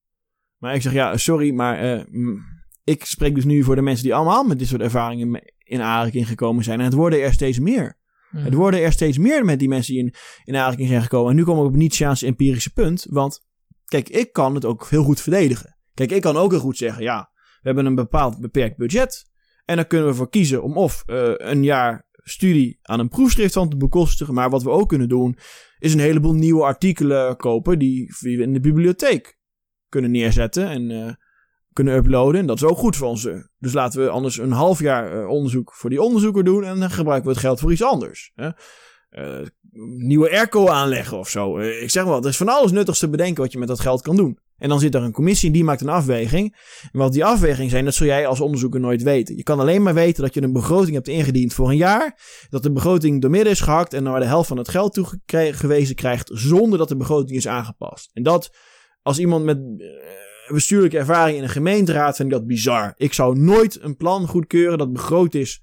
Maar 0.57 0.75
ik 0.75 0.81
zeg, 0.81 0.93
ja, 0.93 1.17
sorry, 1.17 1.53
maar 1.53 1.79
eh, 1.79 2.05
mm, 2.09 2.43
ik 2.83 3.05
spreek 3.05 3.35
dus 3.35 3.45
nu 3.45 3.63
voor 3.63 3.75
de 3.75 3.81
mensen 3.81 4.03
die 4.03 4.15
allemaal 4.15 4.43
met 4.43 4.59
dit 4.59 4.67
soort 4.67 4.81
ervaringen 4.81 5.41
in 5.63 5.81
aanraking 5.81 6.27
gekomen 6.27 6.63
zijn. 6.63 6.79
En 6.79 6.85
het 6.85 6.93
worden 6.93 7.21
er 7.21 7.33
steeds 7.33 7.59
meer. 7.59 7.97
Mhm. 8.31 8.45
Er 8.45 8.55
worden 8.55 8.81
er 8.81 8.91
steeds 8.91 9.17
meer 9.17 9.45
met 9.45 9.59
die 9.59 9.67
mensen 9.67 9.93
die 9.93 10.03
in, 10.03 10.13
in 10.43 10.55
aanraking 10.55 10.87
zijn 10.87 11.01
gekomen. 11.01 11.29
En 11.29 11.35
nu 11.35 11.43
komen 11.43 11.61
we 11.61 11.67
op 11.67 11.73
het 11.73 11.81
Nietzscheaanse 11.81 12.25
empirische 12.25 12.73
punt. 12.73 13.05
Want, 13.09 13.47
kijk, 13.89 14.09
ik 14.09 14.33
kan 14.33 14.55
het 14.55 14.65
ook 14.65 14.87
heel 14.89 15.03
goed 15.03 15.21
verdedigen. 15.21 15.77
Kijk, 15.93 16.11
ik 16.11 16.21
kan 16.21 16.37
ook 16.37 16.51
heel 16.51 16.59
goed 16.59 16.77
zeggen, 16.77 17.03
ja, 17.03 17.29
we 17.33 17.59
hebben 17.61 17.85
een 17.85 17.95
bepaald 17.95 18.39
beperkt 18.39 18.77
budget. 18.77 19.29
En 19.65 19.75
dan 19.75 19.87
kunnen 19.87 20.07
we 20.07 20.13
voor 20.13 20.29
kiezen 20.29 20.63
om 20.63 20.77
of 20.77 21.03
eh, 21.05 21.31
een 21.35 21.63
jaar 21.63 22.07
studie 22.11 22.79
aan 22.81 22.99
een 22.99 23.09
proefschrift 23.09 23.53
van 23.53 23.69
te 23.69 23.77
bekostigen. 23.77 24.33
Maar 24.33 24.49
wat 24.49 24.63
we 24.63 24.69
ook 24.69 24.89
kunnen 24.89 25.09
doen, 25.09 25.37
is 25.79 25.93
een 25.93 25.99
heleboel 25.99 26.33
nieuwe 26.33 26.63
artikelen 26.63 27.37
kopen 27.37 27.79
die 27.79 28.15
we 28.19 28.29
in 28.29 28.53
de 28.53 28.59
bibliotheek 28.59 29.37
kunnen 29.89 30.11
neerzetten 30.11 30.69
en 30.69 30.91
eh, 30.91 31.13
kunnen 31.73 31.95
uploaden. 31.95 32.39
En 32.39 32.47
dat 32.47 32.55
is 32.55 32.63
ook 32.63 32.77
goed 32.77 32.95
voor 32.95 33.07
ons. 33.07 33.27
Dus 33.57 33.73
laten 33.73 34.03
we 34.03 34.09
anders 34.09 34.37
een 34.37 34.51
half 34.51 34.79
jaar 34.79 35.21
eh, 35.21 35.29
onderzoek 35.29 35.73
voor 35.73 35.89
die 35.89 36.01
onderzoeker 36.01 36.43
doen 36.43 36.63
en 36.63 36.79
dan 36.79 36.91
gebruiken 36.91 37.27
we 37.27 37.33
het 37.33 37.43
geld 37.45 37.59
voor 37.59 37.71
iets 37.71 37.83
anders. 37.83 38.31
Hè? 38.35 38.49
Eh, 39.09 39.39
nieuwe 39.97 40.29
airco 40.29 40.67
aanleggen 40.67 41.17
of 41.17 41.29
zo. 41.29 41.57
Eh, 41.57 41.81
ik 41.81 41.89
zeg 41.89 42.03
wel, 42.03 42.21
er 42.21 42.27
is 42.27 42.37
van 42.37 42.49
alles 42.49 42.71
nuttigs 42.71 42.99
te 42.99 43.09
bedenken 43.09 43.43
wat 43.43 43.51
je 43.51 43.57
met 43.57 43.67
dat 43.67 43.79
geld 43.79 44.01
kan 44.01 44.15
doen. 44.15 44.39
En 44.57 44.69
dan 44.69 44.79
zit 44.79 44.95
er 44.95 45.03
een 45.03 45.11
commissie 45.11 45.47
en 45.47 45.53
die 45.53 45.63
maakt 45.63 45.81
een 45.81 45.89
afweging. 45.89 46.55
En 46.91 46.99
wat 46.99 47.13
die 47.13 47.25
afweging 47.25 47.69
zijn, 47.69 47.85
dat 47.85 47.93
zul 47.93 48.07
jij 48.07 48.27
als 48.27 48.39
onderzoeker 48.39 48.79
nooit 48.79 49.03
weten. 49.03 49.35
Je 49.35 49.43
kan 49.43 49.59
alleen 49.59 49.83
maar 49.83 49.93
weten 49.93 50.23
dat 50.23 50.33
je 50.33 50.41
een 50.41 50.53
begroting 50.53 50.93
hebt 50.93 51.07
ingediend 51.07 51.53
voor 51.53 51.69
een 51.69 51.77
jaar. 51.77 52.19
Dat 52.49 52.63
de 52.63 52.71
begroting 52.71 53.21
doormidden 53.21 53.51
is 53.51 53.61
gehakt 53.61 53.93
en 53.93 54.03
maar 54.03 54.19
de 54.19 54.25
helft 54.25 54.47
van 54.47 54.57
het 54.57 54.69
geld 54.69 54.93
toegewezen 54.93 55.95
krijgt 55.95 56.29
zonder 56.33 56.77
dat 56.77 56.87
de 56.87 56.97
begroting 56.97 57.37
is 57.37 57.47
aangepast. 57.47 58.09
En 58.13 58.23
dat, 58.23 58.55
als 59.01 59.19
iemand 59.19 59.45
met 59.45 59.57
eh, 59.57 60.53
bestuurlijke 60.53 60.97
ervaring 60.97 61.37
in 61.37 61.43
een 61.43 61.49
gemeenteraad, 61.49 62.15
vind 62.15 62.31
ik 62.31 62.37
dat 62.37 62.47
bizar. 62.47 62.93
Ik 62.97 63.13
zou 63.13 63.39
nooit 63.39 63.81
een 63.81 63.95
plan 63.95 64.27
goedkeuren 64.27 64.77
dat 64.77 64.93
begroot 64.93 65.33
is 65.33 65.61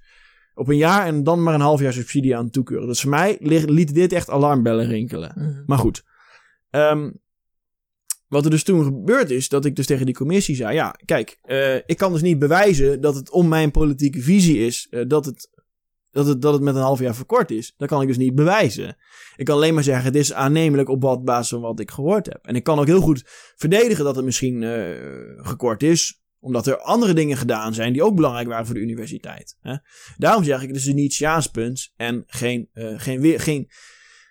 op 0.57 0.67
een 0.67 0.77
jaar 0.77 1.05
en 1.05 1.23
dan 1.23 1.43
maar 1.43 1.53
een 1.53 1.61
half 1.61 1.79
jaar 1.81 1.93
subsidie 1.93 2.37
aan 2.37 2.49
toekeuren. 2.49 2.87
Dus 2.87 3.01
voor 3.01 3.09
mij 3.09 3.37
li- 3.39 3.65
liet 3.71 3.93
dit 3.93 4.13
echt 4.13 4.29
alarmbellen 4.29 4.87
rinkelen. 4.87 5.31
Mhm. 5.35 5.63
Maar 5.65 5.77
goed. 5.77 6.03
Ehm, 6.69 7.11
wat 8.27 8.45
er 8.45 8.51
dus 8.51 8.63
toen 8.63 8.83
gebeurd 8.83 9.29
is, 9.29 9.49
dat 9.49 9.65
ik 9.65 9.75
dus 9.75 9.85
tegen 9.85 10.05
die 10.05 10.15
commissie 10.15 10.55
zei: 10.55 10.73
Ja, 10.73 10.95
kijk, 11.05 11.37
eh, 11.41 11.75
ik 11.75 11.97
kan 11.97 12.11
dus 12.11 12.21
niet 12.21 12.39
bewijzen 12.39 13.01
dat 13.01 13.15
het 13.15 13.29
om 13.29 13.47
mijn 13.47 13.71
politieke 13.71 14.21
visie 14.21 14.57
is, 14.65 14.87
eh, 14.89 15.03
dat, 15.07 15.25
het, 15.25 15.49
dat, 16.11 16.27
het, 16.27 16.41
dat 16.41 16.53
het 16.53 16.61
met 16.61 16.75
een 16.75 16.81
half 16.81 16.99
jaar 16.99 17.15
verkort 17.15 17.51
is. 17.51 17.73
Dat 17.77 17.87
kan 17.87 18.01
ik 18.01 18.07
dus 18.07 18.17
niet 18.17 18.35
bewijzen. 18.35 18.97
Ik 19.35 19.45
kan 19.45 19.55
alleen 19.55 19.73
maar 19.73 19.83
zeggen: 19.83 20.05
Het 20.05 20.15
is 20.15 20.33
aannemelijk 20.33 20.89
op 20.89 21.01
wat 21.01 21.25
basis 21.25 21.49
van 21.49 21.61
wat 21.61 21.79
ik 21.79 21.91
gehoord 21.91 22.25
heb. 22.25 22.39
En 22.45 22.55
ik 22.55 22.63
kan 22.63 22.79
ook 22.79 22.85
heel 22.85 23.01
goed 23.01 23.23
verdedigen 23.55 24.05
dat 24.05 24.15
het 24.15 24.25
misschien 24.25 24.63
eh, 24.63 24.95
gekort 25.37 25.83
is, 25.83 26.21
omdat 26.39 26.67
er 26.67 26.77
andere 26.77 27.13
dingen 27.13 27.37
gedaan 27.37 27.73
zijn 27.73 27.93
die 27.93 28.03
ook 28.03 28.15
belangrijk 28.15 28.47
waren 28.47 28.65
voor 28.65 28.75
de 28.75 28.81
universiteit. 28.81 29.57
Hè? 29.61 29.75
Daarom 30.17 30.43
zeg 30.43 30.61
ik: 30.61 30.67
Het 30.67 30.77
is 30.77 30.85
een 30.85 30.95
Nietzscheaans 30.95 31.47
punt 31.47 31.93
en 31.95 32.23
geen, 32.27 32.69
eh, 32.73 32.93
geen, 32.97 33.21
weer, 33.21 33.39
geen 33.39 33.69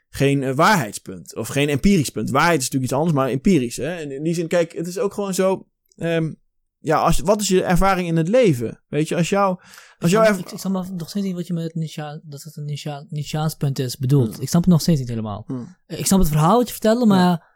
geen 0.08 0.42
eh, 0.42 0.54
waarheidspunt. 0.54 1.36
Of 1.36 1.48
geen 1.48 1.68
empirisch 1.68 2.10
punt. 2.10 2.30
Waarheid 2.30 2.60
is 2.60 2.64
natuurlijk 2.64 2.92
iets 2.92 3.00
anders, 3.00 3.16
maar 3.16 3.28
empirisch. 3.28 3.76
Hè? 3.76 3.96
En 3.96 4.10
in 4.10 4.22
die 4.22 4.34
zin, 4.34 4.48
kijk, 4.48 4.72
het 4.72 4.86
is 4.86 4.98
ook 4.98 5.14
gewoon 5.14 5.34
zo. 5.34 5.68
ehm, 5.96 6.32
ja, 6.78 6.98
als, 6.98 7.20
wat 7.20 7.40
is 7.40 7.48
je 7.48 7.62
ervaring 7.62 8.08
in 8.08 8.16
het 8.16 8.28
leven? 8.28 8.82
Weet 8.88 9.08
je, 9.08 9.16
als 9.16 9.28
jou. 9.28 9.60
Als 9.98 10.10
jouw 10.10 10.22
ik, 10.22 10.28
snap, 10.28 10.46
ik, 10.46 10.52
ik 10.52 10.58
snap 10.58 10.72
maar 10.72 10.92
nog 10.92 11.08
steeds 11.08 11.26
niet 11.26 11.34
wat 11.34 11.46
je 11.46 11.52
met 11.52 11.74
Nietzsche, 11.74 12.20
dat 12.24 12.42
het 12.42 12.56
een 12.56 12.64
Nietzsche, 12.64 13.06
Nietzscheaans 13.08 13.54
punt 13.54 13.78
is 13.78 13.96
bedoeld. 13.96 14.40
Ik 14.40 14.48
snap 14.48 14.62
het 14.62 14.70
nog 14.70 14.80
steeds 14.80 15.00
niet 15.00 15.08
helemaal. 15.08 15.44
Hmm. 15.46 15.76
Ik 15.86 16.06
snap 16.06 16.18
het 16.18 16.28
verhaal 16.28 16.56
wat 16.56 16.66
je 16.66 16.72
vertelde, 16.72 17.06
maar 17.06 17.18
Ja, 17.18 17.46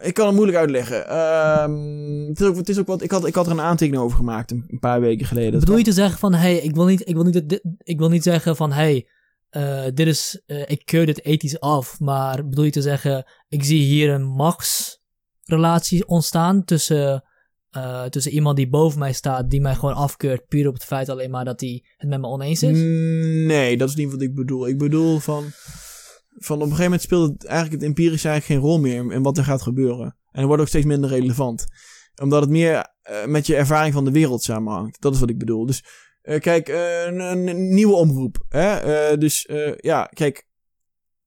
ik 0.00 0.14
kan 0.14 0.26
het 0.26 0.34
moeilijk 0.34 0.58
uitleggen. 0.58 1.08
Ehm, 1.08 1.72
het, 2.28 2.40
is 2.40 2.46
ook, 2.46 2.56
het 2.56 2.68
is 2.68 2.78
ook 2.78 2.86
wat. 2.86 3.02
Ik 3.02 3.10
had, 3.10 3.26
ik 3.26 3.34
had 3.34 3.46
er 3.46 3.52
een 3.52 3.60
aantekening 3.60 4.02
over 4.02 4.16
gemaakt 4.16 4.50
een, 4.50 4.64
een 4.68 4.78
paar 4.78 5.00
weken 5.00 5.26
geleden. 5.26 5.60
Bedoel 5.60 5.76
je 5.76 5.84
te 5.84 5.92
zeggen 5.92 6.18
van, 6.18 6.34
hey, 6.34 6.56
ik 6.56 6.74
wil 6.74 6.84
niet, 6.84 7.08
ik 7.08 7.14
wil 7.14 7.24
niet, 7.24 7.48
dit- 7.48 7.64
ik 7.78 7.98
wil 7.98 8.08
niet 8.08 8.22
zeggen 8.22 8.56
van, 8.56 8.72
hey, 8.72 9.08
eh, 9.48 9.84
dit 9.94 10.06
is, 10.06 10.42
eh, 10.46 10.62
ik 10.70 10.82
keur 10.84 11.06
dit 11.06 11.24
ethisch 11.24 11.60
af, 11.60 12.00
maar 12.00 12.48
bedoel 12.48 12.64
je 12.64 12.70
te 12.70 12.82
zeggen, 12.82 13.24
ik 13.48 13.64
zie 13.64 13.82
hier 13.82 14.10
een 14.10 14.24
machtsrelatie 14.26 16.06
ontstaan 16.06 16.64
tussen, 16.64 17.24
eh, 17.70 18.04
tussen 18.04 18.32
iemand 18.32 18.56
die 18.56 18.68
boven 18.68 18.98
mij 18.98 19.12
staat, 19.12 19.50
die 19.50 19.60
mij 19.60 19.74
gewoon 19.74 19.94
afkeurt, 19.94 20.46
puur 20.46 20.68
op 20.68 20.74
het 20.74 20.84
feit 20.84 21.08
alleen 21.08 21.30
maar 21.30 21.44
dat 21.44 21.60
hij 21.60 21.84
het 21.96 22.08
met 22.08 22.20
me 22.20 22.26
oneens 22.26 22.62
is? 22.62 22.78
Nee, 23.46 23.76
dat 23.76 23.88
is 23.88 23.94
niet 23.94 24.10
wat 24.10 24.22
ik 24.22 24.34
bedoel. 24.34 24.68
Ik 24.68 24.78
bedoel 24.78 25.18
van. 25.18 25.44
Van 26.38 26.56
op 26.56 26.62
een 26.62 26.66
gegeven 26.68 26.84
moment 26.84 27.02
speelt 27.02 27.32
het 27.32 27.44
eigenlijk 27.44 27.80
het 27.80 27.90
empirische 27.90 28.28
eigenlijk 28.28 28.60
geen 28.60 28.70
rol 28.70 28.80
meer 28.80 29.12
in 29.12 29.22
wat 29.22 29.38
er 29.38 29.44
gaat 29.44 29.62
gebeuren. 29.62 30.16
En 30.30 30.38
het 30.38 30.44
wordt 30.46 30.62
ook 30.62 30.68
steeds 30.68 30.86
minder 30.86 31.10
relevant. 31.10 31.64
Omdat 32.22 32.40
het 32.40 32.50
meer 32.50 32.86
eh, 33.02 33.26
met 33.26 33.46
je 33.46 33.56
ervaring 33.56 33.94
van 33.94 34.04
de 34.04 34.10
wereld 34.10 34.42
samenhangt. 34.42 35.00
Dat 35.00 35.14
is 35.14 35.20
wat 35.20 35.30
ik 35.30 35.38
bedoel. 35.38 35.66
Dus 35.66 35.84
eh, 36.22 36.40
kijk, 36.40 36.68
eh, 36.68 37.04
een, 37.06 37.48
een 37.48 37.74
nieuwe 37.74 37.94
omroep. 37.94 38.44
Hè? 38.48 39.18
Dus 39.18 39.48
ja, 39.76 40.04
kijk. 40.04 40.46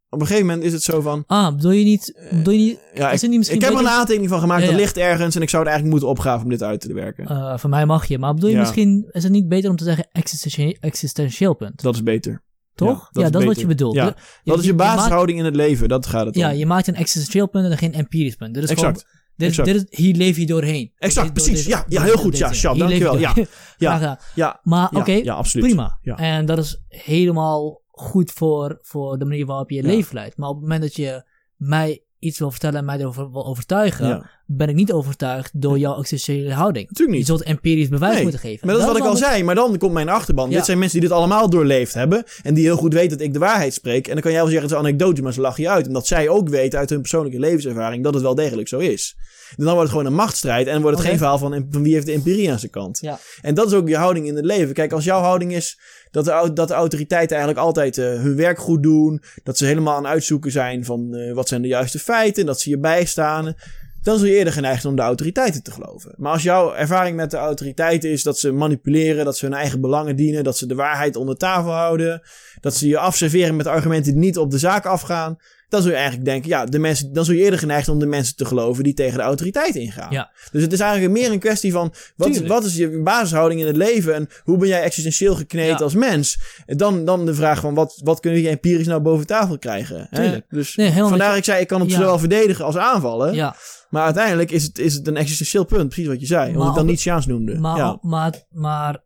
Op 0.09 0.19
een 0.19 0.25
gegeven 0.27 0.47
moment 0.47 0.65
is 0.65 0.73
het 0.73 0.81
zo 0.83 1.01
van. 1.01 1.23
Ah, 1.27 1.55
bedoel 1.55 1.71
je 1.71 1.83
niet, 1.83 2.27
bedoel 2.29 2.53
je 2.53 2.59
niet, 2.59 2.79
Ja, 2.93 3.07
is 3.07 3.15
ik, 3.15 3.21
het 3.21 3.29
niet 3.29 3.37
misschien 3.37 3.59
ik 3.59 3.65
heb 3.65 3.73
er 3.73 3.79
een 3.79 3.87
aantekening 3.87 4.29
van 4.29 4.39
gemaakt. 4.39 4.61
Ja, 4.61 4.67
Dat 4.67 4.79
ligt 4.79 4.97
ergens. 4.97 5.35
En 5.35 5.41
ik 5.41 5.49
zou 5.49 5.63
het 5.63 5.71
eigenlijk 5.71 6.01
moeten 6.01 6.09
opgraven 6.19 6.43
om 6.43 6.49
dit 6.49 6.63
uit 6.63 6.81
te 6.81 6.93
werken. 6.93 7.59
voor 7.59 7.69
mij 7.69 7.85
mag 7.85 8.05
je, 8.05 8.17
maar 8.17 8.33
bedoel 8.33 8.49
je 8.49 8.57
misschien, 8.57 9.07
is 9.11 9.23
het 9.23 9.31
niet 9.31 9.47
beter 9.47 9.69
om 9.69 9.75
te 9.75 9.83
zeggen 9.83 10.07
existentie- 10.11 10.77
existentieel 10.79 11.53
punt? 11.55 11.81
Dat 11.81 11.95
is 11.95 12.03
beter. 12.03 12.43
Toch? 12.87 13.09
dat 13.11 13.21
Ja, 13.21 13.25
is 13.25 13.31
dat 13.31 13.41
is 13.41 13.47
wat 13.47 13.59
je 13.59 13.67
bedoelt. 13.67 13.95
Ja, 13.95 14.15
Dat 14.43 14.59
is 14.59 14.65
je 14.65 14.73
basishouding 14.73 15.39
in 15.39 15.45
het 15.45 15.55
leven. 15.55 15.89
Dat 15.89 16.05
gaat 16.05 16.25
het 16.25 16.35
om. 16.35 16.41
Ja, 16.41 16.49
je 16.49 16.65
maakt 16.65 16.87
een 16.87 16.95
existentieel 16.95 17.47
punt 17.47 17.71
en 17.71 17.77
geen 17.77 17.93
empirisch 17.93 18.35
punt. 18.35 18.53
Dit 18.53 18.63
is 18.63 18.69
exact. 18.69 18.97
Gewoon, 18.99 19.19
dit, 19.35 19.47
exact. 19.47 19.67
dit 19.67 19.75
is, 19.89 19.97
hier 19.97 20.15
leef 20.15 20.37
je 20.37 20.45
doorheen. 20.45 20.91
Exact, 20.97 21.35
Dit- 21.35 21.43
precies. 21.43 21.65
Ja, 21.65 21.85
ja, 21.87 22.03
heel 22.03 22.17
goed. 22.17 22.37
Ja, 22.37 22.53
Sjab, 22.53 22.77
dankjewel. 22.77 23.17
Ja, 23.17 23.33
ja, 23.77 24.19
ja. 24.35 24.59
Maar 24.63 24.89
oké, 24.91 25.11
ja, 25.11 25.41
prima. 25.41 25.99
Ja. 26.01 26.15
En 26.17 26.45
dat 26.45 26.57
is 26.57 26.83
helemaal 26.87 27.81
goed 27.87 28.31
voor, 28.31 28.77
voor 28.81 29.17
de 29.17 29.25
manier 29.25 29.45
waarop 29.45 29.69
je 29.69 29.75
je 29.75 29.83
leven 29.83 30.15
leidt. 30.15 30.37
Maar 30.37 30.49
op 30.49 30.55
het 30.55 30.63
moment 30.63 30.81
dat 30.81 30.95
je 30.95 31.23
mij 31.55 32.03
iets 32.19 32.39
wil 32.39 32.51
vertellen 32.51 32.79
en 32.79 32.85
mij 32.85 32.99
erover 32.99 33.31
wil 33.31 33.45
overtuigen. 33.45 34.29
Ben 34.57 34.69
ik 34.69 34.75
niet 34.75 34.91
overtuigd 34.91 35.51
door 35.53 35.79
jouw 35.79 35.97
existentiële 35.99 36.53
houding. 36.53 36.87
Natuurlijk 36.87 37.17
niet. 37.17 37.27
Je 37.27 37.33
zult 37.33 37.43
empirisch 37.43 37.89
bewijs 37.89 38.13
Nee, 38.13 38.21
moeten 38.21 38.39
geven. 38.39 38.59
Maar 38.65 38.75
dat 38.75 38.83
is 38.83 38.89
wat 38.91 38.97
ik 38.97 39.05
al 39.05 39.15
zei. 39.15 39.43
Maar 39.43 39.55
dan 39.55 39.77
komt 39.77 39.93
mijn 39.93 40.09
achterban. 40.09 40.49
Ja. 40.49 40.55
Dit 40.55 40.65
zijn 40.65 40.79
mensen 40.79 40.99
die 40.99 41.09
dit 41.09 41.17
allemaal 41.17 41.49
doorleefd 41.49 41.93
hebben. 41.93 42.23
En 42.43 42.53
die 42.53 42.63
heel 42.63 42.77
goed 42.77 42.93
weten 42.93 43.17
dat 43.17 43.27
ik 43.27 43.33
de 43.33 43.39
waarheid 43.39 43.73
spreek. 43.73 44.07
En 44.07 44.13
dan 44.13 44.21
kan 44.21 44.31
jij 44.31 44.41
wel 44.41 44.49
zeggen, 44.49 44.69
het 44.69 44.77
is 44.77 44.83
een 44.83 44.87
anekdote, 44.87 45.21
maar 45.21 45.33
ze 45.33 45.41
lachen 45.41 45.63
je 45.63 45.69
uit. 45.69 45.87
Omdat 45.87 46.07
zij 46.07 46.29
ook 46.29 46.49
weten 46.49 46.79
uit 46.79 46.89
hun 46.89 47.01
persoonlijke 47.01 47.39
levenservaring 47.39 48.03
dat 48.03 48.13
het 48.13 48.23
wel 48.23 48.35
degelijk 48.35 48.67
zo 48.67 48.77
is. 48.77 49.15
En 49.57 49.65
dan 49.65 49.73
wordt 49.73 49.81
het 49.81 49.89
gewoon 49.89 50.05
een 50.05 50.17
machtsstrijd. 50.17 50.67
En 50.67 50.73
dan 50.73 50.81
wordt 50.81 50.97
het 50.97 51.07
Oké. 51.07 51.17
geen 51.17 51.25
verhaal 51.25 51.37
van, 51.37 51.67
van 51.69 51.83
wie 51.83 51.93
heeft 51.93 52.05
de 52.05 52.11
empirie 52.11 52.51
aan 52.51 52.59
zijn 52.59 52.71
kant. 52.71 52.97
Ja. 53.01 53.19
En 53.41 53.53
dat 53.53 53.67
is 53.67 53.73
ook 53.73 53.87
je 53.87 53.97
houding 53.97 54.27
in 54.27 54.35
het 54.35 54.45
leven. 54.45 54.73
Kijk, 54.73 54.91
als 54.91 55.03
jouw 55.03 55.21
houding 55.21 55.53
is 55.53 55.79
dat 56.11 56.25
de, 56.25 56.51
dat 56.53 56.67
de 56.67 56.73
autoriteiten 56.73 57.37
eigenlijk 57.37 57.65
altijd 57.65 57.97
eh, 57.97 58.05
hun 58.05 58.35
werk 58.35 58.59
goed 58.59 58.83
doen. 58.83 59.21
Dat 59.43 59.57
ze 59.57 59.65
helemaal 59.65 59.95
aan 59.95 60.03
het 60.03 60.11
uitzoeken 60.11 60.51
zijn 60.51 60.85
van 60.85 61.15
eh, 61.15 61.33
wat 61.33 61.47
zijn 61.47 61.61
de 61.61 61.67
juiste 61.67 61.99
feiten. 61.99 62.45
Dat 62.45 62.59
ze 62.59 62.69
je 62.69 62.79
bijstaan. 62.79 63.55
Dan 64.01 64.17
zul 64.17 64.27
je 64.27 64.35
eerder 64.35 64.53
geneigd 64.53 64.85
om 64.85 64.95
de 64.95 65.01
autoriteiten 65.01 65.63
te 65.63 65.71
geloven. 65.71 66.13
Maar 66.17 66.31
als 66.31 66.43
jouw 66.43 66.73
ervaring 66.73 67.15
met 67.15 67.31
de 67.31 67.37
autoriteiten 67.37 68.09
is 68.09 68.23
dat 68.23 68.39
ze 68.39 68.51
manipuleren, 68.51 69.25
dat 69.25 69.37
ze 69.37 69.45
hun 69.45 69.53
eigen 69.53 69.81
belangen 69.81 70.15
dienen, 70.15 70.43
dat 70.43 70.57
ze 70.57 70.65
de 70.65 70.75
waarheid 70.75 71.15
onder 71.15 71.37
tafel 71.37 71.71
houden, 71.71 72.21
dat 72.59 72.75
ze 72.75 72.87
je 72.87 72.97
afserveren 72.97 73.55
met 73.55 73.67
argumenten 73.67 74.11
die 74.11 74.21
niet 74.21 74.37
op 74.37 74.51
de 74.51 74.57
zaak 74.57 74.85
afgaan, 74.85 75.37
dan 75.71 75.81
zul 75.81 75.91
je 75.91 75.97
eigenlijk 75.97 76.25
denken, 76.25 76.49
ja, 76.49 76.65
de 76.65 76.79
mensen, 76.79 77.13
dan 77.13 77.25
zul 77.25 77.35
je 77.35 77.41
eerder 77.41 77.59
geneigd 77.59 77.85
zijn 77.85 77.95
om 77.97 78.03
de 78.03 78.09
mensen 78.09 78.35
te 78.35 78.45
geloven 78.45 78.83
die 78.83 78.93
tegen 78.93 79.17
de 79.17 79.23
autoriteit 79.23 79.75
ingaan. 79.75 80.11
Ja. 80.11 80.31
Dus 80.51 80.61
het 80.61 80.73
is 80.73 80.79
eigenlijk 80.79 81.13
meer 81.13 81.31
een 81.31 81.39
kwestie 81.39 81.71
van, 81.71 81.93
wat, 82.15 82.37
wat 82.37 82.63
is 82.65 82.75
je 82.75 83.01
basishouding 83.01 83.61
in 83.61 83.67
het 83.67 83.75
leven 83.75 84.15
en 84.15 84.27
hoe 84.43 84.57
ben 84.57 84.67
jij 84.67 84.81
existentieel 84.81 85.35
gekneed 85.35 85.67
Ja. 85.67 85.75
als 85.75 85.93
mens? 85.93 86.39
En 86.65 86.77
dan, 86.77 87.05
dan 87.05 87.25
de 87.25 87.33
vraag 87.33 87.59
van, 87.59 87.73
wat, 87.73 88.01
wat 88.03 88.19
kun 88.19 88.41
je 88.41 88.49
empirisch 88.49 88.87
nou 88.87 89.01
boven 89.01 89.25
tafel 89.27 89.57
krijgen? 89.59 90.07
hè? 90.09 90.39
Dus 90.49 90.75
Nee, 90.75 90.91
vandaar 90.91 91.37
ik 91.37 91.43
zei, 91.43 91.61
ik 91.61 91.67
kan 91.67 91.81
het 91.81 91.89
Ja. 91.89 91.95
zowel 91.97 92.19
verdedigen 92.19 92.65
als 92.65 92.77
aanvallen. 92.77 93.33
Ja, 93.33 93.55
Maar 93.89 94.03
uiteindelijk 94.05 94.51
is 94.51 94.63
het, 94.63 94.79
is 94.79 94.93
het 94.93 95.07
een 95.07 95.17
existentieel 95.17 95.65
punt, 95.65 95.87
precies 95.89 96.07
wat 96.07 96.19
je 96.19 96.25
zei. 96.25 96.51
Omdat 96.51 96.67
ik 96.69 96.75
dan 96.75 96.85
Nietzscheaans 96.85 97.25
noemde. 97.25 97.59
maar, 97.59 97.77
ja. 97.77 97.97
maar, 98.01 98.33
maar... 98.49 99.03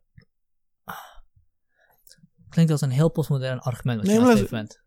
Klinkt 2.48 2.72
als 2.72 2.80
een 2.80 2.90
heel 2.90 3.10
postmodern 3.10 3.58
argument 3.58 3.98
wat 3.98 4.06
Nee, 4.06 4.14
je 4.16 4.50
aan 4.50 4.58
het. 4.58 4.84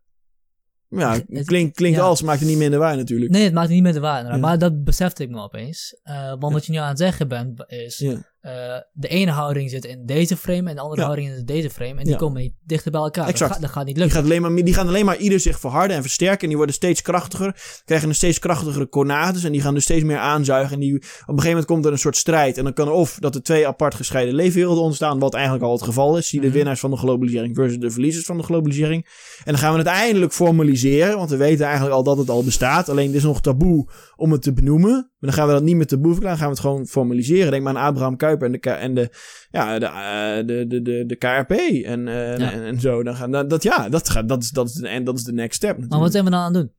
Ja, 0.90 1.20
klinkt, 1.46 1.76
klinkt 1.76 1.98
ja. 1.98 2.04
als, 2.04 2.22
maakt 2.22 2.40
het 2.40 2.50
niet 2.50 2.58
minder 2.58 2.80
waar 2.80 2.96
natuurlijk. 2.96 3.32
Nee, 3.32 3.44
het 3.44 3.54
maakt 3.54 3.70
het 3.70 3.82
niet 3.82 3.98
waarde. 3.98 4.30
Ja. 4.30 4.38
Maar 4.38 4.58
dat 4.58 4.84
besefte 4.84 5.24
ik 5.24 5.30
me 5.30 5.42
opeens. 5.42 6.00
Eh, 6.04 6.34
want 6.40 6.54
wat 6.54 6.66
je 6.66 6.72
nu 6.72 6.78
aan 6.78 6.88
het 6.88 6.98
zeggen 6.98 7.28
bent, 7.28 7.64
is... 7.68 7.98
Ja. 7.98 8.28
Eh, 8.42 8.52
de 8.94 9.08
ene 9.08 9.32
houding 9.32 9.70
zit 9.70 9.86
in 9.86 10.06
deze 10.06 10.38
frame 10.38 10.70
en 10.70 10.76
de 10.76 10.82
andere 10.82 11.02
Ja. 11.02 11.08
houding 11.08 11.30
in 11.38 11.46
deze 11.46 11.70
frame. 11.70 11.90
En 11.98 12.04
die 12.04 12.10
Ja. 12.14 12.18
komen 12.18 12.42
niet 12.42 12.54
dichter 12.66 12.92
bij 12.92 13.02
elkaar. 13.02 13.28
Exact. 13.28 13.40
Dat, 13.40 13.52
gaat, 13.52 13.62
dat 13.62 13.70
gaat 13.70 13.86
niet 13.86 13.96
Die, 13.96 14.04
lukken. 14.04 14.22
gaat 14.22 14.32
alleen 14.32 14.42
maar, 14.42 14.64
die 14.66 14.74
gaan 14.74 14.88
alleen 14.88 15.06
maar 15.06 15.18
ieder 15.18 15.40
zich 15.40 15.60
verharden 15.60 15.96
en 15.96 16.02
versterken. 16.02 16.42
En 16.42 16.48
die 16.48 16.58
worden 16.58 16.76
steeds 16.76 17.02
krachtiger. 17.02 17.82
Krijgen 17.86 18.10
een 18.10 18.16
steeds 18.16 18.40
krachtigere 18.40 18.90
conatus. 18.90 19.44
En 19.44 19.52
die 19.52 19.62
gaan 19.62 19.74
dus 19.74 19.84
steeds 19.84 20.04
meer 20.04 20.18
aanzuigen. 20.18 20.74
En 20.74 20.80
die, 20.80 20.96
op 20.96 21.02
een 21.02 21.26
gegeven 21.26 21.48
moment 21.50 21.66
komt 21.66 21.86
er 21.86 21.92
een 21.92 21.98
soort 21.98 22.18
strijd. 22.18 22.58
En 22.58 22.64
dan 22.64 22.74
kan 22.74 22.88
er 22.88 22.94
of 22.94 23.18
dat 23.20 23.36
er 23.36 23.44
twee 23.44 23.68
apart 23.68 23.96
gescheiden 23.96 24.36
leefwerelden 24.36 24.84
ontstaan. 24.84 25.20
Wat 25.20 25.34
eigenlijk 25.34 25.64
al 25.64 25.72
het 25.72 25.84
geval 25.84 26.18
is. 26.18 26.28
Zie 26.28 26.40
de 26.42 26.48
Mhm. 26.48 26.56
winnaars 26.56 26.80
van 26.80 26.92
de 26.92 26.98
globalisering 26.98 27.56
versus 27.56 27.78
de 27.78 27.92
verliezers 27.92 28.26
van 28.26 28.38
de 28.38 28.44
globalisering. 28.44 29.06
En 29.38 29.52
dan 29.54 29.58
gaan 29.58 29.72
we 29.72 29.78
het 29.78 29.88
eindelijk 29.88 30.34
formaliseren. 30.34 31.18
Want 31.18 31.30
we 31.30 31.38
weten 31.38 31.66
eigenlijk 31.66 31.96
al 31.96 32.04
dat 32.04 32.18
het 32.18 32.30
al 32.30 32.44
bestaat. 32.44 32.90
Alleen 32.90 33.08
het 33.08 33.16
is 33.16 33.24
nog 33.24 33.42
taboe 33.42 33.90
om 34.16 34.32
het 34.32 34.42
te 34.42 34.54
benoemen. 34.54 35.12
Maar 35.20 35.30
dan 35.30 35.40
gaan 35.40 35.48
we 35.48 35.54
dat 35.54 35.64
niet 35.64 35.76
meer 35.76 35.86
taboe 35.88 36.12
verklaren. 36.14 36.38
Dan 36.40 36.48
gaan 36.48 36.56
we 36.56 36.62
het 36.62 36.72
gewoon 36.72 36.88
formaliseren. 36.88 37.52
Denk 37.52 37.64
maar 37.64 37.76
aan 37.78 37.88
Abraham 37.88 38.16
Kuyper 38.18 38.46
en 38.46 38.52
de, 38.52 38.58
K- 38.58 38.66
en 38.66 38.94
de, 38.94 39.10
ja, 39.52 39.80
de, 39.80 39.86
eh, 39.86 40.48
de, 40.48 40.68
de, 40.68 40.82
de, 40.82 41.06
de 41.06 41.16
KRP. 41.16 41.52
En, 41.86 42.08
eh, 42.08 42.38
Ja. 42.38 42.52
en, 42.52 42.64
en 42.64 42.80
zo. 42.80 43.04
Dan 43.04 43.16
gaan, 43.16 43.32
dat, 43.32 43.50
dat, 43.50 43.64
ja, 43.64 43.90
dat, 43.90 44.10
gaat, 44.10 44.28
dat, 44.30 44.44
is, 44.44 44.50
dat, 44.50 44.68
is 44.68 44.74
de, 44.74 44.88
en 44.88 45.04
dat 45.04 45.18
is 45.18 45.24
de 45.24 45.34
next 45.34 45.56
step 45.56 45.68
natuurlijk. 45.70 45.92
Maar 45.92 46.02
wat 46.02 46.12
zijn 46.12 46.24
we 46.24 46.30
dan 46.32 46.40
aan 46.40 46.54
het 46.54 46.62
doen? 46.64 46.72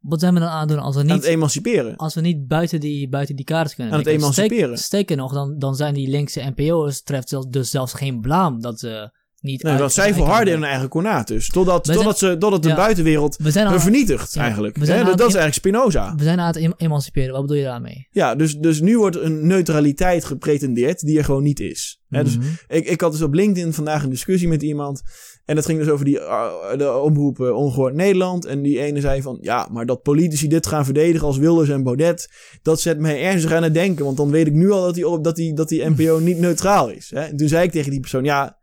Wat 0.00 0.20
zijn 0.20 0.34
we 0.34 0.40
dan 0.40 0.48
aan 0.48 0.60
het 0.60 0.68
doen 0.68 0.78
als 0.78 0.94
we 0.94 1.00
aan 1.00 1.06
niet, 1.06 1.14
het 1.14 1.24
emanciperen. 1.24 1.96
als 1.96 2.14
we 2.14 2.20
niet 2.20 2.46
buiten, 2.46 2.80
die, 2.80 3.08
buiten 3.08 3.36
die 3.36 3.44
kaders 3.44 3.74
kunnen 3.74 3.92
Aan 3.92 3.98
het? 3.98 4.08
Steek- 4.08 4.20
emanciperen. 4.20 4.78
Sterker 4.78 5.16
nog, 5.16 5.32
dan, 5.32 5.58
dan 5.58 5.74
zijn 5.74 5.94
die 5.94 6.08
linkse 6.08 6.52
NPO'ers 6.56 7.02
treft 7.02 7.28
zelfs, 7.28 7.46
dus 7.48 7.70
zelfs 7.70 7.92
geen 7.92 8.20
blaam 8.20 8.60
dat 8.60 8.78
ze 8.78 9.10
niet... 9.40 9.62
Nee, 9.62 9.76
dat 9.76 9.92
zij 9.92 10.14
volharden 10.14 10.54
in 10.54 10.60
hun 10.60 10.68
eigen 10.70 10.88
konatus. 10.88 11.48
Totdat, 11.48 11.86
We 11.86 11.92
zijn- 11.92 11.96
totdat, 12.04 12.18
ze, 12.18 12.36
totdat 12.38 12.62
de 12.62 12.68
Ja. 12.68 12.74
buitenwereld 12.74 13.38
hun 13.42 13.80
vernietigt, 13.80 14.34
Ja. 14.34 14.42
eigenlijk. 14.42 14.76
We 14.76 14.84
zijn 14.84 15.04
dat, 15.04 15.14
is 15.14 15.20
eigenlijk 15.20 15.54
Spinoza. 15.54 16.14
we 16.16 16.22
zijn 16.22 16.40
aan 16.40 16.46
het 16.46 16.56
em- 16.56 16.74
emanciperen. 16.76 17.32
Wat 17.32 17.40
bedoel 17.40 17.56
je 17.56 17.64
daarmee? 17.64 18.06
Ja, 18.10 18.34
dus, 18.34 18.54
dus 18.56 18.80
nu 18.80 18.98
wordt 18.98 19.16
een 19.20 19.46
neutraliteit 19.46 20.24
gepretendeerd 20.24 21.00
die 21.00 21.18
er 21.18 21.24
gewoon 21.24 21.42
niet 21.42 21.60
is. 21.60 22.00
Dus 22.08 22.36
Mhm. 22.38 22.46
ik, 22.68 22.86
ik 22.86 23.00
had 23.00 23.12
dus 23.12 23.22
op 23.22 23.34
LinkedIn 23.34 23.72
vandaag 23.72 24.02
een 24.02 24.10
discussie 24.10 24.48
met 24.48 24.62
iemand. 24.62 25.02
En 25.44 25.54
dat 25.54 25.64
ging 25.66 25.78
dus 25.78 25.88
over 25.88 26.04
die, 26.04 26.18
uh, 26.18 26.46
de 26.76 26.92
omroep 26.92 27.38
uh, 27.38 27.56
Ongehoord 27.56 27.94
Nederland. 27.94 28.44
En 28.44 28.62
die 28.62 28.78
ene 28.80 29.00
zei 29.00 29.22
van, 29.22 29.38
ja, 29.40 29.68
maar 29.72 29.86
dat 29.86 30.02
politici 30.02 30.48
dit 30.48 30.66
gaan 30.66 30.84
verdedigen 30.84 31.26
als 31.26 31.38
Wilders 31.38 31.68
en 31.68 31.82
Baudet, 31.82 32.28
dat 32.62 32.80
zet 32.80 32.98
mij 32.98 33.22
ernstig 33.22 33.52
aan 33.52 33.62
het 33.62 33.74
denken. 33.74 34.04
Want 34.04 34.16
dan 34.16 34.30
weet 34.30 34.46
ik 34.46 34.52
nu 34.52 34.70
al 34.70 34.82
dat 34.84 34.94
die, 34.94 35.04
dat 35.22 35.36
die, 35.36 35.54
dat 35.54 35.68
die 35.68 35.84
NPO 35.90 36.18
niet 36.18 36.38
neutraal 36.38 36.88
is. 36.90 37.10
Hè? 37.14 37.20
En 37.20 37.36
toen 37.36 37.48
zei 37.48 37.64
ik 37.64 37.70
tegen 37.70 37.90
die 37.90 38.00
persoon, 38.00 38.24
ja, 38.24 38.57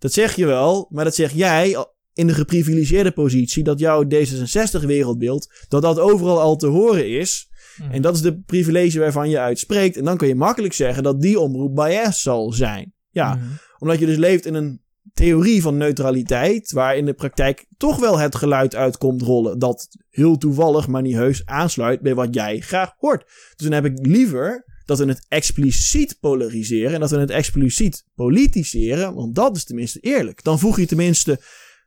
dat 0.00 0.12
zeg 0.12 0.36
je 0.36 0.46
wel, 0.46 0.86
maar 0.90 1.04
dat 1.04 1.14
zeg 1.14 1.32
jij 1.32 1.86
in 2.14 2.26
de 2.26 2.34
geprivilegeerde 2.34 3.10
positie 3.10 3.62
dat 3.64 3.78
jouw 3.78 4.04
D66-wereldbeeld, 4.04 5.52
dat 5.68 5.82
dat 5.82 5.98
overal 5.98 6.40
al 6.40 6.56
te 6.56 6.66
horen 6.66 7.08
is. 7.08 7.48
Mhm. 7.76 7.90
En 7.90 8.02
dat 8.02 8.14
is 8.14 8.20
de 8.20 8.40
privilege 8.40 8.98
waarvan 8.98 9.30
je 9.30 9.38
uitspreekt. 9.38 9.96
En 9.96 10.04
dan 10.04 10.16
kun 10.16 10.28
je 10.28 10.34
makkelijk 10.34 10.72
zeggen 10.74 11.02
dat 11.02 11.20
die 11.20 11.40
omroep 11.40 11.74
biased 11.74 12.16
zal 12.22 12.52
zijn. 12.52 12.92
Ja, 13.10 13.34
Mhm. 13.34 13.44
omdat 13.78 13.98
je 13.98 14.06
dus 14.06 14.16
leeft 14.16 14.46
in 14.46 14.54
een 14.54 14.80
theorie 15.12 15.62
van 15.62 15.76
neutraliteit, 15.76 16.72
waar 16.72 16.96
in 16.96 17.04
de 17.04 17.14
praktijk 17.14 17.66
toch 17.76 17.98
wel 17.98 18.18
het 18.18 18.34
geluid 18.34 18.74
uitkomt 18.74 19.22
rollen 19.22 19.58
dat 19.58 19.88
heel 20.10 20.36
toevallig, 20.36 20.86
maar 20.88 21.02
niet 21.02 21.14
heus 21.14 21.46
aansluit 21.46 22.00
bij 22.00 22.14
wat 22.14 22.34
jij 22.34 22.60
graag 22.60 22.94
hoort. 22.98 23.24
Dus 23.56 23.68
dan 23.68 23.72
heb 23.72 23.84
ik 23.84 24.06
liever 24.06 24.64
dat 24.90 24.98
we 24.98 25.12
het 25.12 25.26
expliciet 25.28 26.16
polariseren 26.20 26.94
en 26.94 27.00
dat 27.00 27.10
we 27.10 27.18
het 27.18 27.30
expliciet 27.30 28.04
politiseren, 28.14 29.14
want 29.14 29.34
dat 29.34 29.56
is 29.56 29.64
tenminste 29.64 30.00
eerlijk. 30.00 30.42
Dan 30.44 30.58
voeg 30.58 30.78
je 30.78 30.86
tenminste 30.86 31.40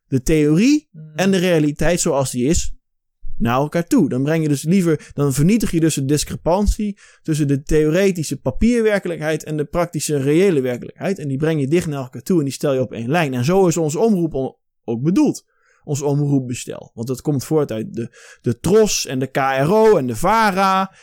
de 0.08 0.22
theorie 0.22 0.90
Mhm. 0.92 1.16
en 1.16 1.32
de 1.32 1.38
realiteit 1.38 2.00
zoals 2.00 2.32
die 2.32 2.46
is 2.46 2.74
naar 3.38 3.56
elkaar 3.56 3.86
toe. 3.88 4.10
Dan 4.10 4.24
breng 4.24 4.44
je 4.44 4.50
dus 4.50 4.64
liever, 4.64 5.12
dan 5.14 5.34
vernietig 5.34 5.72
je 5.72 5.80
dus 5.80 5.96
de 5.96 6.06
discrepantie 6.06 6.98
tussen 7.22 7.48
de 7.48 7.64
theoretische 7.64 8.38
papierwerkelijkheid 8.40 9.44
en 9.44 9.58
de 9.58 9.66
praktische 9.66 10.18
reële 10.18 10.62
werkelijkheid. 10.62 11.20
En 11.20 11.28
die 11.28 11.38
breng 11.38 11.60
je 11.60 11.68
dicht 11.68 11.88
naar 11.88 12.04
elkaar 12.04 12.22
toe 12.22 12.38
en 12.38 12.44
die 12.44 12.54
stel 12.54 12.74
je 12.74 12.82
op 12.82 12.92
één 12.94 13.10
lijn. 13.10 13.34
En 13.34 13.46
zo 13.46 13.68
is 13.68 13.78
onze 13.78 14.00
omroep 14.00 14.58
ook 14.84 15.02
bedoeld. 15.02 15.46
Ons 15.84 16.02
omroepbestel. 16.02 16.92
Want 16.94 17.08
dat 17.08 17.22
komt 17.22 17.46
voort 17.46 17.72
uit 17.72 17.94
de, 17.94 18.18
de 18.42 18.60
TROS 18.60 19.06
en 19.06 19.20
de 19.20 19.28
KRO 19.28 19.98
en 19.98 20.08
de 20.08 20.16
VARA. 20.16 20.96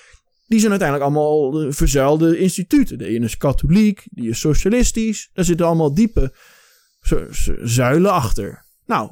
Die 0.51 0.59
zijn 0.59 0.71
uiteindelijk 0.71 1.11
allemaal 1.11 1.51
de 1.51 1.73
verzuilde 1.73 2.39
instituten. 2.39 2.99
De 2.99 3.05
ene 3.07 3.25
is 3.25 3.37
katholiek, 3.37 4.07
die 4.11 4.29
is 4.29 4.41
socialistisch. 4.41 5.31
Daar 5.33 5.45
zitten 5.45 5.67
allemaal 5.67 5.95
diepe 5.95 6.35
zu- 7.01 7.27
zu- 7.33 7.59
zuilen 7.67 8.13
achter. 8.13 8.65
Nou, 8.87 9.11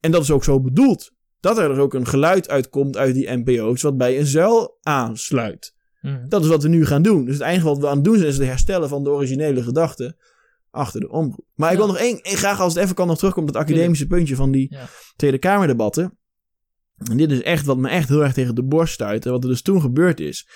en 0.00 0.10
dat 0.10 0.22
is 0.22 0.30
ook 0.30 0.44
zo 0.44 0.60
bedoeld. 0.60 1.10
Dat 1.40 1.58
er 1.58 1.68
dus 1.68 1.78
ook 1.78 1.94
een 1.94 2.06
geluid 2.06 2.48
uitkomt 2.48 2.96
uit 2.96 3.14
die 3.14 3.30
NPO's 3.30 3.82
wat 3.82 3.96
bij 3.96 4.18
een 4.18 4.26
zuil 4.26 4.78
aansluit. 4.82 5.74
Mhm. 6.00 6.28
Dat 6.28 6.42
is 6.42 6.48
wat 6.48 6.62
we 6.62 6.68
nu 6.68 6.86
gaan 6.86 7.02
doen. 7.02 7.24
Dus 7.24 7.34
het 7.38 7.46
enige 7.48 7.64
wat 7.66 7.78
we 7.78 7.88
aan 7.88 7.94
het 7.96 8.04
doen 8.04 8.16
zijn 8.16 8.28
is 8.28 8.38
het 8.38 8.46
herstellen 8.46 8.88
van 8.88 9.04
de 9.04 9.10
originele 9.10 9.62
gedachte 9.62 10.16
achter 10.70 11.00
de 11.00 11.08
omroep. 11.10 11.44
Maar 11.54 11.70
ik 11.72 11.76
wil 11.78 11.86
nog 11.86 11.98
één, 11.98 12.20
één- 12.22 12.36
graag 12.36 12.60
als 12.60 12.74
het 12.74 12.82
even 12.82 12.94
kan 12.94 13.06
nog 13.06 13.18
terugkomen 13.18 13.48
op 13.48 13.54
dat 13.54 13.62
academische 13.62 14.06
puntje 14.06 14.36
van 14.36 14.50
die 14.50 14.66
Ja. 14.70 14.88
Tweede 15.16 15.38
Kamerdebatten. 15.38 16.18
En 17.10 17.16
dit 17.16 17.30
is 17.30 17.42
echt 17.42 17.66
wat 17.66 17.76
me 17.76 17.88
echt 17.88 18.08
heel 18.08 18.22
erg 18.24 18.32
tegen 18.32 18.54
de 18.54 18.64
borst 18.64 18.94
stuit. 18.94 19.26
En 19.26 19.32
wat 19.32 19.44
er 19.44 19.50
dus 19.50 19.62
toen 19.62 19.80
gebeurd 19.80 20.20
is. 20.20 20.48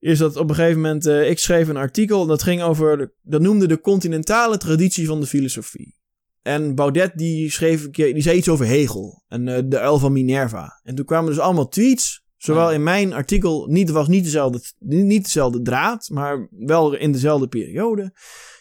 Is 0.00 0.18
dat 0.18 0.36
op 0.36 0.48
een 0.48 0.54
gegeven 0.54 0.80
moment, 0.80 1.06
eh, 1.06 1.30
ik 1.30 1.38
schreef 1.38 1.68
een 1.68 1.76
artikel 1.76 2.22
en 2.22 2.28
dat 2.28 2.42
ging 2.42 2.62
over, 2.62 2.98
de- 2.98 3.12
dat 3.22 3.40
noemde 3.40 3.66
de 3.66 3.80
continentale 3.80 4.56
traditie 4.56 5.06
van 5.06 5.20
de 5.20 5.26
filosofie. 5.26 5.96
En 6.42 6.74
Baudet 6.74 7.12
die 7.14 7.50
schreef, 7.50 7.84
een 7.84 7.90
keer- 7.90 8.14
die 8.14 8.22
zei 8.22 8.36
iets 8.36 8.48
over 8.48 8.66
Hegel 8.66 9.24
en 9.28 9.48
eh, 9.48 9.62
de 9.66 9.78
uil 9.78 9.98
van 9.98 10.12
Minerva. 10.12 10.80
En 10.82 10.94
toen 10.94 11.04
kwamen 11.04 11.30
dus 11.30 11.38
allemaal 11.38 11.68
tweets, 11.68 12.22
zowel 12.36 12.68
Ja. 12.68 12.74
in 12.74 12.82
mijn 12.82 13.12
artikel, 13.12 13.66
niet, 13.66 13.90
was 13.90 14.08
niet 14.08 14.24
dezelfde, 14.24 14.60
niet 14.78 15.22
dezelfde 15.24 15.62
draad, 15.62 16.08
maar 16.12 16.48
wel 16.50 16.94
in 16.96 17.12
dezelfde 17.12 17.48
periode. 17.48 18.02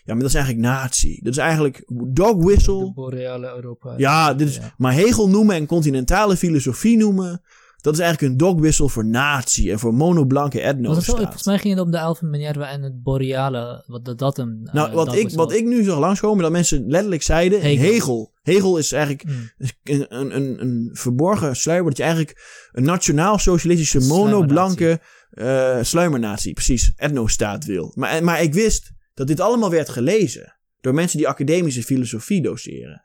Ja, 0.04 0.14
maar 0.14 0.22
dat 0.22 0.30
is 0.32 0.36
eigenlijk 0.36 0.66
nazi. 0.68 1.20
Dat 1.24 1.32
is 1.34 1.40
eigenlijk 1.40 1.84
dog 2.14 2.44
whistle. 2.44 2.86
De 2.86 2.94
boreale 2.94 3.56
Europa. 3.56 3.94
Ja, 3.98 4.34
dit 4.34 4.48
is, 4.48 4.56
Ja. 4.56 4.74
maar 4.78 4.94
Hegel 4.94 5.30
noemen 5.30 5.56
en 5.56 5.66
continentale 5.66 6.38
filosofie 6.38 6.98
noemen, 6.98 7.42
dat 7.88 7.96
is 7.96 8.02
eigenlijk 8.02 8.32
een 8.34 8.38
dogwissel 8.38 8.90
voor 8.90 9.06
natie 9.06 9.72
en 9.72 9.80
voor 9.80 9.94
monoblanke 9.94 10.62
etnostaat. 10.62 11.16
Volgens 11.16 11.44
mij 11.44 11.58
ging 11.58 11.74
het 11.74 11.84
om 11.84 11.92
de 11.92 12.00
Alpha 12.00 12.26
Minerva 12.26 12.70
en 12.70 12.82
het 12.82 13.04
boreale, 13.04 13.84
wat 13.86 14.06
dat, 14.06 14.20
dat 14.20 14.38
een... 14.38 14.70
Nou, 14.72 14.90
eh, 14.90 14.96
wat, 14.96 15.16
ik, 15.16 15.30
wat 15.30 15.54
ik 15.54 15.66
nu 15.66 15.84
zag 15.84 16.00
langskomen, 16.00 16.44
dat 16.44 16.52
mensen 16.52 16.88
letterlijk 16.88 17.22
zeiden, 17.22 17.62
Hegel. 17.62 17.84
Hegel. 17.86 18.34
Hegel, 18.42 18.78
is 18.78 18.92
eigenlijk 18.92 19.24
Mm. 19.24 19.50
een, 19.84 20.36
een, 20.36 20.62
een, 20.62 20.90
verborgen 20.94 21.56
sluier, 21.56 21.84
dat 21.84 21.98
je 21.98 22.04
eigenlijk 22.04 22.70
een 22.72 22.84
nationaal-socialistische 22.84 24.00
monoblanke 24.00 25.02
eh 25.30 25.80
sluimernatie, 25.82 26.54
precies, 26.54 26.94
etnostaat 26.96 27.66
wil. 27.66 27.92
Maar, 27.96 28.24
maar 28.24 28.42
ik 28.42 28.54
wist 28.54 28.92
dat 29.14 29.28
dit 29.28 29.40
allemaal 29.40 29.70
werd 29.70 29.90
gelezen 29.90 30.58
door 30.80 30.94
mensen 30.94 31.18
die 31.18 31.28
academische 31.28 31.84
filosofie 31.84 32.42
doseren. 32.42 33.04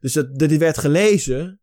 Dus 0.00 0.12
dat, 0.12 0.38
dat 0.38 0.48
dit 0.48 0.58
werd 0.58 0.78
gelezen 0.78 1.60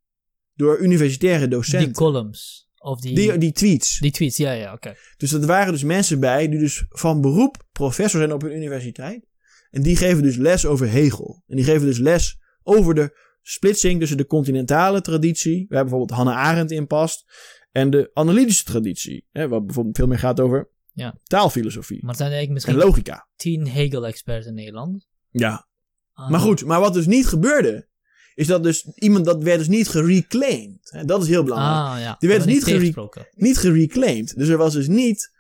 door 0.56 0.80
universitaire 0.80 1.48
docenten. 1.48 1.88
Die 1.88 1.98
columns. 1.98 2.70
Of 2.78 3.00
die, 3.02 3.16
Die, 3.16 3.38
die 3.38 3.52
tweets. 3.52 4.00
die 4.00 4.12
tweets, 4.12 4.38
ja, 4.38 4.52
ja, 4.52 4.74
oké. 4.74 4.96
Dus 5.18 5.32
er 5.32 5.46
waren 5.46 5.74
dus 5.74 5.84
mensen 5.84 6.20
bij 6.20 6.50
die 6.50 6.60
dus 6.60 6.86
van 6.90 7.22
beroep 7.22 7.64
professor 7.72 8.20
zijn 8.20 8.34
op 8.34 8.44
een 8.44 8.56
universiteit. 8.56 9.26
En 9.70 9.82
die 9.82 9.96
geven 9.96 10.24
dus 10.24 10.36
les 10.36 10.66
over 10.66 10.90
Hegel. 10.90 11.44
En 11.48 11.56
die 11.56 11.66
geven 11.66 11.86
dus 11.86 11.98
les 11.98 12.38
over 12.64 12.96
de 12.96 13.18
splitsing 13.42 14.00
tussen 14.00 14.18
de 14.18 14.26
continentale 14.26 15.02
traditie, 15.02 15.66
waar 15.70 15.82
bijvoorbeeld 15.82 16.20
Hannah 16.20 16.38
Arendt 16.38 16.72
in 16.72 16.88
past, 16.88 17.26
en 17.72 17.90
de 17.90 18.10
analytische 18.14 18.64
traditie. 18.64 19.28
Hè, 19.32 19.48
wat 19.48 19.66
bijvoorbeeld 19.66 19.96
veel 19.98 20.08
meer 20.08 20.20
gaat 20.20 20.40
over 20.40 20.70
Ja. 20.94 21.20
taalfilosofie 21.24 22.06
Maar 22.06 22.16
zijn 22.16 22.32
eigenlijk 22.32 22.66
en 22.66 22.72
misschien 22.74 22.90
logica. 22.90 23.28
tien 23.36 23.68
Hegel-experts 23.68 24.48
in 24.48 24.54
Nederland. 24.54 25.08
Ja, 25.30 25.68
Ah, 26.14 26.30
maar 26.30 26.40
goed, 26.40 26.66
maar 26.66 26.80
wat 26.80 26.94
dus 26.94 27.06
niet 27.06 27.28
gebeurde, 27.28 27.88
is 28.36 28.48
dat 28.48 28.64
dus 28.64 28.88
iemand 28.96 29.26
dat 29.26 29.44
werd 29.44 29.58
dus 29.58 29.68
niet 29.68 29.88
gereclaimed. 29.88 31.04
Dat 31.06 31.22
is 31.24 31.28
heel 31.28 31.44
belangrijk. 31.44 31.96
Ah, 31.96 32.00
ja. 32.00 32.16
Die 32.20 32.30
werd 32.30 32.42
Dat 32.42 32.48
niet 32.50 32.56
niet 32.58 32.66
gere- 32.66 32.78
tegengesproken. 32.78 33.28
Niet 33.36 33.58
gereclaimed. 33.58 34.36
Dus 34.38 34.48
er 34.48 34.58
was 34.58 34.74
dus 34.74 34.88
niet 34.88 35.34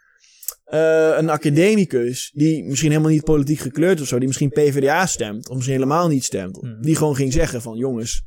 eh, 0.65 1.13
een 1.17 1.29
academicus 1.29 2.31
die 2.33 2.63
misschien 2.63 2.89
helemaal 2.91 3.11
niet 3.11 3.23
politiek 3.23 3.59
gekleurd 3.59 4.01
of 4.01 4.07
zo, 4.07 4.17
die 4.17 4.27
misschien 4.27 4.49
PvdA 4.49 5.05
stemt, 5.05 5.49
of 5.49 5.55
misschien 5.55 5.75
helemaal 5.75 6.07
niet 6.07 6.23
stemt, 6.23 6.61
Mhm. 6.61 6.81
die 6.81 6.95
gewoon 6.95 7.15
ging 7.15 7.33
zeggen 7.33 7.61
van 7.61 7.77
jongens, 7.77 8.23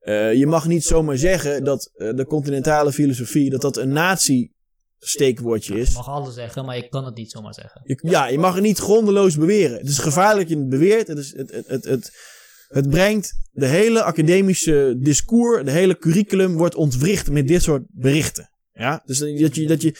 eh, 0.00 0.34
je 0.34 0.46
mag 0.46 0.66
niet 0.66 0.84
zomaar 0.84 1.16
zeggen 1.16 1.64
dat 1.64 1.90
eh, 1.94 2.14
de 2.14 2.26
continentale 2.26 2.92
filosofie, 2.92 3.50
dat 3.50 3.60
dat 3.60 3.76
een 3.76 3.92
nazi 3.92 4.52
steekwoordje 4.98 5.74
Je 5.74 5.80
is. 5.80 5.94
mag 5.94 6.08
alles 6.08 6.34
zeggen, 6.34 6.64
maar 6.64 6.76
je 6.76 6.88
kan 6.88 7.04
het 7.04 7.14
niet 7.16 7.30
zomaar 7.30 7.54
zeggen. 7.54 7.80
Je- 7.84 7.98
ja, 8.02 8.26
je 8.26 8.38
mag 8.38 8.54
het 8.54 8.62
niet 8.62 8.78
grondeloos 8.78 9.36
beweren. 9.36 9.78
Het 9.78 9.88
is 9.88 9.98
gevaarlijk 9.98 10.48
dat 10.48 10.56
je 10.56 10.62
het 10.64 10.68
beweert. 10.72 11.08
Het, 11.08 11.18
is, 11.18 11.34
het, 11.36 11.50
het, 11.50 11.66
het, 11.66 11.84
het, 11.84 12.12
het 12.68 12.90
brengt 12.90 13.32
de 13.52 13.66
hele 13.66 14.02
academische 14.02 14.96
discours, 14.98 15.64
de 15.64 15.70
hele 15.70 15.98
curriculum 15.98 16.56
wordt 16.56 16.74
ontwricht 16.74 17.30
met 17.30 17.48
dit 17.48 17.62
soort 17.62 17.82
berichten. 17.88 18.50
Ja, 18.72 19.02
dus 19.04 19.18
dat 19.18 19.54
je, 19.54 19.66
dat 19.66 19.82
je, 19.82 19.94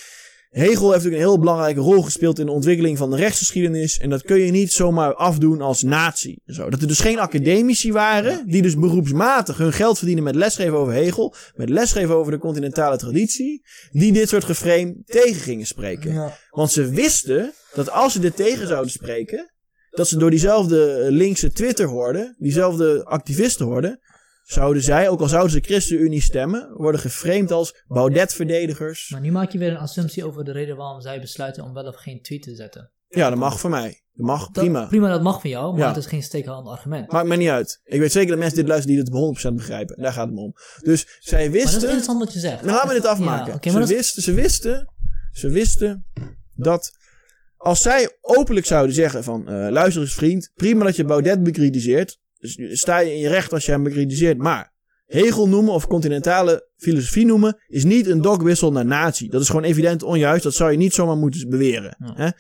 Hegel 0.50 0.92
heeft 0.92 1.04
natuurlijk 1.04 1.22
een 1.22 1.28
heel 1.28 1.38
belangrijke 1.38 1.80
rol 1.80 2.02
gespeeld 2.02 2.38
in 2.38 2.46
de 2.46 2.52
ontwikkeling 2.52 2.98
van 2.98 3.10
de 3.10 3.16
rechtsgeschiedenis. 3.16 3.98
En 3.98 4.10
dat 4.10 4.22
kun 4.22 4.38
je 4.38 4.50
niet 4.50 4.72
zomaar 4.72 5.14
afdoen 5.14 5.60
als 5.60 5.82
nazi. 5.82 6.38
en 6.44 6.54
Zo. 6.54 6.70
Dat 6.70 6.80
er 6.80 6.88
dus 6.88 7.00
geen 7.00 7.18
academici 7.18 7.92
waren, 7.92 8.46
die 8.46 8.62
dus 8.62 8.74
beroepsmatig 8.74 9.56
hun 9.56 9.72
geld 9.72 9.96
verdienen 9.96 10.24
met 10.24 10.34
lesgeven 10.34 10.78
over 10.78 10.92
Hegel, 10.92 11.34
met 11.54 11.68
lesgeven 11.68 12.14
over 12.14 12.32
de 12.32 12.38
continentale 12.38 12.96
traditie, 12.96 13.62
die 13.90 14.12
dit 14.12 14.28
soort 14.28 14.44
geframe 14.44 14.96
tegen 15.04 15.40
gingen 15.40 15.66
spreken. 15.66 16.32
Want 16.50 16.70
ze 16.70 16.88
wisten 16.88 17.52
dat 17.74 17.90
als 17.90 18.12
ze 18.12 18.20
dit 18.20 18.36
tegen 18.36 18.66
zouden 18.66 18.90
spreken, 18.90 19.52
dat 19.98 20.08
ze 20.08 20.16
door 20.18 20.30
diezelfde 20.30 21.06
linkse 21.10 21.52
Twitter 21.52 21.86
hoorden, 21.86 22.34
diezelfde 22.38 23.04
activisten 23.04 23.66
hoorden, 23.66 24.00
zouden 24.44 24.82
zij, 24.82 25.08
ook 25.08 25.20
al 25.20 25.28
zouden 25.28 25.52
ze 25.52 25.60
ChristenUnie 25.60 26.20
stemmen, 26.22 26.72
worden 26.76 27.00
geframed 27.00 27.52
als 27.52 27.82
Baudet-verdedigers. 27.86 29.10
Maar 29.10 29.20
nu 29.20 29.30
maak 29.32 29.50
je 29.52 29.58
weer 29.58 29.70
een 29.70 29.76
assumptie 29.76 30.24
over 30.24 30.44
de 30.44 30.52
reden 30.52 30.76
waarom 30.76 31.00
zij 31.00 31.20
besluiten 31.20 31.64
om 31.64 31.72
wel 31.74 31.84
of 31.86 31.96
geen 31.96 32.22
tweet 32.22 32.42
te 32.42 32.54
zetten. 32.54 32.90
Ja, 33.08 33.28
dat 33.28 33.38
mag 33.38 33.60
voor 33.60 33.70
mij. 33.70 34.02
Dat 34.14 34.26
mag, 34.26 34.40
Dat- 34.44 34.52
prima. 34.52 34.86
Prima, 34.86 35.08
dat 35.08 35.22
mag 35.22 35.40
van 35.40 35.50
jou, 35.50 35.72
maar 35.72 35.80
Ja. 35.80 35.88
het 35.88 35.96
is 35.96 36.06
geen 36.06 36.22
steekhoudend 36.22 36.68
argument. 36.76 37.12
Maakt 37.12 37.26
mij 37.26 37.36
niet 37.36 37.48
uit. 37.48 37.80
Ik 37.84 38.00
weet 38.00 38.12
zeker 38.12 38.28
dat 38.30 38.38
mensen 38.38 38.58
dit 38.58 38.68
luisteren 38.68 38.96
die 38.96 39.04
dit 39.04 39.14
100% 39.14 39.56
begrijpen. 39.56 40.02
Daar 40.02 40.12
gaat 40.12 40.26
het 40.26 40.34
me 40.34 40.40
om. 40.40 40.52
Dus 40.82 41.06
zij 41.20 41.38
Maar 41.38 41.46
dat 41.48 41.56
is 41.56 41.62
wisten... 41.62 41.82
interessant 41.82 42.18
wat 42.18 42.32
je 42.32 42.38
zegt. 42.38 42.62
Maar 42.62 42.74
laat 42.74 42.86
me 42.86 42.92
dit 42.92 43.06
afmaken. 43.06 43.58
Ja, 43.60 43.70
ze, 43.70 43.86
wisten, 43.86 44.22
ze, 44.22 44.32
wisten, 44.34 44.88
ze 45.32 45.48
wisten 45.48 46.04
dat 46.54 46.92
als 47.58 47.82
zij 47.82 48.18
openlijk 48.20 48.66
zouden 48.66 48.94
zeggen 48.94 49.24
van... 49.24 49.48
eh, 49.48 49.70
luister 49.70 50.02
eens 50.02 50.14
vriend, 50.14 50.50
prima 50.54 50.84
dat 50.84 50.96
je 50.96 51.04
Baudet 51.04 51.42
bekritiseert. 51.42 52.18
Dus 52.38 52.80
sta 52.80 52.98
je 52.98 53.12
in 53.12 53.18
je 53.18 53.28
recht 53.28 53.52
als 53.52 53.64
je 53.64 53.70
hem 53.70 53.82
bekritiseert. 53.82 54.38
Maar 54.38 54.72
Hegel 55.06 55.48
noemen 55.48 55.72
of 55.72 55.86
continentale 55.86 56.68
filosofie 56.76 57.26
noemen... 57.26 57.62
is 57.66 57.84
niet 57.84 58.06
een 58.06 58.22
dogwissel 58.22 58.72
naar 58.72 58.86
nazi. 58.86 59.28
Dat 59.28 59.40
is 59.40 59.48
gewoon 59.48 59.64
evident 59.64 60.02
onjuist. 60.02 60.42
Dat 60.42 60.54
zou 60.54 60.70
je 60.70 60.76
niet 60.76 60.94
zomaar 60.94 61.16
moeten 61.16 61.48
beweren. 61.48 61.96
Ja. 61.98 62.14
Hè? 62.14 62.30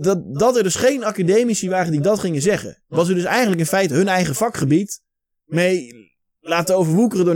Dat, 0.00 0.36
dat 0.38 0.56
er 0.56 0.62
dus 0.62 0.74
geen 0.74 1.04
academici 1.04 1.68
waren 1.68 1.92
die 1.92 2.00
dat 2.00 2.18
gingen 2.18 2.42
zeggen. 2.42 2.82
Was 2.86 3.08
er 3.08 3.14
dus 3.14 3.24
eigenlijk 3.24 3.60
in 3.60 3.66
feite 3.66 3.94
hun 3.94 4.08
eigen 4.08 4.34
vakgebied 4.34 5.00
mee 5.44 6.10
laten 6.40 6.76
overwoekeren 6.76 7.24
door. 7.24 7.34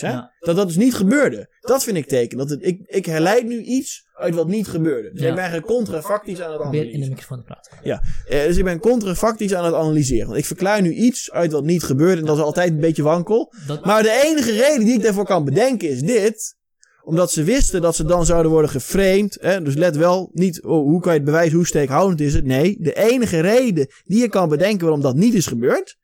Hè? 0.00 0.10
Ja. 0.10 0.32
Dat 0.38 0.56
dat 0.56 0.66
dus 0.66 0.76
niet 0.76 0.94
gebeurde. 0.94 1.56
Dat 1.60 1.84
vind 1.84 1.96
ik 1.96 2.06
teken. 2.06 2.38
Dat 2.38 2.50
het, 2.50 2.62
ik, 2.62 2.80
ik 2.84 3.06
herleid 3.06 3.46
nu 3.46 3.62
iets 3.62 4.08
uit 4.22 4.34
wat 4.34 4.48
niet 4.48 4.68
gebeurde. 4.68 5.10
Dus 5.12 5.20
Ja. 5.22 5.28
ik 5.28 5.52
ben 5.52 5.60
contrafactisch 5.62 6.40
aan 6.40 6.52
het 6.52 6.60
Probeer 6.60 6.80
in 6.80 6.86
de 6.86 6.88
analyseren. 6.92 7.08
microfoon 7.08 7.38
te 7.38 7.44
praten. 7.44 7.72
Ja, 7.82 8.02
eh, 8.28 8.44
dus 8.46 8.56
ik 8.56 8.64
ben 8.64 8.78
contrafactisch 8.78 9.54
aan 9.54 9.64
het 9.64 9.74
analyseren. 9.74 10.26
Want 10.26 10.38
ik 10.38 10.44
verklaar 10.44 10.82
nu 10.82 10.92
iets 10.92 11.30
uit 11.30 11.52
wat 11.52 11.64
niet 11.64 11.82
gebeurde. 11.82 12.20
En 12.20 12.26
dat 12.26 12.36
is 12.36 12.42
altijd 12.42 12.70
een 12.70 12.80
beetje 12.80 13.02
wankel. 13.02 13.52
Dat, 13.66 13.84
Maar 13.84 14.02
de 14.02 14.20
enige 14.24 14.50
reden 14.52 14.84
die 14.84 14.94
ik 14.94 15.02
daarvoor 15.02 15.24
kan 15.24 15.44
bedenken 15.44 15.88
is 15.90 16.00
dit. 16.00 16.56
Omdat 17.04 17.32
ze 17.32 17.42
wisten 17.44 17.80
dat 17.82 17.96
ze 17.96 18.04
dan 18.04 18.26
zouden 18.26 18.50
worden 18.52 18.70
geframed. 18.70 19.38
Hè? 19.40 19.62
Dus 19.62 19.74
let 19.74 19.96
wel, 19.96 20.30
niet 20.32 20.62
oh, 20.62 20.82
hoe 20.88 21.00
kan 21.00 21.12
je 21.12 21.18
het 21.18 21.26
bewijzen, 21.26 21.56
hoe 21.56 21.66
steekhoudend 21.66 22.20
is 22.20 22.34
het. 22.34 22.44
Nee, 22.44 22.76
de 22.80 22.94
enige 22.94 23.40
reden 23.40 23.86
die 24.04 24.20
je 24.20 24.28
kan 24.28 24.48
bedenken 24.48 24.80
waarom 24.80 25.00
dat 25.02 25.14
niet 25.16 25.34
is 25.34 25.46
gebeurd. 25.46 25.96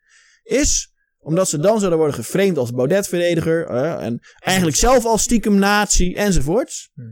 Is 0.42 0.92
omdat 1.18 1.48
ze 1.48 1.58
dan 1.58 1.78
zouden 1.78 1.98
worden 1.98 2.16
geframed 2.16 2.58
als 2.58 2.72
Baudet-verdediger. 2.72 3.66
hè, 3.72 3.96
en 3.98 4.18
eigenlijk 4.38 4.76
zelf 4.76 5.04
als 5.04 5.22
stiekem 5.22 5.54
nazi 5.58 6.14
enzovoorts. 6.14 6.90
Mhm. 6.94 7.08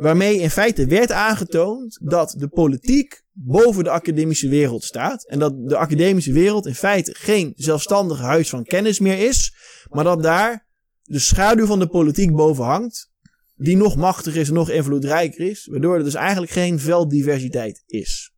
Waarmee 0.00 0.38
in 0.38 0.50
feite 0.50 0.86
werd 0.86 1.12
aangetoond 1.12 1.98
dat 2.02 2.34
de 2.38 2.48
politiek 2.48 3.22
boven 3.32 3.84
de 3.84 3.90
academische 3.90 4.48
wereld 4.48 4.84
staat. 4.84 5.26
En 5.26 5.38
dat 5.38 5.68
de 5.68 5.76
academische 5.76 6.32
wereld 6.32 6.66
in 6.66 6.74
feite 6.74 7.14
geen 7.18 7.52
zelfstandig 7.56 8.18
huis 8.18 8.48
van 8.48 8.64
kennis 8.64 8.98
meer 8.98 9.28
is. 9.28 9.54
Maar 9.90 10.04
dat 10.04 10.22
daar 10.22 10.66
de 11.02 11.18
schaduw 11.18 11.66
van 11.66 11.78
de 11.78 11.88
politiek 11.88 12.32
boven 12.32 12.64
hangt. 12.64 13.10
Die 13.54 13.76
nog 13.76 13.96
machtiger 13.96 14.40
is 14.40 14.50
nog 14.50 14.70
invloedrijker 14.70 15.48
is. 15.50 15.66
Waardoor 15.66 15.96
er 15.96 16.04
dus 16.04 16.14
eigenlijk 16.14 16.52
geen 16.52 16.78
velddiversiteit 16.78 17.82
is. 17.86 18.32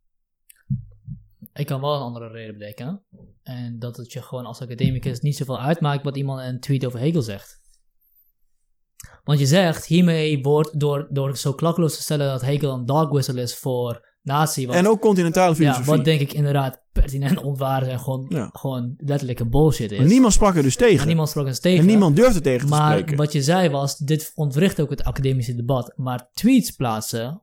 Ik 1.53 1.65
kan 1.65 1.81
wel 1.81 1.95
een 1.95 2.01
andere 2.01 2.27
reden 2.27 2.57
bedenken. 2.57 3.03
En 3.43 3.79
dat 3.79 3.97
het 3.97 4.13
je 4.13 4.21
gewoon 4.21 4.45
als 4.45 4.61
academicus 4.61 5.19
niet 5.19 5.37
zoveel 5.37 5.59
uitmaakt 5.59 6.03
wat 6.03 6.17
iemand 6.17 6.41
in 6.41 6.47
een 6.47 6.59
tweet 6.59 6.85
over 6.85 6.99
Hegel 6.99 7.21
zegt. 7.21 7.62
Want 9.23 9.39
je 9.39 9.45
zegt, 9.45 9.85
hiermee 9.85 10.41
wordt 10.41 10.79
door, 10.79 11.07
door 11.09 11.37
zo 11.37 11.53
klakkeloos 11.53 11.95
te 11.95 12.01
stellen 12.01 12.27
dat 12.27 12.41
Hegel 12.41 12.73
een 12.73 12.85
dog 12.85 13.09
whistle 13.09 13.41
is 13.41 13.55
voor 13.55 14.11
nazi. 14.21 14.67
Wat, 14.67 14.75
En 14.75 14.87
ook 14.87 15.01
continentale 15.01 15.49
ja, 15.49 15.55
filosofie. 15.55 15.85
wat 15.95 16.05
denk 16.05 16.19
ik 16.21 16.33
inderdaad 16.33 16.81
pertinent 16.91 17.41
ontwaar 17.41 17.81
en 17.87 17.99
gewoon, 17.99 18.25
Ja. 18.29 18.49
gewoon 18.53 18.93
letterlijke 18.97 19.47
bullshit 19.47 19.91
is. 19.91 19.97
Maar 19.97 20.07
niemand 20.07 20.33
sprak 20.33 20.55
er 20.55 20.63
dus 20.63 20.75
tegen. 20.75 20.99
En 20.99 21.07
niemand 21.07 21.29
sprak 21.29 21.47
eens 21.47 21.59
tegen. 21.59 21.79
En 21.79 21.85
niemand 21.85 22.15
durfde 22.15 22.41
tegen 22.41 22.67
te 22.67 22.73
Maar 22.73 22.91
spreken. 22.91 23.17
wat 23.17 23.31
je 23.31 23.41
zei 23.41 23.69
was, 23.69 23.97
dit 23.97 24.31
ontwricht 24.35 24.81
ook 24.81 24.89
het 24.89 25.03
academische 25.03 25.55
debat. 25.55 25.93
Maar 25.95 26.29
tweets 26.33 26.71
plaatsen, 26.71 27.41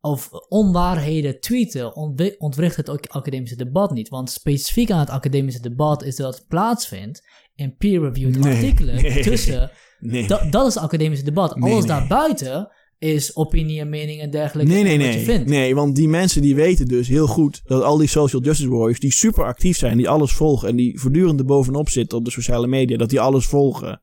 of 0.00 0.30
onwaarheden 0.48 1.40
tweeten, 1.40 1.96
ontwricht 2.38 2.76
het 2.76 2.90
ook 2.90 3.06
academische 3.06 3.56
debat 3.56 3.90
niet. 3.90 4.08
Want 4.08 4.30
specifiek 4.30 4.90
aan 4.90 4.98
het 4.98 5.10
academische 5.10 5.60
debat 5.60 6.02
is 6.02 6.16
dat 6.16 6.34
het 6.36 6.46
plaatsvindt 6.48 7.22
in 7.54 7.76
peer-reviewed 7.76 8.38
Nee, 8.38 8.54
artikelen 8.54 8.94
nee. 9.02 9.22
tussen... 9.22 9.70
Nee. 10.04 10.26
Dat, 10.26 10.52
dat 10.52 10.66
is 10.66 10.74
het 10.74 10.82
academische 10.82 11.24
debat. 11.24 11.54
Alles 11.54 11.78
nee. 11.78 11.86
daarbuiten 11.86 12.68
is 12.98 13.36
opinie 13.36 13.80
en 13.80 13.88
mening 13.88 14.20
en 14.20 14.30
dergelijke. 14.30 14.72
Nee, 14.72 14.82
nee, 14.82 14.96
nee. 14.96 15.24
vindt. 15.24 15.48
Nee, 15.48 15.74
want 15.74 15.96
die 15.96 16.08
mensen 16.08 16.42
die 16.42 16.54
weten 16.54 16.86
dus 16.86 17.08
heel 17.08 17.26
goed 17.26 17.62
dat 17.64 17.82
al 17.82 17.96
die 17.96 18.08
social 18.08 18.42
justice 18.42 18.68
warriors 18.68 19.00
die 19.00 19.12
super 19.12 19.44
actief 19.44 19.76
zijn, 19.76 19.96
die 19.96 20.08
alles 20.08 20.32
volgen 20.32 20.68
en 20.68 20.76
die 20.76 21.00
voortdurend 21.00 21.38
er 21.40 21.46
bovenop 21.46 21.88
zitten 21.88 22.18
op 22.18 22.24
de 22.24 22.30
sociale 22.30 22.66
media, 22.66 22.96
dat 22.96 23.10
die 23.10 23.20
alles 23.20 23.46
volgen. 23.46 24.02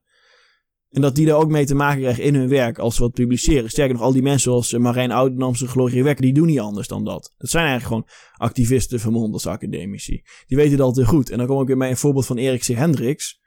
En 0.92 1.00
dat 1.00 1.14
die 1.14 1.26
daar 1.26 1.36
ook 1.36 1.50
mee 1.50 1.66
te 1.66 1.74
maken 1.74 2.00
krijgen 2.00 2.24
in 2.24 2.34
hun 2.34 2.48
werk 2.48 2.78
als 2.78 2.94
ze 2.94 3.02
wat 3.02 3.12
publiceren. 3.12 3.70
Sterker 3.70 3.94
nog, 3.94 4.02
al 4.02 4.12
die 4.12 4.22
mensen 4.22 4.50
zoals 4.50 4.72
eh, 4.72 4.80
Marijn 4.80 5.10
Oudenamse, 5.10 5.66
Gloria 5.66 6.02
Wekker, 6.02 6.24
die 6.24 6.34
doen 6.34 6.46
niet 6.46 6.60
anders 6.60 6.88
dan 6.88 7.04
dat. 7.04 7.34
Dat 7.38 7.50
zijn 7.50 7.66
eigenlijk 7.66 7.94
gewoon 7.94 8.28
activisten 8.48 9.00
vermomd 9.00 9.32
als 9.32 9.46
academici. 9.46 10.22
Die 10.46 10.56
weten 10.56 10.78
dat 10.78 10.94
te 10.94 11.06
goed. 11.06 11.30
En 11.30 11.38
dan 11.38 11.46
kom 11.46 11.60
ik 11.60 11.66
weer 11.66 11.78
bij 11.78 11.90
een 11.90 11.96
voorbeeld 11.96 12.26
van 12.26 12.36
Erik 12.36 12.60
C. 12.60 12.66
Hendricks. 12.66 13.40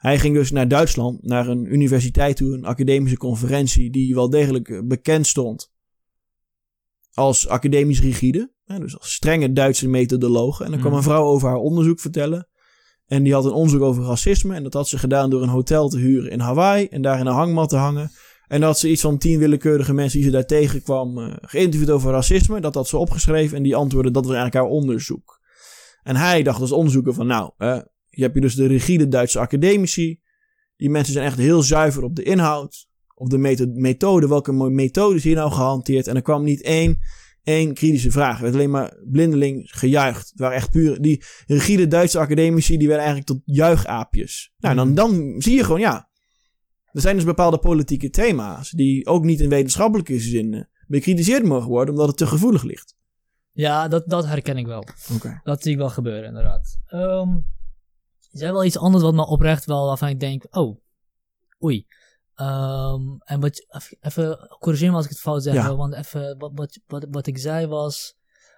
Hij 0.00 0.18
ging 0.18 0.34
dus 0.34 0.50
naar 0.50 0.68
Duitsland, 0.68 1.22
naar 1.22 1.48
een 1.48 1.72
universiteit 1.72 2.36
toe, 2.36 2.54
een 2.54 2.64
academische 2.64 3.16
conferentie, 3.16 3.90
die 3.90 4.14
wel 4.14 4.30
degelijk 4.30 4.68
eh, 4.68 4.80
bekend 4.84 5.26
stond 5.26 5.70
als 7.14 7.48
academisch 7.48 8.00
rigide. 8.00 8.52
Dus 8.64 8.98
als 8.98 9.12
strenge 9.12 9.52
Duitse 9.52 9.88
methodologen. 9.88 10.64
En 10.64 10.70
dan 10.70 10.80
kwam 10.80 10.92
Mhm. 10.92 11.00
een 11.00 11.08
vrouw 11.08 11.24
over 11.24 11.48
haar 11.48 11.56
onderzoek 11.58 12.00
vertellen. 12.00 12.48
En 13.06 13.22
die 13.22 13.32
had 13.32 13.44
een 13.44 13.52
onderzoek 13.52 13.80
over 13.82 14.04
racisme. 14.04 14.54
En 14.54 14.62
dat 14.62 14.72
had 14.72 14.88
ze 14.88 14.98
gedaan 14.98 15.30
door 15.30 15.42
een 15.42 15.48
hotel 15.48 15.88
te 15.88 15.98
huren 15.98 16.30
in 16.30 16.40
Hawaii. 16.40 16.86
En 16.86 17.02
daar 17.02 17.20
in 17.20 17.26
een 17.26 17.32
hangmat 17.34 17.68
te 17.68 17.76
hangen. 17.76 18.10
En 18.48 18.60
dat 18.60 18.78
ze 18.78 18.90
iets 18.90 19.00
van 19.00 19.18
tien 19.18 19.38
willekeurige 19.38 19.92
mensen 19.92 20.18
die 20.18 20.26
ze 20.28 20.34
daar 20.34 20.46
tegenkwam 20.46 21.18
eh, 21.18 21.36
geïnterviewd 21.40 21.90
over 21.90 22.10
racisme. 22.12 22.60
Dat 22.60 22.74
had 22.74 22.88
ze 22.88 22.96
opgeschreven. 22.96 23.56
En 23.56 23.62
die 23.62 23.76
antwoordden 23.76 24.12
dat 24.12 24.26
was 24.26 24.34
eigenlijk 24.34 24.64
haar 24.64 24.74
onderzoek. 24.74 25.40
En 26.02 26.16
hij 26.16 26.42
dacht 26.42 26.60
als 26.60 26.72
onderzoeker 26.72 27.14
van 27.14 27.26
nou, 27.26 27.50
eh, 27.58 27.78
je 28.10 28.22
hebt 28.22 28.34
hier 28.34 28.42
dus 28.42 28.54
de 28.54 28.66
rigide 28.66 29.08
Duitse 29.08 29.38
academici. 29.38 30.20
Die 30.76 30.90
mensen 30.90 31.12
zijn 31.12 31.26
echt 31.26 31.38
heel 31.38 31.62
zuiver 31.62 32.02
op 32.02 32.16
de 32.16 32.22
inhoud. 32.22 32.88
Op 33.14 33.30
de 33.30 33.38
metho- 33.38 33.70
methode. 33.72 34.28
Welke 34.28 34.52
mo- 34.52 34.70
methodes 34.70 35.22
hier 35.22 35.34
nou 35.34 35.52
gehanteerd. 35.52 36.06
En 36.06 36.16
er 36.16 36.22
kwam 36.22 36.44
niet 36.44 36.62
één, 36.62 36.98
één 37.42 37.74
kritische 37.74 38.10
vraag. 38.10 38.36
Er 38.36 38.42
werd 38.42 38.54
alleen 38.54 38.70
maar 38.70 38.96
blindeling 39.04 39.70
gejuicht. 39.70 40.28
Het 40.30 40.38
waren 40.38 40.56
echt 40.56 40.70
puur... 40.70 41.00
Die 41.00 41.22
rigide 41.46 41.88
Duitse 41.88 42.18
academici 42.18 42.76
die 42.76 42.88
werden 42.88 43.06
eigenlijk 43.06 43.26
tot 43.26 43.56
juichaapjes. 43.56 44.52
Nou, 44.58 44.74
dan, 44.76 44.94
dan 44.94 45.34
zie 45.38 45.56
je 45.56 45.64
gewoon 45.64 45.80
ja... 45.80 46.08
Er 46.92 47.00
zijn 47.00 47.16
dus 47.16 47.24
bepaalde 47.24 47.58
politieke 47.58 48.10
thema's. 48.10 48.70
Die 48.70 49.06
ook 49.06 49.24
niet 49.24 49.40
in 49.40 49.48
wetenschappelijke 49.48 50.20
zin 50.20 50.68
bekritiseerd 50.86 51.44
mogen 51.44 51.68
worden. 51.68 51.94
Omdat 51.94 52.08
het 52.08 52.16
te 52.16 52.26
gevoelig 52.26 52.62
ligt. 52.62 52.96
Ja, 53.52 53.88
dat, 53.88 54.08
dat 54.08 54.26
herken 54.26 54.56
ik 54.56 54.66
wel. 54.66 54.84
Dat 55.42 55.62
zie 55.62 55.72
ik 55.72 55.78
wel 55.78 55.90
gebeuren, 55.90 56.24
inderdaad. 56.24 56.78
Ehm 56.86 57.28
is 58.30 58.40
er 58.40 58.52
wel 58.52 58.64
iets 58.64 58.78
anders 58.78 59.04
wat 59.04 59.14
me 59.14 59.26
oprecht 59.26 59.64
wel 59.64 59.86
waarvan 59.86 60.08
ik 60.08 60.20
denk, 60.20 60.46
oh, 60.50 60.78
oei. 61.64 61.86
Ehm, 62.34 63.00
en 63.24 63.40
wat, 63.40 63.56
je- 63.56 63.96
even- 64.00 64.56
corrigeer 64.58 64.90
me 64.90 64.96
als 64.96 65.04
ik 65.04 65.10
het 65.10 65.20
fout 65.20 65.42
zeg, 65.42 65.54
Ja. 65.54 65.76
want 65.76 65.94
even, 65.94 66.38
wat, 66.38 66.50
wat, 66.54 66.78
wat, 66.86 67.06
wat 67.10 67.26
ik 67.26 67.38
zei 67.38 67.66
was, 67.66 68.14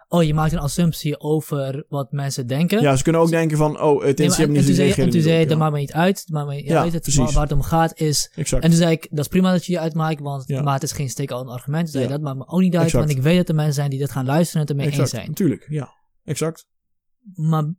oh, 0.09 0.23
je 0.23 0.35
maakt 0.35 0.53
een 0.53 0.59
assumptie 0.59 1.20
over 1.20 1.85
wat 1.89 2.12
mensen 2.12 2.47
denken. 2.47 2.81
Ja, 2.81 2.97
ze 2.97 3.03
kunnen 3.03 3.20
ook 3.20 3.31
denken 3.31 3.57
van, 3.57 3.81
oh, 3.81 4.03
het 4.03 4.20
is 4.20 4.27
niet 4.27 4.65
zei, 4.65 4.93
en 4.93 5.11
toen 5.11 5.20
zei 5.23 5.39
je, 5.39 5.47
dat 5.47 5.59
maakt 5.59 5.73
me 5.73 5.78
niet 5.78 5.93
uit. 5.93 6.24
Maar 6.31 6.47
me, 6.47 6.65
Ja, 6.65 6.82
weet 6.82 6.93
het, 6.93 7.03
precies. 7.03 7.20
waar, 7.24 7.32
waar 7.32 7.43
het 7.43 7.53
om 7.53 7.62
gaat 7.62 7.99
is... 8.01 8.32
Exact. 8.35 8.62
En 8.62 8.69
toen 8.70 8.78
zei 8.78 8.93
ik, 8.93 9.07
dat 9.11 9.19
is 9.19 9.28
prima 9.28 9.53
dat 9.53 9.65
je 9.65 9.73
je 9.73 9.78
uitmaakt, 9.78 10.20
want 10.20 10.47
Ja. 10.47 10.62
maar 10.62 10.74
het 10.74 10.82
is 10.82 10.93
geen 10.93 11.09
steek 11.09 11.31
al 11.31 11.40
een 11.40 11.49
argument. 11.49 11.82
Toen 11.82 11.93
zei 11.93 12.05
je, 12.05 12.11
Ja. 12.11 12.16
dat 12.16 12.24
maakt 12.24 12.39
me 12.39 12.47
ook 12.55 12.61
niet 12.61 12.74
uit, 12.77 12.85
Exact. 12.85 13.05
want 13.05 13.16
ik 13.16 13.23
weet 13.23 13.36
dat 13.36 13.49
er 13.49 13.55
mensen 13.55 13.74
zijn 13.74 13.90
die 13.90 13.99
dit 13.99 14.11
gaan 14.11 14.27
luisteren 14.27 14.55
en 14.66 14.69
het 14.74 14.81
ermee 14.81 14.99
eens 15.01 15.11
zijn. 15.11 15.28
Natuurlijk, 15.28 15.66
ja. 15.69 15.93
Exact. 16.24 16.66
Maar 17.35 17.74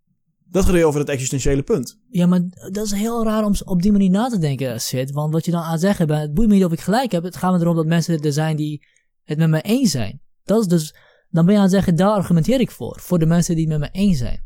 Dat 0.53 0.65
gaat 0.65 0.83
over 0.83 0.99
het 0.99 1.09
existentiële 1.09 1.63
punt. 1.63 1.99
Ja, 2.09 2.25
maar 2.25 2.41
dat 2.71 2.85
is 2.85 2.91
heel 2.91 3.23
raar 3.23 3.45
om 3.45 3.53
op 3.65 3.81
die 3.81 3.91
manier 3.91 4.09
na 4.09 4.29
te 4.29 4.37
denken, 4.37 4.81
Sid. 4.81 5.11
Want 5.11 5.33
wat 5.33 5.45
je 5.45 5.51
dan 5.51 5.61
aan 5.61 5.71
het 5.71 5.81
zeggen 5.81 6.07
bent, 6.07 6.21
het 6.21 6.33
boeit 6.33 6.47
me 6.47 6.53
niet 6.53 6.65
of 6.65 6.71
ik 6.71 6.79
gelijk 6.79 7.11
heb. 7.11 7.23
Het 7.23 7.35
gaat 7.35 7.53
me 7.53 7.59
erom 7.59 7.75
dat 7.75 7.85
mensen 7.85 8.19
er 8.19 8.33
zijn 8.33 8.55
die 8.55 8.85
het 9.23 9.37
met 9.37 9.49
me 9.49 9.61
eens 9.61 9.91
zijn. 9.91 10.21
Dat 10.43 10.61
is 10.61 10.67
dus, 10.67 10.95
dan 11.29 11.45
ben 11.45 11.53
je 11.53 11.59
aan 11.59 11.65
het 11.65 11.73
zeggen, 11.73 11.95
daar 11.95 12.09
argumenteer 12.09 12.59
ik 12.59 12.71
voor. 12.71 12.99
Voor 12.99 13.19
de 13.19 13.25
mensen 13.25 13.55
die 13.55 13.69
het 13.69 13.79
met 13.79 13.93
me 13.93 13.99
eens 13.99 14.17
zijn. 14.17 14.45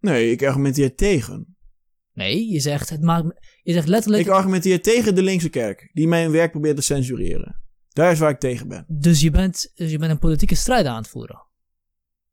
Nee, 0.00 0.30
ik 0.30 0.44
argumenteer 0.44 0.94
tegen. 0.94 1.56
Nee, 2.12 2.50
je 2.50 2.60
zegt, 2.60 2.90
het 2.90 3.02
maakt, 3.02 3.26
je 3.62 3.72
zegt 3.72 3.88
letterlijk, 3.88 4.26
Ik 4.26 4.32
argumenteer 4.32 4.82
tegen 4.82 5.14
de 5.14 5.22
linkse 5.22 5.48
kerk, 5.48 5.90
die 5.92 6.08
mijn 6.08 6.30
werk 6.30 6.50
probeert 6.50 6.76
te 6.76 6.82
censureren. 6.82 7.60
Daar 7.88 8.12
is 8.12 8.18
waar 8.18 8.30
ik 8.30 8.38
tegen 8.38 8.68
ben. 8.68 8.84
dus 8.88 9.20
je 9.20 9.30
bent, 9.30 9.70
dus 9.74 9.90
je 9.90 9.98
bent 9.98 10.10
een 10.10 10.18
politieke 10.18 10.54
strijd 10.54 10.86
aan 10.86 10.96
het 10.96 11.08
voeren. 11.08 11.47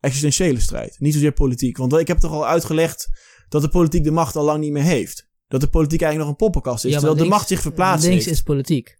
Existentiële 0.06 0.60
strijd, 0.60 0.96
niet 1.00 1.14
zozeer 1.14 1.32
politiek. 1.32 1.78
Want 1.78 1.94
ik 1.98 2.08
heb 2.08 2.18
toch 2.18 2.32
al 2.32 2.48
uitgelegd 2.48 3.08
dat 3.50 3.62
de 3.62 3.70
politiek 3.70 4.04
de 4.04 4.12
macht 4.12 4.36
al 4.36 4.44
lang 4.44 4.60
niet 4.60 4.72
meer 4.72 4.84
heeft. 4.84 5.28
Dat 5.48 5.62
de 5.62 5.68
politiek 5.68 6.02
eigenlijk 6.02 6.20
nog 6.32 6.40
een 6.40 6.46
poppenkast 6.52 6.86
is, 6.86 6.92
Ja, 6.92 6.98
terwijl 7.00 7.20
de 7.20 7.26
macht 7.30 7.48
zich 7.48 7.62
verplaatst 7.62 8.08
Links 8.08 8.26
heeft. 8.26 8.38
is 8.38 8.44
politiek. 8.44 8.98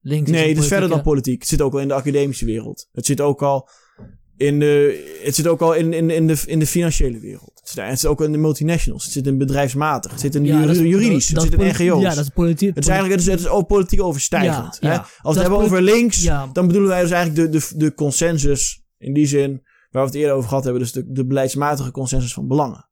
Links 0.00 0.30
Nee, 0.30 0.42
een 0.42 0.48
het 0.54 0.58
is 0.62 0.66
verder 0.68 0.88
dan 0.88 1.02
politiek. 1.02 1.40
Het 1.40 1.48
zit 1.48 1.60
ook 1.60 1.72
al 1.72 1.80
in 1.80 1.88
de 1.88 1.94
academische 1.94 2.44
wereld. 2.44 2.88
Het 2.92 3.06
zit 3.06 3.20
ook 3.20 3.42
al 3.42 3.68
in 4.36 4.58
de, 4.58 5.18
het 5.24 5.34
zit 5.34 5.46
ook 5.46 5.60
al 5.60 5.74
in, 5.74 5.92
in, 5.92 6.10
in, 6.10 6.26
de, 6.26 6.42
in 6.46 6.58
de 6.58 6.66
financiële 6.66 7.18
wereld. 7.18 7.50
Het 7.54 7.68
zit, 7.68 7.84
het 7.84 8.00
zit 8.00 8.10
ook 8.10 8.20
in 8.20 8.32
de 8.32 8.38
multinationals. 8.38 9.04
Het 9.04 9.12
zit 9.12 9.26
in 9.26 9.38
bedrijfsmatig. 9.38 10.10
Het 10.10 10.20
zit 10.20 10.34
in 10.34 10.44
Ja, 10.44 10.62
is- 10.64 10.78
juridisch. 10.78 11.28
Het 11.28 11.36
is 11.36 11.42
zit 11.42 11.52
in 11.52 11.66
NGO's. 11.66 12.02
Ja, 12.02 12.14
dat 12.14 12.24
is 12.24 12.28
politiek. 12.30 12.74
Het 12.74 12.84
is 12.84 12.90
eigenlijk 12.90 13.20
het 13.20 13.28
is, 13.28 13.34
het 13.34 13.44
is 13.44 13.48
ook 13.48 13.66
politiek 13.66 14.02
overstijgend. 14.02 14.78
Ja, 14.80 14.90
hè? 14.90 14.96
Als 14.98 15.08
we 15.22 15.28
het 15.28 15.38
hebben 15.40 15.58
is 15.58 15.64
over 15.64 15.82
links, 15.82 16.22
dan 16.52 16.66
bedoelen 16.66 16.88
wij 16.88 17.00
dus 17.02 17.10
eigenlijk 17.10 17.52
de, 17.52 17.58
de, 17.58 17.76
de 17.76 17.94
consensus 17.94 18.82
in 18.98 19.12
die 19.14 19.26
zin 19.26 19.62
waar 19.90 20.02
we 20.02 20.08
het 20.08 20.18
eerder 20.18 20.34
over 20.34 20.48
gehad 20.48 20.64
hebben. 20.64 20.82
Dus 20.82 20.92
de, 20.92 21.12
de 21.12 21.26
beleidsmatige 21.26 21.90
consensus 21.90 22.32
van 22.32 22.46
belangen. 22.48 22.88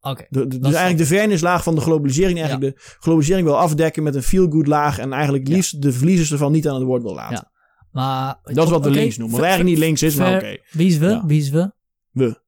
oké. 0.00 0.26
Dus 0.30 0.58
eigenlijk 0.60 0.98
de 0.98 1.06
vernislaag 1.06 1.62
van 1.62 1.74
de 1.74 1.80
globalisering. 1.80 2.38
Eigenlijk 2.38 2.76
de 2.76 2.82
globalisering 2.98 3.46
wil 3.46 3.58
afdekken 3.58 4.02
met 4.02 4.14
een 4.14 4.22
feel-good 4.22 4.66
laag. 4.66 4.98
En 4.98 5.12
eigenlijk 5.12 5.48
Ja. 5.48 5.54
liefst 5.54 5.82
de 5.82 5.92
verliezers 5.92 6.32
ervan 6.32 6.52
niet 6.52 6.68
aan 6.68 6.74
het 6.74 6.84
woord 6.84 7.02
wil 7.02 7.14
laten. 7.14 7.34
Ja. 7.34 7.50
Maar... 7.92 8.38
Dat 8.42 8.64
is 8.64 8.70
wat 8.70 8.84
we 8.84 8.90
links 8.90 9.16
noemen. 9.16 9.36
Wat 9.36 9.44
eigenlijk 9.46 9.74
niet 9.76 9.84
links 9.84 10.02
is, 10.02 10.14
maar 10.14 10.34
oké. 10.36 10.56
Wie 10.70 10.86
is 10.86 10.98
we? 10.98 11.22
Wie 11.26 11.40
is 11.40 11.50
we? 11.50 11.72
We. 12.10 12.40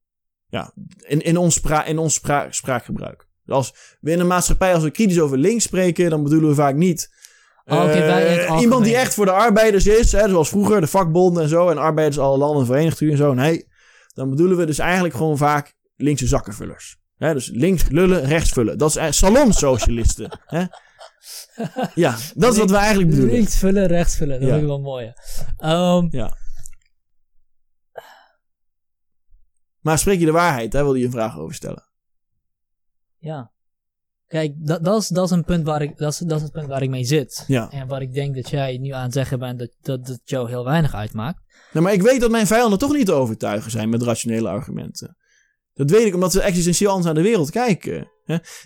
Ja. 0.47 0.73
In, 1.07 1.21
in 1.21 1.37
ons, 1.37 1.53
spra 1.53 1.85
in 1.85 1.97
ons 1.97 2.13
spra 2.13 2.47
spraakgebruik. 2.49 3.27
Dus 3.45 3.55
als 3.55 3.73
we 3.99 4.11
in 4.11 4.19
een 4.19 4.27
maatschappij, 4.27 4.73
als 4.73 4.83
we 4.83 4.91
kritisch 4.91 5.19
over 5.19 5.37
links 5.37 5.63
spreken, 5.63 6.09
dan 6.09 6.23
bedoelen 6.23 6.49
we 6.49 6.55
vaak 6.55 6.75
niet. 6.75 7.09
Oh, 7.65 7.91
eh, 7.95 8.61
iemand 8.61 8.83
die 8.85 8.95
echt 8.95 9.13
voor 9.13 9.25
de 9.25 9.31
arbeiders 9.31 9.85
is, 9.87 10.11
hè, 10.11 10.29
zoals 10.29 10.49
vroeger, 10.49 10.81
de 10.81 10.87
vakbonden 10.87 11.43
en 11.43 11.49
zo, 11.49 11.69
en 11.69 11.77
arbeiders 11.77 12.19
alle 12.19 12.37
landen 12.37 12.65
verenigd 12.65 12.99
u 12.99 13.11
en 13.11 13.17
zo. 13.17 13.33
Nee, 13.33 13.67
dan 14.13 14.29
bedoelen 14.29 14.57
we 14.57 14.65
dus 14.65 14.79
eigenlijk 14.79 15.15
gewoon 15.15 15.37
vaak 15.37 15.75
linkse 15.95 16.27
zakkenvullers. 16.27 16.97
Hè, 17.17 17.33
dus 17.33 17.49
links 17.49 17.89
lullen, 17.89 18.23
rechts 18.25 18.49
vullen. 18.51 18.77
Dat 18.77 18.89
is 18.89 18.95
eigenlijk 18.95 19.35
salonsocialisten. 19.35 20.39
hè? 20.45 20.63
Ja, 21.95 22.15
dat 22.33 22.53
is 22.53 22.59
wat 22.59 22.69
we 22.69 22.75
eigenlijk 22.75 23.09
bedoelen. 23.09 23.33
Links 23.35 23.57
vullen, 23.57 23.87
rechts 23.87 24.15
vullen. 24.15 24.39
Dat 24.39 24.47
Ja. 24.47 24.53
vind 24.53 24.61
ik 24.61 24.67
wel 24.67 24.79
mooi. 24.81 25.13
Ehm, 25.57 26.07
Ja. 26.09 26.37
Maar 29.79 29.99
spreek 29.99 30.19
je 30.19 30.25
de 30.25 30.31
waarheid, 30.31 30.71
daar 30.71 30.83
wilde 30.83 30.99
je 30.99 31.05
een 31.05 31.11
vraag 31.11 31.37
over 31.37 31.55
stellen. 31.55 31.83
ja. 33.17 33.51
Kijk, 34.33 34.53
dat, 34.57 34.83
dat, 34.83 35.01
is, 35.01 35.07
dat 35.07 35.25
is 35.25 35.31
een 35.31 35.43
punt 35.43 35.65
waar 35.65 35.81
ik, 35.81 35.97
dat 35.97 36.11
is, 36.11 36.17
dat 36.17 36.37
is 36.37 36.43
het 36.43 36.51
punt 36.51 36.67
waar 36.67 36.81
ik 36.81 36.89
mee 36.89 37.03
zit. 37.03 37.43
Ja. 37.47 37.69
En 37.69 37.87
waar 37.87 38.01
ik 38.01 38.13
denk 38.13 38.35
dat 38.35 38.49
jij 38.49 38.77
nu 38.77 38.89
aan 38.89 39.03
het 39.03 39.13
zeggen 39.13 39.39
bent 39.39 39.59
dat, 39.59 39.69
dat 39.81 40.07
het 40.07 40.21
jou 40.23 40.49
heel 40.49 40.65
weinig 40.65 40.93
uitmaakt. 40.93 41.41
Nou, 41.71 41.85
maar 41.85 41.93
ik 41.93 42.01
weet 42.01 42.21
dat 42.21 42.31
mijn 42.31 42.47
vijanden 42.47 42.79
toch 42.79 42.93
niet 42.93 43.05
te 43.05 43.11
overtuigen 43.13 43.71
zijn 43.71 43.89
met 43.89 44.01
rationele 44.01 44.49
argumenten. 44.49 45.17
Dat 45.73 45.89
weet 45.89 46.05
ik 46.05 46.13
omdat 46.13 46.31
ze 46.31 46.41
existentieel 46.41 46.89
anders 46.89 47.05
naar 47.13 47.23
de 47.23 47.29
wereld 47.29 47.49
kijken. 47.49 48.11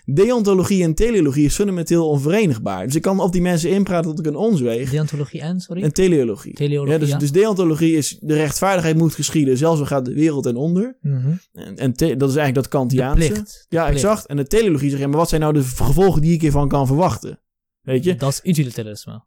Deontologie 0.05 0.83
en 0.83 0.93
teleologie 0.93 1.45
is 1.45 1.55
fundamenteel 1.55 2.09
onverenigbaar. 2.09 2.85
Dus 2.85 2.95
ik 2.95 3.01
kan 3.01 3.19
op 3.19 3.31
die 3.31 3.41
mensen 3.41 3.69
inpraten 3.69 4.09
tot 4.09 4.19
ik 4.19 4.25
een 4.25 4.35
ons 4.35 4.61
weeg. 4.61 4.89
Deontologie 4.91 5.41
en, 5.41 5.59
sorry? 5.59 5.83
En 5.83 5.93
teleologie. 5.93 6.53
Teleologie, 6.53 6.93
Ja, 6.93 6.99
dus, 6.99 7.09
ja. 7.09 7.17
dus 7.17 7.31
deontologie 7.31 7.95
is 7.97 8.17
de 8.19 8.33
rechtvaardigheid 8.33 8.97
moet 8.97 9.13
geschieden, 9.15 9.57
zelfs 9.57 9.79
al 9.79 9.85
gaat 9.85 10.05
de 10.05 10.13
wereld 10.13 10.43
ten 10.43 10.55
onder. 10.55 10.97
Mhm. 11.01 11.31
En, 11.53 11.75
en 11.77 11.93
te- 11.93 12.17
dat 12.17 12.29
is 12.29 12.35
eigenlijk 12.35 12.53
dat 12.55 12.67
Kantiaanse. 12.67 13.31
plicht. 13.31 13.65
Ja, 13.69 13.89
exact. 13.89 14.25
En 14.25 14.35
de 14.37 14.47
teleologie 14.47 14.89
zegt, 14.89 15.01
ja, 15.01 15.07
maar 15.07 15.17
wat 15.17 15.29
zijn 15.29 15.41
nou 15.41 15.53
de 15.53 15.63
gevolgen 15.63 16.21
die 16.21 16.33
ik 16.33 16.41
hiervan 16.41 16.67
kan 16.67 16.87
verwachten? 16.87 17.41
Weet 17.81 18.03
je? 18.03 18.15
Dat 18.15 18.31
is 18.31 18.39
utilitarisme. 18.43 19.25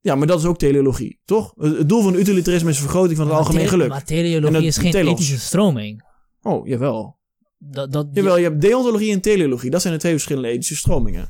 Ja, 0.00 0.14
maar 0.14 0.26
dat 0.26 0.38
is 0.38 0.44
ook 0.44 0.58
teleologie, 0.58 1.20
toch? 1.24 1.52
Het 1.56 1.88
doel 1.88 2.02
van 2.02 2.14
utilitarisme 2.14 2.70
is 2.70 2.76
de 2.76 2.82
vergroting 2.82 3.16
van 3.16 3.24
het 3.26 3.34
Maar 3.34 3.44
algemeen 3.44 3.68
geluk. 3.68 3.88
Maar 3.88 4.04
teleologie 4.04 4.46
En 4.46 4.52
dat- 4.52 4.62
is 4.62 4.78
geen 4.78 4.90
telos. 4.90 5.12
ethische 5.12 5.38
stroming. 5.38 6.08
Oh, 6.42 6.66
jawel. 6.66 7.18
Dat, 7.58 7.92
dat, 7.92 8.08
Jawel, 8.12 8.36
je 8.36 8.42
hebt 8.44 8.60
deontologie 8.60 9.12
en 9.12 9.20
teleologie. 9.20 9.70
Dat 9.70 9.80
zijn 9.80 9.94
de 9.94 10.00
twee 10.00 10.12
verschillende 10.12 10.48
ethische 10.48 10.76
stromingen. 10.76 11.28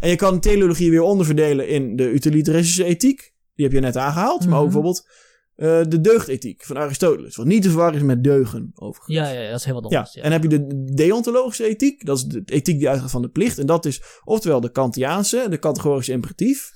En 0.00 0.08
je 0.08 0.16
kan 0.16 0.40
teleologie 0.40 0.90
weer 0.90 1.02
onderverdelen 1.02 1.68
in 1.68 1.96
de 1.96 2.10
utilitaristische 2.12 2.84
ethiek. 2.84 3.32
Die 3.54 3.64
heb 3.64 3.74
je 3.74 3.80
net 3.80 3.96
aangehaald. 3.96 4.40
Maar 4.40 4.48
ook 4.48 4.54
Mhm. 4.54 4.62
bijvoorbeeld 4.64 5.08
eh, 5.54 5.80
de 5.88 6.00
deugdethiek 6.00 6.64
van 6.64 6.76
Aristoteles. 6.78 7.36
Wat 7.36 7.46
niet 7.46 7.62
te 7.62 7.68
verwarren 7.68 7.96
is 7.96 8.02
met 8.06 8.24
deugen, 8.24 8.70
overigens. 8.74 9.16
ja, 9.16 9.28
ja, 9.28 9.50
dat 9.50 9.58
is 9.58 9.64
heel 9.64 9.74
wat 9.80 9.90
Ja, 9.90 9.96
anders. 9.96 10.14
Ja, 10.14 10.22
en 10.22 10.30
dan 10.30 10.40
heb 10.40 10.50
je 10.50 10.58
de 10.58 10.92
deontologische 10.94 11.64
ethiek. 11.64 12.06
Dat 12.06 12.16
is 12.16 12.24
de 12.24 12.42
ethiek 12.44 12.78
die 12.78 12.88
uitgaat 12.88 13.10
van 13.10 13.22
de 13.22 13.28
plicht. 13.28 13.58
En 13.58 13.66
dat 13.66 13.84
is 13.84 14.02
oftewel 14.24 14.60
de 14.60 14.70
Kantiaanse, 14.70 15.46
de 15.50 15.58
categorische 15.58 16.12
imperatief. 16.12 16.70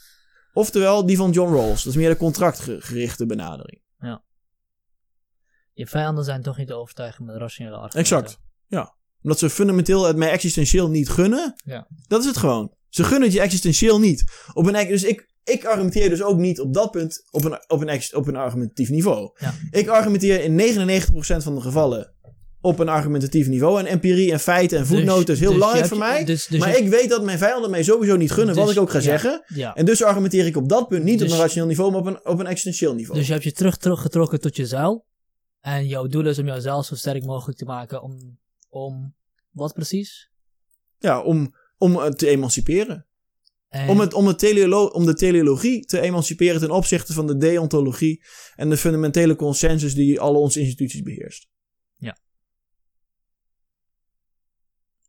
Oftewel 0.52 1.06
die 1.06 1.16
van 1.16 1.30
John 1.30 1.54
Rawls. 1.54 1.82
Dat 1.84 1.92
is 1.92 1.98
meer 1.98 2.08
de 2.08 2.16
contractgerichte 2.16 3.26
benadering. 3.26 3.80
Je 5.78 5.86
vijanden 5.86 6.24
zijn 6.24 6.42
toch 6.42 6.56
niet 6.56 6.66
te 6.66 6.74
overtuigen 6.74 7.24
met 7.24 7.36
rationele 7.36 7.76
argumenten. 7.76 8.16
Exact. 8.16 8.38
Ja. 8.66 8.94
Omdat 9.22 9.38
ze 9.38 9.50
fundamenteel 9.50 10.04
het 10.04 10.16
mij 10.16 10.30
existentieel 10.30 10.88
niet 10.88 11.08
gunnen. 11.08 11.54
Ja. 11.64 11.86
Dat 12.06 12.20
is 12.20 12.26
het 12.26 12.36
gewoon. 12.36 12.74
Ze 12.88 13.04
gunnen 13.04 13.22
het 13.28 13.32
je 13.32 13.40
existentieel 13.40 13.98
niet. 14.00 14.24
Op 14.52 14.66
een, 14.66 14.88
dus 14.88 15.02
ik, 15.04 15.32
ik 15.44 15.64
argumenteer 15.64 16.08
dus 16.08 16.22
ook 16.22 16.38
niet 16.38 16.60
op 16.60 16.74
dat 16.74 16.90
punt 16.90 17.26
op 17.30 17.44
een, 17.44 17.58
op 17.66 17.80
een, 17.80 18.02
op 18.12 18.26
een 18.26 18.36
argumentatief 18.36 18.88
niveau. 18.88 19.30
Ja. 19.38 19.54
Ik 19.70 19.88
argumenteer 19.88 20.42
in 20.44 20.60
99% 20.60 21.42
van 21.42 21.54
de 21.54 21.60
gevallen 21.60 22.12
op 22.60 22.78
een 22.78 22.88
argumentatief 22.88 23.46
niveau. 23.48 23.78
En 23.78 23.86
empirie 23.86 24.32
en 24.32 24.40
feiten 24.40 24.78
en 24.78 24.86
voetnoten 24.86 25.34
is 25.34 25.40
heel 25.40 25.48
dus 25.48 25.58
belangrijk 25.58 25.86
voor 25.88 25.98
mij. 25.98 26.24
dus- 26.24 26.46
dus 26.46 26.60
maar 26.60 26.68
je- 26.70 26.76
ik 26.78 26.88
weet 26.88 27.08
dat 27.08 27.24
mijn 27.24 27.38
vijanden 27.38 27.70
mij 27.70 27.82
sowieso 27.82 28.16
niet 28.16 28.30
gunnen, 28.32 28.54
wat 28.54 28.66
Dus- 28.66 28.74
ik 28.74 28.80
ook 28.80 28.90
ga 28.90 28.98
ja. 28.98 29.04
zeggen. 29.04 29.44
Ja. 29.54 29.74
En 29.74 29.84
dus 29.84 30.02
argumenteer 30.02 30.46
ik 30.46 30.56
op 30.56 30.68
dat 30.68 30.88
punt 30.88 31.04
niet 31.04 31.18
Dus- 31.18 31.28
op 31.28 31.34
een 31.34 31.40
rationeel 31.42 31.68
niveau, 31.68 31.90
maar 31.90 32.00
op 32.00 32.06
een, 32.06 32.26
op 32.26 32.38
een 32.38 32.46
existentieel 32.46 32.94
niveau. 32.94 33.18
Dus 33.18 33.26
je 33.26 33.32
hebt 33.32 33.44
je 33.44 33.52
terug, 33.52 33.76
teruggetrokken 33.76 34.40
tot 34.40 34.56
je 34.56 34.66
zuil. 34.66 35.06
En 35.68 35.86
jouw 35.86 36.06
doel 36.06 36.26
is 36.26 36.38
om 36.38 36.46
jouw 36.46 36.60
zuil 36.60 36.82
zo 36.82 36.94
sterk 36.94 37.24
mogelijk 37.24 37.58
te 37.58 37.64
maken 37.64 38.02
om... 38.02 38.38
om 38.68 39.14
wat 39.50 39.72
precies? 39.72 40.30
ja, 40.98 41.22
om, 41.22 41.54
om 41.78 41.96
het 41.96 42.18
te 42.18 42.28
emanciperen. 42.28 43.06
En, 43.68 43.88
Om, 43.88 44.00
het, 44.00 44.14
om, 44.14 44.26
het 44.26 44.38
teleolo 44.38 44.86
om 44.86 45.06
de 45.06 45.14
teleologie 45.14 45.84
te 45.84 46.00
emanciperen 46.00 46.60
ten 46.60 46.70
opzichte 46.70 47.12
van 47.12 47.26
de 47.26 47.36
deontologie 47.36 48.24
en 48.54 48.70
de 48.70 48.76
fundamentele 48.76 49.36
consensus 49.36 49.94
die 49.94 50.20
alle 50.20 50.38
onze 50.38 50.60
instituties 50.60 51.02
beheerst. 51.02 51.48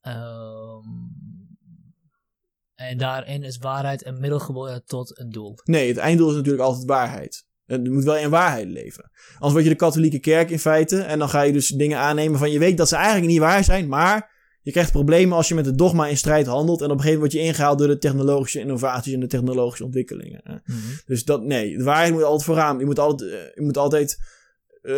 ehm, 0.02 0.88
en 2.76 2.98
daarin 2.98 3.44
is 3.44 3.58
waarheid 3.58 4.06
een 4.06 4.20
middel 4.20 4.40
geworden 4.40 4.86
tot 4.86 5.20
een 5.20 5.30
doel. 5.30 5.58
Nee, 5.64 5.88
het 5.88 5.98
einddoel 5.98 6.30
is 6.30 6.36
natuurlijk 6.36 6.64
altijd 6.64 6.86
waarheid. 6.86 7.48
Je 7.70 7.90
moet 7.90 8.04
wel 8.04 8.18
in 8.18 8.30
waarheid 8.30 8.68
leven. 8.68 9.12
Anders 9.34 9.52
word 9.52 9.64
je 9.64 9.70
de 9.70 9.76
katholieke 9.76 10.20
kerk 10.20 10.50
in 10.50 10.60
feite. 10.60 11.00
En 11.00 11.20
dan 11.20 11.30
ga 11.30 11.42
je 11.42 11.54
dus 11.54 11.68
dingen 11.68 11.98
aannemen 11.98 12.40
van 12.40 12.52
je 12.52 12.60
weet 12.60 12.78
dat 12.78 12.88
ze 12.88 12.96
eigenlijk 12.96 13.28
niet 13.28 13.40
waar 13.40 13.64
zijn. 13.64 13.88
Maar 13.88 14.38
je 14.62 14.72
krijgt 14.72 14.92
problemen 14.92 15.38
als 15.38 15.48
je 15.48 15.56
met 15.56 15.66
het 15.66 15.78
dogma 15.78 16.08
in 16.08 16.18
strijd 16.18 16.46
handelt. 16.46 16.82
En 16.82 16.86
op 16.86 16.92
een 16.92 17.00
gegeven 17.00 17.20
moment 17.20 17.34
word 17.34 17.44
je 17.44 17.50
ingehaald 17.50 17.78
door 17.78 17.88
de 17.88 17.98
technologische 17.98 18.60
innovaties 18.60 19.14
en 19.14 19.20
de 19.20 19.28
technologische 19.28 19.84
ontwikkelingen. 19.84 20.42
hè. 20.44 20.56
Dus 21.06 21.26
dat, 21.26 21.44
nee, 21.44 21.78
de 21.78 21.84
waarheid 21.84 22.14
moet 22.14 22.24
altijd 22.24 22.44
vooraan. 22.44 22.80
Je 22.80 22.86
moet 22.86 23.00
altijd, 23.00 23.32
eh, 23.32 23.38
je 23.56 23.62
moet 23.62 23.78
altijd 23.78 24.20
eh, 24.82 24.94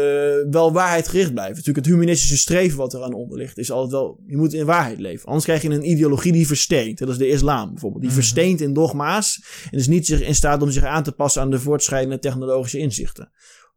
wel 0.49 0.71
waarheidgericht 0.71 1.31
blijven. 1.31 1.55
Natuurlijk, 1.55 1.85
het 1.85 1.95
humanistische 1.95 2.37
streven 2.37 2.77
wat 2.77 2.93
eraan 2.93 3.13
onder 3.13 3.37
ligt, 3.37 3.57
is 3.57 3.71
altijd 3.71 3.91
wel, 3.91 4.19
je 4.27 4.37
moet 4.37 4.53
in 4.53 4.65
waarheid 4.65 4.99
leven. 4.99 5.25
Anders 5.25 5.45
krijg 5.45 5.61
je 5.61 5.69
een 5.69 5.89
ideologie 5.89 6.31
die 6.31 6.47
versteent. 6.47 6.97
Dat 6.97 7.09
is 7.09 7.17
de 7.17 7.27
islam 7.27 7.69
bijvoorbeeld. 7.69 8.01
Die 8.01 8.11
Mhm. 8.11 8.19
versteent 8.19 8.61
in 8.61 8.73
dogma's 8.73 9.43
en 9.71 9.77
is 9.77 9.87
niet 9.87 10.05
zich 10.05 10.21
in 10.21 10.35
staat 10.35 10.61
om 10.61 10.71
zich 10.71 10.83
aan 10.83 11.03
te 11.03 11.11
passen 11.11 11.41
aan 11.41 11.51
de 11.51 11.59
voortschrijdende 11.59 12.19
technologische 12.19 12.77
inzichten. 12.77 13.31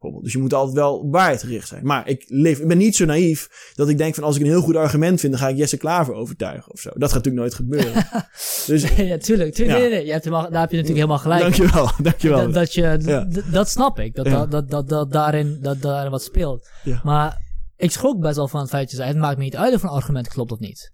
Bijvoorbeeld. 0.05 0.23
Dus 0.23 0.33
je 0.33 0.39
moet 0.39 0.53
altijd 0.53 0.75
wel 0.75 0.97
op 0.97 1.11
waarheid 1.11 1.43
gericht 1.43 1.67
zijn. 1.67 1.85
Maar 1.85 2.07
ik, 2.07 2.25
leef, 2.27 2.59
ik 2.59 2.67
ben 2.67 2.77
niet 2.77 2.95
zo 2.95 3.05
naïef 3.05 3.71
dat 3.75 3.89
ik 3.89 3.97
denk 3.97 4.15
van 4.15 4.23
als 4.23 4.35
ik 4.35 4.41
een 4.41 4.47
heel 4.47 4.61
goed 4.61 4.75
argument 4.75 5.19
vind, 5.19 5.33
dan 5.33 5.41
ga 5.41 5.47
ik 5.49 5.57
Jesse 5.57 5.77
Klaver 5.77 6.13
overtuigen 6.13 6.71
of 6.71 6.79
zo. 6.79 6.89
Dat 6.93 7.11
gaat 7.11 7.23
natuurlijk 7.25 7.35
nooit 7.35 7.53
gebeuren. 7.53 8.07
dus 8.67 8.81
ja, 8.81 9.17
tuurlijk. 9.17 9.53
tuurlijk 9.53 9.57
Ja. 9.57 9.77
Nee, 9.77 9.89
nee, 9.89 10.05
je 10.05 10.11
hebt 10.11 10.23
helemaal, 10.23 10.51
daar 10.51 10.61
heb 10.61 10.71
je 10.71 10.77
natuurlijk 10.77 11.09
helemaal 11.09 11.17
gelijk. 11.17 11.41
dankjewel, 11.41 11.89
dankjewel. 12.03 12.37
Dat, 12.37 12.53
dat, 12.53 12.73
je, 12.73 12.97
Ja. 12.99 13.27
dat 13.51 13.69
snap 13.69 13.99
ik. 13.99 14.15
Dat, 14.15 14.25
dat, 14.25 14.51
dat, 14.51 14.69
dat, 14.69 14.89
dat 14.89 15.11
daarin, 15.11 15.57
dat 15.61 15.81
daarin 15.81 16.11
wat 16.11 16.23
speelt. 16.23 16.69
Maar 17.03 17.41
ik 17.77 17.91
schrok 17.91 18.19
best 18.19 18.35
wel 18.35 18.47
van 18.47 18.59
het 18.59 18.69
feit 18.69 18.81
dat 18.81 18.91
je 18.91 18.97
zei: 18.97 19.09
het 19.09 19.17
maakt 19.17 19.37
me 19.37 19.43
niet 19.43 19.57
uit 19.57 19.73
of 19.73 19.83
een 19.83 19.89
argument 19.89 20.27
klopt 20.27 20.51
of 20.51 20.59
niet. 20.59 20.93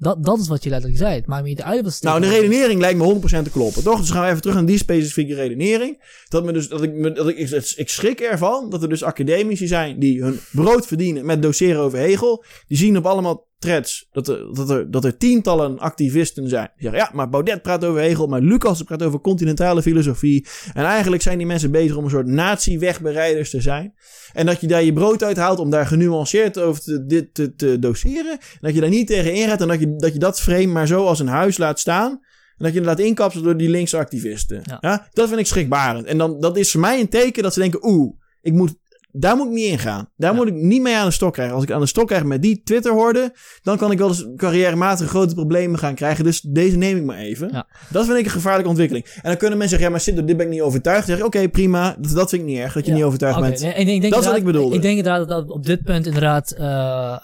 Dat, 0.00 0.24
dat 0.24 0.38
is 0.38 0.48
wat 0.48 0.64
je 0.64 0.70
letterlijk 0.70 1.00
zei. 1.00 1.14
Het 1.14 1.26
maakt 1.26 1.42
me 1.42 1.48
niet 1.48 1.62
uit 1.62 1.84
het 1.84 2.02
Nou, 2.02 2.20
de 2.20 2.28
redenering 2.28 2.80
lijkt 2.80 2.98
me 2.98 3.14
100% 3.14 3.42
te 3.42 3.50
kloppen, 3.50 3.82
toch? 3.82 4.00
Dus 4.00 4.10
gaan 4.10 4.22
we 4.22 4.28
even 4.28 4.40
terug 4.40 4.56
naar 4.56 4.66
die 4.66 4.78
specifieke 4.78 5.34
redenering. 5.34 6.02
Dat, 6.28 6.44
me 6.44 6.52
dus, 6.52 6.68
dat, 6.68 6.82
ik, 6.82 7.14
dat 7.14 7.28
ik, 7.28 7.38
ik, 7.38 7.72
ik 7.76 7.88
schrik 7.88 8.20
ervan 8.20 8.70
dat 8.70 8.82
er 8.82 8.88
dus 8.88 9.02
academici 9.02 9.66
zijn 9.66 9.98
die 9.98 10.22
hun 10.22 10.40
brood 10.52 10.86
verdienen 10.86 11.26
met 11.26 11.42
doseren 11.42 11.80
over 11.80 11.98
Hegel. 11.98 12.44
Die 12.66 12.76
zien 12.76 12.96
op 12.96 13.06
allemaal 13.06 13.48
threads 13.60 14.08
dat 14.12 14.28
er, 14.28 14.54
dat 14.54 14.70
er, 14.70 14.90
dat 14.90 15.04
er 15.04 15.16
tientallen 15.16 15.78
activisten 15.78 16.48
zijn. 16.48 16.70
Die 16.74 16.82
zeggen, 16.82 17.00
ja, 17.00 17.10
maar 17.14 17.28
Baudet 17.28 17.62
praat 17.62 17.84
over 17.84 18.00
Hegel, 18.00 18.26
maar 18.26 18.40
Lucas 18.40 18.82
praat 18.82 19.02
over 19.02 19.20
continentale 19.20 19.82
filosofie. 19.82 20.46
En 20.72 20.84
eigenlijk 20.84 21.22
zijn 21.22 21.38
die 21.38 21.46
mensen 21.46 21.70
bezig 21.70 21.96
om 21.96 22.04
een 22.04 22.10
soort 22.10 22.26
nazi-wegbereiders 22.26 23.50
te 23.50 23.60
zijn. 23.60 23.94
En 24.32 24.46
dat 24.46 24.60
je 24.60 24.66
daar 24.66 24.82
je 24.82 24.92
brood 24.92 25.22
uit 25.22 25.36
haalt 25.36 25.58
om 25.58 25.70
daar 25.70 25.86
genuanceerd 25.86 26.58
over 26.58 26.82
te, 26.82 27.06
dit 27.06 27.34
te, 27.34 27.54
te 27.54 27.78
doseren. 27.78 28.32
En 28.32 28.58
dat 28.60 28.74
je 28.74 28.80
daar 28.80 28.90
niet 28.90 29.06
tegen 29.06 29.34
ingaat 29.34 29.60
en 29.60 29.68
dat 29.68 29.80
je, 29.80 29.96
dat 29.96 30.12
je 30.12 30.18
dat 30.18 30.40
frame 30.40 30.66
maar 30.66 30.86
zo 30.86 31.06
als 31.06 31.18
een 31.18 31.28
huis 31.28 31.58
laat 31.58 31.80
staan. 31.80 32.10
En 32.10 32.66
dat 32.66 32.72
je 32.72 32.78
het 32.78 32.88
laat 32.88 32.98
inkapselen 32.98 33.44
door 33.46 33.56
die 33.56 33.68
linkse 33.68 33.96
activisten. 33.96 34.60
Ja. 34.64 34.78
Ja. 34.80 35.08
dat 35.12 35.28
vind 35.28 35.40
ik 35.40 35.46
schrikbarend. 35.46 36.06
En 36.06 36.18
dan, 36.18 36.40
dat 36.40 36.56
is 36.56 36.70
voor 36.70 36.80
mij 36.80 37.00
een 37.00 37.08
teken 37.08 37.42
dat 37.42 37.52
ze 37.52 37.60
denken, 37.60 37.86
oeh, 37.86 38.12
ik 38.40 38.52
moet, 38.52 38.74
daar 39.12 39.36
moet 39.36 39.46
ik 39.46 39.52
niet 39.52 39.70
in 39.70 39.78
gaan. 39.78 40.08
Daar 40.16 40.30
Ja. 40.30 40.36
moet 40.36 40.46
ik 40.46 40.54
niet 40.54 40.82
mee 40.82 40.96
aan 40.96 41.06
de 41.06 41.12
stok 41.12 41.32
krijgen. 41.32 41.54
Als 41.54 41.64
ik 41.64 41.70
aan 41.72 41.80
de 41.80 41.86
stok 41.86 42.06
krijg 42.06 42.24
met 42.24 42.42
die 42.42 42.62
Twitter 42.62 42.92
hoorde, 42.92 43.32
dan 43.62 43.76
kan 43.76 43.90
ik 43.90 43.98
wel 43.98 44.08
eens 44.08 44.26
carrièrematig 44.36 45.08
grote 45.08 45.34
problemen 45.34 45.78
gaan 45.78 45.94
krijgen. 45.94 46.24
Dus 46.24 46.40
deze 46.40 46.76
neem 46.76 46.96
ik 46.96 47.04
maar 47.04 47.18
even. 47.18 47.48
Ja. 47.52 47.66
Dat 47.90 48.06
vind 48.06 48.18
ik 48.18 48.24
een 48.24 48.30
gevaarlijke 48.30 48.68
ontwikkeling. 48.68 49.04
En 49.04 49.20
dan 49.22 49.36
kunnen 49.36 49.58
mensen 49.58 49.68
zeggen, 49.68 49.86
ja, 49.86 49.90
maar 49.90 50.00
Sidder, 50.00 50.26
dit 50.26 50.36
ben 50.36 50.46
ik 50.46 50.52
niet 50.52 50.60
overtuigd. 50.60 51.06
Dan 51.06 51.16
zeg 51.16 51.26
ik, 51.26 51.34
oké, 51.34 51.48
prima. 51.48 51.96
Dat, 52.00 52.10
dat 52.12 52.28
vind 52.30 52.42
ik 52.42 52.48
niet 52.48 52.58
erg, 52.58 52.72
dat 52.72 52.84
je 52.84 52.90
Ja. 52.90 52.96
niet 52.96 53.06
overtuigd 53.06 53.40
bent. 53.40 53.60
nee, 53.60 53.70
ik 53.70 53.76
denk, 53.76 53.88
ik 53.88 54.00
denk 54.00 54.12
Dat 54.12 54.22
is 54.22 54.28
wat 54.28 54.36
ik 54.38 54.44
bedoelde. 54.44 54.74
Ik 54.76 54.82
denk 54.82 54.96
inderdaad 54.98 55.28
dat 55.28 55.50
op 55.50 55.66
dit 55.66 55.82
punt 55.82 56.06
inderdaad 56.06 56.50
eh, 56.50 56.66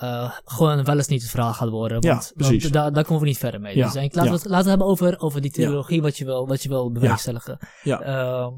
eh, 0.01 0.31
gewoon 0.45 0.85
wel 0.85 0.97
eens 0.97 1.09
niet 1.09 1.23
de 1.23 1.29
vraag 1.29 1.57
gaat 1.57 1.69
worden. 1.69 1.97
Ja, 2.01 2.11
Want, 2.13 2.33
precies. 2.37 2.63
want 2.63 2.75
daar, 2.75 2.93
daar 2.93 3.05
komen 3.05 3.23
we 3.23 3.29
niet 3.29 3.39
verder 3.39 3.61
mee. 3.61 3.77
Ja, 3.77 3.85
Dus 3.85 3.93
denk, 3.93 4.07
ik, 4.07 4.15
laten, 4.15 4.31
we 4.31 4.37
het, 4.37 4.47
laten 4.47 4.65
we 4.65 4.71
het 4.71 4.79
hebben 4.79 4.87
over, 4.87 5.19
over 5.21 5.41
die 5.41 5.51
theologie, 5.51 6.03
wat, 6.03 6.19
je 6.19 6.25
wil, 6.25 6.47
wat 6.49 6.63
je 6.63 6.69
wil 6.69 6.93
bewerkstelligen. 6.93 7.59
Ja. 7.83 8.01
Ehm, 8.01 8.49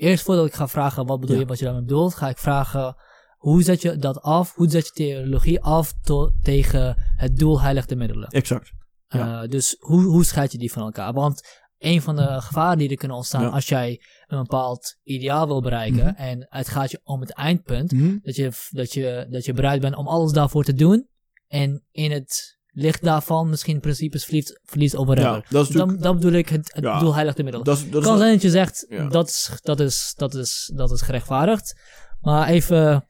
eerst 0.00 0.24
voordat 0.24 0.46
ik 0.46 0.54
ga 0.54 0.68
vragen 0.68 1.06
wat 1.06 1.20
bedoel 1.20 1.34
Ja. 1.34 1.40
je, 1.42 1.48
wat 1.48 1.58
je 1.58 1.64
daarmee 1.64 1.82
bedoelt, 1.84 2.14
ga 2.14 2.28
ik 2.28 2.38
vragen 2.38 2.96
hoe 3.36 3.62
zet 3.62 3.82
je 3.82 3.96
dat 3.96 4.20
af? 4.22 4.54
Hoe 4.54 4.68
zet 4.70 4.86
je 4.86 4.92
theologie 4.92 5.60
af 5.60 5.92
to- 6.02 6.30
tegen 6.42 6.94
het 7.16 7.38
doel 7.38 7.60
heilig 7.60 7.86
de 7.86 7.96
middelen? 7.96 8.28
Exact. 8.28 8.72
Ja. 9.08 9.42
Eh, 9.42 9.48
dus 9.48 9.76
hoe, 9.78 10.02
hoe 10.04 10.24
scheid 10.24 10.52
je 10.52 10.58
die 10.58 10.72
van 10.72 10.82
elkaar? 10.82 11.12
Want 11.12 11.58
een 11.78 12.02
van 12.02 12.16
de 12.16 12.40
gevaren 12.40 12.78
die 12.78 12.88
er 12.90 12.96
kunnen 12.96 13.16
ontstaan 13.16 13.42
Ja. 13.42 13.48
als 13.48 13.68
jij 13.68 14.00
een 14.26 14.38
bepaald 14.38 14.96
ideaal 15.02 15.46
wil 15.46 15.60
bereiken 15.62 16.04
Mhm. 16.06 16.14
en 16.16 16.46
het 16.48 16.68
gaat 16.68 16.90
je 16.90 17.00
om 17.02 17.20
het 17.20 17.32
eindpunt, 17.32 17.92
Mhm. 17.92 18.16
dat, 18.22 18.36
je, 18.36 18.52
dat, 18.70 18.92
je, 18.92 19.26
dat 19.30 19.44
je 19.44 19.52
bereid 19.52 19.80
bent 19.80 19.96
om 19.96 20.06
alles 20.08 20.32
daarvoor 20.32 20.64
te 20.64 20.74
doen 20.74 21.08
en 21.46 21.84
in 21.90 22.10
het 22.10 22.58
licht 22.72 23.02
daarvan 23.02 23.48
misschien 23.48 23.80
principes 23.80 24.24
verliest, 24.24 24.60
verliest 24.64 24.96
over 24.96 25.18
Ja, 25.18 25.42
dat 25.50 25.66
dan, 25.72 25.96
dan 25.98 26.14
bedoel 26.16 26.32
ik 26.32 26.48
het, 26.48 26.70
het 26.74 26.84
Ja. 26.84 26.98
doel 26.98 27.14
heilig 27.14 27.34
de. 27.34 27.62
Dat 27.64 27.84
dat 27.90 28.02
is 28.02 28.08
kan 28.08 28.18
zijn 28.18 28.32
dat 28.32 28.42
je 28.42 28.50
zegt, 28.50 28.86
Ja. 28.88 29.08
dat, 29.08 29.28
is, 29.28 29.50
dat, 29.62 29.80
is, 29.80 30.14
dat, 30.16 30.34
is, 30.34 30.70
dat 30.74 30.90
is 30.90 31.00
gerechtvaardigd. 31.02 31.78
Maar 32.20 32.48
even 32.48 33.04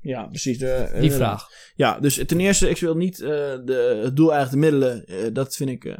Ja, 0.00 0.22
precies. 0.26 0.58
De, 0.58 0.88
die 0.92 1.02
inderdaad. 1.02 1.18
vraag. 1.40 1.48
Ja, 1.76 1.98
dus 2.00 2.20
ten 2.26 2.40
eerste, 2.40 2.70
ik 2.70 2.78
wil 2.78 2.94
niet 2.96 3.20
eh, 3.20 3.28
de, 3.64 4.00
het 4.04 4.16
doel 4.16 4.34
eigenlijk 4.34 4.62
de 4.62 4.70
middelen. 4.70 5.06
eh, 5.06 5.34
dat 5.34 5.56
vind 5.56 5.70
ik. 5.70 5.84
eh, 5.84 5.92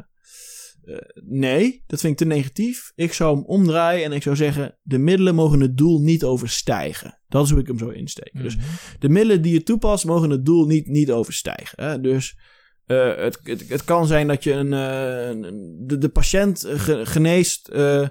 eh, 0.85 0.97
nee, 1.23 1.83
dat 1.87 1.99
vind 1.99 2.11
ik 2.11 2.17
te 2.27 2.33
negatief. 2.35 2.91
Ik 2.95 3.13
zou 3.13 3.35
hem 3.35 3.45
omdraaien 3.45 4.05
en 4.05 4.11
ik 4.11 4.21
zou 4.23 4.35
zeggen: 4.35 4.77
de 4.81 4.97
middelen 4.97 5.35
mogen 5.35 5.59
het 5.59 5.77
doel 5.77 5.99
niet 5.99 6.23
overstijgen. 6.23 7.19
Dat 7.27 7.45
is 7.45 7.51
hoe 7.51 7.59
ik 7.59 7.67
hem 7.67 7.77
zou 7.77 7.93
insteken. 7.95 8.43
Dus 8.43 8.55
Mhm. 8.55 8.65
de 8.99 9.09
middelen 9.09 9.41
die 9.41 9.53
je 9.53 9.63
toepast, 9.63 10.05
mogen 10.05 10.29
het 10.29 10.45
doel 10.45 10.65
niet, 10.65 10.87
niet 10.87 11.11
overstijgen. 11.11 11.83
Hè? 11.83 12.01
Dus 12.01 12.37
eh, 12.85 13.15
het, 13.15 13.39
het, 13.43 13.63
het 13.69 13.83
kan 13.83 14.07
zijn 14.07 14.27
dat 14.27 14.43
je 14.43 14.53
een, 14.53 14.73
eh, 14.73 15.49
de, 15.87 15.97
de 15.97 16.09
patiënt 16.09 16.65
ge- 16.67 17.05
geneest 17.05 17.67
eh, 17.67 18.07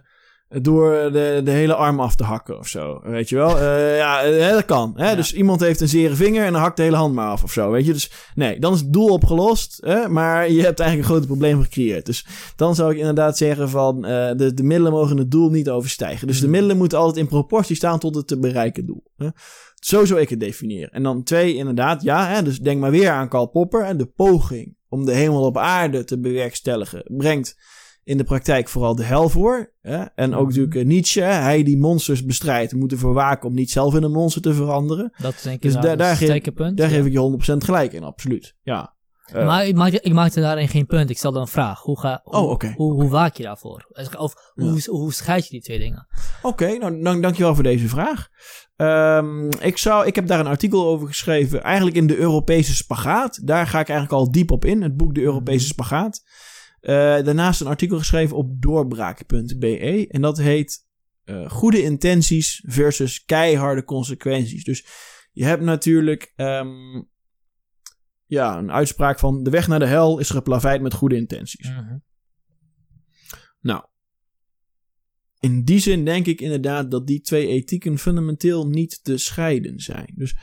door 0.48 0.92
de, 1.12 1.40
de 1.44 1.50
hele 1.50 1.74
arm 1.74 2.00
af 2.00 2.16
te 2.16 2.24
hakken 2.24 2.58
of 2.58 2.68
zo. 2.68 3.00
Weet 3.02 3.28
je 3.28 3.36
wel? 3.36 3.58
Eh, 3.58 3.96
ja, 3.96 4.22
eh, 4.22 4.50
dat 4.50 4.64
kan. 4.64 4.92
Hè? 4.96 5.10
Ja. 5.10 5.14
Dus 5.16 5.32
iemand 5.34 5.60
heeft 5.60 5.80
een 5.80 5.88
zere 5.88 6.14
vinger 6.14 6.44
en 6.44 6.52
dan 6.52 6.60
hakt 6.60 6.76
de 6.76 6.82
hele 6.82 6.96
hand 6.96 7.14
maar 7.14 7.28
af 7.28 7.42
of 7.42 7.52
zo. 7.52 7.70
Weet 7.70 7.86
je? 7.86 7.92
Dus 7.92 8.10
nee, 8.34 8.58
dan 8.58 8.72
is 8.72 8.80
het 8.80 8.92
doel 8.92 9.08
opgelost. 9.08 9.78
Hè? 9.80 10.08
Maar 10.08 10.50
je 10.50 10.62
hebt 10.62 10.80
eigenlijk 10.80 11.08
een 11.08 11.14
groot 11.14 11.26
probleem 11.26 11.62
gecreëerd. 11.62 12.06
Dus 12.06 12.26
dan 12.56 12.74
zou 12.74 12.92
ik 12.92 12.98
inderdaad 12.98 13.36
zeggen 13.36 13.68
van 13.70 14.04
eh, 14.04 14.30
de, 14.36 14.54
de 14.54 14.62
middelen 14.62 14.92
mogen 14.92 15.16
het 15.16 15.30
doel 15.30 15.50
niet 15.50 15.70
overstijgen. 15.70 16.26
Dus 16.26 16.36
de 16.36 16.42
Mhm. 16.42 16.52
middelen 16.52 16.76
moeten 16.76 16.98
altijd 16.98 17.16
in 17.16 17.28
proportie 17.28 17.76
staan 17.76 17.98
tot 17.98 18.14
het 18.14 18.26
te 18.26 18.38
bereiken 18.38 18.86
doel. 18.86 19.04
Hè? 19.16 19.28
Zo 19.84 20.04
zou 20.04 20.20
ik 20.20 20.28
het 20.28 20.40
definiëren. 20.40 20.90
En 20.90 21.02
dan 21.02 21.22
twee, 21.22 21.54
inderdaad, 21.54 22.02
ja, 22.02 22.28
hè, 22.28 22.42
dus 22.42 22.58
denk 22.58 22.80
maar 22.80 22.90
weer 22.90 23.10
aan 23.10 23.28
Karl 23.28 23.46
Popper. 23.46 23.86
Hè, 23.86 23.96
de 23.96 24.06
poging 24.06 24.76
om 24.88 25.04
de 25.04 25.12
hemel 25.14 25.42
op 25.44 25.58
aarde 25.58 26.04
te 26.04 26.20
bewerkstelligen 26.20 27.02
brengt 27.16 27.56
in 28.04 28.16
de 28.16 28.24
praktijk 28.24 28.68
vooral 28.68 28.94
de 28.94 29.04
hel 29.04 29.28
voor. 29.28 29.72
Hè? 29.80 29.96
En 30.14 30.34
ook 30.34 30.38
Mhm. 30.38 30.48
natuurlijk 30.48 30.74
eh, 30.74 30.84
Nietzsche, 30.84 31.20
hij 31.22 31.62
die 31.62 31.78
monsters 31.78 32.24
bestrijdt, 32.24 32.72
moet 32.74 32.92
ervoor 32.92 33.14
waken 33.14 33.48
om 33.48 33.54
niet 33.54 33.70
zelf 33.70 33.94
in 33.94 34.02
een 34.02 34.12
monster 34.12 34.42
te 34.42 34.54
veranderen. 34.54 35.12
Dat 35.22 35.34
is 35.34 35.42
denk 35.42 35.56
ik 35.56 35.62
Dus 35.62 35.72
daar- 35.72 35.96
daar 35.96 36.10
een 36.10 36.16
geef-. 36.16 36.52
Daar 36.54 36.72
Ja. 36.76 36.88
geef 36.88 37.04
ik 37.06 37.12
je 37.12 37.18
100% 37.18 37.64
gelijk 37.64 37.92
in, 37.92 38.02
absoluut. 38.02 38.54
Ja. 38.62 38.93
Maar 39.32 39.66
ik 39.66 39.74
maakte, 39.74 40.00
ik 40.00 40.12
maakte 40.12 40.40
daarin 40.40 40.68
geen 40.68 40.86
punt. 40.86 41.10
Ik 41.10 41.18
stelde 41.18 41.40
een 41.40 41.46
vraag. 41.46 41.80
Hoe, 41.80 42.00
ga, 42.00 42.20
hoe, 42.24 42.34
Oh, 42.34 42.50
oké. 42.50 42.72
hoe, 42.76 42.92
hoe 42.92 43.08
waak 43.10 43.36
je 43.36 43.42
daarvoor? 43.42 43.86
Of 44.16 44.34
hoe, 44.54 44.64
Ja. 44.64 44.70
hoe, 44.70 44.80
hoe 44.90 45.12
scheid 45.12 45.44
je 45.44 45.50
die 45.50 45.62
twee 45.62 45.78
dingen? 45.78 46.06
Oké, 46.42 46.76
nou 46.78 47.02
dank, 47.02 47.22
dankjewel 47.22 47.54
voor 47.54 47.62
deze 47.62 47.88
vraag. 47.88 48.28
Ehm, 48.76 49.48
ik, 49.60 49.76
zou, 49.78 50.06
ik 50.06 50.14
heb 50.14 50.26
daar 50.26 50.40
een 50.40 50.46
artikel 50.46 50.86
over 50.86 51.06
geschreven, 51.06 51.62
eigenlijk 51.62 51.96
in 51.96 52.06
de 52.06 52.16
Europese 52.16 52.74
spagaat. 52.76 53.40
Daar 53.46 53.66
ga 53.66 53.80
ik 53.80 53.88
eigenlijk 53.88 54.20
al 54.20 54.30
diep 54.32 54.50
op 54.50 54.64
in, 54.64 54.82
het 54.82 54.96
boek 54.96 55.14
De 55.14 55.22
Europese 55.22 55.66
spagaat. 55.66 56.22
Eh, 56.80 56.94
daarnaast 56.94 57.60
een 57.60 57.66
artikel 57.66 57.98
geschreven 57.98 58.36
op 58.36 58.62
doorbraak.be 58.62 60.06
en 60.08 60.20
dat 60.20 60.38
heet 60.38 60.86
eh, 61.24 61.50
Goede 61.50 61.82
intenties 61.82 62.62
versus 62.66 63.24
keiharde 63.24 63.84
consequenties. 63.84 64.64
Dus 64.64 64.86
je 65.32 65.44
hebt 65.44 65.62
natuurlijk 65.62 66.32
ehm, 66.36 67.02
ja, 68.26 68.58
een 68.58 68.72
uitspraak 68.72 69.18
van 69.18 69.42
de 69.42 69.50
weg 69.50 69.68
naar 69.68 69.78
de 69.78 69.86
hel 69.86 70.18
is 70.18 70.30
geplaveid 70.30 70.82
met 70.82 70.94
goede 70.94 71.16
intenties. 71.16 71.68
Mhm. 71.68 71.96
Nou, 73.60 73.84
in 75.40 75.64
die 75.64 75.78
zin 75.78 76.04
denk 76.04 76.26
ik 76.26 76.40
inderdaad 76.40 76.90
dat 76.90 77.06
die 77.06 77.20
twee 77.20 77.46
ethieken 77.46 77.98
fundamenteel 77.98 78.68
niet 78.68 79.04
te 79.04 79.18
scheiden 79.18 79.80
zijn. 79.80 80.12
Dus, 80.14 80.36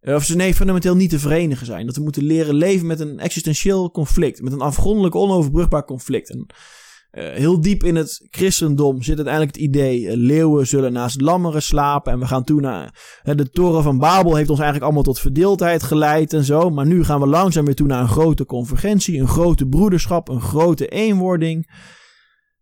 eh, 0.00 0.14
of 0.14 0.24
ze 0.24 0.36
nee, 0.36 0.54
fundamenteel 0.54 0.96
niet 0.96 1.10
te 1.10 1.18
verenigen 1.18 1.66
zijn. 1.66 1.86
Dat 1.86 1.96
we 1.96 2.02
moeten 2.02 2.22
leren 2.22 2.54
leven 2.54 2.86
met 2.86 3.00
een 3.00 3.18
existentieel 3.18 3.90
conflict, 3.90 4.42
met 4.42 4.52
een 4.52 4.60
afgrondelijk 4.60 5.14
onoverbrugbaar 5.14 5.84
conflict. 5.84 6.30
En, 6.30 6.46
eh, 7.10 7.32
heel 7.32 7.60
diep 7.60 7.84
in 7.84 7.96
het 7.96 8.26
christendom 8.30 9.02
zit 9.02 9.16
uiteindelijk 9.16 9.56
het 9.56 9.64
idee: 9.64 10.08
eh, 10.08 10.16
leeuwen 10.16 10.66
zullen 10.66 10.92
naast 10.92 11.20
lammeren 11.20 11.62
slapen. 11.62 12.12
En 12.12 12.18
we 12.18 12.26
gaan 12.26 12.44
toen 12.44 12.62
naar. 12.62 13.20
de 13.22 13.50
toren 13.50 13.82
van 13.82 13.98
Babel 13.98 14.34
heeft 14.34 14.50
ons 14.50 14.58
eigenlijk 14.58 14.84
allemaal 14.84 15.12
tot 15.12 15.20
verdeeldheid 15.20 15.82
geleid 15.82 16.32
en 16.32 16.44
zo. 16.44 16.70
Maar 16.70 16.86
nu 16.86 17.04
gaan 17.04 17.20
we 17.20 17.26
langzaam 17.26 17.64
weer 17.64 17.74
toe 17.74 17.86
naar 17.86 18.00
een 18.00 18.08
grote 18.08 18.44
convergentie, 18.44 19.20
een 19.20 19.28
grote 19.28 19.66
broederschap, 19.66 20.28
een 20.28 20.40
grote 20.40 20.86
eenwording. 20.88 21.68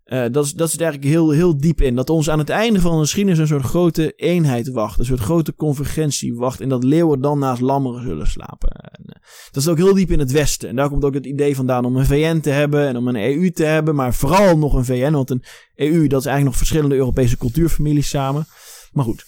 Eh, 0.06 0.24
dat, 0.30 0.52
dat 0.56 0.70
zit 0.70 0.80
eigenlijk 0.80 1.10
heel, 1.10 1.30
heel 1.30 1.56
diep 1.56 1.80
in. 1.80 1.96
Dat 1.96 2.10
ons 2.10 2.30
aan 2.30 2.38
het 2.38 2.48
einde 2.48 2.80
van 2.80 2.92
de 2.92 2.98
geschiedenis 2.98 3.38
een 3.38 3.46
soort 3.46 3.64
grote 3.64 4.12
eenheid 4.12 4.70
wacht. 4.70 4.98
Een 4.98 5.04
soort 5.04 5.20
grote 5.20 5.54
convergentie 5.54 6.34
wacht. 6.34 6.60
En 6.60 6.68
dat 6.68 6.84
leeuwen 6.84 7.20
dan 7.20 7.38
naast 7.38 7.60
lammeren 7.60 8.02
zullen 8.02 8.26
slapen. 8.26 8.70
En, 8.70 9.04
eh, 9.06 9.20
dat 9.50 9.62
is 9.62 9.68
ook 9.68 9.76
heel 9.76 9.94
diep 9.94 10.10
in 10.10 10.18
het 10.18 10.32
Westen. 10.32 10.68
En 10.68 10.76
daar 10.76 10.88
komt 10.88 11.04
ook 11.04 11.14
het 11.14 11.26
idee 11.26 11.56
vandaan 11.56 11.84
om 11.84 11.96
een 11.96 12.06
VN 12.06 12.40
te 12.40 12.50
hebben. 12.50 12.86
En 12.86 12.96
om 12.96 13.08
een 13.08 13.16
EU 13.16 13.50
te 13.50 13.64
hebben. 13.64 13.94
Maar 13.94 14.14
vooral 14.14 14.58
nog 14.58 14.74
een 14.74 14.84
VN. 14.84 15.12
Want 15.12 15.30
een 15.30 15.44
EU, 15.74 16.06
dat 16.06 16.20
is 16.20 16.26
eigenlijk 16.26 16.44
nog 16.44 16.56
verschillende 16.56 16.94
Europese 16.94 17.36
cultuurfamilies 17.36 18.08
samen. 18.08 18.46
Maar 18.92 19.04
goed. 19.04 19.24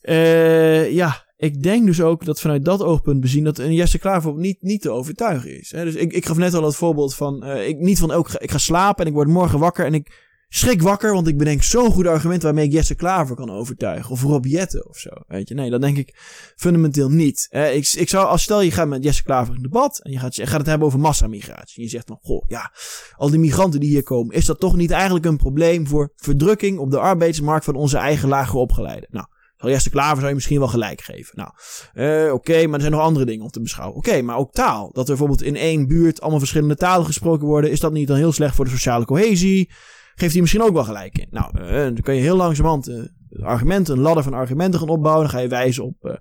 Eh, 0.00 0.90
ja, 0.90 1.21
ik 1.42 1.62
denk 1.62 1.86
dus 1.86 2.00
ook 2.00 2.24
dat 2.24 2.40
vanuit 2.40 2.64
dat 2.64 2.82
oogpunt 2.82 3.20
bezien 3.20 3.44
dat 3.44 3.58
een 3.58 3.74
Jesse 3.74 3.98
Klaver 3.98 4.34
niet, 4.34 4.62
niet 4.62 4.82
te 4.82 4.90
overtuigen 4.90 5.58
is. 5.58 5.70
Hè? 5.70 5.84
Dus 5.84 5.94
ik, 5.94 6.12
ik 6.12 6.26
gaf 6.26 6.36
net 6.36 6.54
al 6.54 6.64
het 6.64 6.76
voorbeeld 6.76 7.14
van, 7.14 7.44
eh, 7.44 7.68
ik, 7.68 7.78
niet 7.78 7.98
van 7.98 8.10
ook, 8.10 8.30
ik 8.30 8.50
ga 8.50 8.58
slapen 8.58 9.04
en 9.04 9.10
ik 9.10 9.16
word 9.16 9.28
morgen 9.28 9.58
wakker 9.58 9.86
en 9.86 9.94
ik 9.94 10.30
schrik 10.48 10.82
wakker, 10.82 11.12
want 11.12 11.26
ik 11.26 11.38
bedenk 11.38 11.62
zo'n 11.62 11.90
goed 11.90 12.06
argument 12.06 12.42
waarmee 12.42 12.64
ik 12.64 12.72
Jesse 12.72 12.94
Klaver 12.94 13.36
kan 13.36 13.50
overtuigen. 13.50 14.10
Of 14.10 14.22
Rob 14.22 14.44
Jetten 14.44 14.88
of 14.88 14.98
zo. 14.98 15.10
Weet 15.26 15.48
je, 15.48 15.54
nee, 15.54 15.70
dat 15.70 15.80
denk 15.80 15.96
ik 15.96 16.14
fundamenteel 16.56 17.08
niet. 17.08 17.46
Ik, 17.50 17.92
ik 17.92 18.08
zou, 18.08 18.26
als 18.26 18.42
stel 18.42 18.60
je 18.60 18.70
gaat 18.70 18.88
met 18.88 19.04
Jesse 19.04 19.22
Klaver 19.22 19.54
in 19.54 19.62
debat 19.62 20.00
en 20.02 20.12
je 20.12 20.18
gaat, 20.18 20.36
je 20.36 20.46
gaat 20.46 20.58
het 20.58 20.66
hebben 20.66 20.86
over 20.86 21.00
massamigratie. 21.00 21.76
En 21.76 21.82
je 21.82 21.88
zegt 21.88 22.06
van, 22.06 22.18
goh, 22.22 22.44
ja, 22.48 22.72
al 23.16 23.30
die 23.30 23.38
migranten 23.38 23.80
die 23.80 23.88
hier 23.88 24.02
komen, 24.02 24.34
is 24.34 24.46
dat 24.46 24.60
toch 24.60 24.76
niet 24.76 24.90
eigenlijk 24.90 25.24
een 25.24 25.36
probleem 25.36 25.86
voor 25.86 26.12
verdrukking 26.16 26.78
op 26.78 26.90
de 26.90 26.98
arbeidsmarkt 26.98 27.64
van 27.64 27.74
onze 27.74 27.96
eigen 27.96 28.28
lage 28.28 28.56
opgeleiden? 28.56 29.08
Nou, 29.10 29.26
Zal 29.62 29.70
Jesse 29.70 29.90
Klaver 29.90 30.16
zou 30.16 30.28
je 30.28 30.34
misschien 30.34 30.58
wel 30.58 30.68
gelijk 30.68 31.00
geven. 31.00 31.34
Nou, 31.36 31.50
eh, 31.92 32.32
oké, 32.32 32.66
maar 32.66 32.74
er 32.74 32.80
zijn 32.80 32.92
nog 32.92 33.00
andere 33.00 33.24
dingen 33.24 33.44
om 33.44 33.50
te 33.50 33.60
beschouwen. 33.60 33.96
Oké, 33.96 34.22
maar 34.22 34.36
ook 34.36 34.52
taal. 34.52 34.90
Dat 34.92 35.02
er 35.02 35.08
bijvoorbeeld 35.08 35.42
in 35.42 35.56
één 35.56 35.86
buurt 35.86 36.20
allemaal 36.20 36.38
verschillende 36.38 36.76
talen 36.76 37.06
gesproken 37.06 37.46
worden. 37.46 37.70
Is 37.70 37.80
dat 37.80 37.92
niet 37.92 38.08
dan 38.08 38.16
heel 38.16 38.32
slecht 38.32 38.54
voor 38.54 38.64
de 38.64 38.70
sociale 38.70 39.04
cohesie? 39.04 39.70
Geeft 40.14 40.32
hij 40.32 40.40
misschien 40.40 40.62
ook 40.62 40.72
wel 40.72 40.84
gelijk 40.84 41.18
in. 41.18 41.26
Nou, 41.30 41.58
eh, 41.58 41.82
dan 41.82 42.00
kan 42.00 42.14
je 42.14 42.20
heel 42.20 42.36
langzamerhand 42.36 42.88
eh, 42.88 42.96
argumenten, 43.42 43.94
een 43.96 44.02
ladder 44.02 44.24
van 44.24 44.34
argumenten 44.34 44.80
gaan 44.80 44.88
opbouwen. 44.88 45.22
Dan 45.22 45.32
ga 45.32 45.40
je 45.40 45.48
wijzen 45.48 45.84
op 45.84 46.20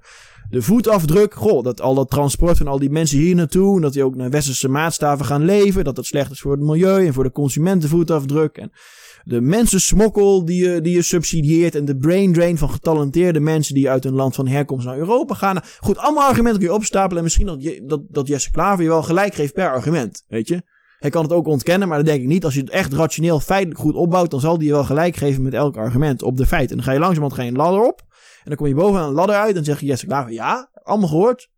de 0.50 0.62
voetafdruk. 0.62 1.34
Goh, 1.34 1.64
dat 1.64 1.82
al 1.82 1.96
dat 1.96 2.10
transport 2.10 2.58
van 2.58 2.68
al 2.68 2.80
die 2.80 2.90
mensen 2.90 3.18
hier 3.18 3.36
naartoe. 3.36 3.82
Dat 3.82 3.94
die 3.94 4.04
ook 4.04 4.16
naar 4.16 4.30
westerse 4.30 4.70
maatstaven 4.70 5.26
gaan 5.26 5.46
leven. 5.46 5.84
Dat 5.84 5.96
dat 5.96 6.06
slecht 6.06 6.32
is 6.32 6.40
voor 6.40 6.52
het 6.52 6.62
milieu 6.62 7.06
en 7.06 7.14
voor 7.14 7.24
de 7.24 7.32
consumentenvoetafdruk. 7.32 8.58
En 8.58 8.72
de 9.24 9.42
mensensmokkel 9.42 10.46
die 10.46 10.70
je, 10.70 10.82
die 10.82 10.96
je 10.96 11.02
subsidieert. 11.02 11.76
En 11.76 11.86
de 11.86 11.98
brain 11.98 12.34
drain 12.34 12.58
van 12.58 12.70
getalenteerde 12.70 13.40
mensen 13.40 13.74
die 13.74 13.90
uit 13.90 14.06
een 14.06 14.14
land 14.14 14.36
van 14.36 14.48
herkomst 14.48 14.86
naar 14.86 14.98
Europa 14.98 15.34
gaan. 15.34 15.60
Goed, 15.80 15.98
allemaal 15.98 16.28
argumenten 16.28 16.60
kun 16.60 16.70
je 16.70 16.76
opstapelen. 16.76 17.18
En 17.18 17.24
misschien 17.24 17.46
dat, 17.46 17.80
dat, 17.84 18.02
dat 18.10 18.28
Jesse 18.28 18.52
Klaver 18.52 18.84
je 18.84 18.90
wel 18.90 19.04
gelijk 19.04 19.34
geeft 19.34 19.54
per 19.54 19.72
argument. 19.72 20.24
Weet 20.28 20.48
je? 20.48 20.62
Hij 21.00 21.10
kan 21.10 21.24
het 21.24 21.32
ook 21.32 21.48
ontkennen, 21.48 21.88
maar 21.88 21.98
dat 21.98 22.06
denk 22.06 22.22
ik 22.22 22.28
niet. 22.28 22.46
Als 22.46 22.54
je 22.54 22.60
het 22.60 22.70
echt 22.70 22.94
rationeel, 22.94 23.40
feitelijk 23.40 23.80
goed 23.80 23.96
opbouwt, 23.96 24.32
dan 24.32 24.40
zal 24.40 24.56
hij 24.56 24.66
je 24.66 24.72
wel 24.72 24.84
gelijk 24.84 25.16
geven 25.16 25.42
met 25.42 25.54
elk 25.54 25.78
argument 25.78 26.22
op 26.22 26.38
de 26.38 26.46
feiten. 26.46 26.70
En 26.70 26.76
dan 26.76 26.86
ga 26.86 26.92
je 26.92 27.00
langzamerhand 27.00 27.42
ga 27.42 27.48
een 27.48 27.56
ladder 27.56 27.84
op. 27.84 28.00
En 28.10 28.44
dan 28.44 28.56
kom 28.56 28.68
je 28.68 28.76
bovenaan 28.76 29.08
een 29.08 29.14
ladder 29.14 29.36
uit 29.36 29.56
en 29.56 29.64
zeg 29.64 29.80
je 29.80 29.86
Jesse 29.86 30.06
Klaver, 30.06 30.32
ja, 30.32 30.72
allemaal 30.84 31.08
gehoord. 31.08 31.50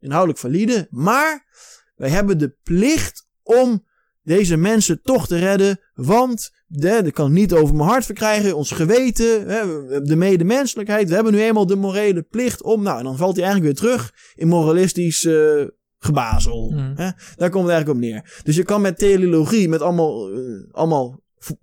Inhoudelijk 0.00 0.38
valide. 0.38 0.86
Maar 0.90 1.46
wij 1.94 2.08
hebben 2.08 2.38
de 2.38 2.56
plicht 2.62 3.28
om 3.42 3.84
deze 4.22 4.56
mensen 4.56 5.02
toch 5.02 5.26
te 5.26 5.38
redden. 5.38 5.80
Want 5.94 6.50
dat 6.66 7.10
kan 7.10 7.26
ik 7.26 7.32
niet 7.32 7.52
over 7.52 7.74
mijn 7.74 7.88
hart 7.88 8.04
verkrijgen. 8.04 8.56
Ons 8.56 8.70
geweten, 8.70 9.48
hè, 9.48 9.62
de 10.02 10.16
medemenselijkheid. 10.16 11.08
We 11.08 11.14
hebben 11.14 11.32
nu 11.32 11.42
eenmaal 11.42 11.66
de 11.66 11.76
morele 11.76 12.22
plicht 12.22 12.62
om. 12.62 12.82
Nou, 12.82 12.98
en 12.98 13.04
dan 13.04 13.16
valt 13.16 13.36
hij 13.36 13.44
eigenlijk 13.44 13.74
weer 13.74 13.88
terug 13.88 14.12
in 14.34 14.48
moralistisch 14.48 15.24
uh, 15.24 15.66
gebazel. 15.98 16.70
Mm. 16.70 16.92
Hè? 16.96 17.10
Daar 17.36 17.50
komt 17.50 17.64
het 17.64 17.72
eigenlijk 17.72 17.88
op 17.88 17.96
neer. 17.96 18.40
Dus 18.42 18.56
je 18.56 18.62
kan 18.62 18.80
met 18.80 18.98
teleologie, 18.98 19.68
met 19.68 19.80
allemaal, 19.80 20.32
uh, 20.32 20.64
allemaal. 20.70 21.20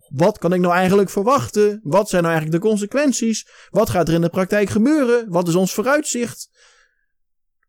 Wat 0.07 0.37
kan 0.37 0.53
ik 0.53 0.59
nou 0.59 0.73
eigenlijk 0.73 1.09
verwachten? 1.09 1.79
Wat 1.83 2.09
zijn 2.09 2.23
nou 2.23 2.33
eigenlijk 2.33 2.63
de 2.63 2.69
consequenties? 2.69 3.47
Wat 3.69 3.89
gaat 3.89 4.07
er 4.07 4.13
in 4.13 4.21
de 4.21 4.29
praktijk 4.29 4.69
gebeuren? 4.69 5.25
Wat 5.29 5.47
is 5.47 5.55
ons 5.55 5.73
vooruitzicht? 5.73 6.49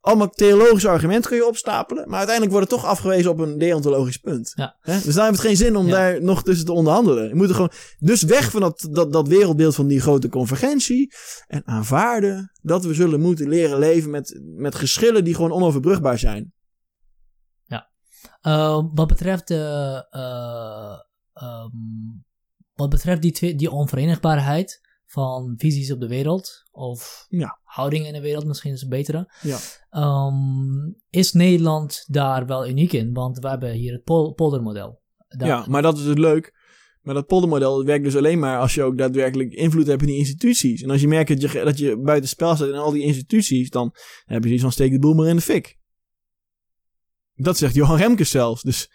Allemaal 0.01 0.31
theologische 0.31 0.89
argumenten 0.89 1.31
kun 1.31 1.39
je 1.39 1.47
opstapelen. 1.47 2.09
Maar 2.09 2.17
uiteindelijk 2.19 2.57
wordt 2.57 2.71
het 2.71 2.81
toch 2.81 2.91
afgewezen 2.91 3.31
op 3.31 3.39
een 3.39 3.59
deontologisch 3.59 4.17
punt. 4.17 4.53
Ja. 4.55 4.77
Dus 4.83 5.15
daar 5.15 5.25
heeft 5.27 5.37
het 5.39 5.47
geen 5.47 5.57
zin 5.57 5.77
om 5.77 5.87
Ja. 5.87 5.93
daar 5.93 6.23
nog 6.23 6.43
tussen 6.43 6.67
te 6.67 6.73
onderhandelen. 6.73 7.29
Je 7.29 7.35
moet 7.35 7.49
er 7.49 7.55
gewoon 7.55 7.73
dus 7.99 8.23
weg 8.23 8.51
van 8.51 8.61
dat, 8.61 8.89
dat, 8.91 9.13
dat 9.13 9.29
wereldbeeld 9.29 9.75
van 9.75 9.87
die 9.87 10.01
grote 10.01 10.29
convergentie. 10.29 11.13
En 11.47 11.63
aanvaarden 11.67 12.53
dat 12.63 12.85
we 12.85 12.95
zullen 12.95 13.21
moeten 13.21 13.49
leren 13.49 13.79
leven 13.79 14.11
met, 14.11 14.41
met 14.45 14.75
geschillen 14.75 15.25
die 15.25 15.35
gewoon 15.35 15.53
onoverbrugbaar 15.53 16.19
zijn. 16.19 16.53
Uh, 18.47 18.85
wat 18.95 19.07
betreft 19.09 19.49
de. 19.49 20.07
eh, 20.11 20.99
ehm, 21.33 21.71
wat 22.75 22.89
betreft 22.91 23.23
die, 23.23 23.33
twee, 23.33 23.55
die 23.55 23.71
onverenigbaarheid 23.71 24.81
van 25.07 25.55
visies 25.57 25.93
op 25.93 26.01
de 26.01 26.09
wereld, 26.09 26.63
of 26.71 27.27
Ja. 27.29 27.60
Houdingen 27.75 28.07
in 28.07 28.13
de 28.13 28.21
wereld, 28.21 28.45
misschien 28.47 28.73
is 28.73 28.81
het 28.81 28.91
betere. 28.91 29.33
Ja. 29.43 29.59
ehm, 29.91 30.91
is 31.11 31.33
Nederland 31.33 32.05
daar 32.07 32.47
wel 32.47 32.69
uniek 32.69 32.93
in? 32.93 33.13
Want 33.13 33.39
we 33.39 33.49
hebben 33.49 33.73
hier 33.73 33.93
het 33.93 34.03
pol 34.05 34.33
poldermodel. 34.35 35.01
Daar- 35.29 35.49
Ja, 35.49 35.65
maar 35.69 35.83
dat 35.83 35.99
is 35.99 36.05
dus 36.05 36.17
leuk. 36.17 36.59
Maar 37.01 37.15
dat 37.15 37.27
poldermodel 37.27 37.85
werkt 37.85 38.05
dus 38.05 38.17
alleen 38.17 38.39
maar 38.39 38.59
als 38.59 38.75
je 38.75 38.83
ook 38.83 38.99
daadwerkelijk 38.99 39.53
invloed 39.53 39.87
hebt 39.87 40.01
in 40.01 40.07
die 40.07 40.17
instituties. 40.19 40.83
En 40.83 40.91
als 40.91 41.01
je 41.01 41.09
merkt 41.09 41.29
dat 41.41 41.53
je, 41.53 41.65
dat 41.65 41.79
je 41.79 41.99
buiten 42.01 42.29
spel 42.29 42.57
staat 42.57 42.69
in 42.69 42.75
al 42.75 42.91
die 42.91 43.03
instituties, 43.03 43.71
dan 43.71 43.95
heb 44.25 44.39
je 44.39 44.45
zoiets 44.45 44.63
van 44.63 44.73
steek 44.73 44.91
de 44.93 44.99
boel 44.99 45.15
maar 45.15 45.27
in 45.27 45.37
de 45.37 45.43
fik. 45.43 45.79
Dat 47.35 47.57
zegt 47.59 47.75
Johan 47.75 47.97
Remkes 47.97 48.31
zelfs. 48.31 48.63
Dus 48.63 48.91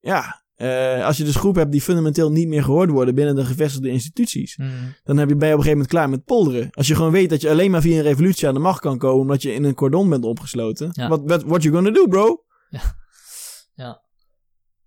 ja, 0.00 0.41
eh, 0.62 1.06
als 1.06 1.16
je 1.16 1.24
dus 1.24 1.36
groepen 1.36 1.60
hebt 1.60 1.72
die 1.72 1.82
fundamenteel 1.82 2.30
niet 2.30 2.48
meer 2.48 2.62
gehoord 2.62 2.90
worden 2.90 3.14
binnen 3.14 3.34
de 3.34 3.44
gevestigde 3.44 3.88
instituties, 3.88 4.56
Mm, 4.56 4.68
dan 5.04 5.16
heb 5.16 5.28
je, 5.28 5.36
ben 5.36 5.48
je 5.48 5.54
op 5.54 5.58
een 5.58 5.64
gegeven 5.64 5.70
moment 5.70 5.88
klaar 5.88 6.08
met 6.08 6.24
polderen. 6.24 6.70
Als 6.70 6.86
je 6.86 6.94
gewoon 6.94 7.12
weet 7.12 7.30
dat 7.30 7.40
je 7.40 7.50
alleen 7.50 7.70
maar 7.70 7.80
via 7.80 7.96
een 7.96 8.02
revolutie 8.02 8.48
aan 8.48 8.54
de 8.54 8.60
macht 8.60 8.80
kan 8.80 8.98
komen 8.98 9.20
omdat 9.20 9.42
je 9.42 9.54
in 9.54 9.64
een 9.64 9.74
cordon 9.74 10.08
bent 10.08 10.24
opgesloten. 10.24 10.88
Ja. 10.92 11.08
What, 11.08 11.20
what, 11.24 11.42
what 11.42 11.62
you 11.62 11.74
gonna 11.74 11.90
do, 11.90 12.06
bro? 12.06 12.44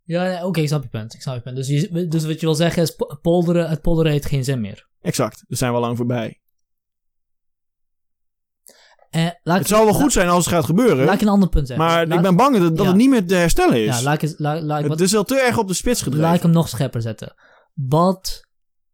Ja, 0.06 0.24
nee, 0.24 0.46
oké, 0.46 0.60
ik 0.60 0.68
snap 0.68 0.84
je 0.84 0.90
punt. 0.90 1.14
Ik 1.14 1.22
snap 1.22 1.36
je 1.36 1.42
punt. 1.42 1.56
Dus, 1.56 1.68
je, 1.68 2.08
dus 2.08 2.26
wat 2.26 2.40
je 2.40 2.46
wil 2.46 2.56
zeggen 2.56 2.82
is, 2.82 2.96
po- 2.96 3.20
polderen, 3.22 3.70
het 3.70 3.82
polderen 3.82 4.12
heeft 4.12 4.26
geen 4.26 4.44
zin 4.44 4.62
meer. 4.62 4.88
Exact, 5.02 5.44
daar 5.48 5.58
zijn 5.58 5.72
we 5.72 5.78
al 5.78 5.84
lang 5.84 5.98
voorbij. 5.98 6.40
Eh, 9.16 9.26
laat 9.44 9.58
Het 9.58 9.68
zal 9.68 9.84
wel 9.84 9.94
goed 9.94 10.12
zijn 10.14 10.30
als 10.30 10.46
het 10.46 10.54
gaat 10.54 10.66
gebeuren. 10.66 11.06
Laat 11.06 11.14
ik 11.16 11.22
een 11.22 11.28
ander 11.28 11.50
punt 11.50 11.68
zeggen. 11.68 11.86
Maar 11.86 12.08
Laat- 12.08 12.18
ik 12.18 12.24
ben 12.24 12.36
bang 12.36 12.58
dat, 12.58 12.76
dat 12.76 12.86
Ja. 12.86 12.92
het 12.92 12.96
niet 12.96 13.10
meer 13.10 13.26
te 13.28 13.36
herstellen 13.36 13.86
is. 13.86 13.98
Ja, 13.98 14.04
laat 14.04 14.14
ik, 14.14 14.22
eens- 14.22 14.34
laat, 14.38 14.62
laat 14.62 14.84
ik 14.84 14.90
het 14.92 15.02
is 15.02 15.16
al 15.16 15.24
te 15.24 15.40
erg 15.40 15.58
op 15.58 15.68
de 15.68 15.74
spits 15.74 16.00
laat 16.04 16.08
ik 16.08 16.14
gedreven. 16.14 16.42
hem 16.42 16.52
nog 16.52 16.70
scherper 16.70 17.02
zetten. 17.02 17.34
Wat, 17.74 18.42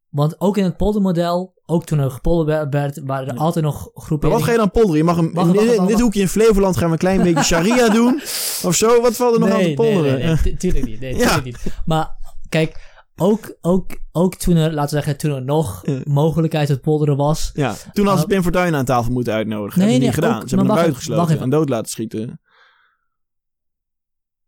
want 0.09 0.39
ook 0.41 0.57
in 0.57 0.63
het 0.63 0.77
poldermodel, 0.77 1.53
ook 1.65 1.85
toen 1.85 1.99
er 1.99 2.11
gepolderd 2.11 2.73
werd, 2.73 3.01
waren 3.05 3.27
er 3.27 3.33
Ja. 3.33 3.39
altijd 3.39 3.65
nog 3.65 3.89
groepen... 3.93 4.29
Maar 4.29 4.37
wat 4.37 4.47
ga 4.47 4.51
je 4.53 4.57
dan 4.57 4.71
polderen? 4.71 4.97
Je 4.97 5.03
mag 5.03 5.15
hem, 5.15 5.37
in, 5.37 5.85
dit- 5.85 5.99
hoekje 5.99 6.21
in 6.21 6.27
Flevoland 6.27 6.77
gaan 6.77 6.87
we 6.87 6.91
een 6.93 6.97
klein 6.99 7.23
beetje 7.23 7.43
sharia 7.53 7.89
doen. 7.89 8.21
Of 8.63 8.75
zo. 8.75 9.01
Wat 9.01 9.15
valt 9.15 9.33
er 9.33 9.39
nog 9.39 9.49
aan 9.49 9.59
te 9.61 9.73
polderen? 9.75 10.17
nee, 10.19 10.25
nee, 10.27 10.37
tu- 10.41 10.55
tuurlijk 10.55 10.85
niet. 10.85 10.99
Nee, 10.99 11.13
Ja. 11.17 11.23
tuurlijk 11.25 11.45
niet. 11.45 11.57
Maar 11.85 12.09
kijk, 12.49 12.90
ook, 13.21 13.57
ook, 13.61 13.91
ook 14.11 14.35
toen 14.35 14.55
er, 14.55 14.73
laten 14.73 14.97
we 14.97 15.03
zeggen, 15.03 15.17
toen 15.17 15.31
er 15.31 15.43
nog 15.43 15.85
Ja. 15.85 16.01
mogelijkheid 16.03 16.67
tot 16.67 16.81
polderen 16.81 17.17
was... 17.17 17.49
Ja, 17.53 17.75
toen 17.93 18.05
hadden 18.05 18.21
ze 18.21 18.27
Pim 18.27 18.43
Fortuyn 18.43 18.75
aan 18.75 18.85
tafel 18.85 19.11
moeten 19.11 19.33
uitnodigen. 19.33 19.79
Nee, 19.79 19.89
hebben 19.89 19.93
ze 19.93 19.99
nee, 19.99 20.07
niet 20.07 20.25
gedaan. 20.25 20.41
ook- 20.41 20.49
ze 20.49 20.55
hebben 20.55 20.75
hem 20.75 20.83
buitengesloten 20.83 21.39
en 21.39 21.49
dood 21.49 21.69
laten 21.69 21.89
schieten. 21.89 22.39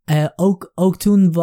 Eh, 0.04 0.26
ook, 0.36 0.72
ook 0.74 0.96
toen, 0.96 1.34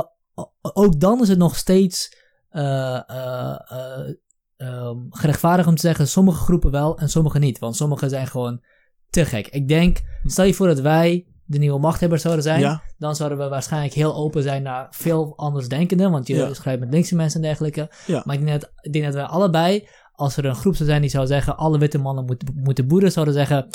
ook 0.62 1.00
dan 1.00 1.22
is 1.22 1.28
het 1.28 1.38
nog 1.38 1.56
steeds 1.56 2.20
eh, 2.50 3.10
eh, 3.10 3.60
eh, 3.70 4.14
ehm, 4.58 4.98
gerechtvaardigd 5.10 5.68
om 5.68 5.76
te 5.76 5.82
zeggen, 5.82 6.08
sommige 6.08 6.44
groepen 6.44 6.72
wel 6.72 6.98
en 6.98 7.10
sommige 7.10 7.40
niet. 7.40 7.60
Want 7.60 7.76
sommige 7.76 8.10
zijn 8.10 8.28
gewoon 8.28 8.64
te 9.10 9.26
gek. 9.26 9.48
Ik 9.48 9.68
denk, 9.68 10.02
stel 10.24 10.46
je 10.46 10.54
voor 10.54 10.68
dat 10.68 10.80
wij 10.80 11.26
de 11.52 11.58
nieuwe 11.58 11.80
machthebbers 11.80 12.22
zouden 12.22 12.44
zijn, 12.44 12.60
Ja, 12.60 12.82
dan 12.98 13.16
zouden 13.16 13.38
we 13.38 13.48
waarschijnlijk 13.48 13.94
heel 13.94 14.16
open 14.16 14.44
zijn 14.44 14.64
naar 14.64 14.88
veel 14.92 15.34
anders 15.36 15.68
denkenden, 15.68 16.12
want 16.12 16.28
je 16.28 16.36
Ja. 16.36 16.54
schrijft 16.54 16.80
met 16.80 16.92
linkse 16.94 17.16
mensen 17.16 17.42
en 17.42 17.48
dergelijke. 17.48 17.90
Ja. 18.06 18.22
Maar 18.26 18.36
ik 18.36 18.46
denk, 18.46 18.62
dat, 18.62 18.72
ik 18.82 18.94
denk 18.94 19.06
dat 19.06 19.14
wij 19.14 19.24
allebei, 19.24 19.88
als 20.14 20.38
er 20.38 20.46
een 20.46 20.56
groep 20.56 20.76
zou 20.76 20.90
zijn 20.90 21.02
die 21.02 21.10
zou 21.10 21.28
zeggen, 21.28 21.58
alle 21.58 21.78
witte 21.78 21.98
mannen 21.98 22.26
moeten, 22.26 22.48
moeten 22.64 22.88
boeren, 22.88 23.12
zouden 23.12 23.34
zeggen, 23.34 23.68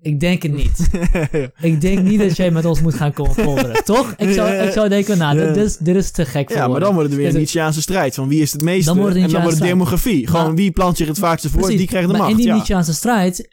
ik 0.00 0.20
denk 0.20 0.42
het 0.42 0.52
niet. 0.52 0.88
Ik 1.60 1.80
denk 1.80 2.02
niet 2.02 2.20
dat 2.20 2.36
jij 2.36 2.50
met 2.50 2.64
ons 2.64 2.80
moet 2.80 2.94
gaan 2.94 3.12
polderen, 3.12 3.84
toch? 3.94 4.14
Ik 4.16 4.32
zou, 4.32 4.52
ik 4.52 4.72
zou 4.72 4.88
denken, 4.88 5.18
nou, 5.18 5.36
dit, 5.38 5.56
is, 5.56 5.76
dit 5.76 5.96
is 5.96 6.10
te 6.10 6.24
gek 6.24 6.50
voor 6.50 6.60
ja, 6.60 6.68
maar 6.68 6.80
dan 6.80 6.94
wordt 6.94 7.08
het 7.08 7.18
weer 7.18 7.26
Is 7.26 7.32
een 7.32 7.38
Nietzscheaanse 7.38 7.80
strijd. 7.80 8.14
Van 8.14 8.28
wie 8.28 8.42
is 8.42 8.52
het 8.52 8.62
meeste? 8.62 8.84
Dan 8.84 8.98
wordt 8.98 9.14
het 9.14 9.24
en 9.24 9.30
dan 9.30 9.42
wordt 9.42 9.56
het 9.56 9.66
demografie. 9.66 10.26
Gewoon 10.28 10.56
wie 10.56 10.70
plant 10.70 10.96
zich 10.96 11.06
het 11.08 11.18
vaakste 11.18 11.48
voor, 11.50 11.60
Precies, 11.60 11.78
die 11.78 11.86
krijgt 11.86 12.06
de 12.06 12.12
maar 12.12 12.22
macht. 12.22 12.32
in 12.32 12.44
die. 12.44 12.52
Nietzscheaanse 12.52 12.94
strijd 12.94 13.48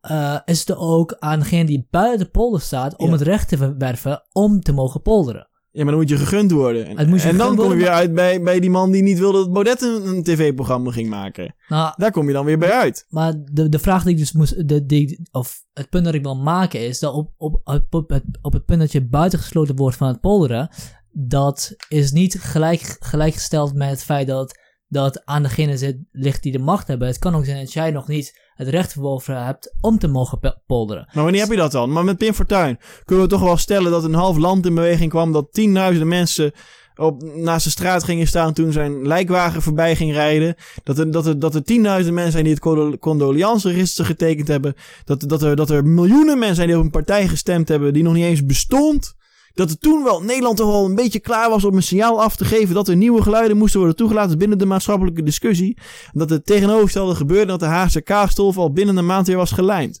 Eh, 0.00 0.38
is 0.44 0.58
het 0.58 0.76
ook 0.76 1.16
aan 1.18 1.38
degene 1.38 1.64
die 1.64 1.86
buiten 1.90 2.18
de 2.18 2.30
polder 2.30 2.60
staat 2.60 2.96
om 2.96 3.06
Ja. 3.06 3.12
het 3.12 3.20
recht 3.20 3.48
te 3.48 3.56
verwerven 3.56 4.22
om 4.32 4.60
te 4.60 4.72
mogen 4.72 5.02
polderen. 5.02 5.48
ja, 5.70 5.82
maar 5.84 5.92
dan 5.92 6.00
moet 6.02 6.10
je 6.10 6.16
gegund 6.16 6.50
worden. 6.50 6.86
En, 6.86 7.36
dan 7.36 7.56
kom 7.56 7.70
je 7.70 7.76
weer 7.76 7.88
uit 7.88 8.14
bij, 8.14 8.42
bij 8.42 8.60
die 8.60 8.70
man 8.70 8.90
die 8.90 9.02
niet 9.02 9.18
wilde 9.18 9.38
dat 9.38 9.52
Baudet 9.52 9.82
een, 9.82 10.06
een 10.06 10.22
tv-programma 10.22 10.90
ging 10.90 11.08
maken. 11.08 11.54
Nou, 11.68 11.92
Daar 11.96 12.10
kom 12.10 12.26
je 12.26 12.32
dan 12.32 12.44
weer 12.44 12.58
bij 12.58 12.70
uit. 12.72 13.06
Maar 13.08 13.34
de, 13.52 13.68
de 13.68 13.78
vraag 13.78 14.02
die 14.02 14.12
ik 14.12 14.18
dus 14.18 14.32
moest, 14.32 14.68
de, 14.68 14.86
die, 14.86 15.28
of 15.30 15.62
het 15.72 15.88
punt 15.88 16.04
dat 16.04 16.14
ik 16.14 16.22
wil 16.22 16.36
maken 16.36 16.86
is 16.86 16.98
dat 16.98 17.14
op, 17.14 17.30
op, 17.36 17.60
op, 17.64 17.84
op, 17.94 18.10
het, 18.10 18.24
op 18.42 18.52
het 18.52 18.64
punt 18.64 18.80
dat 18.80 18.92
je 18.92 19.06
buitengesloten 19.08 19.76
wordt 19.76 19.96
van 19.96 20.08
het 20.08 20.20
polderen, 20.20 20.68
dat 21.12 21.74
is 21.88 22.12
niet 22.12 22.40
gelijk, 22.40 22.96
gelijkgesteld 23.00 23.74
met 23.74 23.90
het 23.90 24.04
feit 24.04 24.26
dat 24.26 24.58
dat 24.88 25.22
aan 25.24 25.42
degene 25.42 25.76
zit, 25.76 25.96
ligt 26.12 26.42
die 26.42 26.52
de 26.52 26.58
macht 26.58 26.88
hebben. 26.88 27.08
Het 27.08 27.18
kan 27.18 27.34
ook 27.34 27.44
zijn 27.44 27.64
dat 27.64 27.72
jij 27.72 27.90
nog 27.90 28.08
niet 28.08 28.40
het 28.54 28.68
recht 28.68 28.92
verworven 28.92 29.44
hebt 29.44 29.74
om 29.80 29.98
te 29.98 30.08
mogen 30.08 30.60
polderen. 30.66 31.08
Maar 31.12 31.22
wanneer 31.22 31.40
heb 31.40 31.50
je 31.50 31.56
dat 31.56 31.72
dan? 31.72 31.92
Maar 31.92 32.04
met 32.04 32.18
Pim 32.18 32.34
Fortuyn 32.34 32.78
kunnen 33.04 33.24
we 33.24 33.30
toch 33.30 33.40
wel 33.40 33.56
stellen 33.56 33.90
dat 33.90 34.04
een 34.04 34.14
half 34.14 34.36
land 34.36 34.66
in 34.66 34.74
beweging 34.74 35.10
kwam. 35.10 35.32
Dat 35.32 35.52
tienduizenden 35.52 36.08
mensen 36.08 36.52
op, 36.96 37.22
naast 37.22 37.64
de 37.64 37.70
straat 37.70 38.04
gingen 38.04 38.26
staan 38.26 38.52
toen 38.52 38.72
zijn 38.72 39.06
lijkwagen 39.06 39.62
voorbij 39.62 39.96
ging 39.96 40.12
rijden. 40.12 40.54
Dat 40.84 40.98
er, 40.98 41.10
dat 41.10 41.26
er, 41.26 41.38
dat 41.38 41.54
er 41.54 41.62
tienduizenden 41.62 42.14
mensen 42.14 42.32
zijn 42.32 42.44
die 42.44 42.52
het 42.52 42.62
condo- 42.62 42.98
condoleanceregister 42.98 44.04
getekend 44.04 44.48
hebben. 44.48 44.74
Dat, 45.04 45.20
dat, 45.28 45.42
er, 45.42 45.56
dat 45.56 45.70
er 45.70 45.84
miljoenen 45.84 46.38
mensen 46.38 46.56
zijn 46.56 46.68
die 46.68 46.76
op 46.76 46.84
een 46.84 46.90
partij 46.90 47.28
gestemd 47.28 47.68
hebben 47.68 47.92
die 47.92 48.02
nog 48.02 48.12
niet 48.14 48.24
eens 48.24 48.44
bestond. 48.44 49.16
Dat 49.58 49.70
er 49.70 49.78
toen 49.78 50.04
wel 50.04 50.22
Nederland 50.22 50.56
toch 50.56 50.70
wel 50.70 50.84
een 50.84 50.94
beetje 50.94 51.20
klaar 51.20 51.50
was 51.50 51.64
om 51.64 51.76
een 51.76 51.82
signaal 51.82 52.22
af 52.22 52.36
te 52.36 52.44
geven 52.44 52.74
dat 52.74 52.88
er 52.88 52.96
nieuwe 52.96 53.22
geluiden 53.22 53.56
moesten 53.56 53.78
worden 53.78 53.96
toegelaten 53.96 54.38
binnen 54.38 54.58
de 54.58 54.66
maatschappelijke 54.66 55.22
discussie. 55.22 55.78
Dat 56.12 56.30
het 56.30 56.46
tegenovergestelde 56.46 57.14
gebeurde 57.14 57.46
dat 57.46 57.60
de 57.60 57.66
Haagse 57.66 58.00
kaasstolf 58.00 58.56
al 58.56 58.72
binnen 58.72 58.96
een 58.96 59.06
maand 59.06 59.26
weer 59.26 59.36
was 59.36 59.52
gelijmd. 59.52 60.00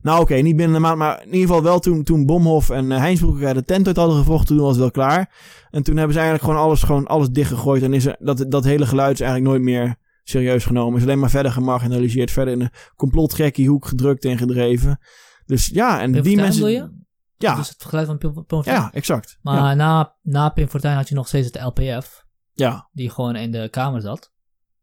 Nou 0.00 0.20
oké, 0.20 0.34
niet 0.34 0.56
binnen 0.56 0.76
een 0.76 0.82
maand, 0.82 0.98
maar 0.98 1.20
in 1.20 1.32
ieder 1.32 1.40
geval 1.40 1.62
wel 1.62 1.78
toen, 1.78 2.02
toen 2.02 2.26
Bomhof 2.26 2.70
en 2.70 2.90
uh, 2.90 2.98
Heinsbroek 2.98 3.40
de 3.40 3.64
tent 3.64 3.86
uit 3.86 3.96
hadden 3.96 4.16
gevochten, 4.16 4.56
toen 4.56 4.64
was 4.64 4.70
het 4.70 4.80
wel 4.80 4.90
klaar. 4.90 5.34
En 5.70 5.82
toen 5.82 5.96
hebben 5.96 6.14
ze 6.14 6.20
eigenlijk 6.20 6.50
gewoon 6.50 6.66
alles, 6.66 6.82
gewoon 6.82 7.06
alles 7.06 7.28
dichtgegooid 7.28 7.82
en 7.82 7.92
is 7.92 8.06
er, 8.06 8.16
dat, 8.18 8.44
dat 8.48 8.64
hele 8.64 8.86
geluid 8.86 9.12
is 9.12 9.20
eigenlijk 9.20 9.50
nooit 9.50 9.62
meer 9.62 9.96
serieus 10.24 10.64
genomen. 10.64 10.98
Is 10.98 11.04
alleen 11.04 11.18
maar 11.18 11.30
verder 11.30 11.52
gemarginaliseerd. 11.52 12.30
Verder 12.30 12.54
in 12.54 12.60
een 12.60 12.70
complotgekkie 12.96 13.68
hoek 13.68 13.86
gedrukt 13.86 14.24
en 14.24 14.38
gedreven. 14.38 14.98
Dus 15.46 15.66
ja, 15.66 16.00
en 16.00 16.12
die 16.22 16.36
mensen... 16.36 17.00
Ja, 17.42 17.54
Dus 17.56 17.68
het 17.68 17.84
geluid 17.84 18.06
van 18.06 18.18
Pim 18.18 18.32
Fortuyn. 18.46 18.76
ja, 18.76 18.90
exact. 18.92 19.38
Maar 19.42 19.56
ja. 19.56 19.74
na, 19.74 20.14
na 20.22 20.48
Pim 20.48 20.68
Fortuyn 20.68 20.94
had 20.94 21.08
je 21.08 21.14
nog 21.14 21.26
steeds 21.28 21.46
het 21.52 21.62
LPF. 21.62 22.24
ja. 22.52 22.88
Die 22.92 23.10
gewoon 23.10 23.36
in 23.36 23.52
de 23.52 23.68
kamer 23.70 24.00
zat. 24.00 24.30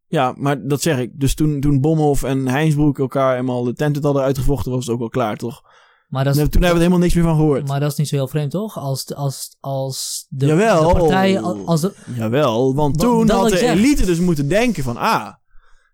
Ja, 0.08 0.34
maar 0.38 0.68
dat 0.68 0.82
zeg 0.82 0.98
ik. 0.98 1.12
Dus 1.20 1.34
toen, 1.36 1.60
toen 1.60 1.82
Bomhoff 1.82 2.24
en 2.24 2.48
Heinsbroek 2.48 3.00
elkaar 3.00 3.38
eenmaal 3.38 3.64
de 3.64 3.74
tent 3.74 4.04
hadden 4.04 4.24
uitgevochten, 4.24 4.72
was 4.72 4.86
het 4.86 4.94
ook 4.94 5.00
wel 5.00 5.10
klaar, 5.10 5.36
toch? 5.38 5.62
Maar 6.08 6.24
dat 6.24 6.34
Toen 6.34 6.42
hebben 6.44 6.60
we 6.62 6.68
er 6.68 6.76
helemaal 6.78 6.98
niks 7.00 7.14
meer 7.14 7.24
van 7.24 7.36
gehoord. 7.36 7.68
maar 7.68 7.80
dat 7.80 7.92
is 7.92 7.98
niet 7.98 8.08
zo 8.08 8.16
heel 8.16 8.28
vreemd, 8.28 8.52
toch? 8.52 8.78
Als, 8.78 9.16
als, 9.16 9.58
als 9.60 10.26
de, 10.30 10.46
Jawel. 10.46 10.88
de 10.94 11.00
partijen... 11.00 11.66
Als 11.66 11.82
de, 11.82 11.94
Jawel, 12.16 12.76
want 12.76 12.96
Wa- 13.02 13.04
toen 13.08 13.30
had 13.30 13.50
de 13.50 13.58
zeg. 13.58 13.76
elite 13.76 14.06
dus 14.06 14.20
moeten 14.20 14.48
denken 14.48 14.84
van... 14.84 14.98
Ah, 14.98 15.34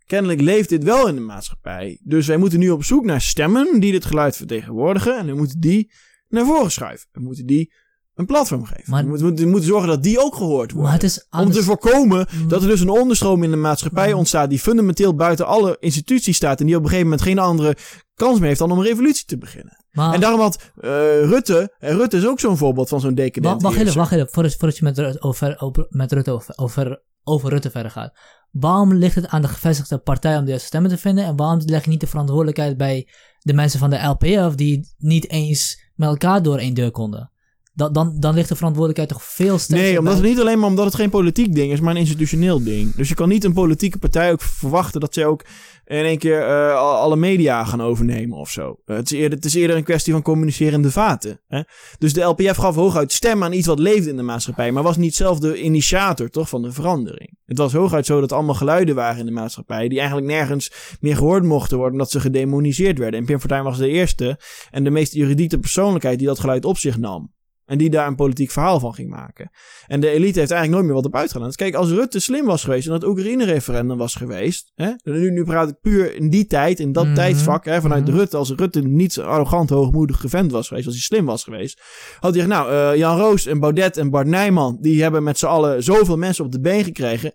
kennelijk 0.06 0.42
leeft 0.42 0.69
dit 0.69 0.84
wel 0.84 1.08
in 1.08 1.16
de 1.16 1.22
maatschappij. 1.22 2.00
Dus 2.03 2.27
wij 2.27 2.38
moeten 2.38 2.60
nu 2.60 2.69
op 2.69 2.84
zoek 2.84 3.03
naar 3.06 3.22
stemmen 3.22 3.80
die 3.80 3.92
dit 3.92 4.06
geluid 4.06 4.35
vertegenwoordigen. 4.35 5.18
En 5.18 5.26
we 5.26 5.34
moeten 5.34 5.60
die 5.60 5.92
naar 6.27 6.45
voren 6.45 6.71
schuiven. 6.71 7.07
We 7.11 7.19
moeten 7.21 7.45
die 7.45 7.73
een 8.15 8.25
platform 8.25 8.65
geven. 8.65 8.83
Maar- 8.91 9.03
we, 9.03 9.09
moeten, 9.09 9.35
we 9.35 9.45
moeten- 9.45 9.67
zorgen 9.69 9.87
dat 9.87 10.03
die 10.03 10.19
ook 10.19 10.35
gehoord 10.35 10.71
worden. 10.71 10.83
maar 10.83 10.93
het 10.93 11.03
is 11.03 11.27
Om 11.29 11.51
te 11.51 11.63
voorkomen 11.63 12.27
Mm. 12.31 12.47
dat 12.47 12.61
er 12.61 12.67
dus 12.67 12.79
een 12.81 12.89
onderstroom 12.89 13.43
in 13.43 13.49
de 13.49 13.55
maatschappij 13.55 14.11
Mm. 14.11 14.17
ontstaat... 14.17 14.49
die 14.49 14.59
fundamenteel 14.59 15.15
buiten 15.15 15.45
alle 15.47 15.77
instituties 15.79 16.35
staat... 16.35 16.59
en 16.59 16.65
die 16.65 16.75
op 16.75 16.81
een 16.81 16.87
gegeven 16.89 17.09
moment 17.09 17.27
geen 17.27 17.39
andere 17.39 17.75
kans 18.13 18.39
meer 18.39 18.47
heeft 18.47 18.59
dan 18.59 18.71
om 18.71 18.77
een 18.77 18.83
revolutie 18.85 19.25
te 19.25 19.37
beginnen. 19.37 19.85
maar, 19.91 20.13
En 20.13 20.19
daarom 20.19 20.39
had 20.39 20.71
eh, 20.75 20.89
Rutte... 21.23 21.75
En 21.79 21.97
Rutte 21.97 22.17
is 22.17 22.27
ook 22.27 22.39
zo'n 22.39 22.57
voorbeeld 22.57 22.89
van 22.89 22.99
zo'n 22.99 23.15
decadent 23.15 23.45
Wacht, 23.61 23.75
wacht 23.75 23.87
even, 23.87 23.97
wacht 23.97 24.11
even, 24.11 24.27
voordat, 24.31 24.55
voordat 24.55 24.77
je 24.77 24.83
met, 24.83 24.97
Ru- 24.97 25.15
over, 25.19 25.59
over, 25.59 25.85
met 25.89 26.11
Rutte 26.11 26.31
over, 26.31 26.53
over, 26.57 27.01
over 27.23 27.49
Rutte 27.49 27.69
verder 27.71 27.91
gaat. 27.91 28.17
Waarom 28.51 28.93
ligt 28.93 29.15
het 29.15 29.27
aan 29.27 29.41
de 29.41 29.47
gevestigde 29.47 29.97
partij 29.97 30.37
om 30.37 30.45
deze 30.45 30.65
stemmen 30.65 30.89
te 30.91 30.97
vinden? 30.97 31.25
En 31.25 31.35
waarom 31.35 31.61
leg 31.65 31.83
je 31.83 31.89
niet 31.89 31.99
de 31.99 32.07
verantwoordelijkheid 32.07 32.77
bij 32.77 33.07
de 33.39 33.53
mensen 33.53 33.79
van 33.79 33.89
de 33.89 34.03
LPF 34.03 34.55
die 34.55 34.93
niet 34.97 35.29
eens 35.29 35.83
met 35.95 36.09
elkaar 36.09 36.41
door 36.41 36.57
één 36.57 36.74
deur 36.74 36.91
konden? 36.91 37.30
Dan, 37.74 37.93
dan, 37.93 38.19
dan 38.19 38.33
ligt 38.33 38.49
de 38.49 38.56
verantwoordelijkheid 38.56 39.09
toch 39.09 39.24
veel 39.24 39.57
sterker 39.57 39.85
Nee, 39.85 39.99
omdat 39.99 40.14
het 40.14 40.24
niet 40.24 40.40
alleen 40.40 40.59
maar 40.59 40.69
omdat 40.69 40.85
het 40.85 40.95
geen 40.95 41.09
politiek 41.09 41.56
ding 41.56 41.72
is, 41.72 41.80
maar 41.80 41.93
een 41.93 41.99
institutioneel 41.99 42.64
ding. 42.64 42.95
Dus 42.95 43.09
je 43.09 43.15
kan 43.15 43.30
niet 43.30 43.43
een 43.43 43.53
politieke 43.53 43.98
partij 43.98 44.32
ook 44.32 44.41
verwachten 44.41 44.99
dat 44.99 45.14
zij 45.14 45.25
ook 45.25 45.45
in 45.85 46.03
één 46.05 46.17
keer 46.17 46.41
eh, 46.41 46.75
al- 46.75 46.95
alle 46.95 47.15
media 47.15 47.64
gaan 47.64 47.81
overnemen 47.81 48.38
of 48.38 48.49
zo. 48.49 48.80
Eh, 48.85 48.95
het, 48.95 49.11
is 49.11 49.17
eerder, 49.17 49.38
het 49.38 49.45
is 49.45 49.53
eerder 49.53 49.75
een 49.75 49.83
kwestie 49.83 50.14
van 50.14 50.22
communicerende 50.22 50.91
vaten. 50.91 51.41
Hè? 51.47 51.61
Dus 51.97 52.14
de 52.14 52.22
LPF 52.22 52.55
gaf 52.57 52.75
hooguit 52.75 53.11
stem 53.11 53.43
aan 53.43 53.53
iets 53.53 53.67
wat 53.67 53.80
leefde 53.80 54.09
in 54.09 54.15
de 54.15 54.22
maatschappij, 54.23 54.72
maar 54.72 54.83
was 54.83 54.97
niet 54.97 55.15
zelf 55.15 55.39
de 55.39 55.61
initiator 55.61 56.30
toch, 56.30 56.49
van 56.49 56.61
de 56.61 56.72
verandering. 56.72 57.38
Het 57.45 57.57
was 57.57 57.73
hooguit 57.73 58.05
zo 58.05 58.19
dat 58.19 58.31
allemaal 58.31 58.55
geluiden 58.55 58.95
waren 58.95 59.19
in 59.19 59.25
de 59.25 59.31
maatschappij 59.31 59.88
die 59.88 59.97
eigenlijk 59.99 60.27
nergens 60.27 60.72
meer 60.99 61.15
gehoord 61.15 61.43
mochten 61.43 61.75
worden 61.77 61.93
omdat 61.95 62.11
ze 62.11 62.19
gedemoniseerd 62.19 62.97
werden. 62.97 63.19
En 63.19 63.25
Pim 63.25 63.39
Fortuyn 63.39 63.64
was 63.64 63.77
de 63.77 63.88
eerste 63.89 64.39
en 64.72 64.83
de 64.83 64.89
meest 64.89 65.14
erudite 65.15 65.59
persoonlijkheid 65.59 66.17
die 66.17 66.27
dat 66.27 66.39
geluid 66.39 66.65
op 66.65 66.77
zich 66.77 66.97
nam. 66.97 67.33
En 67.66 67.77
die 67.77 67.90
daar 67.90 68.08
een 68.08 68.16
politiek 68.16 68.52
verhaal 68.52 68.80
van 68.80 68.94
ging 68.94 69.10
maken. 69.10 69.50
En 69.88 70.00
de 70.00 70.10
elite 70.10 70.40
heeft 70.40 70.52
eigenlijk 70.52 70.72
nooit 70.72 70.84
meer 70.85 70.94
wat 70.94 71.06
op 71.06 71.16
uitgedaan. 71.16 71.48
Dus 71.48 71.56
kijk, 71.56 71.76
als 71.76 71.90
Rutte 71.90 72.19
slim 72.19 72.45
was 72.45 72.64
geweest 72.64 72.85
en 72.88 72.92
dat 72.92 73.03
Oekraïne-referendum 73.03 73.98
was 73.98 74.16
geweest. 74.16 74.72
Hè, 74.76 74.92
nu, 75.03 75.32
nu 75.32 75.44
praat 75.44 75.69
ik 75.69 75.80
puur 75.82 76.16
in 76.16 76.30
die 76.30 76.48
tijd, 76.48 76.80
in 76.80 76.92
dat 76.92 77.06
Mhm. 77.06 77.14
tijdsvak, 77.14 77.66
hè, 77.66 77.82
vanuit 77.82 78.08
Mhm. 78.08 78.18
Rutte. 78.18 78.38
Als 78.38 78.52
Rutte 78.56 78.82
niet 78.82 79.14
zo 79.14 79.22
arrogant, 79.22 79.69
hoogmoedig 79.69 80.19
gevent 80.19 80.52
was 80.52 80.68
geweest, 80.68 80.85
als 80.85 80.95
hij 80.95 81.03
slim 81.03 81.26
was 81.26 81.44
geweest. 81.44 81.82
Had 82.19 82.34
hij 82.34 82.44
gezegd, 82.44 82.48
nou, 82.48 82.72
eh, 82.72 82.98
Jan 83.00 83.18
Roos 83.18 83.45
en 83.45 83.60
Baudet 83.60 83.98
en 83.98 84.10
Bart 84.10 84.27
Nijman, 84.27 84.77
die 84.82 85.02
hebben 85.02 85.24
met 85.24 85.38
z'n 85.38 85.45
allen 85.45 85.84
zoveel 85.84 86.18
mensen 86.18 86.45
op 86.45 86.52
de 86.52 86.60
been 86.60 86.84
gekregen. 86.84 87.34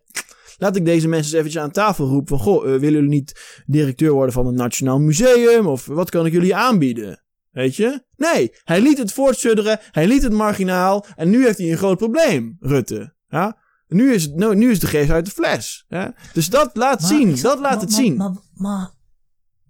Laat 0.59 0.77
ik 0.77 0.85
deze 0.85 1.09
mensen 1.09 1.31
eens 1.33 1.39
eventjes 1.41 1.63
aan 1.63 1.71
tafel 1.71 2.07
roepen 2.07 2.29
van, 2.29 2.47
goh, 2.47 2.65
eh, 2.65 2.71
willen 2.71 2.93
jullie 2.93 3.09
niet 3.09 3.63
directeur 3.67 4.13
worden 4.13 4.33
van 4.33 4.47
een 4.47 4.55
Nationaal 4.55 4.99
Museum? 4.99 5.67
Of 5.67 5.87
wat 5.87 6.11
kan 6.11 6.27
ik 6.27 6.33
jullie 6.33 6.55
aanbieden? 6.55 7.23
Weet 7.51 7.77
je? 7.77 8.03
Nee, 8.21 8.53
hij 8.65 8.81
liet 8.81 8.99
het 8.99 9.13
voortsudderen, 9.13 9.79
hij 9.91 10.07
liet 10.07 10.23
het 10.23 10.33
marginaal 10.33 11.07
en 11.17 11.31
nu 11.31 11.45
heeft 11.45 11.59
hij 11.59 11.71
een 11.71 11.77
groot 11.77 11.97
probleem, 11.99 12.57
Rutte. 12.61 13.15
Ja? 13.29 13.57
Nu, 13.89 14.13
is 14.13 14.23
het, 14.23 14.35
nou, 14.37 14.55
nu 14.57 14.71
is 14.71 14.81
de 14.81 14.87
geest 14.87 15.11
uit 15.11 15.25
de 15.25 15.31
fles. 15.31 15.85
Ja? 15.89 16.15
Dus 16.33 16.49
dat 16.51 16.71
laat 16.77 17.01
Maar 17.01 17.09
zien, 17.11 17.29
dat 17.43 17.43
laat 17.43 17.61
maar- 17.61 17.71
het 17.71 17.81
maar- 17.91 18.01
zien. 18.01 18.17
Maar 18.55 18.91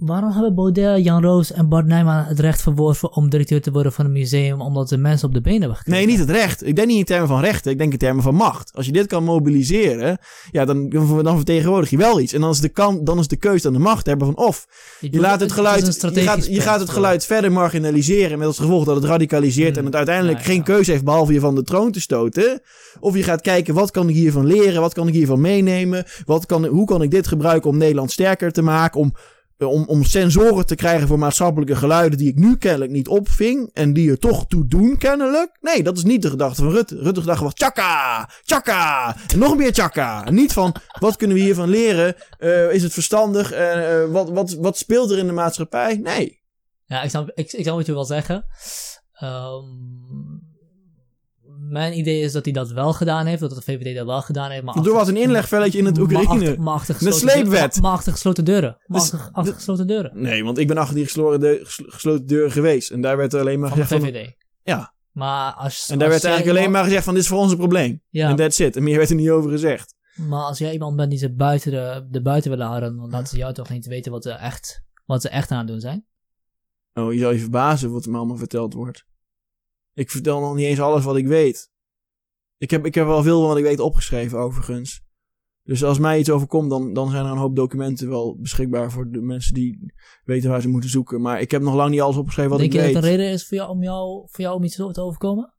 waarom 0.01 0.33
hebben 0.33 0.55
Baudet, 0.55 1.05
Jan 1.05 1.23
Roos 1.23 1.53
en 1.53 1.69
Bart 1.69 1.87
Nijman 1.87 2.25
het 2.25 2.41
recht 2.41 2.63
verworven 2.63 3.13
om 3.13 3.31
directeur 3.31 3.61
te 3.61 3.71
worden 3.71 3.93
van 3.93 4.05
een 4.05 4.13
museum 4.13 4.61
omdat 4.61 4.89
de 4.89 4.97
mensen 4.97 5.29
op 5.29 5.35
de 5.35 5.41
benen 5.41 5.61
hebben 5.61 5.77
gekregen? 5.77 6.01
Nee, 6.01 6.17
niet 6.17 6.27
het 6.27 6.31
recht. 6.37 6.67
Ik 6.67 6.77
denk 6.77 6.89
niet 6.89 6.99
in 6.99 7.05
termen 7.05 7.29
van 7.29 7.41
rechten, 7.41 7.71
ik 7.71 7.79
denk 7.79 7.93
in 7.93 7.99
termen 7.99 8.23
van 8.23 8.35
macht. 8.35 8.71
Als 8.75 8.87
je 8.87 8.93
dit 8.93 9.07
kan 9.07 9.25
mobiliseren, 9.25 10.19
ja, 10.51 10.65
dan, 10.65 10.89
dan 11.23 11.37
vertegenwoordig 11.37 11.91
je 11.91 11.97
wel 11.97 12.21
iets. 12.21 12.33
En 12.33 12.41
dan 12.41 12.51
is 12.51 12.61
de, 12.61 12.69
kan, 12.69 13.05
dan 13.05 13.19
is 13.19 13.29
de 13.29 13.37
keuze 13.37 13.67
aan 13.67 13.73
de 13.73 13.79
machthebber 13.79 14.27
van 14.27 14.37
of 14.37 14.67
je 15.01 15.21
laat 15.21 15.41
het 15.41 15.53
geluid, 15.53 16.01
je 16.15 16.21
gaat, 16.21 16.47
je 16.47 16.61
gaat 16.61 16.81
het 16.81 16.91
geluid 16.91 17.27
verder 17.27 17.53
marginaliseren 17.53 18.39
met 18.39 18.47
als 18.47 18.59
gevolg 18.59 18.85
dat 18.85 18.97
het 18.97 19.05
radicaliseert 19.05 19.69
Hmm. 19.71 19.79
en 19.79 19.85
het 19.85 19.95
uiteindelijk 19.95 20.39
Ja, 20.39 20.45
geen 20.45 20.63
keuze 20.63 20.91
heeft 20.91 21.05
behalve 21.05 21.33
je 21.33 21.41
van 21.41 21.55
de 21.55 21.63
troon 21.63 21.93
te 21.93 22.01
stoten. 22.01 22.61
Of 23.01 23.17
je 23.17 23.23
gaat 23.23 23.41
kijken, 23.41 23.75
wat 23.75 23.91
kan 23.91 24.09
ik 24.09 24.15
hiervan 24.15 24.47
leren? 24.47 24.81
Wat 24.81 24.95
kan 24.95 25.09
ik 25.09 25.15
hiervan 25.15 25.41
meenemen? 25.41 26.05
Wat 26.25 26.47
kan, 26.47 26.67
hoe 26.67 26.87
kan 26.87 27.03
ik 27.03 27.11
dit 27.11 27.27
gebruiken 27.27 27.71
om 27.71 27.77
Nederland 27.77 28.11
sterker 28.11 28.53
te 28.53 28.63
maken? 28.63 29.01
Om, 29.01 29.15
om, 29.67 29.85
om 29.87 30.05
sensoren 30.05 30.67
te 30.67 30.75
krijgen 30.75 31.09
voor 31.09 31.19
maatschappelijke 31.19 31.77
geluiden 31.77 32.19
die 32.19 32.29
ik 32.29 32.37
nu 32.37 32.57
kennelijk 32.57 32.91
niet 32.91 33.09
opving. 33.09 33.71
En 33.73 33.93
die 33.93 34.11
er 34.11 34.19
toch 34.19 34.47
toe 34.47 34.67
doen 34.67 34.99
kennelijk. 34.99 35.59
Nee, 35.61 35.83
dat 35.83 35.97
is 35.97 36.05
niet 36.05 36.23
de 36.23 36.31
gedachte 36.31 36.63
van 36.63 36.73
Rutte. 36.73 36.97
Rutte's 36.97 37.23
gedachte 37.23 37.45
was 37.45 37.55
tjaka, 37.55 38.29
tjaka. 38.45 39.17
Nog 39.37 39.57
meer 39.57 39.73
tjaka. 39.73 40.27
En 40.27 40.35
niet 40.35 40.53
van, 40.53 40.75
wat 40.99 41.17
kunnen 41.17 41.37
we 41.37 41.43
hiervan 41.43 41.69
leren? 41.69 42.15
Eh, 42.39 42.73
is 42.73 42.83
het 42.83 42.93
verstandig? 42.93 43.53
Eh, 43.53 44.03
eh, 44.03 44.11
wat, 44.11 44.31
wat, 44.31 44.53
wat 44.53 44.79
speelt 44.79 45.11
er 45.11 45.19
in 45.19 45.27
de 45.27 45.33
maatschappij? 45.33 45.97
Nee. 45.97 46.41
Ja, 46.85 47.03
ik 47.03 47.11
snap, 47.11 47.31
ik, 47.35 47.53
ik 47.53 47.67
wat 47.67 47.87
je 47.87 48.05
zeggen. 48.05 48.45
Ehm, 49.13 49.65
mijn 51.71 51.99
idee 51.99 52.21
is 52.21 52.33
dat 52.33 52.45
hij 52.45 52.53
dat 52.55 52.71
wel 52.71 52.93
gedaan 52.93 53.27
heeft, 53.27 53.41
dat 53.41 53.51
de 53.55 53.63
VVD 53.63 53.97
dat 53.97 54.07
wel 54.07 54.23
gedaan 54.23 54.51
heeft. 54.51 54.63
Maar 54.65 54.83
Door 54.83 54.95
wat 54.95 55.09
een 55.09 55.17
inlegvelletje 55.17 55.79
in 55.79 55.85
het 55.85 55.95
maar 55.95 56.03
Oekraïne. 56.05 56.29
achter- 56.49 56.61
maar 56.63 56.75
achter 56.75 56.95
sleepwet. 56.95 57.45
deuren- 57.51 57.83
Maar 57.83 57.91
achter 57.93 58.13
gesloten 58.13 58.45
deuren. 58.45 58.77
Maar 58.87 59.01
Dus- 59.01 59.13
achter, 59.13 59.29
achter 59.33 59.55
gesloten 59.55 59.87
deuren. 59.87 60.11
Nee, 60.15 60.45
want 60.45 60.59
ik 60.59 60.67
ben 60.69 60.77
achter 60.77 60.95
die 60.95 61.05
gesloten, 61.05 61.41
deur, 61.41 61.61
geslo- 61.67 61.87
gesloten 61.89 62.27
deur 62.27 62.51
geweest. 62.51 62.91
En 62.91 63.01
daar 63.01 63.17
werd 63.17 63.33
er 63.33 63.41
alleen 63.41 63.61
maar 63.61 63.71
gezegd 63.71 63.89
van... 63.89 64.01
VVD. 64.01 64.35
Ja. 64.63 64.95
Maar 65.13 65.53
als, 65.53 65.89
En 65.91 65.99
daar 65.99 66.09
als 66.11 66.17
werd 66.23 66.33
eigenlijk 66.33 66.59
alleen 66.59 66.73
maar 66.73 66.85
gezegd 66.85 67.05
van 67.05 67.15
dit 67.15 67.23
is 67.23 67.29
voor 67.29 67.39
ons 67.39 67.51
een 67.53 67.59
probleem. 67.59 68.03
Ja, 68.09 68.29
En 68.29 68.37
that's 68.37 68.59
it. 68.59 68.77
En 68.77 68.83
meer 68.83 68.97
werd 68.97 69.11
er 69.11 69.17
niet 69.17 69.31
over 69.31 69.51
gezegd. 69.51 69.95
maar 70.29 70.43
als 70.45 70.59
jij 70.59 70.73
iemand 70.73 70.97
bent 70.97 71.11
die 71.11 71.19
ze 71.19 71.33
buiten 71.35 71.71
de, 71.71 72.07
de 72.11 72.23
buiten 72.23 72.51
willen 72.51 72.67
houden, 72.67 72.97
dan 72.97 73.11
laten 73.11 73.27
ze 73.29 73.37
jou 73.37 73.53
toch 73.55 73.69
niet 73.71 73.87
weten 73.87 74.13
wat 74.13 74.23
ze 74.23 74.31
echt, 74.31 74.83
wat 75.07 75.23
ze 75.23 75.29
echt 75.29 75.51
aan 75.51 75.59
het 75.59 75.67
doen 75.67 75.81
zijn. 75.81 76.05
Oh, 76.95 77.13
je 77.13 77.19
zal 77.19 77.31
je 77.33 77.39
verbazen 77.39 77.93
wat 77.93 78.05
er 78.05 78.11
me 78.11 78.17
allemaal 78.17 78.37
verteld 78.37 78.75
wordt. 78.75 79.05
Ik 79.95 80.11
vertel 80.11 80.41
nog 80.41 80.55
niet 80.55 80.67
eens 80.67 80.81
alles 80.81 81.05
wat 81.05 81.17
ik 81.17 81.27
weet. 81.27 81.71
Ik 82.59 82.71
heb, 82.71 82.87
ik 82.87 82.95
heb 82.95 83.07
wel 83.07 83.23
veel 83.23 83.39
van 83.39 83.49
wat 83.49 83.57
ik 83.57 83.65
weet 83.65 83.81
opgeschreven 83.81 84.39
overigens. 84.39 85.03
Dus 85.63 85.85
als 85.85 85.99
mij 85.99 86.19
iets 86.19 86.31
overkomt, 86.31 86.71
dan, 86.71 86.93
dan 86.93 87.11
zijn 87.11 87.25
er 87.25 87.31
een 87.31 87.37
hoop 87.39 87.57
documenten 87.57 88.09
wel 88.09 88.37
beschikbaar 88.39 88.91
voor 88.91 89.11
de 89.11 89.21
mensen 89.21 89.55
die 89.55 89.93
weten 90.25 90.51
waar 90.51 90.61
ze 90.61 90.69
moeten 90.69 90.91
zoeken. 90.91 91.21
Maar 91.21 91.41
ik 91.41 91.51
heb 91.51 91.63
nog 91.63 91.75
lang 91.75 91.91
niet 91.91 92.01
alles 92.01 92.17
opgeschreven 92.17 92.51
wat 92.51 92.61
Denk 92.61 92.73
ik 92.73 92.79
je 92.79 92.85
weet. 92.85 92.95
dat 92.95 93.05
er 93.05 93.11
een 93.11 93.17
reden 93.17 93.33
is 93.33 93.47
voor 93.47 93.57
jou, 93.57 93.71
om, 93.71 93.83
jou, 93.83 94.27
voor 94.31 94.45
jou 94.45 94.57
om 94.57 94.65
iets 94.65 94.77
te 94.77 95.01
overkomen? 95.01 95.55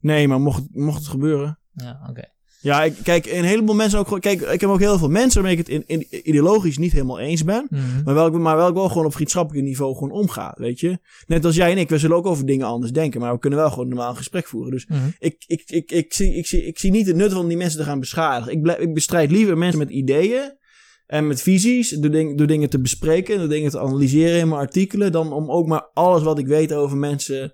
Nee, 0.00 0.28
maar 0.28 0.40
mocht, 0.40 0.64
mocht 0.70 0.98
het 0.98 1.06
gebeuren. 1.06 1.58
Ja, 1.72 2.06
oké. 2.08 2.33
Ja, 2.64 2.84
ik, 2.84 2.94
kijk, 3.02 3.26
een 3.26 3.44
heleboel 3.44 3.74
mensen 3.74 3.98
ook 3.98 4.04
gewoon. 4.04 4.20
Kijk, 4.20 4.40
ik 4.40 4.60
heb 4.60 4.70
ook 4.70 4.78
heel 4.78 4.98
veel 4.98 5.08
mensen 5.08 5.42
waarmee 5.42 5.60
ik 5.60 5.66
het 5.66 5.76
in, 5.86 6.06
in- 6.08 6.20
ideologisch 6.28 6.78
niet 6.78 6.92
helemaal 6.92 7.18
eens 7.18 7.44
ben. 7.44 7.66
Mhm. 7.70 7.82
Maar 8.04 8.14
wel, 8.14 8.30
maar 8.30 8.56
wel, 8.56 8.74
wel 8.74 8.88
gewoon 8.88 9.04
op 9.06 9.14
vriendschappelijk 9.14 9.66
niveau 9.66 9.94
gewoon 9.94 10.10
omgaat, 10.10 10.58
weet 10.58 10.80
je. 10.80 10.98
Net 11.26 11.44
als 11.44 11.56
jij 11.56 11.70
en 11.70 11.78
ik, 11.78 11.88
we 11.88 11.98
zullen 11.98 12.16
ook 12.16 12.26
over 12.26 12.46
dingen 12.46 12.66
anders 12.66 12.92
denken. 12.92 13.20
Maar 13.20 13.32
we 13.32 13.38
kunnen 13.38 13.58
wel 13.58 13.70
gewoon 13.70 13.88
normaal 13.88 14.10
een 14.10 14.16
gesprek 14.16 14.46
voeren. 14.46 14.70
Dus 14.72 14.86
Mhm. 14.86 15.00
ik, 15.18 15.44
ik, 15.46 15.62
ik, 15.66 15.90
ik, 15.92 16.12
zie, 16.14 16.34
ik, 16.34 16.46
zie, 16.46 16.66
ik 16.66 16.78
zie 16.78 16.90
niet 16.90 17.06
het 17.06 17.16
nut 17.16 17.32
van 17.32 17.48
die 17.48 17.56
mensen 17.56 17.78
te 17.78 17.84
gaan 17.84 18.00
beschadigen. 18.00 18.52
Ik, 18.52 18.62
blijf, 18.62 18.78
ik 18.78 18.94
bestrijd 18.94 19.30
liever 19.30 19.58
mensen 19.58 19.78
met 19.78 19.90
ideeën 19.90 20.56
en 21.06 21.26
met 21.26 21.42
visies. 21.42 21.88
Door, 21.90 22.10
ding, 22.10 22.38
door 22.38 22.46
dingen 22.46 22.70
te 22.70 22.80
bespreken, 22.80 23.38
door 23.38 23.48
dingen 23.48 23.70
te 23.70 23.80
analyseren 23.80 24.38
in 24.38 24.48
mijn 24.48 24.60
artikelen. 24.60 25.12
Dan 25.12 25.32
om 25.32 25.50
ook 25.50 25.66
maar 25.66 25.86
alles 25.94 26.22
wat 26.22 26.38
ik 26.38 26.46
weet 26.46 26.72
over 26.72 26.96
mensen 26.96 27.52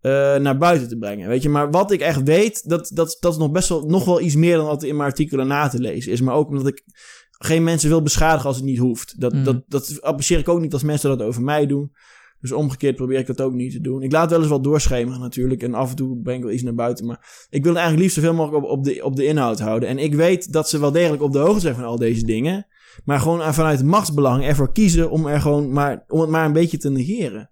eh, 0.00 0.36
naar 0.36 0.56
buiten 0.56 0.88
te 0.88 0.96
brengen. 0.96 1.28
Weet 1.28 1.42
je, 1.42 1.48
maar 1.48 1.70
wat 1.70 1.90
ik 1.90 2.00
echt 2.00 2.22
weet, 2.22 2.68
dat, 2.68 2.90
dat, 2.94 3.16
dat 3.20 3.32
is 3.32 3.38
nog 3.38 3.50
best 3.50 3.68
wel 3.68 3.82
nog 3.86 4.04
wel 4.04 4.20
iets 4.20 4.34
meer 4.36 4.56
dan 4.56 4.66
wat 4.66 4.82
in 4.82 4.96
mijn 4.96 5.08
artikelen 5.08 5.46
na 5.46 5.68
te 5.68 5.80
lezen 5.80 6.12
is. 6.12 6.20
Maar 6.20 6.34
ook 6.34 6.48
omdat 6.48 6.66
ik 6.66 6.82
geen 7.30 7.64
mensen 7.64 7.88
wil 7.88 8.02
beschadigen 8.02 8.46
als 8.46 8.56
het 8.56 8.64
niet 8.64 8.78
hoeft. 8.78 9.20
Dat, 9.20 9.32
Mhm. 9.32 9.44
dat, 9.44 9.62
dat 9.68 10.02
apprecieer 10.02 10.38
ik 10.38 10.48
ook 10.48 10.60
niet 10.60 10.72
als 10.72 10.82
mensen 10.82 11.08
dat 11.18 11.22
over 11.22 11.42
mij 11.42 11.66
doen. 11.66 11.92
Dus 12.40 12.52
omgekeerd 12.52 12.96
probeer 12.96 13.18
ik 13.18 13.26
dat 13.26 13.40
ook 13.40 13.52
niet 13.52 13.72
te 13.72 13.80
doen. 13.80 14.02
Ik 14.02 14.12
laat 14.12 14.30
wel 14.30 14.38
eens 14.40 14.48
wat 14.48 14.64
doorschemeren 14.64 15.20
natuurlijk. 15.20 15.62
En 15.62 15.74
af 15.74 15.90
en 15.90 15.96
toe 15.96 16.20
breng 16.22 16.38
ik 16.38 16.44
wel 16.44 16.52
iets 16.52 16.62
naar 16.62 16.74
buiten. 16.74 17.06
Maar 17.06 17.46
ik 17.50 17.62
wil 17.64 17.72
eigenlijk 17.72 18.02
liefst 18.02 18.16
zoveel 18.16 18.34
mogelijk 18.34 18.64
op, 18.64 18.70
op, 18.70 18.84
de, 18.84 19.04
op 19.04 19.16
de 19.16 19.24
inhoud 19.24 19.60
houden. 19.60 19.88
En 19.88 19.98
ik 19.98 20.14
weet 20.14 20.52
dat 20.52 20.68
ze 20.68 20.78
wel 20.80 20.90
degelijk 20.92 21.22
op 21.22 21.32
de 21.32 21.38
hoogte 21.38 21.60
zijn 21.60 21.74
van 21.74 21.84
al 21.84 21.96
deze 21.98 22.24
dingen. 22.24 22.66
Maar 23.04 23.20
gewoon 23.20 23.54
vanuit 23.54 23.84
machtsbelang 23.84 24.44
ervoor 24.44 24.72
kiezen 24.72 25.10
om, 25.10 25.26
er 25.26 25.40
gewoon 25.40 25.72
maar, 25.72 26.04
om 26.08 26.20
het 26.20 26.30
maar 26.30 26.44
een 26.46 26.52
beetje 26.52 26.78
te 26.78 26.90
negeren. 26.90 27.50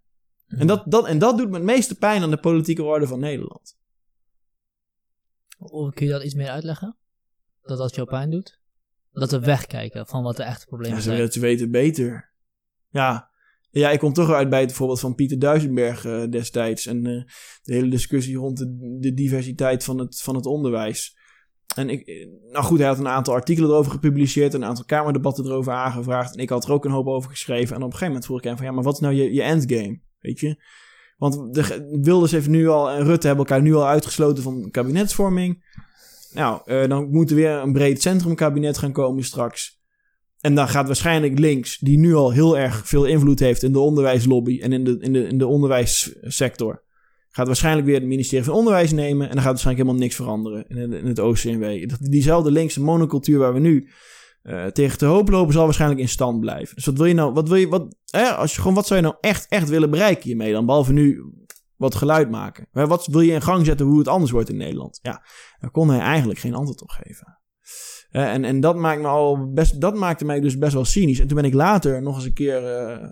En, 0.48 0.66
dat, 0.66 0.82
dat, 0.90 1.06
en 1.06 1.18
dat 1.18 1.38
doet 1.38 1.48
me 1.48 1.54
het 1.54 1.64
meeste 1.64 1.94
pijn 1.94 2.22
aan 2.22 2.30
de 2.30 2.40
politieke 2.40 2.82
orde 2.82 3.06
van 3.06 3.20
Nederland. 3.20 3.76
Kun 5.94 6.06
je 6.06 6.12
dat 6.12 6.22
iets 6.24 6.34
meer 6.34 6.48
uitleggen? 6.48 6.96
Dat 7.62 7.78
dat 7.78 7.94
jou 7.94 8.08
pijn 8.08 8.30
doet? 8.30 8.60
Dat 9.12 9.30
we 9.30 9.40
wegkijken 9.40 10.06
van 10.06 10.22
wat 10.22 10.36
de 10.36 10.42
echte 10.42 10.66
problemen 10.66 10.96
Ja, 10.96 11.02
ze, 11.02 11.08
zijn. 11.08 11.18
weten- 11.18 11.32
ze 11.32 11.40
weten 11.40 11.70
beter. 11.70 12.32
Ja. 12.90 13.30
ja, 13.70 13.90
ik 13.90 13.98
kom 13.98 14.12
toch 14.12 14.30
uit 14.30 14.48
bij 14.50 14.60
het 14.60 14.72
voorbeeld 14.72 15.00
van 15.00 15.14
Pieter 15.14 15.38
Duisenberg 15.38 16.04
eh, 16.04 16.28
destijds. 16.30 16.86
En 16.86 17.06
eh, 17.06 17.22
de 17.62 17.74
hele 17.74 17.88
discussie 17.90 18.36
rond 18.36 18.58
de, 18.58 18.96
de 19.00 19.14
diversiteit 19.14 19.84
van 19.84 19.98
het, 19.98 20.20
van 20.20 20.34
het 20.34 20.46
onderwijs. 20.46 21.16
En 21.76 21.88
ik, 21.90 22.06
eh, 22.06 22.28
nou 22.52 22.64
goed, 22.64 22.78
hij 22.78 22.88
had 22.88 22.98
een 22.98 23.08
aantal 23.08 23.34
artikelen 23.34 23.70
erover 23.70 23.92
gepubliceerd, 23.92 24.54
een 24.54 24.64
aantal 24.64 24.84
kamerdebatten 24.84 25.44
erover 25.44 25.72
aangevraagd. 25.72 26.34
En 26.36 26.42
ik 26.42 26.48
had 26.48 26.64
er 26.64 26.72
ook 26.72 26.84
een 26.84 26.90
hoop 26.90 27.06
over 27.06 27.30
geschreven. 27.30 27.76
En 27.76 27.82
op 27.82 27.92
een 27.92 27.98
gegeven 27.98 28.06
moment 28.06 28.24
vroeg 28.24 28.38
ik 28.38 28.44
hem 28.44 28.56
van, 28.56 28.66
ja, 28.66 28.72
maar 28.72 28.84
wat 28.84 28.94
is 28.94 29.00
nou 29.00 29.14
je, 29.14 29.32
je 29.32 29.42
endgame? 29.42 30.00
Weet 30.20 30.40
je? 30.40 30.62
Want 31.16 31.54
de, 31.54 31.98
Wilders 32.02 32.32
heeft 32.32 32.48
nu 32.48 32.68
al, 32.68 32.90
en 32.90 33.04
Rutte 33.04 33.26
hebben 33.26 33.46
elkaar 33.46 33.62
nu 33.62 33.74
al 33.74 33.86
uitgesloten 33.86 34.42
van 34.42 34.70
kabinetsvorming. 34.70 35.64
Nou, 36.32 36.60
eh, 36.64 36.88
dan 36.88 37.10
moet 37.10 37.30
er 37.30 37.36
weer 37.36 37.50
een 37.50 37.72
breed 37.72 38.02
centrumkabinet 38.02 38.78
gaan 38.78 38.92
komen 38.92 39.24
straks. 39.24 39.76
En 40.40 40.54
dan 40.54 40.68
gaat 40.68 40.86
waarschijnlijk 40.86 41.38
links, 41.38 41.78
die 41.78 41.98
nu 41.98 42.14
al 42.14 42.30
heel 42.32 42.58
erg 42.58 42.88
veel 42.88 43.04
invloed 43.04 43.38
heeft 43.38 43.62
in 43.62 43.72
de 43.72 43.78
onderwijslobby 43.78 44.60
en 44.60 44.72
in 44.72 44.84
de, 44.84 44.96
in 45.00 45.12
de, 45.12 45.26
in 45.26 45.38
de 45.38 45.46
onderwijssector, 45.46 46.82
gaat 47.30 47.46
waarschijnlijk 47.46 47.86
weer 47.86 47.94
het 47.94 48.04
ministerie 48.04 48.44
van 48.44 48.54
Onderwijs 48.54 48.92
nemen. 48.92 49.28
En 49.28 49.34
dan 49.34 49.42
gaat 49.42 49.50
waarschijnlijk 49.50 49.86
helemaal 49.86 50.06
niks 50.06 50.14
veranderen 50.16 50.64
in, 50.68 50.76
het- 50.76 50.92
in 51.02 51.06
het 51.06 51.18
OCMW. 51.18 51.88
Diezelfde 52.00 52.50
linkse 52.50 52.80
monocultuur 52.82 53.38
waar 53.38 53.52
we 53.54 53.60
nu 53.60 53.88
eh, 54.48 54.66
tegen 54.66 54.98
te 54.98 55.06
hoop 55.06 55.28
lopen, 55.28 55.52
zal 55.52 55.64
waarschijnlijk 55.64 56.00
in 56.00 56.08
stand 56.08 56.40
blijven. 56.40 56.74
Dus 56.74 56.84
wat 56.84 56.96
wil 56.96 57.06
je 57.06 57.14
nou, 57.14 57.32
wat 57.32 57.48
wil 57.48 57.56
je, 57.56 57.68
wat, 57.68 57.96
hè, 58.04 58.28
als 58.28 58.54
je 58.54 58.60
gewoon, 58.60 58.74
wat 58.74 58.86
zou 58.86 59.00
je 59.00 59.06
nou 59.06 59.18
echt, 59.20 59.46
echt 59.48 59.68
willen 59.68 59.90
bereiken 59.90 60.22
hiermee 60.22 60.52
dan? 60.52 60.66
Behalve 60.66 60.92
nu 60.92 61.32
wat 61.76 61.94
geluid 61.94 62.30
maken. 62.30 62.68
Hè, 62.72 62.86
Wat 62.86 63.06
wil 63.06 63.20
je 63.20 63.32
in 63.32 63.42
gang 63.42 63.66
zetten 63.66 63.86
hoe 63.86 63.98
het 63.98 64.08
anders 64.08 64.30
wordt 64.30 64.48
in 64.48 64.56
Nederland? 64.56 64.98
Ja, 65.02 65.22
daar 65.58 65.70
kon 65.70 65.88
hij 65.88 65.98
eigenlijk 65.98 66.38
geen 66.38 66.54
antwoord 66.54 66.82
op 66.82 66.90
geven. 66.90 67.38
Eh, 68.10 68.32
en 68.32 68.44
en 68.44 68.60
dat, 68.60 68.76
maakt 68.76 69.00
me 69.00 69.06
al 69.06 69.52
best, 69.52 69.80
dat 69.80 69.94
maakte 69.94 70.24
mij 70.24 70.40
dus 70.40 70.58
best 70.58 70.72
wel 70.72 70.84
cynisch. 70.84 71.18
En 71.20 71.26
toen 71.26 71.36
ben 71.36 71.46
ik 71.46 71.54
later 71.54 72.02
nog 72.02 72.14
eens 72.14 72.24
een 72.24 72.32
keer 72.32 72.64
eh, 72.64 73.08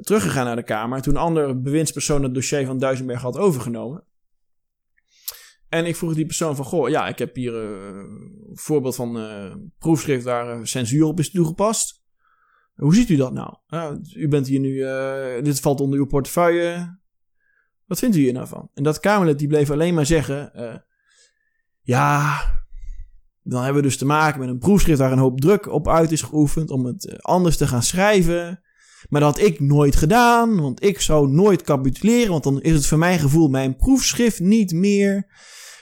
teruggegaan 0.00 0.44
naar 0.44 0.56
de 0.56 0.62
Kamer. 0.62 1.02
Toen 1.02 1.14
een 1.14 1.20
andere 1.20 1.56
bewindspersoon 1.56 2.22
het 2.22 2.34
dossier 2.34 2.66
van 2.66 2.78
Duisenberg 2.78 3.22
had 3.22 3.38
overgenomen. 3.38 4.04
En 5.74 5.86
ik 5.86 5.96
vroeg 5.96 6.14
die 6.14 6.26
persoon 6.26 6.56
van, 6.56 6.64
goh, 6.64 6.88
ja, 6.88 7.08
ik 7.08 7.18
heb 7.18 7.34
hier 7.34 7.54
eh, 7.54 7.86
een 7.96 8.50
voorbeeld 8.52 8.94
van 8.94 9.18
eh, 9.18 9.54
proefschrift 9.78 10.24
waar 10.24 10.50
eh, 10.50 10.60
censuur 10.62 11.04
op 11.04 11.18
is 11.18 11.30
toegepast. 11.30 12.02
Hoe 12.74 12.94
ziet 12.94 13.08
u 13.08 13.16
dat 13.16 13.32
nou? 13.32 13.56
Ja, 13.66 13.98
u 14.16 14.28
bent 14.28 14.46
hier 14.46 14.60
nu, 14.60 14.78
dit 15.42 15.60
valt 15.60 15.80
onder 15.80 15.98
uw 15.98 16.06
portefeuille. 16.06 16.98
Wat 17.86 17.98
vindt 17.98 18.16
u 18.16 18.20
hier 18.20 18.32
nou 18.32 18.46
van? 18.46 18.70
En 18.74 18.82
dat 18.82 19.00
Kamerlid 19.00 19.38
die 19.38 19.48
bleef 19.48 19.70
alleen 19.70 19.94
maar 19.94 20.06
zeggen, 20.06 20.52
ja, 21.82 22.40
dan 23.42 23.62
hebben 23.62 23.82
we 23.82 23.88
dus 23.88 23.98
te 23.98 24.06
maken 24.06 24.40
met 24.40 24.48
een 24.48 24.58
proefschrift 24.58 24.98
waar 24.98 25.12
een 25.12 25.18
hoop 25.18 25.40
druk 25.40 25.66
op 25.66 25.88
uit 25.88 26.12
is 26.12 26.22
geoefend 26.22 26.70
om 26.70 26.84
het 26.84 27.22
anders 27.22 27.56
te 27.56 27.66
gaan 27.66 27.82
schrijven. 27.82 28.62
Maar 29.08 29.20
dat 29.20 29.38
had 29.38 29.46
ik 29.46 29.60
nooit 29.60 29.96
gedaan, 29.96 30.60
want 30.60 30.84
ik 30.84 31.00
zou 31.00 31.28
nooit 31.28 31.62
capituleren, 31.62 32.30
want 32.30 32.44
dan 32.44 32.60
is 32.60 32.74
het 32.74 32.86
voor 32.86 32.98
mijn 32.98 33.18
gevoel 33.18 33.48
mijn 33.48 33.76
proefschrift 33.76 34.40
niet 34.40 34.72
meer. 34.72 35.26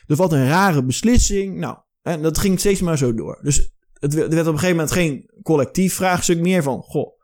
Dus 0.06 0.18
wat 0.18 0.32
een 0.32 0.46
rare 0.46 0.84
beslissing. 0.84 1.58
Nou, 1.58 1.76
en 2.02 2.22
dat 2.22 2.38
ging 2.38 2.58
steeds 2.58 2.80
maar 2.80 2.98
zo 2.98 3.14
door. 3.14 3.38
Dus 3.42 3.72
het 3.92 4.14
werd 4.14 4.32
er 4.32 4.40
op 4.40 4.46
een 4.46 4.58
gegeven 4.58 4.76
moment 4.76 4.92
geen 4.92 5.30
collectief 5.42 5.94
vraagstuk 5.94 6.40
meer 6.40 6.62
van, 6.62 6.82
goh, 6.82 7.20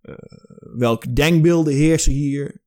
eh, 0.00 0.14
welke 0.76 1.12
denkbeelden 1.12 1.74
heersen 1.74 2.12
hier? 2.12 2.66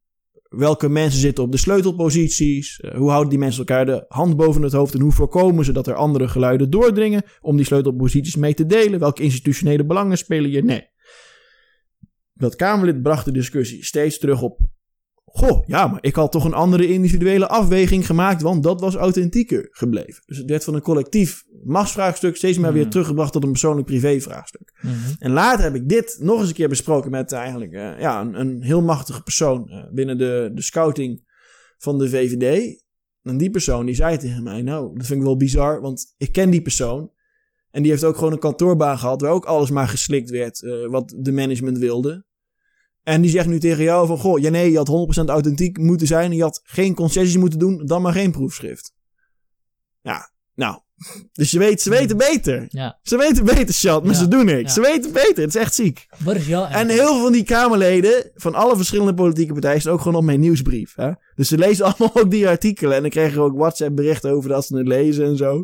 Welke 0.50 0.90
mensen 0.90 1.20
zitten 1.20 1.44
op 1.44 1.52
de 1.52 1.58
sleutelposities? 1.58 2.80
Eh, 2.80 2.98
hoe 2.98 3.10
houden 3.10 3.30
die 3.30 3.40
mensen 3.40 3.60
elkaar 3.60 3.86
de 3.86 4.06
hand 4.08 4.36
boven 4.36 4.62
het 4.62 4.74
hoofd? 4.74 4.94
En 4.94 5.02
hoe 5.02 5.12
voorkomen 5.12 5.66
ze 5.66 5.72
dat 5.72 5.88
er 5.88 5.96
andere 5.96 6.28
geluiden 6.28 6.70
doordringen 6.70 7.24
om 7.42 7.56
die 7.56 7.66
sleutelposities 7.66 8.36
mee 8.36 8.54
te 8.54 8.66
delen? 8.66 9.00
Welke 9.00 9.24
institutionele 9.24 9.86
belangen 9.86 10.18
spelen 10.18 10.50
hier? 10.50 10.64
Nee. 10.64 10.90
Dat 12.34 12.56
Kamerlid 12.56 13.02
bracht 13.02 13.26
de 13.26 13.32
discussie 13.32 13.86
steeds 13.86 14.20
terug 14.20 14.42
op. 14.42 14.60
Goh, 15.34 15.64
ja, 15.68 15.88
maar 15.88 15.98
ik 16.02 16.16
had 16.16 16.32
toch 16.32 16.46
een 16.46 16.54
andere 16.54 16.88
individuele 16.88 17.48
afweging 17.48 18.06
gemaakt, 18.06 18.42
want 18.42 18.64
dat 18.64 18.80
was 18.82 18.96
authentieker 18.96 19.68
gebleven. 19.72 20.24
Dus 20.26 20.38
het 20.38 20.50
werd 20.50 20.64
van 20.64 20.74
een 20.76 20.82
collectief 20.82 21.44
machtsvraagstuk 21.64 22.36
steeds 22.36 22.58
maar 22.58 22.74
weer 22.74 22.82
Mhm. 22.82 22.92
teruggebracht 22.92 23.32
tot 23.34 23.44
een 23.44 23.52
persoonlijk 23.52 23.88
privévraagstuk. 23.88 24.74
Mhm. 24.82 24.94
En 25.20 25.32
later 25.32 25.64
heb 25.64 25.76
ik 25.76 25.90
dit 25.90 26.18
nog 26.20 26.40
eens 26.40 26.48
een 26.50 26.56
keer 26.56 26.70
besproken 26.70 27.12
met 27.12 27.32
eigenlijk 27.32 27.72
eh, 27.74 28.00
ja, 28.00 28.22
een, 28.22 28.40
een 28.40 28.64
heel 28.64 28.82
machtige 28.82 29.24
persoon 29.24 29.70
eh, 29.70 29.84
binnen 29.92 30.18
de, 30.18 30.52
de 30.54 30.62
scouting 30.62 31.30
van 31.78 31.98
de 31.98 32.10
VVD. 32.10 32.80
En 33.24 33.38
die 33.38 33.50
persoon 33.50 33.86
die 33.86 33.96
zei 33.96 34.18
tegen 34.18 34.44
mij, 34.44 34.62
nou, 34.62 34.98
dat 34.98 35.06
vind 35.06 35.20
ik 35.20 35.26
wel 35.26 35.38
bizar, 35.38 35.82
want 35.82 36.14
ik 36.18 36.32
ken 36.32 36.50
die 36.50 36.62
persoon. 36.62 37.12
En 37.72 37.82
die 37.82 37.92
heeft 37.92 38.04
ook 38.04 38.16
gewoon 38.18 38.32
een 38.34 38.40
kantoorbaan 38.40 38.98
gehad 38.98 39.22
waar 39.22 39.32
ook 39.32 39.46
alles 39.46 39.70
maar 39.70 39.88
geslikt 39.88 40.30
werd 40.30 40.64
eh, 40.64 40.88
wat 40.88 41.14
de 41.18 41.32
management 41.32 41.78
wilde. 41.78 42.26
En 43.04 43.22
die 43.22 43.32
zegt 43.32 43.48
nu 43.48 43.60
tegen 43.60 43.84
jou 43.84 44.08
van, 44.08 44.18
goh, 44.18 44.40
ja 44.40 44.50
nee, 44.50 44.72
je 44.72 44.78
had 44.78 45.22
100% 45.24 45.26
authentiek 45.26 45.78
moeten 45.78 46.08
zijn. 46.08 46.32
Je 46.32 46.42
had 46.42 46.62
geen 46.64 46.96
concessies 46.96 47.38
moeten 47.38 47.60
doen, 47.60 47.86
dan 47.86 48.02
maar 48.02 48.14
geen 48.14 48.32
proefschrift. 48.32 48.94
Ja, 50.02 50.32
nou, 50.56 50.80
dus 51.34 51.52
je 51.52 51.60
weet, 51.60 51.82
ze 51.82 51.90
weten 51.90 52.18
beter. 52.18 52.66
Ja. 52.68 53.00
Ze 53.04 53.18
weten 53.18 53.46
beter, 53.46 53.74
Chat, 53.74 54.04
maar 54.04 54.14
Ja, 54.14 54.20
ze 54.20 54.28
doen 54.28 54.46
niks. 54.46 54.62
ja. 54.62 54.70
Ze 54.70 54.82
weten 54.92 55.12
beter, 55.12 55.44
het 55.44 55.56
is 55.56 55.62
echt 55.62 55.74
ziek. 55.74 56.08
Wat 56.24 56.36
is 56.36 56.48
jouw 56.48 56.66
En 56.66 56.90
heel 56.90 57.08
veel 57.08 57.22
van 57.22 57.32
die 57.32 57.44
Kamerleden 57.44 58.32
van 58.36 58.56
alle 58.56 58.76
verschillende 58.76 59.14
politieke 59.14 59.54
partijen 59.54 59.82
staan 59.82 59.94
ook 59.94 60.02
gewoon 60.02 60.18
op 60.18 60.24
mijn 60.24 60.40
nieuwsbrief. 60.40 60.96
Hè? 60.96 61.12
Dus 61.36 61.48
ze 61.48 61.58
lezen 61.58 61.86
allemaal 61.94 62.16
ook 62.16 62.32
die 62.32 62.48
artikelen. 62.48 62.96
En 62.96 63.02
dan 63.02 63.10
krijgen 63.10 63.34
ze 63.34 63.40
ook 63.42 63.58
WhatsApp 63.58 63.96
berichten 63.96 64.32
over 64.32 64.50
dat 64.50 64.66
ze 64.66 64.78
het 64.78 64.88
lezen 64.88 65.26
en 65.26 65.38
zo. 65.38 65.64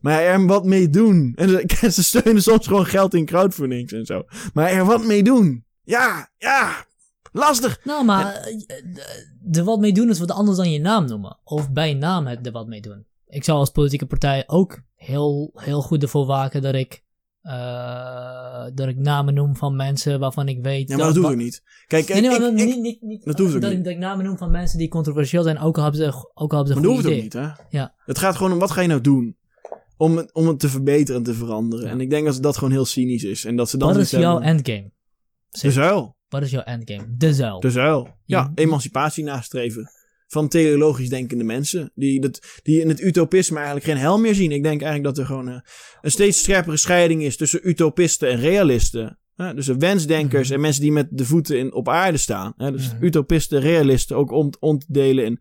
Maar 0.00 0.22
er 0.22 0.46
wat 0.46 0.64
mee 0.64 0.90
doen. 0.90 1.32
En 1.34 1.48
ze, 1.48 1.90
ze 1.90 2.02
steunen 2.02 2.42
soms 2.42 2.66
gewoon 2.66 2.86
geld 2.86 3.14
in 3.14 3.24
crowdfundings 3.24 3.92
en 3.92 4.06
zo. 4.06 4.22
Maar 4.52 4.70
er 4.70 4.84
wat 4.84 5.04
mee 5.04 5.22
doen. 5.22 5.66
Ja, 5.88 6.30
ja. 6.38 6.86
Lastig. 7.32 7.80
Nou, 7.84 8.04
maar 8.04 8.34
eh, 8.34 8.56
de, 8.92 9.58
er 9.58 9.64
wat 9.64 9.80
mee 9.80 9.92
doen 9.92 10.08
is 10.08 10.18
wat 10.18 10.30
anders 10.30 10.56
dan 10.56 10.70
je 10.70 10.80
naam 10.80 11.04
noemen. 11.06 11.38
Of 11.44 11.70
bij 11.72 11.94
naam 11.94 12.26
het 12.26 12.46
er 12.46 12.52
wat 12.52 12.66
mee 12.66 12.80
doen. 12.80 13.04
Ik 13.28 13.44
zou 13.44 13.58
als 13.58 13.70
politieke 13.70 14.06
partij 14.06 14.44
ook 14.46 14.80
heel, 14.94 15.50
heel 15.54 15.82
goed 15.82 16.02
ervoor 16.02 16.26
waken 16.26 16.62
dat 16.62 16.74
ik, 16.74 17.02
eh, 17.42 18.64
dat 18.74 18.88
ik 18.88 18.96
namen 18.96 19.34
noem 19.34 19.56
van 19.56 19.76
mensen 19.76 20.20
waarvan 20.20 20.48
ik 20.48 20.62
weet... 20.62 20.88
Ja, 20.88 20.96
maar 20.96 21.04
dat 21.06 21.14
doe 21.14 21.22
wa- 21.24 21.30
ik 21.30 21.36
niet. 21.36 21.62
Kijk, 21.86 22.08
Nee, 22.08 22.20
nee, 22.20 22.30
ik, 22.30 22.42
ik- 22.42 22.52
niet, 22.54 22.68
ik- 22.74 22.80
niet, 22.80 23.02
niet, 23.02 23.24
dat 23.24 23.38
hoeft 23.38 23.54
ook 23.54 23.60
dat, 23.60 23.70
niet. 23.70 23.78
ik, 23.78 23.84
dat 23.84 23.92
ik 23.92 23.98
namen 23.98 24.24
noem 24.24 24.38
van 24.38 24.50
mensen 24.50 24.78
die 24.78 24.88
controversieel 24.88 25.42
zijn, 25.42 25.58
ook 25.58 25.76
al 25.76 25.82
hebben 25.82 26.00
ze, 26.00 26.30
ook 26.34 26.52
al 26.52 26.56
hebben 26.56 26.66
ze 26.66 26.74
maar 26.74 26.82
dat 26.82 26.92
hoeft 27.02 27.06
ook 27.16 27.22
niet, 27.22 27.32
hè? 27.32 27.48
Ja. 27.70 27.94
Het 28.04 28.18
gaat 28.18 28.36
gewoon 28.36 28.52
om 28.52 28.58
wat 28.58 28.70
ga 28.70 28.80
je 28.80 28.88
nou 28.88 29.00
doen? 29.00 29.36
Om 29.96 30.16
het, 30.16 30.34
om 30.34 30.46
het 30.48 30.58
te 30.60 30.68
verbeteren 30.68 31.16
en 31.16 31.22
te 31.26 31.34
veranderen. 31.34 31.88
En 31.90 32.00
ik 32.00 32.10
denk 32.10 32.26
dat 32.26 32.42
dat 32.42 32.56
gewoon 32.56 32.72
heel 32.72 32.84
cynisch 32.84 33.24
is. 33.24 33.44
En 33.44 33.56
dat 33.56 33.70
ze 33.70 33.76
dan 33.78 33.88
Wat 33.92 33.96
is 33.96 34.10
jouw 34.10 34.40
hebben- 34.40 34.48
endgame? 35.50 35.72
De 35.74 35.80
zuil. 35.80 36.16
Wat 36.28 36.42
is 36.42 36.50
jouw 36.50 36.62
endgame? 36.62 37.04
De 37.16 37.34
zuil. 37.34 37.60
De 37.60 37.70
zuil. 37.70 38.02
Ja, 38.04 38.12
Ja. 38.24 38.52
emancipatie 38.54 39.24
nastreven. 39.24 39.90
Van 40.26 40.48
teleologisch 40.48 41.08
denkende 41.08 41.44
mensen. 41.44 41.90
Die, 41.94 42.20
dat, 42.20 42.40
die 42.62 42.80
in 42.80 42.88
het 42.88 43.00
utopisme 43.00 43.56
eigenlijk 43.56 43.86
geen 43.86 43.96
hel 43.96 44.18
meer 44.18 44.34
zien. 44.34 44.52
Ik 44.52 44.62
denk 44.62 44.82
eigenlijk 44.82 45.04
dat 45.14 45.18
er 45.18 45.26
gewoon 45.26 45.48
eh, 45.48 45.60
een 46.00 46.10
steeds 46.10 46.42
scherpere 46.42 46.76
scheiding 46.76 47.22
is 47.22 47.36
tussen 47.36 47.68
utopisten 47.68 48.28
en 48.28 48.38
realisten. 48.40 49.18
Hè, 49.34 49.54
dus 49.54 49.66
de 49.66 49.76
wensdenkers 49.76 50.44
Mhm. 50.46 50.54
en 50.54 50.60
mensen 50.60 50.82
die 50.82 50.92
met 50.92 51.06
de 51.10 51.24
voeten 51.24 51.58
in, 51.58 51.72
op 51.72 51.88
aarde 51.88 52.18
staan. 52.18 52.54
Dus 52.56 52.92
Mhm. 52.92 53.04
utopisten, 53.04 53.60
realisten 53.60 54.16
ook 54.16 54.30
om, 54.30 54.52
om 54.60 54.78
te 54.78 54.86
delen 54.88 55.24
in 55.24 55.40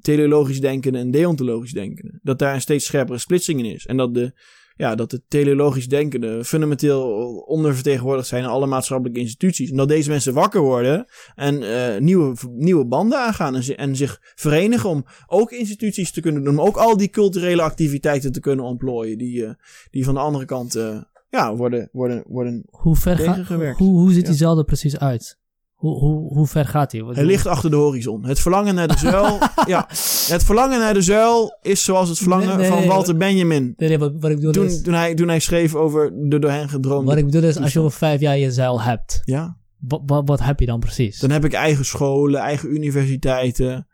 teleologisch 0.00 0.60
denkende 0.60 0.98
en 0.98 1.10
deontologisch 1.10 1.72
denkende. 1.72 2.18
Dat 2.22 2.38
daar 2.38 2.54
een 2.54 2.60
steeds 2.60 2.84
scherpere 2.86 3.18
splitsing 3.18 3.58
in 3.58 3.64
is. 3.74 3.86
En 3.86 3.96
dat 3.96 4.14
de, 4.14 4.32
ja, 4.76 4.94
dat 4.94 5.10
de 5.10 5.22
teleologisch 5.28 5.88
denkende 5.88 6.44
fundamenteel 6.44 7.02
ondervertegenwoordigd 7.46 8.28
zijn 8.28 8.42
in 8.42 8.48
alle 8.48 8.66
maatschappelijke 8.66 9.20
instituties. 9.20 9.70
En 9.70 9.76
dat 9.76 9.88
deze 9.88 10.10
mensen 10.10 10.34
wakker 10.34 10.60
worden 10.60 11.06
en 11.34 11.62
eh, 11.62 12.00
nieuwe, 12.00 12.36
nieuwe 12.50 12.84
banden 12.86 13.18
aangaan 13.18 13.54
en, 13.54 13.62
zi- 13.62 13.72
en 13.72 13.96
zich 13.96 14.18
verenigen 14.34 14.88
om 14.90 15.04
ook 15.26 15.50
instituties 15.52 16.12
te 16.12 16.20
kunnen 16.20 16.44
doen. 16.44 16.58
Om 16.58 16.66
ook 16.66 16.76
al 16.76 16.96
die 16.96 17.08
culturele 17.10 17.62
activiteiten 17.62 18.32
te 18.32 18.40
kunnen 18.40 18.64
ontplooien 18.64 19.18
die, 19.18 19.44
eh, 19.46 19.50
die 19.90 20.04
van 20.04 20.14
de 20.14 20.20
andere 20.20 20.44
kant 20.44 20.74
eh, 20.74 21.00
ja, 21.30 21.54
worden, 21.56 21.88
worden, 21.92 22.24
worden 22.26 22.64
Hoe 22.70 22.96
ver 22.96 23.16
gaat... 23.18 23.46
Hoe, 23.76 23.98
hoe 23.98 24.12
ziet 24.12 24.26
Ja. 24.26 24.32
die 24.32 24.58
er 24.58 24.64
precies 24.64 24.98
uit? 24.98 25.38
Hoe, 25.76 25.98
hoe, 25.98 26.34
hoe 26.34 26.46
ver 26.46 26.66
gaat? 26.66 26.98
Wat- 26.98 27.14
Hij 27.14 27.24
ligt 27.24 27.46
achter 27.46 27.70
de 27.70 27.76
horizon. 27.76 28.24
Het 28.26 28.40
verlangen 28.40 28.74
naar 28.74 28.88
de 28.88 28.96
zuil. 28.98 29.38
ja, 29.66 29.84
het 30.28 30.44
verlangen 30.44 30.78
naar 30.78 30.94
de 30.94 31.02
zuil 31.02 31.58
is 31.62 31.84
zoals 31.84 32.08
het 32.08 32.18
verlangen 32.18 32.46
Nee, 32.46 32.56
nee, 32.56 32.68
van 32.68 32.78
nee, 32.78 32.88
Walter 32.88 33.16
Benjamin. 33.16 33.74
Nee, 33.76 33.98
wat, 33.98 34.12
wat 34.20 34.30
ik 34.30 34.36
bedoel 34.36 34.52
Toen, 34.52 34.64
is... 34.64 34.82
toen, 34.82 34.94
hij, 34.94 35.14
toen 35.14 35.28
hij 35.28 35.38
schreef 35.38 35.74
over 35.74 36.12
de 36.28 36.38
door 36.38 36.50
hen 36.50 36.68
gedroomde. 36.68 37.06
Wat 37.06 37.16
ik 37.16 37.24
bedoel 37.24 37.42
is, 37.42 37.56
als 37.60 37.72
je 37.72 37.78
over 37.78 37.92
vijf 37.98 38.20
jaar 38.20 38.36
je 38.38 38.52
zuil 38.52 38.82
hebt, 38.82 39.20
Ja, 39.24 39.56
wat, 39.78 40.02
wat, 40.06 40.28
wat 40.28 40.40
heb 40.40 40.60
je 40.60 40.66
dan 40.66 40.80
precies? 40.80 41.18
dan 41.18 41.30
heb 41.30 41.44
ik 41.44 41.52
eigen 41.52 41.84
scholen, 41.84 42.40
eigen 42.40 42.74
universiteiten, 42.74 43.86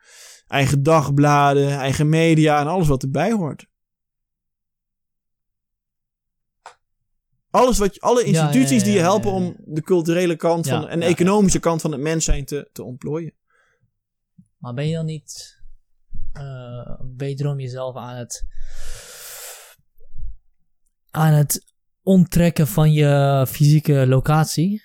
eigen 0.47 0.83
dagbladen, 0.83 1.71
eigen 1.71 2.09
media 2.09 2.61
en 2.61 2.67
alles 2.67 2.89
wat 2.89 3.03
erbij 3.03 3.33
hoort. 3.33 3.67
Alles 7.53 7.79
wat, 7.79 7.95
je- 7.95 8.01
alle 8.01 8.25
instituties 8.25 8.71
ja, 8.71 8.77
ja, 8.77 8.85
die 8.85 8.93
je 8.93 9.01
helpen 9.01 9.31
om 9.33 9.57
de 9.65 9.83
culturele 9.83 10.37
kant 10.37 10.67
van, 10.69 10.89
en 10.89 11.01
de 11.01 11.07
economische 11.07 11.59
kant 11.61 11.81
van 11.81 11.93
het 11.93 12.01
mens 12.01 12.25
zijn 12.25 12.45
te, 12.45 12.69
te 12.73 12.83
ontplooien. 12.83 13.35
Maar 14.57 14.75
ben 14.75 14.89
je 14.89 14.95
dan 14.95 15.05
niet 15.07 15.61
eh 16.33 17.01
wederom 17.17 17.61
jezelf 17.61 17.97
aan 17.97 18.17
het 18.17 18.45
aan 21.11 21.33
het 21.33 21.75
onttrekken 22.03 22.67
van 22.67 22.93
je 22.93 23.45
fysieke 23.49 24.07
locatie. 24.07 24.83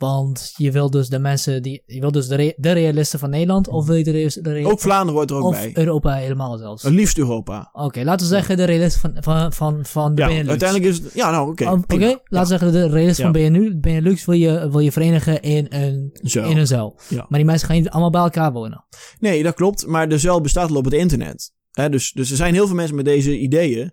Want 0.00 0.52
je 0.56 0.70
wil 0.70 0.90
dus 0.90 1.08
de 1.08 1.18
mensen 1.18 1.62
die. 1.62 1.82
Je 1.86 2.00
wil 2.00 2.10
dus 2.12 2.26
de, 2.28 2.34
re- 2.34 2.52
de 2.56 2.72
realisten 2.72 3.18
van 3.18 3.30
Nederland. 3.30 3.68
Of 3.68 3.86
wil 3.86 3.94
je 3.96 4.04
de, 4.04 4.10
re- 4.10 4.40
de 4.42 4.66
Ook 4.66 4.80
Vlaanderen 4.80 5.14
hoort 5.14 5.30
er 5.30 5.36
ook 5.36 5.42
of 5.44 5.50
bij. 5.52 5.70
Europa 5.74 6.14
helemaal 6.14 6.58
zelfs. 6.58 6.82
Het 6.82 6.92
liefst 6.92 7.18
Europa. 7.18 7.68
Oké, 7.72 8.02
laten 8.02 8.26
we 8.28 8.32
zeggen 8.34 8.56
de 8.56 8.64
realisten 8.64 9.00
van, 9.00 9.22
van, 9.22 9.52
van, 9.52 9.84
van 9.84 10.14
de 10.14 10.20
Ja, 10.22 10.26
Benelux. 10.26 10.48
uiteindelijk 10.48 10.90
is 10.90 10.98
het... 10.98 11.12
Ja, 11.14 11.30
nou, 11.30 11.50
oké. 11.50 11.70
Oké, 11.70 11.96
laten 12.04 12.20
we 12.30 12.46
zeggen 12.46 12.72
de 12.72 12.88
realisten 12.88 13.24
Ja. 13.26 13.32
van 13.32 13.40
Benelux, 13.42 13.74
Benelux 13.80 14.24
wil, 14.24 14.34
je, 14.34 14.70
wil 14.70 14.80
je 14.80 14.92
verenigen 14.92 15.42
in 15.42 15.66
een, 15.68 16.10
Zo. 16.22 16.48
in 16.48 16.56
een 16.56 16.66
zuil. 16.66 16.98
Ja. 17.08 17.26
Maar 17.28 17.38
die 17.38 17.48
mensen 17.48 17.68
gaan 17.68 17.76
niet 17.76 17.88
allemaal 17.90 18.10
bij 18.10 18.20
elkaar 18.22 18.52
wonen. 18.52 18.84
Nee, 19.18 19.42
dat 19.42 19.54
klopt. 19.54 19.86
Maar 19.86 20.08
de 20.08 20.18
zuil 20.18 20.40
bestaat 20.40 20.70
al 20.70 20.76
op 20.76 20.84
het 20.84 20.94
internet. 20.94 21.52
Dus, 21.90 22.12
dus 22.12 22.30
er 22.30 22.36
zijn 22.36 22.54
heel 22.54 22.66
veel 22.66 22.76
mensen 22.76 22.96
met 22.96 23.04
deze 23.04 23.38
ideeën. 23.38 23.92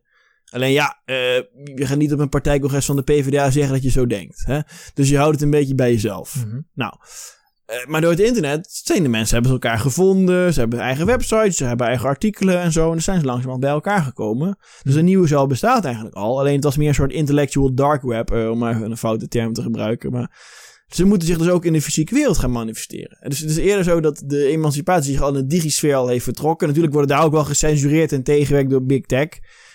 Alleen 0.49 0.71
ja, 0.71 1.01
eh, 1.05 1.15
je 1.75 1.85
gaat 1.85 1.97
niet 1.97 2.13
op 2.13 2.19
een 2.19 2.29
partijcongres 2.29 2.85
van 2.85 2.95
de 2.95 3.03
PvdA 3.03 3.51
zeggen 3.51 3.73
dat 3.73 3.83
je 3.83 3.89
zo 3.89 4.07
denkt. 4.07 4.43
Hè? 4.45 4.59
Dus 4.93 5.09
je 5.09 5.17
houdt 5.17 5.33
het 5.33 5.41
een 5.41 5.49
beetje 5.49 5.75
bij 5.75 5.91
jezelf. 5.91 6.35
Mhm. 6.35 6.59
Nou, 6.73 6.93
eh, 7.67 7.85
maar 7.85 8.01
door 8.01 8.09
het 8.09 8.19
internet 8.19 8.67
zijn 8.69 9.03
de 9.03 9.09
mensen 9.09 9.33
hebben 9.33 9.51
elkaar 9.51 9.79
gevonden. 9.79 10.53
Ze 10.53 10.59
hebben 10.59 10.79
eigen 10.79 11.05
websites, 11.05 11.57
ze 11.57 11.65
hebben 11.65 11.87
eigen 11.87 12.07
artikelen 12.07 12.59
en 12.59 12.71
zo. 12.71 12.85
En 12.85 12.91
dan 12.91 13.01
zijn 13.01 13.19
ze 13.19 13.25
langzamerhand 13.25 13.63
bij 13.63 13.73
elkaar 13.73 14.01
gekomen. 14.01 14.57
Dus 14.83 14.95
een 14.95 15.05
nieuwe 15.05 15.27
zuil 15.27 15.47
bestaat 15.47 15.85
eigenlijk 15.85 16.15
al. 16.15 16.39
Alleen 16.39 16.55
het 16.55 16.63
was 16.63 16.77
meer 16.77 16.87
een 16.87 16.93
soort 16.93 17.11
intellectual 17.11 17.73
dark 17.73 18.01
web, 18.01 18.31
eh, 18.31 18.49
om 18.49 18.57
maar 18.57 18.81
een 18.81 18.97
foute 18.97 19.27
term 19.27 19.53
te 19.53 19.61
gebruiken. 19.61 20.11
Maar 20.11 20.31
ze 20.87 21.05
moeten 21.05 21.27
zich 21.27 21.37
dus 21.37 21.49
ook 21.49 21.65
in 21.65 21.73
de 21.73 21.81
fysieke 21.81 22.13
wereld 22.13 22.37
gaan 22.37 22.51
manifesteren. 22.51 23.17
En 23.19 23.29
Dus 23.29 23.39
het 23.39 23.49
is 23.49 23.57
eerder 23.57 23.83
zo 23.83 23.99
dat 23.99 24.23
de 24.25 24.45
emancipatie 24.45 25.11
zich 25.11 25.21
al 25.21 25.27
in 25.27 25.33
de 25.33 25.45
digisfeer 25.45 25.95
al 25.95 26.07
heeft 26.07 26.23
vertrokken. 26.23 26.67
Natuurlijk 26.67 26.93
worden 26.93 27.15
daar 27.15 27.25
ook 27.25 27.31
wel 27.31 27.43
gecensureerd 27.45 28.11
en 28.11 28.23
tegengewerkt 28.23 28.69
door 28.69 28.83
big 28.85 29.05
tech. 29.05 29.27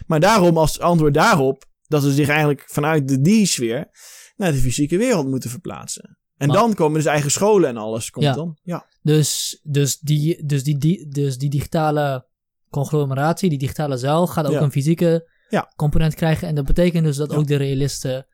Maar 0.06 0.20
daarom, 0.20 0.58
als 0.58 0.80
antwoord 0.80 1.14
daarop, 1.14 1.64
dat 1.86 2.02
ze 2.02 2.12
zich 2.12 2.28
eigenlijk 2.28 2.64
vanuit 2.66 3.08
de 3.08 3.20
digisfeer 3.20 3.88
naar 4.36 4.52
de 4.52 4.58
fysieke 4.58 4.96
wereld 4.96 5.28
moeten 5.28 5.50
verplaatsen. 5.50 6.16
En 6.36 6.48
Maar- 6.48 6.56
dan 6.56 6.74
komen 6.74 6.94
dus 6.94 7.04
eigen 7.06 7.30
scholen 7.30 7.68
en 7.68 7.76
alles. 7.76 8.10
Komt 8.10 8.24
Ja. 8.24 8.32
dan. 8.34 8.58
Ja. 8.62 8.86
Dus, 9.02 9.60
dus, 9.62 9.98
die, 9.98 10.46
dus, 10.46 10.64
die, 10.64 10.78
die, 10.78 11.08
dus 11.08 11.38
die 11.38 11.50
digitale 11.50 12.26
conglomeratie, 12.70 13.48
die 13.48 13.58
digitale 13.58 13.96
zuil, 13.96 14.26
gaat 14.26 14.46
ook 14.46 14.52
Ja. 14.52 14.60
een 14.60 14.70
fysieke 14.72 15.30
Ja. 15.48 15.72
component 15.76 16.14
krijgen. 16.14 16.48
En 16.48 16.54
dat 16.54 16.64
betekent 16.64 17.04
dus 17.04 17.16
dat 17.16 17.34
ook 17.34 17.46
de 17.46 17.56
realisten. 17.56 18.26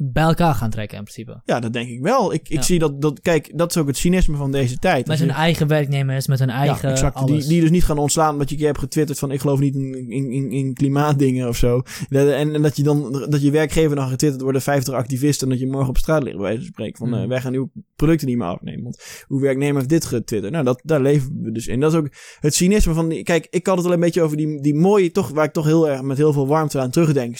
Bij 0.00 0.22
elkaar 0.22 0.54
gaan 0.54 0.70
trekken 0.70 0.98
in 0.98 1.04
principe. 1.04 1.40
ja, 1.44 1.60
dat 1.60 1.72
denk 1.72 1.88
ik 1.88 2.00
wel. 2.00 2.32
Ik, 2.32 2.40
ik 2.48 2.56
Ja. 2.56 2.62
zie 2.62 2.78
dat, 2.78 3.00
dat, 3.02 3.20
kijk, 3.20 3.50
dat 3.58 3.70
is 3.70 3.76
ook 3.76 3.86
het 3.86 3.96
cynisme 3.96 4.36
van 4.36 4.52
deze 4.52 4.78
tijd. 4.78 5.06
Met 5.06 5.18
hun 5.18 5.26
je- 5.28 5.32
eigen 5.34 5.66
werknemers, 5.66 6.26
met 6.26 6.38
hun 6.38 6.50
eigen 6.50 6.88
ja, 6.88 6.94
exact. 6.94 7.14
Die, 7.18 7.24
alles. 7.26 7.46
die 7.46 7.60
dus 7.60 7.70
niet 7.70 7.84
gaan 7.84 7.98
ontslaan 7.98 8.32
omdat 8.32 8.46
je 8.48 8.52
een 8.54 8.58
keer 8.60 8.68
hebt 8.70 8.80
getwitterd 8.80 9.18
van 9.18 9.30
ik 9.30 9.40
geloof 9.40 9.58
niet 9.60 9.74
in, 9.74 10.10
in, 10.10 10.30
in, 10.32 10.50
in 10.50 10.74
klimaatdingen 10.74 11.48
of 11.48 11.56
zo. 11.56 11.82
En, 12.08 12.54
en 12.54 12.62
dat 12.62 12.76
je 12.76 12.82
dan 12.82 13.26
dat 13.28 13.42
je 13.42 13.50
werkgever 13.50 13.96
dan 13.96 14.08
getwitterd 14.08 14.42
worden 14.42 14.62
50 14.62 14.94
activisten 14.94 15.46
en 15.46 15.52
dat 15.52 15.62
je 15.62 15.70
morgen 15.70 15.88
op 15.88 15.98
straat 15.98 16.22
ligt 16.22 16.36
bij 16.36 16.44
wijze 16.44 16.58
van 16.60 16.66
spreken. 16.68 16.98
Van 16.98 17.14
eh, 17.14 17.28
wij 17.28 17.40
gaan 17.40 17.54
uw 17.54 17.70
producten 17.96 18.28
niet 18.28 18.36
meer 18.38 18.46
afnemen. 18.46 18.82
Want 18.82 19.24
uw 19.28 19.40
werknemer 19.40 19.76
heeft 19.76 19.88
dit 19.88 20.04
getwitterd. 20.04 20.52
Nou, 20.52 20.64
dat, 20.64 20.80
daar 20.84 21.00
leven 21.00 21.38
we 21.42 21.52
dus 21.52 21.66
in. 21.66 21.80
Dat 21.80 21.92
is 21.92 21.98
ook 21.98 22.08
het 22.40 22.54
cynisme 22.54 22.92
van 22.94 23.22
kijk, 23.22 23.46
ik 23.50 23.66
had 23.66 23.76
het 23.76 23.86
al 23.86 23.92
een 23.92 24.00
beetje 24.00 24.22
over 24.22 24.36
die, 24.36 24.60
die 24.60 24.74
mooie, 24.74 25.10
toch 25.10 25.28
waar 25.30 25.44
ik 25.44 25.52
toch 25.52 25.64
heel 25.64 25.88
erg 25.88 26.02
met 26.02 26.16
heel 26.16 26.32
veel 26.32 26.46
warmte 26.46 26.80
aan 26.80 26.90
terugdenk. 26.90 27.36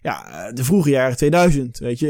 Ja, 0.00 0.46
eh, 0.46 0.54
de 0.54 0.64
vroege 0.64 0.90
jaren 0.90 1.16
2000, 1.16 1.78
weet 1.78 1.98
je. 1.98 2.01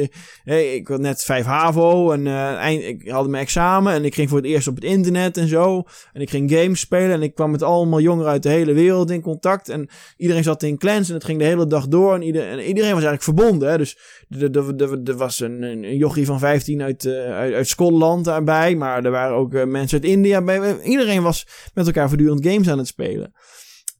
Ik 0.45 0.89
had 0.89 1.01
net 1.01 1.25
5 1.25 1.45
HAVO 1.45 2.11
en 2.11 2.27
eh, 2.27 2.55
eind, 2.55 2.83
ik 2.83 3.09
had 3.09 3.29
mijn 3.29 3.43
examen 3.43 3.93
en 3.93 4.05
ik 4.05 4.15
ging 4.15 4.29
voor 4.29 4.39
het 4.39 4.47
eerst 4.47 4.69
op 4.69 4.75
het 4.75 4.85
internet 4.85 5.37
en 5.37 5.49
zo. 5.49 5.83
En 6.13 6.21
ik 6.21 6.31
ging 6.31 6.51
games 6.51 6.81
spelen 6.81 7.11
en 7.11 7.23
ik 7.23 7.35
kwam 7.35 7.51
met 7.51 7.63
allemaal 7.63 8.01
jongeren 8.01 8.31
uit 8.31 8.43
de 8.43 8.49
hele 8.49 8.73
wereld 8.73 9.11
in 9.11 9.21
contact. 9.21 9.69
En 9.69 9.89
iedereen 10.17 10.43
zat 10.43 10.63
in 10.63 10.79
clans 10.79 11.09
en 11.09 11.15
het 11.15 11.25
ging 11.25 11.39
de 11.39 11.45
hele 11.45 11.67
dag 11.67 11.89
door. 11.89 12.15
En, 12.15 12.23
ieder, 12.23 12.49
en 12.49 12.59
iedereen 12.59 12.95
was 12.95 13.05
eigenlijk 13.05 13.23
verbonden. 13.23 13.71
Hè? 13.71 13.79
Dus 13.79 13.99
er- 14.29 15.17
was 15.17 15.41
een, 15.41 15.63
een 15.63 15.85
een 15.85 15.97
jochie 15.97 16.27
van 16.27 16.39
15 16.39 16.83
uit, 16.83 17.05
eh, 17.05 17.13
uit, 17.13 17.55
uit 17.55 17.69
Schotland 17.69 18.25
daarbij. 18.25 18.77
Maar 18.77 19.05
er 19.05 19.11
waren 19.11 19.37
ook 19.37 19.55
eh, 19.55 19.65
mensen 19.65 20.01
uit 20.01 20.11
India 20.11 20.43
bij. 20.43 20.81
Iedereen 20.83 21.23
was 21.23 21.47
met 21.75 21.87
elkaar 21.87 22.09
voortdurend 22.09 22.47
games 22.47 22.69
aan 22.69 22.79
het 22.79 22.87
spelen. 22.87 23.33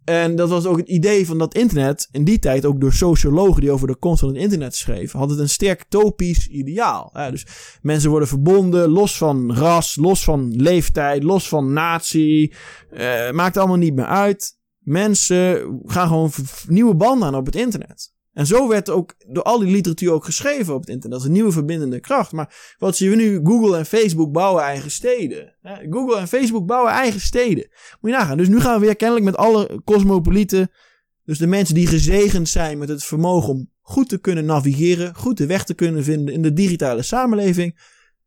En 0.05 0.37
dat 0.37 0.49
was 0.49 0.67
ook 0.67 0.77
het 0.77 0.89
idee 0.89 1.27
van 1.27 1.39
dat 1.39 1.55
internet, 1.55 2.09
in 2.11 2.25
die 2.25 2.39
tijd 2.39 2.65
ook 2.65 2.81
door 2.81 2.93
sociologen 2.93 3.61
die 3.61 3.71
over 3.71 3.87
de 3.87 3.97
komst 3.97 4.21
van 4.21 4.29
het 4.29 4.39
internet 4.39 4.75
schreven, 4.77 5.19
had 5.19 5.31
het 5.31 5.39
een 5.39 5.49
sterk 5.49 5.85
topisch 5.89 6.47
ideaal. 6.47 7.11
hè. 7.13 7.31
dus 7.31 7.47
mensen 7.83 8.11
worden 8.11 8.29
verbonden, 8.29 8.89
los 8.89 9.17
van 9.17 9.55
ras, 9.55 9.97
los 9.97 10.25
van 10.25 10.57
leeftijd, 10.57 11.23
los 11.23 11.49
van 11.49 11.73
natie. 11.73 12.55
Eh, 12.91 13.31
maakt 13.31 13.57
allemaal 13.57 13.77
niet 13.77 13.95
meer 13.95 14.07
uit. 14.07 14.59
Mensen 14.79 15.81
gaan 15.85 16.07
gewoon 16.07 16.31
nieuwe 16.67 16.95
banden 16.95 17.29
aan 17.29 17.35
op 17.35 17.47
het 17.47 17.57
internet. 17.57 18.12
En 18.33 18.47
zo 18.47 18.69
werd 18.69 18.91
ook 18.91 19.15
door 19.27 19.43
al 19.43 19.59
die 19.59 19.71
literatuur 19.71 20.13
ook 20.13 20.25
geschreven 20.25 20.75
op 20.75 20.81
het 20.81 20.89
internet. 20.89 21.11
Dat 21.11 21.21
is 21.21 21.27
een 21.27 21.33
nieuwe 21.33 21.53
verbindende 21.53 22.01
kracht. 22.01 22.33
Maar 22.33 22.75
wat 22.79 22.97
zien 22.97 23.11
we 23.11 23.17
nu? 23.17 23.41
Google 23.45 23.77
en 23.77 23.87
Facebook 23.87 24.33
bouwen 24.33 24.63
eigen 24.63 24.91
steden. 24.91 25.57
Google 25.91 26.19
en 26.19 26.29
Facebook 26.29 26.67
bouwen 26.67 26.93
eigen 26.93 27.21
steden. 27.21 27.69
Moet 28.01 28.11
je 28.11 28.17
nagaan. 28.17 28.37
Dus 28.37 28.49
nu 28.49 28.61
gaan 28.61 28.81
we 28.81 28.87
weer 28.87 28.97
kennelijk 28.97 29.25
met 29.25 29.37
alle 29.37 29.81
cosmopolieten. 29.85 30.71
Dus 31.25 31.39
de 31.39 31.47
mensen 31.47 31.75
die 31.75 31.87
gezegend 31.87 32.49
zijn 32.49 32.79
met 32.79 32.89
het 32.89 33.05
vermogen 33.05 33.49
om 33.49 33.71
goed 33.81 34.09
te 34.09 34.19
kunnen 34.19 34.45
navigeren. 34.45 35.15
Goed 35.15 35.37
de 35.37 35.47
weg 35.47 35.65
te 35.65 35.75
kunnen 35.75 36.05
vinden 36.05 36.35
in 36.35 36.43
de 36.43 36.53
digitale 36.53 37.03
samenleving. 37.03 37.81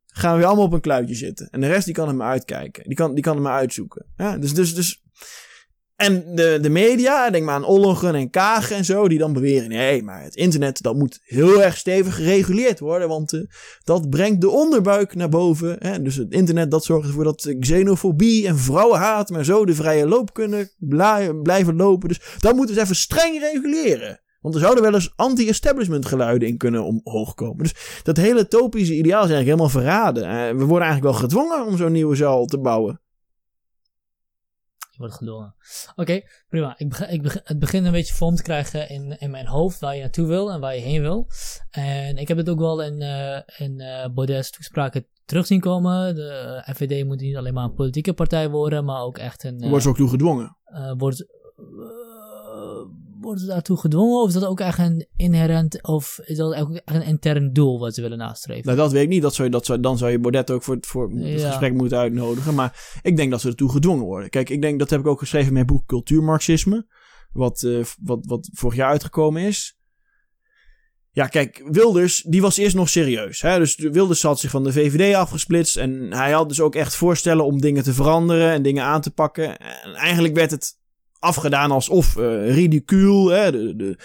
Gaan 0.06 0.32
we 0.32 0.38
weer 0.38 0.48
allemaal 0.48 0.66
op 0.66 0.74
een 0.74 0.82
kluitje 0.82 1.16
zitten. 1.16 1.50
En 1.50 1.61
de 1.61 1.67
rest 1.67 1.85
die 1.85 1.93
kan 1.93 2.08
er 2.08 2.16
maar 2.16 2.30
uitkijken. 2.30 2.84
Die 2.84 2.95
kan, 2.95 3.14
die 3.14 3.24
kan 3.24 3.35
er 3.35 3.42
maar 3.42 3.58
uitzoeken. 3.58 4.06
Ja, 4.17 4.38
dus, 4.38 4.53
dus, 4.53 4.75
dus 4.75 5.05
en 5.95 6.35
de, 6.35 6.57
de 6.61 6.69
media, 6.69 7.30
denk 7.30 7.45
maar 7.45 7.56
aan 7.56 7.64
Ollongren 7.64 8.15
en 8.15 8.30
Kagen 8.30 8.75
en 8.75 8.85
zo, 8.85 9.07
die 9.07 9.17
dan 9.17 9.33
beweren: 9.33 9.69
nee, 9.69 10.03
maar 10.03 10.24
het 10.24 10.35
internet 10.35 10.82
dat 10.82 10.95
moet 10.95 11.19
heel 11.24 11.64
erg 11.64 11.77
stevig 11.77 12.15
gereguleerd 12.15 12.80
worden, 12.80 13.07
want 13.07 13.33
eh, 13.33 13.41
dat 13.83 14.09
brengt 14.09 14.41
de 14.41 14.49
onderbuik 14.49 15.15
naar 15.15 15.30
boven. 15.30 15.75
Hè? 15.80 16.01
Dus 16.01 16.15
het 16.15 16.32
internet 16.32 16.72
dat 16.72 16.83
zorgt 16.83 17.07
ervoor 17.07 17.24
dat 17.24 17.45
eh, 17.45 17.59
xenofobie 17.59 18.48
en 18.48 18.57
vrouwenhaat 18.57 19.30
maar 19.30 19.45
zo 19.45 19.65
de 19.65 19.75
vrije 19.75 20.07
loop 20.07 20.33
kunnen 20.33 20.72
blijven 21.43 21.75
lopen. 21.75 22.07
Dus 22.07 22.22
dat 22.40 22.56
moeten 22.56 22.75
ze 22.75 22.82
even 22.82 22.95
streng 22.95 23.40
reguleren. 23.40 24.19
Want 24.41 24.57
er 24.57 24.64
zouden 24.64 24.83
wel 24.83 24.93
eens 24.93 25.14
anti-establishment 25.15 26.06
geluiden 26.06 26.48
in 26.48 26.57
kunnen 26.57 26.83
omhoog 26.83 27.33
komen. 27.33 27.64
Dus 27.64 28.01
dat 28.03 28.17
hele 28.17 28.48
topische 28.48 28.93
ideaal 28.93 29.24
is 29.24 29.32
eigenlijk 29.32 29.59
helemaal 29.59 29.82
verraden. 29.83 30.24
Eh, 30.24 30.57
we 30.57 30.65
worden 30.65 30.88
eigenlijk 30.88 31.03
wel 31.03 31.30
gedwongen 31.30 31.65
om 31.65 31.77
zo'n 31.77 31.91
nieuwe 31.91 32.15
zaal 32.15 32.45
te 32.45 32.59
bouwen. 32.59 32.99
Je 34.95 35.01
wordt 35.01 35.14
gedwongen. 35.14 35.56
Oké, 35.95 36.22
prima. 36.49 36.74
Ik 36.77 36.90
begin, 36.90 37.09
ik 37.09 37.22
begin, 37.22 37.41
het 37.43 37.59
begint 37.59 37.85
een 37.85 37.91
beetje 37.91 38.14
vorm 38.14 38.35
te 38.35 38.43
krijgen 38.43 38.90
in, 38.90 39.19
in 39.19 39.32
mijn 39.32 39.48
hoofd 39.48 39.80
waar 39.80 39.95
je 39.95 40.01
naartoe 40.01 40.27
wil 40.27 40.51
en 40.51 40.59
waar 40.59 40.75
je 40.75 40.82
heen 40.82 41.01
wil. 41.01 41.27
En 41.72 42.17
ik 42.17 42.27
heb 42.27 42.38
het 42.38 42.49
ook 42.49 42.59
wel 42.59 42.82
in, 42.83 43.01
eh 43.01 43.40
in 43.57 43.80
eh 43.80 44.09
Baudet's 44.14 44.51
toespraken 44.51 45.06
terug 45.25 45.45
zien 45.45 45.59
komen. 45.59 46.15
De 46.15 46.64
FVD 46.74 47.06
moet 47.06 47.19
niet 47.19 47.35
alleen 47.38 47.53
maar 47.53 47.64
een 47.64 47.74
politieke 47.74 48.14
partij 48.14 48.49
worden, 48.49 48.85
maar 48.85 49.01
ook 49.01 49.17
echt 49.17 49.43
een... 49.43 49.59
eh, 49.61 49.69
Wordt 49.69 49.83
ze 49.83 49.90
ook 49.90 49.98
toe 49.98 50.09
gedwongen. 50.09 50.57
eh, 50.64 50.93
wordt, 50.98 51.25
wordt 53.25 53.41
het 53.41 53.49
daartoe 53.49 53.77
gedwongen 53.77 54.21
of 54.21 54.27
is 54.27 54.33
dat 54.33 54.45
ook 54.45 54.59
echt 54.59 54.79
een 54.79 55.07
inherent 55.15 55.83
of 55.83 56.19
is 56.23 56.37
dat 56.37 56.55
ook 56.55 56.73
echt 56.73 56.95
een 56.95 57.05
intern 57.05 57.53
doel 57.53 57.79
wat 57.79 57.93
ze 57.93 58.01
willen 58.01 58.17
nastreven? 58.17 58.65
Nou, 58.65 58.77
dat 58.77 58.91
weet 58.91 59.03
ik 59.03 59.09
niet. 59.09 59.21
Dat 59.21 59.33
zou 59.33 59.47
je, 59.47 59.53
dat 59.53 59.65
zou, 59.65 59.79
dan 59.79 59.97
zou 59.97 60.11
je 60.11 60.19
Baudet 60.19 60.51
ook 60.51 60.63
voor 60.63 60.75
het, 60.75 60.85
voor 60.85 61.09
het 61.09 61.39
Ja. 61.39 61.47
gesprek 61.47 61.73
moeten 61.73 61.97
uitnodigen. 61.97 62.53
Maar 62.55 62.99
ik 63.01 63.17
denk 63.17 63.31
dat 63.31 63.41
ze 63.41 63.47
ertoe 63.47 63.71
gedwongen 63.71 64.05
worden. 64.05 64.29
Kijk, 64.29 64.49
ik 64.49 64.61
denk, 64.61 64.79
dat 64.79 64.89
heb 64.89 64.99
ik 64.99 65.07
ook 65.07 65.19
geschreven 65.19 65.47
in 65.47 65.53
mijn 65.53 65.65
boek 65.65 65.85
Cultuurmarxisme. 65.85 66.85
Wat, 67.31 67.63
eh, 67.63 67.83
wat, 68.01 68.25
wat 68.25 68.49
vorig 68.53 68.75
jaar 68.75 68.89
uitgekomen 68.89 69.41
is. 69.41 69.77
Ja, 71.11 71.27
kijk, 71.27 71.63
Wilders, 71.71 72.21
die 72.21 72.41
was 72.41 72.57
eerst 72.57 72.75
nog 72.75 72.89
serieus. 72.89 73.41
Hè? 73.41 73.57
Dus 73.59 73.75
Wilders 73.75 74.21
had 74.21 74.39
zich 74.39 74.49
van 74.49 74.63
de 74.63 74.71
VVD 74.71 75.15
afgesplitst. 75.15 75.77
En 75.77 76.13
hij 76.13 76.31
had 76.31 76.49
dus 76.49 76.61
ook 76.61 76.75
echt 76.75 76.95
voorstellen 76.95 77.45
om 77.45 77.61
dingen 77.61 77.83
te 77.83 77.93
veranderen 77.93 78.51
en 78.51 78.61
dingen 78.61 78.83
aan 78.83 79.01
te 79.01 79.11
pakken. 79.11 79.59
En 79.59 79.93
eigenlijk 79.93 80.35
werd 80.35 80.51
het 80.51 80.83
afgedaan 81.19 81.72
alsof 81.72 82.18
eh 82.18 82.53
ridicuul. 82.53 83.27
Hè? 83.27 83.52
De, 83.52 83.76
de 83.76 83.98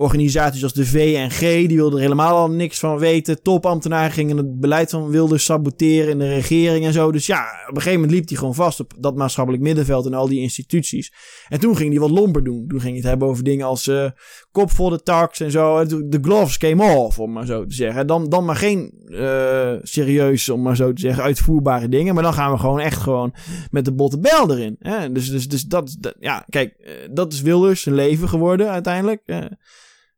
organisaties 0.00 0.62
als 0.62 0.72
de 0.72 0.86
VNG, 0.86 1.38
die 1.38 1.76
wilden 1.76 1.98
er 1.98 2.04
helemaal 2.04 2.36
al 2.36 2.50
niks 2.50 2.78
van 2.78 2.98
weten. 2.98 3.42
Topambtenaren 3.42 4.10
gingen 4.10 4.36
het 4.36 4.60
beleid 4.60 4.90
van 4.90 5.08
Wilders 5.08 5.44
saboteren 5.44 6.10
in 6.10 6.18
de 6.18 6.28
regering 6.28 6.84
en 6.84 6.92
zo. 6.92 7.12
Dus 7.12 7.26
ja, 7.26 7.42
op 7.42 7.76
een 7.76 7.82
gegeven 7.82 8.00
moment 8.00 8.12
liep 8.18 8.28
hij 8.28 8.38
gewoon 8.38 8.54
vast 8.54 8.80
op 8.80 8.92
dat 8.98 9.16
maatschappelijk 9.16 9.62
middenveld 9.62 10.06
en 10.06 10.14
al 10.14 10.28
die 10.28 10.40
instituties. 10.40 11.12
En 11.48 11.60
toen 11.60 11.76
ging 11.76 11.90
hij 11.90 12.00
wat 12.00 12.10
lomper 12.10 12.44
doen. 12.44 12.66
Toen 12.68 12.80
ging 12.80 12.92
hij 12.92 13.00
het 13.00 13.08
hebben 13.08 13.28
over 13.28 13.44
dingen 13.44 13.66
als 13.66 13.86
eh 13.86 14.10
kop 14.50 14.70
voor 14.70 14.90
de 14.90 15.02
tax 15.02 15.40
en 15.40 15.50
zo. 15.50 15.84
De 15.86 16.18
gloves 16.22 16.58
came 16.58 16.96
off, 16.96 17.18
om 17.18 17.32
maar 17.32 17.46
zo 17.46 17.66
te 17.66 17.74
zeggen. 17.74 18.06
Dan, 18.06 18.28
dan 18.28 18.44
maar 18.44 18.56
geen 18.56 18.92
eh 19.06 19.74
serieus, 19.82 20.48
om 20.48 20.62
maar 20.62 20.76
zo 20.76 20.92
te 20.92 21.00
zeggen, 21.00 21.22
uitvoerbare 21.22 21.88
dingen. 21.88 22.14
Maar 22.14 22.22
dan 22.22 22.32
gaan 22.32 22.52
we 22.52 22.58
gewoon 22.58 22.80
echt 22.80 22.96
gewoon 22.96 23.34
met 23.70 23.84
de 23.84 23.92
botte 23.92 24.18
bel 24.18 24.50
erin. 24.50 24.76
Hè? 24.78 25.12
Dus, 25.12 25.30
dus, 25.30 25.48
dus 25.48 25.62
dat, 25.62 25.96
dat, 25.98 26.14
ja, 26.18 26.44
kijk, 26.48 26.72
eh, 26.72 26.92
dat 27.10 27.32
is 27.32 27.40
Wilders 27.40 27.82
zijn 27.82 27.94
leven 27.94 28.28
geworden 28.28 28.70
uiteindelijk. 28.70 29.22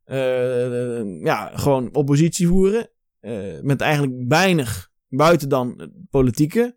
Eh, 0.05 1.23
ja, 1.23 1.51
gewoon 1.55 1.95
oppositie 1.95 2.49
voeren. 2.49 2.91
met 3.63 3.81
eigenlijk 3.81 4.13
weinig 4.29 4.91
buiten 5.09 5.49
dan 5.49 5.91
politieke. 6.11 6.77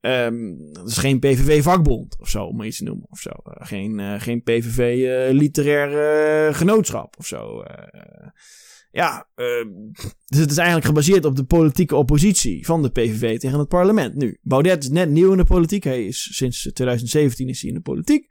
Ehm, 0.00 0.54
dat 0.72 0.88
is 0.88 0.96
geen 0.96 1.18
PVV-vakbond 1.18 2.16
of 2.18 2.28
zo, 2.28 2.44
om 2.44 2.62
iets 2.62 2.76
te 2.76 2.84
noemen. 2.84 3.06
Of 3.10 3.18
zo. 3.18 3.30
Eh, 3.30 3.66
geen, 3.66 4.00
eh, 4.00 4.20
geen 4.20 4.42
PVV-literair 4.42 5.90
eh, 6.48 6.54
genootschap 6.54 7.14
of 7.18 7.26
zo. 7.26 7.62
Ja, 8.90 9.28
ehm, 9.34 9.68
dus 10.24 10.38
het 10.38 10.50
is 10.50 10.56
eigenlijk 10.56 10.86
gebaseerd 10.86 11.24
op 11.24 11.36
de 11.36 11.44
politieke 11.44 11.96
oppositie 11.96 12.66
van 12.66 12.82
de 12.82 12.90
PVV 12.90 13.38
tegen 13.38 13.58
het 13.58 13.68
parlement. 13.68 14.14
Nu, 14.14 14.38
Baudet 14.42 14.82
is 14.82 14.90
net 14.90 15.10
nieuw 15.10 15.30
in 15.30 15.36
de 15.36 15.44
politiek. 15.44 15.84
Hij 15.84 16.04
is 16.04 16.36
sinds 16.36 16.70
2017 16.72 17.48
is 17.48 17.60
hij 17.60 17.70
in 17.70 17.76
de 17.76 17.82
politiek. 17.82 18.28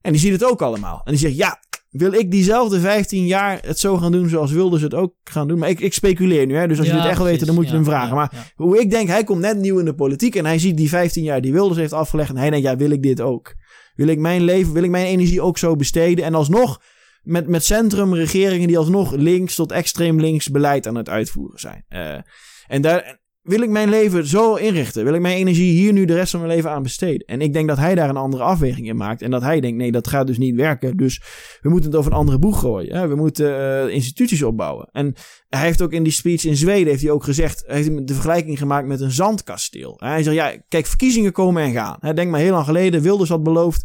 En 0.00 0.12
die 0.12 0.20
ziet 0.20 0.32
het 0.32 0.44
ook 0.44 0.62
allemaal. 0.62 1.00
En 1.04 1.10
die 1.10 1.20
zegt, 1.20 1.36
ja, 1.36 1.60
wil 1.92 2.12
ik 2.12 2.30
diezelfde 2.30 2.80
15 2.80 3.26
jaar 3.26 3.58
het 3.64 3.78
zo 3.78 3.96
gaan 3.96 4.12
doen 4.12 4.28
zoals 4.28 4.52
Wilders 4.52 4.82
het 4.82 4.94
ook 4.94 5.14
gaan 5.24 5.48
doen? 5.48 5.58
Maar 5.58 5.68
ik, 5.68 5.80
ik 5.80 5.94
speculeer 5.94 6.46
nu, 6.46 6.56
hè. 6.56 6.68
Dus 6.68 6.78
als 6.78 6.86
je 6.86 6.92
Ja, 6.92 7.00
dit 7.00 7.08
echt 7.08 7.18
wil 7.18 7.26
weten, 7.26 7.46
dan 7.46 7.54
moet 7.54 7.68
je 7.68 7.74
hem 7.74 7.84
vragen. 7.84 8.14
maar 8.14 8.52
hoe 8.54 8.80
ik 8.80 8.90
denk, 8.90 9.08
hij 9.08 9.24
komt 9.24 9.40
net 9.40 9.58
nieuw 9.58 9.78
in 9.78 9.84
de 9.84 9.94
politiek 9.94 10.34
en 10.34 10.44
hij 10.44 10.58
ziet 10.58 10.76
die 10.76 10.88
15 10.88 11.22
jaar 11.22 11.40
die 11.40 11.52
Wilders 11.52 11.78
heeft 11.78 11.92
afgelegd 11.92 12.30
en 12.30 12.36
hij 12.36 12.50
denkt, 12.50 12.66
ja, 12.66 12.76
wil 12.76 12.90
ik 12.90 13.02
dit 13.02 13.20
ook? 13.20 13.54
Wil 13.94 14.08
ik 14.08 14.18
mijn 14.18 14.42
leven, 14.42 14.72
wil 14.72 14.82
ik 14.82 14.90
mijn 14.90 15.06
energie 15.06 15.40
ook 15.40 15.58
zo 15.58 15.76
besteden? 15.76 16.24
En 16.24 16.34
alsnog 16.34 16.80
met, 17.22 17.48
met 17.48 17.64
centrumregeringen 17.64 18.68
die 18.68 18.78
alsnog 18.78 19.12
links 19.12 19.54
tot 19.54 19.72
extreem 19.72 20.20
links 20.20 20.50
beleid 20.50 20.86
aan 20.86 20.94
het 20.94 21.08
uitvoeren 21.08 21.60
zijn. 21.60 21.84
Eh, 21.88 22.18
en 22.66 22.82
daar 22.82 23.20
wil 23.42 23.62
ik 23.62 23.70
mijn 23.70 23.88
leven 23.88 24.26
zo 24.26 24.54
inrichten. 24.54 25.04
Wil 25.04 25.14
ik 25.14 25.20
mijn 25.20 25.36
energie 25.36 25.72
hier 25.72 25.92
nu 25.92 26.04
de 26.04 26.14
rest 26.14 26.30
van 26.30 26.40
mijn 26.40 26.52
leven 26.52 26.70
aan 26.70 26.82
besteden? 26.82 27.26
En 27.26 27.40
ik 27.40 27.52
denk 27.52 27.68
dat 27.68 27.78
hij 27.78 27.94
daar 27.94 28.08
een 28.08 28.16
andere 28.16 28.42
afweging 28.42 28.88
in 28.88 28.96
maakt. 28.96 29.22
En 29.22 29.30
dat 29.30 29.42
hij 29.42 29.60
denkt, 29.60 29.76
nee, 29.76 29.92
dat 29.92 30.08
gaat 30.08 30.26
dus 30.26 30.38
niet 30.38 30.54
werken. 30.54 30.96
Dus 30.96 31.22
we 31.60 31.68
moeten 31.68 31.90
het 31.90 31.98
over 31.98 32.12
een 32.12 32.18
andere 32.18 32.38
boeg 32.38 32.60
gooien. 32.60 32.96
Hè? 32.96 33.08
We 33.08 33.14
moeten 33.14 33.58
eh, 33.58 33.94
instituties 33.94 34.42
opbouwen. 34.42 34.88
En 34.92 35.14
hij 35.48 35.60
heeft 35.60 35.82
ook 35.82 35.92
in 35.92 36.02
die 36.02 36.12
speech 36.12 36.44
in 36.44 36.56
Zweden 36.56 36.88
heeft 36.88 37.02
hij 37.02 37.10
ook 37.10 37.24
gezegd, 37.24 37.64
hij 37.66 37.76
heeft 37.76 38.08
de 38.08 38.14
vergelijking 38.14 38.58
gemaakt 38.58 38.86
met 38.86 39.00
een 39.00 39.10
zandkasteel. 39.10 39.96
Hij 39.98 40.22
zegt, 40.22 40.36
ja, 40.36 40.56
kijk, 40.68 40.86
verkiezingen 40.86 41.32
komen 41.32 41.62
en 41.62 41.72
gaan. 41.72 42.14
Denk 42.14 42.30
maar 42.30 42.40
heel 42.40 42.52
lang 42.52 42.64
geleden, 42.64 43.02
Wilders 43.02 43.28
had 43.28 43.42
beloofd, 43.42 43.84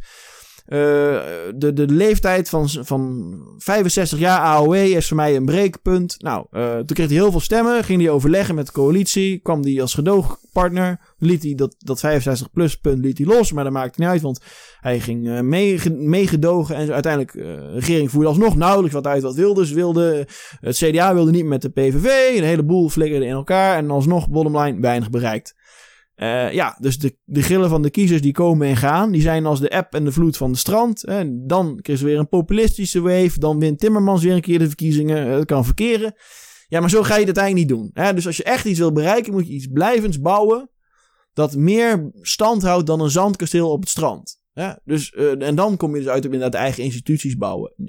de, 0.67 1.71
de 1.73 1.85
leeftijd 1.87 2.49
van, 2.49 2.69
van 2.69 3.33
65 3.57 4.19
jaar 4.19 4.39
AOW 4.39 4.73
is 4.73 5.07
voor 5.07 5.17
mij 5.17 5.35
een 5.35 5.45
breekpunt. 5.45 6.15
Nou, 6.17 6.45
eh, 6.51 6.75
toen 6.75 6.85
kreeg 6.85 7.07
hij 7.07 7.17
heel 7.17 7.31
veel 7.31 7.39
stemmen, 7.39 7.83
ging 7.83 8.01
hij 8.01 8.09
overleggen 8.09 8.55
met 8.55 8.65
de 8.65 8.71
coalitie, 8.71 9.39
kwam 9.39 9.61
hij 9.61 9.81
als 9.81 9.93
gedoogpartner, 9.93 10.99
liet 11.17 11.43
hij 11.43 11.55
dat, 11.55 11.75
dat 11.77 11.99
65 11.99 12.51
plus 12.51 12.75
punt 12.75 13.05
liet 13.05 13.17
hij 13.17 13.27
los, 13.27 13.51
maar 13.51 13.63
dat 13.63 13.73
maakte 13.73 13.99
niet 14.01 14.09
uit, 14.09 14.21
want 14.21 14.41
hij 14.79 14.99
ging 14.99 15.29
eh, 15.29 15.39
meege- 15.39 15.89
meegedogen 15.93 16.75
en 16.75 16.91
uiteindelijk 16.91 17.35
eh, 17.35 17.43
de 17.43 17.71
regering 17.73 18.11
voerde 18.11 18.27
alsnog 18.27 18.55
nauwelijks 18.55 18.93
wat 18.93 19.07
uit 19.07 19.21
wat 19.21 19.35
Wilders 19.35 19.71
wilde. 19.71 20.27
Het 20.59 20.75
CDA 20.75 21.13
wilde 21.13 21.31
niet 21.31 21.45
met 21.45 21.61
de 21.61 21.69
PVV, 21.69 22.37
een 22.37 22.43
heleboel 22.43 22.89
flikkerde 22.89 23.25
in 23.25 23.31
elkaar 23.31 23.77
en 23.77 23.89
alsnog, 23.89 24.29
bottom 24.29 24.57
line, 24.57 24.81
weinig 24.81 25.09
bereikt. 25.09 25.55
Eh, 26.17 26.53
ja, 26.53 26.77
dus 26.79 26.99
de, 26.99 27.17
de 27.23 27.41
grillen 27.41 27.69
van 27.69 27.81
de 27.81 27.89
kiezers 27.89 28.21
die 28.21 28.31
komen 28.31 28.67
en 28.67 28.77
gaan, 28.77 29.11
die 29.11 29.21
zijn 29.21 29.45
als 29.45 29.59
de 29.59 29.69
app 29.69 29.93
en 29.93 30.03
de 30.03 30.11
vloed 30.11 30.37
van 30.37 30.51
de 30.51 30.57
strand. 30.57 31.01
Hè. 31.01 31.45
Dan 31.45 31.79
is 31.81 31.99
er 31.99 32.05
weer 32.05 32.19
een 32.19 32.29
populistische 32.29 33.01
wave, 33.01 33.39
dan 33.39 33.59
wint 33.59 33.79
Timmermans 33.79 34.23
weer 34.23 34.33
een 34.33 34.41
keer 34.41 34.59
de 34.59 34.67
verkiezingen. 34.67 35.27
Het 35.27 35.45
kan 35.45 35.65
verkeren. 35.65 36.13
Ja, 36.67 36.79
maar 36.79 36.89
zo 36.89 37.03
ga 37.03 37.13
je 37.13 37.25
het 37.25 37.37
uiteindelijk 37.37 37.69
niet 37.69 37.77
doen. 37.77 37.89
Hè. 37.93 38.13
Dus 38.13 38.25
als 38.25 38.37
je 38.37 38.43
echt 38.43 38.65
iets 38.65 38.79
wil 38.79 38.91
bereiken, 38.91 39.33
moet 39.33 39.47
je 39.47 39.53
iets 39.53 39.67
blijvends 39.67 40.19
bouwen 40.19 40.69
dat 41.33 41.55
meer 41.55 42.09
stand 42.21 42.61
houdt 42.61 42.87
dan 42.87 43.01
een 43.01 43.09
zandkasteel 43.09 43.71
op 43.71 43.79
het 43.79 43.89
strand. 43.89 44.41
Hè. 44.53 44.71
Dus, 44.83 45.11
eh, 45.11 45.41
en 45.41 45.55
dan 45.55 45.77
kom 45.77 45.95
je 45.95 46.01
dus 46.01 46.09
uit 46.09 46.25
op 46.25 46.33
inderdaad 46.33 46.61
eigen 46.61 46.83
instituties 46.83 47.37
bouwen 47.37 47.73
en 47.77 47.85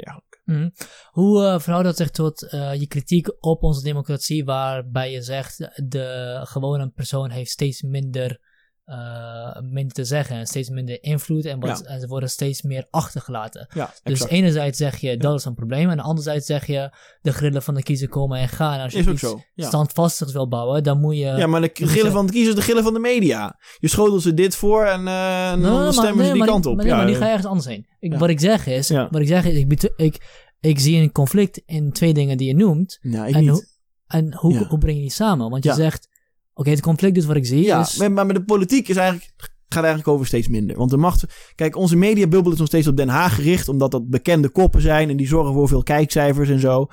Mhm. 0.48 0.68
Hoe 1.10 1.44
eh, 1.44 1.58
verhoudt 1.58 1.86
dat 1.86 1.96
zich 1.96 2.10
tot 2.10 2.42
eh, 2.42 2.74
je 2.74 2.86
kritiek 2.86 3.44
op 3.44 3.62
onze 3.62 3.82
democratie, 3.82 4.44
waarbij 4.44 5.12
je 5.12 5.22
zegt 5.22 5.58
de 5.88 6.40
gewone 6.44 6.88
persoon 6.88 7.30
heeft 7.30 7.50
steeds 7.50 7.82
minder, 7.82 8.40
eh, 8.88 9.60
minder 9.62 9.92
te 9.92 10.04
zeggen 10.04 10.36
en 10.36 10.46
steeds 10.46 10.68
minder 10.68 11.02
invloed 11.02 11.44
en, 11.44 11.60
wat, 11.60 11.80
en 11.80 12.00
ze 12.00 12.06
worden 12.06 12.28
steeds 12.30 12.62
meer 12.62 12.86
achtergelaten. 12.90 13.68
Ja, 13.74 13.92
Dus 14.02 14.24
enerzijds 14.26 14.78
zeg 14.78 14.96
je 14.96 15.16
dat 15.16 15.38
is 15.38 15.44
een 15.44 15.54
probleem 15.54 15.90
en 15.90 16.00
anderzijds 16.00 16.46
zeg 16.46 16.66
je 16.66 16.96
de 17.20 17.32
grillen 17.32 17.62
van 17.62 17.74
de 17.74 17.82
kiezer 17.82 18.08
komen 18.08 18.38
en 18.38 18.48
gaan. 18.48 18.80
Als 18.80 18.92
je 18.92 18.98
Is 18.98 19.06
ook 19.06 19.12
iets 19.12 19.22
zo. 19.22 19.40
Ja. 19.54 19.66
standvastigs 19.66 20.32
wil 20.32 20.48
bouwen, 20.48 20.82
dan 20.82 21.00
moet 21.00 21.14
je... 21.16 21.24
Ja, 21.24 21.46
maar 21.46 21.60
de 21.60 21.70
je- 21.74 22.10
van 22.10 22.26
de 22.26 22.32
kiezers, 22.32 22.56
de 22.56 22.62
gillen 22.62 22.82
van 22.82 22.92
de 22.92 22.98
media. 22.98 23.58
Je 23.78 23.88
schotelt 23.88 24.22
ze 24.22 24.34
dit 24.34 24.56
voor 24.56 24.84
en, 24.84 25.08
en 25.08 25.60
Nee, 25.60 25.70
dan 25.70 25.82
maar- 25.82 25.92
stemmen 25.92 26.16
nee, 26.16 26.26
ze 26.26 26.32
die 26.32 26.44
kant 26.44 26.66
op. 26.66 26.74
Maar, 26.76 26.84
nee, 26.84 26.92
ja, 26.92 26.98
maar 26.98 27.06
die 27.08 27.16
ga 27.16 27.24
je 27.24 27.28
ergens 27.30 27.46
anders 27.48 27.66
heen. 27.66 27.86
Ik, 27.98 28.12
Ja. 28.12 28.18
Wat 28.18 28.28
ik 28.28 28.40
zeg 28.40 28.66
is, 28.66 28.88
Ja. 28.88 29.08
wat 29.10 29.20
ik 29.20 29.26
zeg 29.26 29.44
is 29.44 29.58
ik, 29.58 29.92
ik, 29.96 30.46
ik 30.60 30.78
zie 30.78 31.00
een 31.00 31.12
conflict 31.12 31.62
in 31.66 31.92
twee 31.92 32.14
dingen 32.14 32.36
die 32.36 32.46
je 32.48 32.54
noemt. 32.54 32.98
ja, 33.00 33.26
ik 33.26 33.34
en 33.34 33.40
niet. 33.40 33.50
hoe, 33.50 33.66
en 34.06 34.34
hoe, 34.34 34.52
Ja. 34.52 34.64
hoe 34.66 34.78
breng 34.78 34.96
je 34.96 35.02
die 35.02 35.12
samen? 35.12 35.50
Want 35.50 35.64
je 35.64 35.70
Ja. 35.70 35.76
zegt, 35.76 36.08
oké, 36.58 36.70
het 36.70 36.80
conflict 36.80 37.14
dus 37.14 37.24
wat 37.24 37.36
ik 37.36 37.46
zie 37.46 37.64
Ja, 37.64 37.80
is... 37.80 37.96
maar, 37.96 38.12
maar 38.12 38.26
met 38.26 38.36
de 38.36 38.44
politiek 38.44 38.88
is 38.88 38.96
eigenlijk, 38.96 39.30
gaat 39.68 39.84
eigenlijk 39.84 40.08
over 40.08 40.26
steeds 40.26 40.48
minder. 40.48 40.76
Want 40.76 40.90
de 40.90 40.96
macht... 40.96 41.24
Kijk, 41.54 41.76
onze 41.76 41.96
mediabubbel 41.96 42.52
is 42.52 42.58
nog 42.58 42.66
steeds 42.66 42.86
op 42.86 42.96
Den 42.96 43.08
Haag 43.08 43.34
gericht... 43.34 43.68
omdat 43.68 43.90
dat 43.90 44.08
bekende 44.08 44.48
koppen 44.48 44.80
zijn... 44.80 45.10
en 45.10 45.16
die 45.16 45.26
zorgen 45.26 45.54
voor 45.54 45.68
veel 45.68 45.82
kijkcijfers 45.82 46.48
en 46.48 46.60
zo. 46.60 46.86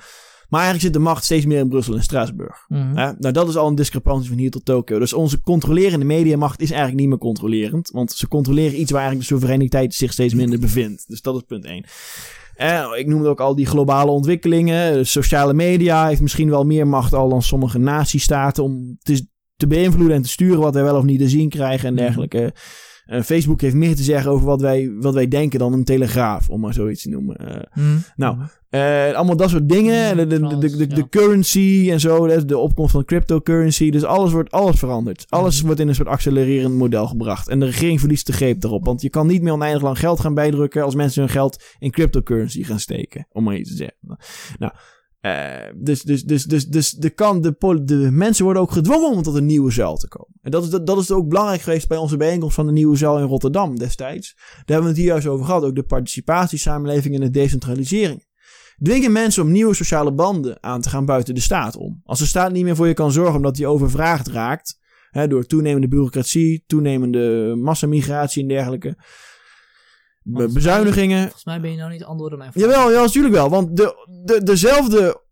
Maar 0.48 0.60
eigenlijk 0.60 0.94
zit 0.94 1.02
de 1.02 1.08
macht 1.08 1.24
steeds 1.24 1.46
meer 1.46 1.58
in 1.58 1.68
Brussel 1.68 1.94
en 1.94 2.02
Straatsburg. 2.02 2.64
Mhm. 2.68 2.92
Nou, 2.92 3.32
dat 3.32 3.48
is 3.48 3.56
al 3.56 3.68
een 3.68 3.74
discrepantie 3.74 4.28
van 4.28 4.38
hier 4.38 4.50
tot 4.50 4.64
Tokio. 4.64 4.98
Dus 4.98 5.12
onze 5.12 5.40
controlerende 5.40 6.04
mediamacht 6.04 6.60
is 6.60 6.70
eigenlijk 6.70 7.00
niet 7.00 7.08
meer 7.08 7.18
controlerend. 7.18 7.90
Want 7.90 8.12
ze 8.12 8.28
controleren 8.28 8.80
iets 8.80 8.90
waar 8.90 9.00
eigenlijk 9.00 9.28
de 9.28 9.34
soevereiniteit 9.34 9.94
zich 9.94 10.12
steeds 10.12 10.34
minder 10.34 10.58
bevindt. 10.58 11.04
Dus 11.08 11.20
dat 11.20 11.34
is 11.34 11.42
punt 11.46 11.64
één. 11.64 11.86
Eh, 12.56 12.86
ik 12.96 13.06
noemde 13.06 13.28
ook 13.28 13.40
al 13.40 13.54
die 13.54 13.66
globale 13.66 14.10
ontwikkelingen. 14.10 15.06
Sociale 15.06 15.54
media 15.54 16.06
heeft 16.06 16.20
misschien 16.20 16.50
wel 16.50 16.64
meer 16.64 16.86
macht 16.86 17.12
al 17.14 17.28
dan 17.28 17.42
sommige 17.42 17.78
nazistaten 17.78 18.64
om 18.64 18.96
te, 19.02 19.26
te 19.56 19.66
beïnvloeden 19.66 20.16
en 20.16 20.22
te 20.22 20.28
sturen 20.28 20.60
wat 20.60 20.74
wij 20.74 20.82
wel 20.82 20.96
of 20.96 21.04
niet 21.04 21.18
te 21.20 21.28
zien 21.28 21.48
krijgen 21.48 21.86
en 21.88 21.94
Mhm. 21.94 22.02
dergelijke. 22.02 22.54
Eh, 23.06 23.22
Facebook 23.22 23.60
heeft 23.60 23.74
meer 23.74 23.96
te 23.96 24.02
zeggen 24.02 24.30
over 24.30 24.46
wat 24.46 24.60
wij, 24.60 24.90
wat 25.00 25.14
wij 25.14 25.28
denken 25.28 25.58
dan 25.58 25.72
een 25.72 25.84
telegraaf, 25.84 26.48
om 26.50 26.60
maar 26.60 26.72
zoiets 26.74 27.02
te 27.02 27.08
noemen. 27.08 27.36
Eh, 27.36 27.60
Mhm. 27.84 27.96
nou, 28.16 28.36
eh, 28.70 29.12
allemaal 29.14 29.36
dat 29.36 29.50
soort 29.50 29.68
dingen. 29.68 30.16
De, 30.16 30.26
de, 30.26 30.40
de, 30.40 30.58
de, 30.58 30.86
de, 30.86 30.96
Ja. 30.96 31.06
currency 31.10 31.88
en 31.90 32.00
zo. 32.00 32.26
de- 32.26 32.44
De 32.44 32.58
opkomst 32.58 32.92
van 32.92 33.04
cryptocurrency. 33.04 33.90
Dus 33.90 34.04
alles 34.04 34.32
wordt 34.32 34.50
alles 34.50 34.78
veranderd. 34.78 35.26
Alles 35.28 35.56
Mhm. 35.56 35.66
wordt 35.66 35.80
in 35.80 35.88
een 35.88 35.94
soort 35.94 36.08
accelererend 36.08 36.74
model 36.74 37.06
gebracht. 37.06 37.48
En 37.48 37.60
de 37.60 37.66
regering 37.66 38.00
verliest 38.00 38.26
de 38.26 38.32
greep 38.32 38.60
daarop. 38.60 38.84
Want 38.84 39.02
je 39.02 39.10
kan 39.10 39.26
niet 39.26 39.42
meer 39.42 39.52
oneindig 39.52 39.82
lang 39.82 39.98
geld 39.98 40.20
gaan 40.20 40.34
bijdrukken. 40.34 40.82
als 40.84 40.94
mensen 40.94 41.22
hun 41.22 41.30
geld 41.30 41.64
in 41.78 41.90
cryptocurrency 41.90 42.62
gaan 42.62 42.80
steken. 42.80 43.26
Om 43.32 43.44
maar 43.44 43.56
iets 43.56 43.70
te 43.70 43.76
zeggen. 43.76 43.96
Nou. 44.58 44.72
Eh, 45.20 45.72
dus, 45.74 46.02
dus, 46.02 46.24
dus, 46.24 46.44
dus, 46.44 46.66
dus 46.66 46.90
de, 46.90 47.10
kan, 47.10 47.40
de, 47.40 47.82
de 47.84 48.10
mensen 48.10 48.44
worden 48.44 48.62
ook 48.62 48.70
gedwongen 48.70 49.10
om 49.10 49.22
tot 49.22 49.34
een 49.34 49.46
nieuwe 49.46 49.70
zuil 49.70 49.96
te 49.96 50.08
komen. 50.08 50.34
En 50.42 50.50
dat 50.50 50.64
is, 50.64 50.70
dat, 50.70 50.86
dat 50.86 50.98
is 50.98 51.10
ook 51.10 51.28
belangrijk 51.28 51.60
geweest 51.60 51.88
bij 51.88 51.98
onze 51.98 52.16
bijeenkomst 52.16 52.54
van 52.54 52.66
de 52.66 52.72
nieuwe 52.72 52.96
zuil 52.96 53.18
in 53.18 53.24
Rotterdam 53.24 53.78
destijds. 53.78 54.34
Daar 54.36 54.62
hebben 54.64 54.82
we 54.82 54.88
het 54.88 54.98
hier 54.98 55.06
juist 55.06 55.26
over 55.26 55.46
gehad. 55.46 55.64
Ook 55.64 55.74
de 55.74 55.82
participatiesamenleving 55.82 57.14
en 57.14 57.20
de 57.20 57.30
decentralisering. 57.30 58.24
Dwingen 58.82 59.12
mensen 59.12 59.42
om 59.42 59.52
nieuwe 59.52 59.74
sociale 59.74 60.12
banden 60.12 60.62
aan 60.62 60.80
te 60.80 60.88
gaan 60.88 61.04
buiten 61.04 61.34
de 61.34 61.40
staat 61.40 61.76
om. 61.76 62.00
Als 62.04 62.18
de 62.18 62.26
staat 62.26 62.52
niet 62.52 62.64
meer 62.64 62.76
voor 62.76 62.88
je 62.88 62.94
kan 62.94 63.12
zorgen 63.12 63.36
omdat 63.36 63.56
die 63.56 63.66
overvraagd 63.66 64.28
raakt. 64.28 64.78
Hè, 65.10 65.28
door 65.28 65.46
toenemende 65.46 65.88
bureaucratie, 65.88 66.64
toenemende 66.66 67.54
massamigratie 67.56 68.42
en 68.42 68.48
dergelijke. 68.48 68.96
Volgens 70.32 70.52
mij- 70.52 70.62
bezuinigingen. 70.62 71.22
Volgens 71.22 71.44
mij 71.44 71.60
ben 71.60 71.70
je 71.70 71.76
nou 71.76 71.90
niet 71.90 72.04
antwoorden 72.04 72.38
op 72.38 72.44
mijn 72.44 72.52
vraag. 72.52 72.64
Jawel, 72.64 72.92
ja, 72.92 73.00
natuurlijk 73.02 73.34
wel. 73.34 73.48
Want 73.48 73.76
de, 73.76 74.06
de, 74.24 74.42
dezelfde, 74.42 75.22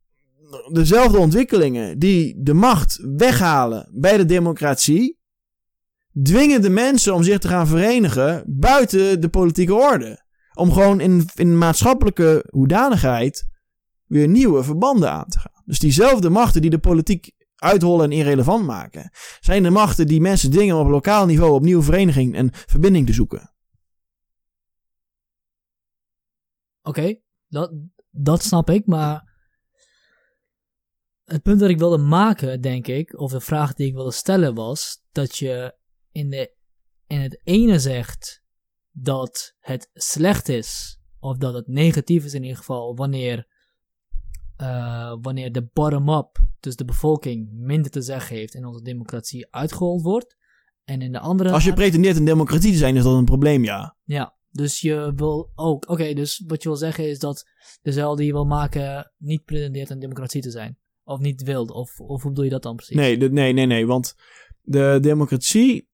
dezelfde 0.72 1.18
ontwikkelingen 1.18 1.98
die 1.98 2.42
de 2.42 2.54
macht 2.54 2.98
weghalen 3.16 3.88
bij 3.92 4.16
de 4.16 4.24
democratie, 4.24 5.18
dwingen 6.22 6.62
de 6.62 6.70
mensen 6.70 7.14
om 7.14 7.22
zich 7.22 7.38
te 7.38 7.48
gaan 7.48 7.66
verenigen 7.66 8.44
buiten 8.46 9.20
de 9.20 9.28
politieke 9.28 9.74
orde. 9.74 10.22
Om 10.54 10.72
gewoon 10.72 11.00
in, 11.00 11.26
in 11.34 11.58
maatschappelijke 11.58 12.44
hoedanigheid 12.50 13.44
weer 14.06 14.28
nieuwe 14.28 14.64
verbanden 14.64 15.10
aan 15.10 15.28
te 15.28 15.38
gaan. 15.38 15.62
Dus 15.64 15.78
diezelfde 15.78 16.30
machten 16.30 16.60
die 16.60 16.70
de 16.70 16.78
politiek 16.78 17.30
uithollen 17.56 18.04
en 18.04 18.16
irrelevant 18.16 18.66
maken, 18.66 19.10
zijn 19.40 19.62
de 19.62 19.70
machten 19.70 20.06
die 20.06 20.20
mensen 20.20 20.50
dwingen 20.50 20.76
om 20.76 20.84
op 20.84 20.90
lokaal 20.90 21.26
niveau 21.26 21.52
opnieuw 21.52 21.82
vereniging 21.82 22.34
en 22.34 22.48
verbinding 22.52 23.06
te 23.06 23.12
zoeken. 23.12 23.53
Oké, 26.84 27.14
dat, 27.48 27.72
dat 28.10 28.42
snap 28.42 28.70
ik, 28.70 28.86
maar 28.86 29.32
het 31.24 31.42
punt 31.42 31.60
dat 31.60 31.70
ik 31.70 31.78
wilde 31.78 31.98
maken, 31.98 32.60
denk 32.60 32.86
ik, 32.86 33.18
of 33.18 33.32
de 33.32 33.40
vraag 33.40 33.74
die 33.74 33.86
ik 33.86 33.94
wilde 33.94 34.12
stellen 34.12 34.54
was, 34.54 35.02
dat 35.12 35.36
je 35.36 35.74
in, 36.12 36.30
de, 36.30 36.54
in 37.06 37.20
het 37.20 37.40
ene 37.44 37.78
zegt 37.78 38.42
dat 38.90 39.54
het 39.60 39.90
slecht 39.92 40.48
is, 40.48 41.00
of 41.18 41.36
dat 41.36 41.54
het 41.54 41.68
negatief 41.68 42.24
is 42.24 42.34
in 42.34 42.42
ieder 42.42 42.58
geval, 42.58 42.96
wanneer, 42.96 43.46
eh, 44.56 45.16
wanneer 45.20 45.52
de 45.52 45.68
bottom-up, 45.72 46.38
dus 46.60 46.76
de 46.76 46.84
bevolking, 46.84 47.48
minder 47.52 47.90
te 47.90 48.02
zeggen 48.02 48.36
heeft 48.36 48.54
en 48.54 48.64
onze 48.64 48.82
democratie 48.82 49.46
uitgehold 49.50 50.02
wordt. 50.02 50.36
En 50.84 51.02
in 51.02 51.12
de 51.12 51.20
andere... 51.20 51.50
Als 51.50 51.64
je 51.64 51.72
pretendeert 51.72 52.16
een 52.16 52.24
democratie 52.24 52.72
te 52.72 52.78
zijn, 52.78 52.96
is 52.96 53.02
dat 53.02 53.14
een 53.14 53.24
probleem, 53.24 53.64
ja. 53.64 53.96
Ja, 54.04 54.36
dus 54.54 54.80
je 54.80 55.12
wil 55.16 55.52
ook, 55.54 55.88
oké, 55.88 56.12
dus 56.12 56.42
wat 56.46 56.62
je 56.62 56.68
wil 56.68 56.78
zeggen 56.78 57.08
is 57.08 57.18
dat 57.18 57.44
de 57.82 57.92
zeil 57.92 58.16
die 58.16 58.26
je 58.26 58.32
wil 58.32 58.44
maken 58.46 59.12
niet 59.18 59.44
pretendeert 59.44 59.90
een 59.90 59.98
democratie 59.98 60.42
te 60.42 60.50
zijn. 60.50 60.78
Of 61.02 61.18
niet 61.18 61.42
wilt, 61.42 61.70
of, 61.70 62.00
of 62.00 62.22
hoe 62.22 62.30
bedoel 62.30 62.44
je 62.44 62.50
dat 62.50 62.62
dan 62.62 62.76
precies? 62.76 62.96
Nee, 62.96 63.18
de- 63.18 63.30
nee, 63.30 63.52
nee, 63.52 63.66
nee. 63.66 63.86
Want 63.86 64.14
de 64.60 64.98
democratie 65.00 65.88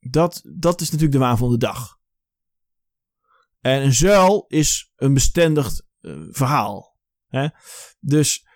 dat, 0.00 0.42
dat 0.56 0.80
is 0.80 0.86
natuurlijk 0.86 1.12
de 1.12 1.24
waan 1.24 1.38
van 1.38 1.50
de 1.50 1.58
dag. 1.58 1.98
En 3.60 3.82
een 3.82 3.92
zuil 3.94 4.44
is 4.48 4.92
een 4.96 5.14
bestendig 5.14 5.70
uh, 6.00 6.26
verhaal. 6.30 6.96
Hè? 7.26 7.48
Dus 8.00 8.46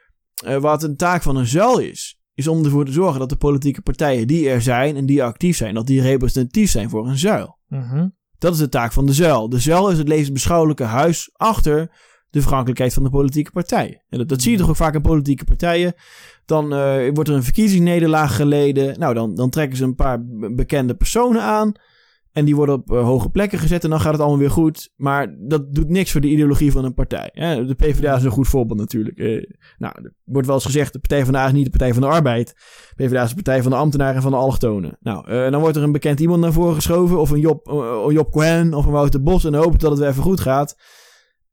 uh, 0.45 0.57
wat 0.57 0.83
een 0.83 0.97
taak 0.97 1.23
van 1.23 1.37
een 1.37 1.47
zuil 1.47 1.79
is, 1.79 2.21
is 2.35 2.49
om 2.49 2.65
ervoor 2.65 2.85
te 2.85 2.93
zorgen 2.93 3.19
dat 3.21 3.29
de 3.29 3.37
politieke 3.37 3.83
partijen 3.83 4.27
die 4.27 4.49
er 4.49 4.63
zijn 4.63 4.97
en 4.97 5.07
die 5.07 5.23
actief 5.23 5.57
zijn, 5.57 5.75
dat 5.75 5.87
die 5.87 6.01
representatief 6.01 6.71
zijn 6.71 6.91
voor 6.91 7.09
een 7.09 7.19
zuil. 7.19 7.59
Mhm. 7.67 8.09
Dat 8.45 8.53
is 8.53 8.59
de 8.59 8.69
taak 8.69 8.93
van 8.93 9.07
de 9.07 9.13
zuil. 9.13 9.49
De 9.49 9.59
zuil 9.59 9.91
is 9.91 9.99
het 9.99 10.09
levensbeschouwelijke 10.09 10.85
huis 10.85 11.31
achter 11.33 11.91
de 12.31 12.41
vergankelijkheid 12.41 12.95
van 12.95 13.03
de 13.03 13.11
politieke 13.11 13.51
partijen. 13.51 14.03
En 14.09 14.27
dat, 14.27 14.43
zie 14.43 14.53
je 14.53 14.59
toch 14.59 14.69
ook 14.69 14.77
vaak 14.77 14.95
in 14.95 15.03
politieke 15.03 15.45
partijen. 15.45 15.95
Dan 16.45 16.65
uh, 16.65 17.11
wordt 17.13 17.29
er 17.29 17.35
een 17.35 17.43
verkiezingsnederlaag 17.43 18.37
geleden. 18.37 18.99
Nou, 18.99 19.15
dan, 19.15 19.35
dan 19.35 19.51
trekken 19.51 19.77
ze 19.77 19.85
een 19.85 19.95
paar 19.95 20.25
bekende 20.55 20.95
personen 20.95 21.43
aan. 21.43 21.73
En 22.35 22.45
die 22.45 22.57
worden 22.57 22.75
op 22.75 22.91
uh, 22.91 23.05
hoge 23.05 23.31
plekken 23.31 23.59
gezet 23.59 23.85
en 23.85 23.91
dan 23.91 24.01
gaat 24.01 24.13
het 24.13 24.21
allemaal 24.21 24.39
weer 24.39 24.51
goed. 24.51 24.93
Maar 24.97 25.35
dat 25.39 25.75
doet 25.75 25.89
niks 25.89 26.13
voor 26.13 26.21
de 26.21 26.29
ideologie 26.29 26.73
van 26.73 26.85
een 26.85 26.95
partij. 26.95 27.31
Hè? 27.33 27.67
De 27.67 27.75
PvdA 27.75 28.17
is 28.17 28.25
een 28.25 28.31
goed 28.31 28.49
voorbeeld 28.49 28.79
natuurlijk. 28.79 29.19
Uh, 29.19 29.43
nou, 29.79 29.95
er 30.03 30.13
wordt 30.25 30.47
wel 30.47 30.57
eens 30.57 30.65
gezegd, 30.65 30.93
de 30.93 30.99
Partij 30.99 31.25
van 31.25 31.33
de 31.33 31.39
A 31.39 31.47
is 31.47 31.53
niet 31.53 31.65
de 31.65 31.71
Partij 31.71 31.93
van 31.93 32.03
de 32.03 32.09
Arbeid. 32.09 32.55
De 32.95 33.05
PvdA 33.05 33.23
is 33.23 33.29
de 33.29 33.35
Partij 33.35 33.63
van 33.63 33.71
de 33.71 33.77
ambtenaren 33.77 34.15
en 34.15 34.23
van 34.23 34.31
de 34.31 34.37
allochtonen. 34.37 34.97
Nou, 35.01 35.31
uh, 35.31 35.51
dan 35.51 35.61
wordt 35.61 35.77
er 35.77 35.83
een 35.83 35.93
bekend 35.93 36.21
iemand 36.21 36.41
naar 36.41 36.53
voren 36.53 36.75
geschoven. 36.75 37.21
Of 37.21 37.31
een 37.31 37.41
Job, 37.41 37.67
Job 38.11 38.31
Cohen 38.31 38.75
of 38.75 38.87
een 38.87 38.93
Wouter 38.93 39.23
Bos. 39.23 39.45
En 39.45 39.55
hopen 39.55 39.79
dat 39.79 39.91
het 39.91 40.01
weer 40.01 40.09
even 40.09 40.23
goed 40.23 40.41
gaat. 40.41 40.77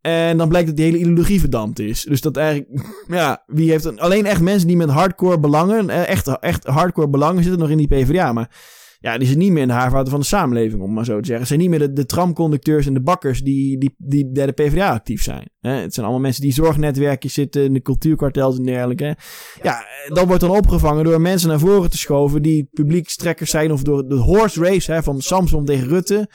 En 0.02 0.38
dan 0.38 0.50
blijkt 0.50 0.68
dat 0.68 0.76
die 0.76 0.86
hele 0.86 0.98
ideologie 0.98 1.40
verdampt 1.40 1.80
is. 1.80 2.04
Dus 2.04 2.22
dat 2.22 2.38
eigenlijk, 2.38 2.84
ja, 3.08 3.44
wie 3.46 3.70
heeft 3.70 3.86
een, 3.86 4.00
alleen 4.00 4.26
echt 4.26 4.42
mensen 4.42 4.68
die 4.68 4.78
met 4.78 4.90
hardcore 4.90 5.40
belangen, 5.40 5.90
echt, 5.90 6.40
echt 6.40 6.66
hardcore 6.66 7.10
belangen 7.10 7.44
zitten 7.44 7.62
nog 7.62 7.70
in 7.70 7.78
die 7.78 7.88
PvdA. 7.88 8.34
Maar 8.34 8.50
ja, 9.02 9.18
die 9.18 9.28
zijn 9.28 9.40
niet 9.40 9.52
meer 9.52 9.62
in 9.62 9.68
de 9.68 9.74
haarvaten 9.74 10.12
van 10.12 10.20
de 10.20 10.26
samenleving, 10.26 10.82
om 10.82 10.94
maar 10.94 11.06
zo 11.06 11.20
te 11.20 11.26
zeggen. 11.26 11.38
Het 11.38 11.48
zijn 11.48 11.60
niet 11.60 11.70
meer 11.70 11.80
de, 11.80 11.94
de 11.94 12.06
tramconducteurs 12.06 12.86
en 12.86 12.94
de 12.94 13.02
bakkers 13.02 13.42
die, 13.42 13.78
die, 13.78 13.96
die 13.98 14.30
bij 14.32 14.46
de 14.46 14.52
PvdA 14.52 14.92
actief 14.92 15.24
zijn. 15.24 15.50
Hè? 15.60 15.72
Het 15.72 15.94
zijn 15.94 16.06
allemaal 16.06 16.24
mensen 16.24 16.42
die 16.42 16.54
zorgnetwerkjes 16.54 17.34
zitten, 17.34 17.64
in 17.64 17.74
de 17.74 17.82
cultuurkartels 17.82 18.58
en 18.58 18.64
dergelijke. 18.64 19.18
Ja, 19.62 19.86
dat 20.08 20.26
wordt 20.26 20.42
dan 20.42 20.50
opgevangen 20.50 21.04
door 21.04 21.22
mensen 21.22 21.50
naar 21.50 21.60
voren 21.60 21.90
te 21.90 21.98
schoven 21.98 22.42
die 22.42 22.70
publiekstrekkers 22.72 23.50
zijn 23.50 23.72
of 23.72 23.82
door 23.82 24.08
de 24.08 24.16
horse 24.16 24.64
race 24.64 24.92
hè, 24.92 25.04
van 25.04 25.22
Samson 25.22 25.66
tegen 25.66 25.88
Rutte. 25.88 26.30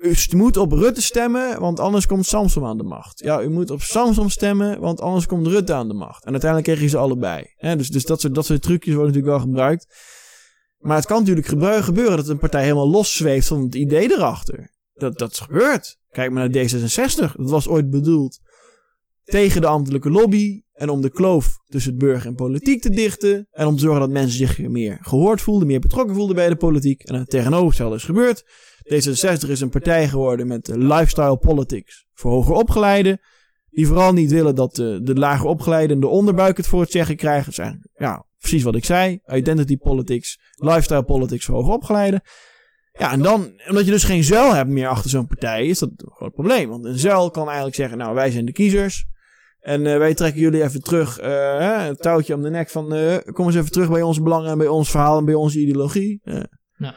U 0.00 0.36
moet 0.36 0.56
op 0.56 0.72
Rutte 0.72 1.02
stemmen, 1.02 1.60
want 1.60 1.80
anders 1.80 2.06
komt 2.06 2.26
Samson 2.26 2.64
aan 2.64 2.78
de 2.78 2.84
macht. 2.84 3.20
Ja, 3.24 3.42
u 3.42 3.50
moet 3.50 3.70
op 3.70 3.80
Samson 3.80 4.30
stemmen, 4.30 4.80
want 4.80 5.00
anders 5.00 5.26
komt 5.26 5.46
Rutte 5.46 5.72
aan 5.72 5.88
de 5.88 5.94
macht. 5.94 6.24
En 6.24 6.30
uiteindelijk 6.30 6.70
kreeg 6.70 6.82
je 6.82 6.88
ze 6.88 6.98
allebei. 6.98 7.52
Hè? 7.56 7.76
Dus, 7.76 7.88
dus 7.88 8.04
dat, 8.04 8.20
soort, 8.20 8.34
dat 8.34 8.46
soort 8.46 8.62
trucjes 8.62 8.94
worden 8.94 9.12
natuurlijk 9.12 9.38
wel 9.38 9.46
gebruikt. 9.46 9.86
Maar 10.82 10.96
het 10.96 11.06
kan 11.06 11.18
natuurlijk 11.18 11.46
gebeuren 11.84 12.16
dat 12.16 12.28
een 12.28 12.38
partij 12.38 12.62
helemaal 12.62 12.90
los 12.90 13.16
zweeft 13.16 13.46
van 13.46 13.62
het 13.62 13.74
idee 13.74 14.12
erachter. 14.12 14.70
Dat, 14.94 15.18
dat 15.18 15.32
is 15.32 15.38
gebeurd. 15.38 15.98
Kijk 16.10 16.30
maar 16.30 16.50
naar 16.50 16.68
D66. 16.68 17.36
Dat 17.36 17.50
was 17.50 17.68
ooit 17.68 17.90
bedoeld 17.90 18.40
tegen 19.24 19.60
de 19.60 19.66
ambtelijke 19.66 20.10
lobby. 20.10 20.62
En 20.72 20.88
om 20.88 21.00
de 21.00 21.10
kloof 21.10 21.58
tussen 21.68 21.90
het 21.90 22.00
burger 22.00 22.26
en 22.26 22.34
politiek 22.34 22.82
te 22.82 22.90
dichten. 22.90 23.46
En 23.50 23.66
om 23.66 23.74
te 23.74 23.80
zorgen 23.80 24.00
dat 24.00 24.10
mensen 24.10 24.38
zich 24.38 24.58
meer 24.58 24.98
gehoord 25.00 25.40
voelden, 25.40 25.66
meer 25.66 25.80
betrokken 25.80 26.14
voelden 26.14 26.36
bij 26.36 26.48
de 26.48 26.56
politiek. 26.56 27.02
En 27.02 27.14
het 27.14 27.30
tegenovergestelde 27.30 27.96
is 27.96 28.04
gebeurd. 28.04 28.44
D66 28.84 29.48
is 29.48 29.60
een 29.60 29.70
partij 29.70 30.08
geworden 30.08 30.46
met 30.46 30.68
lifestyle 30.68 31.36
politics 31.36 32.06
voor 32.12 32.30
hoger 32.30 32.54
opgeleiden. 32.54 33.20
Die 33.70 33.86
vooral 33.86 34.12
niet 34.12 34.30
willen 34.30 34.54
dat 34.54 34.74
de, 34.74 35.00
de 35.02 35.14
lager 35.14 35.46
opgeleiden 35.46 36.00
de 36.00 36.06
onderbuik 36.06 36.56
het 36.56 36.66
voor 36.66 36.80
het 36.80 36.90
zeggen 36.90 37.16
krijgen. 37.16 37.52
Zijn, 37.52 37.90
ja, 37.94 38.26
precies 38.42 38.62
wat 38.62 38.74
ik 38.74 38.84
zei. 38.84 39.20
Identity 39.26 39.76
politics, 39.76 40.38
lifestyle 40.54 41.02
politics 41.02 41.44
voor 41.44 41.72
opgeleiden. 41.72 42.22
Ja, 42.92 43.12
en 43.12 43.22
dan, 43.22 43.60
omdat 43.68 43.84
je 43.84 43.90
dus 43.90 44.04
geen 44.04 44.24
zuil 44.24 44.54
hebt 44.54 44.70
meer 44.70 44.88
achter 44.88 45.10
zo'n 45.10 45.26
partij, 45.26 45.66
is 45.66 45.78
dat 45.78 45.90
een 45.96 46.10
groot 46.10 46.32
probleem. 46.32 46.68
Want 46.68 46.84
een 46.84 46.98
zuil 46.98 47.30
kan 47.30 47.46
eigenlijk 47.46 47.76
zeggen, 47.76 47.98
nou, 47.98 48.14
wij 48.14 48.30
zijn 48.30 48.44
de 48.44 48.52
kiezers. 48.52 49.04
En 49.60 49.84
uh, 49.84 49.96
wij 49.96 50.14
trekken 50.14 50.40
jullie 50.40 50.62
even 50.62 50.82
terug, 50.82 51.20
uh, 51.20 51.26
hè, 51.58 51.88
een 51.88 51.96
touwtje 51.96 52.34
om 52.34 52.42
de 52.42 52.50
nek 52.50 52.70
van, 52.70 52.94
uh, 52.94 53.16
kom 53.32 53.46
eens 53.46 53.54
even 53.54 53.70
terug 53.70 53.90
bij 53.90 54.02
onze 54.02 54.22
belangen 54.22 54.50
en 54.50 54.58
bij 54.58 54.68
ons 54.68 54.90
verhaal 54.90 55.18
en 55.18 55.24
bij 55.24 55.34
onze 55.34 55.58
ideologie. 55.58 56.20
Ja. 56.24 56.46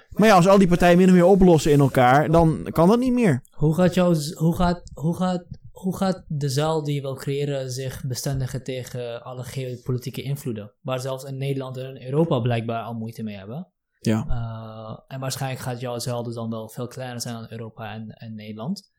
Maar 0.10 0.28
ja, 0.28 0.36
als 0.36 0.48
al 0.48 0.58
die 0.58 0.68
partijen 0.68 0.98
min 0.98 1.08
of 1.08 1.14
meer 1.14 1.26
oplossen 1.26 1.72
in 1.72 1.80
elkaar, 1.80 2.32
dan 2.32 2.68
kan 2.72 2.88
dat 2.88 3.00
niet 3.00 3.14
meer. 3.14 3.42
Hoe 3.50 3.76
gaat, 3.76 3.94
jou, 3.94 4.18
hoe 4.34 4.56
gaat, 4.56 4.82
hoe 4.94 5.16
gaat, 5.16 5.46
hoe 5.76 5.98
gaat 5.98 6.26
de 6.28 6.50
zaal 6.50 6.84
die 6.84 6.96
je 6.96 7.02
wil 7.02 7.16
creëren 7.16 7.72
zich 7.72 8.04
bestendigen 8.08 8.64
tegen 8.64 9.24
alle 9.24 9.44
geopolitieke 9.44 10.22
invloeden? 10.22 10.74
Waar 10.82 11.00
zelfs 11.00 11.24
in 11.24 11.38
Nederland 11.38 11.78
en 11.78 12.06
Europa 12.06 12.40
blijkbaar 12.40 12.84
al 12.84 12.94
moeite 12.94 13.24
mee 13.24 13.38
hebben. 13.38 13.68
Ja. 14.00 14.26
Uh, 14.28 15.16
en 15.16 15.20
waarschijnlijk 15.20 15.62
gaat 15.62 15.80
jouw 15.80 16.00
zaal 16.00 16.24
dus 16.24 16.34
dan 16.34 16.50
wel 16.50 16.70
veel 16.70 16.88
kleiner 16.88 17.22
zijn 17.22 17.36
dan 17.36 17.48
Europa 17.50 17.94
en, 17.94 18.10
en 18.10 18.36
Nederland. 18.36 18.94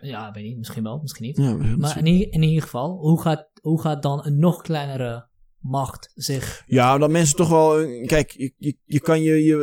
Ja, 0.00 0.32
weet 0.32 0.44
niet, 0.44 0.58
misschien 0.58 0.82
wel, 0.82 0.98
misschien 0.98 1.26
niet. 1.26 1.36
Ja, 1.36 1.76
maar 1.76 1.98
in, 1.98 2.30
in 2.30 2.42
ieder 2.42 2.62
geval, 2.62 2.98
hoe 2.98 3.20
gaat, 3.20 3.48
hoe 3.60 3.80
gaat 3.80 4.02
dan 4.02 4.26
een 4.26 4.38
nog 4.38 4.62
kleinere 4.62 5.26
macht 5.58 6.10
zich. 6.14 6.62
Ja, 6.66 6.98
dat 6.98 7.10
mensen 7.10 7.36
toch 7.36 7.48
wel. 7.48 7.86
Kijk, 8.06 8.30
je, 8.30 8.52
je, 8.56 8.76
je 8.84 9.00
kan 9.00 9.22
je, 9.22 9.44
je, 9.44 9.56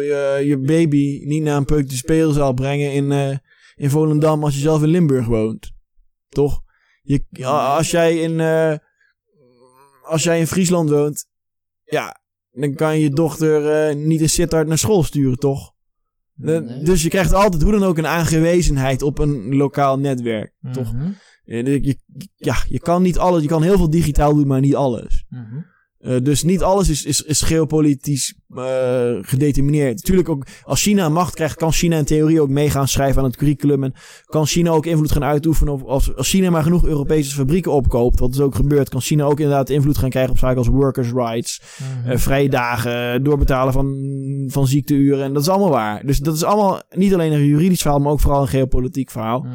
je 0.45 0.57
baby 0.57 1.21
niet 1.25 1.43
naar 1.43 1.57
een 1.57 1.65
peuk 1.65 1.89
de 1.89 1.95
speelzaal 1.95 2.53
brengen 2.53 2.93
in, 2.93 3.11
uh, 3.11 3.37
in 3.75 3.89
Volendam 3.89 4.43
als 4.43 4.53
je 4.53 4.61
zelf 4.61 4.83
in 4.83 4.89
Limburg 4.89 5.25
woont. 5.25 5.77
Toch? 6.29 6.61
Je, 7.01 7.45
als 7.45 7.91
jij 7.91 8.17
in. 8.17 8.31
Uh, 8.39 8.75
als 10.03 10.23
jij 10.23 10.39
in 10.39 10.47
Friesland 10.47 10.89
woont. 10.89 11.25
Ja, 11.83 12.19
dan 12.51 12.75
kan 12.75 12.99
je 12.99 13.09
dochter 13.09 13.89
uh, 13.89 13.95
niet 14.05 14.21
een 14.21 14.29
Sittard 14.29 14.67
naar 14.67 14.77
school 14.77 15.03
sturen, 15.03 15.37
toch? 15.37 15.73
Nee. 16.35 16.83
Dus 16.83 17.03
je 17.03 17.09
krijgt 17.09 17.33
altijd 17.33 17.61
hoe 17.61 17.71
dan 17.71 17.83
ook 17.83 17.97
een 17.97 18.07
aangewezenheid 18.07 19.01
op 19.01 19.19
een 19.19 19.55
lokaal 19.55 19.99
netwerk, 19.99 20.53
Mhm. 20.59 20.73
toch? 20.73 20.93
Je, 21.43 21.97
ja, 22.35 22.55
je 22.67 22.79
kan 22.79 23.01
niet 23.01 23.17
alles. 23.17 23.41
Je 23.41 23.47
kan 23.47 23.63
heel 23.63 23.77
veel 23.77 23.89
digitaal 23.89 24.35
doen, 24.35 24.47
maar 24.47 24.59
niet 24.59 24.75
alles. 24.75 25.25
Mhm. 25.29 25.57
Uh, 26.01 26.17
dus 26.23 26.43
niet 26.43 26.61
alles 26.61 26.89
is, 26.89 27.05
is, 27.05 27.21
is 27.21 27.41
geopolitisch 27.41 28.33
uh, 28.49 28.63
gedetermineerd. 29.21 29.95
Natuurlijk 29.95 30.29
ook, 30.29 30.45
als 30.63 30.81
China 30.81 31.09
macht 31.09 31.33
krijgt, 31.35 31.55
kan 31.55 31.71
China 31.71 31.97
in 31.97 32.05
theorie 32.05 32.41
ook 32.41 32.49
mee 32.49 32.69
gaan 32.69 32.87
schrijven 32.87 33.21
aan 33.21 33.27
het 33.27 33.37
curriculum. 33.37 33.83
En 33.83 33.93
kan 34.25 34.45
China 34.45 34.71
ook 34.71 34.85
invloed 34.85 35.11
gaan 35.11 35.23
uitoefenen 35.23 35.73
op, 35.73 35.83
als, 35.83 36.15
als 36.15 36.29
China 36.29 36.49
maar 36.49 36.63
genoeg 36.63 36.85
Europese 36.85 37.35
fabrieken 37.35 37.71
opkoopt, 37.71 38.19
wat 38.19 38.31
dus 38.31 38.41
ook 38.41 38.55
gebeurt, 38.55 38.89
kan 38.89 39.01
China 39.01 39.23
ook 39.23 39.39
inderdaad 39.39 39.69
invloed 39.69 39.97
gaan 39.97 40.09
krijgen 40.09 40.31
op 40.31 40.37
zaken 40.37 40.57
als 40.57 40.67
workers' 40.67 41.11
rights, 41.11 41.61
Mhm. 41.79 42.11
uh, 42.11 42.17
vrije 42.17 42.49
dagen, 42.49 43.23
doorbetalen 43.23 43.73
van, 43.73 43.97
van 44.47 44.67
ziekteuren. 44.67 45.23
En 45.23 45.33
dat 45.33 45.41
is 45.41 45.49
allemaal 45.49 45.69
waar. 45.69 46.05
Dus 46.05 46.17
dat 46.17 46.35
is 46.35 46.43
allemaal 46.43 46.81
niet 46.89 47.13
alleen 47.13 47.31
een 47.31 47.45
juridisch 47.45 47.81
verhaal, 47.81 47.99
maar 47.99 48.11
ook 48.11 48.19
vooral 48.19 48.41
een 48.41 48.47
geopolitiek 48.47 49.11
verhaal. 49.11 49.39
Mhm. 49.39 49.53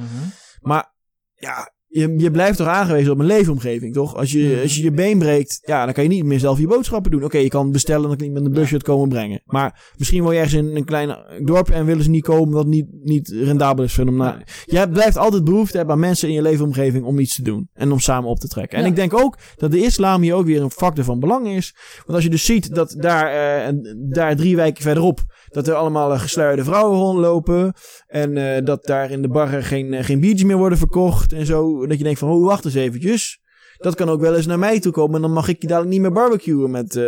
Maar 0.60 0.94
ja, 1.34 1.73
je, 2.00 2.14
je 2.18 2.30
blijft 2.30 2.56
toch 2.58 2.66
aangewezen 2.66 3.12
op 3.12 3.18
een 3.18 3.26
leefomgeving, 3.26 3.94
toch? 3.94 4.16
Als 4.16 4.32
je, 4.32 4.60
als 4.62 4.76
je 4.76 4.82
je 4.82 4.90
been 4.90 5.18
breekt, 5.18 5.58
ja, 5.62 5.84
dan 5.84 5.94
kan 5.94 6.02
je 6.02 6.08
niet 6.08 6.24
meer 6.24 6.38
zelf 6.38 6.58
je 6.58 6.66
boodschappen 6.66 7.10
doen. 7.10 7.24
Oké, 7.24 7.38
je 7.38 7.48
kan 7.48 7.72
bestellen, 7.72 8.08
dan 8.08 8.16
kan 8.16 8.26
iemand 8.26 8.44
met 8.44 8.54
een 8.54 8.60
busje 8.60 8.74
het 8.74 8.82
komen 8.84 9.08
brengen. 9.08 9.42
Maar 9.44 9.92
misschien 9.96 10.22
wil 10.22 10.32
je 10.32 10.38
ergens 10.38 10.54
in 10.54 10.76
een 10.76 10.84
klein 10.84 11.16
dorp 11.44 11.70
en 11.70 11.84
willen 11.84 12.04
ze 12.04 12.10
niet 12.10 12.24
komen, 12.24 12.54
wat 12.54 12.66
niet, 12.66 12.86
niet 13.02 13.28
rendabel 13.28 13.84
is 13.84 13.94
voor 13.94 14.04
hem. 14.04 14.16
Nou, 14.16 14.36
je 14.64 14.88
blijft 14.88 15.16
altijd 15.16 15.44
behoefte 15.44 15.76
hebben 15.76 15.94
aan 15.94 16.00
mensen 16.00 16.28
in 16.28 16.34
je 16.34 16.42
leefomgeving 16.42 17.04
om 17.04 17.18
iets 17.18 17.34
te 17.34 17.42
doen. 17.42 17.68
En 17.74 17.92
om 17.92 17.98
samen 18.00 18.30
op 18.30 18.38
te 18.38 18.48
trekken. 18.48 18.78
En 18.78 18.84
Ja. 18.84 18.90
ik 18.90 18.96
denk 18.96 19.14
ook 19.14 19.38
dat 19.56 19.70
de 19.70 19.82
islam 19.82 20.22
hier 20.22 20.34
ook 20.34 20.46
weer 20.46 20.62
een 20.62 20.70
factor 20.70 21.04
van 21.04 21.20
belang 21.20 21.48
is. 21.48 21.74
Want 21.96 22.12
als 22.12 22.22
je 22.22 22.30
dus 22.30 22.44
ziet 22.44 22.74
dat 22.74 22.94
daar, 22.98 23.26
eh, 23.66 23.74
daar 23.96 24.36
drie 24.36 24.56
wijken 24.56 24.82
verderop, 24.82 25.20
dat 25.48 25.68
er 25.68 25.74
allemaal 25.74 26.12
eh, 26.12 26.20
gesluierde 26.20 26.64
vrouwen 26.64 26.98
rondlopen. 26.98 27.72
En 28.06 28.36
eh, 28.36 28.64
dat 28.64 28.84
daar 28.84 29.10
in 29.10 29.22
de 29.22 29.28
barren 29.28 29.62
geen, 29.62 30.04
geen 30.04 30.20
biertjes 30.20 30.44
meer 30.48 30.56
worden 30.56 30.78
verkocht 30.78 31.32
en 31.32 31.46
zo. 31.46 31.83
Dat 31.88 31.98
je 31.98 32.04
denkt 32.04 32.18
van, 32.18 32.28
oh, 32.28 32.44
wacht 32.46 32.64
eens 32.64 32.74
eventjes. 32.74 33.42
Dat 33.78 33.94
kan 33.94 34.08
ook 34.08 34.20
wel 34.20 34.36
eens 34.36 34.46
naar 34.46 34.58
mij 34.58 34.80
toe 34.80 34.92
komen. 34.92 35.14
En 35.16 35.22
dan 35.22 35.32
mag 35.32 35.48
ik 35.48 35.62
je 35.62 35.66
dadelijk 35.68 35.92
niet 35.92 36.00
meer 36.02 36.12
barbecuen 36.12 36.70
met, 36.70 36.96
eh, 36.96 37.04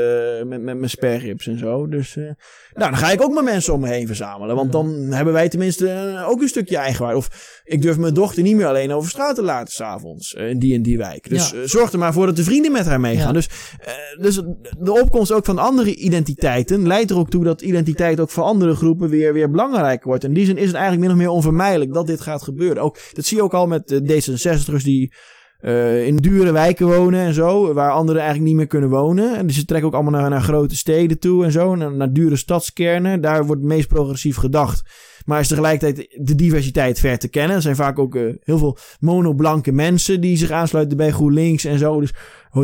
met, 0.46 0.62
met 0.62 0.76
mijn 0.78 0.90
sperrips 0.90 1.46
en 1.46 1.58
zo. 1.58 1.88
Dus, 1.88 2.16
eh, 2.16 2.22
nou, 2.74 2.90
dan 2.90 2.96
ga 2.96 3.10
ik 3.10 3.22
ook 3.22 3.32
mijn 3.32 3.44
mensen 3.44 3.74
om 3.74 3.80
me 3.80 3.88
heen 3.88 4.06
verzamelen. 4.06 4.56
Want 4.56 4.72
dan 4.72 4.88
hebben 4.94 5.32
wij 5.34 5.48
tenminste 5.48 5.88
eh, 5.88 6.28
ook 6.28 6.42
een 6.42 6.48
stukje 6.48 6.76
eigenwaarde. 6.76 7.16
Of 7.16 7.60
ik 7.64 7.82
durf 7.82 7.98
mijn 7.98 8.14
dochter 8.14 8.42
niet 8.42 8.56
meer 8.56 8.66
alleen 8.66 8.92
over 8.92 9.10
straat 9.10 9.34
te 9.34 9.42
laten 9.42 9.72
s'avonds. 9.72 10.34
eh, 10.34 10.48
in 10.48 10.58
die 10.58 10.74
en 10.74 10.82
die 10.82 10.98
wijk. 10.98 11.28
Dus 11.28 11.50
Ja. 11.50 11.66
zorg 11.66 11.92
er 11.92 11.98
maar 11.98 12.12
voor 12.12 12.26
dat 12.26 12.36
de 12.36 12.44
vrienden 12.44 12.72
met 12.72 12.86
haar 12.86 13.00
meegaan. 13.00 13.26
Ja. 13.26 13.32
Dus, 13.32 13.48
dus 14.20 14.40
de 14.78 14.92
opkomst 15.02 15.32
ook 15.32 15.44
van 15.44 15.58
andere 15.58 15.94
identiteiten 15.94 16.86
leidt 16.86 17.10
er 17.10 17.16
ook 17.18 17.30
toe 17.30 17.44
dat 17.44 17.62
identiteit 17.62 18.20
ook 18.20 18.30
voor 18.30 18.44
andere 18.44 18.74
groepen 18.74 19.08
weer, 19.08 19.32
weer 19.32 19.50
belangrijker 19.50 20.06
wordt. 20.08 20.24
In 20.24 20.32
die 20.32 20.44
zin 20.46 20.56
is 20.56 20.66
het 20.66 20.74
eigenlijk 20.74 21.02
min 21.06 21.12
of 21.12 21.16
meer 21.22 21.28
onvermijdelijk 21.30 21.92
dat 21.92 22.06
dit 22.06 22.20
gaat 22.20 22.42
gebeuren. 22.42 22.82
Ook, 22.82 22.98
dat 23.12 23.24
zie 23.24 23.36
je 23.36 23.42
ook 23.42 23.54
al 23.54 23.66
met 23.66 23.88
de 23.88 24.00
D66'ers 24.02 24.82
die 24.84 25.12
eh, 25.60 26.06
in 26.06 26.16
dure 26.16 26.52
wijken 26.52 26.86
wonen 26.86 27.20
en 27.20 27.34
zo, 27.34 27.72
waar 27.72 27.90
anderen 27.90 28.20
eigenlijk 28.20 28.48
niet 28.48 28.58
meer 28.58 28.66
kunnen 28.66 28.88
wonen. 28.88 29.36
En 29.36 29.46
dus 29.46 29.56
ze 29.56 29.64
trekken 29.64 29.88
ook 29.88 29.94
allemaal 29.94 30.20
naar, 30.20 30.30
naar 30.30 30.42
grote 30.42 30.76
steden 30.76 31.18
toe 31.18 31.44
en 31.44 31.52
zo, 31.52 31.74
naar, 31.74 32.12
dure 32.12 32.36
stadskernen. 32.36 33.20
Daar 33.20 33.46
wordt 33.46 33.62
het 33.62 33.70
meest 33.70 33.88
progressief 33.88 34.36
gedacht. 34.36 34.82
Maar 35.24 35.40
is 35.40 35.48
tegelijkertijd 35.48 36.16
de 36.20 36.34
diversiteit 36.34 37.00
ver 37.00 37.18
te 37.18 37.28
kennen. 37.28 37.56
Er 37.56 37.62
zijn 37.62 37.76
vaak 37.76 37.98
ook 37.98 38.14
eh, 38.14 38.34
heel 38.40 38.58
veel 38.58 38.76
monoblanke 39.00 39.72
mensen 39.72 40.20
die 40.20 40.36
zich 40.36 40.50
aansluiten 40.50 40.96
bij 40.96 41.10
GroenLinks 41.10 41.64
en 41.64 41.78
zo. 41.78 42.00
Dus 42.00 42.12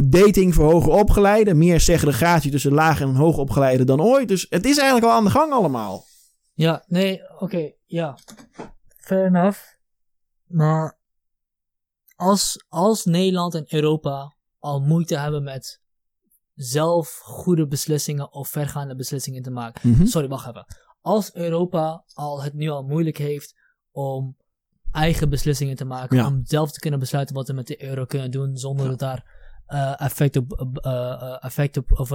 dating 0.05 0.55
voor 0.55 0.73
hoger 0.73 0.93
opgeleiden. 0.93 1.59
Meer 1.59 1.81
segregatie 1.81 2.51
tussen 2.51 2.73
laag 2.73 3.01
en 3.01 3.15
hoog 3.15 3.37
opgeleiden 3.39 3.87
dan 3.87 4.03
ooit. 4.03 4.29
Dus 4.29 4.47
het 4.51 4.65
is 4.65 4.77
eigenlijk 4.77 5.07
al 5.07 5.19
aan 5.19 5.25
de 5.25 5.31
gang 5.31 5.53
allemaal. 5.53 6.05
Ja, 6.55 6.85
nee, 6.87 7.21
oké, 7.39 7.71
ja. 7.87 8.19
Fair 8.97 9.27
enough. 9.27 9.59
Maar 10.47 11.01
als, 12.23 12.65
als 12.69 13.05
Nederland 13.05 13.55
en 13.55 13.65
Europa 13.69 14.35
al 14.59 14.81
moeite 14.81 15.19
hebben 15.19 15.43
met 15.43 15.81
zelf 16.55 17.19
goede 17.23 17.67
beslissingen 17.67 18.33
of 18.33 18.49
vergaande 18.49 18.97
beslissingen 18.97 19.43
te 19.43 19.51
maken. 19.51 19.91
Mhm. 19.91 20.07
Sorry, 20.07 20.29
wacht 20.29 20.49
even. 20.49 20.67
Als 21.01 21.35
Europa 21.35 22.05
al 22.15 22.43
het 22.43 22.55
nu 22.55 22.69
al 22.69 22.83
moeilijk 22.83 23.19
heeft 23.19 23.55
om 23.91 24.37
eigen 24.93 25.29
beslissingen 25.29 25.77
te 25.77 25.85
maken, 25.85 26.17
Ja. 26.17 26.27
om 26.27 26.41
zelf 26.45 26.73
te 26.73 26.81
kunnen 26.81 27.01
besluiten 27.01 27.35
wat 27.35 27.49
we 27.49 27.55
met 27.55 27.67
de 27.67 27.85
euro 27.85 28.05
kunnen 28.05 28.31
doen, 28.31 28.57
zonder 28.57 28.85
Ja. 28.85 28.91
dat 28.91 28.99
daar 28.99 29.41
eh, 29.67 30.01
effect 30.01 30.37
op, 30.37 30.79
eh, 30.79 30.93
eh, 30.93 31.45
effect 31.45 31.77
op, 31.77 31.99
of 31.99 32.09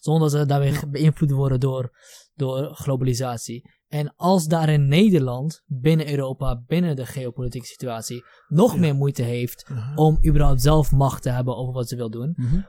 zonder 0.00 0.30
dat 0.30 0.40
ze 0.40 0.46
daarmee 0.46 0.86
beïnvloed 0.88 1.30
worden 1.30 1.60
door, 1.60 1.92
door 2.34 2.74
globalisatie. 2.74 3.70
En 3.88 4.14
als 4.16 4.46
daar 4.46 4.68
in 4.68 4.88
Nederland, 4.88 5.62
binnen 5.66 6.10
Europa, 6.10 6.62
binnen 6.66 6.96
de 6.96 7.06
geopolitieke 7.06 7.66
situatie, 7.66 8.24
nog 8.48 8.72
Ja. 8.74 8.80
meer 8.80 8.94
moeite 8.94 9.22
heeft 9.22 9.70
om 9.94 10.18
überhaupt 10.26 10.62
zelf 10.62 10.92
macht 10.92 11.22
te 11.22 11.30
hebben 11.30 11.56
over 11.56 11.72
wat 11.74 11.88
ze 11.88 11.96
wil 11.96 12.10
doen, 12.10 12.32
Mhm. 12.36 12.60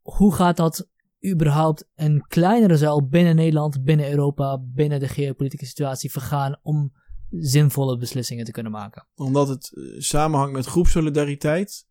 hoe 0.00 0.34
gaat 0.34 0.56
dat 0.56 0.88
überhaupt 1.26 1.88
een 1.94 2.24
kleinere 2.26 2.76
zuil 2.76 3.08
binnen 3.08 3.36
Nederland, 3.36 3.84
binnen 3.84 4.10
Europa, 4.10 4.58
binnen 4.74 5.00
de 5.00 5.08
geopolitieke 5.08 5.66
situatie 5.66 6.10
vergaan 6.10 6.58
om 6.62 6.92
zinvolle 7.30 7.96
beslissingen 7.98 8.44
te 8.44 8.50
kunnen 8.50 8.72
maken? 8.72 9.06
Omdat 9.14 9.48
het 9.48 9.70
eh, 9.76 10.00
samenhangt 10.00 10.52
met 10.52 10.66
groepsolidariteit. 10.66 11.86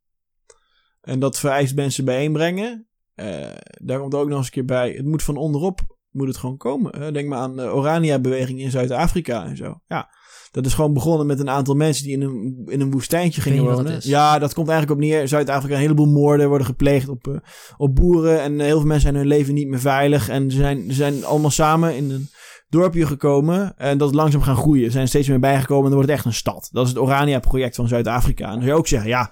En 1.02 1.20
dat 1.20 1.40
vereist 1.40 1.76
mensen 1.76 2.06
bijeenbrengen. 2.06 2.88
Eh, 3.14 3.56
daar 3.84 4.00
komt 4.00 4.14
ook 4.16 4.28
nog 4.28 4.38
eens 4.38 4.46
een 4.46 4.52
keer 4.52 4.66
bij. 4.66 4.92
Het 4.92 5.06
moet 5.06 5.24
van 5.24 5.38
onderop 5.38 5.98
moet 6.12 6.28
het 6.28 6.38
gewoon 6.38 6.58
komen. 6.58 7.00
hè. 7.00 7.12
denk 7.12 7.30
maar 7.30 7.40
aan 7.40 7.56
de 7.56 7.74
Orania-beweging 7.74 8.60
in 8.60 8.72
Zuid-Afrika 8.72 9.46
en 9.46 9.58
zo. 9.58 9.82
Ja, 9.88 10.10
dat 10.52 10.66
is 10.66 10.74
gewoon 10.74 10.94
begonnen 10.94 11.28
met 11.28 11.40
een 11.40 11.50
aantal 11.50 11.76
mensen 11.76 12.04
die 12.04 12.14
in 12.14 12.22
een, 12.22 12.64
in 12.66 12.82
een 12.82 12.92
woestijntje 12.92 13.42
gingen 13.42 13.64
wonen. 13.64 14.00
Ja, 14.02 14.40
dat 14.40 14.54
komt 14.54 14.70
eigenlijk 14.70 15.00
op 15.00 15.06
neer. 15.06 15.28
Zuid-Afrika, 15.28 15.74
een 15.74 15.82
heleboel 15.82 16.08
moorden 16.08 16.48
worden 16.48 16.68
gepleegd 16.68 17.10
op, 17.10 17.28
eh, 17.28 17.36
op 17.78 17.96
boeren. 17.96 18.42
En 18.42 18.60
heel 18.60 18.78
veel 18.78 18.88
mensen 18.88 19.02
zijn 19.02 19.16
hun 19.16 19.28
leven 19.28 19.54
niet 19.54 19.68
meer 19.68 19.80
veilig. 19.80 20.30
En 20.30 20.52
ze 20.52 20.58
zijn, 20.58 20.84
ze 20.88 20.94
zijn 20.94 21.26
allemaal 21.26 21.52
samen 21.52 21.96
in 21.96 22.12
een 22.12 22.30
dorpje 22.70 23.06
gekomen. 23.06 23.78
En 23.78 23.98
dat 23.98 24.10
is 24.10 24.16
langzaam 24.16 24.42
gaan 24.42 24.56
groeien. 24.56 24.86
Ze 24.86 24.92
zijn 24.92 25.08
steeds 25.08 25.28
meer 25.28 25.40
bijgekomen 25.40 25.84
en 25.84 25.90
dan 25.90 25.98
wordt 25.98 26.10
het 26.10 26.18
echt 26.18 26.28
een 26.28 26.34
stad. 26.34 26.70
Dat 26.72 26.84
is 26.86 26.92
het 26.92 27.02
Orania-project 27.02 27.76
van 27.76 27.88
Zuid-Afrika. 27.88 28.44
En 28.44 28.52
dan 28.52 28.60
zou 28.60 28.72
je 28.72 28.78
ook 28.78 28.88
zeggen, 28.88 29.10
ja, 29.10 29.32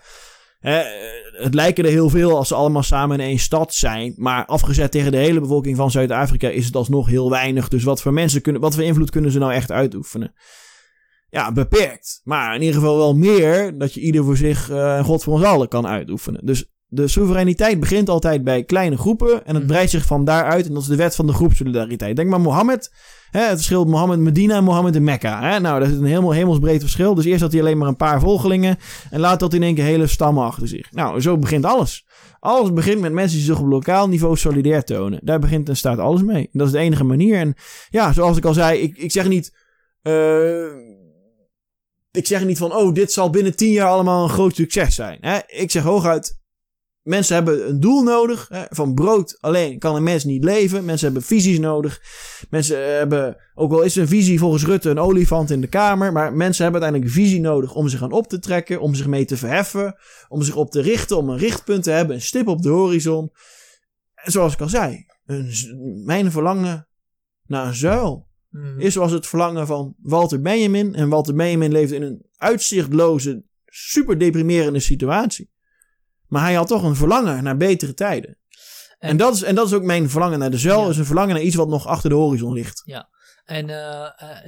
het 0.60 1.53
lijken 1.53 1.84
er 1.84 1.90
heel 1.90 2.10
veel 2.10 2.38
als 2.38 2.48
ze 2.48 2.56
allemaal 2.56 2.84
samen 2.84 3.19
in 3.19 3.26
één 3.26 3.40
stad 3.40 3.74
zijn. 3.74 4.14
Maar 4.18 4.45
afgezet 4.45 4.92
tegen 4.92 5.11
de 5.11 5.18
hele 5.18 5.40
bevolking 5.40 5.76
van 5.76 5.92
Zuid-Afrika 5.92 6.50
is 6.50 6.66
het 6.66 6.76
alsnog 6.76 7.08
heel 7.08 7.30
weinig. 7.30 7.68
Dus 7.68 7.84
wat 7.84 8.02
voor 8.02 8.14
mensen 8.14 8.42
kunnen, 8.42 8.61
wat 8.61 8.76
voor 8.76 8.84
invloed 8.84 9.10
kunnen 9.10 9.32
ze 9.32 9.40
nou 9.40 9.53
echt 9.53 9.72
uitoefenen? 9.72 10.34
Ja, 11.30 11.52
beperkt. 11.52 12.22
Maar 12.24 12.56
in 12.56 12.61
ieder 12.61 12.76
geval 12.76 12.98
wel 12.98 13.16
meer 13.16 13.77
dat 13.77 13.94
je 13.94 14.02
ieder 14.02 14.24
voor 14.24 14.38
zich 14.38 14.69
en 14.69 15.03
God 15.03 15.24
voor 15.24 15.34
ons 15.34 15.44
allen 15.44 15.68
kan 15.68 15.88
uitoefenen. 15.88 16.45
Dus 16.45 16.72
de 16.90 17.07
soevereiniteit 17.07 17.80
begint 17.80 18.09
altijd 18.09 18.43
bij 18.43 18.64
kleine 18.64 18.98
groepen 18.98 19.45
en 19.45 19.53
het 19.53 19.64
Mhm. 19.64 19.66
breidt 19.72 19.91
zich 19.91 20.06
van 20.06 20.25
daaruit. 20.25 20.67
En 20.67 20.74
dat 20.74 20.82
is 20.82 20.88
de 20.88 20.95
wet 20.95 21.16
van 21.16 21.27
de 21.27 21.33
groepsolidariteit. 21.33 22.16
Denk 22.16 22.30
maar 22.30 22.41
Mohammed. 22.41 22.91
Hè, 23.32 23.40
het 23.41 23.56
verschil 23.56 23.85
Mohammed 23.85 24.19
Medina 24.19 24.56
en 24.56 24.64
Mohammed 24.64 24.95
in 24.95 25.03
Mekka. 25.03 25.41
Hè? 25.41 25.59
Nou, 25.59 25.80
dat 25.80 25.90
is 25.90 25.95
een 25.98 26.06
helemaal 26.06 26.32
hemelsbreed 26.32 26.82
verschil. 26.82 27.16
Dus 27.16 27.25
eerst 27.25 27.41
had 27.41 27.51
hij 27.51 27.61
alleen 27.61 27.77
maar 27.77 27.88
een 27.88 27.95
paar 27.95 28.19
volgelingen. 28.19 28.77
En 29.09 29.19
later 29.19 29.41
had 29.41 29.51
hij 29.51 29.59
in 29.59 29.66
één 29.66 29.75
keer 29.75 29.83
hele 29.83 30.07
stammen 30.07 30.43
achter 30.43 30.67
zich. 30.67 30.91
Nou, 30.91 31.22
zo 31.22 31.38
begint 31.38 31.66
alles. 31.66 32.06
Alles 32.40 32.74
begint 32.74 33.01
met 33.01 33.11
mensen 33.11 33.38
die 33.38 33.45
zich 33.45 33.59
op 33.59 33.67
lokaal 33.67 34.07
niveau 34.07 34.35
solidair 34.38 34.83
tonen. 34.83 35.19
Daar 35.24 35.40
begint 35.40 35.69
en 35.69 35.77
staat 35.77 35.99
alles 35.99 36.22
mee. 36.22 36.43
En 36.43 36.49
dat 36.59 36.67
is 36.67 36.74
de 36.74 36.80
enige 36.80 37.03
manier. 37.03 37.38
En 37.38 37.53
ja, 37.90 38.14
zoals 38.14 38.38
ik 38.38 38.45
al 38.45 38.53
zei, 38.53 38.80
ik, 38.80 38.98
ik 38.98 39.11
zeg 39.11 39.27
niet. 39.27 39.56
eh, 40.01 40.66
ik 42.11 42.27
zeg 42.27 42.45
niet 42.45 42.57
van, 42.57 42.74
oh, 42.75 42.93
dit 42.93 43.11
zal 43.11 43.30
binnen 43.30 43.56
tien 43.56 43.72
jaar 43.72 43.88
allemaal 43.88 44.24
een 44.24 44.30
groot 44.30 44.56
succes 44.56 44.95
zijn. 44.95 45.17
Hè? 45.22 45.38
Ik 45.48 45.72
zeg 45.72 45.83
hooguit, 45.83 46.40
mensen 47.08 47.36
hebben 47.36 47.69
een 47.69 47.80
doel 47.80 48.03
nodig. 48.03 48.48
Hè? 48.50 48.64
Van 48.69 48.94
brood 48.94 49.38
alleen 49.40 49.80
kan 49.80 49.95
een 49.95 50.03
mens 50.03 50.24
niet 50.24 50.44
leven. 50.44 50.86
Mensen 50.86 51.06
hebben 51.06 51.24
visies 51.24 51.60
nodig. 51.60 52.02
Mensen 52.50 52.95
hebben, 52.98 53.38
ook 53.56 53.72
al 53.72 53.82
is 53.82 53.95
een 53.95 54.08
visie 54.08 54.40
volgens 54.40 54.66
Rutte 54.66 54.90
een 54.90 55.00
olifant 55.00 55.52
in 55.52 55.61
de 55.61 55.68
kamer. 55.68 56.11
Maar 56.11 56.34
mensen 56.34 56.64
hebben 56.64 56.82
uiteindelijk 56.82 57.03
een 57.06 57.24
visie 57.24 57.42
nodig 57.42 57.74
om 57.74 57.88
zich 57.88 58.03
aan 58.03 58.11
op 58.11 58.27
te 58.27 58.40
trekken. 58.40 58.82
Om 58.82 58.95
zich 58.95 59.08
mee 59.08 59.26
te 59.26 59.38
verheffen. 59.38 59.95
Om 60.27 60.42
zich 60.42 60.56
op 60.56 60.72
te 60.72 60.82
richten. 60.82 61.18
Om 61.18 61.30
een 61.30 61.38
richtpunt 61.38 61.84
te 61.84 61.92
hebben. 61.92 62.16
Een 62.16 62.22
stip 62.22 62.48
op 62.48 62.61
de 62.61 62.69
horizon. 62.69 63.32
En 64.14 64.32
zoals 64.32 64.53
ik 64.53 64.61
al 64.61 64.69
zei, 64.69 65.06
een, 65.26 65.52
mijn 66.06 66.32
verlangen 66.32 66.88
naar 67.45 67.68
een 67.68 67.76
zuil 67.76 68.27
Mhm. 68.50 68.80
is 68.80 68.94
zoals 68.94 69.11
het 69.11 69.27
verlangen 69.27 69.68
van 69.68 69.95
Walter 70.02 70.42
Benjamin. 70.42 70.95
En 70.95 71.10
Walter 71.10 71.36
Benjamin 71.36 71.72
leefde 71.72 71.95
in 71.95 72.02
een 72.02 72.26
uitzichtloze, 72.38 73.44
super 73.66 74.18
deprimerende 74.18 74.80
situatie. 74.80 75.50
Maar 76.27 76.43
hij 76.43 76.53
had 76.53 76.67
toch 76.67 76.83
een 76.83 76.95
verlangen 76.95 77.43
naar 77.43 77.57
betere 77.57 77.93
tijden. 77.93 78.38
En, 78.99 79.09
En- 79.09 79.17
dat, 79.17 79.35
is, 79.35 79.43
en 79.43 79.56
dat 79.56 79.67
is 79.67 79.73
ook 79.73 79.83
mijn 79.83 80.09
verlangen 80.09 80.39
naar 80.39 80.51
de 80.51 80.57
zuil. 80.57 80.83
Ja. 80.83 80.89
is 80.89 80.97
een 80.97 81.06
verlangen 81.06 81.33
naar 81.33 81.43
iets 81.43 81.56
wat 81.56 81.67
nog 81.67 81.85
achter 81.85 82.09
de 82.09 82.15
horizon 82.15 82.53
ligt. 82.53 82.81
En 83.45 83.67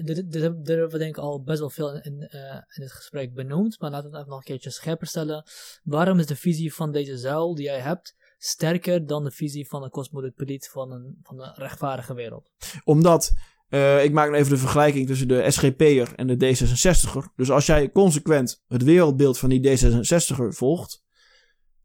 dit, 0.06 0.16
dit, 0.16 0.32
dit 0.32 0.41
hebben 0.67 0.90
we 0.90 0.98
denk 0.98 1.17
ik 1.17 1.24
al 1.24 1.43
best 1.43 1.59
wel 1.59 1.69
veel 1.69 2.01
in, 2.01 2.27
eh, 2.30 2.40
in 2.75 2.83
het 2.83 2.91
gesprek 2.91 3.33
benoemd, 3.33 3.80
maar 3.80 3.90
laten 3.91 4.06
we 4.09 4.11
het 4.11 4.19
even 4.19 4.30
nog 4.30 4.40
een 4.40 4.53
keertje 4.53 4.69
scherper 4.69 5.08
stellen. 5.08 5.43
Waarom 5.83 6.19
is 6.19 6.25
de 6.25 6.35
visie 6.35 6.74
van 6.74 6.91
deze 6.91 7.17
zuil 7.17 7.56
die 7.56 7.66
jij 7.66 7.80
hebt 7.80 8.16
sterker 8.38 9.06
dan 9.06 9.24
de 9.24 9.32
visie 9.32 9.67
van 9.67 9.83
een 9.83 9.90
cosmopoliet 9.90 10.69
van 10.72 10.91
een, 10.91 11.19
van 11.24 11.41
een 11.41 11.53
rechtvaardige 11.56 12.14
wereld? 12.14 12.49
Omdat, 12.83 13.32
eh, 13.69 14.03
ik 14.03 14.11
maak 14.11 14.30
nu 14.30 14.35
even 14.35 14.51
de 14.51 14.58
vergelijking 14.58 15.08
tussen 15.08 15.27
de 15.27 15.51
SGP'er 15.51 16.14
en 16.16 16.27
de 16.27 16.35
D66'er. 16.35 17.32
Dus 17.35 17.51
als 17.51 17.66
jij 17.66 17.91
consequent 17.91 18.64
het 18.67 18.83
wereldbeeld 18.83 19.38
van 19.38 19.49
die 19.49 19.77
D66'er 19.77 20.53
volgt. 20.53 21.03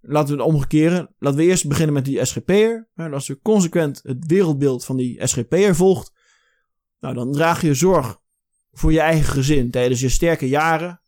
Laten 0.07 0.36
we 0.36 0.42
het 0.42 0.52
omkeren. 0.52 1.15
Laten 1.18 1.39
we 1.39 1.44
eerst 1.44 1.68
beginnen 1.68 1.94
met 1.94 2.05
die 2.05 2.24
SGP'er. 2.24 2.89
En 2.94 3.12
als 3.12 3.26
je 3.26 3.41
consequent 3.42 4.00
het 4.02 4.26
wereldbeeld 4.26 4.84
van 4.84 4.97
die 4.97 5.26
SGP'er 5.26 5.74
volgt. 5.74 6.12
Nou, 7.00 7.15
dan 7.15 7.33
draag 7.33 7.60
je 7.60 7.74
zorg 7.74 8.18
voor 8.73 8.92
je 8.92 9.00
eigen 9.00 9.33
gezin 9.33 9.70
tijdens 9.70 10.00
je 10.00 10.08
sterke 10.08 10.49
jaren. 10.49 11.00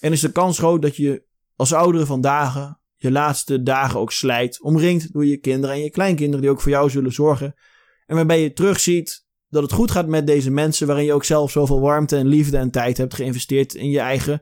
En 0.00 0.12
is 0.12 0.20
de 0.20 0.32
kans 0.32 0.58
groot 0.58 0.82
dat 0.82 0.96
je 0.96 1.24
als 1.56 1.72
oudere 1.72 2.06
van 2.06 2.20
dagen 2.20 2.78
je 2.98 3.10
laatste 3.10 3.62
dagen 3.62 4.00
ook 4.00 4.12
slijt. 4.12 4.62
Omringd 4.62 5.12
door 5.12 5.26
je 5.26 5.36
kinderen 5.36 5.76
en 5.76 5.82
je 5.82 5.90
kleinkinderen 5.90 6.40
die 6.40 6.50
ook 6.50 6.60
voor 6.60 6.70
jou 6.70 6.90
zullen 6.90 7.12
zorgen. 7.12 7.54
En 8.06 8.16
waarbij 8.16 8.42
je 8.42 8.52
terugziet 8.52 9.26
dat 9.48 9.62
het 9.62 9.72
goed 9.72 9.90
gaat 9.90 10.06
met 10.06 10.26
deze 10.26 10.50
mensen. 10.50 10.86
Waarin 10.86 11.04
je 11.04 11.12
ook 11.12 11.24
zelf 11.24 11.50
zoveel 11.50 11.80
warmte 11.80 12.16
en 12.16 12.26
liefde 12.26 12.56
en 12.56 12.70
tijd 12.70 12.96
hebt 12.96 13.14
geïnvesteerd 13.14 13.74
in 13.74 13.90
je 13.90 14.00
eigen, 14.00 14.40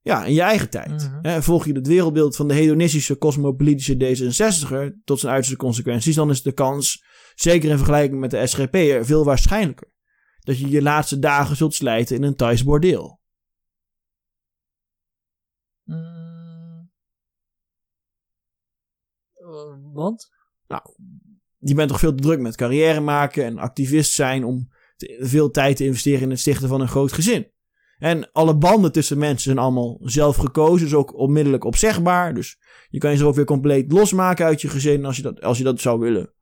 ja, 0.00 0.24
in 0.24 0.34
je 0.34 0.40
eigen 0.40 0.70
tijd. 0.70 1.10
Mhm. 1.10 1.18
Hè, 1.22 1.42
volg 1.42 1.66
je 1.66 1.72
het 1.72 1.86
wereldbeeld 1.86 2.36
van 2.36 2.48
de 2.48 2.54
hedonistische 2.54 3.18
cosmopolitische 3.18 3.94
D66er 3.94 5.02
tot 5.04 5.20
zijn 5.20 5.32
uiterste 5.32 5.58
consequenties. 5.58 6.14
Dan 6.14 6.30
is 6.30 6.42
de 6.42 6.52
kans, 6.52 7.04
zeker 7.34 7.70
in 7.70 7.76
vergelijking 7.76 8.20
met 8.20 8.30
de 8.30 8.46
SGP'er, 8.46 9.04
veel 9.04 9.24
waarschijnlijker. 9.24 9.92
Dat 10.38 10.58
je 10.58 10.68
je 10.68 10.82
laatste 10.82 11.18
dagen 11.18 11.56
zult 11.56 11.74
slijten 11.74 12.16
in 12.16 12.22
een 12.22 12.36
Thais 12.36 12.64
bordeel. 12.64 13.20
Mm. 15.84 16.90
Eh, 19.32 19.92
want? 19.92 20.28
je 21.58 21.74
bent 21.74 21.88
toch 21.88 21.98
veel 21.98 22.14
te 22.14 22.22
druk 22.22 22.40
met 22.40 22.56
carrière 22.56 23.00
maken 23.00 23.44
en 23.44 23.58
activist 23.58 24.12
zijn 24.12 24.44
om 24.44 24.68
te- 24.96 25.16
veel 25.20 25.50
tijd 25.50 25.76
te 25.76 25.84
investeren 25.84 26.22
in 26.22 26.30
het 26.30 26.38
stichten 26.38 26.68
van 26.68 26.80
een 26.80 26.88
groot 26.88 27.12
gezin. 27.12 27.50
En 27.98 28.32
alle 28.32 28.56
banden 28.56 28.92
tussen 28.92 29.18
mensen 29.18 29.42
zijn 29.42 29.58
allemaal 29.58 29.98
zelf 30.02 30.36
gekozen, 30.36 30.86
dus 30.86 30.94
ook 30.94 31.18
onmiddellijk 31.18 31.64
opzegbaar. 31.64 32.34
Dus 32.34 32.58
je 32.88 32.98
kan 32.98 33.16
je 33.16 33.24
ook 33.24 33.34
weer 33.34 33.44
compleet 33.44 33.92
losmaken 33.92 34.44
uit 34.46 34.60
je 34.60 34.68
gezin 34.68 35.04
als 35.04 35.16
je 35.16 35.22
dat, 35.22 35.40
als 35.42 35.58
je 35.58 35.64
dat 35.64 35.80
zou 35.80 35.98
willen. 36.00 36.32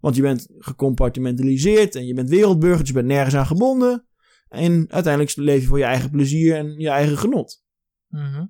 Want 0.00 0.16
je 0.16 0.22
bent 0.22 0.46
gecompartimentaliseerd 0.58 1.94
en 1.96 2.06
je 2.06 2.14
bent 2.14 2.28
wereldburger, 2.28 2.78
dus 2.78 2.88
je 2.88 2.94
bent 2.94 3.06
nergens 3.06 3.34
aan 3.34 3.46
gebonden. 3.46 4.06
En 4.48 4.86
uiteindelijk 4.88 5.36
leef 5.36 5.60
je 5.60 5.66
voor 5.66 5.78
je 5.78 5.84
eigen 5.84 6.10
plezier 6.10 6.56
en 6.56 6.78
je 6.78 6.88
eigen 6.88 7.18
genot. 7.18 7.62
Mhm. 8.08 8.44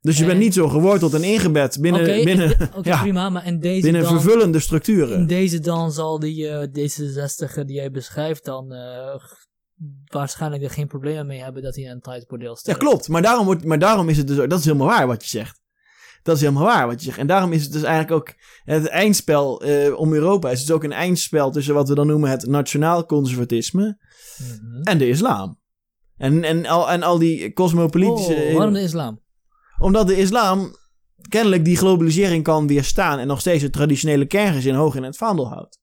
Dus 0.00 0.16
je 0.16 0.22
En- 0.22 0.28
bent 0.28 0.40
niet 0.40 0.54
zo 0.54 0.68
geworteld 0.68 1.14
en 1.14 1.22
ingebed 1.22 1.78
binnen, 1.80 2.24
binnen, 2.24 2.70
ja, 2.82 3.00
prima, 3.00 3.30
maar 3.30 3.46
in 3.46 3.60
deze 3.60 3.82
binnen 3.82 4.02
dan... 4.02 4.20
vervullende 4.20 4.56
In 4.56 4.62
structuren. 4.62 5.26
deze 5.26 5.60
dan 5.60 5.92
zal 5.92 6.18
die 6.18 6.48
eh 6.48 6.68
D66er 6.68 7.64
die 7.64 7.76
jij 7.76 7.90
beschrijft 7.90 8.44
dan 8.44 8.72
eh, 8.72 9.14
waarschijnlijk 10.04 10.62
er 10.62 10.70
geen 10.70 10.86
problemen 10.86 11.26
mee 11.26 11.42
hebben 11.42 11.62
dat 11.62 11.74
hij 11.76 11.90
een 11.90 12.00
tight 12.00 12.26
bordeel 12.28 12.58
Ja, 12.62 12.74
klopt. 12.74 13.08
Maar 13.08 13.22
daarom, 13.22 13.44
wordt, 13.44 13.64
maar 13.64 13.78
daarom 13.78 14.08
is 14.08 14.16
het 14.16 14.26
dus 14.26 14.38
ook... 14.38 14.50
Dat 14.50 14.58
is 14.58 14.64
helemaal 14.64 14.86
waar 14.86 15.06
wat 15.06 15.22
je 15.22 15.28
zegt. 15.28 15.60
Dat 16.22 16.34
is 16.36 16.40
helemaal 16.42 16.64
waar 16.64 16.86
wat 16.86 16.98
je 17.00 17.04
zegt. 17.06 17.18
En 17.18 17.26
daarom 17.26 17.52
is 17.52 17.62
het 17.62 17.72
dus 17.72 17.82
eigenlijk 17.82 18.12
ook... 18.14 18.34
Het 18.64 18.86
eindspel 18.88 19.62
eh, 19.62 19.98
om 19.98 20.12
Europa 20.12 20.50
is 20.50 20.70
ook 20.70 20.84
een 20.84 20.92
eindspel 20.92 21.50
tussen 21.50 21.74
wat 21.74 21.88
we 21.88 21.94
dan 21.94 22.06
noemen 22.06 22.30
het 22.30 22.46
nationaal 22.46 23.06
conservatisme 23.06 23.98
Mhm. 24.38 24.82
en 24.82 24.98
de 24.98 25.08
islam. 25.08 25.58
En, 26.16 26.44
en, 26.44 26.66
al, 26.66 26.90
en 26.90 27.02
al 27.02 27.18
die 27.18 27.52
cosmopolitische... 27.52 28.34
Oh, 28.34 28.54
waarom 28.54 28.74
de 28.74 28.80
islam? 28.82 29.20
Omdat 29.78 30.06
de 30.06 30.16
islam 30.16 30.76
kennelijk 31.28 31.64
die 31.64 31.76
globalisering 31.76 32.44
kan 32.44 32.66
weerstaan 32.66 33.18
en 33.18 33.26
nog 33.26 33.40
steeds 33.40 33.62
het 33.62 33.72
traditionele 33.72 34.26
kerngezin 34.26 34.74
hoog 34.74 34.94
in 34.94 35.02
het 35.02 35.16
vaandel 35.16 35.48
houdt. 35.48 35.78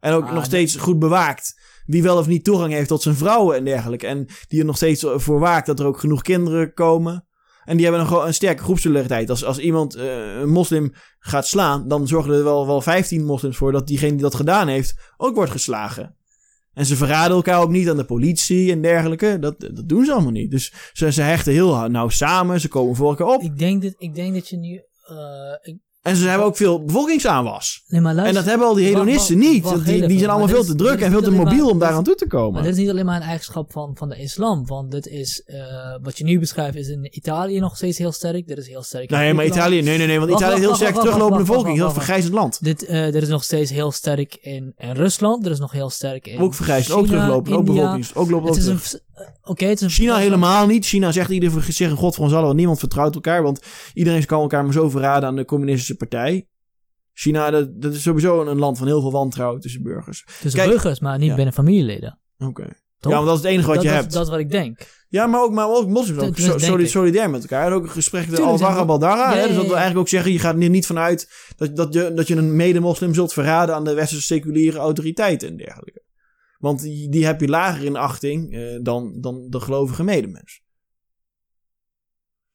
En 0.00 0.12
ook 0.12 0.24
Ah, 0.24 0.32
nog 0.34 0.44
steeds 0.44 0.76
goed 0.76 0.98
bewaakt. 0.98 1.60
Wie 1.88 2.02
wel 2.02 2.18
of 2.18 2.26
niet 2.26 2.44
toegang 2.44 2.72
heeft 2.72 2.88
tot 2.88 3.02
zijn 3.02 3.14
vrouwen 3.14 3.56
en 3.56 3.64
dergelijke. 3.64 4.06
En 4.06 4.26
die 4.48 4.60
er 4.60 4.66
nog 4.66 4.76
steeds 4.76 5.04
voor 5.14 5.38
waakt 5.38 5.66
dat 5.66 5.80
er 5.80 5.86
ook 5.86 5.98
genoeg 5.98 6.22
kinderen 6.22 6.74
komen. 6.74 7.26
En 7.64 7.76
die 7.76 7.86
hebben 7.86 8.10
wel 8.10 8.26
een 8.26 8.34
sterke 8.34 8.62
groepssolidariteit. 8.62 9.30
Als, 9.30 9.44
als 9.44 9.58
iemand 9.58 9.94
eh, 9.94 10.38
een 10.40 10.50
moslim 10.50 10.92
gaat 11.18 11.46
slaan, 11.46 11.88
dan 11.88 12.06
zorgen 12.06 12.34
er 12.34 12.44
wel, 12.44 12.66
wel 12.66 12.80
15 12.80 13.24
moslims 13.24 13.56
voor 13.56 13.72
dat 13.72 13.86
diegene 13.86 14.12
die 14.12 14.20
dat 14.20 14.34
gedaan 14.34 14.68
heeft 14.68 15.12
ook 15.16 15.34
wordt 15.34 15.50
geslagen. 15.50 16.16
En 16.72 16.86
ze 16.86 16.96
verraden 16.96 17.36
elkaar 17.36 17.60
ook 17.60 17.70
niet 17.70 17.88
aan 17.88 17.96
de 17.96 18.04
politie 18.04 18.72
en 18.72 18.82
dergelijke. 18.82 19.38
Dat, 19.40 19.60
dat 19.60 19.88
doen 19.88 20.04
ze 20.04 20.12
allemaal 20.12 20.32
niet. 20.32 20.50
Dus 20.50 20.72
ze, 20.92 21.12
ze 21.12 21.22
hechten 21.22 21.52
heel 21.52 21.88
nauw 21.88 22.08
samen. 22.08 22.60
Ze 22.60 22.68
komen 22.68 22.96
voor 22.96 23.08
elkaar 23.08 23.26
op. 23.26 23.42
Ik 23.42 23.58
denk 23.58 23.82
dat, 23.82 23.94
ik 23.98 24.14
denk 24.14 24.34
dat 24.34 24.48
je 24.48 24.56
nu... 24.56 24.82
eh, 25.06 25.74
En 26.08 26.16
ze 26.16 26.28
hebben 26.28 26.46
ook 26.46 26.56
veel 26.56 26.84
bevolkingsaanwas. 26.84 27.82
nee, 27.88 28.00
maar 28.00 28.10
En 28.10 28.16
luister, 28.16 28.38
dat 28.40 28.48
hebben 28.50 28.66
al 28.68 28.74
die 28.74 28.86
hedonisten 28.86 29.38
wacht, 29.38 29.48
niet. 29.50 29.62
wacht 29.62 29.74
die, 29.76 29.84
die 29.84 29.94
even. 29.94 30.18
zijn 30.18 30.30
allemaal 30.30 30.38
Maar 30.46 30.54
veel 30.54 30.64
te 30.64 30.70
is- 30.70 30.76
druk 30.76 31.00
en 31.00 31.06
is 31.06 31.12
veel 31.12 31.22
te 31.22 31.30
mobiel 31.30 31.64
maar- 31.64 31.72
om 31.72 31.78
daar 31.78 31.88
dit 31.88 31.96
aan 31.98 32.04
toe 32.04 32.14
te 32.14 32.26
Maar 32.28 32.40
komen. 32.40 32.62
dit 32.62 32.72
is 32.72 32.78
niet 32.78 32.90
alleen 32.90 33.04
maar 33.04 33.16
een 33.16 33.22
eigenschap 33.26 33.72
van, 33.72 33.90
van 33.94 34.08
de 34.08 34.16
islam. 34.16 34.66
Want 34.66 34.90
dit 34.90 35.06
is, 35.06 35.42
eh, 35.46 35.56
wat 36.02 36.18
je 36.18 36.24
nu 36.24 36.38
beschrijft, 36.38 36.76
is 36.76 36.88
in 36.88 37.08
Italië 37.10 37.60
nog 37.60 37.76
steeds 37.76 37.98
heel 37.98 38.12
sterk. 38.12 38.46
Dit 38.46 38.58
is 38.58 38.68
heel 38.68 38.82
sterk. 38.82 39.10
Nee, 39.10 39.34
maar. 39.34 39.46
Italië, 39.46 39.82
nee, 39.82 39.98
nee, 39.98 40.06
nee. 40.06 40.18
Want 40.18 40.30
Italië 40.30 40.50
heeft 40.50 40.60
heel 40.64 40.74
sterk 40.74 40.94
teruglopende 40.94 41.44
bevolking. 41.44 41.76
Heel 41.76 41.90
vergrijzend 41.90 42.34
land. 42.34 42.58
Dit, 42.64 42.84
eh, 42.84 43.04
dit 43.12 43.22
is 43.22 43.28
nog 43.28 43.44
steeds 43.44 43.70
heel 43.70 43.90
sterk 43.92 44.38
in, 44.40 44.74
in 44.78 44.90
Rusland. 44.92 45.42
Dit 45.42 45.52
is 45.52 45.58
nog 45.58 45.72
heel 45.72 45.90
sterk 45.90 46.26
in 46.26 46.38
Ook 46.40 46.54
vergrijzend, 46.54 46.96
ook 46.98 47.06
teruglopend, 47.06 47.56
ook 47.56 47.64
bevolking. 47.64 48.06
Ook 48.14 48.30
loopt 48.30 48.48
ook 48.48 48.54
Het 48.54 48.64
is 48.64 48.66
een... 48.66 49.00
het 49.42 49.80
is. 49.80 49.94
China 49.94 50.16
helemaal 50.16 50.66
niet. 50.66 50.86
China 50.86 51.12
zegt 51.12 51.30
ieder 51.30 51.50
voor 51.50 51.62
zich 51.62 51.90
een 51.90 51.96
god 51.96 52.14
van 52.14 52.24
ons 52.24 52.34
allen, 52.34 52.56
niemand 52.56 52.78
vertrouwt 52.78 53.14
elkaar. 53.14 53.42
Want 53.42 53.60
iedereen 53.94 54.24
kan 54.26 54.40
elkaar 54.40 54.64
maar 54.64 54.72
zo 54.72 54.88
verraden 54.88 55.28
aan 55.28 55.36
de 55.36 55.44
communistische 55.44 55.96
partij. 55.96 56.46
China, 57.12 57.50
dat, 57.50 57.82
dat 57.82 57.94
is 57.94 58.02
sowieso 58.02 58.46
een 58.46 58.58
land 58.58 58.78
van 58.78 58.86
heel 58.86 59.00
veel 59.00 59.12
wantrouwen 59.12 59.60
tussen 59.60 59.82
burgers. 59.82 60.24
Tussen 60.40 60.60
Kijk- 60.60 60.70
burgers, 60.72 61.00
maar 61.00 61.18
niet 61.18 61.28
Ja. 61.28 61.34
binnen 61.34 61.54
familieleden. 61.54 62.18
Oké. 62.38 62.68
Ja, 63.00 63.10
want 63.10 63.26
dat 63.26 63.36
is 63.36 63.42
het 63.42 63.50
enige 63.50 63.66
wat 63.66 63.74
dat, 63.74 63.84
je 63.84 63.90
dat, 63.90 64.00
hebt. 64.00 64.12
Dat 64.12 64.24
is 64.24 64.30
wat 64.30 64.38
ik 64.38 64.50
denk. 64.50 64.78
Ja, 65.08 65.26
maar 65.26 65.42
ook, 65.42 65.52
maar 65.52 65.68
ook 65.68 65.88
moslims 65.88 66.22
ook 66.22 66.38
so- 66.38 66.84
solidair 66.84 67.30
met 67.30 67.40
elkaar. 67.40 67.66
En 67.66 67.72
ook 67.72 67.82
een 67.82 67.90
gesprek 67.90 68.28
met 68.28 68.38
ja, 68.38 68.44
Dus 69.46 69.54
dat 69.54 69.64
wil 69.64 69.64
eigenlijk 69.64 69.98
ook 69.98 70.08
zeggen, 70.08 70.32
je 70.32 70.38
gaat 70.38 70.62
er 70.62 70.68
niet 70.68 70.86
vanuit 70.86 71.30
dat, 71.56 71.76
dat, 71.76 71.94
je, 71.94 72.12
dat 72.14 72.28
je 72.28 72.36
een 72.36 72.56
mede-moslim 72.56 73.14
zult 73.14 73.32
verraden 73.32 73.74
aan 73.74 73.84
de 73.84 73.94
westerse 73.94 74.24
seculiere 74.24 74.78
autoriteiten 74.78 75.48
en 75.48 75.56
dergelijke. 75.56 76.02
Want 76.58 76.80
die, 76.80 77.26
heb 77.26 77.40
je 77.40 77.48
lager 77.48 77.84
in 77.84 77.96
achting 77.96 78.52
eh, 78.52 78.78
dan, 78.82 79.20
dan 79.20 79.50
de 79.50 79.60
gelovige 79.60 80.04
medemens. 80.04 80.62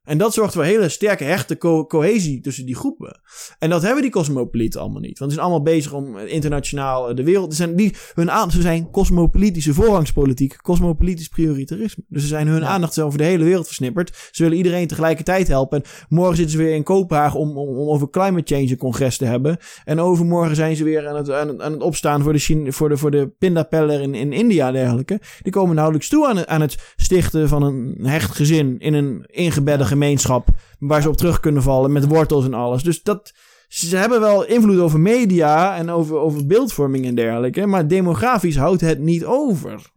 En 0.04 0.18
dat 0.18 0.34
zorgt 0.34 0.54
voor 0.54 0.64
hele 0.64 0.90
sterke 0.90 1.24
hechte 1.24 1.58
co- 1.58 1.86
cohesie 1.86 2.42
tussen 2.42 2.66
die 2.66 2.76
groepen. 2.76 3.22
En 3.60 3.70
dat 3.70 3.82
hebben 3.82 4.02
die 4.02 4.12
cosmopolieten 4.12 4.82
allemaal 4.82 5.02
niet. 5.02 5.20
Want 5.20 5.32
ze 5.32 5.38
zijn 5.38 5.50
allemaal 5.50 5.74
bezig 5.74 5.94
om 5.94 6.18
internationaal 6.18 7.10
eh, 7.10 7.16
de 7.16 7.24
wereld... 7.24 7.52
Ze 7.52 7.58
zijn, 7.58 7.76
die, 7.76 7.94
hun 8.14 8.32
aan, 8.32 8.52
ze 8.52 8.62
zijn 8.62 8.90
cosmopolitische 8.92 9.74
voorrangspolitiek, 9.74 10.62
cosmopolitisch 10.62 11.28
prioritarisme. 11.28 12.04
Dus 12.08 12.22
ze 12.22 12.28
zijn 12.28 12.48
hun 12.48 12.62
Ja. 12.62 12.68
aandacht 12.68 13.00
over 13.00 13.18
de 13.18 13.24
hele 13.24 13.44
wereld 13.44 13.66
versnipperd. 13.66 14.30
Ze 14.32 14.44
willen 14.44 14.58
iedereen 14.58 14.88
tegelijkertijd 14.88 15.48
helpen. 15.48 15.84
En 15.84 15.90
morgen 16.10 16.36
zitten 16.36 16.58
ze 16.58 16.64
weer 16.64 16.76
in 16.76 16.84
Kopenhagen 16.84 17.40
om, 17.40 17.58
om, 17.58 17.78
om 17.78 17.90
over 17.90 18.10
climate 18.10 18.56
change 18.56 18.70
een 18.70 18.78
congres 18.78 19.18
te 19.18 19.26
hebben. 19.26 19.58
En 19.84 20.00
overmorgen 20.00 20.56
zijn 20.56 20.76
ze 20.76 20.84
weer 20.84 21.08
aan 21.08 21.16
het, 21.16 21.32
aan 21.32 21.48
het, 21.48 21.62
aan 21.62 21.72
het 21.72 21.82
opstaan 21.82 22.22
voor 22.22 22.34
de, 22.34 22.66
voor 22.72 22.90
de, 22.90 22.98
voor 22.98 23.12
de 23.12 23.28
pindapeller 23.40 24.02
in, 24.02 24.16
in 24.16 24.34
India 24.34 24.68
en 24.68 24.74
dergelijke. 24.74 25.20
Die 25.42 25.52
komen 25.52 25.76
nauwelijks 25.76 26.10
toe 26.10 26.28
aan 26.28 26.38
het, 26.38 26.48
aan 26.48 26.62
het 26.62 26.94
stichten 26.96 27.48
van 27.48 27.64
een 27.64 27.98
hecht 28.02 28.36
gezin 28.36 28.80
in 28.80 28.94
een 28.94 29.24
ingebedde 29.26 29.86
gemeenschap. 29.94 30.48
Waar 30.80 31.02
ze 31.02 31.10
op 31.10 31.18
terug 31.18 31.40
kunnen 31.40 31.64
vallen 31.64 31.92
met 31.92 32.08
wortels 32.08 32.46
en 32.46 32.54
alles. 32.54 32.84
Dus 32.84 33.04
dat, 33.04 33.32
ze 33.68 33.98
hebben 33.98 34.20
wel 34.20 34.46
invloed 34.46 34.80
over 34.80 35.00
media 35.00 35.78
en 35.78 35.90
over, 35.90 36.16
over 36.18 36.46
beeldvorming 36.46 37.06
en 37.06 37.16
dergelijke. 37.16 37.66
Maar 37.66 37.88
demografisch 37.88 38.58
houdt 38.58 38.82
het 38.82 39.00
niet 39.00 39.26
over. 39.26 39.92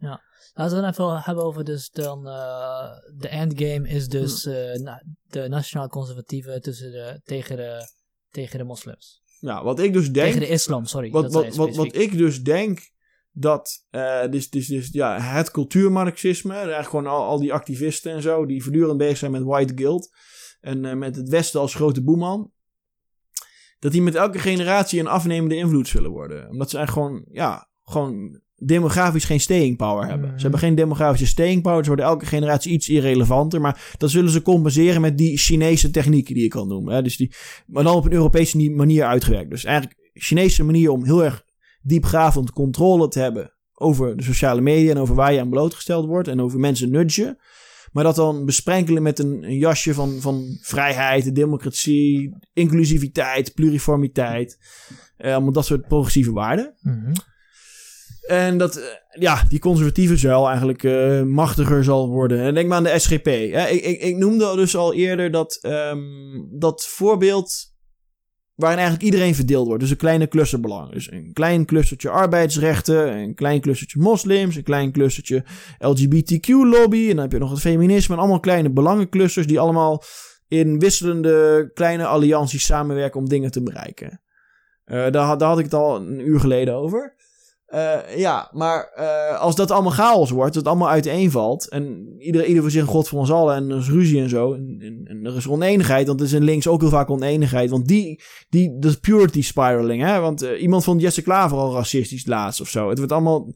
Laten 0.53 0.79
we 0.79 0.85
het 0.85 0.99
even 0.99 1.19
hebben 1.19 1.43
over 1.43 1.63
dus 1.63 1.89
dan... 1.89 2.27
eh, 2.27 2.89
de 3.17 3.27
endgame 3.27 3.89
is 3.89 4.07
dus 4.07 4.45
eh, 4.45 4.73
na- 4.73 5.03
de 5.29 5.47
nationaal 5.47 5.87
conservatieven 5.87 6.61
tussen 6.61 6.91
de, 6.91 7.21
tegen, 7.23 7.55
de, 7.55 7.89
tegen 8.29 8.57
de 8.57 8.63
moslims. 8.63 9.21
Ja, 9.39 9.63
wat 9.63 9.79
ik 9.79 9.93
dus 9.93 10.11
denk. 10.11 10.25
Tegen 10.25 10.39
de 10.39 10.53
islam, 10.53 10.85
sorry. 10.85 11.11
Wat, 11.11 11.33
wat, 11.33 11.55
wat, 11.55 11.75
wat 11.75 11.95
ik 11.95 12.17
dus 12.17 12.43
denk 12.43 12.79
dat 13.39 13.85
eh 13.89 14.29
dus, 14.29 14.49
dus, 14.49 14.67
dus, 14.67 14.89
ja, 14.91 15.19
het 15.19 15.51
cultuurmarxisme, 15.51 16.53
eigenlijk 16.53 16.89
gewoon 16.89 17.07
al, 17.07 17.23
al 17.23 17.39
die 17.39 17.53
activisten 17.53 18.11
en 18.11 18.21
zo, 18.21 18.45
die 18.45 18.63
voortdurend 18.63 18.97
bezig 18.97 19.17
zijn 19.17 19.31
met 19.31 19.43
white 19.43 19.73
guilt 19.75 20.09
en 20.59 20.85
eh, 20.85 20.93
met 20.93 21.15
het 21.15 21.29
Westen 21.29 21.59
als 21.59 21.75
grote 21.75 22.03
boeman, 22.03 22.51
dat 23.79 23.91
die 23.91 24.01
met 24.01 24.15
elke 24.15 24.39
generatie 24.39 24.99
een 24.99 25.07
afnemende 25.07 25.55
invloed 25.55 25.87
zullen 25.87 26.11
worden. 26.11 26.49
Omdat 26.49 26.69
ze 26.69 26.77
eigenlijk 26.77 27.07
gewoon, 27.07 27.25
ja, 27.31 27.69
gewoon 27.83 28.41
demografisch 28.55 29.25
geen 29.25 29.39
staying 29.39 29.77
power 29.77 30.07
hebben. 30.07 30.33
Ze 30.35 30.41
hebben 30.41 30.59
geen 30.59 30.75
demografische 30.75 31.27
staying 31.27 31.61
power, 31.61 31.83
ze 31.83 31.87
worden 31.87 32.05
elke 32.05 32.25
generatie 32.25 32.71
iets 32.71 32.89
irrelevanter, 32.89 33.61
maar 33.61 33.95
dat 33.97 34.09
zullen 34.09 34.29
ze 34.29 34.41
compenseren 34.41 35.01
met 35.01 35.17
die 35.17 35.37
Chinese 35.37 35.89
technieken 35.89 36.33
die 36.33 36.43
je 36.43 36.49
kan 36.49 36.67
noemen. 36.67 36.93
Hè? 36.93 37.01
Dus 37.01 37.17
die, 37.17 37.33
maar 37.65 37.83
dan 37.83 37.95
op 37.95 38.05
een 38.05 38.13
Europese 38.13 38.57
ni- 38.57 38.69
manier 38.69 39.05
uitgewerkt. 39.05 39.49
Dus 39.49 39.63
eigenlijk 39.63 40.11
Chinese 40.13 40.63
manier 40.63 40.89
om 40.89 41.05
heel 41.05 41.23
erg 41.23 41.45
diepgravend 41.87 42.51
controle 42.51 43.07
te 43.07 43.19
hebben 43.19 43.53
over 43.73 44.17
de 44.17 44.23
sociale 44.23 44.61
media 44.61 44.91
en 44.91 44.97
over 44.97 45.15
waar 45.15 45.33
je 45.33 45.39
aan 45.39 45.49
blootgesteld 45.49 46.05
wordt 46.05 46.27
en 46.27 46.41
over 46.41 46.59
mensen 46.59 46.91
nudgen. 46.91 47.37
Maar 47.91 48.03
dat 48.03 48.15
dan 48.15 48.45
besprenkelen 48.45 49.03
met 49.03 49.19
een, 49.19 49.43
een 49.43 49.57
jasje 49.57 49.93
van, 49.93 50.21
van 50.21 50.57
vrijheid, 50.61 51.35
democratie, 51.35 52.37
inclusiviteit, 52.53 53.53
pluriformiteit. 53.53 54.57
Eh, 55.17 55.33
allemaal 55.33 55.51
dat 55.51 55.65
soort 55.65 55.87
progressieve 55.87 56.31
waarden. 56.31 56.75
Mhm. 56.81 57.13
En 58.27 58.57
dat, 58.57 58.75
eh, 58.75 58.83
ja, 59.21 59.43
die 59.49 59.59
conservatieve 59.59 60.17
zuil 60.17 60.47
eigenlijk 60.47 60.83
eh, 60.83 61.21
machtiger 61.23 61.83
zal 61.83 62.09
worden. 62.09 62.39
En 62.39 62.53
denk 62.53 62.67
maar 62.67 62.77
aan 62.77 62.83
de 62.83 62.99
SGP. 62.99 63.25
Hè. 63.25 63.67
Ik, 63.67 63.83
ik, 63.83 64.01
ik 64.01 64.15
noemde 64.15 64.55
dus 64.55 64.75
al 64.75 64.93
eerder 64.93 65.31
dat, 65.31 65.59
ehm, 65.61 65.99
dat 66.51 66.87
voorbeeld 66.87 67.75
waarin 68.57 68.79
eigenlijk 68.79 69.05
iedereen 69.11 69.35
verdeeld 69.35 69.67
wordt. 69.67 69.81
Dus 69.81 69.91
een 69.91 69.97
kleine 69.97 70.27
clusterbelang. 70.27 70.91
Dus 70.91 71.11
een 71.11 71.33
klein 71.33 71.65
clustertje 71.65 72.09
arbeidsrechten, 72.09 73.17
een 73.17 73.35
klein 73.35 73.61
clustertje 73.61 73.99
moslims, 73.99 74.55
een 74.55 74.63
klein 74.63 74.91
clustertje 74.91 75.43
LGBTQ-lobby. 75.79 77.09
En 77.09 77.15
dan 77.15 77.19
heb 77.19 77.31
je 77.31 77.37
nog 77.37 77.49
het 77.49 77.59
feminisme 77.59 78.13
en 78.13 78.19
allemaal 78.19 78.39
kleine 78.39 78.69
belangenclusters 78.69 79.47
die 79.47 79.59
allemaal 79.59 80.03
in 80.47 80.79
wisselende 80.79 81.69
kleine 81.73 82.05
allianties 82.05 82.65
samenwerken 82.65 83.19
om 83.19 83.29
dingen 83.29 83.51
te 83.51 83.63
bereiken. 83.63 84.21
Eh, 84.83 85.11
daar, 85.11 85.37
daar 85.37 85.49
had 85.49 85.59
ik 85.59 85.65
het 85.65 85.73
al 85.73 85.95
een 85.95 86.27
uur 86.27 86.39
geleden 86.39 86.73
over. 86.73 87.15
Eh, 87.67 88.17
ja, 88.17 88.49
maar 88.51 88.91
eh, 88.95 89.39
als 89.39 89.55
dat 89.55 89.71
allemaal 89.71 89.91
chaos 89.91 90.29
wordt, 90.29 90.53
dat 90.53 90.63
het 90.63 90.67
allemaal 90.71 90.89
uiteenvalt. 90.89 91.69
En 91.69 92.15
ieder, 92.19 92.45
ieder 92.45 92.61
voor 92.61 92.71
zich 92.71 92.81
een 92.81 92.87
god 92.87 93.07
voor 93.07 93.19
ons 93.19 93.31
allen. 93.31 93.55
En 93.55 93.69
er 93.69 93.77
is 93.77 93.89
ruzie 93.89 94.21
en 94.21 94.29
zo. 94.29 94.53
En, 94.53 94.75
en, 94.79 95.01
en 95.03 95.25
er 95.25 95.35
is 95.35 95.47
oneenigheid. 95.47 96.07
Want 96.07 96.19
er 96.19 96.25
is 96.25 96.33
in 96.33 96.43
links 96.43 96.67
ook 96.67 96.81
heel 96.81 96.89
vaak 96.89 97.09
oneenigheid. 97.09 97.69
Want 97.69 97.87
die, 97.87 98.21
die 98.49 98.77
dat 98.79 98.91
is 98.91 98.99
purity 98.99 99.41
spiraling. 99.41 100.03
Hè? 100.03 100.19
Want 100.19 100.41
eh, 100.41 100.61
iemand 100.61 100.83
vond 100.83 101.01
Jesse 101.01 101.21
Klaver 101.21 101.57
al 101.57 101.73
racistisch 101.73 102.25
laatst 102.25 102.61
of 102.61 102.67
zo. 102.69 102.89
Het 102.89 102.97
wordt 102.97 103.13
allemaal. 103.13 103.53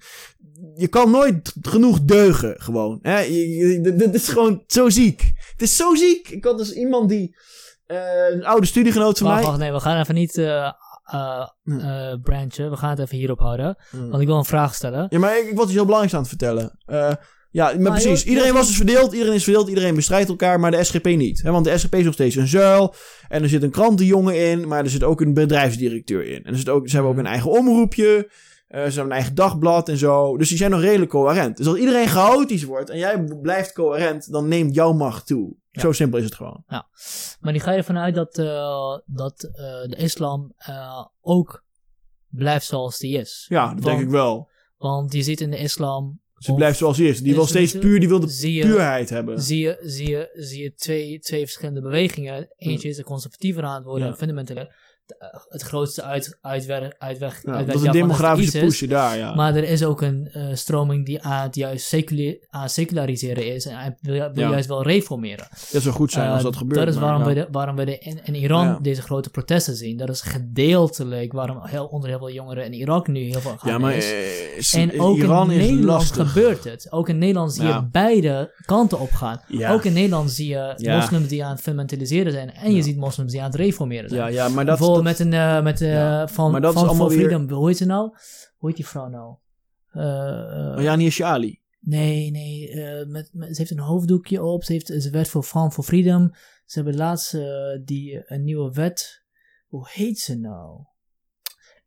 Je 0.75 0.87
kan 0.87 1.11
nooit 1.11 1.53
genoeg 1.61 2.01
deugen, 2.01 2.55
gewoon. 2.61 2.99
Hè? 3.01 3.19
Je- 3.19 3.49
je- 3.49 3.95
Dit 3.95 4.13
is 4.13 4.27
gewoon 4.27 4.63
zo 4.67 4.89
ziek. 4.89 5.31
Het 5.51 5.61
is 5.61 5.75
zo 5.75 5.95
ziek. 5.95 6.29
Ik 6.29 6.43
had 6.43 6.57
dus 6.57 6.73
iemand 6.73 7.09
die. 7.09 7.35
een 8.31 8.45
oude 8.45 8.65
studiegenoot 8.67 9.17
van 9.17 9.27
Wacht, 9.27 9.39
mij. 9.39 9.47
wacht, 9.49 9.59
nee, 9.61 9.71
we 9.71 9.79
gaan 9.79 9.99
even 9.99 10.15
niet 10.15 10.33
eh, 11.11 11.47
eh, 12.11 12.19
branchen. 12.21 12.69
We 12.69 12.77
gaan 12.77 12.89
het 12.89 12.99
even 12.99 13.17
hierop 13.17 13.39
houden. 13.39 13.77
Want 14.09 14.21
ik 14.21 14.27
wil 14.27 14.37
een 14.37 14.45
vraag 14.45 14.75
stellen. 14.75 15.05
Ja, 15.09 15.19
maar 15.19 15.37
ik, 15.37 15.45
ik 15.49 15.55
was 15.55 15.65
iets 15.65 15.73
heel 15.73 15.83
belangrijks 15.85 16.13
aan 16.15 16.19
het 16.21 16.29
vertellen. 16.29 16.77
Eh, 16.85 17.11
ja, 17.51 17.65
maar 17.65 17.79
Maar 17.81 17.91
precies. 17.91 18.19
joh, 18.19 18.27
Iedereen 18.27 18.47
joh, 18.49 18.57
was 18.57 18.67
dus 18.67 18.75
verdeeld. 18.75 19.11
Iedereen 19.13 19.33
is 19.35 19.43
verdeeld. 19.43 19.67
Iedereen 19.67 19.95
bestrijdt 19.95 20.29
elkaar. 20.29 20.59
Maar 20.59 20.71
de 20.71 20.83
SGP 20.83 21.05
niet. 21.05 21.41
Hè? 21.41 21.51
Want 21.51 21.65
de 21.65 21.77
SGP 21.77 21.95
is 21.95 22.03
nog 22.05 22.13
steeds 22.13 22.35
een 22.35 22.47
zuil. 22.47 22.93
En 23.27 23.43
er 23.43 23.49
zit 23.49 23.63
een 23.63 23.71
krantenjongen 23.71 24.49
in. 24.49 24.67
Maar 24.67 24.83
er 24.83 24.89
zit 24.89 25.03
ook 25.03 25.21
een 25.21 25.33
bedrijfsdirecteur 25.33 26.25
in. 26.25 26.43
En 26.43 26.51
er 26.51 26.57
zit 26.57 26.69
ook, 26.69 26.87
ze 26.89 26.93
hebben 26.95 27.11
ook 27.13 27.17
een 27.17 27.25
eigen 27.25 27.51
omroepje. 27.51 28.29
eh, 28.67 28.79
ze 28.79 28.85
hebben 28.85 29.03
een 29.05 29.11
eigen 29.11 29.35
dagblad 29.35 29.89
en 29.89 29.97
zo. 29.97 30.37
Dus 30.37 30.49
die 30.49 30.57
zijn 30.57 30.71
nog 30.71 30.81
redelijk 30.81 31.11
coherent. 31.11 31.57
Dus 31.57 31.67
als 31.67 31.77
iedereen 31.77 32.07
chaotisch 32.07 32.63
wordt. 32.63 32.89
En 32.89 32.97
jij 32.97 33.23
blijft 33.41 33.73
coherent. 33.73 34.31
Dan 34.31 34.47
neemt 34.47 34.75
jouw 34.75 34.93
macht 34.93 35.27
toe. 35.27 35.55
Ja. 35.71 35.81
Zo 35.81 35.91
simpel 35.91 36.19
is 36.19 36.25
het 36.25 36.35
gewoon. 36.35 36.63
Maar 37.39 37.51
die 37.53 37.61
ga 37.61 37.71
je 37.71 37.77
ervan 37.77 37.97
uit 37.97 38.15
dat, 38.15 38.37
eh, 38.37 38.97
dat 39.05 39.43
eh, 39.43 39.61
de 39.89 39.95
islam 39.97 40.53
eh, 40.57 41.05
ook 41.21 41.63
blijft 42.27 42.65
zoals 42.65 42.97
die 42.97 43.17
is. 43.17 43.45
Ja, 43.49 43.61
dat 43.63 43.73
Want- 43.73 43.85
denk 43.85 44.01
ik 44.01 44.09
wel. 44.09 44.49
Want 44.77 45.13
je 45.13 45.21
ziet 45.23 45.41
in 45.41 45.51
de 45.51 45.57
islam... 45.57 46.19
Ze 46.37 46.53
blijft 46.53 46.77
zoals 46.77 46.97
hij 46.97 47.07
is. 47.07 47.19
Die 47.19 47.29
is 47.29 47.35
wil 47.35 47.45
steeds 47.45 47.77
puur. 47.77 47.99
Die 47.99 48.07
wil 48.07 48.19
de 48.19 48.27
zie 48.29 48.53
je, 48.53 48.61
puurheid 48.65 49.09
hebben. 49.09 49.41
zie 49.41 49.59
je, 49.59 49.77
zie 49.81 50.09
je, 50.09 50.29
zie 50.33 50.63
je 50.63 50.73
twee, 50.73 51.19
twee 51.19 51.41
verschillende 51.41 51.81
bewegingen. 51.81 52.53
Eentje 52.55 52.89
is 52.89 52.95
de 52.95 53.03
conservatiever 53.03 53.63
aan 53.63 53.75
het 53.75 53.83
worden, 53.83 54.07
Ja. 54.07 54.15
fundamenteler. 54.15 54.75
Het 55.49 55.61
grootste 55.61 56.03
uit, 56.03 56.37
uitweg, 56.41 56.81
Ja, 57.43 57.51
uitweg 57.51 57.65
dat 57.65 57.75
is 57.75 57.83
een 57.83 57.91
demografische 57.91 58.57
ISIS. 58.57 58.79
push 58.79 58.89
daar, 58.89 59.17
ja. 59.17 59.35
Maar 59.35 59.55
er 59.55 59.63
is 59.63 59.83
ook 59.83 60.01
een 60.01 60.29
eh, 60.33 60.43
stroming 60.53 61.05
die 61.05 61.21
aan 61.21 61.43
het 61.43 61.55
juist 61.55 61.89
aan 62.49 62.69
seculariseren 62.69 63.53
is. 63.55 63.65
En 63.65 63.97
wil, 64.01 64.13
wil 64.13 64.43
Ja. 64.43 64.49
juist 64.49 64.67
wel 64.67 64.83
reformeren. 64.83 65.47
dat 65.71 65.81
zou 65.81 65.95
goed 65.95 66.11
zijn 66.11 66.29
als 66.29 66.37
Eh, 66.37 66.43
dat 66.43 66.55
gebeurt. 66.55 66.79
Dat 66.79 66.87
is 66.87 66.95
maar 66.95 67.03
waarom, 67.03 67.21
ja. 67.21 67.27
we, 67.27 67.33
de, 67.33 67.47
waarom 67.51 67.75
we 67.75 67.85
de, 67.85 67.97
in, 67.97 68.19
in 68.23 68.35
Iran 68.35 68.65
Ja. 68.65 68.79
deze 68.81 69.01
grote 69.01 69.29
protesten 69.29 69.75
zien. 69.75 69.97
Dat 69.97 70.09
is 70.09 70.21
gedeeltelijk 70.21 71.33
waarom 71.33 71.59
heel, 71.65 71.85
onder 71.85 72.09
heel 72.09 72.17
veel 72.17 72.31
jongeren 72.31 72.65
in 72.65 72.73
Irak 72.73 73.07
nu 73.07 73.19
heel 73.19 73.39
veel 73.39 73.57
gaan 73.57 73.71
Ja, 73.71 73.77
maar 73.77 73.93
is. 73.95 74.11
eh, 74.11 74.57
is- 74.57 74.73
En 74.73 74.99
ook 74.99 75.17
Iran 75.17 75.51
in 75.51 75.59
is 75.59 75.69
Nederland 75.69 76.11
gebeurt 76.11 76.63
het. 76.63 76.87
Ook 76.91 77.09
in 77.09 77.17
Nederland 77.17 77.53
zie 77.53 77.63
je 77.63 77.69
Ja. 77.69 77.87
beide 77.91 78.51
kanten 78.65 78.99
op 78.99 79.11
gaan. 79.11 79.41
Ja. 79.47 79.73
Ook 79.73 79.83
in 79.85 79.93
Nederland 79.93 80.31
zie 80.31 80.47
je 80.47 80.73
Ja. 80.77 80.95
moslims 80.95 81.27
die 81.27 81.43
aan 81.43 81.51
het 81.51 81.61
fundamentaliseren 81.61 82.31
zijn. 82.31 82.53
En 82.53 82.69
je 82.71 82.77
Ja. 82.77 82.83
ziet 82.83 82.97
moslims 82.97 83.31
die 83.31 83.41
aan 83.41 83.45
het 83.47 83.55
reformeren 83.55 84.09
zijn. 84.09 84.21
Ja, 84.21 84.27
ja, 84.27 84.49
maar 84.49 84.65
dat... 84.65 84.77
Bijvoorbeeld 85.03 85.33
met 85.33 85.41
een 85.41 85.57
uh, 85.57 85.63
met, 85.63 85.81
uh, 85.81 85.93
Ja. 85.93 86.27
van, 86.27 86.51
Maar 86.51 86.61
dat 86.61 86.75
is 86.75 86.81
van 86.81 87.07
weer- 87.07 87.19
Freedom. 87.19 87.49
Hoe 87.49 87.67
heet 87.67 87.77
ze 87.77 87.85
nou? 87.85 88.09
Hoe 88.57 88.67
heet 88.69 88.77
die 88.77 88.87
vrouw 88.87 89.07
nou? 89.07 89.35
Uh, 89.93 90.75
Oh 90.77 90.83
ja, 90.83 90.95
niet 90.95 91.21
Ali. 91.21 91.59
Nee, 91.79 92.31
nee. 92.31 92.75
met, 93.05 93.29
met, 93.33 93.49
ze 93.55 93.61
heeft 93.61 93.71
een 93.71 93.79
hoofddoekje 93.79 94.43
op. 94.43 94.63
Ze, 94.63 94.71
heeft, 94.71 94.87
ze 94.87 95.09
werd 95.09 95.27
voor 95.27 95.43
Van 95.43 95.71
for 95.71 95.83
Freedom. 95.83 96.31
Ze 96.65 96.79
hebben 96.79 96.95
laatst 96.95 97.37
die, 97.83 98.21
een 98.25 98.43
nieuwe 98.43 98.71
wet. 98.73 99.23
Hoe 99.67 99.87
heet 99.91 100.19
ze 100.19 100.37
nou? 100.39 100.85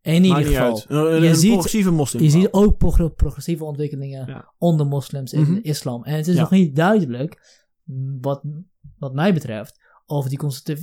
In 0.00 0.24
ieder 0.24 0.44
geval. 0.44 0.82
Een, 0.88 1.22
je 1.22 1.34
ziet. 1.34 1.70
Je 2.10 2.30
ziet 2.30 2.48
ook 2.52 2.76
progr 2.76 3.06
progressieve 3.16 3.64
ontwikkelingen 3.64 4.26
Ja. 4.26 4.52
onder 4.58 4.86
moslims 4.86 5.32
in 5.32 5.54
de 5.54 5.60
islam. 5.62 6.04
En 6.04 6.16
het 6.16 6.28
is 6.28 6.34
Ja. 6.34 6.40
nog 6.40 6.50
niet 6.50 6.76
duidelijk, 6.76 7.62
wat, 8.20 8.42
wat 8.98 9.14
mij 9.14 9.34
betreft, 9.34 9.80
of 10.06 10.28
die 10.28 10.38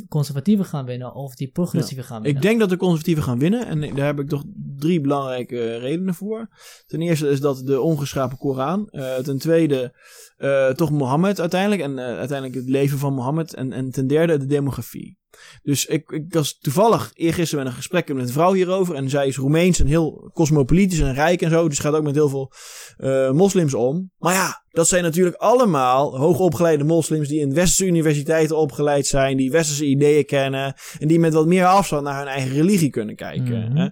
conservatieven 0.08 0.66
gaan 0.66 0.86
winnen 0.86 1.14
of 1.14 1.36
die 1.36 1.52
progressieven 1.52 2.04
gaan 2.04 2.22
winnen. 2.22 2.42
Ik 2.42 2.48
denk 2.48 2.60
dat 2.60 2.70
de 2.70 2.78
conservatieven 2.78 3.24
gaan 3.24 3.40
winnen. 3.40 3.66
En 3.66 3.96
daar 3.96 4.06
heb 4.06 4.20
ik 4.20 4.30
toch 4.30 4.44
drie 4.78 5.02
belangrijke 5.02 5.78
redenen 5.78 6.14
voor. 6.14 6.50
Ten 6.86 7.02
eerste 7.02 7.30
is 7.30 7.42
dat 7.42 7.66
de 7.66 7.82
ongeschapen 7.82 8.38
Koran. 8.38 8.90
Eh, 8.90 9.16
ten 9.16 9.38
tweede 9.38 9.96
eh, 10.38 10.70
toch 10.70 10.92
Mohammed 10.92 11.40
uiteindelijk. 11.40 11.82
En 11.82 12.00
eh, 12.00 12.06
uiteindelijk 12.06 12.60
het 12.60 12.70
leven 12.70 12.98
van 12.98 13.14
Mohammed. 13.14 13.54
En, 13.54 13.74
en 13.74 13.92
ten 13.92 14.08
derde 14.08 14.38
de 14.38 14.46
demografie. 14.46 15.20
Dus 15.64 15.86
ik, 15.86 16.12
ik 16.12 16.24
was 16.30 16.58
toevallig 16.58 17.12
eergisteren 17.14 17.64
met 17.64 17.74
een 17.74 17.80
gesprek 17.80 18.14
met 18.14 18.28
een 18.28 18.34
vrouw 18.34 18.54
hierover. 18.54 18.96
En 18.96 19.10
zij 19.10 19.28
is 19.28 19.38
Roemeens 19.38 19.80
en 19.80 19.88
heel 19.88 20.32
cosmopolitisch 20.34 21.00
en 21.00 21.14
rijk 21.14 21.42
en 21.42 21.50
zo. 21.50 21.68
Dus 21.68 21.80
gaat 21.80 21.94
ook 21.94 22.04
met 22.04 22.16
heel 22.16 22.30
veel 22.30 22.52
eh, 22.98 23.32
moslims 23.32 23.74
om. 23.74 24.12
Maar 24.18 24.34
ja, 24.34 24.64
dat 24.72 24.88
zijn 24.88 25.04
natuurlijk 25.04 25.36
allemaal 25.36 26.18
hoogopgeleide 26.18 26.84
moslims 26.84 27.28
die 27.28 27.40
in 27.40 27.54
westerse 27.54 27.86
universiteiten 27.86 28.58
opgeleid 28.58 29.08
zijn. 29.08 29.38
Die 29.38 29.52
westerse 29.52 29.86
ideeën 29.86 30.26
kennen. 30.26 30.74
En 31.00 31.08
die 31.08 31.20
met 31.20 31.34
wat 31.34 31.46
meer 31.48 31.66
afstand 31.66 32.04
naar 32.04 32.18
hun 32.18 32.28
eigen 32.28 32.52
religie 32.52 32.90
kunnen 32.90 33.16
kijken. 33.16 33.70
Mhm. 33.70 33.78
hè. 33.78 33.88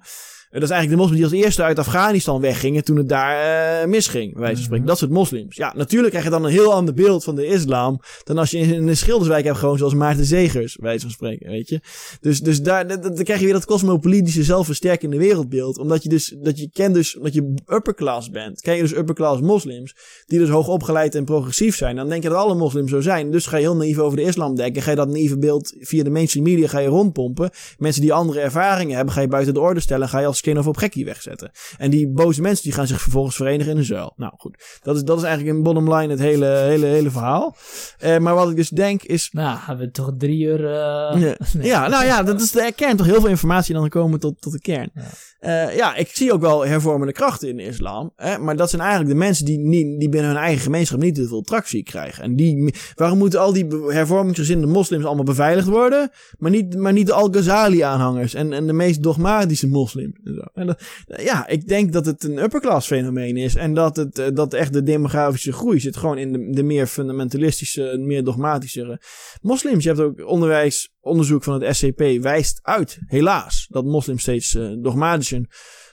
Dat 0.52 0.64
is 0.64 0.70
eigenlijk 0.70 0.90
de 0.90 1.08
moslims 1.08 1.30
die 1.30 1.38
als 1.38 1.46
eerste 1.46 1.64
uit 1.64 1.80
Afghanistan 1.80 2.42
weggingen 2.42 2.84
toen 2.84 2.98
het 2.98 3.10
daar 3.10 3.82
eh, 3.82 3.88
misging, 3.88 4.32
bij 4.34 4.42
wijze 4.42 4.56
van 4.56 4.64
spreken. 4.64 4.86
Mhm. 4.86 4.92
Dat 4.92 4.98
soort 4.98 5.12
moslims. 5.12 5.56
Ja, 5.56 5.74
natuurlijk 5.76 6.10
krijg 6.10 6.26
je 6.26 6.32
dan 6.32 6.46
een 6.46 6.52
heel 6.52 6.74
ander 6.74 6.94
beeld 6.94 7.24
van 7.24 7.36
de 7.36 7.46
islam 7.46 8.00
dan 8.24 8.38
als 8.38 8.52
je 8.52 8.58
in 8.58 8.88
een 8.88 8.98
Schilderswijk 8.98 9.46
hebt 9.46 9.58
gewoon 9.58 9.78
zoals 9.78 9.94
Maarten 9.94 10.26
Zegers, 10.26 10.76
bij 10.76 10.86
wijze 10.86 11.02
van 11.02 11.12
spreken, 11.12 11.50
weet 11.50 11.70
je. 11.70 11.82
Dus, 12.22 12.40
dus 12.40 12.62
daar 12.62 12.88
dan 13.02 13.24
krijg 13.24 13.40
je 13.40 13.46
weer 13.46 13.54
dat 13.54 13.66
cosmopolitische 13.66 14.44
zelfversterkende 14.44 15.18
wereldbeeld. 15.18 15.78
Omdat 15.78 16.04
je 16.04 16.10
dus, 16.10 16.36
dat 16.42 16.60
je 16.60 16.70
kent 16.74 16.94
dus, 16.94 17.18
dat 17.22 17.34
je 17.34 17.54
upper 17.68 17.96
class 17.96 18.30
bent. 18.30 18.62
Ken 18.62 18.76
je 18.76 18.82
dus 18.82 18.96
upper 18.96 19.16
class 19.16 19.42
moslims, 19.42 19.96
die 20.26 20.40
dus 20.40 20.50
hoog 20.50 20.68
opgeleid 20.68 21.16
en 21.16 21.26
progressief 21.26 21.76
zijn. 21.76 21.96
Dan 21.96 22.10
denk 22.10 22.24
je 22.24 22.30
dat 22.30 22.38
alle 22.38 22.56
moslims 22.56 22.92
zo 22.92 23.02
zijn. 23.02 23.32
Dus 23.32 23.46
ga 23.46 23.58
je 23.58 23.64
heel 23.64 23.76
naïef 23.76 23.98
over 23.98 24.18
de 24.18 24.24
islam 24.24 24.56
denken. 24.56 24.82
Ga 24.82 24.90
je 24.90 24.96
dat 24.96 25.10
naïeve 25.10 25.38
beeld 25.38 25.76
via 25.80 26.04
de 26.04 26.10
mainstream 26.10 26.46
media 26.46 26.68
ga 26.68 26.80
je 26.80 26.88
rondpompen. 26.88 27.50
Mensen 27.78 28.02
die 28.02 28.14
andere 28.14 28.40
ervaringen 28.40 28.96
hebben, 28.96 29.14
ga 29.14 29.22
je 29.22 29.28
buiten 29.28 29.54
de 29.54 29.60
orde 29.60 29.80
stellen. 29.80 30.10
Ga 30.10 30.20
je 30.20 30.26
als 30.26 30.39
skin 30.40 30.58
of 30.58 30.68
op 30.68 30.78
gekkie 30.78 31.06
wegzetten. 31.06 31.52
En 31.78 31.90
die 31.90 32.08
boze 32.08 32.42
mensen 32.42 32.64
die 32.64 32.74
gaan 32.74 32.88
zich 32.88 33.02
vervolgens 33.02 33.36
verenigen 33.36 33.72
in 33.72 33.78
een 33.78 33.84
zuil. 33.84 34.14
Nou 34.16 34.34
goed, 34.38 34.80
dat 34.82 34.96
is, 34.96 35.04
dat 35.04 35.18
is 35.18 35.24
eigenlijk 35.24 35.58
in 35.58 35.64
bottom 35.64 35.94
line 35.94 36.12
het 36.12 36.20
hele, 36.20 36.46
hele, 36.46 36.86
hele 36.86 37.12
verhaal. 37.12 37.56
Eh, 38.00 38.18
maar 38.18 38.36
wat 38.36 38.50
ik 38.50 38.56
dus 38.56 38.70
denk 38.70 39.04
is... 39.04 39.30
Nou, 39.32 39.58
hebben 39.62 39.86
we 39.86 39.92
toch 39.92 40.12
drie 40.18 40.44
uur... 40.46 40.66
eh, 40.66 41.22
Ja, 41.22 41.36
nee. 41.54 41.68
ja, 41.68 41.88
nou 41.88 42.06
ja, 42.06 42.24
dat 42.24 42.42
is 42.42 42.52
de 42.52 42.74
kern. 42.76 42.98
Toch 42.98 43.06
heel 43.06 43.20
veel 43.22 43.30
informatie 43.30 43.76
en 43.76 43.80
dan 43.82 43.90
komen 43.90 44.12
we 44.14 44.20
tot, 44.20 44.42
tot 44.42 44.54
de 44.54 44.60
kern. 44.62 44.90
Ja. 44.94 45.04
Eh, 45.40 45.76
ja, 45.76 45.96
ik 45.96 46.08
zie 46.08 46.34
ook 46.34 46.42
wel 46.42 46.66
hervormende 46.66 47.14
krachten 47.14 47.50
in 47.50 47.58
de 47.58 47.64
islam. 47.64 48.12
Hè, 48.16 48.38
maar 48.38 48.56
dat 48.56 48.70
zijn 48.70 48.82
eigenlijk 48.82 49.12
de 49.12 49.18
mensen 49.18 49.46
die, 49.46 49.60
niet, 49.60 50.00
die 50.00 50.10
binnen 50.10 50.30
hun 50.30 50.40
eigen 50.40 50.62
gemeenschap 50.62 51.00
niet 51.00 51.16
te 51.16 51.28
veel 51.28 51.42
tractie 51.42 51.84
krijgen. 51.84 52.24
En 52.24 52.36
die, 52.36 52.74
waarom 52.96 53.18
moeten 53.18 53.40
al 53.40 53.54
die 53.54 53.68
hervormingsgezinde 53.88 54.68
moslims 54.68 55.06
allemaal 55.06 55.24
beveiligd 55.24 55.68
worden? 55.68 56.12
Maar 56.38 56.52
niet, 56.52 56.78
maar 56.78 56.94
niet 56.94 57.08
de 57.08 57.14
Al-Ghazali-aanhangers 57.14 58.34
en, 58.34 58.54
en 58.54 58.68
de 58.68 58.74
meest 58.74 59.04
dogmatische 59.04 59.68
moslims. 59.68 60.20
En 60.24 60.34
zo. 60.34 60.42
En 60.54 60.68
dat, 60.68 60.82
ja, 61.06 61.48
ik 61.48 61.68
denk 61.68 61.94
dat 61.94 62.06
het 62.06 62.24
een 62.24 62.44
upperclass 62.44 62.88
fenomeen 62.88 63.38
is. 63.38 63.56
En 63.56 63.74
dat, 63.74 63.96
het, 63.96 64.20
eh, 64.20 64.28
dat 64.34 64.54
echt 64.54 64.74
de 64.74 64.84
demografische 64.84 65.54
groei 65.54 65.80
zit 65.80 65.98
gewoon 65.98 66.18
in 66.18 66.32
de, 66.32 66.50
de 66.50 66.64
meer 66.64 66.88
fundamentalistische, 66.88 67.98
meer 68.00 68.24
dogmatische 68.24 69.02
moslims. 69.42 69.84
Je 69.84 69.90
hebt 69.90 70.02
ook 70.02 70.28
onderwijs, 70.28 70.94
onderzoek 71.10 71.44
van 71.44 71.62
het 71.62 71.76
SCP 71.76 72.04
wijst 72.22 72.60
uit, 72.64 73.00
helaas, 73.06 73.68
dat 73.70 73.86
moslims 73.86 74.22
steeds 74.22 74.56
eh, 74.56 74.72
dogmatischer 74.78 75.38
en 75.38 75.48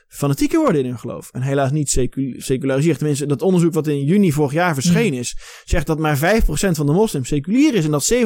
fanatieker 0.07 0.59
worden 0.59 0.81
in 0.81 0.87
hun 0.87 0.99
geloof. 0.99 1.29
En 1.31 1.41
helaas 1.41 1.71
niet 1.71 1.89
secu 1.89 2.35
seculariseerd. 2.37 2.97
Tenminste, 2.97 3.25
dat 3.25 3.41
onderzoek 3.41 3.73
wat 3.73 3.87
in 3.87 4.03
juni 4.03 4.31
vorig 4.31 4.53
jaar 4.53 4.73
verschenen 4.73 5.19
is, 5.19 5.37
zegt 5.65 5.87
dat 5.87 5.99
maar 5.99 6.17
5% 6.17 6.19
van 6.49 6.85
de 6.85 6.91
moslims 6.91 7.27
seculier 7.27 7.73
is 7.73 7.85
en 7.85 7.91
dat 7.91 8.13
70% 8.13 8.17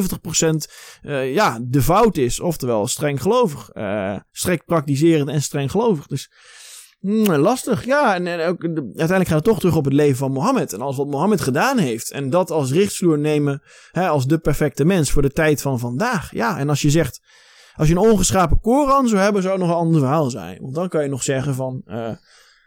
eh 1.02 1.34
ja, 1.34 1.58
devout 1.62 2.16
is, 2.16 2.40
oftewel 2.40 2.86
streng 2.86 3.22
gelovig. 3.22 3.70
streng 4.30 4.64
praktiserend 4.64 5.28
en 5.28 5.42
streng 5.42 5.70
gelovig. 5.70 6.06
Dus 6.06 6.30
mm, 7.02 7.32
lastig, 7.34 7.84
ja. 7.84 8.14
En, 8.14 8.26
en 8.26 8.48
ook, 8.48 8.60
de- 8.60 8.82
uiteindelijk 8.86 9.28
gaat 9.28 9.38
het 9.38 9.44
toch 9.44 9.58
terug 9.58 9.76
op 9.76 9.84
het 9.84 9.94
leven 9.94 10.16
van 10.16 10.32
Mohammed. 10.32 10.72
En 10.72 10.80
alles 10.80 10.96
wat 10.96 11.06
Mohammed 11.06 11.40
gedaan 11.40 11.78
heeft. 11.78 12.10
En 12.10 12.30
dat 12.30 12.50
als 12.50 12.72
richtsnoer 12.72 13.18
nemen 13.18 13.62
hè, 13.90 14.08
als 14.08 14.26
de 14.26 14.38
perfecte 14.38 14.84
mens 14.84 15.10
voor 15.10 15.22
de 15.22 15.30
tijd 15.32 15.62
van 15.62 15.78
vandaag. 15.78 16.34
Ja, 16.34 16.58
en 16.58 16.68
als 16.68 16.82
je 16.82 16.90
zegt, 16.90 17.20
als 17.74 17.88
je 17.88 17.94
een 17.94 18.00
ongeschapen 18.00 18.60
Koran 18.60 19.08
zou 19.08 19.20
hebben, 19.20 19.42
zou 19.42 19.54
het 19.54 19.62
nog 19.62 19.72
een 19.72 19.80
ander 19.80 20.00
verhaal 20.00 20.30
zijn. 20.30 20.58
Want 20.60 20.74
dan 20.74 20.88
kan 20.88 21.02
je 21.02 21.08
nog 21.08 21.22
zeggen 21.22 21.54
van, 21.54 21.82
eh, 21.84 22.10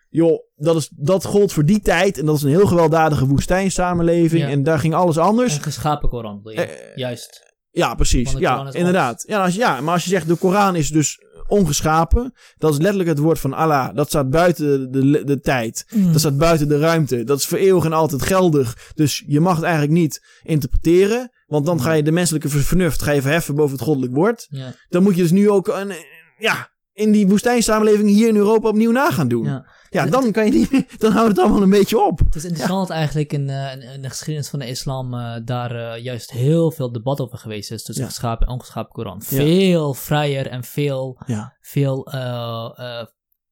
joh, 0.09 0.39
dat, 0.55 0.75
is, 0.75 0.89
dat 0.95 1.25
gold 1.25 1.53
voor 1.53 1.65
die 1.65 1.79
tijd. 1.81 2.17
En 2.17 2.25
dat 2.25 2.35
is 2.35 2.41
een 2.43 2.49
heel 2.49 2.67
gewelddadige 2.67 3.25
woestijnsamenleving. 3.27 4.41
Ja. 4.43 4.49
En 4.49 4.63
daar 4.63 4.79
ging 4.79 4.93
alles 4.93 5.17
anders. 5.17 5.55
Een 5.55 5.61
geschapen 5.63 6.09
Koran, 6.09 6.39
wil 6.43 6.51
je. 6.51 6.61
Eh, 6.61 6.95
Juist. 6.95 7.53
Ja, 7.71 7.95
precies. 7.95 8.31
Ja, 8.31 8.67
inderdaad. 8.71 9.23
Ja, 9.27 9.43
als, 9.43 9.55
ja, 9.55 9.81
maar 9.81 9.93
als 9.93 10.03
je 10.03 10.09
zegt 10.09 10.27
de 10.27 10.35
Koran 10.35 10.75
is 10.75 10.89
dus 10.89 11.19
ongeschapen, 11.47 12.33
dat 12.57 12.71
is 12.71 12.77
letterlijk 12.77 13.09
het 13.09 13.17
woord 13.19 13.39
van 13.39 13.53
Allah. 13.53 13.95
Dat 13.95 14.07
staat 14.07 14.29
buiten 14.29 14.91
de, 14.91 15.11
de, 15.11 15.23
de 15.23 15.39
tijd. 15.39 15.85
Mm. 15.89 16.11
Dat 16.11 16.19
staat 16.19 16.37
buiten 16.37 16.67
de 16.67 16.79
ruimte. 16.79 17.23
Dat 17.23 17.39
is 17.39 17.45
voor 17.45 17.57
eeuwig 17.57 17.85
en 17.85 17.93
altijd 17.93 18.21
geldig. 18.21 18.91
Dus 18.93 19.23
je 19.27 19.39
mag 19.39 19.55
het 19.55 19.63
eigenlijk 19.63 19.93
niet 19.93 20.23
interpreteren. 20.43 21.29
Want 21.45 21.65
dan 21.65 21.81
ga 21.81 21.91
je 21.91 22.03
de 22.03 22.11
menselijke 22.11 22.49
ver- 22.49 22.61
vernuft 22.63 23.01
ga 23.01 23.11
je 23.11 23.21
verheffen 23.21 23.55
boven 23.55 23.75
het 23.75 23.81
goddelijk 23.85 24.13
woord. 24.13 24.47
Ja, 24.49 24.73
Dan 24.89 25.03
moet 25.03 25.15
je 25.15 25.21
dus 25.21 25.31
nu 25.31 25.49
ook 25.49 25.67
een, 25.67 25.93
ja, 26.37 26.69
in 26.95 27.11
die 27.11 27.27
woestijnsamenleving 27.27 28.09
hier 28.09 28.27
in 28.27 28.35
Europa 28.35 28.67
opnieuw 28.67 28.91
na 28.91 29.11
gaan 29.11 29.27
doen. 29.27 29.45
Ja, 29.45 29.65
ja. 29.89 30.05
dan 30.05 30.31
kan 30.31 30.45
je 30.45 30.51
niet, 30.51 30.85
dan 31.01 31.11
houdt 31.11 31.29
het 31.29 31.39
allemaal 31.39 31.61
een 31.61 31.69
beetje 31.69 32.01
op. 32.01 32.19
Het 32.19 32.35
is 32.35 32.45
interessant 32.45 32.89
eigenlijk 32.89 33.33
in, 33.33 33.49
eh, 33.49 33.93
in, 33.93 34.01
de 34.01 34.09
geschiedenis 34.09 34.49
van 34.49 34.59
de 34.59 34.67
islam 34.67 35.13
eh, 35.13 35.35
daar 35.43 35.75
eh, 35.75 36.03
juist 36.03 36.31
heel 36.31 36.71
veel 36.71 36.91
debat 36.91 37.19
over 37.19 37.37
geweest 37.37 37.71
is 37.71 37.83
tussen 37.83 38.03
Ja. 38.03 38.09
geschapen 38.09 38.47
en 38.47 38.53
ongeschapen 38.53 38.91
Koran. 38.91 39.21
Veel 39.21 39.93
vrijer 39.93 40.47
en 40.47 40.63
veel, 40.63 41.19
veel 41.61 42.07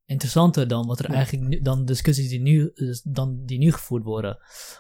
interessanter 0.06 0.68
dan 0.68 0.88
wat 0.88 1.00
er 1.00 1.10
Ja. 1.10 1.16
eigenlijk 1.16 1.64
dan 1.64 1.86
discussies 1.86 2.30
die 2.30 2.42
nu, 2.42 2.72
dus 2.76 3.02
dan, 3.02 3.42
die 3.46 3.58
nu 3.58 3.72
gevoerd 3.72 4.04
worden. 4.04 4.38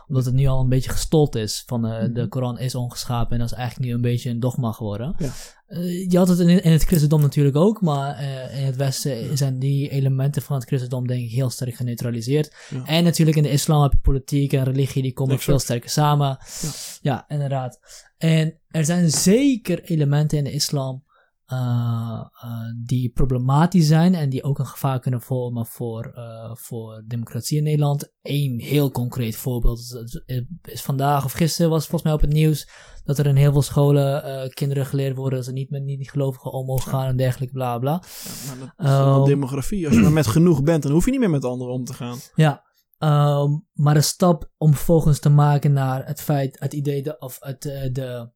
Omdat 0.07 0.25
het 0.25 0.33
nu 0.33 0.45
al 0.47 0.59
een 0.59 0.69
beetje 0.69 0.89
gestold 0.89 1.35
is 1.35 1.63
van 1.65 1.85
eh, 1.87 2.13
de 2.13 2.27
Koran 2.27 2.59
is 2.59 2.75
ongeschapen 2.75 3.31
en 3.33 3.39
dat 3.39 3.51
is 3.51 3.57
eigenlijk 3.57 3.89
nu 3.89 3.95
een 3.95 4.01
beetje 4.01 4.29
een 4.29 4.39
dogma 4.39 4.71
geworden. 4.71 5.15
Ja. 5.17 5.31
Eh, 5.65 6.09
je 6.09 6.17
had 6.17 6.27
het 6.27 6.39
in, 6.39 6.63
in 6.63 6.71
het 6.71 6.83
christendom 6.83 7.21
natuurlijk 7.21 7.55
ook, 7.55 7.81
maar 7.81 8.15
eh, 8.15 8.59
in 8.59 8.65
het 8.65 8.75
westen 8.75 9.37
zijn 9.37 9.59
die 9.59 9.89
elementen 9.89 10.41
van 10.41 10.55
het 10.55 10.65
christendom 10.65 11.07
denk 11.07 11.23
ik 11.23 11.31
heel 11.31 11.49
sterk 11.49 11.75
geneutraliseerd. 11.75 12.55
En 12.85 13.03
natuurlijk 13.03 13.37
in 13.37 13.43
de 13.43 13.49
islam 13.51 13.81
heb 13.81 13.91
je 13.91 13.99
politiek 13.99 14.53
en 14.53 14.63
religie, 14.63 15.01
die 15.01 15.13
komen 15.13 15.33
Exact. 15.35 15.49
veel 15.49 15.59
sterker 15.59 15.89
samen. 15.89 16.37
Ja. 17.01 17.25
Inderdaad. 17.27 17.79
En 18.17 18.59
er 18.67 18.85
zijn 18.85 19.09
zeker 19.11 19.83
elementen 19.83 20.37
in 20.37 20.43
de 20.43 20.51
islam 20.51 21.03
die 22.85 23.09
problematisch 23.09 23.87
zijn 23.87 24.15
en 24.15 24.29
die 24.29 24.43
ook 24.43 24.59
een 24.59 24.65
gevaar 24.65 24.99
kunnen 24.99 25.21
vormen 25.21 25.65
voor, 25.65 26.05
eh, 26.05 26.55
voor 26.55 27.03
democratie 27.07 27.57
in 27.57 27.63
Nederland. 27.63 28.13
Eén 28.21 28.59
heel 28.59 28.91
concreet 28.91 29.35
voorbeeld 29.35 29.79
is, 29.79 30.21
is 30.61 30.81
vandaag 30.81 31.25
of 31.25 31.31
gisteren 31.31 31.69
was 31.71 31.81
volgens 31.87 32.03
mij 32.03 32.13
op 32.13 32.21
het 32.21 32.33
nieuws 32.33 32.69
dat 33.03 33.17
er 33.17 33.25
in 33.25 33.35
heel 33.35 33.51
veel 33.51 33.61
scholen 33.61 34.23
eh, 34.23 34.49
kinderen 34.49 34.85
geleerd 34.85 35.15
worden 35.15 35.37
dat 35.37 35.47
ze 35.47 35.53
niet 35.53 35.69
met 35.69 35.83
niet-gelovigen 35.83 36.51
om 36.51 36.65
mogen 36.65 36.91
gaan 36.91 37.07
en 37.07 37.17
dergelijke, 37.17 37.53
bla 37.53 37.77
bla. 37.79 38.01
Ja, 38.45 38.55
maar 38.55 38.73
dat 38.75 38.85
is 38.85 38.91
wel 38.91 39.19
Oh. 39.19 39.25
demografie. 39.25 39.85
Als 39.87 39.95
je 39.95 40.01
maar 40.01 40.11
met 40.11 40.27
genoeg 40.27 40.63
bent, 40.63 40.83
dan 40.83 40.91
hoef 40.91 41.05
je 41.05 41.11
niet 41.11 41.19
meer 41.19 41.29
met 41.29 41.45
anderen 41.45 41.73
om 41.73 41.83
te 41.83 41.93
gaan. 41.93 42.17
Ja, 42.35 42.63
ehm, 42.97 43.49
maar 43.73 43.93
de 43.93 44.01
stap 44.01 44.51
om 44.57 44.73
vervolgens 44.73 45.19
te 45.19 45.29
maken 45.29 45.73
naar 45.73 46.05
het 46.05 46.21
feit, 46.21 46.59
het 46.59 46.73
idee, 46.73 47.03
de, 47.03 47.17
of 47.17 47.37
het, 47.39 47.65
eh, 47.65 47.91
de, 47.91 48.31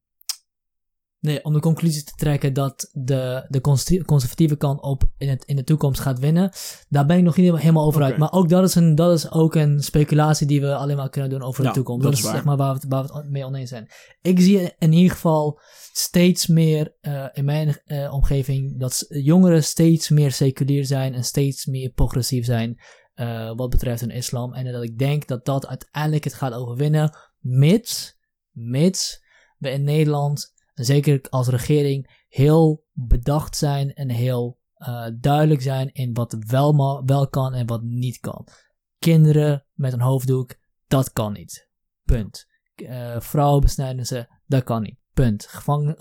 Nee, 1.27 1.43
om 1.43 1.53
de 1.53 1.59
conclusie 1.59 2.03
te 2.03 2.11
trekken 2.15 2.53
dat 2.53 2.89
de, 2.93 3.45
de 3.47 3.61
conservatieve- 4.05 4.57
kant 4.57 4.81
op 4.81 5.03
in, 5.17 5.29
het, 5.29 5.43
in 5.45 5.55
de 5.55 5.63
toekomst 5.63 5.99
gaat 6.01 6.19
winnen. 6.19 6.51
Daar 6.89 7.05
ben 7.05 7.17
ik 7.17 7.23
nog 7.23 7.37
niet 7.37 7.55
helemaal 7.55 7.85
over 7.85 8.03
uit. 8.03 8.17
Maar 8.17 8.31
ook 8.31 8.49
dat 8.49 8.63
is, 8.63 8.75
een, 8.75 8.95
dat 8.95 9.13
is 9.13 9.31
ook 9.31 9.55
een 9.55 9.83
speculatie 9.83 10.47
die 10.47 10.61
we 10.61 10.75
alleen 10.75 10.95
maar 10.97 11.09
kunnen 11.09 11.29
doen 11.29 11.41
over 11.41 11.63
Ja, 11.63 11.69
de 11.69 11.75
toekomst. 11.75 12.01
dat 12.03 12.11
Dat, 12.11 12.19
is 12.19 12.25
waar. 12.25 12.35
zeg 12.35 12.45
maar 12.45 12.57
waar 12.57 12.73
we, 12.73 12.79
het, 12.79 12.89
waar 12.89 13.03
we 13.07 13.13
het 13.13 13.29
mee 13.29 13.45
oneens 13.45 13.69
zijn. 13.69 13.87
Ik 14.21 14.39
zie 14.39 14.71
in 14.79 14.91
ieder 14.93 15.11
geval 15.11 15.59
steeds 15.93 16.47
meer 16.47 16.95
eh, 17.01 17.25
in 17.33 17.45
mijn 17.45 17.81
eh, 17.85 18.13
omgeving 18.13 18.79
dat 18.79 19.05
jongeren 19.07 19.63
steeds 19.63 20.09
meer 20.09 20.31
seculier 20.31 20.85
zijn 20.85 21.13
en 21.13 21.23
steeds 21.23 21.65
meer 21.65 21.89
progressief 21.89 22.45
zijn 22.45 22.79
eh, 23.13 23.51
wat 23.55 23.69
betreft 23.69 24.01
hun 24.01 24.09
islam. 24.11 24.53
En 24.53 24.71
dat 24.71 24.83
ik 24.83 24.97
denk 24.97 25.27
dat 25.27 25.45
dat 25.45 25.67
uiteindelijk 25.67 26.23
het 26.23 26.33
gaat 26.33 26.53
overwinnen, 26.53 27.17
mits, 27.39 28.17
mits 28.51 29.25
we 29.57 29.69
in 29.69 29.83
Nederland, 29.83 30.53
zeker 30.85 31.21
als 31.29 31.47
regering, 31.47 32.23
heel 32.27 32.85
bedacht 32.91 33.55
zijn 33.55 33.93
en 33.93 34.09
heel 34.09 34.59
eh, 34.73 35.07
duidelijk 35.19 35.61
zijn 35.61 35.91
in 35.93 36.13
wat 36.13 36.37
wel, 36.47 37.03
wel 37.05 37.27
kan 37.29 37.53
en 37.53 37.67
wat 37.67 37.83
niet 37.83 38.19
kan. 38.19 38.47
Kinderen 38.99 39.65
met 39.73 39.93
een 39.93 40.01
hoofddoek, 40.01 40.55
dat 40.87 41.13
kan 41.13 41.33
niet. 41.33 41.69
Punt. 42.03 42.47
Eh 42.75 43.19
vrouwen 43.19 43.61
besnijden 43.61 44.05
ze, 44.05 44.27
dat 44.45 44.63
kan 44.63 44.81
niet. 44.81 44.99
Punt. 45.13 45.47
Gevangen, 45.47 45.95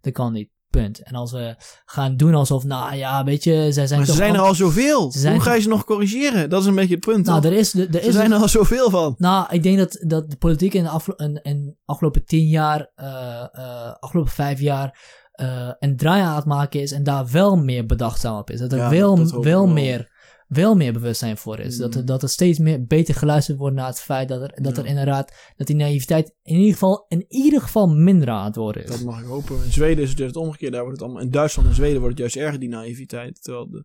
dat 0.00 0.12
kan 0.12 0.32
niet. 0.32 0.50
Punt. 0.82 1.02
En 1.02 1.14
als 1.14 1.32
we 1.32 1.54
gaan 1.84 2.16
doen 2.16 2.34
alsof, 2.34 2.64
nou 2.64 2.94
ja, 2.94 3.24
weet 3.24 3.44
je, 3.44 3.52
zij 3.72 3.86
zijn 3.86 3.98
Maar 3.98 4.08
ze 4.08 4.14
zijn 4.14 4.34
er 4.34 4.40
al- 4.40 4.54
zoveel. 4.54 5.12
Zijn 5.12 5.32
Hoe 5.34 5.42
ga 5.42 5.54
je 5.54 5.60
ze 5.60 5.68
nog 5.68 5.84
corrigeren? 5.84 6.50
Dat 6.50 6.60
is 6.60 6.66
een 6.66 6.74
beetje 6.74 6.94
het 6.94 7.04
punt. 7.04 7.26
Nou, 7.26 7.40
toch? 7.40 7.50
er 7.50 7.56
is, 7.58 7.74
er 7.74 7.88
Ze 7.92 8.00
is 8.00 8.14
zijn 8.14 8.32
er 8.32 8.38
al 8.38 8.48
zoveel 8.48 8.90
van. 8.90 9.14
Nou, 9.18 9.46
ik 9.50 9.62
denk 9.62 9.78
dat, 9.78 9.98
dat 10.06 10.30
de 10.30 10.36
politiek 10.36 10.74
in 10.74 10.82
de 10.82 10.88
aflo 10.88 11.14
in, 11.14 11.40
in 11.42 11.64
de 11.64 11.74
afgelopen 11.84 12.24
tien 12.24 12.48
jaar, 12.48 12.90
eh 12.94 13.92
afgelopen 13.98 14.32
vijf 14.32 14.60
jaar, 14.60 14.98
eh 15.32 15.68
een 15.78 15.96
draai 15.96 16.22
aan 16.22 16.36
het 16.36 16.44
maken 16.44 16.80
is 16.80 16.92
en 16.92 17.02
daar 17.02 17.30
wel 17.30 17.56
meer 17.56 17.86
bedachtzaam 17.86 18.38
op 18.38 18.50
is. 18.50 18.60
Dat 18.60 18.72
er 18.72 18.78
Ja, 18.78 18.90
wel, 18.90 19.16
dat 19.16 19.30
hoop 19.30 19.38
ik 19.44 19.50
wel, 19.52 19.64
wel. 19.64 19.72
meer, 19.72 20.14
wel 20.46 20.74
meer 20.74 20.92
bewustzijn 20.92 21.36
voor 21.36 21.58
is. 21.58 21.74
Mm. 21.74 21.80
Dat, 21.80 21.94
er, 21.94 22.04
dat 22.04 22.22
er 22.22 22.28
steeds 22.28 22.58
meer 22.58 22.84
beter 22.86 23.14
geluisterd 23.14 23.58
wordt 23.58 23.76
naar 23.76 23.86
het 23.86 24.00
feit 24.00 24.28
dat 24.28 24.42
er, 24.42 24.62
dat 24.62 24.76
Ja. 24.76 24.82
er 24.82 24.88
inderdaad, 24.88 25.32
dat 25.56 25.66
die 25.66 25.76
naïviteit 25.76 26.34
in 26.42 26.56
ieder 26.56 26.72
geval, 26.72 27.04
in 27.08 27.24
ieder 27.28 27.60
geval 27.60 27.86
minder 27.86 28.28
aan 28.28 28.44
het 28.44 28.56
worden 28.56 28.84
is. 28.84 28.90
Dat 28.90 29.02
mag 29.04 29.20
ik 29.20 29.26
hopen. 29.26 29.64
In 29.64 29.72
Zweden 29.72 30.02
is 30.04 30.10
het 30.10 30.18
juist 30.18 30.36
omgekeerd. 30.36 30.72
Daar 30.72 30.82
wordt 30.82 30.96
het 30.98 31.06
allemaal, 31.06 31.24
in 31.26 31.30
Duitsland 31.30 31.68
en 31.68 31.74
Zweden 31.74 32.00
wordt 32.00 32.18
het 32.18 32.32
juist 32.32 32.46
erger, 32.46 32.60
die 32.60 32.68
naïviteit. 32.68 33.42
Terwijl 33.42 33.70
de, 33.70 33.84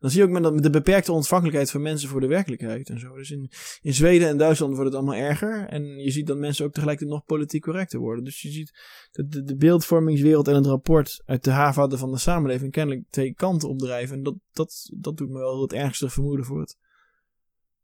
dan 0.00 0.10
zie 0.10 0.20
je 0.20 0.26
ook 0.26 0.40
met, 0.40 0.62
de 0.62 0.70
beperkte 0.70 1.12
ontvankelijkheid 1.12 1.70
van 1.70 1.82
mensen 1.82 2.08
voor 2.08 2.20
de 2.20 2.26
werkelijkheid 2.26 2.88
en 2.88 2.98
zo. 2.98 3.14
Dus 3.14 3.30
in, 3.30 3.50
in 3.82 3.94
Zweden 3.94 4.28
en 4.28 4.36
Duitsland 4.36 4.74
wordt 4.74 4.88
het 4.90 4.98
allemaal 4.98 5.20
erger. 5.20 5.66
En 5.68 5.98
je 5.98 6.10
ziet 6.10 6.26
dat 6.26 6.38
mensen 6.38 6.64
ook 6.64 6.72
tegelijkertijd 6.72 7.16
nog 7.16 7.26
politiek 7.26 7.62
correcter 7.62 7.98
worden. 7.98 8.24
Dus 8.24 8.42
je 8.42 8.50
ziet 8.50 8.72
dat 9.12 9.30
de, 9.30 9.56
beeldvormingswereld 9.56 10.48
en 10.48 10.54
het 10.54 10.66
rapport 10.66 11.22
uit 11.26 11.44
de 11.44 11.50
haarvaten 11.50 11.98
van 11.98 12.10
de 12.10 12.18
samenleving 12.18 12.72
kennelijk 12.72 13.06
twee 13.10 13.34
kanten 13.34 13.68
opdrijven. 13.68 14.16
En 14.16 14.22
dat, 14.22 14.34
dat, 14.52 14.90
dat 14.94 15.16
doet 15.16 15.28
me 15.28 15.38
wel 15.38 15.62
het 15.62 15.72
ergste 15.72 16.10
vermoeden 16.10 16.44
voor, 16.44 16.60
het, 16.60 16.76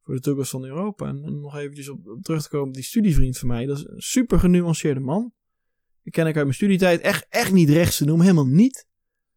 voor 0.02 0.14
de 0.14 0.20
toekomst 0.20 0.50
van 0.50 0.64
Europa. 0.64 1.08
En, 1.08 1.22
en 1.24 1.40
nog 1.40 1.56
eventjes 1.56 1.88
op, 1.88 2.06
op 2.06 2.22
terug 2.22 2.42
te 2.42 2.48
komen 2.48 2.68
op 2.68 2.74
die 2.74 2.84
studievriend 2.84 3.38
van 3.38 3.48
mij. 3.48 3.66
Dat 3.66 3.78
is 3.78 3.86
een 3.86 4.00
super 4.00 4.38
genuanceerde 4.38 5.00
man. 5.00 5.32
Die 6.02 6.12
ken 6.12 6.26
ik 6.26 6.34
uit 6.34 6.44
mijn 6.44 6.56
studietijd. 6.56 7.00
Echt, 7.00 7.26
echt 7.28 7.52
niet 7.52 7.70
rechts 7.70 7.96
te 7.96 8.04
noemen, 8.04 8.26
helemaal 8.26 8.52
niet. 8.52 8.86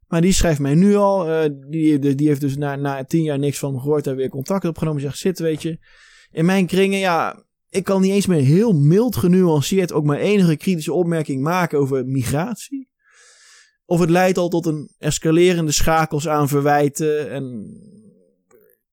Maar 0.10 0.22
die 0.22 0.34
schrijft 0.34 0.60
mij 0.60 0.76
nu 0.76 0.96
al. 0.96 1.28
eh, 1.30 1.50
die, 1.70 2.16
die, 2.16 2.28
heeft 2.28 2.42
dus 2.42 2.58
na, 2.58 2.76
na 2.76 3.04
tien 3.04 3.24
jaar 3.24 3.40
niks 3.40 3.60
van 3.60 3.74
me 3.74 3.80
gehoord. 3.80 4.04
Daar 4.04 4.16
weer 4.16 4.30
contact 4.30 4.66
opgenomen. 4.66 5.02
Zegt, 5.02 5.18
zit 5.18 5.40
weet 5.40 5.62
je. 5.62 5.80
In 6.32 6.46
mijn 6.46 6.68
kringen, 6.68 7.00
ja. 7.00 7.48
Ik 7.70 7.84
kan 7.84 8.02
niet 8.02 8.12
eens 8.12 8.26
meer 8.26 8.42
heel 8.42 8.74
mild 8.74 9.16
genuanceerd 9.16 9.94
ook 9.94 10.06
maar 10.06 10.18
enige 10.18 10.58
kritische 10.58 10.94
opmerking 10.94 11.42
maken 11.42 11.80
over 11.80 12.06
migratie. 12.06 12.90
Of 13.86 14.00
het 14.00 14.10
leidt 14.10 14.38
al 14.38 14.50
tot 14.50 14.66
een 14.66 14.94
escalerende 14.98 15.72
schakels 15.72 16.28
aan 16.28 16.48
verwijten. 16.48 17.32
En 17.32 17.74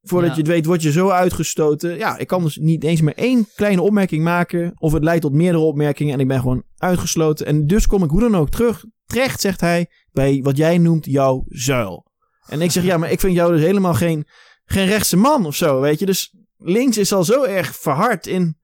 voordat 0.09 0.31
Ja. 0.31 0.36
je 0.36 0.43
het 0.43 0.51
weet, 0.51 0.67
word 0.67 0.83
je 0.83 0.93
zo 0.93 1.09
uitgestoten. 1.09 1.97
Ja, 1.99 2.18
ik 2.18 2.26
kan 2.26 2.43
dus 2.43 2.57
niet 2.57 2.85
eens 2.85 3.01
meer 3.01 3.15
één 3.17 3.47
kleine 3.55 3.83
opmerking 3.83 4.25
maken. 4.25 4.73
Of 4.78 4.93
het 4.93 5.05
leidt 5.05 5.23
tot 5.23 5.33
meerdere 5.33 5.65
opmerkingen. 5.65 6.15
En 6.15 6.20
ik 6.20 6.28
ben 6.28 6.41
gewoon 6.41 6.62
uitgesloten. 6.76 7.47
En 7.47 7.67
dus 7.67 7.86
kom 7.86 8.05
ik 8.05 8.10
hoe 8.10 8.20
dan 8.20 8.36
ook 8.36 8.51
terug. 8.51 8.85
Terecht, 9.07 9.41
zegt 9.41 9.60
hij, 9.60 9.86
bij 10.12 10.41
wat 10.43 10.57
jij 10.57 10.78
noemt 10.78 11.05
jouw 11.05 11.44
zuil. 11.49 12.05
En 12.47 12.60
ik 12.60 12.70
zeg, 12.70 12.85
ja, 12.85 12.97
maar 12.97 13.10
ik 13.10 13.20
vind 13.20 13.35
jou 13.35 13.52
dus 13.52 13.60
helemaal 13.62 13.94
geen, 13.94 14.26
geen 14.65 14.86
rechtse 14.86 15.17
man 15.17 15.47
of 15.47 15.55
zo, 15.57 15.81
weet 15.81 15.99
je. 15.99 16.07
Dus 16.07 16.35
links 16.59 16.99
is 16.99 17.12
al 17.12 17.25
zo 17.25 17.43
erg 17.44 17.76
verhard 17.76 18.26
in, 18.26 18.57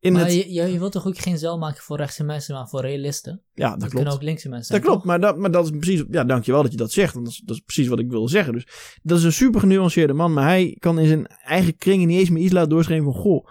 in 0.00 0.12
maar 0.12 0.24
het... 0.24 0.32
je, 0.32 0.52
je, 0.52 0.78
wilt 0.78 0.92
toch 0.92 1.06
ook 1.06 1.18
geen 1.18 1.38
zeil 1.38 1.58
maken 1.58 1.82
voor 1.82 1.96
rechtse 1.96 2.24
mensen, 2.24 2.54
maar 2.54 2.68
voor 2.68 2.80
realisten? 2.80 3.42
Ja, 3.54 3.70
Dat, 3.70 3.80
dat 3.80 3.88
kunnen 3.88 4.06
klopt. 4.06 4.20
ook 4.20 4.26
linkse 4.28 4.48
mensen 4.48 4.74
Dat 4.74 4.84
klopt, 4.84 5.04
maar 5.04 5.20
dat, 5.20 5.38
maar 5.38 5.50
dat 5.50 5.64
is 5.64 5.70
precies... 5.70 6.04
Ja, 6.10 6.24
dankjewel 6.24 6.62
dat 6.62 6.70
je 6.70 6.76
dat 6.76 6.92
zegt. 6.92 7.14
want 7.14 7.24
Dat 7.24 7.34
is, 7.34 7.42
dat 7.44 7.56
is 7.56 7.62
precies 7.62 7.88
wat 7.88 7.98
ik 7.98 8.10
wilde 8.10 8.28
zeggen. 8.28 8.52
Dus 8.52 8.66
dat 9.02 9.18
is 9.18 9.24
een 9.24 9.32
super 9.32 9.60
genuanceerde 9.60 10.12
man. 10.12 10.32
Maar 10.32 10.44
hij 10.44 10.76
kan 10.78 10.98
in 10.98 11.06
zijn 11.06 11.26
eigen 11.26 11.76
kringen 11.76 12.08
niet 12.08 12.18
eens 12.18 12.30
meer 12.30 12.42
iets 12.42 12.52
laten 12.52 12.70
doorschrijven 12.70 13.12
van... 13.12 13.22
Goh, 13.22 13.46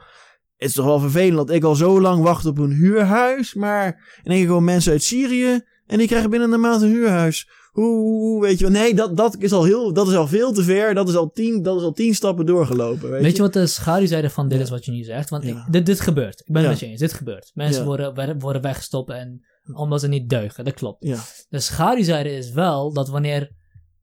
het 0.56 0.70
is 0.70 0.76
toch 0.76 0.86
wel 0.86 1.00
vervelend 1.00 1.48
dat 1.48 1.56
ik 1.56 1.64
al 1.64 1.76
zo 1.76 2.02
lang 2.02 2.24
wacht 2.24 2.46
op 2.46 2.58
een 2.58 2.72
huurhuis. 2.72 3.54
Maar 3.54 4.20
in 4.24 4.32
één 4.32 4.40
keer 4.40 4.50
komen 4.50 4.64
mensen 4.64 4.92
uit 4.92 5.04
Syrië... 5.04 5.74
en 5.88 5.98
die 5.98 6.08
krijgen 6.08 6.30
binnen 6.30 6.52
een 6.52 6.60
maand 6.60 6.82
een 6.82 6.90
huurhuis. 6.90 7.50
Hoe, 7.72 8.42
weet 8.42 8.60
je 8.60 8.64
wel? 8.64 8.74
Nee, 8.82 8.94
dat, 8.94 9.18
dat, 9.18 9.36
is 9.40 9.52
al 9.52 9.64
heel, 9.64 9.94
dat 9.94 10.08
is 10.08 10.16
al 10.16 10.28
veel 10.28 10.52
te 10.54 10.64
ver. 10.64 10.94
Dat 10.94 11.10
is 11.10 11.16
al 11.16 11.30
tien, 11.32 11.64
dat 11.64 11.78
is 11.78 11.84
al 11.84 11.92
tien 11.94 12.16
stappen 12.16 12.46
doorgelopen. 12.46 13.10
Weet, 13.10 13.22
Weet 13.22 13.36
je 13.36 13.42
wat 13.42 13.54
de 13.54 13.68
schaduwzijde 13.68 14.30
van 14.30 14.48
dit 14.48 14.60
is 14.60 14.70
wat 14.70 14.86
je 14.86 14.92
nu 14.92 15.04
zegt? 15.04 15.30
Want 15.30 15.44
Ja. 15.44 15.50
ik- 15.50 15.72
dit, 15.72 15.86
dit 15.86 16.00
gebeurt. 16.00 16.40
Ik 16.40 16.54
ben 16.54 16.62
het 16.62 16.72
met 16.72 16.80
je 16.80 16.86
eens. 16.86 17.00
Dit 17.00 17.14
gebeurt. 17.14 17.52
Mensen 17.54 17.86
worden, 17.86 18.38
worden- 18.40 18.62
weggestopt 18.62 19.10
en, 19.10 19.46
omdat 19.74 20.00
ze 20.02 20.08
niet 20.08 20.30
deugen. 20.30 20.66
Dat 20.66 20.74
klopt. 20.74 21.02
De 21.50 21.60
schaduwzijde 21.60 22.32
is 22.32 22.52
wel 22.52 22.94
dat 22.94 23.10
wanneer, 23.10 23.52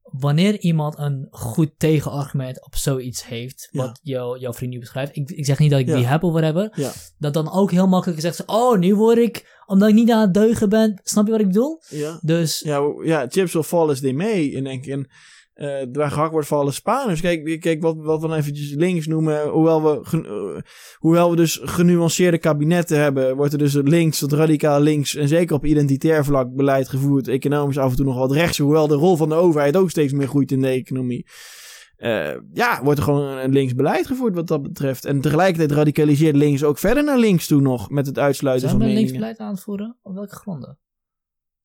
wanneer 0.03 0.59
iemand 0.59 0.97
een 0.97 1.27
goed 1.29 1.71
tegenargument 1.77 2.65
op 2.65 2.75
zoiets 2.75 3.25
heeft, 3.27 3.67
Ja. 3.71 3.85
wat 3.85 3.99
jou, 4.03 4.39
jouw 4.39 4.53
vriend 4.53 4.73
nu 4.73 4.79
beschrijft. 4.79 5.15
Ik, 5.15 5.29
ik 5.31 5.45
zeg 5.45 5.59
niet 5.59 5.71
dat 5.71 5.79
ik 5.79 5.87
Ja. 5.87 5.95
die 5.95 6.05
heb 6.05 6.23
of 6.23 6.31
whatever. 6.31 6.71
ja, 6.75 6.91
Dat 7.17 7.33
dan 7.33 7.51
ook 7.51 7.71
heel 7.71 7.87
makkelijk 7.87 8.19
gezegd 8.19 8.39
is, 8.39 8.45
oh, 8.55 8.77
nu 8.77 8.95
word 8.95 9.17
ik, 9.17 9.52
omdat 9.65 9.89
ik 9.89 9.95
niet 9.95 10.11
aan 10.11 10.21
het 10.21 10.33
deugen 10.33 10.69
ben. 10.69 11.01
Snap 11.03 11.25
je 11.25 11.31
wat 11.31 11.41
ik 11.41 11.47
bedoel? 11.47 11.81
ja. 11.89 12.19
Dus, 12.21 12.59
Ja, 12.65 12.81
ja, 13.03 13.25
chips 13.29 13.53
will 13.53 13.63
fall 13.63 13.89
as 13.89 13.99
they 13.99 14.13
may. 14.13 14.41
In 14.41 14.63
denk 14.63 14.85
ik. 14.85 14.91
En 14.91 15.07
eh 15.53 15.85
waar 15.91 16.11
gehakt 16.11 16.31
wordt 16.31 16.47
vallen 16.47 16.73
Spaners. 16.73 17.21
Kijk, 17.21 17.59
kijk 17.61 17.81
wat, 17.81 17.95
wat 17.97 18.21
we 18.21 18.27
dan 18.27 18.37
eventjes 18.37 18.73
links 18.73 19.07
noemen. 19.07 19.47
Hoewel 19.47 19.83
we, 19.83 20.01
eh, 20.11 20.61
hoewel 20.97 21.29
we 21.29 21.35
dus 21.35 21.59
genuanceerde 21.63 22.37
kabinetten 22.37 22.99
hebben, 22.99 23.35
wordt 23.35 23.53
er 23.53 23.59
dus 23.59 23.73
links 23.73 24.19
tot 24.19 24.33
radicaal 24.33 24.81
links. 24.81 25.15
En 25.15 25.27
zeker 25.27 25.55
op 25.55 25.65
identitair 25.65 26.25
vlak 26.25 26.55
beleid 26.55 26.89
gevoerd. 26.89 27.27
Economisch 27.27 27.77
af 27.77 27.89
en 27.89 27.95
toe 27.95 28.05
nog 28.05 28.17
wat 28.17 28.31
rechts. 28.31 28.57
Hoewel 28.57 28.87
de 28.87 28.95
rol 28.95 29.15
van 29.17 29.29
de 29.29 29.35
overheid 29.35 29.77
ook 29.77 29.89
steeds 29.89 30.13
meer 30.13 30.27
groeit 30.27 30.51
in 30.51 30.61
de 30.61 30.67
economie. 30.67 31.25
Eh, 31.97 32.35
ja, 32.53 32.79
wordt 32.83 32.97
er 32.99 33.05
gewoon 33.05 33.37
een 33.37 33.51
links 33.53 33.75
beleid 33.75 34.07
gevoerd 34.07 34.35
wat 34.35 34.47
dat 34.47 34.61
betreft. 34.61 35.05
En 35.05 35.21
tegelijkertijd 35.21 35.71
radicaliseert 35.71 36.35
links 36.35 36.63
ook 36.63 36.77
verder 36.77 37.03
naar 37.03 37.17
links 37.17 37.47
toe 37.47 37.61
nog. 37.61 37.89
Met 37.89 38.05
het 38.05 38.19
uitsluiten 38.19 38.69
zijn 38.69 38.79
van 38.79 38.81
we 38.81 38.93
meningen. 38.93 39.11
linksbeleid 39.11 39.47
aan 39.47 39.53
het 39.53 39.63
voeren? 39.63 39.97
Op 40.01 40.13
welke 40.13 40.35
gronden? 40.35 40.77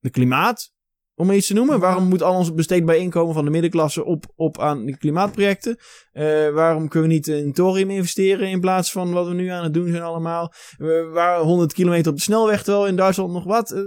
de 0.01 0.11
klimaat, 0.11 0.73
om 1.15 1.27
maar 1.27 1.37
iets 1.37 1.47
te 1.47 1.55
noemen. 1.55 1.81
Waarom 1.81 2.05
moet 2.09 2.23
al 2.23 2.35
ons 2.35 2.55
besteedbaar 2.55 2.97
inkomen 2.97 3.35
van 3.35 3.45
de 3.45 3.51
middenklasse 3.51 4.05
op, 4.05 4.25
op 4.37 4.59
aan 4.59 4.85
die 4.85 4.97
klimaatprojecten? 4.97 5.77
Eh, 6.13 6.51
waarom 6.51 6.89
kunnen 6.89 7.09
we 7.09 7.15
niet 7.15 7.27
in 7.27 7.53
thorium 7.53 7.91
investeren 7.91 8.49
in 8.49 8.61
plaats 8.61 8.93
van 8.93 9.13
wat 9.13 9.27
we 9.29 9.35
nu 9.35 9.49
aan 9.49 9.65
het 9.65 9.75
doen 9.75 9.89
zijn 9.89 10.03
allemaal? 10.03 10.53
Waar 11.13 11.41
100 11.41 11.73
kilometer 11.73 12.11
op 12.11 12.17
de 12.17 12.23
snelweg, 12.23 12.63
terwijl 12.63 12.87
in 12.87 12.97
Duitsland 12.97 13.33
nog 13.33 13.45
wat? 13.45 13.71
Eh, 13.71 13.83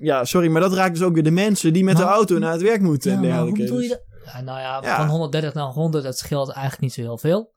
ja, 0.00 0.24
sorry, 0.24 0.48
maar 0.48 0.60
dat 0.60 0.72
raakt 0.74 0.94
dus 0.94 1.02
ook 1.02 1.14
weer 1.14 1.22
de 1.22 1.30
mensen 1.30 1.72
die 1.72 1.84
met 1.84 1.96
de 1.96 2.02
auto 2.02 2.38
naar 2.38 2.52
het 2.52 2.62
werk 2.62 2.80
moeten 2.80 3.10
Ja, 3.10 3.16
en 3.16 3.22
hoe 3.22 3.28
dergelijke. 3.30 3.62
bedoel 3.62 3.80
je 3.80 3.88
dat? 3.88 4.04
Ja, 4.32 4.40
nou 4.40 4.58
ja, 4.58 4.80
Ja. 4.82 4.96
van 4.96 5.08
130 5.08 5.54
naar 5.54 5.66
100, 5.66 6.04
dat 6.04 6.18
scheelt 6.18 6.48
eigenlijk 6.50 6.80
niet 6.82 6.92
zo 6.92 7.00
heel 7.00 7.18
veel. 7.18 7.52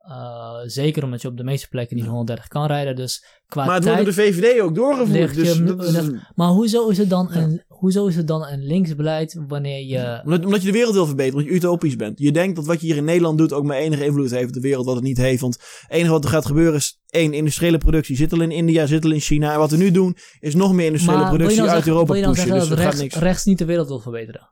Eh, 0.00 0.54
zeker 0.64 1.04
omdat 1.04 1.22
je 1.22 1.28
op 1.28 1.36
de 1.36 1.44
meeste 1.44 1.68
plekken 1.68 1.96
niet 1.96 2.06
130 2.06 2.48
kan 2.48 2.66
rijden. 2.66 2.96
Dus 2.96 3.24
qua 3.46 3.64
Maar 3.64 3.74
het 3.74 3.84
wordt 3.84 3.98
door 3.98 4.08
de 4.08 4.12
VVD 4.12 4.60
ook 4.60 4.74
doorgevoerd. 4.74 5.34
Dus 5.34 5.56
je- 5.56 5.64
dat 5.64 5.84
is- 5.84 5.90
ligt- 5.92 6.12
Maar 6.34 6.48
hoezo 6.48 6.88
is, 6.88 6.98
het 6.98 7.10
dan 7.10 7.32
een, 7.32 7.64
hoezo 7.68 8.06
is 8.06 8.16
het 8.16 8.26
dan 8.26 8.46
een 8.46 8.66
linksbeleid 8.66 9.40
wanneer 9.48 9.86
je... 9.86 10.20
Omdat, 10.24 10.44
omdat 10.44 10.60
je 10.60 10.66
de 10.66 10.72
wereld 10.72 10.94
wil 10.94 11.06
verbeteren, 11.06 11.38
omdat 11.38 11.52
je 11.52 11.58
utopisch 11.58 11.96
bent. 11.96 12.18
Je 12.18 12.32
denkt 12.32 12.56
dat 12.56 12.66
wat 12.66 12.80
je 12.80 12.86
hier 12.86 12.96
in 12.96 13.04
Nederland 13.04 13.38
doet 13.38 13.52
ook 13.52 13.64
maar 13.64 13.76
enige 13.76 14.04
invloed 14.04 14.30
heeft 14.30 14.46
op 14.48 14.52
de 14.52 14.60
wereld, 14.60 14.86
wat 14.86 14.94
het 14.94 15.04
niet 15.04 15.16
heeft. 15.18 15.40
Want 15.40 15.54
het 15.54 15.90
enige 15.90 16.10
wat 16.12 16.24
er 16.24 16.30
gaat 16.30 16.46
gebeuren 16.46 16.74
is, 16.74 17.00
één, 17.06 17.32
industriële 17.32 17.78
productie 17.78 18.16
zit 18.16 18.32
al 18.32 18.40
in 18.40 18.50
India, 18.50 18.86
zit 18.86 19.04
al 19.04 19.10
in 19.10 19.20
China. 19.20 19.52
En 19.52 19.58
wat 19.58 19.70
we 19.70 19.76
nu 19.76 19.90
doen, 19.90 20.16
is 20.38 20.54
nog 20.54 20.72
meer 20.72 20.86
industriële 20.86 21.18
Maar 21.18 21.28
productie 21.28 21.56
nou 21.56 21.68
uit 21.68 21.76
zeggen, 21.84 21.92
Europa 21.92 22.12
pushen. 22.30 22.52
Dus 22.54 22.68
dat 22.68 22.70
er 22.70 22.76
gaat 22.76 22.84
rechts, 22.84 23.00
niks. 23.00 23.14
rechts 23.14 23.44
niet 23.44 23.58
de 23.58 23.64
wereld 23.64 23.88
wil 23.88 24.00
verbeteren? 24.00 24.50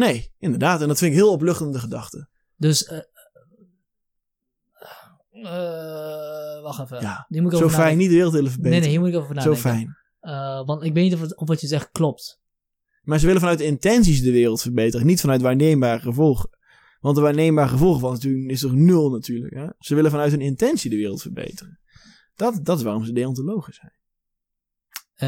Nee, 0.00 0.32
inderdaad. 0.38 0.80
En 0.80 0.88
dat 0.88 0.98
vind 0.98 1.10
ik 1.12 1.18
heel 1.18 1.32
opluchtende 1.32 1.78
gedachte. 1.78 2.28
Dus... 2.56 2.84
eh, 2.84 2.98
wacht 6.62 6.80
even. 6.80 7.00
Ja, 7.00 7.26
Die 7.28 7.40
moet 7.40 7.52
ik 7.52 7.58
Zo 7.58 7.64
over 7.64 7.76
fijn, 7.78 7.98
niet 7.98 8.08
de 8.08 8.14
wereld 8.14 8.32
willen 8.32 8.46
Nee, 8.46 8.52
verbeteren. 8.54 8.82
nee, 8.82 8.90
hier 8.90 9.00
moet 9.00 9.08
ik 9.08 9.14
over 9.16 9.28
Zo 9.28 9.34
nadenken. 9.34 9.60
fijn. 9.60 9.96
Eh, 10.20 10.66
want 10.66 10.82
ik 10.84 10.92
weet 10.92 11.04
niet 11.04 11.14
of, 11.14 11.20
het- 11.20 11.36
of 11.36 11.48
wat 11.48 11.60
je 11.60 11.66
zegt 11.66 11.90
klopt. 11.90 12.40
Maar 13.02 13.18
ze 13.18 13.26
willen 13.26 13.40
vanuit 13.40 13.58
de 13.58 13.64
intenties 13.64 14.22
de 14.22 14.32
wereld 14.32 14.62
verbeteren, 14.62 15.06
niet 15.06 15.20
vanuit 15.20 15.40
waarneembare 15.42 16.00
gevolgen. 16.00 16.50
Want 17.00 17.16
de 17.16 17.22
waarneembare 17.22 17.68
gevolgen 17.68 18.00
van 18.00 18.12
natuurlijk 18.12 18.50
is 18.50 18.60
toch 18.60 18.72
nul 18.72 19.10
natuurlijk. 19.10 19.54
Hè? 19.54 19.66
Ze 19.78 19.94
willen 19.94 20.10
vanuit 20.10 20.30
hun 20.30 20.40
intentie 20.40 20.90
de 20.90 20.96
wereld 20.96 21.22
verbeteren. 21.22 21.80
Dat, 22.34 22.64
dat 22.64 22.78
is 22.78 22.82
waarom 22.84 23.04
ze 23.04 23.12
deontologen 23.12 23.72
zijn. 23.72 23.92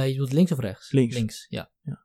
Je 0.06 0.10
bedoelt 0.12 0.32
links 0.32 0.52
of 0.52 0.58
rechts? 0.58 0.92
Links. 0.92 1.14
Links, 1.16 1.46
ja. 1.48 1.70
Ja. 1.82 2.01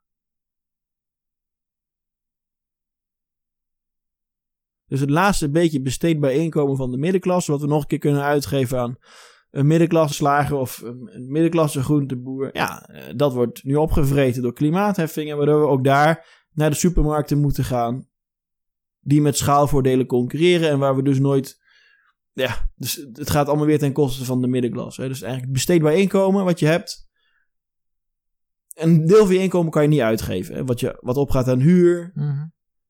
Dus 4.87 4.99
het 4.99 5.09
laatste 5.09 5.49
beetje 5.49 5.81
besteedbaar 5.81 6.31
inkomen 6.31 6.77
van 6.77 6.91
de 6.91 6.97
middenklasse, 6.97 7.51
wat 7.51 7.61
we 7.61 7.67
nog 7.67 7.81
een 7.81 7.87
keer 7.87 7.97
kunnen 7.99 8.23
uitgeven 8.23 8.79
aan 8.79 8.97
een 9.51 9.67
middenklasse 9.67 10.15
slager 10.15 10.57
of 10.57 10.81
een 10.81 11.25
middenklasse 11.27 11.83
groenteboer. 11.83 12.49
Ja, 12.53 12.89
eh, 12.89 13.03
dat 13.15 13.33
wordt 13.33 13.63
nu 13.63 13.75
opgevreten 13.75 14.41
door 14.41 14.53
klimaatheffingen, 14.53 15.37
waardoor 15.37 15.61
we 15.61 15.67
ook 15.67 15.83
daar 15.83 16.25
naar 16.53 16.69
de 16.69 16.75
supermarkten 16.75 17.37
moeten 17.41 17.63
gaan. 17.63 18.07
Die 18.99 19.21
met 19.21 19.37
schaalvoordelen 19.37 20.05
concurreren 20.05 20.69
en 20.69 20.79
waar 20.79 20.95
we 20.95 21.03
dus 21.03 21.19
nooit. 21.19 21.65
Ja, 22.33 22.69
dus 22.75 22.95
het 23.13 23.29
gaat 23.29 23.47
allemaal 23.47 23.65
weer 23.65 23.79
ten 23.79 23.93
koste 23.93 24.25
van 24.25 24.41
de 24.41 24.47
middenklasse. 24.47 25.07
Dus 25.07 25.21
eigenlijk 25.21 25.53
besteedbaar 25.53 25.93
inkomen 25.93 26.45
wat 26.45 26.59
je 26.59 26.65
hebt. 26.65 27.05
Een 28.73 29.05
deel 29.05 29.25
van 29.25 29.35
je 29.35 29.41
inkomen 29.41 29.71
kan 29.71 29.81
je 29.81 29.87
niet 29.87 29.99
uitgeven. 29.99 30.55
Hè? 30.55 30.65
Wat, 30.65 30.79
je, 30.79 30.97
wat 30.99 31.17
opgaat 31.17 31.47
aan 31.47 31.59
huur, 31.59 32.11
Mhm. 32.13 32.45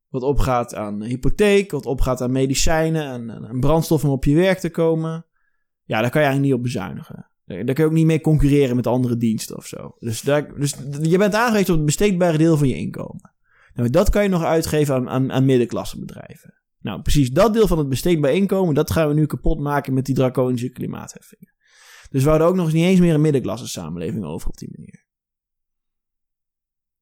Wat 0.09 0.21
opgaat 0.21 0.75
aan 0.75 1.03
hypotheek, 1.03 1.71
wat 1.71 1.85
opgaat 1.85 2.21
aan 2.21 2.31
medicijnen 2.31 3.29
en, 3.29 3.59
brandstof 3.59 4.03
om 4.03 4.09
op 4.09 4.25
je 4.25 4.35
werk 4.35 4.59
te 4.59 4.69
komen. 4.69 5.25
Ja, 5.83 6.01
daar 6.01 6.09
kan 6.09 6.21
je 6.21 6.27
eigenlijk 6.27 6.41
niet 6.41 6.53
op 6.53 6.63
bezuinigen. 6.63 7.31
Daar 7.45 7.65
daar 7.65 7.75
kun 7.75 7.83
je 7.83 7.89
ook 7.89 7.95
niet 7.95 8.05
mee 8.05 8.21
concurreren 8.21 8.75
met 8.75 8.87
andere 8.87 9.17
diensten 9.17 9.57
of 9.57 9.65
zo. 9.65 9.95
Dus, 9.99 10.21
daar, 10.21 10.59
dus 10.59 10.75
je 11.01 11.17
bent 11.17 11.33
aangewezen 11.33 11.69
op 11.69 11.75
het 11.75 11.85
besteedbare 11.85 12.37
deel 12.37 12.57
van 12.57 12.67
je 12.67 12.75
inkomen. 12.75 13.33
Nou, 13.73 13.89
dat 13.89 14.09
kan 14.09 14.23
je 14.23 14.29
nog 14.29 14.43
uitgeven 14.43 14.95
aan, 14.95 15.09
aan, 15.09 15.31
aan 15.31 15.45
middenklassebedrijven. 15.45 16.53
Nou, 16.79 17.01
precies 17.01 17.31
dat 17.31 17.53
deel 17.53 17.67
van 17.67 17.77
het 17.77 17.89
besteedbaar 17.89 18.33
inkomen, 18.33 18.75
dat 18.75 18.91
gaan 18.91 19.07
we 19.07 19.13
nu 19.13 19.25
kapot 19.25 19.59
maken 19.59 19.93
met 19.93 20.05
die 20.05 20.15
draconische 20.15 20.69
klimaatheffingen. 20.69 21.53
Dus 22.09 22.21
we 22.23 22.27
houden 22.27 22.47
ook 22.47 22.55
nog 22.55 22.65
eens 22.65 22.73
niet 22.73 22.85
eens 22.85 22.99
meer 22.99 23.13
een 23.13 23.21
middenklasse 23.21 23.67
samenleving 23.67 24.25
over 24.25 24.47
op 24.47 24.57
die 24.57 24.69
manier. 24.75 25.06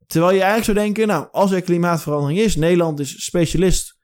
Terwijl 0.07 0.33
je 0.33 0.41
eigenlijk 0.41 0.65
zou 0.65 0.85
denken, 0.85 1.07
nou, 1.07 1.27
als 1.31 1.51
er 1.51 1.61
klimaatverandering 1.61 2.39
is, 2.39 2.55
Nederland 2.55 2.99
is 2.99 3.23
specialist 3.23 3.97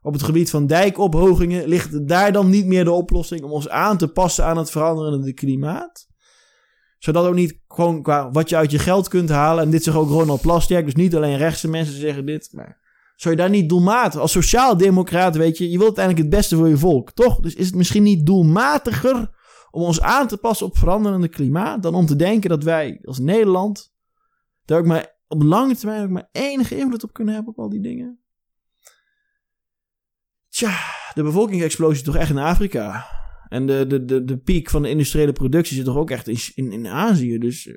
op 0.00 0.12
het 0.12 0.22
gebied 0.22 0.50
van 0.50 0.66
dijkophogingen, 0.66 1.68
ligt 1.68 2.08
daar 2.08 2.32
dan 2.32 2.50
niet 2.50 2.66
meer 2.66 2.84
de 2.84 2.90
oplossing 2.90 3.42
om 3.42 3.52
ons 3.52 3.68
aan 3.68 3.98
te 3.98 4.08
passen 4.08 4.44
aan 4.44 4.56
het 4.56 4.70
veranderende 4.70 5.32
klimaat? 5.32 6.06
Zodat 6.98 7.26
ook 7.26 7.34
niet 7.34 7.60
gewoon 7.68 8.02
qua 8.02 8.30
wat 8.30 8.48
je 8.48 8.56
uit 8.56 8.70
je 8.70 8.78
geld 8.78 9.08
kunt 9.08 9.28
halen, 9.28 9.64
en 9.64 9.70
dit 9.70 9.82
zegt 9.82 9.96
ook 9.96 10.08
Ronald 10.08 10.40
Plasterk, 10.40 10.84
dus 10.84 10.94
niet 10.94 11.16
alleen 11.16 11.36
rechtse 11.36 11.68
mensen 11.68 12.00
zeggen 12.00 12.26
dit, 12.26 12.48
maar 12.52 12.84
zou 13.16 13.34
je 13.34 13.40
daar 13.40 13.50
niet 13.50 13.68
doelmatig, 13.68 14.20
als 14.20 14.32
sociaal-democraat 14.32 15.36
weet 15.36 15.58
je, 15.58 15.64
je 15.64 15.78
wilt 15.78 15.98
uiteindelijk 15.98 16.26
het 16.26 16.36
beste 16.36 16.56
voor 16.56 16.68
je 16.68 16.76
volk, 16.76 17.12
toch? 17.12 17.40
Dus 17.40 17.54
is 17.54 17.66
het 17.66 17.74
misschien 17.74 18.02
niet 18.02 18.26
doelmatiger 18.26 19.30
om 19.70 19.82
ons 19.82 20.00
aan 20.00 20.28
te 20.28 20.36
passen 20.36 20.66
op 20.66 20.78
veranderende 20.78 21.28
klimaat, 21.28 21.82
dan 21.82 21.94
om 21.94 22.06
te 22.06 22.16
denken 22.16 22.50
dat 22.50 22.62
wij 22.64 23.00
als 23.04 23.18
Nederland 23.18 23.94
daar 24.64 24.78
ook 24.78 24.86
maar 24.86 25.15
op 25.28 25.42
lange 25.42 25.76
termijn 25.76 26.02
ook 26.02 26.10
maar 26.10 26.28
enige 26.32 26.76
invloed 26.76 27.04
op 27.04 27.12
kunnen 27.12 27.34
hebben 27.34 27.52
op 27.52 27.58
al 27.58 27.68
die 27.68 27.80
dingen? 27.80 28.20
Tja, 30.48 30.78
de 31.14 31.22
bevolkingsexplosie 31.22 32.04
toch 32.04 32.16
echt 32.16 32.30
in 32.30 32.38
Afrika. 32.38 33.06
En 33.48 33.66
de, 33.66 33.86
de, 33.86 34.04
de, 34.04 34.24
de 34.24 34.38
piek 34.38 34.70
van 34.70 34.82
de 34.82 34.88
industriële 34.88 35.32
productie 35.32 35.76
zit 35.76 35.84
toch 35.84 35.96
ook 35.96 36.10
echt 36.10 36.28
in, 36.28 36.38
in, 36.54 36.72
in 36.72 36.86
Azië. 36.86 37.38
Dus 37.38 37.66
eh, 37.66 37.74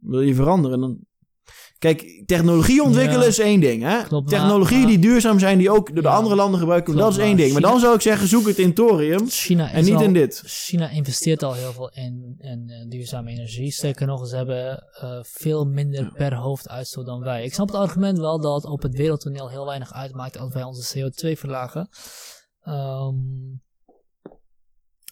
wil 0.00 0.20
je 0.20 0.34
veranderen, 0.34 0.80
dan... 0.80 1.06
Kijk, 1.82 2.22
technologie 2.26 2.82
ontwikkelen 2.82 3.20
Ja. 3.22 3.26
is 3.26 3.38
één 3.38 3.60
ding. 3.60 3.82
Hè? 3.82 4.02
Klopt, 4.02 4.30
maar- 4.30 4.40
Technologieën 4.40 4.80
maar- 4.80 4.88
die 4.88 4.98
duurzaam 4.98 5.38
zijn, 5.38 5.58
die 5.58 5.70
ook 5.70 5.86
door 5.94 6.02
de 6.02 6.08
Ja. 6.08 6.14
andere 6.14 6.34
landen 6.34 6.60
gebruikt 6.60 6.86
worden, 6.86 7.04
dat 7.04 7.12
is 7.16 7.22
één 7.22 7.36
ding. 7.36 7.52
Maar 7.52 7.60
dan 7.62 7.80
zou 7.80 7.94
ik 7.94 8.00
zeggen, 8.00 8.28
zoek 8.28 8.46
het 8.46 8.58
in 8.58 8.74
thorium 8.74 9.28
China 9.28 9.70
en 9.70 9.84
niet 9.84 9.94
al- 9.94 10.02
in 10.02 10.12
dit. 10.12 10.42
China 10.46 10.88
investeert 10.90 11.42
al 11.42 11.52
heel 11.52 11.72
veel 11.72 11.90
in, 11.94 12.34
in 12.38 12.64
eh, 12.70 12.88
duurzame 12.88 13.30
energie. 13.30 13.70
Sterker 13.72 14.06
nog, 14.06 14.28
ze 14.28 14.36
hebben 14.36 14.86
eh, 15.00 15.18
veel 15.22 15.64
minder 15.64 16.12
per 16.16 16.34
hoofd 16.34 16.68
uitstoot 16.68 17.06
dan 17.06 17.20
wij. 17.20 17.44
Ik 17.44 17.54
snap 17.54 17.66
het 17.66 17.76
argument 17.76 18.18
wel 18.18 18.40
dat 18.40 18.64
op 18.64 18.82
het 18.82 18.94
wereldtoneel 18.96 19.48
heel 19.50 19.66
weinig 19.66 19.92
uitmaakt 19.92 20.38
als 20.38 20.52
wij 20.52 20.62
onze 20.62 20.98
CO2 20.98 21.38
verlagen. 21.38 21.88
Ehm, 22.62 23.14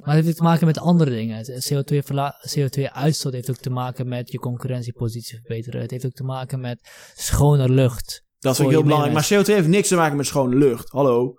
maar 0.04 0.16
het 0.16 0.24
heeft 0.24 0.36
te 0.36 0.42
maken 0.42 0.66
met 0.66 0.78
andere 0.78 1.10
dingen. 1.10 1.44
CO2, 1.44 1.98
verla- 2.04 2.34
CO2-uitstoot 2.58 3.32
heeft 3.32 3.50
ook 3.50 3.56
te 3.56 3.70
maken 3.70 4.08
met 4.08 4.32
je 4.32 4.38
concurrentiepositie 4.38 5.38
verbeteren. 5.38 5.80
Het 5.80 5.90
heeft 5.90 6.06
ook 6.06 6.12
te 6.12 6.24
maken 6.24 6.60
met 6.60 6.90
schoner 7.14 7.70
lucht. 7.70 8.24
Dat 8.38 8.52
is 8.58 8.60
ook 8.60 8.70
heel 8.70 8.82
belangrijk. 8.82 9.14
Maar 9.14 9.28
CO2 9.32 9.46
heeft 9.46 9.68
niks 9.68 9.88
te 9.88 9.96
maken 9.96 10.16
met 10.16 10.26
schone 10.26 10.56
lucht. 10.56 10.90
Hallo. 10.90 11.34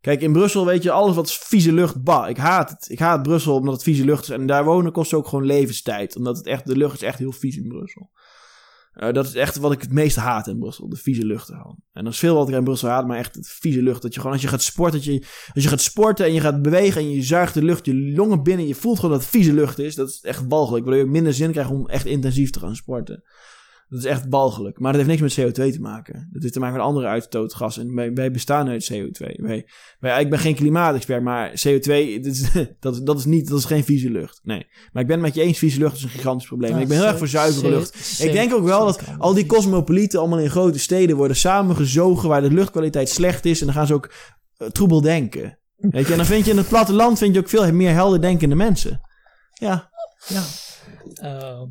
Kijk, 0.00 0.20
in 0.20 0.32
Brussel 0.32 0.66
weet 0.66 0.82
je, 0.82 0.90
alles 0.90 1.14
wat 1.14 1.32
vieze 1.32 1.72
lucht, 1.72 2.02
bah, 2.02 2.28
ik 2.28 2.36
haat 2.36 2.70
het. 2.70 2.88
Ik 2.90 2.98
haat 2.98 3.22
Brussel 3.22 3.54
omdat 3.54 3.74
het 3.74 3.82
vieze 3.82 4.04
lucht 4.04 4.22
is. 4.22 4.28
En 4.28 4.46
daar 4.46 4.64
wonen 4.64 4.92
kost 4.92 5.14
ook 5.14 5.28
gewoon 5.28 5.44
levenstijd. 5.44 6.16
Omdat 6.16 6.36
het 6.36 6.46
echt, 6.46 6.66
de 6.66 6.76
lucht 6.76 6.94
is 6.94 7.02
echt 7.02 7.18
heel 7.18 7.32
vies 7.32 7.56
in 7.56 7.68
Brussel. 7.68 8.10
Eh, 8.94 9.12
dat 9.12 9.26
is 9.26 9.34
echt 9.34 9.56
wat 9.56 9.72
ik 9.72 9.80
het 9.80 9.92
meest 9.92 10.16
haat 10.16 10.46
in 10.46 10.58
Brussel. 10.58 10.88
De 10.88 10.96
vieze 10.96 11.24
lucht. 11.24 11.48
En 11.48 12.04
dat 12.04 12.12
is 12.12 12.18
veel 12.18 12.34
wat 12.34 12.48
ik 12.48 12.54
in 12.54 12.64
Brussel 12.64 12.88
haat, 12.88 13.06
maar 13.06 13.18
echt 13.18 13.34
het 13.34 13.48
vieze 13.48 13.82
lucht. 13.82 14.02
Dat 14.02 14.14
je 14.14 14.20
gewoon, 14.20 14.32
als 14.32 14.42
je 14.42 14.48
gaat 14.48 14.62
sporten, 14.62 14.98
dat 14.98 15.04
je, 15.04 15.26
als 15.54 15.62
je 15.62 15.68
gaat 15.68 15.80
sporten 15.80 16.26
en 16.26 16.32
je 16.32 16.40
gaat 16.40 16.62
bewegen 16.62 17.00
en 17.00 17.10
je 17.10 17.22
zuigt 17.22 17.54
de 17.54 17.62
lucht, 17.62 17.86
je 17.86 17.94
longen 17.94 18.42
binnen. 18.42 18.66
Je 18.66 18.74
voelt 18.74 18.96
gewoon 18.96 19.10
dat 19.10 19.20
het 19.20 19.30
vieze 19.30 19.52
lucht 19.52 19.78
is. 19.78 19.94
Dat 19.94 20.08
is 20.08 20.20
echt 20.20 20.44
walgelijk. 20.48 20.84
Waardoor 20.84 21.04
je 21.04 21.10
minder 21.10 21.34
zin 21.34 21.50
krijgt 21.50 21.70
om 21.70 21.88
echt 21.88 22.06
intensief 22.06 22.50
te 22.50 22.58
gaan 22.58 22.76
sporten. 22.76 23.22
Dat 23.94 24.04
is 24.04 24.10
echt 24.10 24.28
balgelijk. 24.28 24.78
Maar 24.78 24.92
dat 24.92 25.06
heeft 25.06 25.20
niks 25.20 25.36
met 25.36 25.46
CO2 25.46 25.72
te 25.72 25.80
maken. 25.80 26.28
Dat 26.32 26.42
heeft 26.42 26.54
te 26.54 26.60
maken 26.60 26.76
met 26.76 26.84
andere 26.84 27.06
uitstootgassen. 27.06 27.88
En 27.88 27.94
wij, 27.94 28.12
wij 28.12 28.30
bestaan 28.30 28.68
uit 28.68 28.92
CO2. 28.92 29.34
Wij, 29.36 29.68
wij, 29.98 30.20
ik 30.20 30.30
ben 30.30 30.38
geen 30.38 30.54
klimaatexpert, 30.54 31.22
maar 31.22 31.50
CO2, 31.50 31.84
dit 31.86 32.26
is, 32.26 32.50
dat, 32.80 33.06
dat, 33.06 33.18
is 33.18 33.24
niet, 33.24 33.48
dat 33.48 33.58
is 33.58 33.64
geen 33.64 33.84
vieze 33.84 34.10
lucht. 34.10 34.40
Nee. 34.42 34.66
Maar 34.92 35.02
ik 35.02 35.08
ben 35.08 35.16
het 35.16 35.26
met 35.26 35.34
je 35.34 35.42
eens, 35.42 35.58
vieze 35.58 35.78
lucht 35.78 35.96
is 35.96 36.02
een 36.02 36.08
gigantisch 36.08 36.46
probleem. 36.46 36.72
En 36.72 36.80
ik 36.80 36.88
ben 36.88 36.96
heel 36.96 37.06
erg 37.06 37.18
voor 37.18 37.28
zuivere 37.28 37.68
lucht. 37.68 38.20
Ik 38.22 38.32
denk 38.32 38.54
ook 38.54 38.64
wel 38.64 38.84
dat 38.84 39.00
al 39.18 39.34
die 39.34 39.46
cosmopolieten 39.46 40.18
allemaal 40.18 40.38
in 40.38 40.50
grote 40.50 40.78
steden 40.78 41.16
worden 41.16 41.36
samengezogen 41.36 42.28
waar 42.28 42.42
de 42.42 42.50
luchtkwaliteit 42.50 43.08
slecht 43.08 43.44
is. 43.44 43.60
En 43.60 43.66
dan 43.66 43.74
gaan 43.74 43.86
ze 43.86 43.94
ook 43.94 44.12
eh, 44.56 44.68
troebel 44.68 45.00
denken. 45.00 45.58
Weet 45.76 46.06
je, 46.06 46.12
en 46.12 46.18
dan 46.18 46.26
vind 46.26 46.44
je 46.44 46.50
in 46.50 46.56
het 46.56 46.68
platteland 46.68 47.18
vind 47.18 47.34
je 47.34 47.40
ook 47.40 47.48
veel 47.48 47.72
meer 47.72 47.92
helder 47.92 48.20
denkende 48.20 48.54
mensen. 48.54 49.00
Ja, 49.52 49.90
ja. 50.26 50.42
Eh, 51.14 51.62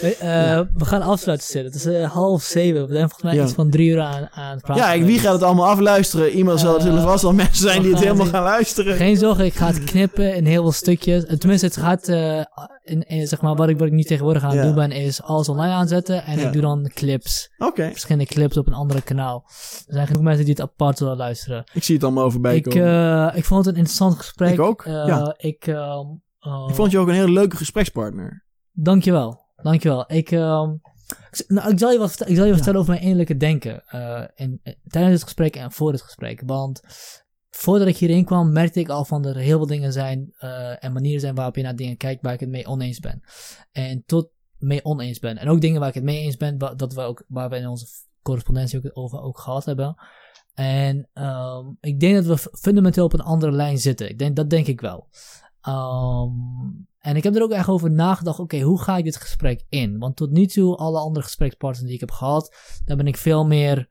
we, 0.00 0.16
eh, 0.16 0.60
we 0.74 0.84
gaan 0.84 1.02
afsluiten 1.02 1.46
zitten. 1.46 1.72
Het 1.72 1.80
is 1.80 1.86
eh, 2.02 2.10
half 2.12 2.42
zeven. 2.42 2.80
We 2.86 2.92
zijn 2.94 3.08
volgens 3.08 3.22
mij 3.22 3.34
Ja. 3.34 3.42
iets 3.44 3.52
van 3.52 3.70
drie 3.70 3.90
uur 3.90 4.00
aan, 4.00 4.28
aan 4.30 4.50
het 4.52 4.62
praten. 4.62 4.82
Ja, 4.84 4.92
ik, 4.92 5.04
wie 5.04 5.18
gaat 5.18 5.32
het 5.32 5.42
allemaal 5.42 5.66
afluisteren? 5.68 6.30
Iemand 6.30 6.60
zal 6.60 6.76
Eh, 6.76 6.82
zullen 6.82 7.02
vast 7.02 7.22
wel 7.22 7.32
mensen 7.32 7.68
zijn 7.68 7.82
die 7.82 7.90
het 7.92 8.00
helemaal 8.02 8.26
gaan 8.26 8.42
luisteren. 8.42 8.96
Geen 8.96 9.16
zorgen, 9.16 9.44
ik 9.44 9.54
ga 9.54 9.66
het 9.66 9.84
knippen 9.84 10.34
in 10.34 10.44
heel 10.46 10.62
veel 10.62 10.72
stukjes. 10.72 11.24
Tenminste, 11.38 11.66
het 11.66 11.76
gaat, 11.76 12.08
in, 12.82 13.26
zeg 13.26 13.40
maar, 13.40 13.54
wat 13.54 13.68
ik, 13.68 13.78
wat 13.78 13.86
ik 13.86 13.92
nu 13.92 14.02
tegenwoordig 14.02 14.42
aan 14.42 14.48
het 14.50 14.58
Ja. 14.58 14.64
doen 14.64 14.74
ben, 14.74 14.90
is 14.90 15.22
alles 15.22 15.48
online 15.48 15.72
aanzetten. 15.74 16.24
En 16.24 16.38
Ja. 16.38 16.46
ik 16.46 16.52
doe 16.52 16.62
dan 16.62 16.90
clips, 16.94 17.50
Oké, 17.58 17.88
verschillende 17.90 18.26
clips 18.26 18.56
op 18.56 18.66
een 18.66 18.72
andere 18.74 19.02
kanaal. 19.02 19.44
Er 19.86 19.94
zijn 19.94 20.06
genoeg 20.06 20.22
mensen 20.22 20.44
die 20.44 20.54
het 20.54 20.62
apart 20.62 20.98
zullen 20.98 21.16
luisteren. 21.16 21.64
ik 21.72 21.82
zie 21.84 21.94
het 21.94 22.04
allemaal 22.04 22.24
overbij 22.24 22.56
Ik, 22.56 22.62
komen. 22.62 23.32
ik 23.36 23.44
vond 23.44 23.64
het 23.64 23.74
een 23.74 23.80
interessant 23.80 24.16
gesprek. 24.16 24.52
Ik 24.52 24.60
ook, 24.60 24.82
ja. 24.86 25.34
Ik, 25.38 25.66
ehm, 25.66 26.06
eh, 26.40 26.64
ik 26.68 26.74
vond 26.74 26.90
je 26.90 26.98
ook 26.98 27.08
een 27.08 27.14
hele 27.14 27.30
leuke 27.32 27.56
gesprekspartner. 27.56 28.44
Dankjewel. 28.72 29.40
Dankjewel. 29.62 30.04
Ik, 30.12 30.30
ehm, 30.30 30.74
nou, 31.46 31.70
ik 31.70 31.78
zal 31.78 31.90
je 31.90 31.98
wat, 31.98 32.10
ik 32.10 32.36
zal 32.36 32.44
je 32.44 32.44
wat 32.44 32.54
vertellen 32.54 32.80
over 32.80 32.90
mijn 32.92 33.02
innerlijke 33.02 33.36
denken. 33.36 33.82
eh, 33.86 34.22
in, 34.34 34.60
eh, 34.62 34.74
tijdens 34.86 35.14
het 35.14 35.22
gesprek 35.22 35.56
en 35.56 35.72
voor 35.72 35.92
het 35.92 36.02
gesprek. 36.02 36.42
Want 36.46 36.80
voordat 37.50 37.86
ik 37.88 37.96
hierheen 37.96 38.24
kwam, 38.24 38.52
merkte 38.52 38.80
ik 38.80 38.88
al 38.88 39.04
van 39.04 39.22
dat 39.22 39.34
er 39.34 39.40
heel 39.40 39.56
veel 39.58 39.66
dingen 39.66 39.92
zijn 39.92 40.32
eh, 40.38 40.84
en 40.84 40.92
manieren 40.92 41.20
zijn 41.20 41.34
waarop 41.34 41.56
je 41.56 41.62
naar 41.62 41.76
dingen 41.76 41.96
kijkt 41.96 42.22
waar 42.22 42.32
ik 42.32 42.40
het 42.40 42.48
mee 42.48 42.66
oneens 42.66 42.98
ben. 43.00 43.22
En 43.72 44.02
tot 44.06 44.28
mee 44.58 44.84
oneens 44.84 45.18
ben. 45.18 45.36
En 45.38 45.48
ook 45.48 45.60
dingen 45.60 45.80
waar 45.80 45.88
ik 45.88 45.94
het 45.94 46.04
mee 46.04 46.20
eens 46.20 46.36
ben, 46.36 46.58
wa- 46.58 46.74
dat 46.74 46.94
we 46.94 47.00
ook, 47.00 47.24
waar 47.28 47.48
we 47.50 47.56
in 47.56 47.68
onze 47.68 47.86
correspondentie 48.22 48.78
ook 48.78 48.90
over 48.98 49.20
ook 49.22 49.38
gehad 49.38 49.64
hebben. 49.64 49.94
En 50.54 51.08
ehm, 51.12 51.66
ik 51.80 52.00
denk 52.00 52.24
dat 52.24 52.24
we 52.42 52.50
fundamenteel 52.58 53.04
op 53.04 53.12
een 53.12 53.20
andere 53.20 53.52
lijn 53.52 53.78
zitten. 53.78 54.08
Ik 54.08 54.18
denk, 54.18 54.36
dat 54.36 54.50
denk 54.50 54.66
ik 54.66 54.80
wel. 54.80 55.08
Ehm, 55.60 56.30
en 57.02 57.16
ik 57.16 57.22
heb 57.22 57.34
er 57.34 57.42
ook 57.42 57.50
echt 57.50 57.68
over 57.68 57.90
nagedacht, 57.90 58.38
oké, 58.38 58.60
hoe 58.60 58.82
ga 58.82 58.96
ik 58.96 59.04
dit 59.04 59.16
gesprek 59.16 59.64
in? 59.68 59.98
Want 59.98 60.16
tot 60.16 60.30
nu 60.30 60.46
toe, 60.46 60.76
alle 60.76 60.98
andere 60.98 61.24
gesprekspartners 61.24 61.84
die 61.84 61.94
ik 61.94 62.00
heb 62.00 62.10
gehad, 62.10 62.56
daar 62.84 62.96
ben 62.96 63.06
ik 63.06 63.16
veel 63.16 63.46
meer, 63.46 63.88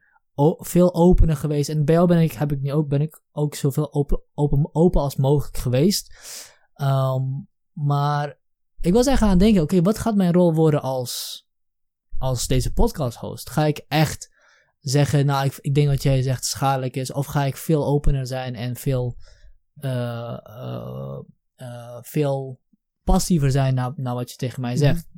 veel 0.58 0.94
opener 0.94 1.36
geweest. 1.36 1.70
En 1.70 1.86
bij 1.86 1.96
jou 1.96 2.08
ben 2.08 2.22
ik, 2.22 2.32
heb 2.32 2.52
ik 2.52 2.62
nu 2.62 2.72
ook, 2.72 2.88
ben 2.88 3.02
ik 3.02 3.22
ook 3.32 3.56
zoveel 3.56 3.94
open, 3.94 4.22
open, 4.34 4.70
open 4.76 5.02
als 5.02 5.16
mogelijk 5.16 5.58
geweest. 5.58 6.14
Ehm, 6.74 7.24
maar 7.74 8.38
ik 8.82 8.94
was 8.94 9.06
echt 9.06 9.22
aan 9.22 9.30
het 9.30 9.40
denken, 9.40 9.62
oké, 9.62 9.82
wat 9.82 10.00
gaat 10.00 10.16
mijn 10.16 10.34
rol 10.34 10.54
worden 10.54 10.82
als, 10.82 11.46
als 12.18 12.48
deze 12.48 12.74
podcast 12.74 13.18
host? 13.18 13.50
Ga 13.50 13.66
ik 13.66 13.86
echt 13.88 14.32
zeggen, 14.80 15.26
nou, 15.26 15.46
ik, 15.46 15.58
ik 15.62 15.76
denk 15.76 15.88
dat 15.88 16.04
jij 16.04 16.22
zegt 16.22 16.46
schadelijk 16.46 16.96
is, 16.96 17.12
of 17.12 17.26
ga 17.26 17.44
ik 17.44 17.58
veel 17.58 17.86
opener 17.86 18.28
zijn 18.28 18.56
en 18.56 18.76
veel, 18.76 19.18
eh, 19.76 20.38
eh, 20.44 21.20
eh, 21.56 21.98
veel 22.02 22.60
passiever 23.04 23.52
zijn 23.52 23.74
naar, 23.74 23.94
naar 23.96 24.14
wat 24.14 24.32
je 24.32 24.36
tegen 24.36 24.62
mij 24.62 24.76
zegt. 24.76 25.10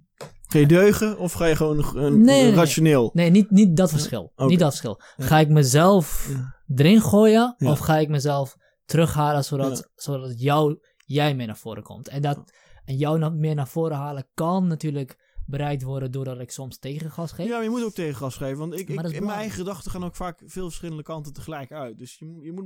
Ga 0.48 0.60
je 0.60 0.66
deugen 0.66 1.18
of 1.18 1.34
ga 1.34 1.46
je 1.46 1.56
gewoon 1.56 1.78
een, 1.78 2.14
Nee, 2.14 2.20
nee, 2.20 2.44
nee. 2.44 2.54
rationeel? 2.54 3.10
Nee, 3.14 3.30
niet, 3.30 3.52
niet 3.52 3.78
dat 3.78 3.90
verschil. 3.90 4.32
Niet 4.36 4.60
dat 4.60 4.70
verschil. 4.70 5.02
Ga 5.18 5.40
ik 5.40 5.50
mezelf 5.50 6.30
erin 6.76 7.02
gooien, 7.02 7.56
of 7.58 7.80
ga 7.80 7.98
ik 7.98 8.10
mezelf 8.10 8.58
terughalen 8.86 9.44
zodat, 9.44 9.90
zodat 9.96 10.42
jou, 10.42 10.80
jij 10.98 11.36
meer 11.36 11.48
naar 11.48 11.58
voren 11.58 11.84
komt? 11.84 12.08
En, 12.08 12.22
dat, 12.22 12.54
en 12.86 12.96
jou 12.96 13.32
meer 13.32 13.56
naar 13.56 13.68
voren 13.68 13.98
halen 13.98 14.28
kan 14.34 14.68
natuurlijk 14.68 15.18
bereikt 15.46 15.84
worden 15.84 16.12
doordat 16.12 16.40
ik 16.40 16.52
soms 16.52 16.78
tegengas 16.78 17.32
geef. 17.32 17.48
Ja, 17.48 17.54
maar 17.54 17.64
je 17.64 17.70
moet 17.70 17.84
ook 17.84 17.94
tegengas 17.94 18.36
geven. 18.36 18.58
Want 18.58 18.74
ik, 18.74 18.90
ik, 18.90 19.02
in 19.02 19.26
mijn 19.26 19.38
eigen 19.38 19.58
gedachten 19.58 19.92
gaan 19.92 20.04
ook 20.04 20.16
vaak 20.16 20.42
veel 20.46 20.64
verschillende 20.66 21.04
kanten 21.04 21.34
tegelijk 21.34 21.72
uit. 21.72 21.98
Dus 21.98 22.20
je, 22.20 22.26
je 22.42 22.52
moet 22.52 22.62